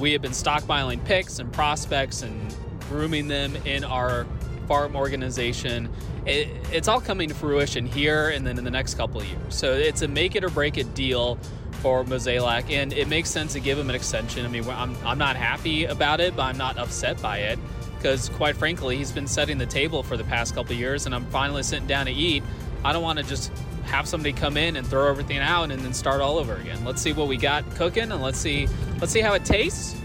we 0.00 0.10
have 0.10 0.20
been 0.20 0.32
stockpiling 0.32 1.04
picks 1.04 1.38
and 1.38 1.52
prospects 1.52 2.22
and 2.22 2.52
grooming 2.88 3.28
them 3.28 3.54
in 3.64 3.84
our 3.84 4.26
farm 4.66 4.96
organization. 4.96 5.88
It, 6.26 6.48
it's 6.72 6.88
all 6.88 7.00
coming 7.00 7.28
to 7.28 7.34
fruition 7.36 7.86
here 7.86 8.30
and 8.30 8.44
then 8.44 8.58
in 8.58 8.64
the 8.64 8.72
next 8.72 8.94
couple 8.94 9.20
of 9.20 9.28
years. 9.28 9.54
So 9.54 9.72
it's 9.72 10.02
a 10.02 10.08
make 10.08 10.34
it 10.34 10.42
or 10.42 10.50
break 10.50 10.78
it 10.78 10.94
deal 10.94 11.38
for 11.74 12.02
Mozeliak, 12.02 12.72
and 12.72 12.92
it 12.92 13.06
makes 13.06 13.30
sense 13.30 13.52
to 13.52 13.60
give 13.60 13.78
him 13.78 13.88
an 13.88 13.94
extension. 13.94 14.44
I 14.44 14.48
mean, 14.48 14.68
I'm, 14.68 14.96
I'm 15.06 15.18
not 15.18 15.36
happy 15.36 15.84
about 15.84 16.18
it, 16.18 16.34
but 16.34 16.42
I'm 16.42 16.58
not 16.58 16.76
upset 16.76 17.22
by 17.22 17.38
it 17.38 17.58
because, 17.98 18.30
quite 18.30 18.56
frankly, 18.56 18.96
he's 18.96 19.12
been 19.12 19.28
setting 19.28 19.58
the 19.58 19.66
table 19.66 20.02
for 20.02 20.16
the 20.16 20.24
past 20.24 20.56
couple 20.56 20.74
years, 20.74 21.06
and 21.06 21.14
I'm 21.14 21.26
finally 21.26 21.62
sitting 21.62 21.86
down 21.86 22.06
to 22.06 22.12
eat. 22.12 22.42
I 22.84 22.92
don't 22.92 23.04
want 23.04 23.20
to 23.20 23.24
just 23.24 23.52
have 23.84 24.06
somebody 24.08 24.32
come 24.32 24.56
in 24.56 24.76
and 24.76 24.86
throw 24.86 25.08
everything 25.08 25.38
out 25.38 25.70
and 25.70 25.80
then 25.80 25.92
start 25.92 26.20
all 26.20 26.38
over 26.38 26.56
again. 26.56 26.84
Let's 26.84 27.00
see 27.00 27.12
what 27.12 27.28
we 27.28 27.36
got 27.36 27.68
cooking, 27.74 28.12
and 28.12 28.22
let's 28.22 28.38
see 28.38 28.68
let's 29.00 29.12
see 29.12 29.20
how 29.20 29.34
it 29.34 29.44
tastes, 29.44 29.96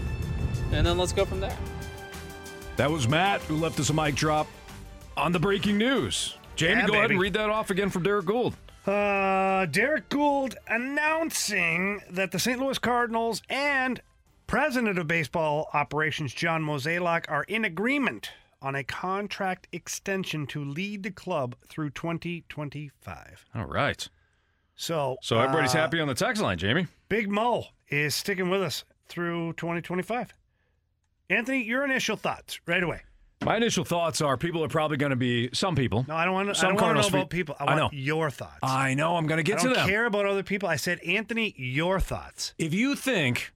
and 0.72 0.86
then 0.86 0.98
let's 0.98 1.12
go 1.12 1.24
from 1.24 1.40
there. 1.40 1.56
That 2.76 2.90
was 2.90 3.08
Matt 3.08 3.40
who 3.42 3.56
left 3.56 3.78
us 3.80 3.90
a 3.90 3.94
mic 3.94 4.14
drop 4.14 4.46
on 5.16 5.32
the 5.32 5.38
breaking 5.38 5.76
news. 5.78 6.36
Jamie, 6.56 6.80
Yeah, 6.80 6.86
go 6.86 6.94
ahead 6.94 7.10
and 7.10 7.20
read 7.20 7.34
that 7.34 7.50
off 7.50 7.70
again 7.70 7.90
from 7.90 8.02
Derrick 8.02 8.26
Goold. 8.26 8.54
Uh, 8.86 9.66
Derrick 9.66 10.08
Goold 10.08 10.56
announcing 10.68 12.00
that 12.10 12.32
the 12.32 12.38
St. 12.38 12.58
Louis 12.58 12.78
Cardinals 12.78 13.42
and 13.48 14.00
president 14.46 14.98
of 14.98 15.06
baseball 15.06 15.68
operations 15.74 16.32
John 16.34 16.62
Mozeliak 16.62 17.26
are 17.28 17.44
in 17.44 17.64
agreement 17.64 18.32
on 18.62 18.74
a 18.74 18.84
contract 18.84 19.68
extension 19.72 20.46
to 20.48 20.64
lead 20.64 21.02
the 21.02 21.10
club 21.10 21.56
through 21.68 21.90
2025. 21.90 23.46
All 23.54 23.64
right. 23.64 24.08
So, 24.76 25.16
So 25.22 25.38
everybody's 25.38 25.74
uh, 25.74 25.78
happy 25.78 26.00
on 26.00 26.08
the 26.08 26.14
text 26.14 26.40
line, 26.42 26.58
Jamie. 26.58 26.86
Big 27.08 27.30
Mo 27.30 27.66
is 27.88 28.14
sticking 28.14 28.48
with 28.50 28.62
us 28.62 28.84
through 29.08 29.52
2025. 29.54 30.32
Anthony, 31.28 31.62
your 31.62 31.84
initial 31.84 32.16
thoughts 32.16 32.60
right 32.66 32.82
away. 32.82 33.02
My 33.42 33.56
initial 33.56 33.84
thoughts 33.84 34.20
are 34.20 34.36
people 34.36 34.62
are 34.64 34.68
probably 34.68 34.98
going 34.98 35.10
to 35.10 35.16
be 35.16 35.48
some 35.54 35.74
people. 35.74 36.04
No, 36.06 36.14
I 36.14 36.26
don't 36.26 36.34
want 36.34 36.54
to. 36.54 36.58
I 36.66 36.68
don't 36.68 36.80
want 36.80 36.96
to 36.96 37.02
know 37.02 37.08
about 37.18 37.30
people. 37.30 37.56
I 37.58 37.64
I 37.64 37.66
want 37.78 37.92
know. 37.94 37.98
your 37.98 38.28
thoughts. 38.28 38.58
I 38.62 38.92
know. 38.92 39.16
I'm 39.16 39.26
going 39.26 39.38
to 39.38 39.42
get 39.42 39.58
I 39.60 39.62
to 39.62 39.66
don't 39.68 39.76
them. 39.76 39.88
care 39.88 40.04
about 40.04 40.26
other 40.26 40.42
people. 40.42 40.68
I 40.68 40.76
said, 40.76 40.98
Anthony, 41.00 41.54
your 41.56 42.00
thoughts. 42.00 42.52
If 42.58 42.74
you 42.74 42.94
think 42.94 43.52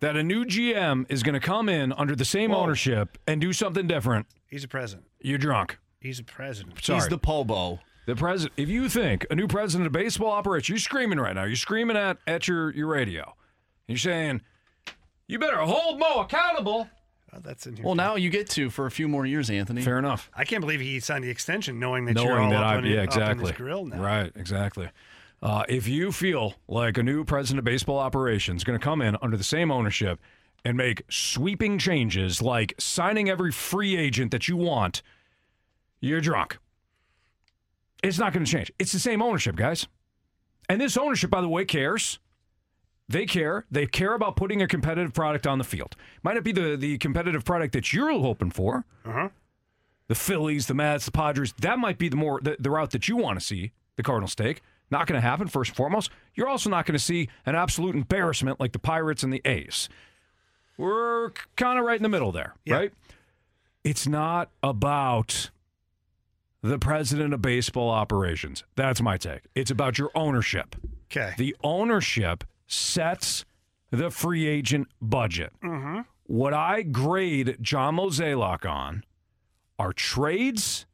that 0.00 0.16
a 0.16 0.22
new 0.22 0.44
GM 0.44 1.06
is 1.08 1.22
going 1.22 1.34
to 1.34 1.40
come 1.40 1.68
in 1.68 1.92
under 1.92 2.14
the 2.14 2.24
same 2.24 2.50
Whoa. 2.50 2.58
ownership 2.58 3.18
and 3.26 3.40
do 3.40 3.52
something 3.52 3.86
different, 3.86 4.26
He's 4.48 4.64
a 4.64 4.68
president. 4.68 5.06
you're 5.20 5.38
drunk. 5.38 5.78
He's 6.00 6.18
a 6.20 6.24
president. 6.24 6.82
Sorry. 6.84 7.00
He's 7.00 7.08
the 7.08 7.18
Pobo. 7.18 7.80
The 8.06 8.14
president. 8.14 8.52
If 8.56 8.68
you 8.68 8.88
think 8.88 9.26
a 9.30 9.34
new 9.34 9.48
president 9.48 9.86
of 9.86 9.92
baseball 9.92 10.30
operates, 10.30 10.68
you're 10.68 10.78
screaming 10.78 11.18
right 11.18 11.34
now. 11.34 11.44
You're 11.44 11.56
screaming 11.56 11.96
at 11.96 12.18
at 12.28 12.46
your 12.46 12.72
your 12.72 12.86
radio. 12.86 13.34
You're 13.88 13.98
saying, 13.98 14.42
"You 15.26 15.40
better 15.40 15.56
hold 15.58 15.98
Mo 15.98 16.20
accountable." 16.20 16.88
Oh, 17.32 17.38
that's 17.42 17.66
in 17.66 17.74
here. 17.74 17.84
Well, 17.84 17.96
now 17.96 18.14
you 18.14 18.30
get 18.30 18.48
to 18.50 18.70
for 18.70 18.86
a 18.86 18.90
few 18.92 19.08
more 19.08 19.26
years, 19.26 19.50
Anthony. 19.50 19.82
Fair 19.82 19.98
enough. 19.98 20.30
I 20.34 20.44
can't 20.44 20.60
believe 20.60 20.80
he 20.80 21.00
signed 21.00 21.24
the 21.24 21.30
extension 21.30 21.80
knowing 21.80 22.04
that 22.04 22.14
you're 22.16 22.28
Knowing 22.36 22.44
all 22.44 22.50
that 22.50 22.62
up, 22.62 22.66
I, 22.66 22.76
on, 22.76 22.84
yeah, 22.84 22.90
up 22.92 22.96
in 22.98 23.04
exactly. 23.08 23.46
his 23.48 23.56
grill 23.56 23.84
now. 23.86 24.00
Right, 24.00 24.30
exactly. 24.36 24.88
Uh, 25.46 25.62
if 25.68 25.86
you 25.86 26.10
feel 26.10 26.54
like 26.66 26.98
a 26.98 27.02
new 27.04 27.22
president 27.22 27.60
of 27.60 27.64
baseball 27.64 28.00
operations 28.00 28.62
is 28.62 28.64
going 28.64 28.76
to 28.76 28.82
come 28.82 29.00
in 29.00 29.16
under 29.22 29.36
the 29.36 29.44
same 29.44 29.70
ownership 29.70 30.18
and 30.64 30.76
make 30.76 31.04
sweeping 31.08 31.78
changes 31.78 32.42
like 32.42 32.74
signing 32.78 33.30
every 33.30 33.52
free 33.52 33.96
agent 33.96 34.32
that 34.32 34.48
you 34.48 34.56
want, 34.56 35.02
you're 36.00 36.20
drunk. 36.20 36.58
It's 38.02 38.18
not 38.18 38.32
going 38.32 38.44
to 38.44 38.50
change. 38.50 38.72
It's 38.80 38.90
the 38.90 38.98
same 38.98 39.22
ownership, 39.22 39.54
guys. 39.54 39.86
And 40.68 40.80
this 40.80 40.96
ownership, 40.96 41.30
by 41.30 41.42
the 41.42 41.48
way, 41.48 41.64
cares. 41.64 42.18
They 43.08 43.24
care. 43.24 43.66
They 43.70 43.86
care 43.86 44.14
about 44.14 44.34
putting 44.34 44.62
a 44.62 44.66
competitive 44.66 45.14
product 45.14 45.46
on 45.46 45.58
the 45.58 45.64
field. 45.64 45.94
Might 46.24 46.34
not 46.34 46.42
be 46.42 46.50
the, 46.50 46.76
the 46.76 46.98
competitive 46.98 47.44
product 47.44 47.72
that 47.74 47.92
you're 47.92 48.10
hoping 48.10 48.50
for. 48.50 48.84
Uh-huh. 49.04 49.28
The 50.08 50.16
Phillies, 50.16 50.66
the 50.66 50.74
Mets, 50.74 51.04
the 51.04 51.12
Padres. 51.12 51.54
That 51.60 51.78
might 51.78 51.98
be 51.98 52.08
the 52.08 52.16
more 52.16 52.40
the, 52.42 52.56
the 52.58 52.70
route 52.70 52.90
that 52.90 53.06
you 53.06 53.16
want 53.16 53.38
to 53.38 53.46
see 53.46 53.70
the 53.94 54.02
Cardinals 54.02 54.34
take. 54.34 54.60
Not 54.90 55.06
going 55.06 55.20
to 55.20 55.26
happen. 55.26 55.48
First 55.48 55.70
and 55.70 55.76
foremost, 55.76 56.10
you're 56.34 56.48
also 56.48 56.70
not 56.70 56.86
going 56.86 56.96
to 56.96 57.02
see 57.04 57.28
an 57.44 57.54
absolute 57.54 57.94
embarrassment 57.94 58.60
like 58.60 58.72
the 58.72 58.78
Pirates 58.78 59.22
and 59.22 59.32
the 59.32 59.42
A's. 59.44 59.88
We're 60.78 61.30
kind 61.56 61.78
of 61.78 61.84
right 61.84 61.96
in 61.96 62.02
the 62.02 62.08
middle 62.08 62.32
there, 62.32 62.54
right? 62.68 62.92
It's 63.82 64.06
not 64.06 64.50
about 64.62 65.50
the 66.62 66.78
president 66.78 67.32
of 67.32 67.40
baseball 67.40 67.90
operations. 67.90 68.64
That's 68.74 69.00
my 69.00 69.16
take. 69.16 69.42
It's 69.54 69.70
about 69.70 69.98
your 69.98 70.10
ownership. 70.14 70.76
Okay. 71.10 71.34
The 71.38 71.56
ownership 71.62 72.44
sets 72.66 73.44
the 73.90 74.10
free 74.10 74.46
agent 74.46 74.88
budget. 75.00 75.52
Mm-hmm. 75.62 76.00
What 76.24 76.52
I 76.52 76.82
grade 76.82 77.58
John 77.60 77.96
Mozeliak 77.96 78.68
on 78.68 79.04
are 79.78 79.92
trades 79.92 80.86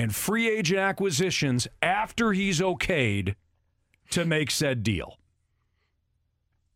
and 0.00 0.16
free 0.16 0.48
agent 0.48 0.80
acquisitions 0.80 1.68
after 1.82 2.32
he's 2.32 2.58
okayed 2.58 3.34
to 4.08 4.24
make 4.24 4.50
said 4.50 4.82
deal. 4.82 5.18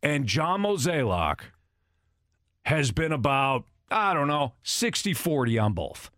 And 0.03 0.27
John 0.27 0.61
Mozeliak 0.61 1.39
has 2.67 2.91
been 2.91 3.11
about, 3.11 3.65
I 3.89 4.13
don't 4.13 4.27
know, 4.27 4.53
60 4.61 5.15
40 5.15 5.57
on 5.57 5.73
both. 5.73 6.11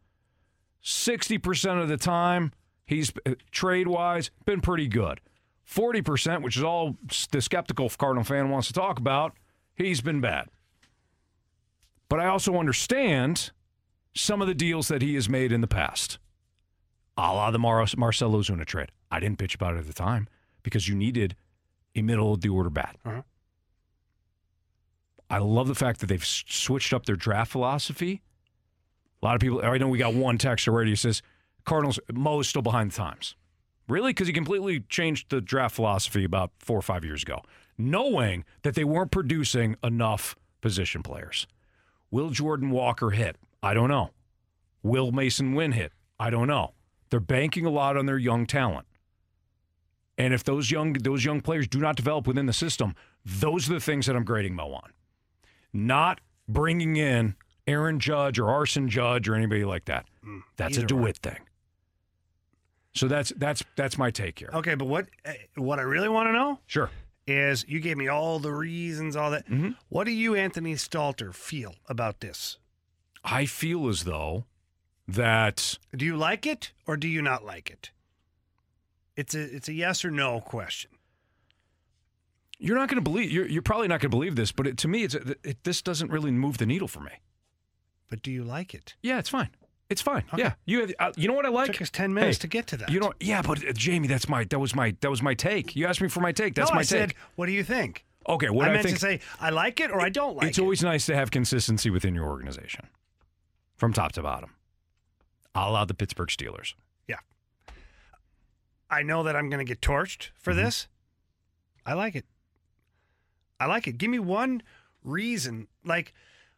60% 0.83 1.81
of 1.81 1.87
the 1.87 1.95
time, 1.95 2.51
he's 2.85 3.13
uh, 3.25 3.35
trade 3.51 3.87
wise 3.87 4.29
been 4.43 4.59
pretty 4.59 4.89
good. 4.89 5.21
40%, 5.65 6.41
which 6.41 6.57
is 6.57 6.63
all 6.63 6.97
the 7.31 7.41
skeptical 7.41 7.89
Cardinal 7.89 8.25
fan 8.25 8.49
wants 8.49 8.67
to 8.67 8.73
talk 8.73 8.99
about, 8.99 9.33
he's 9.75 10.01
been 10.01 10.19
bad. 10.19 10.49
But 12.09 12.19
I 12.19 12.27
also 12.27 12.57
understand 12.57 13.51
some 14.13 14.41
of 14.41 14.49
the 14.49 14.53
deals 14.53 14.89
that 14.89 15.01
he 15.01 15.15
has 15.15 15.29
made 15.29 15.53
in 15.53 15.61
the 15.61 15.67
past, 15.67 16.19
a 17.17 17.33
la 17.33 17.51
the 17.51 17.59
Mar- 17.59 17.85
Marcell 17.97 18.31
Ozuna 18.31 18.65
trade. 18.65 18.91
I 19.11 19.19
didn't 19.19 19.39
bitch 19.39 19.55
about 19.55 19.75
it 19.75 19.79
at 19.79 19.87
the 19.87 19.93
time 19.93 20.27
because 20.63 20.87
you 20.87 20.95
needed 20.95 21.35
a 21.95 22.01
middle 22.01 22.33
of 22.33 22.41
the 22.41 22.49
order 22.49 22.69
bat. 22.69 22.95
Uh-huh. 23.05 23.21
I 25.29 25.39
love 25.39 25.67
the 25.67 25.75
fact 25.75 25.99
that 25.99 26.07
they've 26.07 26.25
switched 26.25 26.93
up 26.93 27.05
their 27.05 27.15
draft 27.15 27.51
philosophy. 27.51 28.21
A 29.21 29.25
lot 29.25 29.35
of 29.35 29.41
people, 29.41 29.61
I 29.63 29.77
know 29.77 29.87
we 29.87 29.97
got 29.97 30.13
one 30.13 30.37
text 30.37 30.67
already 30.67 30.91
who 30.91 30.95
says 30.95 31.21
Cardinals, 31.65 31.99
Mo's 32.13 32.47
still 32.47 32.61
behind 32.61 32.91
the 32.91 32.95
times. 32.95 33.35
Really? 33.89 34.11
Because 34.11 34.27
he 34.27 34.33
completely 34.33 34.81
changed 34.81 35.29
the 35.29 35.41
draft 35.41 35.75
philosophy 35.75 36.23
about 36.23 36.51
four 36.59 36.77
or 36.77 36.81
five 36.81 37.03
years 37.03 37.23
ago, 37.23 37.41
knowing 37.77 38.45
that 38.63 38.75
they 38.75 38.83
weren't 38.83 39.11
producing 39.11 39.75
enough 39.83 40.35
position 40.61 41.03
players. 41.03 41.47
Will 42.11 42.29
Jordan 42.29 42.69
Walker 42.69 43.09
hit? 43.11 43.37
I 43.63 43.73
don't 43.73 43.89
know. 43.89 44.11
Will 44.83 45.11
Masyn 45.11 45.55
Winn 45.55 45.71
hit? 45.73 45.91
I 46.19 46.29
don't 46.29 46.47
know. 46.47 46.73
They're 47.09 47.19
banking 47.19 47.65
a 47.65 47.69
lot 47.69 47.97
on 47.97 48.05
their 48.05 48.17
young 48.17 48.45
talent. 48.45 48.87
And 50.17 50.33
if 50.33 50.43
those 50.43 50.71
young 50.71 50.93
those 50.93 51.23
young 51.23 51.41
players 51.41 51.67
do 51.67 51.79
not 51.79 51.95
develop 51.95 52.25
within 52.27 52.45
the 52.47 52.53
system, 52.53 52.95
those 53.23 53.69
are 53.69 53.73
the 53.73 53.79
things 53.79 54.07
that 54.07 54.15
I'm 54.15 54.23
grading 54.25 54.55
Mo 54.55 54.73
on. 54.73 54.91
Not 55.73 56.21
bringing 56.47 56.95
in 56.95 57.35
Aaron 57.67 57.99
Judge 57.99 58.39
or 58.39 58.49
Arson 58.49 58.89
Judge 58.89 59.27
or 59.29 59.35
anybody 59.35 59.63
like 59.63 59.85
that. 59.85 60.05
That's 60.55 60.77
a. 60.77 60.83
DeWitt 60.83 61.17
thing. 61.17 61.39
So 62.95 63.07
that's 63.07 63.31
that's 63.37 63.63
that's 63.75 63.97
my 63.97 64.09
take 64.09 64.39
here. 64.39 64.49
Okay, 64.53 64.73
but 64.73 64.85
what 64.85 65.07
uh, 65.23 65.33
what 65.55 65.77
I 65.77 65.83
really 65.83 66.09
want 66.09 66.27
to 66.29 66.33
know 66.33 66.59
Sure. 66.65 66.89
is 67.27 67.63
you 67.67 67.79
gave 67.79 67.95
me 67.95 68.07
all 68.07 68.39
the 68.39 68.51
reasons, 68.51 69.15
all 69.15 69.29
that. 69.31 69.47
Mm-hmm. 69.47 69.71
What 69.89 70.05
do 70.05 70.11
you, 70.11 70.33
Anthony 70.33 70.73
Stalter, 70.73 71.31
feel 71.33 71.75
about 71.87 72.21
this? 72.21 72.57
I 73.23 73.45
feel 73.45 73.87
as 73.87 74.05
though 74.05 74.45
that 75.07 75.77
Do 75.95 76.05
you 76.05 76.17
like 76.17 76.45
it 76.45 76.71
or 76.85 76.97
do 76.97 77.07
you 77.07 77.21
not 77.21 77.45
like 77.45 77.69
it? 77.69 77.91
It's 79.15 79.33
a 79.33 79.41
it's 79.41 79.67
a 79.67 79.73
yes 79.73 80.03
or 80.05 80.11
no 80.11 80.39
question. 80.41 80.91
you're 82.59 82.75
not 82.77 82.89
going 82.89 83.03
to 83.03 83.09
believe 83.09 83.31
you're, 83.31 83.47
you're 83.47 83.61
probably 83.61 83.87
not 83.87 83.99
going 84.01 84.11
to 84.11 84.15
believe 84.17 84.35
this, 84.35 84.51
but 84.51 84.67
it, 84.67 84.77
to 84.79 84.87
me, 84.87 85.03
it's 85.03 85.15
it, 85.15 85.63
this 85.63 85.81
doesn't 85.81 86.11
really 86.11 86.31
move 86.31 86.57
the 86.57 86.65
needle 86.65 86.87
for 86.87 86.99
me. 86.99 87.11
But 88.09 88.21
do 88.21 88.31
you 88.31 88.43
like 88.43 88.73
it? 88.73 88.95
Yeah, 89.01 89.19
it's 89.19 89.29
fine. 89.29 89.49
It's 89.89 90.01
fine. 90.01 90.23
Yeah, 90.37 90.53
you 90.65 90.81
have, 90.81 90.93
uh, 90.99 91.11
you 91.15 91.27
know 91.29 91.33
what 91.33 91.45
I 91.45 91.49
like? 91.49 91.67
Took 91.71 91.81
us 91.81 91.89
10 91.89 92.13
minutes 92.13 92.37
Hey, 92.37 92.41
to 92.41 92.47
get 92.47 92.67
to 92.67 92.77
that. 92.77 92.89
You 92.89 92.99
know, 92.99 93.13
yeah, 93.21 93.41
but 93.41 93.65
uh, 93.65 93.71
Jamie, 93.71 94.07
that's 94.07 94.27
my 94.27 94.43
that 94.45 94.59
was 94.59 94.75
my 94.75 94.95
that 95.01 95.09
was 95.09 95.21
my 95.21 95.33
take. 95.33 95.75
You 95.77 95.85
asked 95.87 96.01
me 96.01 96.09
for 96.09 96.19
my 96.19 96.31
take. 96.33 96.55
That's 96.55 96.69
no, 96.71 96.75
my 96.75 96.81
I 96.81 96.83
take. 96.83 96.89
said, 96.89 97.13
what 97.35 97.45
do 97.45 97.53
you 97.53 97.63
think? 97.63 98.03
okay, 98.29 98.49
what 98.49 98.67
I 98.67 98.71
I, 98.71 98.73
meant 98.73 98.85
think 98.85 98.97
to 98.97 99.01
say 99.01 99.19
I 99.39 99.49
like 99.51 99.79
it 99.79 99.89
or 99.89 100.01
I 100.01 100.09
don't 100.09 100.35
like 100.35 100.47
it's 100.49 100.57
it. 100.57 100.61
It's 100.61 100.63
always 100.63 100.83
nice 100.83 101.05
to 101.05 101.15
have 101.15 101.31
consistency 101.31 101.89
within 101.89 102.13
your 102.13 102.25
organization, 102.25 102.87
from 103.77 103.93
top 103.93 104.11
to 104.13 104.21
bottom. 104.21 104.51
I'll 105.57 105.71
allow 105.71 105.85
the 105.85 105.93
Pittsburgh 105.93 106.29
Steelers. 106.29 106.73
Yeah. 107.07 107.17
I 108.89 109.03
know 109.03 109.23
that 109.23 109.35
I'm 109.35 109.49
going 109.49 109.65
to 109.65 109.69
get 109.69 109.81
torched 109.81 110.29
for 110.39 110.51
Mm-hmm. 110.51 110.63
this. 110.63 110.87
I 111.85 111.93
like 111.93 112.15
it. 112.15 112.25
I 113.59 113.65
like 113.65 113.87
it. 113.87 113.97
Give 113.97 114.09
me 114.11 114.19
one 114.19 114.61
reason, 115.03 115.67
like 115.85 116.13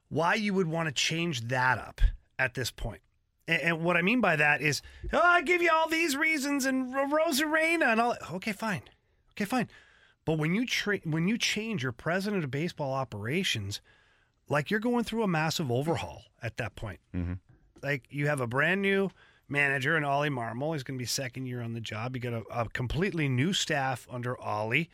why 0.09 0.33
you 0.35 0.53
would 0.53 0.67
want 0.67 0.87
to 0.87 0.93
change 0.93 1.41
that 1.49 1.77
up 1.77 2.01
at 2.37 2.55
this 2.55 2.71
point. 2.71 3.01
And, 3.47 3.61
and 3.61 3.83
what 3.83 3.95
I 3.95 4.01
mean 4.01 4.21
by 4.21 4.35
that 4.35 4.61
is, 4.61 4.81
oh, 5.13 5.19
I 5.23 5.41
give 5.43 5.61
you 5.61 5.69
all 5.71 5.87
these 5.87 6.17
reasons 6.17 6.65
and 6.65 6.93
Ro- 6.93 7.07
Rosarena 7.07 7.85
and 7.91 8.01
all. 8.01 8.15
Okay, 8.33 8.51
fine. 8.51 8.81
Okay, 9.33 9.45
fine. 9.45 9.69
But 10.25 10.37
when 10.39 10.53
you 10.53 10.65
tra- 10.65 10.99
when 11.05 11.27
you 11.27 11.37
change 11.37 11.83
your 11.83 11.91
president 11.93 12.43
of 12.43 12.51
baseball 12.51 12.93
operations, 12.93 13.81
like 14.49 14.69
you're 14.69 14.79
going 14.79 15.03
through 15.03 15.23
a 15.23 15.27
massive 15.27 15.71
overhaul 15.71 16.23
at 16.41 16.57
that 16.57 16.75
point 16.75 16.99
Mm-hmm. 17.15 17.33
Like 17.81 18.03
you 18.09 18.27
have 18.27 18.41
a 18.41 18.47
brand 18.47 18.81
new 18.81 19.11
manager 19.47 19.97
in 19.97 20.03
Oli 20.03 20.29
Marmol. 20.29 20.73
He's 20.73 20.83
going 20.83 20.97
to 20.97 21.01
be 21.01 21.07
second 21.07 21.45
year 21.47 21.61
on 21.61 21.73
the 21.73 21.81
job. 21.81 22.15
You 22.15 22.21
got 22.21 22.33
a, 22.33 22.43
a 22.51 22.69
completely 22.69 23.27
new 23.27 23.53
staff 23.53 24.07
under 24.09 24.39
Ollie. 24.39 24.89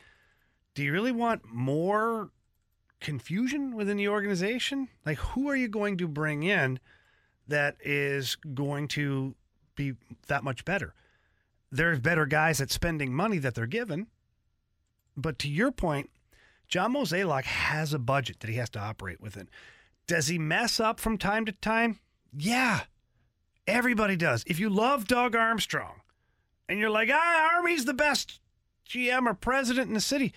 Do 0.74 0.82
you 0.82 0.92
really 0.92 1.12
want 1.12 1.42
more 1.44 2.30
confusion 3.00 3.74
within 3.74 3.96
the 3.96 4.08
organization? 4.08 4.88
Like, 5.04 5.18
who 5.18 5.48
are 5.48 5.56
you 5.56 5.68
going 5.68 5.96
to 5.98 6.08
bring 6.08 6.42
in 6.42 6.80
that 7.48 7.76
is 7.84 8.36
going 8.54 8.88
to 8.88 9.34
be 9.74 9.94
that 10.28 10.44
much 10.44 10.64
better? 10.64 10.94
There's 11.70 11.98
better 11.98 12.26
guys 12.26 12.60
at 12.60 12.70
spending 12.70 13.12
money 13.12 13.38
that 13.38 13.54
they're 13.54 13.66
given. 13.66 14.06
But 15.16 15.38
to 15.40 15.48
your 15.48 15.70
point, 15.70 16.10
John 16.68 16.94
Mozeliak 16.94 17.44
has 17.44 17.94
a 17.94 17.98
budget 17.98 18.40
that 18.40 18.50
he 18.50 18.56
has 18.56 18.70
to 18.70 18.78
operate 18.78 19.20
within. 19.20 19.48
Does 20.06 20.28
he 20.28 20.38
mess 20.38 20.78
up 20.78 21.00
from 21.00 21.18
time 21.18 21.44
to 21.46 21.52
time? 21.52 22.00
Yeah. 22.36 22.82
Everybody 23.66 24.16
does. 24.16 24.44
If 24.46 24.60
you 24.60 24.68
love 24.68 25.08
Doug 25.08 25.34
Armstrong 25.34 26.02
and 26.68 26.78
you're 26.78 26.90
like, 26.90 27.08
ah, 27.12 27.54
Army's 27.54 27.84
the 27.84 27.94
best 27.94 28.40
GM 28.88 29.26
or 29.26 29.34
president 29.34 29.88
in 29.88 29.94
the 29.94 30.00
city, 30.00 30.32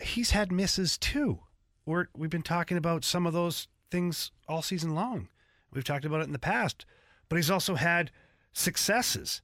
he's 0.00 0.32
had 0.32 0.52
misses 0.52 0.98
too. 0.98 1.40
We're, 1.86 2.06
we've 2.14 2.30
been 2.30 2.42
talking 2.42 2.76
about 2.76 3.04
some 3.04 3.26
of 3.26 3.32
those 3.32 3.68
things 3.90 4.32
all 4.48 4.60
season 4.60 4.94
long. 4.94 5.28
We've 5.72 5.84
talked 5.84 6.04
about 6.04 6.20
it 6.20 6.26
in 6.26 6.32
the 6.32 6.38
past, 6.38 6.84
but 7.28 7.36
he's 7.36 7.50
also 7.50 7.76
had 7.76 8.10
successes. 8.52 9.40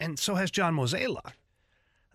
And 0.00 0.18
so 0.18 0.36
has 0.36 0.50
John 0.50 0.74
Mozeliak. 0.74 1.34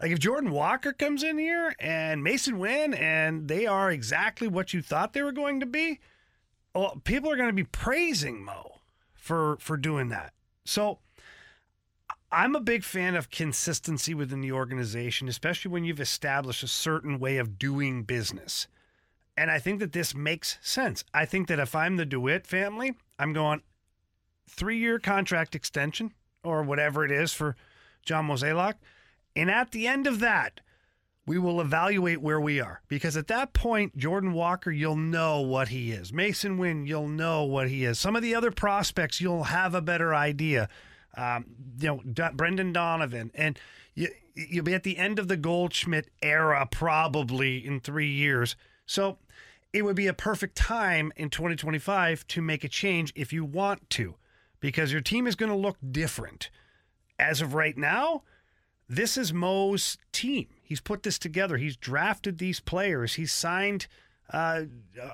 Like 0.02 0.12
if 0.12 0.20
Jordan 0.20 0.52
Walker 0.52 0.92
comes 0.92 1.24
in 1.24 1.38
here 1.38 1.74
and 1.80 2.26
Masyn 2.26 2.58
Winn 2.58 2.94
and 2.94 3.48
they 3.48 3.66
are 3.66 3.92
exactly 3.92 4.48
what 4.48 4.74
you 4.74 4.82
thought 4.82 5.14
they 5.14 5.22
were 5.22 5.32
going 5.32 5.62
to 5.62 5.66
be, 5.66 6.00
well, 6.74 7.00
people 7.06 7.32
are 7.32 7.38
going 7.38 7.50
to 7.50 7.54
be 7.54 7.64
praising 7.64 8.44
Mo 8.44 8.75
for 9.26 9.58
for 9.60 9.76
doing 9.76 10.10
that. 10.10 10.34
So 10.66 11.00
I'm 12.32 12.56
a 12.56 12.60
big 12.60 12.84
fan 12.84 13.16
of 13.16 13.32
consistency 13.32 14.14
within 14.14 14.42
the 14.42 14.52
organization, 14.52 15.28
especially 15.28 15.72
when 15.72 15.84
you've 15.84 16.00
established 16.00 16.62
a 16.62 16.68
certain 16.68 17.18
way 17.18 17.38
of 17.38 17.58
doing 17.58 18.04
business. 18.04 18.68
And 19.36 19.50
I 19.50 19.58
think 19.58 19.80
that 19.80 19.94
this 19.94 20.14
makes 20.14 20.60
sense. 20.62 21.04
I 21.12 21.26
think 21.26 21.48
that 21.48 21.60
if 21.60 21.76
I'm 21.76 21.98
the 21.98 22.06
DeWitt 22.06 22.46
family, 22.46 22.94
I'm 23.18 23.34
going 23.34 23.64
three 24.48 24.78
year 24.78 25.00
contract 25.00 25.56
extension 25.56 26.14
or 26.44 26.62
whatever 26.62 27.04
it 27.04 27.12
is 27.12 27.34
for 27.34 27.56
John 28.06 28.28
Mozeliak. 28.28 28.76
And 29.36 29.50
at 29.50 29.72
the 29.72 29.88
end 29.88 30.06
of 30.06 30.20
that, 30.20 30.62
we 31.28 31.38
will 31.40 31.60
evaluate 31.60 32.22
where 32.22 32.40
we 32.40 32.60
are 32.60 32.82
because 32.88 33.18
at 33.18 33.28
that 33.28 33.54
point, 33.54 33.98
Jordan 33.98 34.34
Walker, 34.34 34.72
you'll 34.72 34.96
know 34.96 35.42
what 35.42 35.70
he 35.70 35.92
is. 35.92 36.12
Masyn 36.12 36.58
Winn, 36.58 36.86
you'll 36.86 37.08
know 37.08 37.44
what 37.44 37.68
he 37.70 37.84
is. 37.84 38.00
Some 38.00 38.16
of 38.16 38.22
the 38.22 38.36
other 38.36 38.52
prospects, 38.52 39.20
you'll 39.20 39.46
have 39.46 39.74
a 39.74 39.82
better 39.82 40.14
idea. 40.14 40.70
Um, 41.18 41.46
you 41.80 41.88
know, 41.88 42.02
Do- 42.02 42.36
Brendan 42.36 42.74
Donovan, 42.74 43.32
and 43.34 43.58
you, 43.96 44.10
you'll 44.36 44.66
be 44.66 44.74
at 44.74 44.84
the 44.84 44.98
end 44.98 45.18
of 45.18 45.28
the 45.28 45.38
Goldschmidt 45.38 46.10
era 46.22 46.68
probably 46.70 47.66
in 47.66 47.80
three 47.80 48.12
years. 48.12 48.56
So 48.86 49.18
it 49.74 49.84
would 49.84 49.96
be 49.96 50.08
a 50.08 50.14
perfect 50.14 50.56
time 50.56 51.12
in 51.16 51.30
2025 51.30 52.28
to 52.28 52.42
make 52.42 52.64
a 52.64 52.70
change 52.70 53.12
if 53.16 53.34
you 53.34 53.44
want 53.44 53.90
to, 53.92 54.16
because 54.60 54.92
your 54.92 55.02
team 55.02 55.26
is 55.26 55.36
going 55.36 55.52
to 55.52 55.58
look 55.58 55.78
different. 55.92 56.50
As 57.18 57.42
of 57.42 57.54
right 57.54 57.78
now, 57.78 58.24
this 58.88 59.18
is 59.18 59.34
Mo's 59.34 59.98
team. 60.12 60.48
He's 60.66 60.82
put 60.82 61.04
this 61.04 61.18
together. 61.20 61.58
He's 61.58 61.78
drafted 61.78 62.38
these 62.38 62.60
players. 62.60 63.14
He's 63.14 63.32
signed 63.32 63.88
uh, 64.34 64.64
uh, 65.02 65.10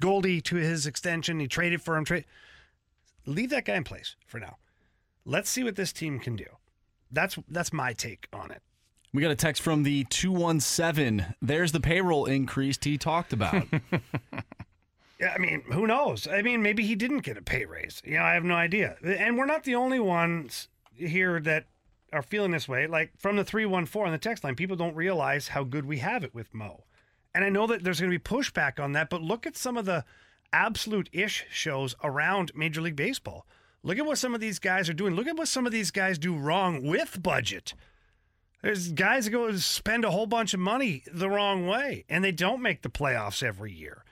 Goldie 0.00 0.40
to 0.42 0.56
his 0.56 0.86
extension. 0.86 1.40
He 1.40 1.48
traded 1.48 1.82
for 1.82 1.96
him. 1.96 2.04
Tra- 2.04 2.24
Leave 3.24 3.50
that 3.50 3.64
guy 3.64 3.74
in 3.74 3.84
place 3.84 4.14
for 4.26 4.38
now. 4.38 4.58
Let's 5.24 5.50
see 5.50 5.64
what 5.64 5.76
this 5.76 5.92
team 5.92 6.20
can 6.20 6.36
do. 6.36 6.46
That's 7.10 7.36
that's 7.48 7.72
my 7.72 7.92
take 7.92 8.28
on 8.32 8.50
it. 8.50 8.62
We 9.12 9.22
got 9.22 9.30
a 9.30 9.36
text 9.36 9.62
from 9.62 9.82
the 9.82 10.04
217. 10.04 11.34
There's 11.40 11.72
the 11.72 11.80
payroll 11.80 12.26
increase 12.26 12.78
he 12.82 12.98
talked 12.98 13.32
about. 13.32 13.66
Yeah, 15.18 15.32
I 15.34 15.38
mean, 15.38 15.62
who 15.72 15.86
knows? 15.86 16.28
I 16.28 16.42
mean, 16.42 16.62
maybe 16.62 16.84
he 16.84 16.94
didn't 16.94 17.20
get 17.20 17.38
a 17.38 17.42
pay 17.42 17.64
raise. 17.64 18.02
You 18.04 18.18
know, 18.18 18.22
I 18.22 18.34
have 18.34 18.44
no 18.44 18.54
idea. 18.54 18.96
And 19.02 19.38
we're 19.38 19.46
not 19.46 19.64
the 19.64 19.74
only 19.74 19.98
ones 19.98 20.68
here 20.94 21.40
that 21.40 21.66
are 22.16 22.22
feeling 22.22 22.50
this 22.50 22.68
way. 22.68 22.86
Like 22.86 23.12
from 23.18 23.36
the 23.36 23.44
314 23.44 24.06
on 24.06 24.12
the 24.12 24.18
text 24.18 24.42
line, 24.44 24.56
people 24.56 24.76
don't 24.76 24.96
realize 24.96 25.48
how 25.48 25.64
good 25.64 25.86
we 25.86 25.98
have 25.98 26.24
it 26.24 26.34
with 26.34 26.54
Mo. 26.54 26.84
And 27.34 27.44
I 27.44 27.48
know 27.48 27.66
that 27.66 27.84
there's 27.84 28.00
going 28.00 28.10
to 28.10 28.18
be 28.18 28.22
pushback 28.22 28.82
on 28.82 28.92
that, 28.92 29.10
but 29.10 29.22
look 29.22 29.46
at 29.46 29.56
some 29.56 29.76
of 29.76 29.84
the 29.84 30.04
absolute 30.52 31.10
ish 31.12 31.44
shows 31.50 31.94
around 32.02 32.52
Major 32.54 32.80
League 32.80 32.96
Baseball. 32.96 33.46
Look 33.82 33.98
at 33.98 34.06
what 34.06 34.18
some 34.18 34.34
of 34.34 34.40
these 34.40 34.58
guys 34.58 34.88
are 34.88 34.94
doing. 34.94 35.14
Look 35.14 35.26
at 35.26 35.36
what 35.36 35.48
some 35.48 35.66
of 35.66 35.72
these 35.72 35.90
guys 35.90 36.18
do 36.18 36.34
wrong 36.34 36.82
with 36.82 37.22
budget. 37.22 37.74
There's 38.62 38.90
guys 38.90 39.26
that 39.26 39.30
go 39.30 39.54
spend 39.56 40.04
a 40.04 40.10
whole 40.10 40.26
bunch 40.26 40.54
of 40.54 40.60
money 40.60 41.04
the 41.12 41.28
wrong 41.28 41.66
way, 41.66 42.04
and 42.08 42.24
they 42.24 42.32
don't 42.32 42.62
make 42.62 42.82
the 42.82 42.88
playoffs 42.88 43.42
every 43.42 43.72
year. 43.72 44.02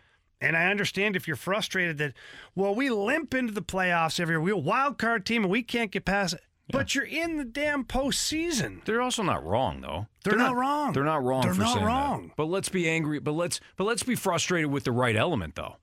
And 0.40 0.56
I 0.56 0.66
understand 0.66 1.16
if 1.16 1.26
you're 1.26 1.36
frustrated 1.36 1.98
that, 1.98 2.12
well, 2.54 2.74
we 2.74 2.90
limp 2.90 3.32
into 3.34 3.52
the 3.54 3.62
playoffs 3.62 4.20
every 4.20 4.34
year. 4.34 4.40
We're 4.40 4.54
a 4.54 4.58
wild 4.58 4.98
card 4.98 5.24
team 5.24 5.42
and 5.42 5.50
we 5.50 5.62
can't 5.62 5.90
get 5.90 6.04
past 6.04 6.34
it. 6.34 6.42
But 6.70 6.94
you're 6.94 7.04
in 7.04 7.36
the 7.36 7.44
damn 7.44 7.84
postseason. 7.84 8.84
They're 8.84 9.02
also 9.02 9.22
not 9.22 9.44
wrong 9.44 9.80
though. 9.82 10.06
They're 10.24 10.38
not 10.38 10.56
wrong. 10.56 10.92
They're 10.92 11.04
not 11.04 11.22
wrong. 11.22 11.42
They're 11.42 11.54
for 11.54 11.60
not 11.60 11.74
saying 11.74 11.84
that. 11.84 11.90
wrong. 11.92 12.32
But 12.36 12.46
let's 12.46 12.68
be 12.70 12.88
angry. 12.88 13.18
But 13.18 13.32
let's 13.32 13.60
but 13.76 13.84
let's 13.84 14.02
be 14.02 14.14
frustrated 14.14 14.70
with 14.70 14.84
the 14.84 14.92
right 14.92 15.16
element 15.16 15.56
though, 15.56 15.76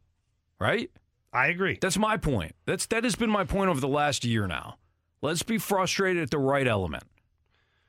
right? 0.60 0.90
I 1.34 1.48
agree. 1.48 1.78
That's 1.80 1.98
my 1.98 2.18
point. 2.18 2.56
That's 2.66 2.88
that 2.88 3.04
has 3.04 3.16
been 3.16 3.30
my 3.30 3.44
point 3.44 3.70
over 3.70 3.80
the 3.80 3.88
last 3.88 4.26
year 4.26 4.48
now. 4.48 4.78
Let's 5.22 5.44
be 5.44 5.60
frustrated 5.60 6.24
at 6.24 6.32
the 6.32 6.40
right 6.40 6.68
element. 6.68 7.04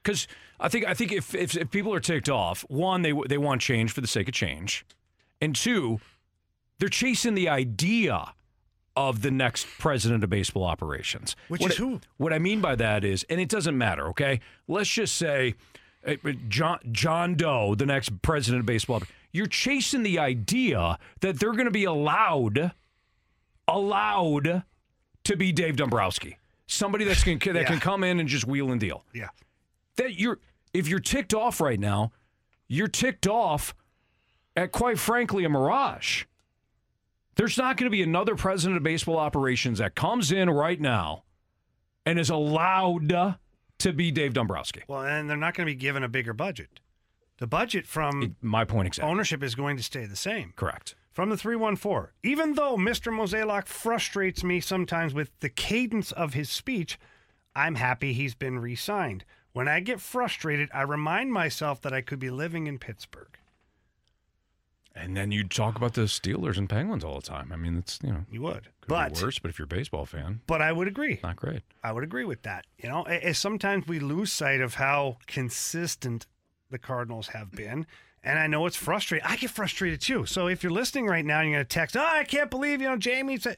Because 0.03 0.29
I 0.61 0.69
think 0.69 0.87
I 0.87 0.95
think 0.95 1.13
if, 1.13 1.35
if 1.35 1.57
if 1.57 1.71
people 1.71 1.95
are 1.95 2.01
ticked 2.01 2.29
off, 2.29 2.63
one 2.69 3.03
they 3.03 3.15
they 3.29 3.39
want 3.39 3.63
change 3.63 3.91
for 3.93 4.01
the 4.03 4.07
sake 4.07 4.29
of 4.29 4.35
change, 4.35 4.85
and 5.41 5.57
two, 5.57 6.01
they're 6.79 6.89
chasing 6.89 7.35
the 7.35 7.49
idea 7.49 8.35
of 8.97 9.23
the 9.23 9.31
next 9.31 9.67
president 9.79 10.23
of 10.23 10.31
baseball 10.31 10.65
operations. 10.65 11.35
Which 11.49 11.61
What 11.63 11.73
is 11.73 11.81
I- 11.81 11.83
who? 11.85 12.01
What 12.19 12.33
I 12.33 12.39
mean 12.39 12.61
by 12.61 12.75
that 12.77 13.05
is, 13.05 13.25
and 13.31 13.41
it 13.41 13.49
doesn't 13.49 13.77
matter. 13.77 14.07
Okay, 14.09 14.41
let's 14.69 14.91
just 14.91 15.15
say 15.17 15.55
uh, 16.07 16.15
John 16.49 16.79
John 16.93 17.35
Doe, 17.35 17.75
the 17.75 17.87
next 17.87 18.21
president 18.23 18.61
of 18.61 18.67
baseball. 18.67 19.03
You're 19.33 19.47
chasing 19.47 20.03
the 20.03 20.19
idea 20.19 20.99
that 21.21 21.41
they're 21.41 21.53
going 21.53 21.65
to 21.65 21.71
be 21.71 21.85
allowed 21.85 22.73
allowed 23.69 24.63
to 25.25 25.37
be 25.37 25.53
Dave 25.53 25.77
Dombrowski, 25.77 26.37
somebody 26.67 27.05
that's 27.05 27.23
can, 27.25 27.39
that 27.39 27.55
Yeah. 27.55 27.65
can 27.65 27.81
come 27.81 28.05
in 28.05 28.21
and 28.21 28.29
just 28.29 28.47
wheel 28.47 28.71
and 28.71 28.81
deal. 28.81 29.05
Yeah. 29.15 29.29
That 29.97 30.19
you're 30.19 30.39
if 30.75 30.89
you're 30.89 31.01
ticked 31.01 31.35
off 31.35 31.61
right 31.61 31.79
now, 31.79 32.13
you're 32.69 32.89
ticked 32.89 33.27
off 33.27 33.75
at 34.57 34.73
quite 34.73 34.99
frankly 34.99 35.45
a 35.45 35.49
mirage. 35.49 36.25
There's 37.37 37.57
not 37.57 37.77
going 37.77 37.87
to 37.87 37.91
be 37.91 38.03
another 38.03 38.35
president 38.35 38.77
of 38.77 38.83
baseball 38.83 39.19
operations 39.19 39.79
that 39.79 39.95
comes 39.95 40.33
in 40.33 40.51
right 40.51 40.81
now 40.81 41.25
and 42.05 42.19
is 42.19 42.31
allowed 42.31 43.37
to 43.79 43.93
be 43.93 44.11
Dave 44.11 44.35
Dombrowski. 44.35 44.83
Well, 44.87 45.05
and 45.05 45.29
they're 45.29 45.37
not 45.37 45.55
going 45.55 45.67
to 45.67 45.73
be 45.73 45.77
given 45.79 46.05
a 46.05 46.09
bigger 46.09 46.33
budget. 46.33 46.81
The 47.39 47.47
budget 47.47 47.87
from 47.87 48.37
My 48.41 48.65
point 48.65 48.87
exactly. 48.87 49.11
ownership 49.11 49.43
is 49.43 49.55
going 49.55 49.77
to 49.77 49.83
stay 49.83 50.07
the 50.07 50.17
same. 50.17 50.53
Correct. 50.57 50.95
From 51.11 51.29
the 51.29 51.37
314, 51.37 52.09
even 52.23 52.55
though 52.55 52.77
Mr. 52.77 53.13
Mozeliak 53.13 53.67
frustrates 53.67 54.43
me 54.43 54.61
sometimes 54.61 55.13
with 55.13 55.31
the 55.41 55.51
cadence 55.51 56.13
of 56.13 56.35
his 56.35 56.49
speech, 56.49 56.99
I'm 57.55 57.75
happy 57.75 58.13
he's 58.13 58.35
been 58.35 58.59
re 58.61 58.77
signed. 58.77 59.25
When 59.53 59.69
I 59.69 59.81
get 59.81 60.01
frustrated, 60.01 60.71
I 60.73 60.83
remind 60.83 61.33
myself 61.33 61.83
that 61.83 61.93
I 61.93 62.01
could 62.01 62.19
be 62.19 62.31
living 62.31 62.67
in 62.67 62.79
Pittsburgh. 62.79 63.37
And 64.95 65.17
then 65.17 65.33
you 65.33 65.45
talk 65.45 65.77
about 65.77 65.95
the 65.95 66.03
Steelers 66.03 66.59
and 66.59 66.69
Penguins 66.69 67.03
all 67.03 67.17
the 67.17 67.27
time. 67.27 67.51
I 67.53 67.57
mean, 67.57 67.79
it's 67.79 67.99
you 68.03 68.11
know 68.13 68.25
You 68.31 68.43
would. 68.43 68.65
could 68.83 68.89
But 68.89 69.15
be 69.15 69.23
worse. 69.23 69.39
But 69.39 69.51
if 69.51 69.59
you're 69.59 69.65
a 69.65 69.69
baseball 69.69 70.05
fan, 70.05 70.43
but 70.47 70.61
I 70.61 70.71
would 70.73 70.87
agree. 70.89 71.19
not 71.23 71.37
great. 71.37 71.63
I 71.83 71.93
would 71.93 72.05
agree 72.05 72.25
with 72.25 72.43
that. 72.43 72.67
You 72.79 72.89
know, 72.91 73.07
sometimes 73.33 73.87
we 73.87 74.01
lose 74.01 74.31
sight 74.33 74.61
of 74.61 74.75
how 74.75 75.17
consistent 75.27 76.27
the 76.71 76.79
Cardinals 76.79 77.29
have 77.29 77.51
been. 77.53 77.87
And 78.25 78.39
I 78.39 78.47
know 78.47 78.67
it's 78.67 78.77
frustrating. 78.77 79.27
I 79.27 79.37
get 79.37 79.51
frustrated 79.51 80.01
too. 80.01 80.27
So 80.27 80.47
if 80.47 80.63
you're 80.63 80.71
listening 80.73 81.07
right 81.07 81.25
now 81.25 81.41
and 81.41 81.49
you're 81.51 81.57
going 81.59 81.67
to 81.67 81.75
text, 81.75 81.97
oh, 81.97 82.01
I 82.07 82.23
can't 82.25 82.51
believe, 82.51 82.81
you 82.81 82.89
know, 82.89 82.97
Jamie 82.97 83.37
said, 83.39 83.57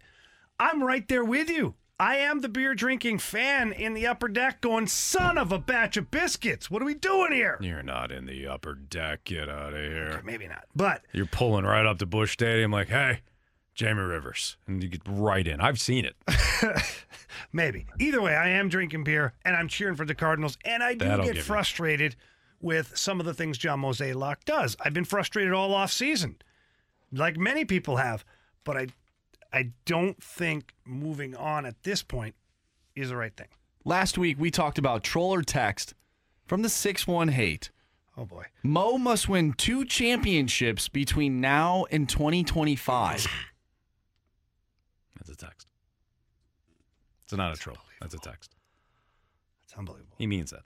I'm 0.58 0.82
right 0.82 1.06
there 1.08 1.24
with 1.24 1.50
you. 1.50 1.74
I 1.98 2.16
am 2.16 2.40
the 2.40 2.48
beer 2.48 2.74
drinking 2.74 3.18
fan 3.20 3.72
in 3.72 3.94
the 3.94 4.06
upper 4.06 4.26
deck 4.26 4.60
going, 4.60 4.88
son 4.88 5.38
of 5.38 5.52
a 5.52 5.58
batch 5.60 5.96
of 5.96 6.10
biscuits. 6.10 6.68
What 6.68 6.82
are 6.82 6.84
we 6.84 6.94
doing 6.94 7.30
here? 7.32 7.56
You're 7.60 7.84
not 7.84 8.10
in 8.10 8.26
the 8.26 8.48
upper 8.48 8.74
deck. 8.74 9.24
Get 9.24 9.48
out 9.48 9.74
of 9.74 9.80
here. 9.80 10.20
Maybe 10.24 10.48
not. 10.48 10.64
But 10.74 11.02
You're 11.12 11.26
pulling 11.26 11.64
right 11.64 11.86
up 11.86 11.98
to 12.00 12.06
Busch 12.06 12.32
Stadium, 12.32 12.72
like, 12.72 12.88
hey, 12.88 13.20
Jamie 13.76 14.00
Rivers, 14.00 14.56
and 14.66 14.82
you 14.82 14.88
get 14.88 15.02
right 15.06 15.46
in. 15.46 15.60
I've 15.60 15.80
seen 15.80 16.04
it. 16.04 16.16
Maybe. 17.52 17.86
Either 18.00 18.20
way, 18.20 18.34
I 18.34 18.48
am 18.48 18.68
drinking 18.68 19.04
beer 19.04 19.34
and 19.44 19.54
I'm 19.54 19.68
cheering 19.68 19.94
for 19.94 20.04
the 20.04 20.14
Cardinals. 20.16 20.58
And 20.64 20.82
I 20.82 20.94
do 20.94 21.04
That'll 21.04 21.24
get 21.24 21.34
give 21.34 21.36
you- 21.36 21.42
frustrated 21.42 22.16
with 22.60 22.96
some 22.96 23.20
of 23.20 23.26
the 23.26 23.34
things 23.34 23.56
John 23.58 23.80
Mosaic 23.80 24.16
does. 24.44 24.76
I've 24.80 24.94
been 24.94 25.04
frustrated 25.04 25.52
all 25.52 25.72
off 25.74 25.92
season, 25.92 26.36
like 27.12 27.36
many 27.36 27.64
people 27.64 27.96
have. 27.98 28.24
But 28.64 28.76
I, 28.78 28.86
I 29.54 29.70
don't 29.84 30.20
think 30.20 30.74
moving 30.84 31.36
on 31.36 31.64
at 31.64 31.80
this 31.84 32.02
point 32.02 32.34
is 32.96 33.10
the 33.10 33.16
right 33.16 33.34
thing. 33.34 33.46
Last 33.84 34.18
week 34.18 34.36
we 34.36 34.50
talked 34.50 34.78
about 34.78 35.04
troll 35.04 35.32
or 35.32 35.42
text 35.42 35.94
from 36.44 36.62
the 36.62 36.68
6 36.68 37.06
1 37.06 37.28
hate. 37.28 37.70
Oh 38.18 38.24
boy. 38.24 38.46
Mo 38.64 38.98
must 38.98 39.28
win 39.28 39.52
two 39.52 39.84
championships 39.84 40.88
between 40.88 41.40
now 41.40 41.84
and 41.92 42.08
2025. 42.08 43.28
That's 45.16 45.30
a 45.30 45.36
text. 45.36 45.68
It's 47.22 47.32
not 47.32 47.54
a 47.54 47.56
troll. 47.56 47.78
That's 48.00 48.14
a 48.14 48.18
text. 48.18 48.56
That's 49.62 49.78
unbelievable. 49.78 50.16
He 50.18 50.26
means 50.26 50.50
that. 50.50 50.62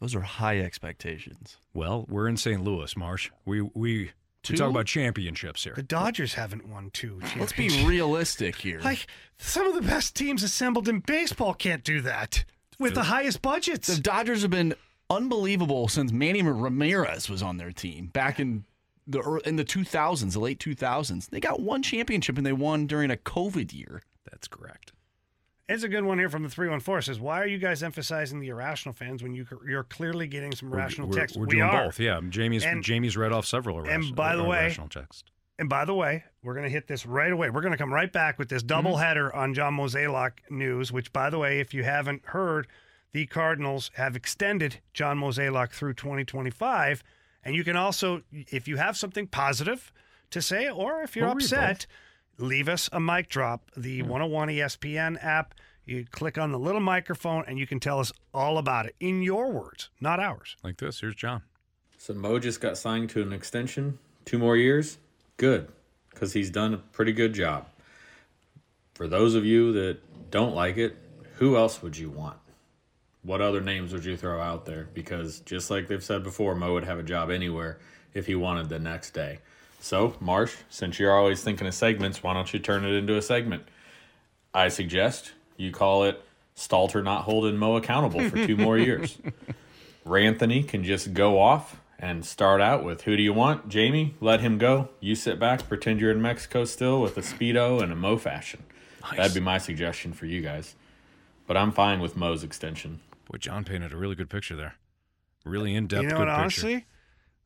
Those 0.00 0.14
are 0.14 0.22
high 0.22 0.58
expectations. 0.58 1.58
Well, 1.74 2.06
we're 2.08 2.28
in 2.28 2.38
St. 2.38 2.64
Louis, 2.64 2.96
Marsh. 2.96 3.30
We 3.44 3.60
we 3.60 4.12
we 4.50 4.56
talk 4.56 4.70
about 4.70 4.86
championships 4.86 5.64
here. 5.64 5.74
The 5.74 5.82
Dodgers 5.82 6.34
haven't 6.34 6.66
won 6.68 6.90
two. 6.92 7.20
Let's 7.38 7.52
be 7.52 7.84
realistic 7.84 8.56
here. 8.56 8.80
Like 8.80 9.06
some 9.38 9.66
of 9.66 9.74
the 9.74 9.82
best 9.82 10.14
teams 10.14 10.42
assembled 10.42 10.88
in 10.88 11.00
baseball 11.00 11.54
can't 11.54 11.84
do 11.84 12.00
that 12.02 12.44
with 12.78 12.94
the 12.94 13.04
highest 13.04 13.42
budgets. 13.42 13.88
The 13.88 14.00
Dodgers 14.00 14.42
have 14.42 14.50
been 14.50 14.74
unbelievable 15.10 15.88
since 15.88 16.12
Manny 16.12 16.42
Ramirez 16.42 17.28
was 17.28 17.42
on 17.42 17.56
their 17.56 17.72
team 17.72 18.06
back 18.06 18.40
in 18.40 18.64
the 19.06 19.18
ear- 19.20 19.38
in 19.44 19.56
the 19.56 19.64
2000s, 19.64 20.32
the 20.32 20.40
late 20.40 20.58
2000s. 20.58 21.28
They 21.28 21.40
got 21.40 21.60
one 21.60 21.82
championship 21.82 22.36
and 22.38 22.46
they 22.46 22.52
won 22.52 22.86
during 22.86 23.10
a 23.10 23.16
COVID 23.16 23.72
year. 23.72 24.02
That's 24.30 24.48
correct. 24.48 24.92
It's 25.68 25.82
a 25.82 25.88
good 25.88 26.04
one 26.04 26.18
here 26.18 26.28
from 26.28 26.42
the 26.42 26.50
314. 26.50 26.98
It 26.98 27.02
says, 27.02 27.20
Why 27.20 27.40
are 27.40 27.46
you 27.46 27.56
guys 27.58 27.82
emphasizing 27.82 28.38
the 28.40 28.48
irrational 28.48 28.92
fans 28.92 29.22
when 29.22 29.34
you, 29.34 29.46
you're 29.66 29.84
clearly 29.84 30.26
getting 30.26 30.54
some 30.54 30.70
rational 30.70 31.08
we're, 31.08 31.16
text? 31.16 31.36
We're 31.36 31.46
we 31.46 31.52
doing 31.56 31.62
are. 31.62 31.84
both. 31.86 31.98
Yeah, 31.98 32.20
Jamie's 32.28 32.64
And- 32.64 32.82
Jamie's 32.82 33.16
read 33.16 33.32
off 33.32 33.46
several 33.46 33.78
irrational, 33.78 34.06
and 34.08 34.16
by 34.16 34.36
the 34.36 34.44
way- 34.44 34.76
text. 34.90 35.30
And 35.58 35.68
by 35.68 35.84
the 35.84 35.94
way, 35.94 36.24
we're 36.42 36.54
going 36.54 36.64
to 36.64 36.70
hit 36.70 36.88
this 36.88 37.06
right 37.06 37.30
away. 37.30 37.48
We're 37.48 37.60
going 37.60 37.70
to 37.72 37.78
come 37.78 37.94
right 37.94 38.12
back 38.12 38.38
with 38.40 38.48
this 38.48 38.62
Mm-hmm. 38.62 38.66
double 38.68 38.96
header 38.96 39.34
on 39.34 39.54
John 39.54 39.74
Mozeliak 39.76 40.32
news, 40.50 40.90
which, 40.92 41.12
by 41.12 41.30
the 41.30 41.38
way, 41.38 41.60
if 41.60 41.72
you 41.72 41.84
haven't 41.84 42.22
heard, 42.26 42.66
the 43.12 43.24
Cardinals 43.26 43.90
have 43.94 44.16
extended 44.16 44.80
John 44.92 45.18
Mozeliak 45.18 45.70
through 45.70 45.94
2025. 45.94 47.04
And 47.44 47.54
you 47.54 47.62
can 47.62 47.76
also, 47.76 48.22
if 48.32 48.66
you 48.66 48.76
have 48.78 48.96
something 48.96 49.28
positive 49.28 49.92
to 50.30 50.42
say, 50.42 50.68
or 50.68 51.02
if 51.02 51.14
you're 51.14 51.28
upset, 51.28 51.86
leave 52.38 52.68
us 52.68 52.88
a 52.92 53.00
mic 53.00 53.28
drop. 53.28 53.70
The 53.76 54.00
hmm. 54.00 54.08
101 54.08 54.48
ESPN 54.48 55.24
app, 55.24 55.54
you 55.84 56.04
click 56.10 56.38
on 56.38 56.52
the 56.52 56.58
little 56.58 56.80
microphone 56.80 57.44
and 57.46 57.58
you 57.58 57.66
can 57.66 57.80
tell 57.80 58.00
us 58.00 58.12
all 58.32 58.58
about 58.58 58.86
it 58.86 58.96
in 59.00 59.22
your 59.22 59.50
words, 59.50 59.90
not 60.00 60.20
ours. 60.20 60.56
Like 60.62 60.78
this. 60.78 61.00
Here's 61.00 61.14
John. 61.14 61.42
So 61.98 62.14
Mo 62.14 62.38
just 62.38 62.60
got 62.60 62.76
signed 62.76 63.10
to 63.10 63.22
an 63.22 63.32
extension, 63.32 63.98
two 64.24 64.38
more 64.38 64.56
years. 64.56 64.98
Good, 65.36 65.68
because 66.10 66.32
he's 66.32 66.50
done 66.50 66.74
a 66.74 66.78
pretty 66.78 67.12
good 67.12 67.32
job. 67.32 67.66
For 68.94 69.08
those 69.08 69.34
of 69.34 69.44
you 69.44 69.72
that 69.72 70.30
don't 70.30 70.54
like 70.54 70.76
it, 70.76 70.96
who 71.36 71.56
else 71.56 71.82
would 71.82 71.96
you 71.96 72.10
want? 72.10 72.36
What 73.22 73.40
other 73.40 73.60
names 73.60 73.92
would 73.92 74.04
you 74.04 74.16
throw 74.16 74.40
out 74.40 74.66
there? 74.66 74.88
Because 74.92 75.40
just 75.40 75.70
like 75.70 75.88
they've 75.88 76.04
said 76.04 76.22
before, 76.22 76.54
Mo 76.54 76.74
would 76.74 76.84
have 76.84 76.98
a 76.98 77.02
job 77.02 77.30
anywhere 77.30 77.78
if 78.12 78.26
he 78.26 78.34
wanted 78.34 78.68
the 78.68 78.78
next 78.78 79.10
day. 79.10 79.38
So, 79.84 80.16
Marsh, 80.18 80.54
since 80.70 80.98
you're 80.98 81.14
always 81.14 81.42
thinking 81.42 81.66
of 81.66 81.74
segments, 81.74 82.22
why 82.22 82.32
don't 82.32 82.50
you 82.54 82.58
turn 82.58 82.86
it 82.86 82.92
into 82.94 83.18
a 83.18 83.22
segment? 83.22 83.64
I 84.54 84.68
suggest 84.68 85.32
you 85.58 85.72
call 85.72 86.04
it 86.04 86.24
Stalter 86.56 87.04
not 87.04 87.24
holding 87.24 87.58
Mo 87.58 87.76
accountable 87.76 88.26
for 88.30 88.46
two 88.46 88.56
more 88.56 88.78
years. 88.88 89.18
Ranthony 90.06 90.66
can 90.66 90.84
just 90.84 91.12
go 91.12 91.38
off 91.38 91.82
and 91.98 92.24
start 92.24 92.62
out 92.62 92.82
with 92.82 93.02
who 93.02 93.14
do 93.14 93.22
you 93.22 93.34
want? 93.34 93.68
Jamie, 93.68 94.14
let 94.22 94.40
him 94.40 94.56
go. 94.56 94.88
You 95.00 95.14
sit 95.14 95.38
back, 95.38 95.68
pretend 95.68 96.00
you're 96.00 96.12
in 96.12 96.22
Mexico 96.22 96.64
still 96.64 97.02
with 97.02 97.18
a 97.18 97.20
Speedo 97.20 97.82
and 97.82 97.92
a 97.92 97.96
Mo 97.96 98.16
fashion. 98.16 98.62
That'd 99.14 99.34
be 99.34 99.40
my 99.40 99.58
suggestion 99.58 100.14
for 100.14 100.24
you 100.24 100.40
guys. 100.40 100.76
But 101.46 101.58
I'm 101.58 101.72
fine 101.72 102.00
with 102.00 102.16
Mo's 102.16 102.42
extension. 102.42 103.00
Boy, 103.30 103.36
John 103.36 103.64
painted 103.64 103.92
a 103.92 103.98
really 103.98 104.14
good 104.14 104.30
picture 104.30 104.56
there. 104.56 104.76
Really 105.44 105.74
in 105.74 105.88
depth. 105.88 106.04
you 106.04 106.08
know 106.08 106.16
good 106.16 106.28
what, 106.28 106.28
picture. 106.28 106.40
honestly, 106.40 106.86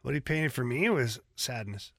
what 0.03 0.15
he 0.15 0.21
painted 0.21 0.53
for 0.53 0.63
me 0.63 0.89
was 0.89 1.19
sadness. 1.35 1.91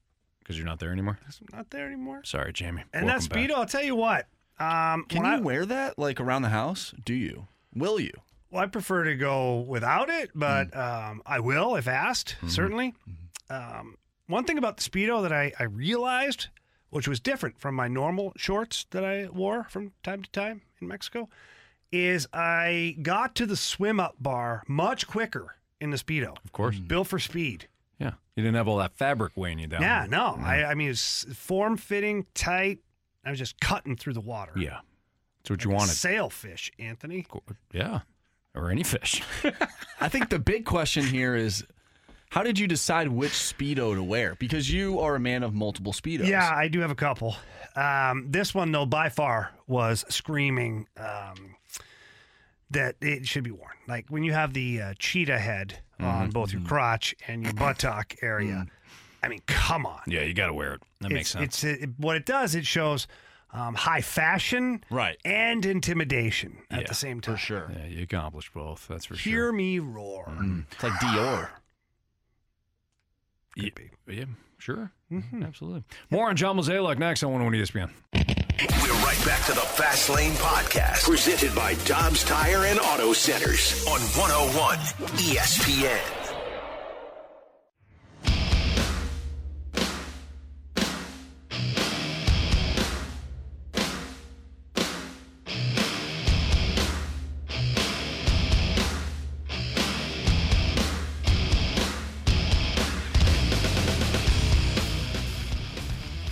Because 0.50 0.58
you're 0.58 0.66
not 0.66 0.80
there 0.80 0.90
anymore. 0.90 1.16
I'm 1.28 1.56
not 1.58 1.70
there 1.70 1.86
anymore. 1.86 2.22
Sorry, 2.24 2.52
Jamie. 2.52 2.82
And 2.92 3.06
Welcome 3.06 3.22
that 3.22 3.30
back. 3.30 3.38
Speedo, 3.50 3.54
I'll 3.54 3.66
tell 3.66 3.84
you 3.84 3.94
what. 3.94 4.26
Um, 4.58 5.04
Can 5.08 5.24
you 5.24 5.30
I, 5.30 5.38
wear 5.38 5.64
that 5.64 5.96
like 5.96 6.18
around 6.20 6.42
the 6.42 6.48
house? 6.48 6.92
Do 7.04 7.14
you? 7.14 7.46
Will 7.72 8.00
you? 8.00 8.10
Well, 8.50 8.60
I 8.60 8.66
prefer 8.66 9.04
to 9.04 9.14
go 9.14 9.60
without 9.60 10.10
it, 10.10 10.32
but 10.34 10.72
Mm. 10.72 11.10
um, 11.10 11.22
I 11.24 11.38
will 11.38 11.76
if 11.76 11.86
asked, 11.86 12.34
Mm-hmm. 12.38 12.48
certainly. 12.48 12.94
Um, 13.48 13.96
one 14.26 14.42
thing 14.42 14.58
about 14.58 14.76
the 14.76 14.82
Speedo 14.82 15.22
that 15.22 15.32
I, 15.32 15.52
I 15.60 15.62
realized, 15.62 16.48
which 16.90 17.06
was 17.06 17.20
different 17.20 17.60
from 17.60 17.76
my 17.76 17.86
normal 17.86 18.32
shorts 18.36 18.86
that 18.90 19.04
I 19.04 19.28
wore 19.28 19.68
from 19.70 19.92
time 20.02 20.20
to 20.24 20.30
time 20.32 20.62
in 20.80 20.88
Mexico, 20.88 21.28
is 21.92 22.26
I 22.32 22.96
got 23.02 23.36
to 23.36 23.46
the 23.46 23.56
swim 23.56 24.00
up 24.00 24.16
bar 24.18 24.64
much 24.66 25.06
quicker 25.06 25.54
in 25.80 25.90
the 25.90 25.96
Speedo. 25.96 26.36
Of 26.44 26.50
course. 26.50 26.76
Built 26.80 27.06
for 27.06 27.20
speed. 27.20 27.68
Yeah. 28.00 28.12
You 28.34 28.42
didn't 28.42 28.56
have 28.56 28.66
all 28.68 28.78
that 28.78 28.94
fabric 28.96 29.32
weighing 29.36 29.58
you 29.58 29.66
down. 29.66 29.82
Yeah, 29.82 30.06
no. 30.08 30.36
I, 30.40 30.64
I 30.64 30.74
mean, 30.74 30.90
it's 30.90 31.24
form 31.34 31.76
fitting, 31.76 32.26
tight. 32.34 32.78
I 33.24 33.30
was 33.30 33.38
just 33.38 33.60
cutting 33.60 33.96
through 33.96 34.14
the 34.14 34.20
water. 34.20 34.52
Yeah. 34.56 34.78
That's 35.42 35.50
what 35.50 35.64
you 35.64 35.70
Like 35.70 35.76
a 35.76 35.78
wanted. 35.80 35.94
Sailfish, 35.94 36.70
Anthony. 36.78 37.26
Yeah. 37.72 38.00
Or 38.54 38.70
any 38.70 38.82
fish. 38.82 39.22
I 40.00 40.08
think 40.08 40.30
the 40.30 40.38
big 40.38 40.64
question 40.64 41.04
here 41.04 41.36
is 41.36 41.64
how 42.30 42.42
did 42.42 42.58
you 42.58 42.66
decide 42.66 43.08
which 43.08 43.32
Speedo 43.32 43.94
to 43.94 44.02
wear? 44.02 44.36
Because 44.36 44.72
you 44.72 45.00
are 45.00 45.16
a 45.16 45.20
man 45.20 45.42
of 45.42 45.52
multiple 45.52 45.92
Speedos. 45.92 46.26
Yeah, 46.26 46.50
I 46.52 46.68
do 46.68 46.80
have 46.80 46.90
a 46.90 46.94
couple. 46.96 47.36
Um, 47.76 48.26
this 48.30 48.54
one, 48.54 48.72
though, 48.72 48.86
by 48.86 49.08
far 49.08 49.50
was 49.66 50.04
screaming 50.08 50.86
um, 50.96 51.56
that 52.70 52.96
it 53.00 53.26
should 53.26 53.44
be 53.44 53.50
worn. 53.50 53.72
Like 53.88 54.06
when 54.08 54.22
you 54.22 54.32
have 54.32 54.52
the 54.54 54.80
uh, 54.80 54.94
cheetah 54.98 55.38
head 55.38 55.78
on 55.98 56.28
Mhm. 56.28 56.32
both 56.32 56.52
your 56.52 56.62
crotch 56.62 57.14
and 57.28 57.42
your 57.42 57.52
buttock 57.52 58.14
area. 58.22 58.66
I 59.22 59.28
mean, 59.28 59.40
come 59.46 59.84
on. 59.86 60.00
Yeah, 60.06 60.22
you 60.22 60.32
got 60.32 60.46
to 60.46 60.54
wear 60.54 60.74
it. 60.74 60.82
That 61.00 61.10
makes 61.12 61.30
sense. 61.30 61.62
It's 61.62 61.82
it, 61.82 61.90
what 61.98 62.16
it 62.16 62.24
does. 62.24 62.54
It 62.54 62.64
shows 62.66 63.06
um, 63.52 63.74
high 63.74 64.00
fashion, 64.00 64.82
right, 64.90 65.18
and 65.24 65.66
intimidation 65.66 66.58
at 66.70 66.82
Yeah, 66.82 66.86
the 66.88 66.94
same 66.94 67.20
time. 67.20 67.34
For 67.34 67.40
sure. 67.40 67.72
Yeah, 67.76 67.86
you 67.86 68.02
accomplish 68.04 68.50
both. 68.54 68.86
That's 68.88 69.04
for 69.04 69.14
Hear 69.14 69.20
sure. 69.22 69.32
Hear 69.32 69.52
me 69.52 69.78
roar. 69.80 70.26
Mm. 70.28 70.64
It's 70.72 70.82
like 70.82 70.92
Dior. 70.94 71.48
Could 73.58 73.72
Yeah, 74.06 74.14
yeah, 74.14 74.24
sure. 74.58 74.92
Mm-hmm. 75.10 75.42
Absolutely. 75.42 75.82
More 76.10 76.28
on 76.30 76.36
John 76.36 76.56
Mozeliak 76.56 76.98
next 76.98 77.22
on 77.24 77.32
101 77.32 77.60
ESPN. 77.60 77.90
We're 78.60 78.92
right 78.92 79.16
back 79.24 79.42
to 79.46 79.52
the 79.52 79.60
Fast 79.60 80.10
Lane 80.10 80.32
Podcast, 80.32 81.04
presented 81.04 81.54
by 81.54 81.76
Dobbs 81.86 82.22
Tire 82.24 82.66
and 82.66 82.78
Auto 82.78 83.14
Centers 83.14 83.86
on 83.86 84.00
101 84.00 84.76
ESPN. 85.16 85.98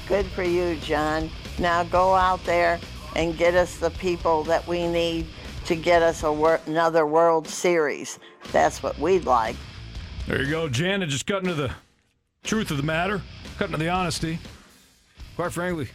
Good 0.09 0.27
for 0.27 0.43
you, 0.43 0.77
John. 0.83 1.31
Now 1.59 1.83
go 1.85 2.15
out 2.15 2.45
there 2.45 2.79
and 3.17 3.37
get 3.37 3.55
us 3.55 3.79
the 3.79 3.91
people 3.91 4.45
that 4.45 4.67
we 4.67 4.87
need 4.87 5.27
to 5.67 5.75
get 5.77 6.03
us 6.03 6.23
a 6.23 6.33
wor- 6.33 6.61
another 6.67 7.07
World 7.07 7.49
Series. 7.49 8.19
That's 8.53 8.83
what 8.83 8.99
we'd 8.99 9.25
like. 9.25 9.57
There 10.27 10.43
you 10.43 10.51
go, 10.51 10.69
Janet. 10.69 11.09
Just 11.09 11.27
cutting 11.27 11.49
to 11.49 11.55
the 11.55 11.71
truth 12.45 12.71
of 12.71 12.77
the 12.77 12.83
matter, 12.83 13.23
cutting 13.59 13.73
to 13.73 13.79
the 13.79 13.89
honesty. 13.89 14.39
Quite 15.37 15.53
frankly, 15.53 15.89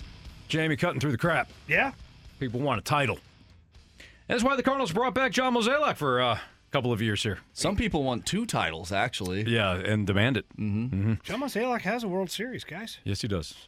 Jamie 0.48 0.76
cutting 0.76 1.00
through 1.00 1.12
the 1.12 1.18
crap. 1.18 1.50
Yeah. 1.68 1.94
People 2.40 2.60
want 2.60 2.80
a 2.80 2.84
title. 2.84 3.20
That's 4.28 4.44
why 4.44 4.56
the 4.56 4.64
Cardinals 4.64 4.92
brought 4.92 5.14
back 5.14 5.32
John 5.32 5.54
Mozeliak 5.54 5.98
for 5.98 6.22
uh, 6.22 6.36
a 6.36 6.42
couple 6.72 6.92
of 6.92 7.02
years 7.02 7.24
here. 7.24 7.40
Some 7.54 7.76
people 7.76 8.04
want 8.04 8.26
two 8.26 8.46
titles, 8.46 8.92
actually. 8.92 9.44
Yeah, 9.44 9.74
and 9.76 10.08
demand 10.08 10.38
it. 10.38 10.46
Mm-hmm. 10.58 11.14
John 11.24 11.42
Mozeliak 11.42 11.82
has 11.82 12.04
a 12.04 12.08
World 12.08 12.32
Series, 12.32 12.64
guys. 12.64 13.00
Yes, 13.04 13.22
he 13.22 13.28
does. 13.28 13.68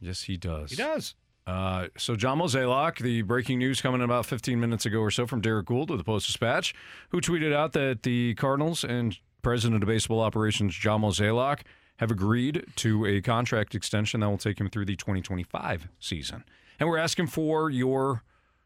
Yes, 0.00 0.22
he 0.22 0.36
does. 0.36 0.70
He 0.70 0.76
does. 0.76 1.14
Uh, 1.46 1.86
so 1.96 2.16
John 2.16 2.38
Mozeliak, 2.38 2.98
the 2.98 3.22
breaking 3.22 3.58
news 3.58 3.80
coming 3.80 4.02
about 4.02 4.26
15 4.26 4.58
minutes 4.58 4.84
ago 4.84 4.98
or 4.98 5.10
so 5.12 5.26
from 5.26 5.40
Derrick 5.40 5.66
Goold 5.66 5.90
of 5.90 5.98
the 5.98 6.04
Post 6.04 6.26
Dispatch, 6.26 6.74
who 7.10 7.20
tweeted 7.20 7.52
out 7.54 7.72
that 7.72 8.02
the 8.02 8.34
Cardinals 8.34 8.82
and 8.82 9.16
President 9.42 9.82
of 9.82 9.86
Baseball 9.86 10.20
Operations 10.20 10.74
John 10.74 11.02
Mozeliak 11.02 11.60
have 11.98 12.10
agreed 12.10 12.64
to 12.76 13.06
a 13.06 13.20
contract 13.20 13.74
extension 13.74 14.20
that 14.20 14.28
will 14.28 14.38
take 14.38 14.60
him 14.60 14.68
through 14.68 14.86
the 14.86 14.96
2025 14.96 15.88
season. 16.00 16.44
And 16.80 16.88
we're 16.88 16.98
asking 16.98 17.28
for 17.28 17.70
your 17.70 18.22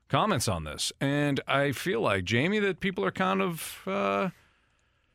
comments 0.08 0.48
on 0.48 0.64
this. 0.64 0.90
And 1.00 1.40
I 1.46 1.72
feel 1.72 2.00
like, 2.00 2.24
Jamie, 2.24 2.58
that 2.60 2.80
people 2.80 3.04
are 3.04 3.12
kind 3.12 3.40
of 3.42 3.82
uh, 3.86 4.30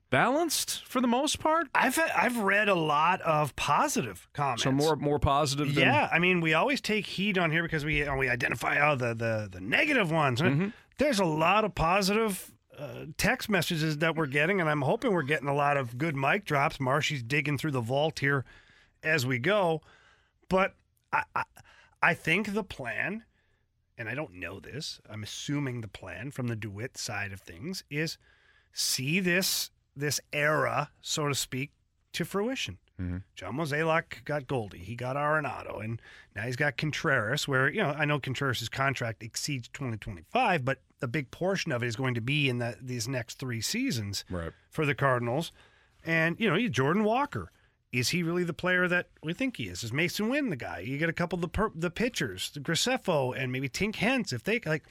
balanced 0.09 0.83
for 0.85 1.01
the 1.01 1.07
most 1.07 1.39
part. 1.39 1.67
I've 1.73 1.99
I've 2.15 2.37
read 2.37 2.69
a 2.69 2.75
lot 2.75 3.21
of 3.21 3.55
positive 3.55 4.27
comments. 4.33 4.63
So 4.63 4.71
more 4.71 4.95
more 4.95 5.19
positive 5.19 5.73
than 5.73 5.83
Yeah, 5.83 6.09
I 6.11 6.19
mean, 6.19 6.41
we 6.41 6.53
always 6.53 6.81
take 6.81 7.05
heat 7.05 7.37
on 7.37 7.51
here 7.51 7.63
because 7.63 7.85
we 7.85 8.07
we 8.17 8.29
identify 8.29 8.79
oh 8.89 8.95
the 8.95 9.13
the, 9.13 9.49
the 9.51 9.61
negative 9.61 10.11
ones. 10.11 10.41
Mm-hmm. 10.41 10.69
There's 10.97 11.19
a 11.19 11.25
lot 11.25 11.65
of 11.65 11.75
positive 11.75 12.51
uh, 12.77 13.05
text 13.17 13.49
messages 13.49 13.97
that 13.97 14.15
we're 14.15 14.27
getting, 14.27 14.61
and 14.61 14.69
I'm 14.69 14.81
hoping 14.81 15.13
we're 15.13 15.23
getting 15.23 15.47
a 15.47 15.55
lot 15.55 15.77
of 15.77 15.97
good 15.97 16.15
mic 16.15 16.45
drops. 16.45 16.79
Marshy's 16.79 17.23
digging 17.23 17.57
through 17.57 17.71
the 17.71 17.81
vault 17.81 18.19
here 18.19 18.45
as 19.03 19.25
we 19.25 19.39
go, 19.39 19.81
but 20.49 20.75
I 21.11 21.23
I, 21.35 21.43
I 22.01 22.13
think 22.13 22.53
the 22.53 22.63
plan, 22.63 23.23
and 23.97 24.07
I 24.07 24.15
don't 24.15 24.35
know 24.35 24.59
this. 24.59 24.99
I'm 25.09 25.23
assuming 25.23 25.81
the 25.81 25.87
plan 25.87 26.31
from 26.31 26.47
the 26.47 26.55
DeWitt 26.55 26.97
side 26.97 27.31
of 27.31 27.41
things 27.41 27.83
is 27.89 28.17
see 28.71 29.19
this 29.19 29.71
this 29.95 30.19
era, 30.33 30.91
so 31.01 31.27
to 31.27 31.35
speak, 31.35 31.71
to 32.13 32.25
fruition. 32.25 32.77
Mm-hmm. 32.99 33.17
John 33.35 33.55
Mozeliak 33.55 34.23
got 34.23 34.47
Goldie. 34.47 34.79
He 34.79 34.95
got 34.95 35.15
Arenado. 35.15 35.83
And 35.83 36.01
now 36.35 36.43
he's 36.43 36.55
got 36.55 36.77
Contreras, 36.77 37.47
where, 37.47 37.69
you 37.69 37.81
know, 37.81 37.89
I 37.89 38.05
know 38.05 38.19
Contreras' 38.19 38.69
contract 38.69 39.21
exceeds 39.21 39.67
2025, 39.69 40.63
but 40.63 40.79
a 41.01 41.07
big 41.07 41.29
portion 41.31 41.71
of 41.71 41.83
it 41.83 41.87
is 41.87 41.95
going 41.95 42.13
to 42.15 42.21
be 42.21 42.47
in 42.49 42.59
the, 42.59 42.77
these 42.81 43.07
next 43.07 43.37
three 43.37 43.61
seasons 43.61 44.23
right. 44.29 44.51
for 44.69 44.85
the 44.85 44.95
Cardinals. 44.95 45.51
And, 46.05 46.39
you 46.39 46.49
know, 46.49 46.67
Jordan 46.67 47.03
Walker. 47.03 47.51
Is 47.91 48.09
he 48.09 48.23
really 48.23 48.43
the 48.43 48.51
player 48.51 48.89
that 48.89 49.07
we 49.23 49.33
think 49.33 49.55
he 49.55 49.69
is? 49.69 49.81
Is 49.81 49.91
Masyn 49.91 50.29
Winn 50.29 50.49
the 50.49 50.57
guy? 50.57 50.79
You 50.79 50.97
get 50.97 51.07
a 51.07 51.13
couple 51.13 51.37
of 51.37 51.41
the 51.41 51.47
per- 51.47 51.71
the 51.73 51.89
pitchers, 51.89 52.51
the 52.53 52.59
Graceffo 52.59 53.33
and 53.33 53.53
maybe 53.53 53.69
Tink 53.69 53.95
Hence. 53.95 54.33
If 54.33 54.43
they 54.43 54.59
like, 54.65 54.83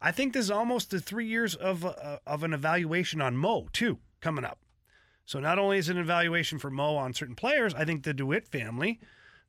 I 0.00 0.12
think 0.12 0.32
this 0.32 0.44
is 0.44 0.50
almost 0.52 0.90
the 0.90 1.00
three 1.00 1.26
years 1.26 1.56
of 1.56 1.84
uh, 1.84 2.18
of 2.24 2.44
an 2.44 2.52
evaluation 2.52 3.20
on 3.20 3.36
Mo 3.36 3.66
too 3.72 3.98
coming 4.22 4.44
up. 4.44 4.58
So 5.26 5.38
not 5.38 5.58
only 5.58 5.78
is 5.78 5.88
it 5.88 5.96
an 5.96 6.02
evaluation 6.02 6.58
for 6.58 6.70
Mo 6.70 6.96
on 6.96 7.12
certain 7.12 7.34
players, 7.34 7.74
I 7.74 7.84
think 7.84 8.04
the 8.04 8.14
DeWitt 8.14 8.48
family 8.48 8.98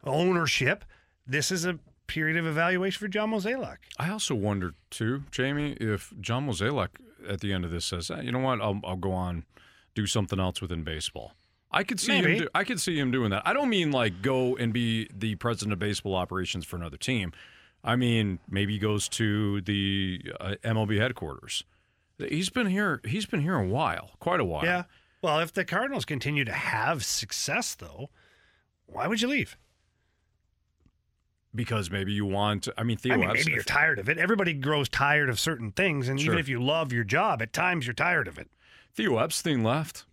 ownership. 0.03 0.83
This 1.25 1.51
is 1.51 1.65
a 1.65 1.79
period 2.07 2.37
of 2.37 2.45
evaluation 2.45 2.99
for 2.99 3.07
John 3.07 3.31
Mozeliak. 3.31 3.77
I 3.97 4.09
also 4.09 4.35
wonder 4.35 4.73
too, 4.89 5.23
Jamie, 5.31 5.77
if 5.79 6.13
John 6.19 6.47
Mozeliak 6.47 6.89
at 7.27 7.39
the 7.39 7.53
end 7.53 7.63
of 7.63 7.71
this 7.71 7.85
says, 7.85 8.11
"Eh, 8.11 8.21
"You 8.21 8.31
know 8.33 8.39
what? 8.39 8.61
I'll, 8.61 8.81
I'll 8.83 8.97
go 8.97 9.13
on, 9.13 9.45
do 9.95 10.05
something 10.05 10.39
else 10.39 10.61
within 10.61 10.83
baseball." 10.83 11.33
I 11.71 11.83
could 11.83 11.99
see 11.99 12.21
Maybe. 12.21 12.33
him. 12.33 12.37
Do, 12.39 12.47
I 12.53 12.65
could 12.65 12.79
see 12.79 12.99
him 12.99 13.09
doing 13.09 13.31
that. 13.31 13.41
I 13.47 13.53
don't 13.53 13.69
mean 13.69 13.91
like 13.91 14.21
go 14.21 14.55
and 14.57 14.71
be 14.73 15.09
the 15.11 15.35
president 15.35 15.73
of 15.73 15.79
baseball 15.79 16.15
operations 16.15 16.65
for 16.65 16.75
another 16.75 16.97
team. 16.97 17.31
I 17.83 17.95
mean 17.95 18.39
maybe 18.49 18.73
he 18.73 18.79
goes 18.79 19.09
to 19.09 19.61
the 19.61 20.21
uh, 20.39 20.55
MLB 20.63 20.99
headquarters. 20.99 21.63
He's 22.29 22.49
been 22.49 22.67
here. 22.67 23.01
He's 23.05 23.25
been 23.25 23.41
here 23.41 23.55
a 23.55 23.65
while, 23.67 24.11
quite 24.19 24.39
a 24.39 24.45
while. 24.45 24.63
Yeah. 24.65 24.83
Well, 25.21 25.39
if 25.39 25.53
the 25.53 25.63
Cardinals 25.65 26.05
continue 26.05 26.43
to 26.45 26.51
have 26.53 27.05
success, 27.05 27.75
though, 27.75 28.09
why 28.85 29.07
would 29.07 29.21
you 29.21 29.27
leave? 29.29 29.57
Because 31.55 31.91
maybe 31.91 32.11
you 32.11 32.25
want. 32.25 32.67
I 32.77 32.83
mean, 32.83 32.97
Theo 32.97 33.13
I 33.13 33.17
mean, 33.17 33.29
maybe 33.33 33.51
you're 33.51 33.61
tired 33.63 33.99
of 33.99 34.09
it. 34.09 34.17
Everybody 34.17 34.53
grows 34.53 34.89
tired 34.89 35.29
of 35.29 35.39
certain 35.39 35.71
things, 35.71 36.09
and 36.09 36.19
Sure. 36.19 36.33
even 36.33 36.39
if 36.39 36.49
you 36.49 36.61
love 36.61 36.91
your 36.91 37.03
job, 37.03 37.41
at 37.43 37.53
times 37.53 37.85
you're 37.85 37.93
tired 37.93 38.27
of 38.27 38.39
it. 38.39 38.49
Theo 38.95 39.17
Epstein 39.19 39.63
left. 39.63 40.05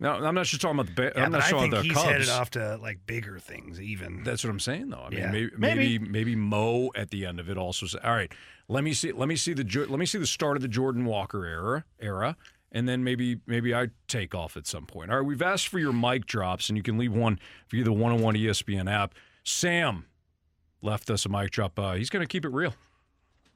No, 0.00 0.12
I'm 0.12 0.34
not 0.34 0.46
just 0.46 0.60
talking 0.60 0.78
about 0.78 0.86
the. 0.94 1.02
Ba- 1.02 1.12
Yeah, 1.16 1.24
I'm 1.24 1.32
not 1.32 1.42
I 1.42 1.50
think 1.60 1.72
the 1.74 1.82
he's 1.82 1.92
Cubs. 1.92 2.06
headed 2.06 2.28
off 2.28 2.50
to 2.50 2.76
like 2.78 3.06
bigger 3.06 3.38
things, 3.38 3.80
even. 3.80 4.22
That's 4.24 4.42
what 4.44 4.50
I'm 4.50 4.60
saying, 4.60 4.90
though. 4.90 5.02
I 5.06 5.10
mean, 5.10 5.18
Yeah. 5.20 5.30
maybe, 5.30 5.50
Maybe. 5.56 5.98
maybe 5.98 6.10
maybe 6.10 6.36
Mo 6.36 6.90
at 6.96 7.10
the 7.10 7.26
end 7.26 7.38
of 7.40 7.48
it 7.48 7.56
also. 7.56 7.86
Say, 7.86 7.98
All 8.02 8.14
right, 8.14 8.32
let 8.68 8.84
me 8.84 8.92
see. 8.92 9.12
Let 9.12 9.28
me 9.28 9.36
see 9.36 9.54
the 9.54 9.86
let 9.88 9.98
me 9.98 10.06
see 10.06 10.18
the 10.18 10.26
start 10.26 10.56
of 10.56 10.62
the 10.62 10.68
Jordan 10.68 11.04
Walker 11.04 11.46
era 11.46 11.84
era, 11.98 12.36
and 12.70 12.88
then 12.88 13.02
maybe 13.02 13.40
maybe 13.46 13.74
I 13.74 13.88
take 14.06 14.34
off 14.34 14.56
at 14.56 14.66
some 14.66 14.86
point. 14.86 15.10
All 15.10 15.18
right, 15.18 15.26
we've 15.26 15.42
asked 15.42 15.68
for 15.68 15.78
your 15.78 15.92
mic 15.92 16.26
drops, 16.26 16.68
and 16.68 16.76
you 16.76 16.82
can 16.82 16.98
leave 16.98 17.12
one 17.12 17.38
via 17.70 17.84
the 17.84 17.92
101 17.92 18.34
ESPN 18.34 18.90
app. 18.90 19.14
Sam 19.42 20.06
left 20.82 21.08
us 21.10 21.24
a 21.24 21.28
mic 21.28 21.50
drop. 21.50 21.78
Uh, 21.78 21.94
he's 21.94 22.10
going 22.10 22.22
to 22.22 22.26
keep 22.26 22.44
it 22.44 22.50
real. 22.50 22.74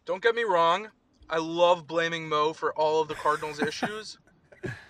Don't 0.07 0.23
get 0.23 0.35
me 0.35 0.45
wrong. 0.45 0.89
I 1.29 1.39
love 1.39 1.87
blaming 1.87 2.29
Mo 2.29 2.53
for 2.53 2.73
all 2.75 3.01
of 3.01 3.09
the 3.09 3.15
Cardinals' 3.15 3.61
issues. 3.63 4.19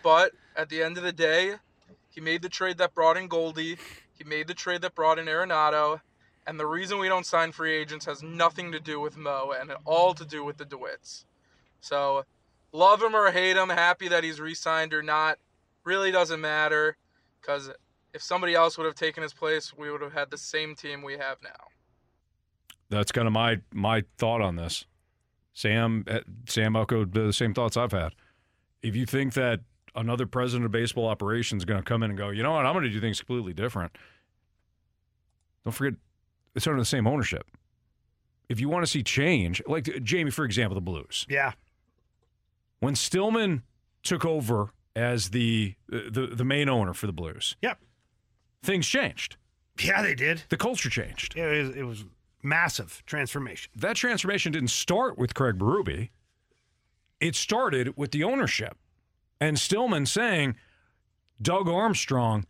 But 0.02 0.32
at 0.56 0.68
the 0.68 0.82
end 0.82 0.98
of 0.98 1.04
the 1.04 1.12
day, 1.12 1.54
he 2.08 2.20
made 2.20 2.42
the 2.42 2.48
trade 2.48 2.78
that 2.78 2.94
brought 2.94 3.16
in 3.16 3.26
Goldie. 3.26 3.76
He 4.14 4.24
made 4.24 4.46
the 4.46 4.54
trade 4.54 4.82
that 4.82 4.94
brought 4.94 5.18
in 5.18 5.26
Arenado. 5.26 6.00
And 6.46 6.58
the 6.58 6.66
reason 6.66 6.98
we 6.98 7.08
don't 7.08 7.26
sign 7.26 7.52
free 7.52 7.74
agents 7.74 8.04
has 8.06 8.22
nothing 8.22 8.72
to 8.72 8.80
do 8.80 9.00
with 9.00 9.16
Mo 9.16 9.54
and 9.58 9.72
all 9.84 10.12
to 10.14 10.24
do 10.24 10.44
with 10.44 10.56
the 10.56 10.64
DeWitts. 10.64 11.24
So, 11.80 12.24
love 12.72 13.02
him 13.02 13.14
or 13.14 13.30
hate 13.30 13.56
him, 13.56 13.68
happy 13.68 14.08
that 14.08 14.24
he's 14.24 14.40
re 14.40 14.54
signed 14.54 14.92
or 14.92 15.02
not, 15.02 15.38
really 15.84 16.10
doesn't 16.10 16.40
matter. 16.40 16.96
Because 17.40 17.70
if 18.12 18.22
somebody 18.22 18.54
else 18.54 18.76
would 18.76 18.86
have 18.86 18.94
taken 18.94 19.22
his 19.22 19.32
place, 19.32 19.72
we 19.76 19.90
would 19.90 20.02
have 20.02 20.12
had 20.12 20.30
the 20.30 20.38
same 20.38 20.74
team 20.74 21.02
we 21.02 21.14
have 21.14 21.38
now. 21.42 21.68
That's 22.88 23.12
kind 23.12 23.26
of 23.26 23.32
my 23.32 23.60
my 23.72 24.04
thought 24.18 24.40
on 24.40 24.56
this. 24.56 24.84
Sam 25.54 26.04
eh, 26.06 26.20
Sam 26.46 26.76
echoed 26.76 27.12
the 27.12 27.32
same 27.32 27.54
thoughts 27.54 27.76
I've 27.76 27.92
had. 27.92 28.12
If 28.82 28.96
you 28.96 29.06
think 29.06 29.34
that 29.34 29.60
another 29.94 30.26
president 30.26 30.66
of 30.66 30.72
baseball 30.72 31.06
operations 31.08 31.62
is 31.62 31.64
going 31.64 31.80
to 31.80 31.84
come 31.84 32.02
in 32.02 32.10
and 32.10 32.18
go, 32.18 32.30
you 32.30 32.42
know 32.42 32.52
what, 32.52 32.66
I'm 32.66 32.72
going 32.72 32.84
to 32.84 32.90
do 32.90 33.00
things 33.00 33.18
completely 33.18 33.52
different. 33.52 33.96
Don't 35.64 35.72
forget, 35.72 35.94
it's 36.54 36.66
under 36.66 36.80
the 36.80 36.84
same 36.84 37.06
ownership. 37.06 37.46
If 38.48 38.60
you 38.60 38.68
want 38.68 38.84
to 38.84 38.90
see 38.90 39.02
change, 39.02 39.62
like 39.66 39.84
Jamie, 40.02 40.30
for 40.30 40.44
example, 40.44 40.74
the 40.74 40.80
Blues. 40.80 41.26
Yeah. 41.28 41.52
When 42.80 42.94
Stillman 42.94 43.62
took 44.02 44.24
over 44.24 44.70
as 44.94 45.30
the 45.30 45.74
uh, 45.92 45.98
the, 46.10 46.26
the 46.26 46.44
main 46.44 46.68
owner 46.68 46.92
for 46.92 47.06
the 47.06 47.12
Blues, 47.12 47.56
Yep. 47.62 47.78
things 48.62 48.86
changed. 48.86 49.36
Yeah, 49.82 50.02
they 50.02 50.14
did. 50.14 50.42
The 50.50 50.56
culture 50.58 50.90
changed. 50.90 51.34
It 51.36 51.66
was, 51.66 51.76
it 51.76 51.82
was 51.84 52.04
massive 52.42 53.02
transformation. 53.06 53.70
That 53.76 53.96
transformation 53.96 54.52
didn't 54.52 54.68
start 54.70 55.16
with 55.16 55.32
Craig 55.34 55.56
Berube. 55.58 56.10
it 57.20 57.34
started 57.36 57.96
with 57.96 58.10
the 58.10 58.22
ownership 58.24 58.76
and 59.40 59.58
Stillman 59.58 60.04
saying, 60.06 60.56
Doug 61.40 61.68
Armstrong, 61.68 62.44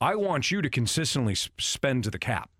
I 0.00 0.14
want 0.14 0.50
you 0.50 0.62
to 0.62 0.70
consistently 0.70 1.34
spend 1.34 2.04
to 2.04 2.10
the 2.10 2.18
cap. 2.18 2.50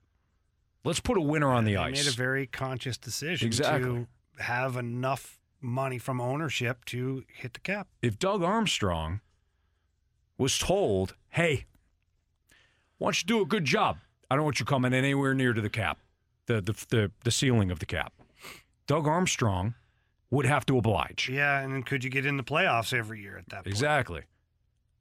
Let's 0.85 1.01
put 1.01 1.17
a 1.19 1.21
winner 1.21 1.51
on 1.53 1.65
the 1.65 1.77
ice. 1.77 1.99
They 1.99 2.05
made 2.05 2.13
a 2.13 2.17
very 2.17 2.47
conscious 2.47 2.97
decision 2.97 3.47
Exactly. 3.49 4.07
to 4.37 4.43
have 4.43 4.77
enough 4.77 5.39
money 5.61 5.99
from 5.99 6.21
ownership 6.21 6.85
to 6.87 7.25
hit 7.29 7.53
the 7.55 7.61
cap. 7.61 7.87
if 8.01 8.19
Doug 8.19 8.43
Armstrong 8.43 9.21
was 10.39 10.59
told, 10.59 11.15
hey, 11.31 11.67
why 12.99 13.07
don't 13.09 13.23
you 13.23 13.27
do 13.27 13.43
a 13.43 13.47
good 13.47 13.65
job? 13.67 13.99
I 14.31 14.37
don't 14.37 14.45
want 14.45 14.59
you 14.61 14.65
coming 14.65 14.95
anywhere 14.95 15.35
near 15.35 15.53
to 15.53 15.61
the 15.61 15.69
cap, 15.69 15.99
the, 16.47 16.61
the, 16.63 16.73
the, 16.89 17.11
the 17.25 17.31
ceiling 17.31 17.71
of 17.71 17.79
the 17.79 17.87
cap. 17.87 18.13
Doug 18.87 19.07
Armstrong 19.07 19.75
would 20.31 20.47
have 20.47 20.65
to 20.67 20.79
oblige. 20.79 21.29
Yeah, 21.31 21.61
and 21.61 21.75
then 21.75 21.83
could 21.83 22.05
you 22.05 22.11
get 22.11 22.25
in 22.25 22.37
the 22.39 22.43
playoffs 22.43 22.95
every 22.95 23.21
year 23.21 23.37
at 23.37 23.49
that 23.51 23.57
point? 23.65 23.67
Exactly. 23.67 24.23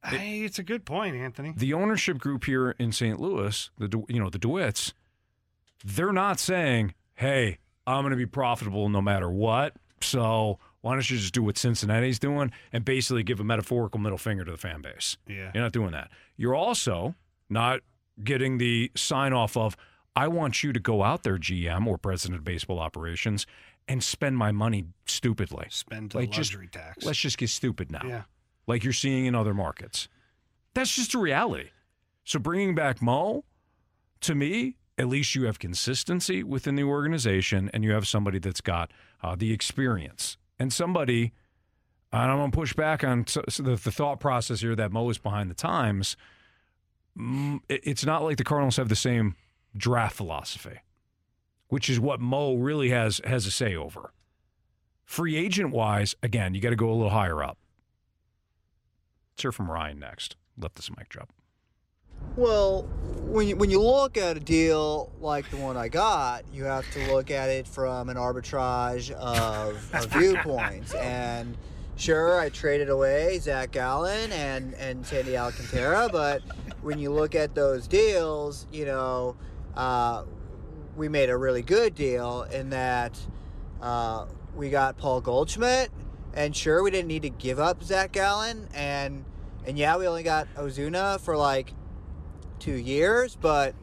Hey, 0.04 0.40
it's 0.42 0.58
a 0.58 0.62
good 0.62 0.84
point, 0.84 1.14
Anthony. 1.16 1.52
The 1.56 1.72
ownership 1.74 2.18
group 2.18 2.44
here 2.44 2.70
in 2.78 2.90
St. 2.92 3.20
Louis, 3.20 3.70
the 3.78 4.02
you 4.08 4.18
know 4.18 4.30
the 4.30 4.38
DeWitts, 4.38 4.92
they're 5.84 6.12
not 6.12 6.38
saying, 6.40 6.94
"Hey, 7.14 7.58
I'm 7.86 8.02
going 8.02 8.10
to 8.12 8.16
be 8.16 8.26
profitable 8.26 8.88
no 8.88 9.00
matter 9.00 9.30
what." 9.30 9.74
So 10.02 10.58
why 10.80 10.92
don't 10.94 11.08
you 11.10 11.18
just 11.18 11.34
do 11.34 11.42
what 11.42 11.58
Cincinnati's 11.58 12.18
doing 12.18 12.50
and 12.72 12.84
basically 12.84 13.22
give 13.22 13.38
a 13.40 13.44
metaphorical 13.44 14.00
middle 14.00 14.16
finger 14.18 14.44
to 14.44 14.50
the 14.50 14.56
fan 14.58 14.80
base? 14.80 15.16
Yeah. 15.28 15.50
You're 15.54 15.62
not 15.62 15.72
doing 15.72 15.90
that. 15.92 16.10
You're 16.36 16.54
also 16.54 17.14
not 17.50 17.80
getting 18.24 18.56
the 18.58 18.90
sign 18.96 19.32
off 19.34 19.56
of, 19.58 19.76
I 20.16 20.28
want 20.28 20.62
you 20.62 20.72
to 20.72 20.80
go 20.80 21.02
out 21.02 21.22
there, 21.22 21.36
GM 21.36 21.86
or 21.86 21.98
president 21.98 22.38
of 22.38 22.44
baseball 22.44 22.78
operations, 22.78 23.46
and 23.88 24.02
spend 24.02 24.38
my 24.38 24.52
money 24.52 24.86
stupidly. 25.06 25.66
Spend 25.68 26.12
the 26.12 26.18
Like, 26.18 26.30
just- 26.30 26.52
luxury 26.54 26.68
tax. 26.68 27.04
Let's 27.04 27.18
just 27.18 27.36
get 27.36 27.50
stupid 27.50 27.90
now. 27.90 28.02
Yeah. 28.06 28.22
Like 28.66 28.82
you're 28.84 28.92
seeing 28.94 29.26
in 29.26 29.34
other 29.34 29.52
markets. 29.52 30.08
That's 30.72 30.94
just 30.94 31.12
a 31.14 31.18
reality. 31.18 31.70
So 32.24 32.38
bringing 32.38 32.74
back 32.74 33.02
Mo, 33.02 33.44
to 34.22 34.34
me, 34.34 34.76
at 35.00 35.08
least 35.08 35.34
you 35.34 35.46
have 35.46 35.58
consistency 35.58 36.42
within 36.42 36.76
the 36.76 36.82
organization 36.84 37.70
and 37.72 37.82
you 37.82 37.92
have 37.92 38.06
somebody 38.06 38.38
that's 38.38 38.60
got 38.60 38.92
uh, 39.22 39.34
the 39.34 39.50
experience 39.52 40.36
and 40.58 40.72
somebody, 40.72 41.32
and 42.12 42.30
I'm 42.30 42.36
going 42.36 42.50
to 42.50 42.56
push 42.56 42.74
back 42.74 43.02
on 43.02 43.26
so, 43.26 43.42
the, 43.46 43.76
the 43.76 43.90
thought 43.90 44.20
process 44.20 44.60
here 44.60 44.76
that 44.76 44.92
Mo 44.92 45.08
is 45.08 45.16
behind 45.18 45.50
the 45.50 45.54
times. 45.54 46.16
It- 47.18 47.80
It's 47.84 48.04
not 48.04 48.22
like 48.22 48.36
the 48.36 48.44
Cardinals 48.44 48.76
have 48.76 48.90
the 48.90 48.96
same 48.96 49.36
draft 49.76 50.16
philosophy, 50.16 50.80
which 51.68 51.88
is 51.88 51.98
what 51.98 52.20
Mo 52.20 52.56
really 52.56 52.90
has 52.90 53.20
has 53.24 53.46
a 53.46 53.50
say 53.50 53.74
over. 53.74 54.12
Free 55.04 55.36
agent 55.36 55.70
wise, 55.70 56.14
again, 56.22 56.54
you 56.54 56.60
got 56.60 56.70
to 56.70 56.76
go 56.76 56.90
a 56.90 56.94
little 56.94 57.10
higher 57.10 57.42
up. 57.42 57.58
Let's 59.32 59.42
hear 59.42 59.52
from 59.52 59.70
Ryan 59.70 59.98
next. 59.98 60.36
Let 60.58 60.74
this 60.74 60.90
mic 60.90 61.08
drop. 61.08 61.30
Well, 62.36 62.82
when 63.30 63.48
you, 63.48 63.56
when 63.56 63.70
you 63.70 63.82
look 63.82 64.16
at 64.16 64.36
a 64.36 64.40
deal 64.40 65.12
like 65.20 65.50
the 65.50 65.56
one 65.56 65.76
I 65.76 65.88
got, 65.88 66.44
you 66.52 66.64
have 66.64 66.90
to 66.92 67.12
look 67.12 67.30
at 67.30 67.48
it 67.48 67.66
from 67.66 68.08
an 68.08 68.16
arbitrage 68.16 69.10
of, 69.12 69.94
of 69.94 70.06
viewpoints. 70.12 70.94
And 70.94 71.56
sure, 71.96 72.40
I 72.40 72.48
traded 72.48 72.88
away 72.88 73.38
Zac 73.38 73.72
Gallen 73.72 74.32
and, 74.32 74.74
and 74.74 75.04
Sandy 75.04 75.36
Alcantara, 75.36 76.08
but 76.10 76.42
when 76.82 76.98
you 76.98 77.10
look 77.10 77.34
at 77.34 77.54
those 77.54 77.86
deals, 77.86 78.66
you 78.72 78.84
know, 78.84 79.36
uh, 79.74 80.24
we 80.96 81.08
made 81.08 81.30
a 81.30 81.36
really 81.36 81.62
good 81.62 81.94
deal 81.94 82.42
in 82.44 82.70
that 82.70 83.18
uh, 83.80 84.26
we 84.54 84.70
got 84.70 84.96
Paul 84.96 85.20
Goldschmidt, 85.20 85.90
and 86.34 86.54
sure, 86.54 86.82
we 86.82 86.90
didn't 86.90 87.08
need 87.08 87.22
to 87.22 87.30
give 87.30 87.58
up 87.58 87.82
Zac 87.82 88.12
Gallen, 88.12 88.68
and 88.74 89.24
and 89.66 89.78
yeah, 89.78 89.96
we 89.96 90.06
only 90.06 90.22
got 90.22 90.48
Ozuna 90.54 91.20
for 91.20 91.36
like 91.36 91.74
two 92.60 92.76
years, 92.76 93.36
but 93.40 93.74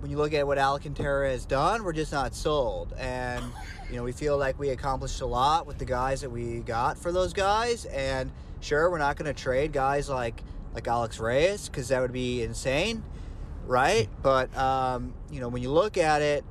when 0.00 0.10
you 0.10 0.18
look 0.18 0.34
at 0.34 0.46
what 0.46 0.58
Alcantara 0.58 1.30
has 1.30 1.46
done, 1.46 1.82
we're 1.82 1.92
just 1.92 2.12
not 2.12 2.34
sold. 2.34 2.92
And, 2.98 3.44
you 3.90 3.96
know, 3.96 4.02
we 4.02 4.12
feel 4.12 4.36
like 4.36 4.58
we 4.58 4.68
accomplished 4.68 5.20
a 5.20 5.26
lot 5.26 5.66
with 5.66 5.78
the 5.78 5.84
guys 5.84 6.20
that 6.20 6.30
we 6.30 6.60
got 6.60 6.98
for 6.98 7.10
those 7.10 7.32
guys. 7.32 7.86
And 7.86 8.30
sure, 8.60 8.90
we're 8.90 8.98
not 8.98 9.16
going 9.16 9.32
to 9.32 9.42
trade 9.42 9.72
guys 9.72 10.08
like, 10.08 10.42
like 10.74 10.86
Alex 10.86 11.18
Reyes 11.18 11.68
because 11.68 11.88
that 11.88 12.00
would 12.02 12.12
be 12.12 12.42
insane, 12.42 13.02
right? 13.66 14.08
But, 14.22 14.54
um, 14.56 15.14
you 15.30 15.40
know, 15.40 15.48
when 15.48 15.62
you 15.62 15.70
look 15.70 15.96
at 15.96 16.20
it, 16.20 16.44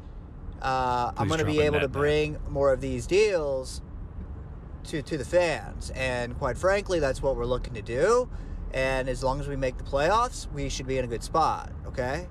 uh, 0.62 1.12
I'm 1.16 1.28
going 1.28 1.40
to 1.40 1.46
be 1.46 1.62
able 1.62 1.80
to 1.80 1.88
net 1.88 1.92
bring 1.92 2.38
more 2.50 2.74
of 2.74 2.82
these 2.82 3.06
deals 3.06 3.82
to, 4.86 5.04
to 5.04 5.18
the 5.18 5.26
fans. 5.26 5.92
And 5.92 6.38
quite 6.40 6.58
frankly, 6.58 7.00
that's 7.00 7.22
what 7.22 7.36
we're 7.36 7.46
looking 7.46 7.76
to 7.76 7.82
do. 7.84 8.28
And 8.76 9.08
as 9.10 9.24
long 9.24 9.40
as 9.40 9.48
we 9.48 9.56
make 9.56 9.78
the 9.78 9.84
playoffs, 9.86 10.52
we 10.52 10.68
should 10.70 10.86
be 10.86 10.98
in 10.98 11.06
a 11.06 11.08
good 11.08 11.24
spot. 11.24 11.72
Okay. 11.88 12.28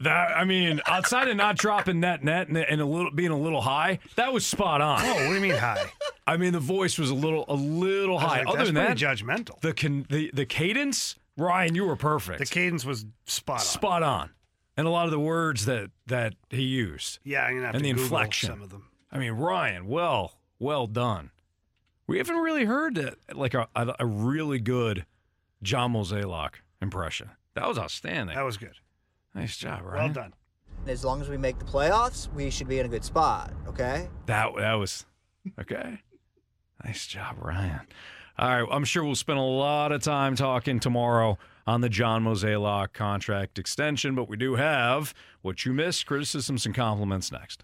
That 0.00 0.36
I 0.36 0.44
mean, 0.44 0.80
outside 0.86 1.28
of 1.28 1.36
not 1.36 1.56
dropping 1.56 2.00
that 2.00 2.24
net 2.24 2.48
and, 2.48 2.56
and 2.56 2.80
a 2.80 2.84
little 2.86 3.10
being 3.12 3.30
a 3.30 3.38
little 3.38 3.60
high, 3.60 4.00
that 4.16 4.32
was 4.32 4.44
spot 4.46 4.80
on. 4.80 4.98
Oh, 5.00 5.12
what 5.14 5.28
do 5.28 5.34
you 5.34 5.40
mean 5.40 5.54
high? 5.54 5.84
I 6.26 6.36
mean, 6.38 6.52
the 6.52 6.58
voice 6.60 6.98
was 6.98 7.10
a 7.10 7.14
little 7.14 7.44
a 7.48 7.54
little 7.54 8.18
I 8.18 8.20
high. 8.22 8.38
like, 8.38 8.48
Other 8.48 8.56
that's 8.58 8.68
than 8.68 8.74
that, 8.76 8.96
judgmental. 8.96 9.60
the 9.60 9.72
con, 9.74 10.06
the 10.08 10.30
the 10.34 10.46
cadence, 10.46 11.16
Ryan, 11.36 11.74
you 11.74 11.84
were 11.84 11.96
perfect. 11.96 12.38
The 12.40 12.46
cadence 12.46 12.84
was 12.84 13.04
spot 13.26 13.58
on. 13.60 13.64
spot 13.64 14.02
on, 14.02 14.30
and 14.76 14.86
a 14.86 14.90
lot 14.90 15.04
of 15.04 15.10
the 15.12 15.20
words 15.20 15.66
that 15.66 15.90
that 16.06 16.34
he 16.48 16.62
used. 16.62 17.18
Yeah, 17.22 17.44
I'm 17.44 17.54
gonna 17.56 17.66
have 17.66 17.74
and 17.76 17.84
to 17.84 17.88
the 17.88 17.92
Google 17.92 18.04
inflection. 18.04 18.48
some 18.48 18.62
of 18.62 18.70
them. 18.70 18.86
I 19.12 19.18
mean, 19.18 19.32
Ryan, 19.32 19.86
well, 19.86 20.32
well 20.58 20.86
done. 20.86 21.30
We 22.06 22.16
haven't 22.18 22.38
really 22.38 22.64
heard 22.64 22.94
that, 22.96 23.14
like 23.36 23.52
a, 23.54 23.68
a, 23.76 23.94
a 24.00 24.06
really 24.06 24.58
good 24.60 25.04
John 25.62 25.92
Mozeliak 25.92 26.54
impression. 26.80 27.30
That 27.54 27.68
was 27.68 27.78
outstanding. 27.78 28.36
That 28.36 28.44
was 28.44 28.56
good. 28.56 28.76
Nice 29.34 29.56
job, 29.56 29.82
Ryan. 29.84 30.04
Well 30.04 30.12
done. 30.12 30.34
As 30.86 31.04
long 31.04 31.20
as 31.20 31.28
we 31.28 31.36
make 31.36 31.58
the 31.58 31.64
playoffs, 31.64 32.32
we 32.32 32.50
should 32.50 32.68
be 32.68 32.78
in 32.78 32.86
a 32.86 32.88
good 32.88 33.04
spot. 33.04 33.52
Okay. 33.66 34.08
That 34.26 34.50
that 34.56 34.74
was 34.74 35.04
okay. 35.60 36.00
nice 36.84 37.06
job, 37.06 37.36
Ryan. 37.38 37.80
All 38.38 38.62
right, 38.62 38.68
I'm 38.72 38.84
sure 38.84 39.04
we'll 39.04 39.14
spend 39.14 39.38
a 39.38 39.42
lot 39.42 39.92
of 39.92 40.02
time 40.02 40.34
talking 40.34 40.80
tomorrow 40.80 41.38
on 41.66 41.82
the 41.82 41.90
John 41.90 42.24
Mozeliak 42.24 42.94
contract 42.94 43.58
extension, 43.58 44.14
but 44.14 44.28
we 44.28 44.38
do 44.38 44.54
have 44.54 45.12
what 45.42 45.66
you 45.66 45.74
missed: 45.74 46.06
criticisms 46.06 46.64
and 46.64 46.74
compliments 46.74 47.30
next. 47.30 47.62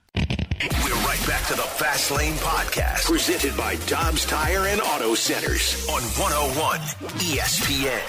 We're 0.62 0.94
right 1.04 1.22
back 1.26 1.46
to 1.48 1.54
the 1.54 1.60
Fast 1.60 2.10
Lane 2.10 2.32
Podcast, 2.36 3.04
presented 3.04 3.54
by 3.58 3.76
Dobbs 3.86 4.24
Tire 4.24 4.68
and 4.68 4.80
Auto 4.80 5.14
Centers 5.14 5.86
on 5.86 6.00
101 6.00 6.80
ESPN. 7.20 8.00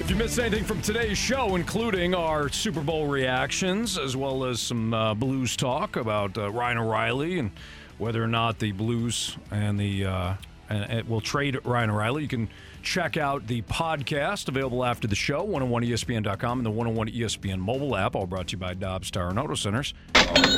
If 0.00 0.10
you 0.10 0.16
missed 0.16 0.38
anything 0.38 0.64
from 0.64 0.82
today's 0.82 1.16
show, 1.16 1.56
including 1.56 2.14
our 2.14 2.50
Super 2.50 2.82
Bowl 2.82 3.06
reactions, 3.06 3.96
as 3.96 4.18
well 4.18 4.44
as 4.44 4.60
some 4.60 4.92
uh, 4.92 5.14
Blues 5.14 5.56
talk 5.56 5.96
about 5.96 6.36
uh, 6.36 6.50
Ryan 6.50 6.76
O'Reilly 6.76 7.38
and 7.38 7.52
whether 7.96 8.22
or 8.22 8.28
not 8.28 8.58
the 8.58 8.72
Blues 8.72 9.38
and 9.50 9.80
the 9.80 10.04
uh, 10.04 10.34
and, 10.68 11.08
will 11.08 11.20
trade 11.20 11.58
Ryan 11.64 11.90
O'Reilly, 11.90 12.22
you 12.22 12.28
can 12.28 12.48
check 12.82 13.16
out 13.16 13.46
the 13.46 13.62
podcast 13.62 14.48
available 14.48 14.84
after 14.84 15.06
the 15.06 15.14
show, 15.14 15.46
101ESPN.com 15.46 16.58
and 16.58 16.66
the 16.66 16.70
101 16.70 17.08
ESPN 17.08 17.58
mobile 17.58 17.96
app, 17.96 18.14
all 18.14 18.26
brought 18.26 18.48
to 18.48 18.52
you 18.52 18.58
by 18.58 18.74
Dobbs 18.74 19.10
Tire 19.10 19.28
and 19.28 19.38
Auto 19.38 19.54
Centers. 19.54 19.94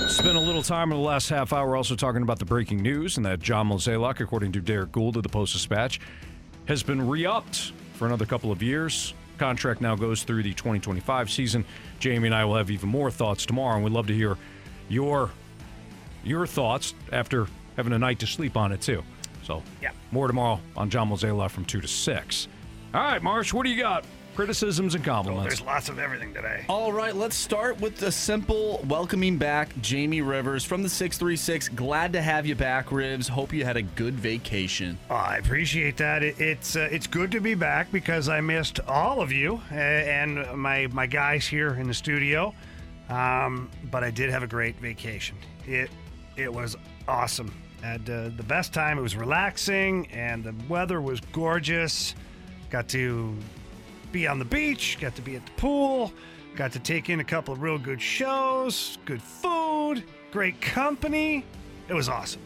Spent 0.09 0.37
a 0.37 0.41
little 0.41 0.63
time 0.63 0.93
in 0.93 0.99
the 0.99 1.05
last 1.05 1.29
half 1.29 1.53
hour 1.53 1.77
also 1.77 1.97
talking 1.97 2.23
about 2.23 2.39
the 2.39 2.45
breaking 2.45 2.83
news 2.83 3.17
and 3.17 3.27
that 3.27 3.41
John 3.41 3.69
Mozeliak, 3.69 4.21
according 4.21 4.53
to 4.53 4.61
Derrick 4.61 4.93
Goold 4.93 5.17
of 5.17 5.23
the 5.23 5.29
Post 5.29 5.53
Dispatch, 5.53 6.01
has 6.67 6.83
been 6.83 7.07
re-upped 7.09 7.73
for 7.95 8.07
another 8.07 8.27
couple 8.27 8.51
of 8.53 8.63
years. 8.63 9.15
Contract 9.39 9.81
now 9.81 9.95
goes 9.95 10.23
through 10.23 10.43
the 10.43 10.55
2025 10.55 11.31
season. 11.31 11.65
Jamie 11.99 12.29
and 12.29 12.35
I 12.35 12.45
will 12.45 12.57
have 12.57 12.71
even 12.71 12.89
more 12.89 13.11
thoughts 13.11 13.45
tomorrow, 13.45 13.75
and 13.77 13.85
we'd 13.85 13.93
love 13.93 14.07
to 14.07 14.15
hear 14.15 14.37
your 14.89 15.31
your 16.25 16.47
thoughts 16.47 16.93
after 17.13 17.47
having 17.77 17.93
a 17.93 17.99
night 17.99 18.19
to 18.19 18.27
sleep 18.27 18.57
on 18.57 18.73
it 18.73 18.81
too. 18.81 19.03
So, 19.45 19.63
Yeah. 19.81 19.91
More 20.11 20.27
tomorrow 20.27 20.61
on 20.77 20.91
John 20.91 21.11
Mozela 21.11 21.51
from 21.51 21.65
two 21.65 21.81
to 21.81 21.89
six. 21.89 22.49
All 22.95 23.01
right, 23.03 23.23
Marsh, 23.23 23.53
what 23.53 23.65
do 23.65 23.71
you 23.71 23.81
got? 23.81 24.05
Criticisms 24.35 24.95
and 24.95 25.03
compliments. 25.03 25.47
There's 25.47 25.67
lots 25.67 25.89
of 25.89 25.99
everything 25.99 26.35
today. 26.35 26.67
All 26.69 26.93
right, 26.93 27.17
let's 27.17 27.35
start 27.35 27.81
with 27.81 27.97
the 27.97 28.13
simple 28.13 28.85
welcoming 28.87 29.39
back 29.39 29.71
Jamie 29.81 30.21
Rivers 30.21 30.63
from 30.63 30.83
the 30.83 30.91
636. 30.91 31.71
Glad 31.71 32.13
to 32.13 32.21
have 32.21 32.45
you 32.45 32.55
back, 32.55 32.93
Ribs. 32.93 33.29
Hope 33.29 33.55
you 33.55 33.65
had 33.65 33.79
a 33.79 33.83
good 33.83 34.13
vacation. 34.13 34.99
Oh, 35.09 35.15
I 35.15 35.37
appreciate 35.39 35.97
that. 35.97 36.23
It, 36.23 36.39
it's 36.39 36.77
uh, 36.77 36.87
it's 36.93 37.07
good 37.07 37.31
to 37.31 37.41
be 37.41 37.55
back 37.55 37.91
because 37.91 38.29
I 38.29 38.43
missed 38.43 38.79
all 38.81 39.23
of 39.23 39.33
you 39.33 39.59
uh, 39.73 39.75
and 39.75 40.47
my 40.55 40.87
my 40.89 41.07
guys 41.07 41.47
here 41.47 41.75
in 41.77 41.87
the 41.87 41.95
studio. 41.95 42.55
Um, 43.09 43.71
but 43.91 44.05
I 44.05 44.11
did 44.11 44.29
have 44.29 44.43
a 44.43 44.47
great 44.47 44.77
vacation. 44.77 45.37
It 45.67 45.91
it 46.37 46.53
was 46.53 46.77
awesome. 47.09 47.55
Had 47.87 48.11
uh, 48.11 48.31
the 48.37 48.43
best 48.43 48.75
time. 48.75 48.99
It 48.99 49.03
was 49.03 49.15
relaxing 49.15 50.09
and 50.09 50.43
the 50.43 50.53
weather 50.69 51.01
was 51.01 51.21
gorgeous. 51.31 52.17
Got 52.69 52.89
to 52.89 53.33
be 54.11 54.27
on 54.27 54.41
the 54.41 54.45
beach, 54.45 54.99
got 55.01 55.15
to 55.15 55.23
be 55.23 55.37
at 55.37 55.47
the 55.47 55.53
pool, 55.53 56.13
got 56.57 56.73
to 56.73 56.81
take 56.81 57.11
in 57.11 57.21
a 57.21 57.25
couple 57.25 57.55
of 57.55 57.63
real 57.63 57.79
good 57.79 58.03
shows, 58.03 58.99
good 59.05 59.23
food, 59.23 60.03
great 60.33 60.61
company. 60.61 61.45
It 61.89 61.95
was 61.95 62.09
awesome. 62.09 62.43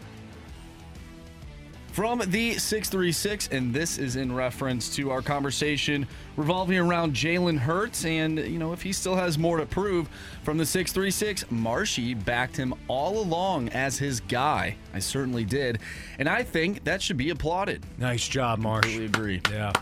From 1.93 2.20
the 2.20 2.55
636, 2.55 3.49
and 3.49 3.75
this 3.75 3.99
is 3.99 4.15
in 4.15 4.33
reference 4.33 4.94
to 4.94 5.10
our 5.10 5.20
conversation 5.20 6.07
revolving 6.36 6.78
around 6.78 7.15
Jalen 7.15 7.59
Hurts. 7.59 8.05
And, 8.05 8.39
you 8.39 8.59
know, 8.60 8.73
if 8.73 8.81
he 8.81 8.93
still 8.93 9.17
has 9.17 9.36
more 9.36 9.57
to 9.57 9.67
prove 9.67 10.09
from 10.44 10.57
the 10.57 10.65
636, 10.65 11.51
Marshy 11.51 12.15
backed 12.15 12.57
him 12.57 12.75
all 12.86 13.19
along 13.20 13.70
as 13.70 13.99
his 13.99 14.20
guy. 14.20 14.77
I 14.94 15.01
certainly 15.01 15.44
did. 15.44 15.81
And 16.20 16.28
I 16.28 16.44
think 16.44 16.85
that 16.85 17.02
should 17.02 17.17
be 17.17 17.31
applauded. 17.31 17.85
Nice 17.99 18.28
job, 18.28 18.60
Marsh. 18.60 18.85
Completely 18.85 19.07
agree. 19.07 19.41
Yeah. 19.51 19.73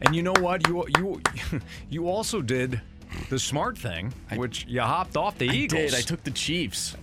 And 0.00 0.16
you 0.16 0.22
know 0.22 0.34
what? 0.40 0.66
You 0.66 0.84
you 0.98 1.22
you 1.88 2.08
also 2.08 2.42
did 2.42 2.80
the 3.30 3.38
smart 3.38 3.78
thing, 3.78 4.12
which 4.34 4.66
you 4.66 4.80
hopped 4.80 5.16
off 5.16 5.38
the 5.38 5.48
I 5.48 5.52
Eagles. 5.52 5.92
did. 5.92 5.94
I 5.94 6.00
took 6.00 6.24
the 6.24 6.32
Chiefs. 6.32 6.96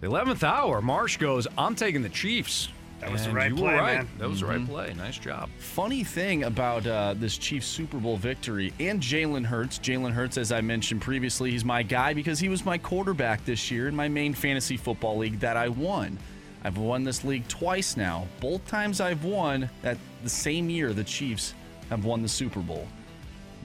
The 0.00 0.08
eleventh 0.08 0.42
hour, 0.42 0.82
Marsh 0.82 1.18
goes, 1.18 1.46
"I'm 1.56 1.76
taking 1.76 2.02
the 2.02 2.08
Chiefs." 2.08 2.68
That 3.02 3.10
was 3.12 3.26
the 3.26 3.32
right 3.32 3.50
you 3.50 3.56
play, 3.56 3.72
were 3.74 3.78
right. 3.80 3.96
man. 3.98 4.08
That 4.18 4.28
was 4.28 4.40
the 4.40 4.46
right 4.46 4.60
Mhm. 4.60 4.68
play. 4.68 4.94
Nice 4.96 5.18
job. 5.18 5.50
Funny 5.58 6.04
thing 6.04 6.44
about 6.44 6.86
uh, 6.86 7.14
this 7.18 7.36
Chiefs 7.36 7.66
Super 7.66 7.98
Bowl 7.98 8.16
victory 8.16 8.72
and 8.78 9.02
Jalen 9.02 9.44
Hurts. 9.44 9.78
Jalen 9.80 10.12
Hurts, 10.12 10.38
as 10.38 10.52
I 10.52 10.60
mentioned 10.60 11.00
previously, 11.02 11.50
he's 11.50 11.64
my 11.64 11.82
guy 11.82 12.14
because 12.14 12.38
he 12.38 12.48
was 12.48 12.64
my 12.64 12.78
quarterback 12.78 13.44
this 13.44 13.70
year 13.72 13.88
in 13.88 13.96
my 13.96 14.08
main 14.08 14.34
fantasy 14.34 14.76
football 14.76 15.18
league 15.18 15.40
that 15.40 15.56
I 15.56 15.68
won. 15.68 16.16
I've 16.64 16.78
won 16.78 17.02
this 17.02 17.24
league 17.24 17.46
twice 17.48 17.96
now. 17.96 18.28
Both 18.40 18.64
times 18.68 19.00
I've 19.00 19.24
won 19.24 19.68
that 19.82 19.98
the 20.22 20.30
same 20.30 20.70
year 20.70 20.92
the 20.92 21.02
Chiefs 21.04 21.54
have 21.90 22.04
won 22.04 22.22
the 22.22 22.28
Super 22.28 22.60
Bowl. 22.60 22.86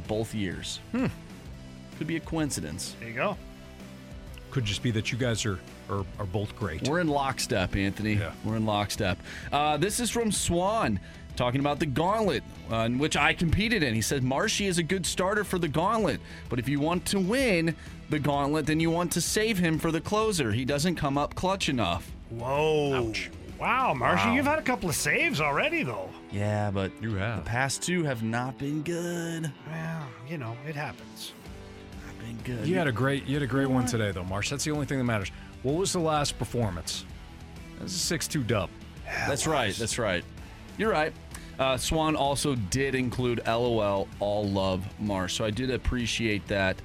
Both 0.07 0.33
years. 0.33 0.79
Hmm. 0.93 1.05
Could 1.99 2.07
be 2.07 2.15
a 2.15 2.19
coincidence. 2.19 2.95
There 2.99 3.09
you 3.09 3.15
go. 3.15 3.37
Could 4.51 4.65
just 4.65 4.81
be 4.81 4.91
that 4.91 5.11
you 5.11 5.17
guys 5.17 5.45
are 5.45 5.59
are, 5.89 6.05
are 6.19 6.25
both 6.25 6.55
great. 6.55 6.87
We're 6.87 6.99
in 6.99 7.07
lockstep, 7.07 7.75
Anthony. 7.75 8.19
We're 8.43 8.57
in 8.57 8.65
lockstep. 8.65 9.17
Uh, 9.51 9.77
this 9.77 9.99
is 9.99 10.09
from 10.09 10.31
Swan 10.31 10.99
talking 11.37 11.59
about 11.61 11.79
the 11.79 11.85
gauntlet, 11.85 12.43
uh, 12.71 12.77
in 12.77 12.97
which 12.97 13.15
I 13.15 13.33
competed 13.33 13.83
in. 13.83 13.93
He 13.93 14.01
said 14.01 14.23
Marshy 14.23 14.65
is 14.67 14.79
a 14.79 14.83
good 14.83 15.05
starter 15.05 15.43
for 15.43 15.59
the 15.59 15.67
gauntlet, 15.67 16.19
but 16.49 16.59
if 16.59 16.67
you 16.67 16.79
want 16.79 17.05
to 17.07 17.19
win 17.19 17.75
the 18.09 18.19
gauntlet, 18.19 18.65
then 18.65 18.79
you 18.79 18.89
want 18.89 19.11
to 19.13 19.21
save 19.21 19.57
him 19.59 19.77
for 19.79 19.91
the 19.91 20.01
closer. 20.01 20.51
He 20.51 20.65
doesn't 20.65 20.95
come 20.95 21.17
up 21.17 21.35
clutch 21.35 21.69
enough. 21.69 22.11
Whoa. 22.31 23.13
Wow, 23.59 23.93
Marsha, 23.95 24.25
Wow. 24.27 24.33
you've 24.35 24.45
had 24.45 24.59
a 24.59 24.63
couple 24.63 24.87
of 24.89 24.95
saves 24.95 25.41
already, 25.41 25.81
though. 25.83 26.09
Yeah, 26.31 26.69
but 26.71 26.91
you 27.01 27.15
have. 27.15 27.43
the 27.43 27.49
past 27.49 27.81
two 27.81 28.03
have 28.03 28.21
not 28.23 28.57
been 28.59 28.81
good. 28.83 29.51
Well, 29.71 30.03
you 30.29 30.37
know, 30.37 30.55
it 30.67 30.75
happens. 30.75 31.33
Not 32.47 32.55
been 32.55 32.63
good. 32.63 32.69
You 32.69 32.77
had 32.77 32.87
a 32.87 32.91
great 32.91 33.25
you 33.25 33.35
had 33.35 33.43
a 33.43 33.47
great 33.47 33.69
one 33.69 33.85
today 33.85 34.11
though, 34.11 34.23
Marsh. 34.23 34.49
That's 34.49 34.63
the 34.63 34.71
only 34.71 34.85
thing 34.85 34.97
that 34.97 35.03
matters. 35.03 35.31
What 35.63 35.75
was 35.75 35.93
the 35.93 35.99
last 35.99 36.37
performance? 36.37 37.05
It 37.77 37.83
was 37.83 37.95
a 37.95 37.99
six-two 37.99 38.43
dub. 38.43 38.69
That's 39.05 39.47
right. 39.47 39.73
That's 39.75 39.97
right. 39.99 40.23
You're 40.77 40.91
right. 40.91 41.13
Uh, 41.59 41.77
Swan 41.77 42.15
also 42.15 42.55
did 42.55 42.93
include 42.93 43.41
LOL, 43.47 44.07
all 44.19 44.47
love 44.47 44.85
Marsh. 44.99 45.33
So 45.33 45.45
I 45.45 45.49
did 45.49 45.71
appreciate 45.71 46.47
that 46.47 46.77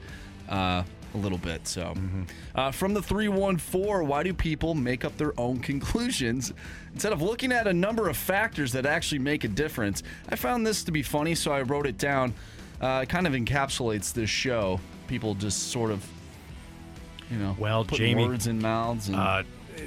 uh, 0.49 0.83
a 1.15 1.19
little 1.19 1.39
bit. 1.39 1.67
So 1.69 1.95
uh, 2.55 2.71
from 2.71 2.95
the 2.95 3.03
314, 3.03 4.07
why 4.07 4.23
do 4.23 4.33
people 4.33 4.75
make 4.75 5.05
up 5.05 5.17
their 5.19 5.39
own 5.39 5.59
conclusions 5.61 6.53
instead 6.95 7.13
of 7.13 7.21
looking 7.21 7.53
at 7.53 7.67
a 7.67 7.73
number 7.73 8.09
of 8.09 8.17
factors 8.17 8.73
that 8.73 8.87
actually 8.87 9.19
make 9.19 9.45
a 9.45 9.49
difference? 9.49 10.03
I 10.29 10.37
found 10.37 10.67
this 10.67 10.85
to 10.85 10.93
be 10.93 11.03
funny, 11.03 11.35
so 11.35 11.53
I 11.53 11.63
wrote 11.63 11.87
it 11.87 11.99
down. 11.99 12.33
Uh, 12.81 13.01
it 13.03 13.09
kind 13.09 13.27
of 13.27 13.35
encapsulates 13.35 14.13
this 14.13 14.31
show. 14.31 14.81
People 15.13 15.35
just 15.35 15.71
sort 15.71 15.91
of, 15.91 16.03
you 17.31 17.37
know, 17.37 17.55
Well, 17.59 17.85
put 17.85 17.99
Jamie- 17.99 18.25
words 18.27 18.47
in 18.47 18.63
mouths 18.63 19.09
and 19.09 19.17
Uh, 19.19 19.43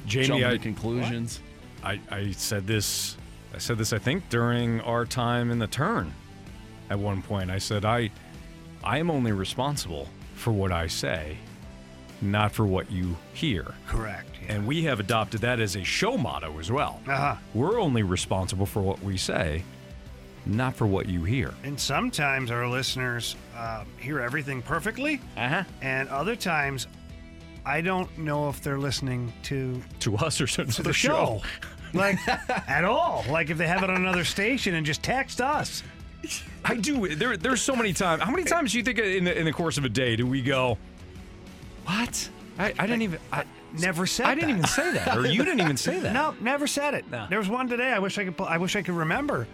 Jamie, 0.06 0.28
jump 0.28 0.44
I- 0.46 0.52
to 0.52 0.60
conclusions. 0.60 1.40
I, 1.84 2.00
I 2.12 2.30
said 2.34 2.68
this 2.68 3.18
I 3.52 3.58
said 3.58 3.80
this 3.80 3.92
I 3.92 3.98
think 3.98 4.30
during 4.30 4.82
our 4.82 5.04
time 5.04 5.50
in 5.50 5.58
the 5.58 5.66
turn 5.66 6.14
at 6.92 7.00
one 7.00 7.24
point. 7.24 7.50
I 7.50 7.58
said 7.58 7.86
I 7.86 8.12
I 8.84 9.00
am 9.00 9.10
only 9.10 9.32
responsible 9.32 10.10
for 10.36 10.54
what 10.54 10.72
I 10.72 10.86
say, 10.86 11.38
not 12.22 12.52
for 12.52 12.68
what 12.68 12.92
you 12.92 13.18
hear. 13.34 13.74
Correct. 13.88 14.30
And 14.48 14.68
we 14.68 14.84
have 14.84 15.00
adopted 15.00 15.42
that 15.42 15.60
as 15.60 15.76
a 15.76 15.84
show 15.84 16.18
motto 16.20 16.60
as 16.60 16.72
well. 16.72 17.02
Uh-huh. 17.08 17.36
We're 17.56 17.80
only 17.82 18.04
responsible 18.04 18.68
for 18.68 18.84
what 18.84 19.02
we 19.02 19.18
say, 19.18 19.64
not 20.46 20.76
for 20.76 20.86
what 20.88 21.08
you 21.08 21.24
hear. 21.24 21.54
And 21.64 21.80
sometimes 21.80 22.52
our 22.52 22.68
listeners 22.68 23.36
uh, 23.56 23.84
hear 24.00 24.20
everything 24.20 24.62
perfectly. 24.62 25.20
Uh-huh. 25.38 25.64
And 25.82 26.08
other 26.10 26.36
times, 26.36 26.88
I 27.66 27.82
don't 27.82 28.16
know 28.18 28.50
if 28.50 28.62
they're 28.62 28.78
listening 28.78 29.34
to 29.44 29.82
To 30.02 30.18
us 30.18 30.40
or 30.42 30.48
to 30.48 30.66
to 30.66 30.84
the 30.84 30.94
show. 30.94 31.42
show. 31.42 31.42
like, 31.98 32.18
at 32.70 32.84
all. 32.86 33.24
Like, 33.30 33.50
if 33.50 33.58
they 33.58 33.68
have 33.68 33.84
it 33.84 33.90
on 33.90 33.96
another 33.98 34.24
station 34.24 34.76
and 34.76 34.86
just 34.86 35.02
text 35.02 35.42
us. 35.42 35.82
I 36.64 36.76
do. 36.76 37.16
There, 37.16 37.38
there's 37.38 37.62
so 37.62 37.76
many 37.76 37.94
times. 37.94 38.22
How 38.24 38.32
many 38.32 38.44
times 38.44 38.72
do 38.72 38.78
you 38.80 38.84
think 38.84 38.98
in 38.98 39.24
the 39.26 39.38
in 39.40 39.46
the 39.46 39.54
course 39.54 39.78
of 39.78 39.86
a 39.86 39.90
day 39.90 40.16
do 40.16 40.26
we 40.26 40.42
go? 40.42 40.78
What? 41.86 42.30
I, 42.58 42.74
I 42.80 42.88
didn't 42.88 43.04
even. 43.04 43.20
I 43.32 43.44
never 43.80 44.08
said. 44.08 44.26
I 44.26 44.34
didn't 44.34 44.50
that. 44.50 44.56
even 44.58 44.68
say 44.68 44.92
that, 44.94 45.16
or 45.18 45.28
you 45.28 45.44
didn't 45.44 45.60
even 45.60 45.78
say 45.78 46.00
that. 46.02 46.14
No, 46.14 46.34
never 46.42 46.66
said 46.66 46.96
it. 46.96 47.10
No. 47.12 47.28
There 47.30 47.38
was 47.38 47.48
one 47.50 47.68
today. 47.68 47.92
I 47.92 48.00
wish 48.00 48.18
I 48.18 48.26
could. 48.26 48.40
I 48.42 48.58
wish 48.58 48.76
I 48.76 48.82
could 48.82 48.96
remember. 48.96 49.48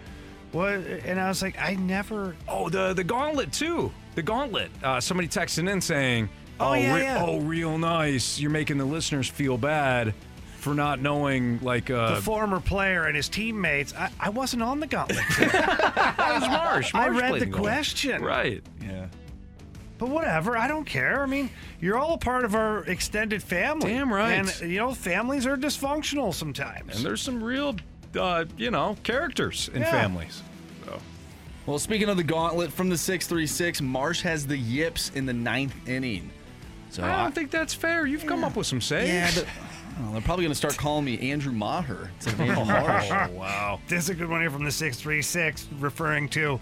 What? 0.52 0.72
And 0.74 1.18
I 1.20 1.28
was 1.28 1.42
like, 1.42 1.58
I 1.58 1.74
never. 1.74 2.36
Oh, 2.48 2.68
the 2.68 2.92
the 2.92 3.04
gauntlet 3.04 3.52
too. 3.52 3.90
The 4.14 4.22
gauntlet. 4.22 4.70
Uh, 4.82 5.00
somebody 5.00 5.28
texting 5.28 5.70
in 5.70 5.80
saying, 5.80 6.28
Oh, 6.60 6.68
"Oh, 6.70 6.74
yeah, 6.74 6.94
re- 6.94 7.02
yeah. 7.02 7.24
oh, 7.26 7.40
real 7.40 7.78
nice. 7.78 8.38
You're 8.38 8.50
making 8.50 8.78
the 8.78 8.84
listeners 8.84 9.28
feel 9.28 9.56
bad 9.56 10.14
for 10.58 10.74
not 10.74 11.00
knowing 11.00 11.58
like 11.60 11.90
uh, 11.90 12.14
the 12.14 12.20
former 12.22 12.60
player 12.60 13.04
and 13.06 13.16
his 13.16 13.28
teammates. 13.28 13.94
I, 13.94 14.10
I 14.20 14.28
wasn't 14.28 14.62
on 14.62 14.78
the 14.78 14.86
gauntlet. 14.86 15.18
I 15.38 16.38
was 16.38 16.48
Marsh. 16.48 16.94
I 16.94 17.08
Marsh 17.08 17.20
read 17.20 17.30
played 17.30 17.42
the 17.42 17.46
question. 17.58 18.22
Right. 18.22 18.62
Yeah. 18.80 19.06
But 19.98 20.08
whatever, 20.10 20.56
I 20.56 20.68
don't 20.68 20.84
care. 20.84 21.22
I 21.22 21.26
mean, 21.26 21.48
you're 21.80 21.96
all 21.96 22.14
a 22.14 22.18
part 22.18 22.44
of 22.44 22.54
our 22.54 22.84
extended 22.84 23.42
family. 23.42 23.92
Damn 23.92 24.12
right. 24.12 24.32
And 24.32 24.70
you 24.70 24.78
know, 24.78 24.92
families 24.94 25.46
are 25.46 25.56
dysfunctional 25.56 26.34
sometimes. 26.34 26.96
And 26.96 27.04
there's 27.04 27.22
some 27.22 27.42
real, 27.42 27.76
uh, 28.16 28.44
you 28.56 28.70
know, 28.70 28.96
characters 29.02 29.70
in 29.74 29.82
Yeah. 29.82 29.90
families. 29.90 30.42
So. 30.84 31.00
Well, 31.66 31.78
speaking 31.78 32.08
of 32.08 32.16
the 32.16 32.24
gauntlet 32.24 32.72
from 32.72 32.88
the 32.88 32.98
636, 32.98 33.80
Marsh 33.80 34.22
has 34.22 34.46
the 34.46 34.56
yips 34.56 35.10
in 35.10 35.26
the 35.26 35.32
ninth 35.32 35.74
inning. 35.88 36.30
So 36.90 37.02
I 37.04 37.22
don't 37.22 37.34
think 37.34 37.50
that's 37.50 37.72
fair. 37.72 38.04
You've 38.06 38.26
come 38.26 38.44
up 38.44 38.54
with 38.56 38.66
some 38.66 38.80
saves. 38.82 39.08
Yeah, 39.08 39.30
but 39.34 39.46
well, 40.02 40.12
they're 40.12 40.20
probably 40.20 40.44
going 40.44 40.52
to 40.52 40.56
start 40.58 40.76
calling 40.76 41.04
me 41.06 41.30
Andrew 41.30 41.52
Maher 41.52 42.10
instead 42.16 42.34
of 42.34 42.40
Andrew 42.48 42.64
Marsh. 42.66 43.08
Oh, 43.10 43.30
wow. 43.32 43.80
This 43.88 44.04
is 44.04 44.10
a 44.10 44.14
good 44.14 44.28
one 44.28 44.40
here 44.42 44.50
from 44.50 44.64
the 44.64 44.70
636, 44.70 45.68
referring 45.80 46.28
to 46.30 46.60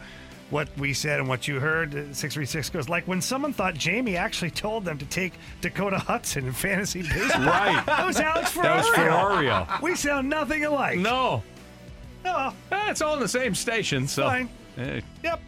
what 0.50 0.68
we 0.76 0.92
said 0.92 1.20
and 1.20 1.28
what 1.28 1.46
you 1.48 1.60
heard. 1.60 1.90
Uh, 1.94 2.12
636 2.12 2.70
goes, 2.70 2.88
like 2.88 3.06
when 3.08 3.20
someone 3.20 3.52
thought 3.52 3.74
Jamie 3.74 4.16
actually 4.16 4.50
told 4.50 4.84
them 4.84 4.98
to 4.98 5.04
take 5.06 5.32
Dakota 5.60 5.98
Hudson 5.98 6.46
in 6.46 6.52
fantasy 6.52 7.02
baseball. 7.02 7.44
Right. 7.44 7.82
That 7.86 8.06
was 8.06 8.18
Alex 8.20 8.52
Ferrario. 8.52 8.62
That 8.62 8.76
was 8.76 8.86
Ferrario. 8.88 9.82
We 9.82 9.94
sound 9.96 10.28
nothing 10.28 10.64
alike. 10.64 10.98
No. 10.98 11.42
No. 12.24 12.52
Eh, 12.72 12.90
it's 12.90 13.00
all 13.00 13.14
in 13.14 13.20
the 13.20 13.28
same 13.28 13.54
station, 13.54 14.06
so. 14.06 14.24
Fine. 14.24 14.48
eh. 14.76 15.00
Yep. 15.24 15.40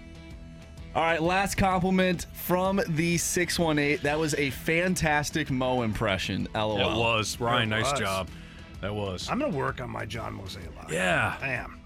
All 0.95 1.03
right, 1.03 1.23
last 1.23 1.57
compliment 1.57 2.27
from 2.35 2.79
the 2.89 3.17
618. 3.17 4.03
That 4.03 4.19
was 4.19 4.35
a 4.35 4.51
fantastic 4.51 5.51
Mo 5.51 5.83
impression. 5.83 6.47
LOL. 6.55 6.79
It 6.81 6.99
was. 6.99 7.41
Ryan, 7.41 7.73
It 7.73 7.77
nice 7.81 7.91
was. 7.93 8.01
job. 8.01 8.29
That 8.83 8.95
was. 8.95 9.29
I'm 9.31 9.39
going 9.39 9.53
to 9.53 9.57
work 9.57 9.81
on 9.81 9.89
my 9.91 10.05
John 10.05 10.35
Mosey 10.35 10.61
Mosela. 10.61 10.91
Yeah. 10.91 11.37
I 11.41 11.49
am. 11.51 11.81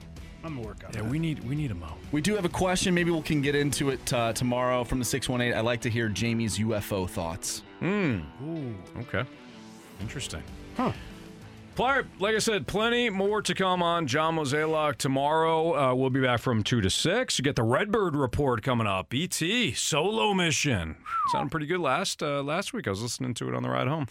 I'm 0.46 0.52
going 0.54 0.62
to 0.62 0.68
work 0.68 0.84
on 0.86 0.92
Yeah, 0.94 1.02
that. 1.02 1.10
we 1.10 1.18
need 1.18 1.42
we 1.44 1.54
need 1.56 1.70
a 1.72 1.74
mo. 1.74 1.92
We 2.12 2.20
do 2.20 2.34
have 2.36 2.44
a 2.44 2.48
question. 2.48 2.94
Maybe 2.94 3.10
we 3.10 3.20
can 3.22 3.42
get 3.42 3.54
into 3.56 3.90
it 3.90 4.12
uh, 4.12 4.32
tomorrow 4.32 4.84
from 4.84 4.98
the 5.00 5.04
618. 5.04 5.58
I'd 5.58 5.64
like 5.64 5.80
to 5.82 5.90
hear 5.90 6.08
Jamie's 6.08 6.58
UFO 6.58 7.08
thoughts. 7.08 7.62
Hmm. 7.80 8.20
Ooh. 8.44 8.74
Okay. 9.00 9.24
Interesting. 10.00 10.42
Huh. 10.76 10.92
Player, 11.74 12.06
like 12.20 12.34
I 12.34 12.38
said, 12.38 12.66
plenty 12.66 13.10
more 13.10 13.42
to 13.42 13.54
come 13.54 13.82
on 13.82 14.06
John 14.06 14.36
Mozeliak 14.36 14.96
tomorrow. 14.96 15.74
Uh, 15.90 15.94
we'll 15.94 16.08
be 16.08 16.22
back 16.22 16.40
from 16.40 16.62
2 16.62 16.80
to 16.80 16.88
6. 16.88 17.38
You 17.38 17.42
get 17.42 17.54
the 17.56 17.62
Redbird 17.64 18.16
report 18.16 18.62
coming 18.62 18.86
up. 18.86 19.12
ET, 19.12 19.34
solo 19.74 20.32
mission. 20.32 20.96
Sounded 21.32 21.50
pretty 21.50 21.66
good 21.66 21.80
last 21.80 22.22
uh, 22.22 22.42
last 22.42 22.72
week. 22.72 22.86
I 22.86 22.90
was 22.90 23.02
listening 23.02 23.34
to 23.34 23.48
it 23.48 23.54
on 23.54 23.62
the 23.62 23.68
ride 23.68 23.88
home. 23.88 24.06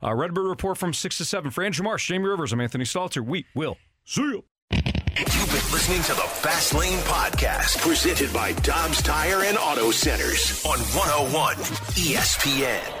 Uh, 0.00 0.14
Redbird 0.14 0.46
report 0.46 0.78
from 0.78 0.92
6 0.92 1.18
to 1.18 1.24
7. 1.24 1.50
For 1.50 1.64
Andrew 1.64 1.82
Marsh, 1.82 2.06
Jamie 2.06 2.28
Rivers, 2.28 2.52
I'm 2.52 2.60
Anthony 2.60 2.84
Stalter. 2.84 3.24
We 3.24 3.46
will 3.54 3.78
see 4.04 4.20
you. 4.22 4.44
You've 5.18 5.50
been 5.50 5.72
listening 5.72 6.02
to 6.02 6.14
the 6.14 6.20
Fast 6.20 6.74
Lane 6.74 7.00
Podcast, 7.00 7.78
presented 7.78 8.32
by 8.32 8.52
Dobbs 8.52 9.02
Tire 9.02 9.42
and 9.42 9.58
Auto 9.58 9.90
Centers 9.90 10.64
on 10.64 10.78
101 10.78 11.56
ESPN. 11.96 12.97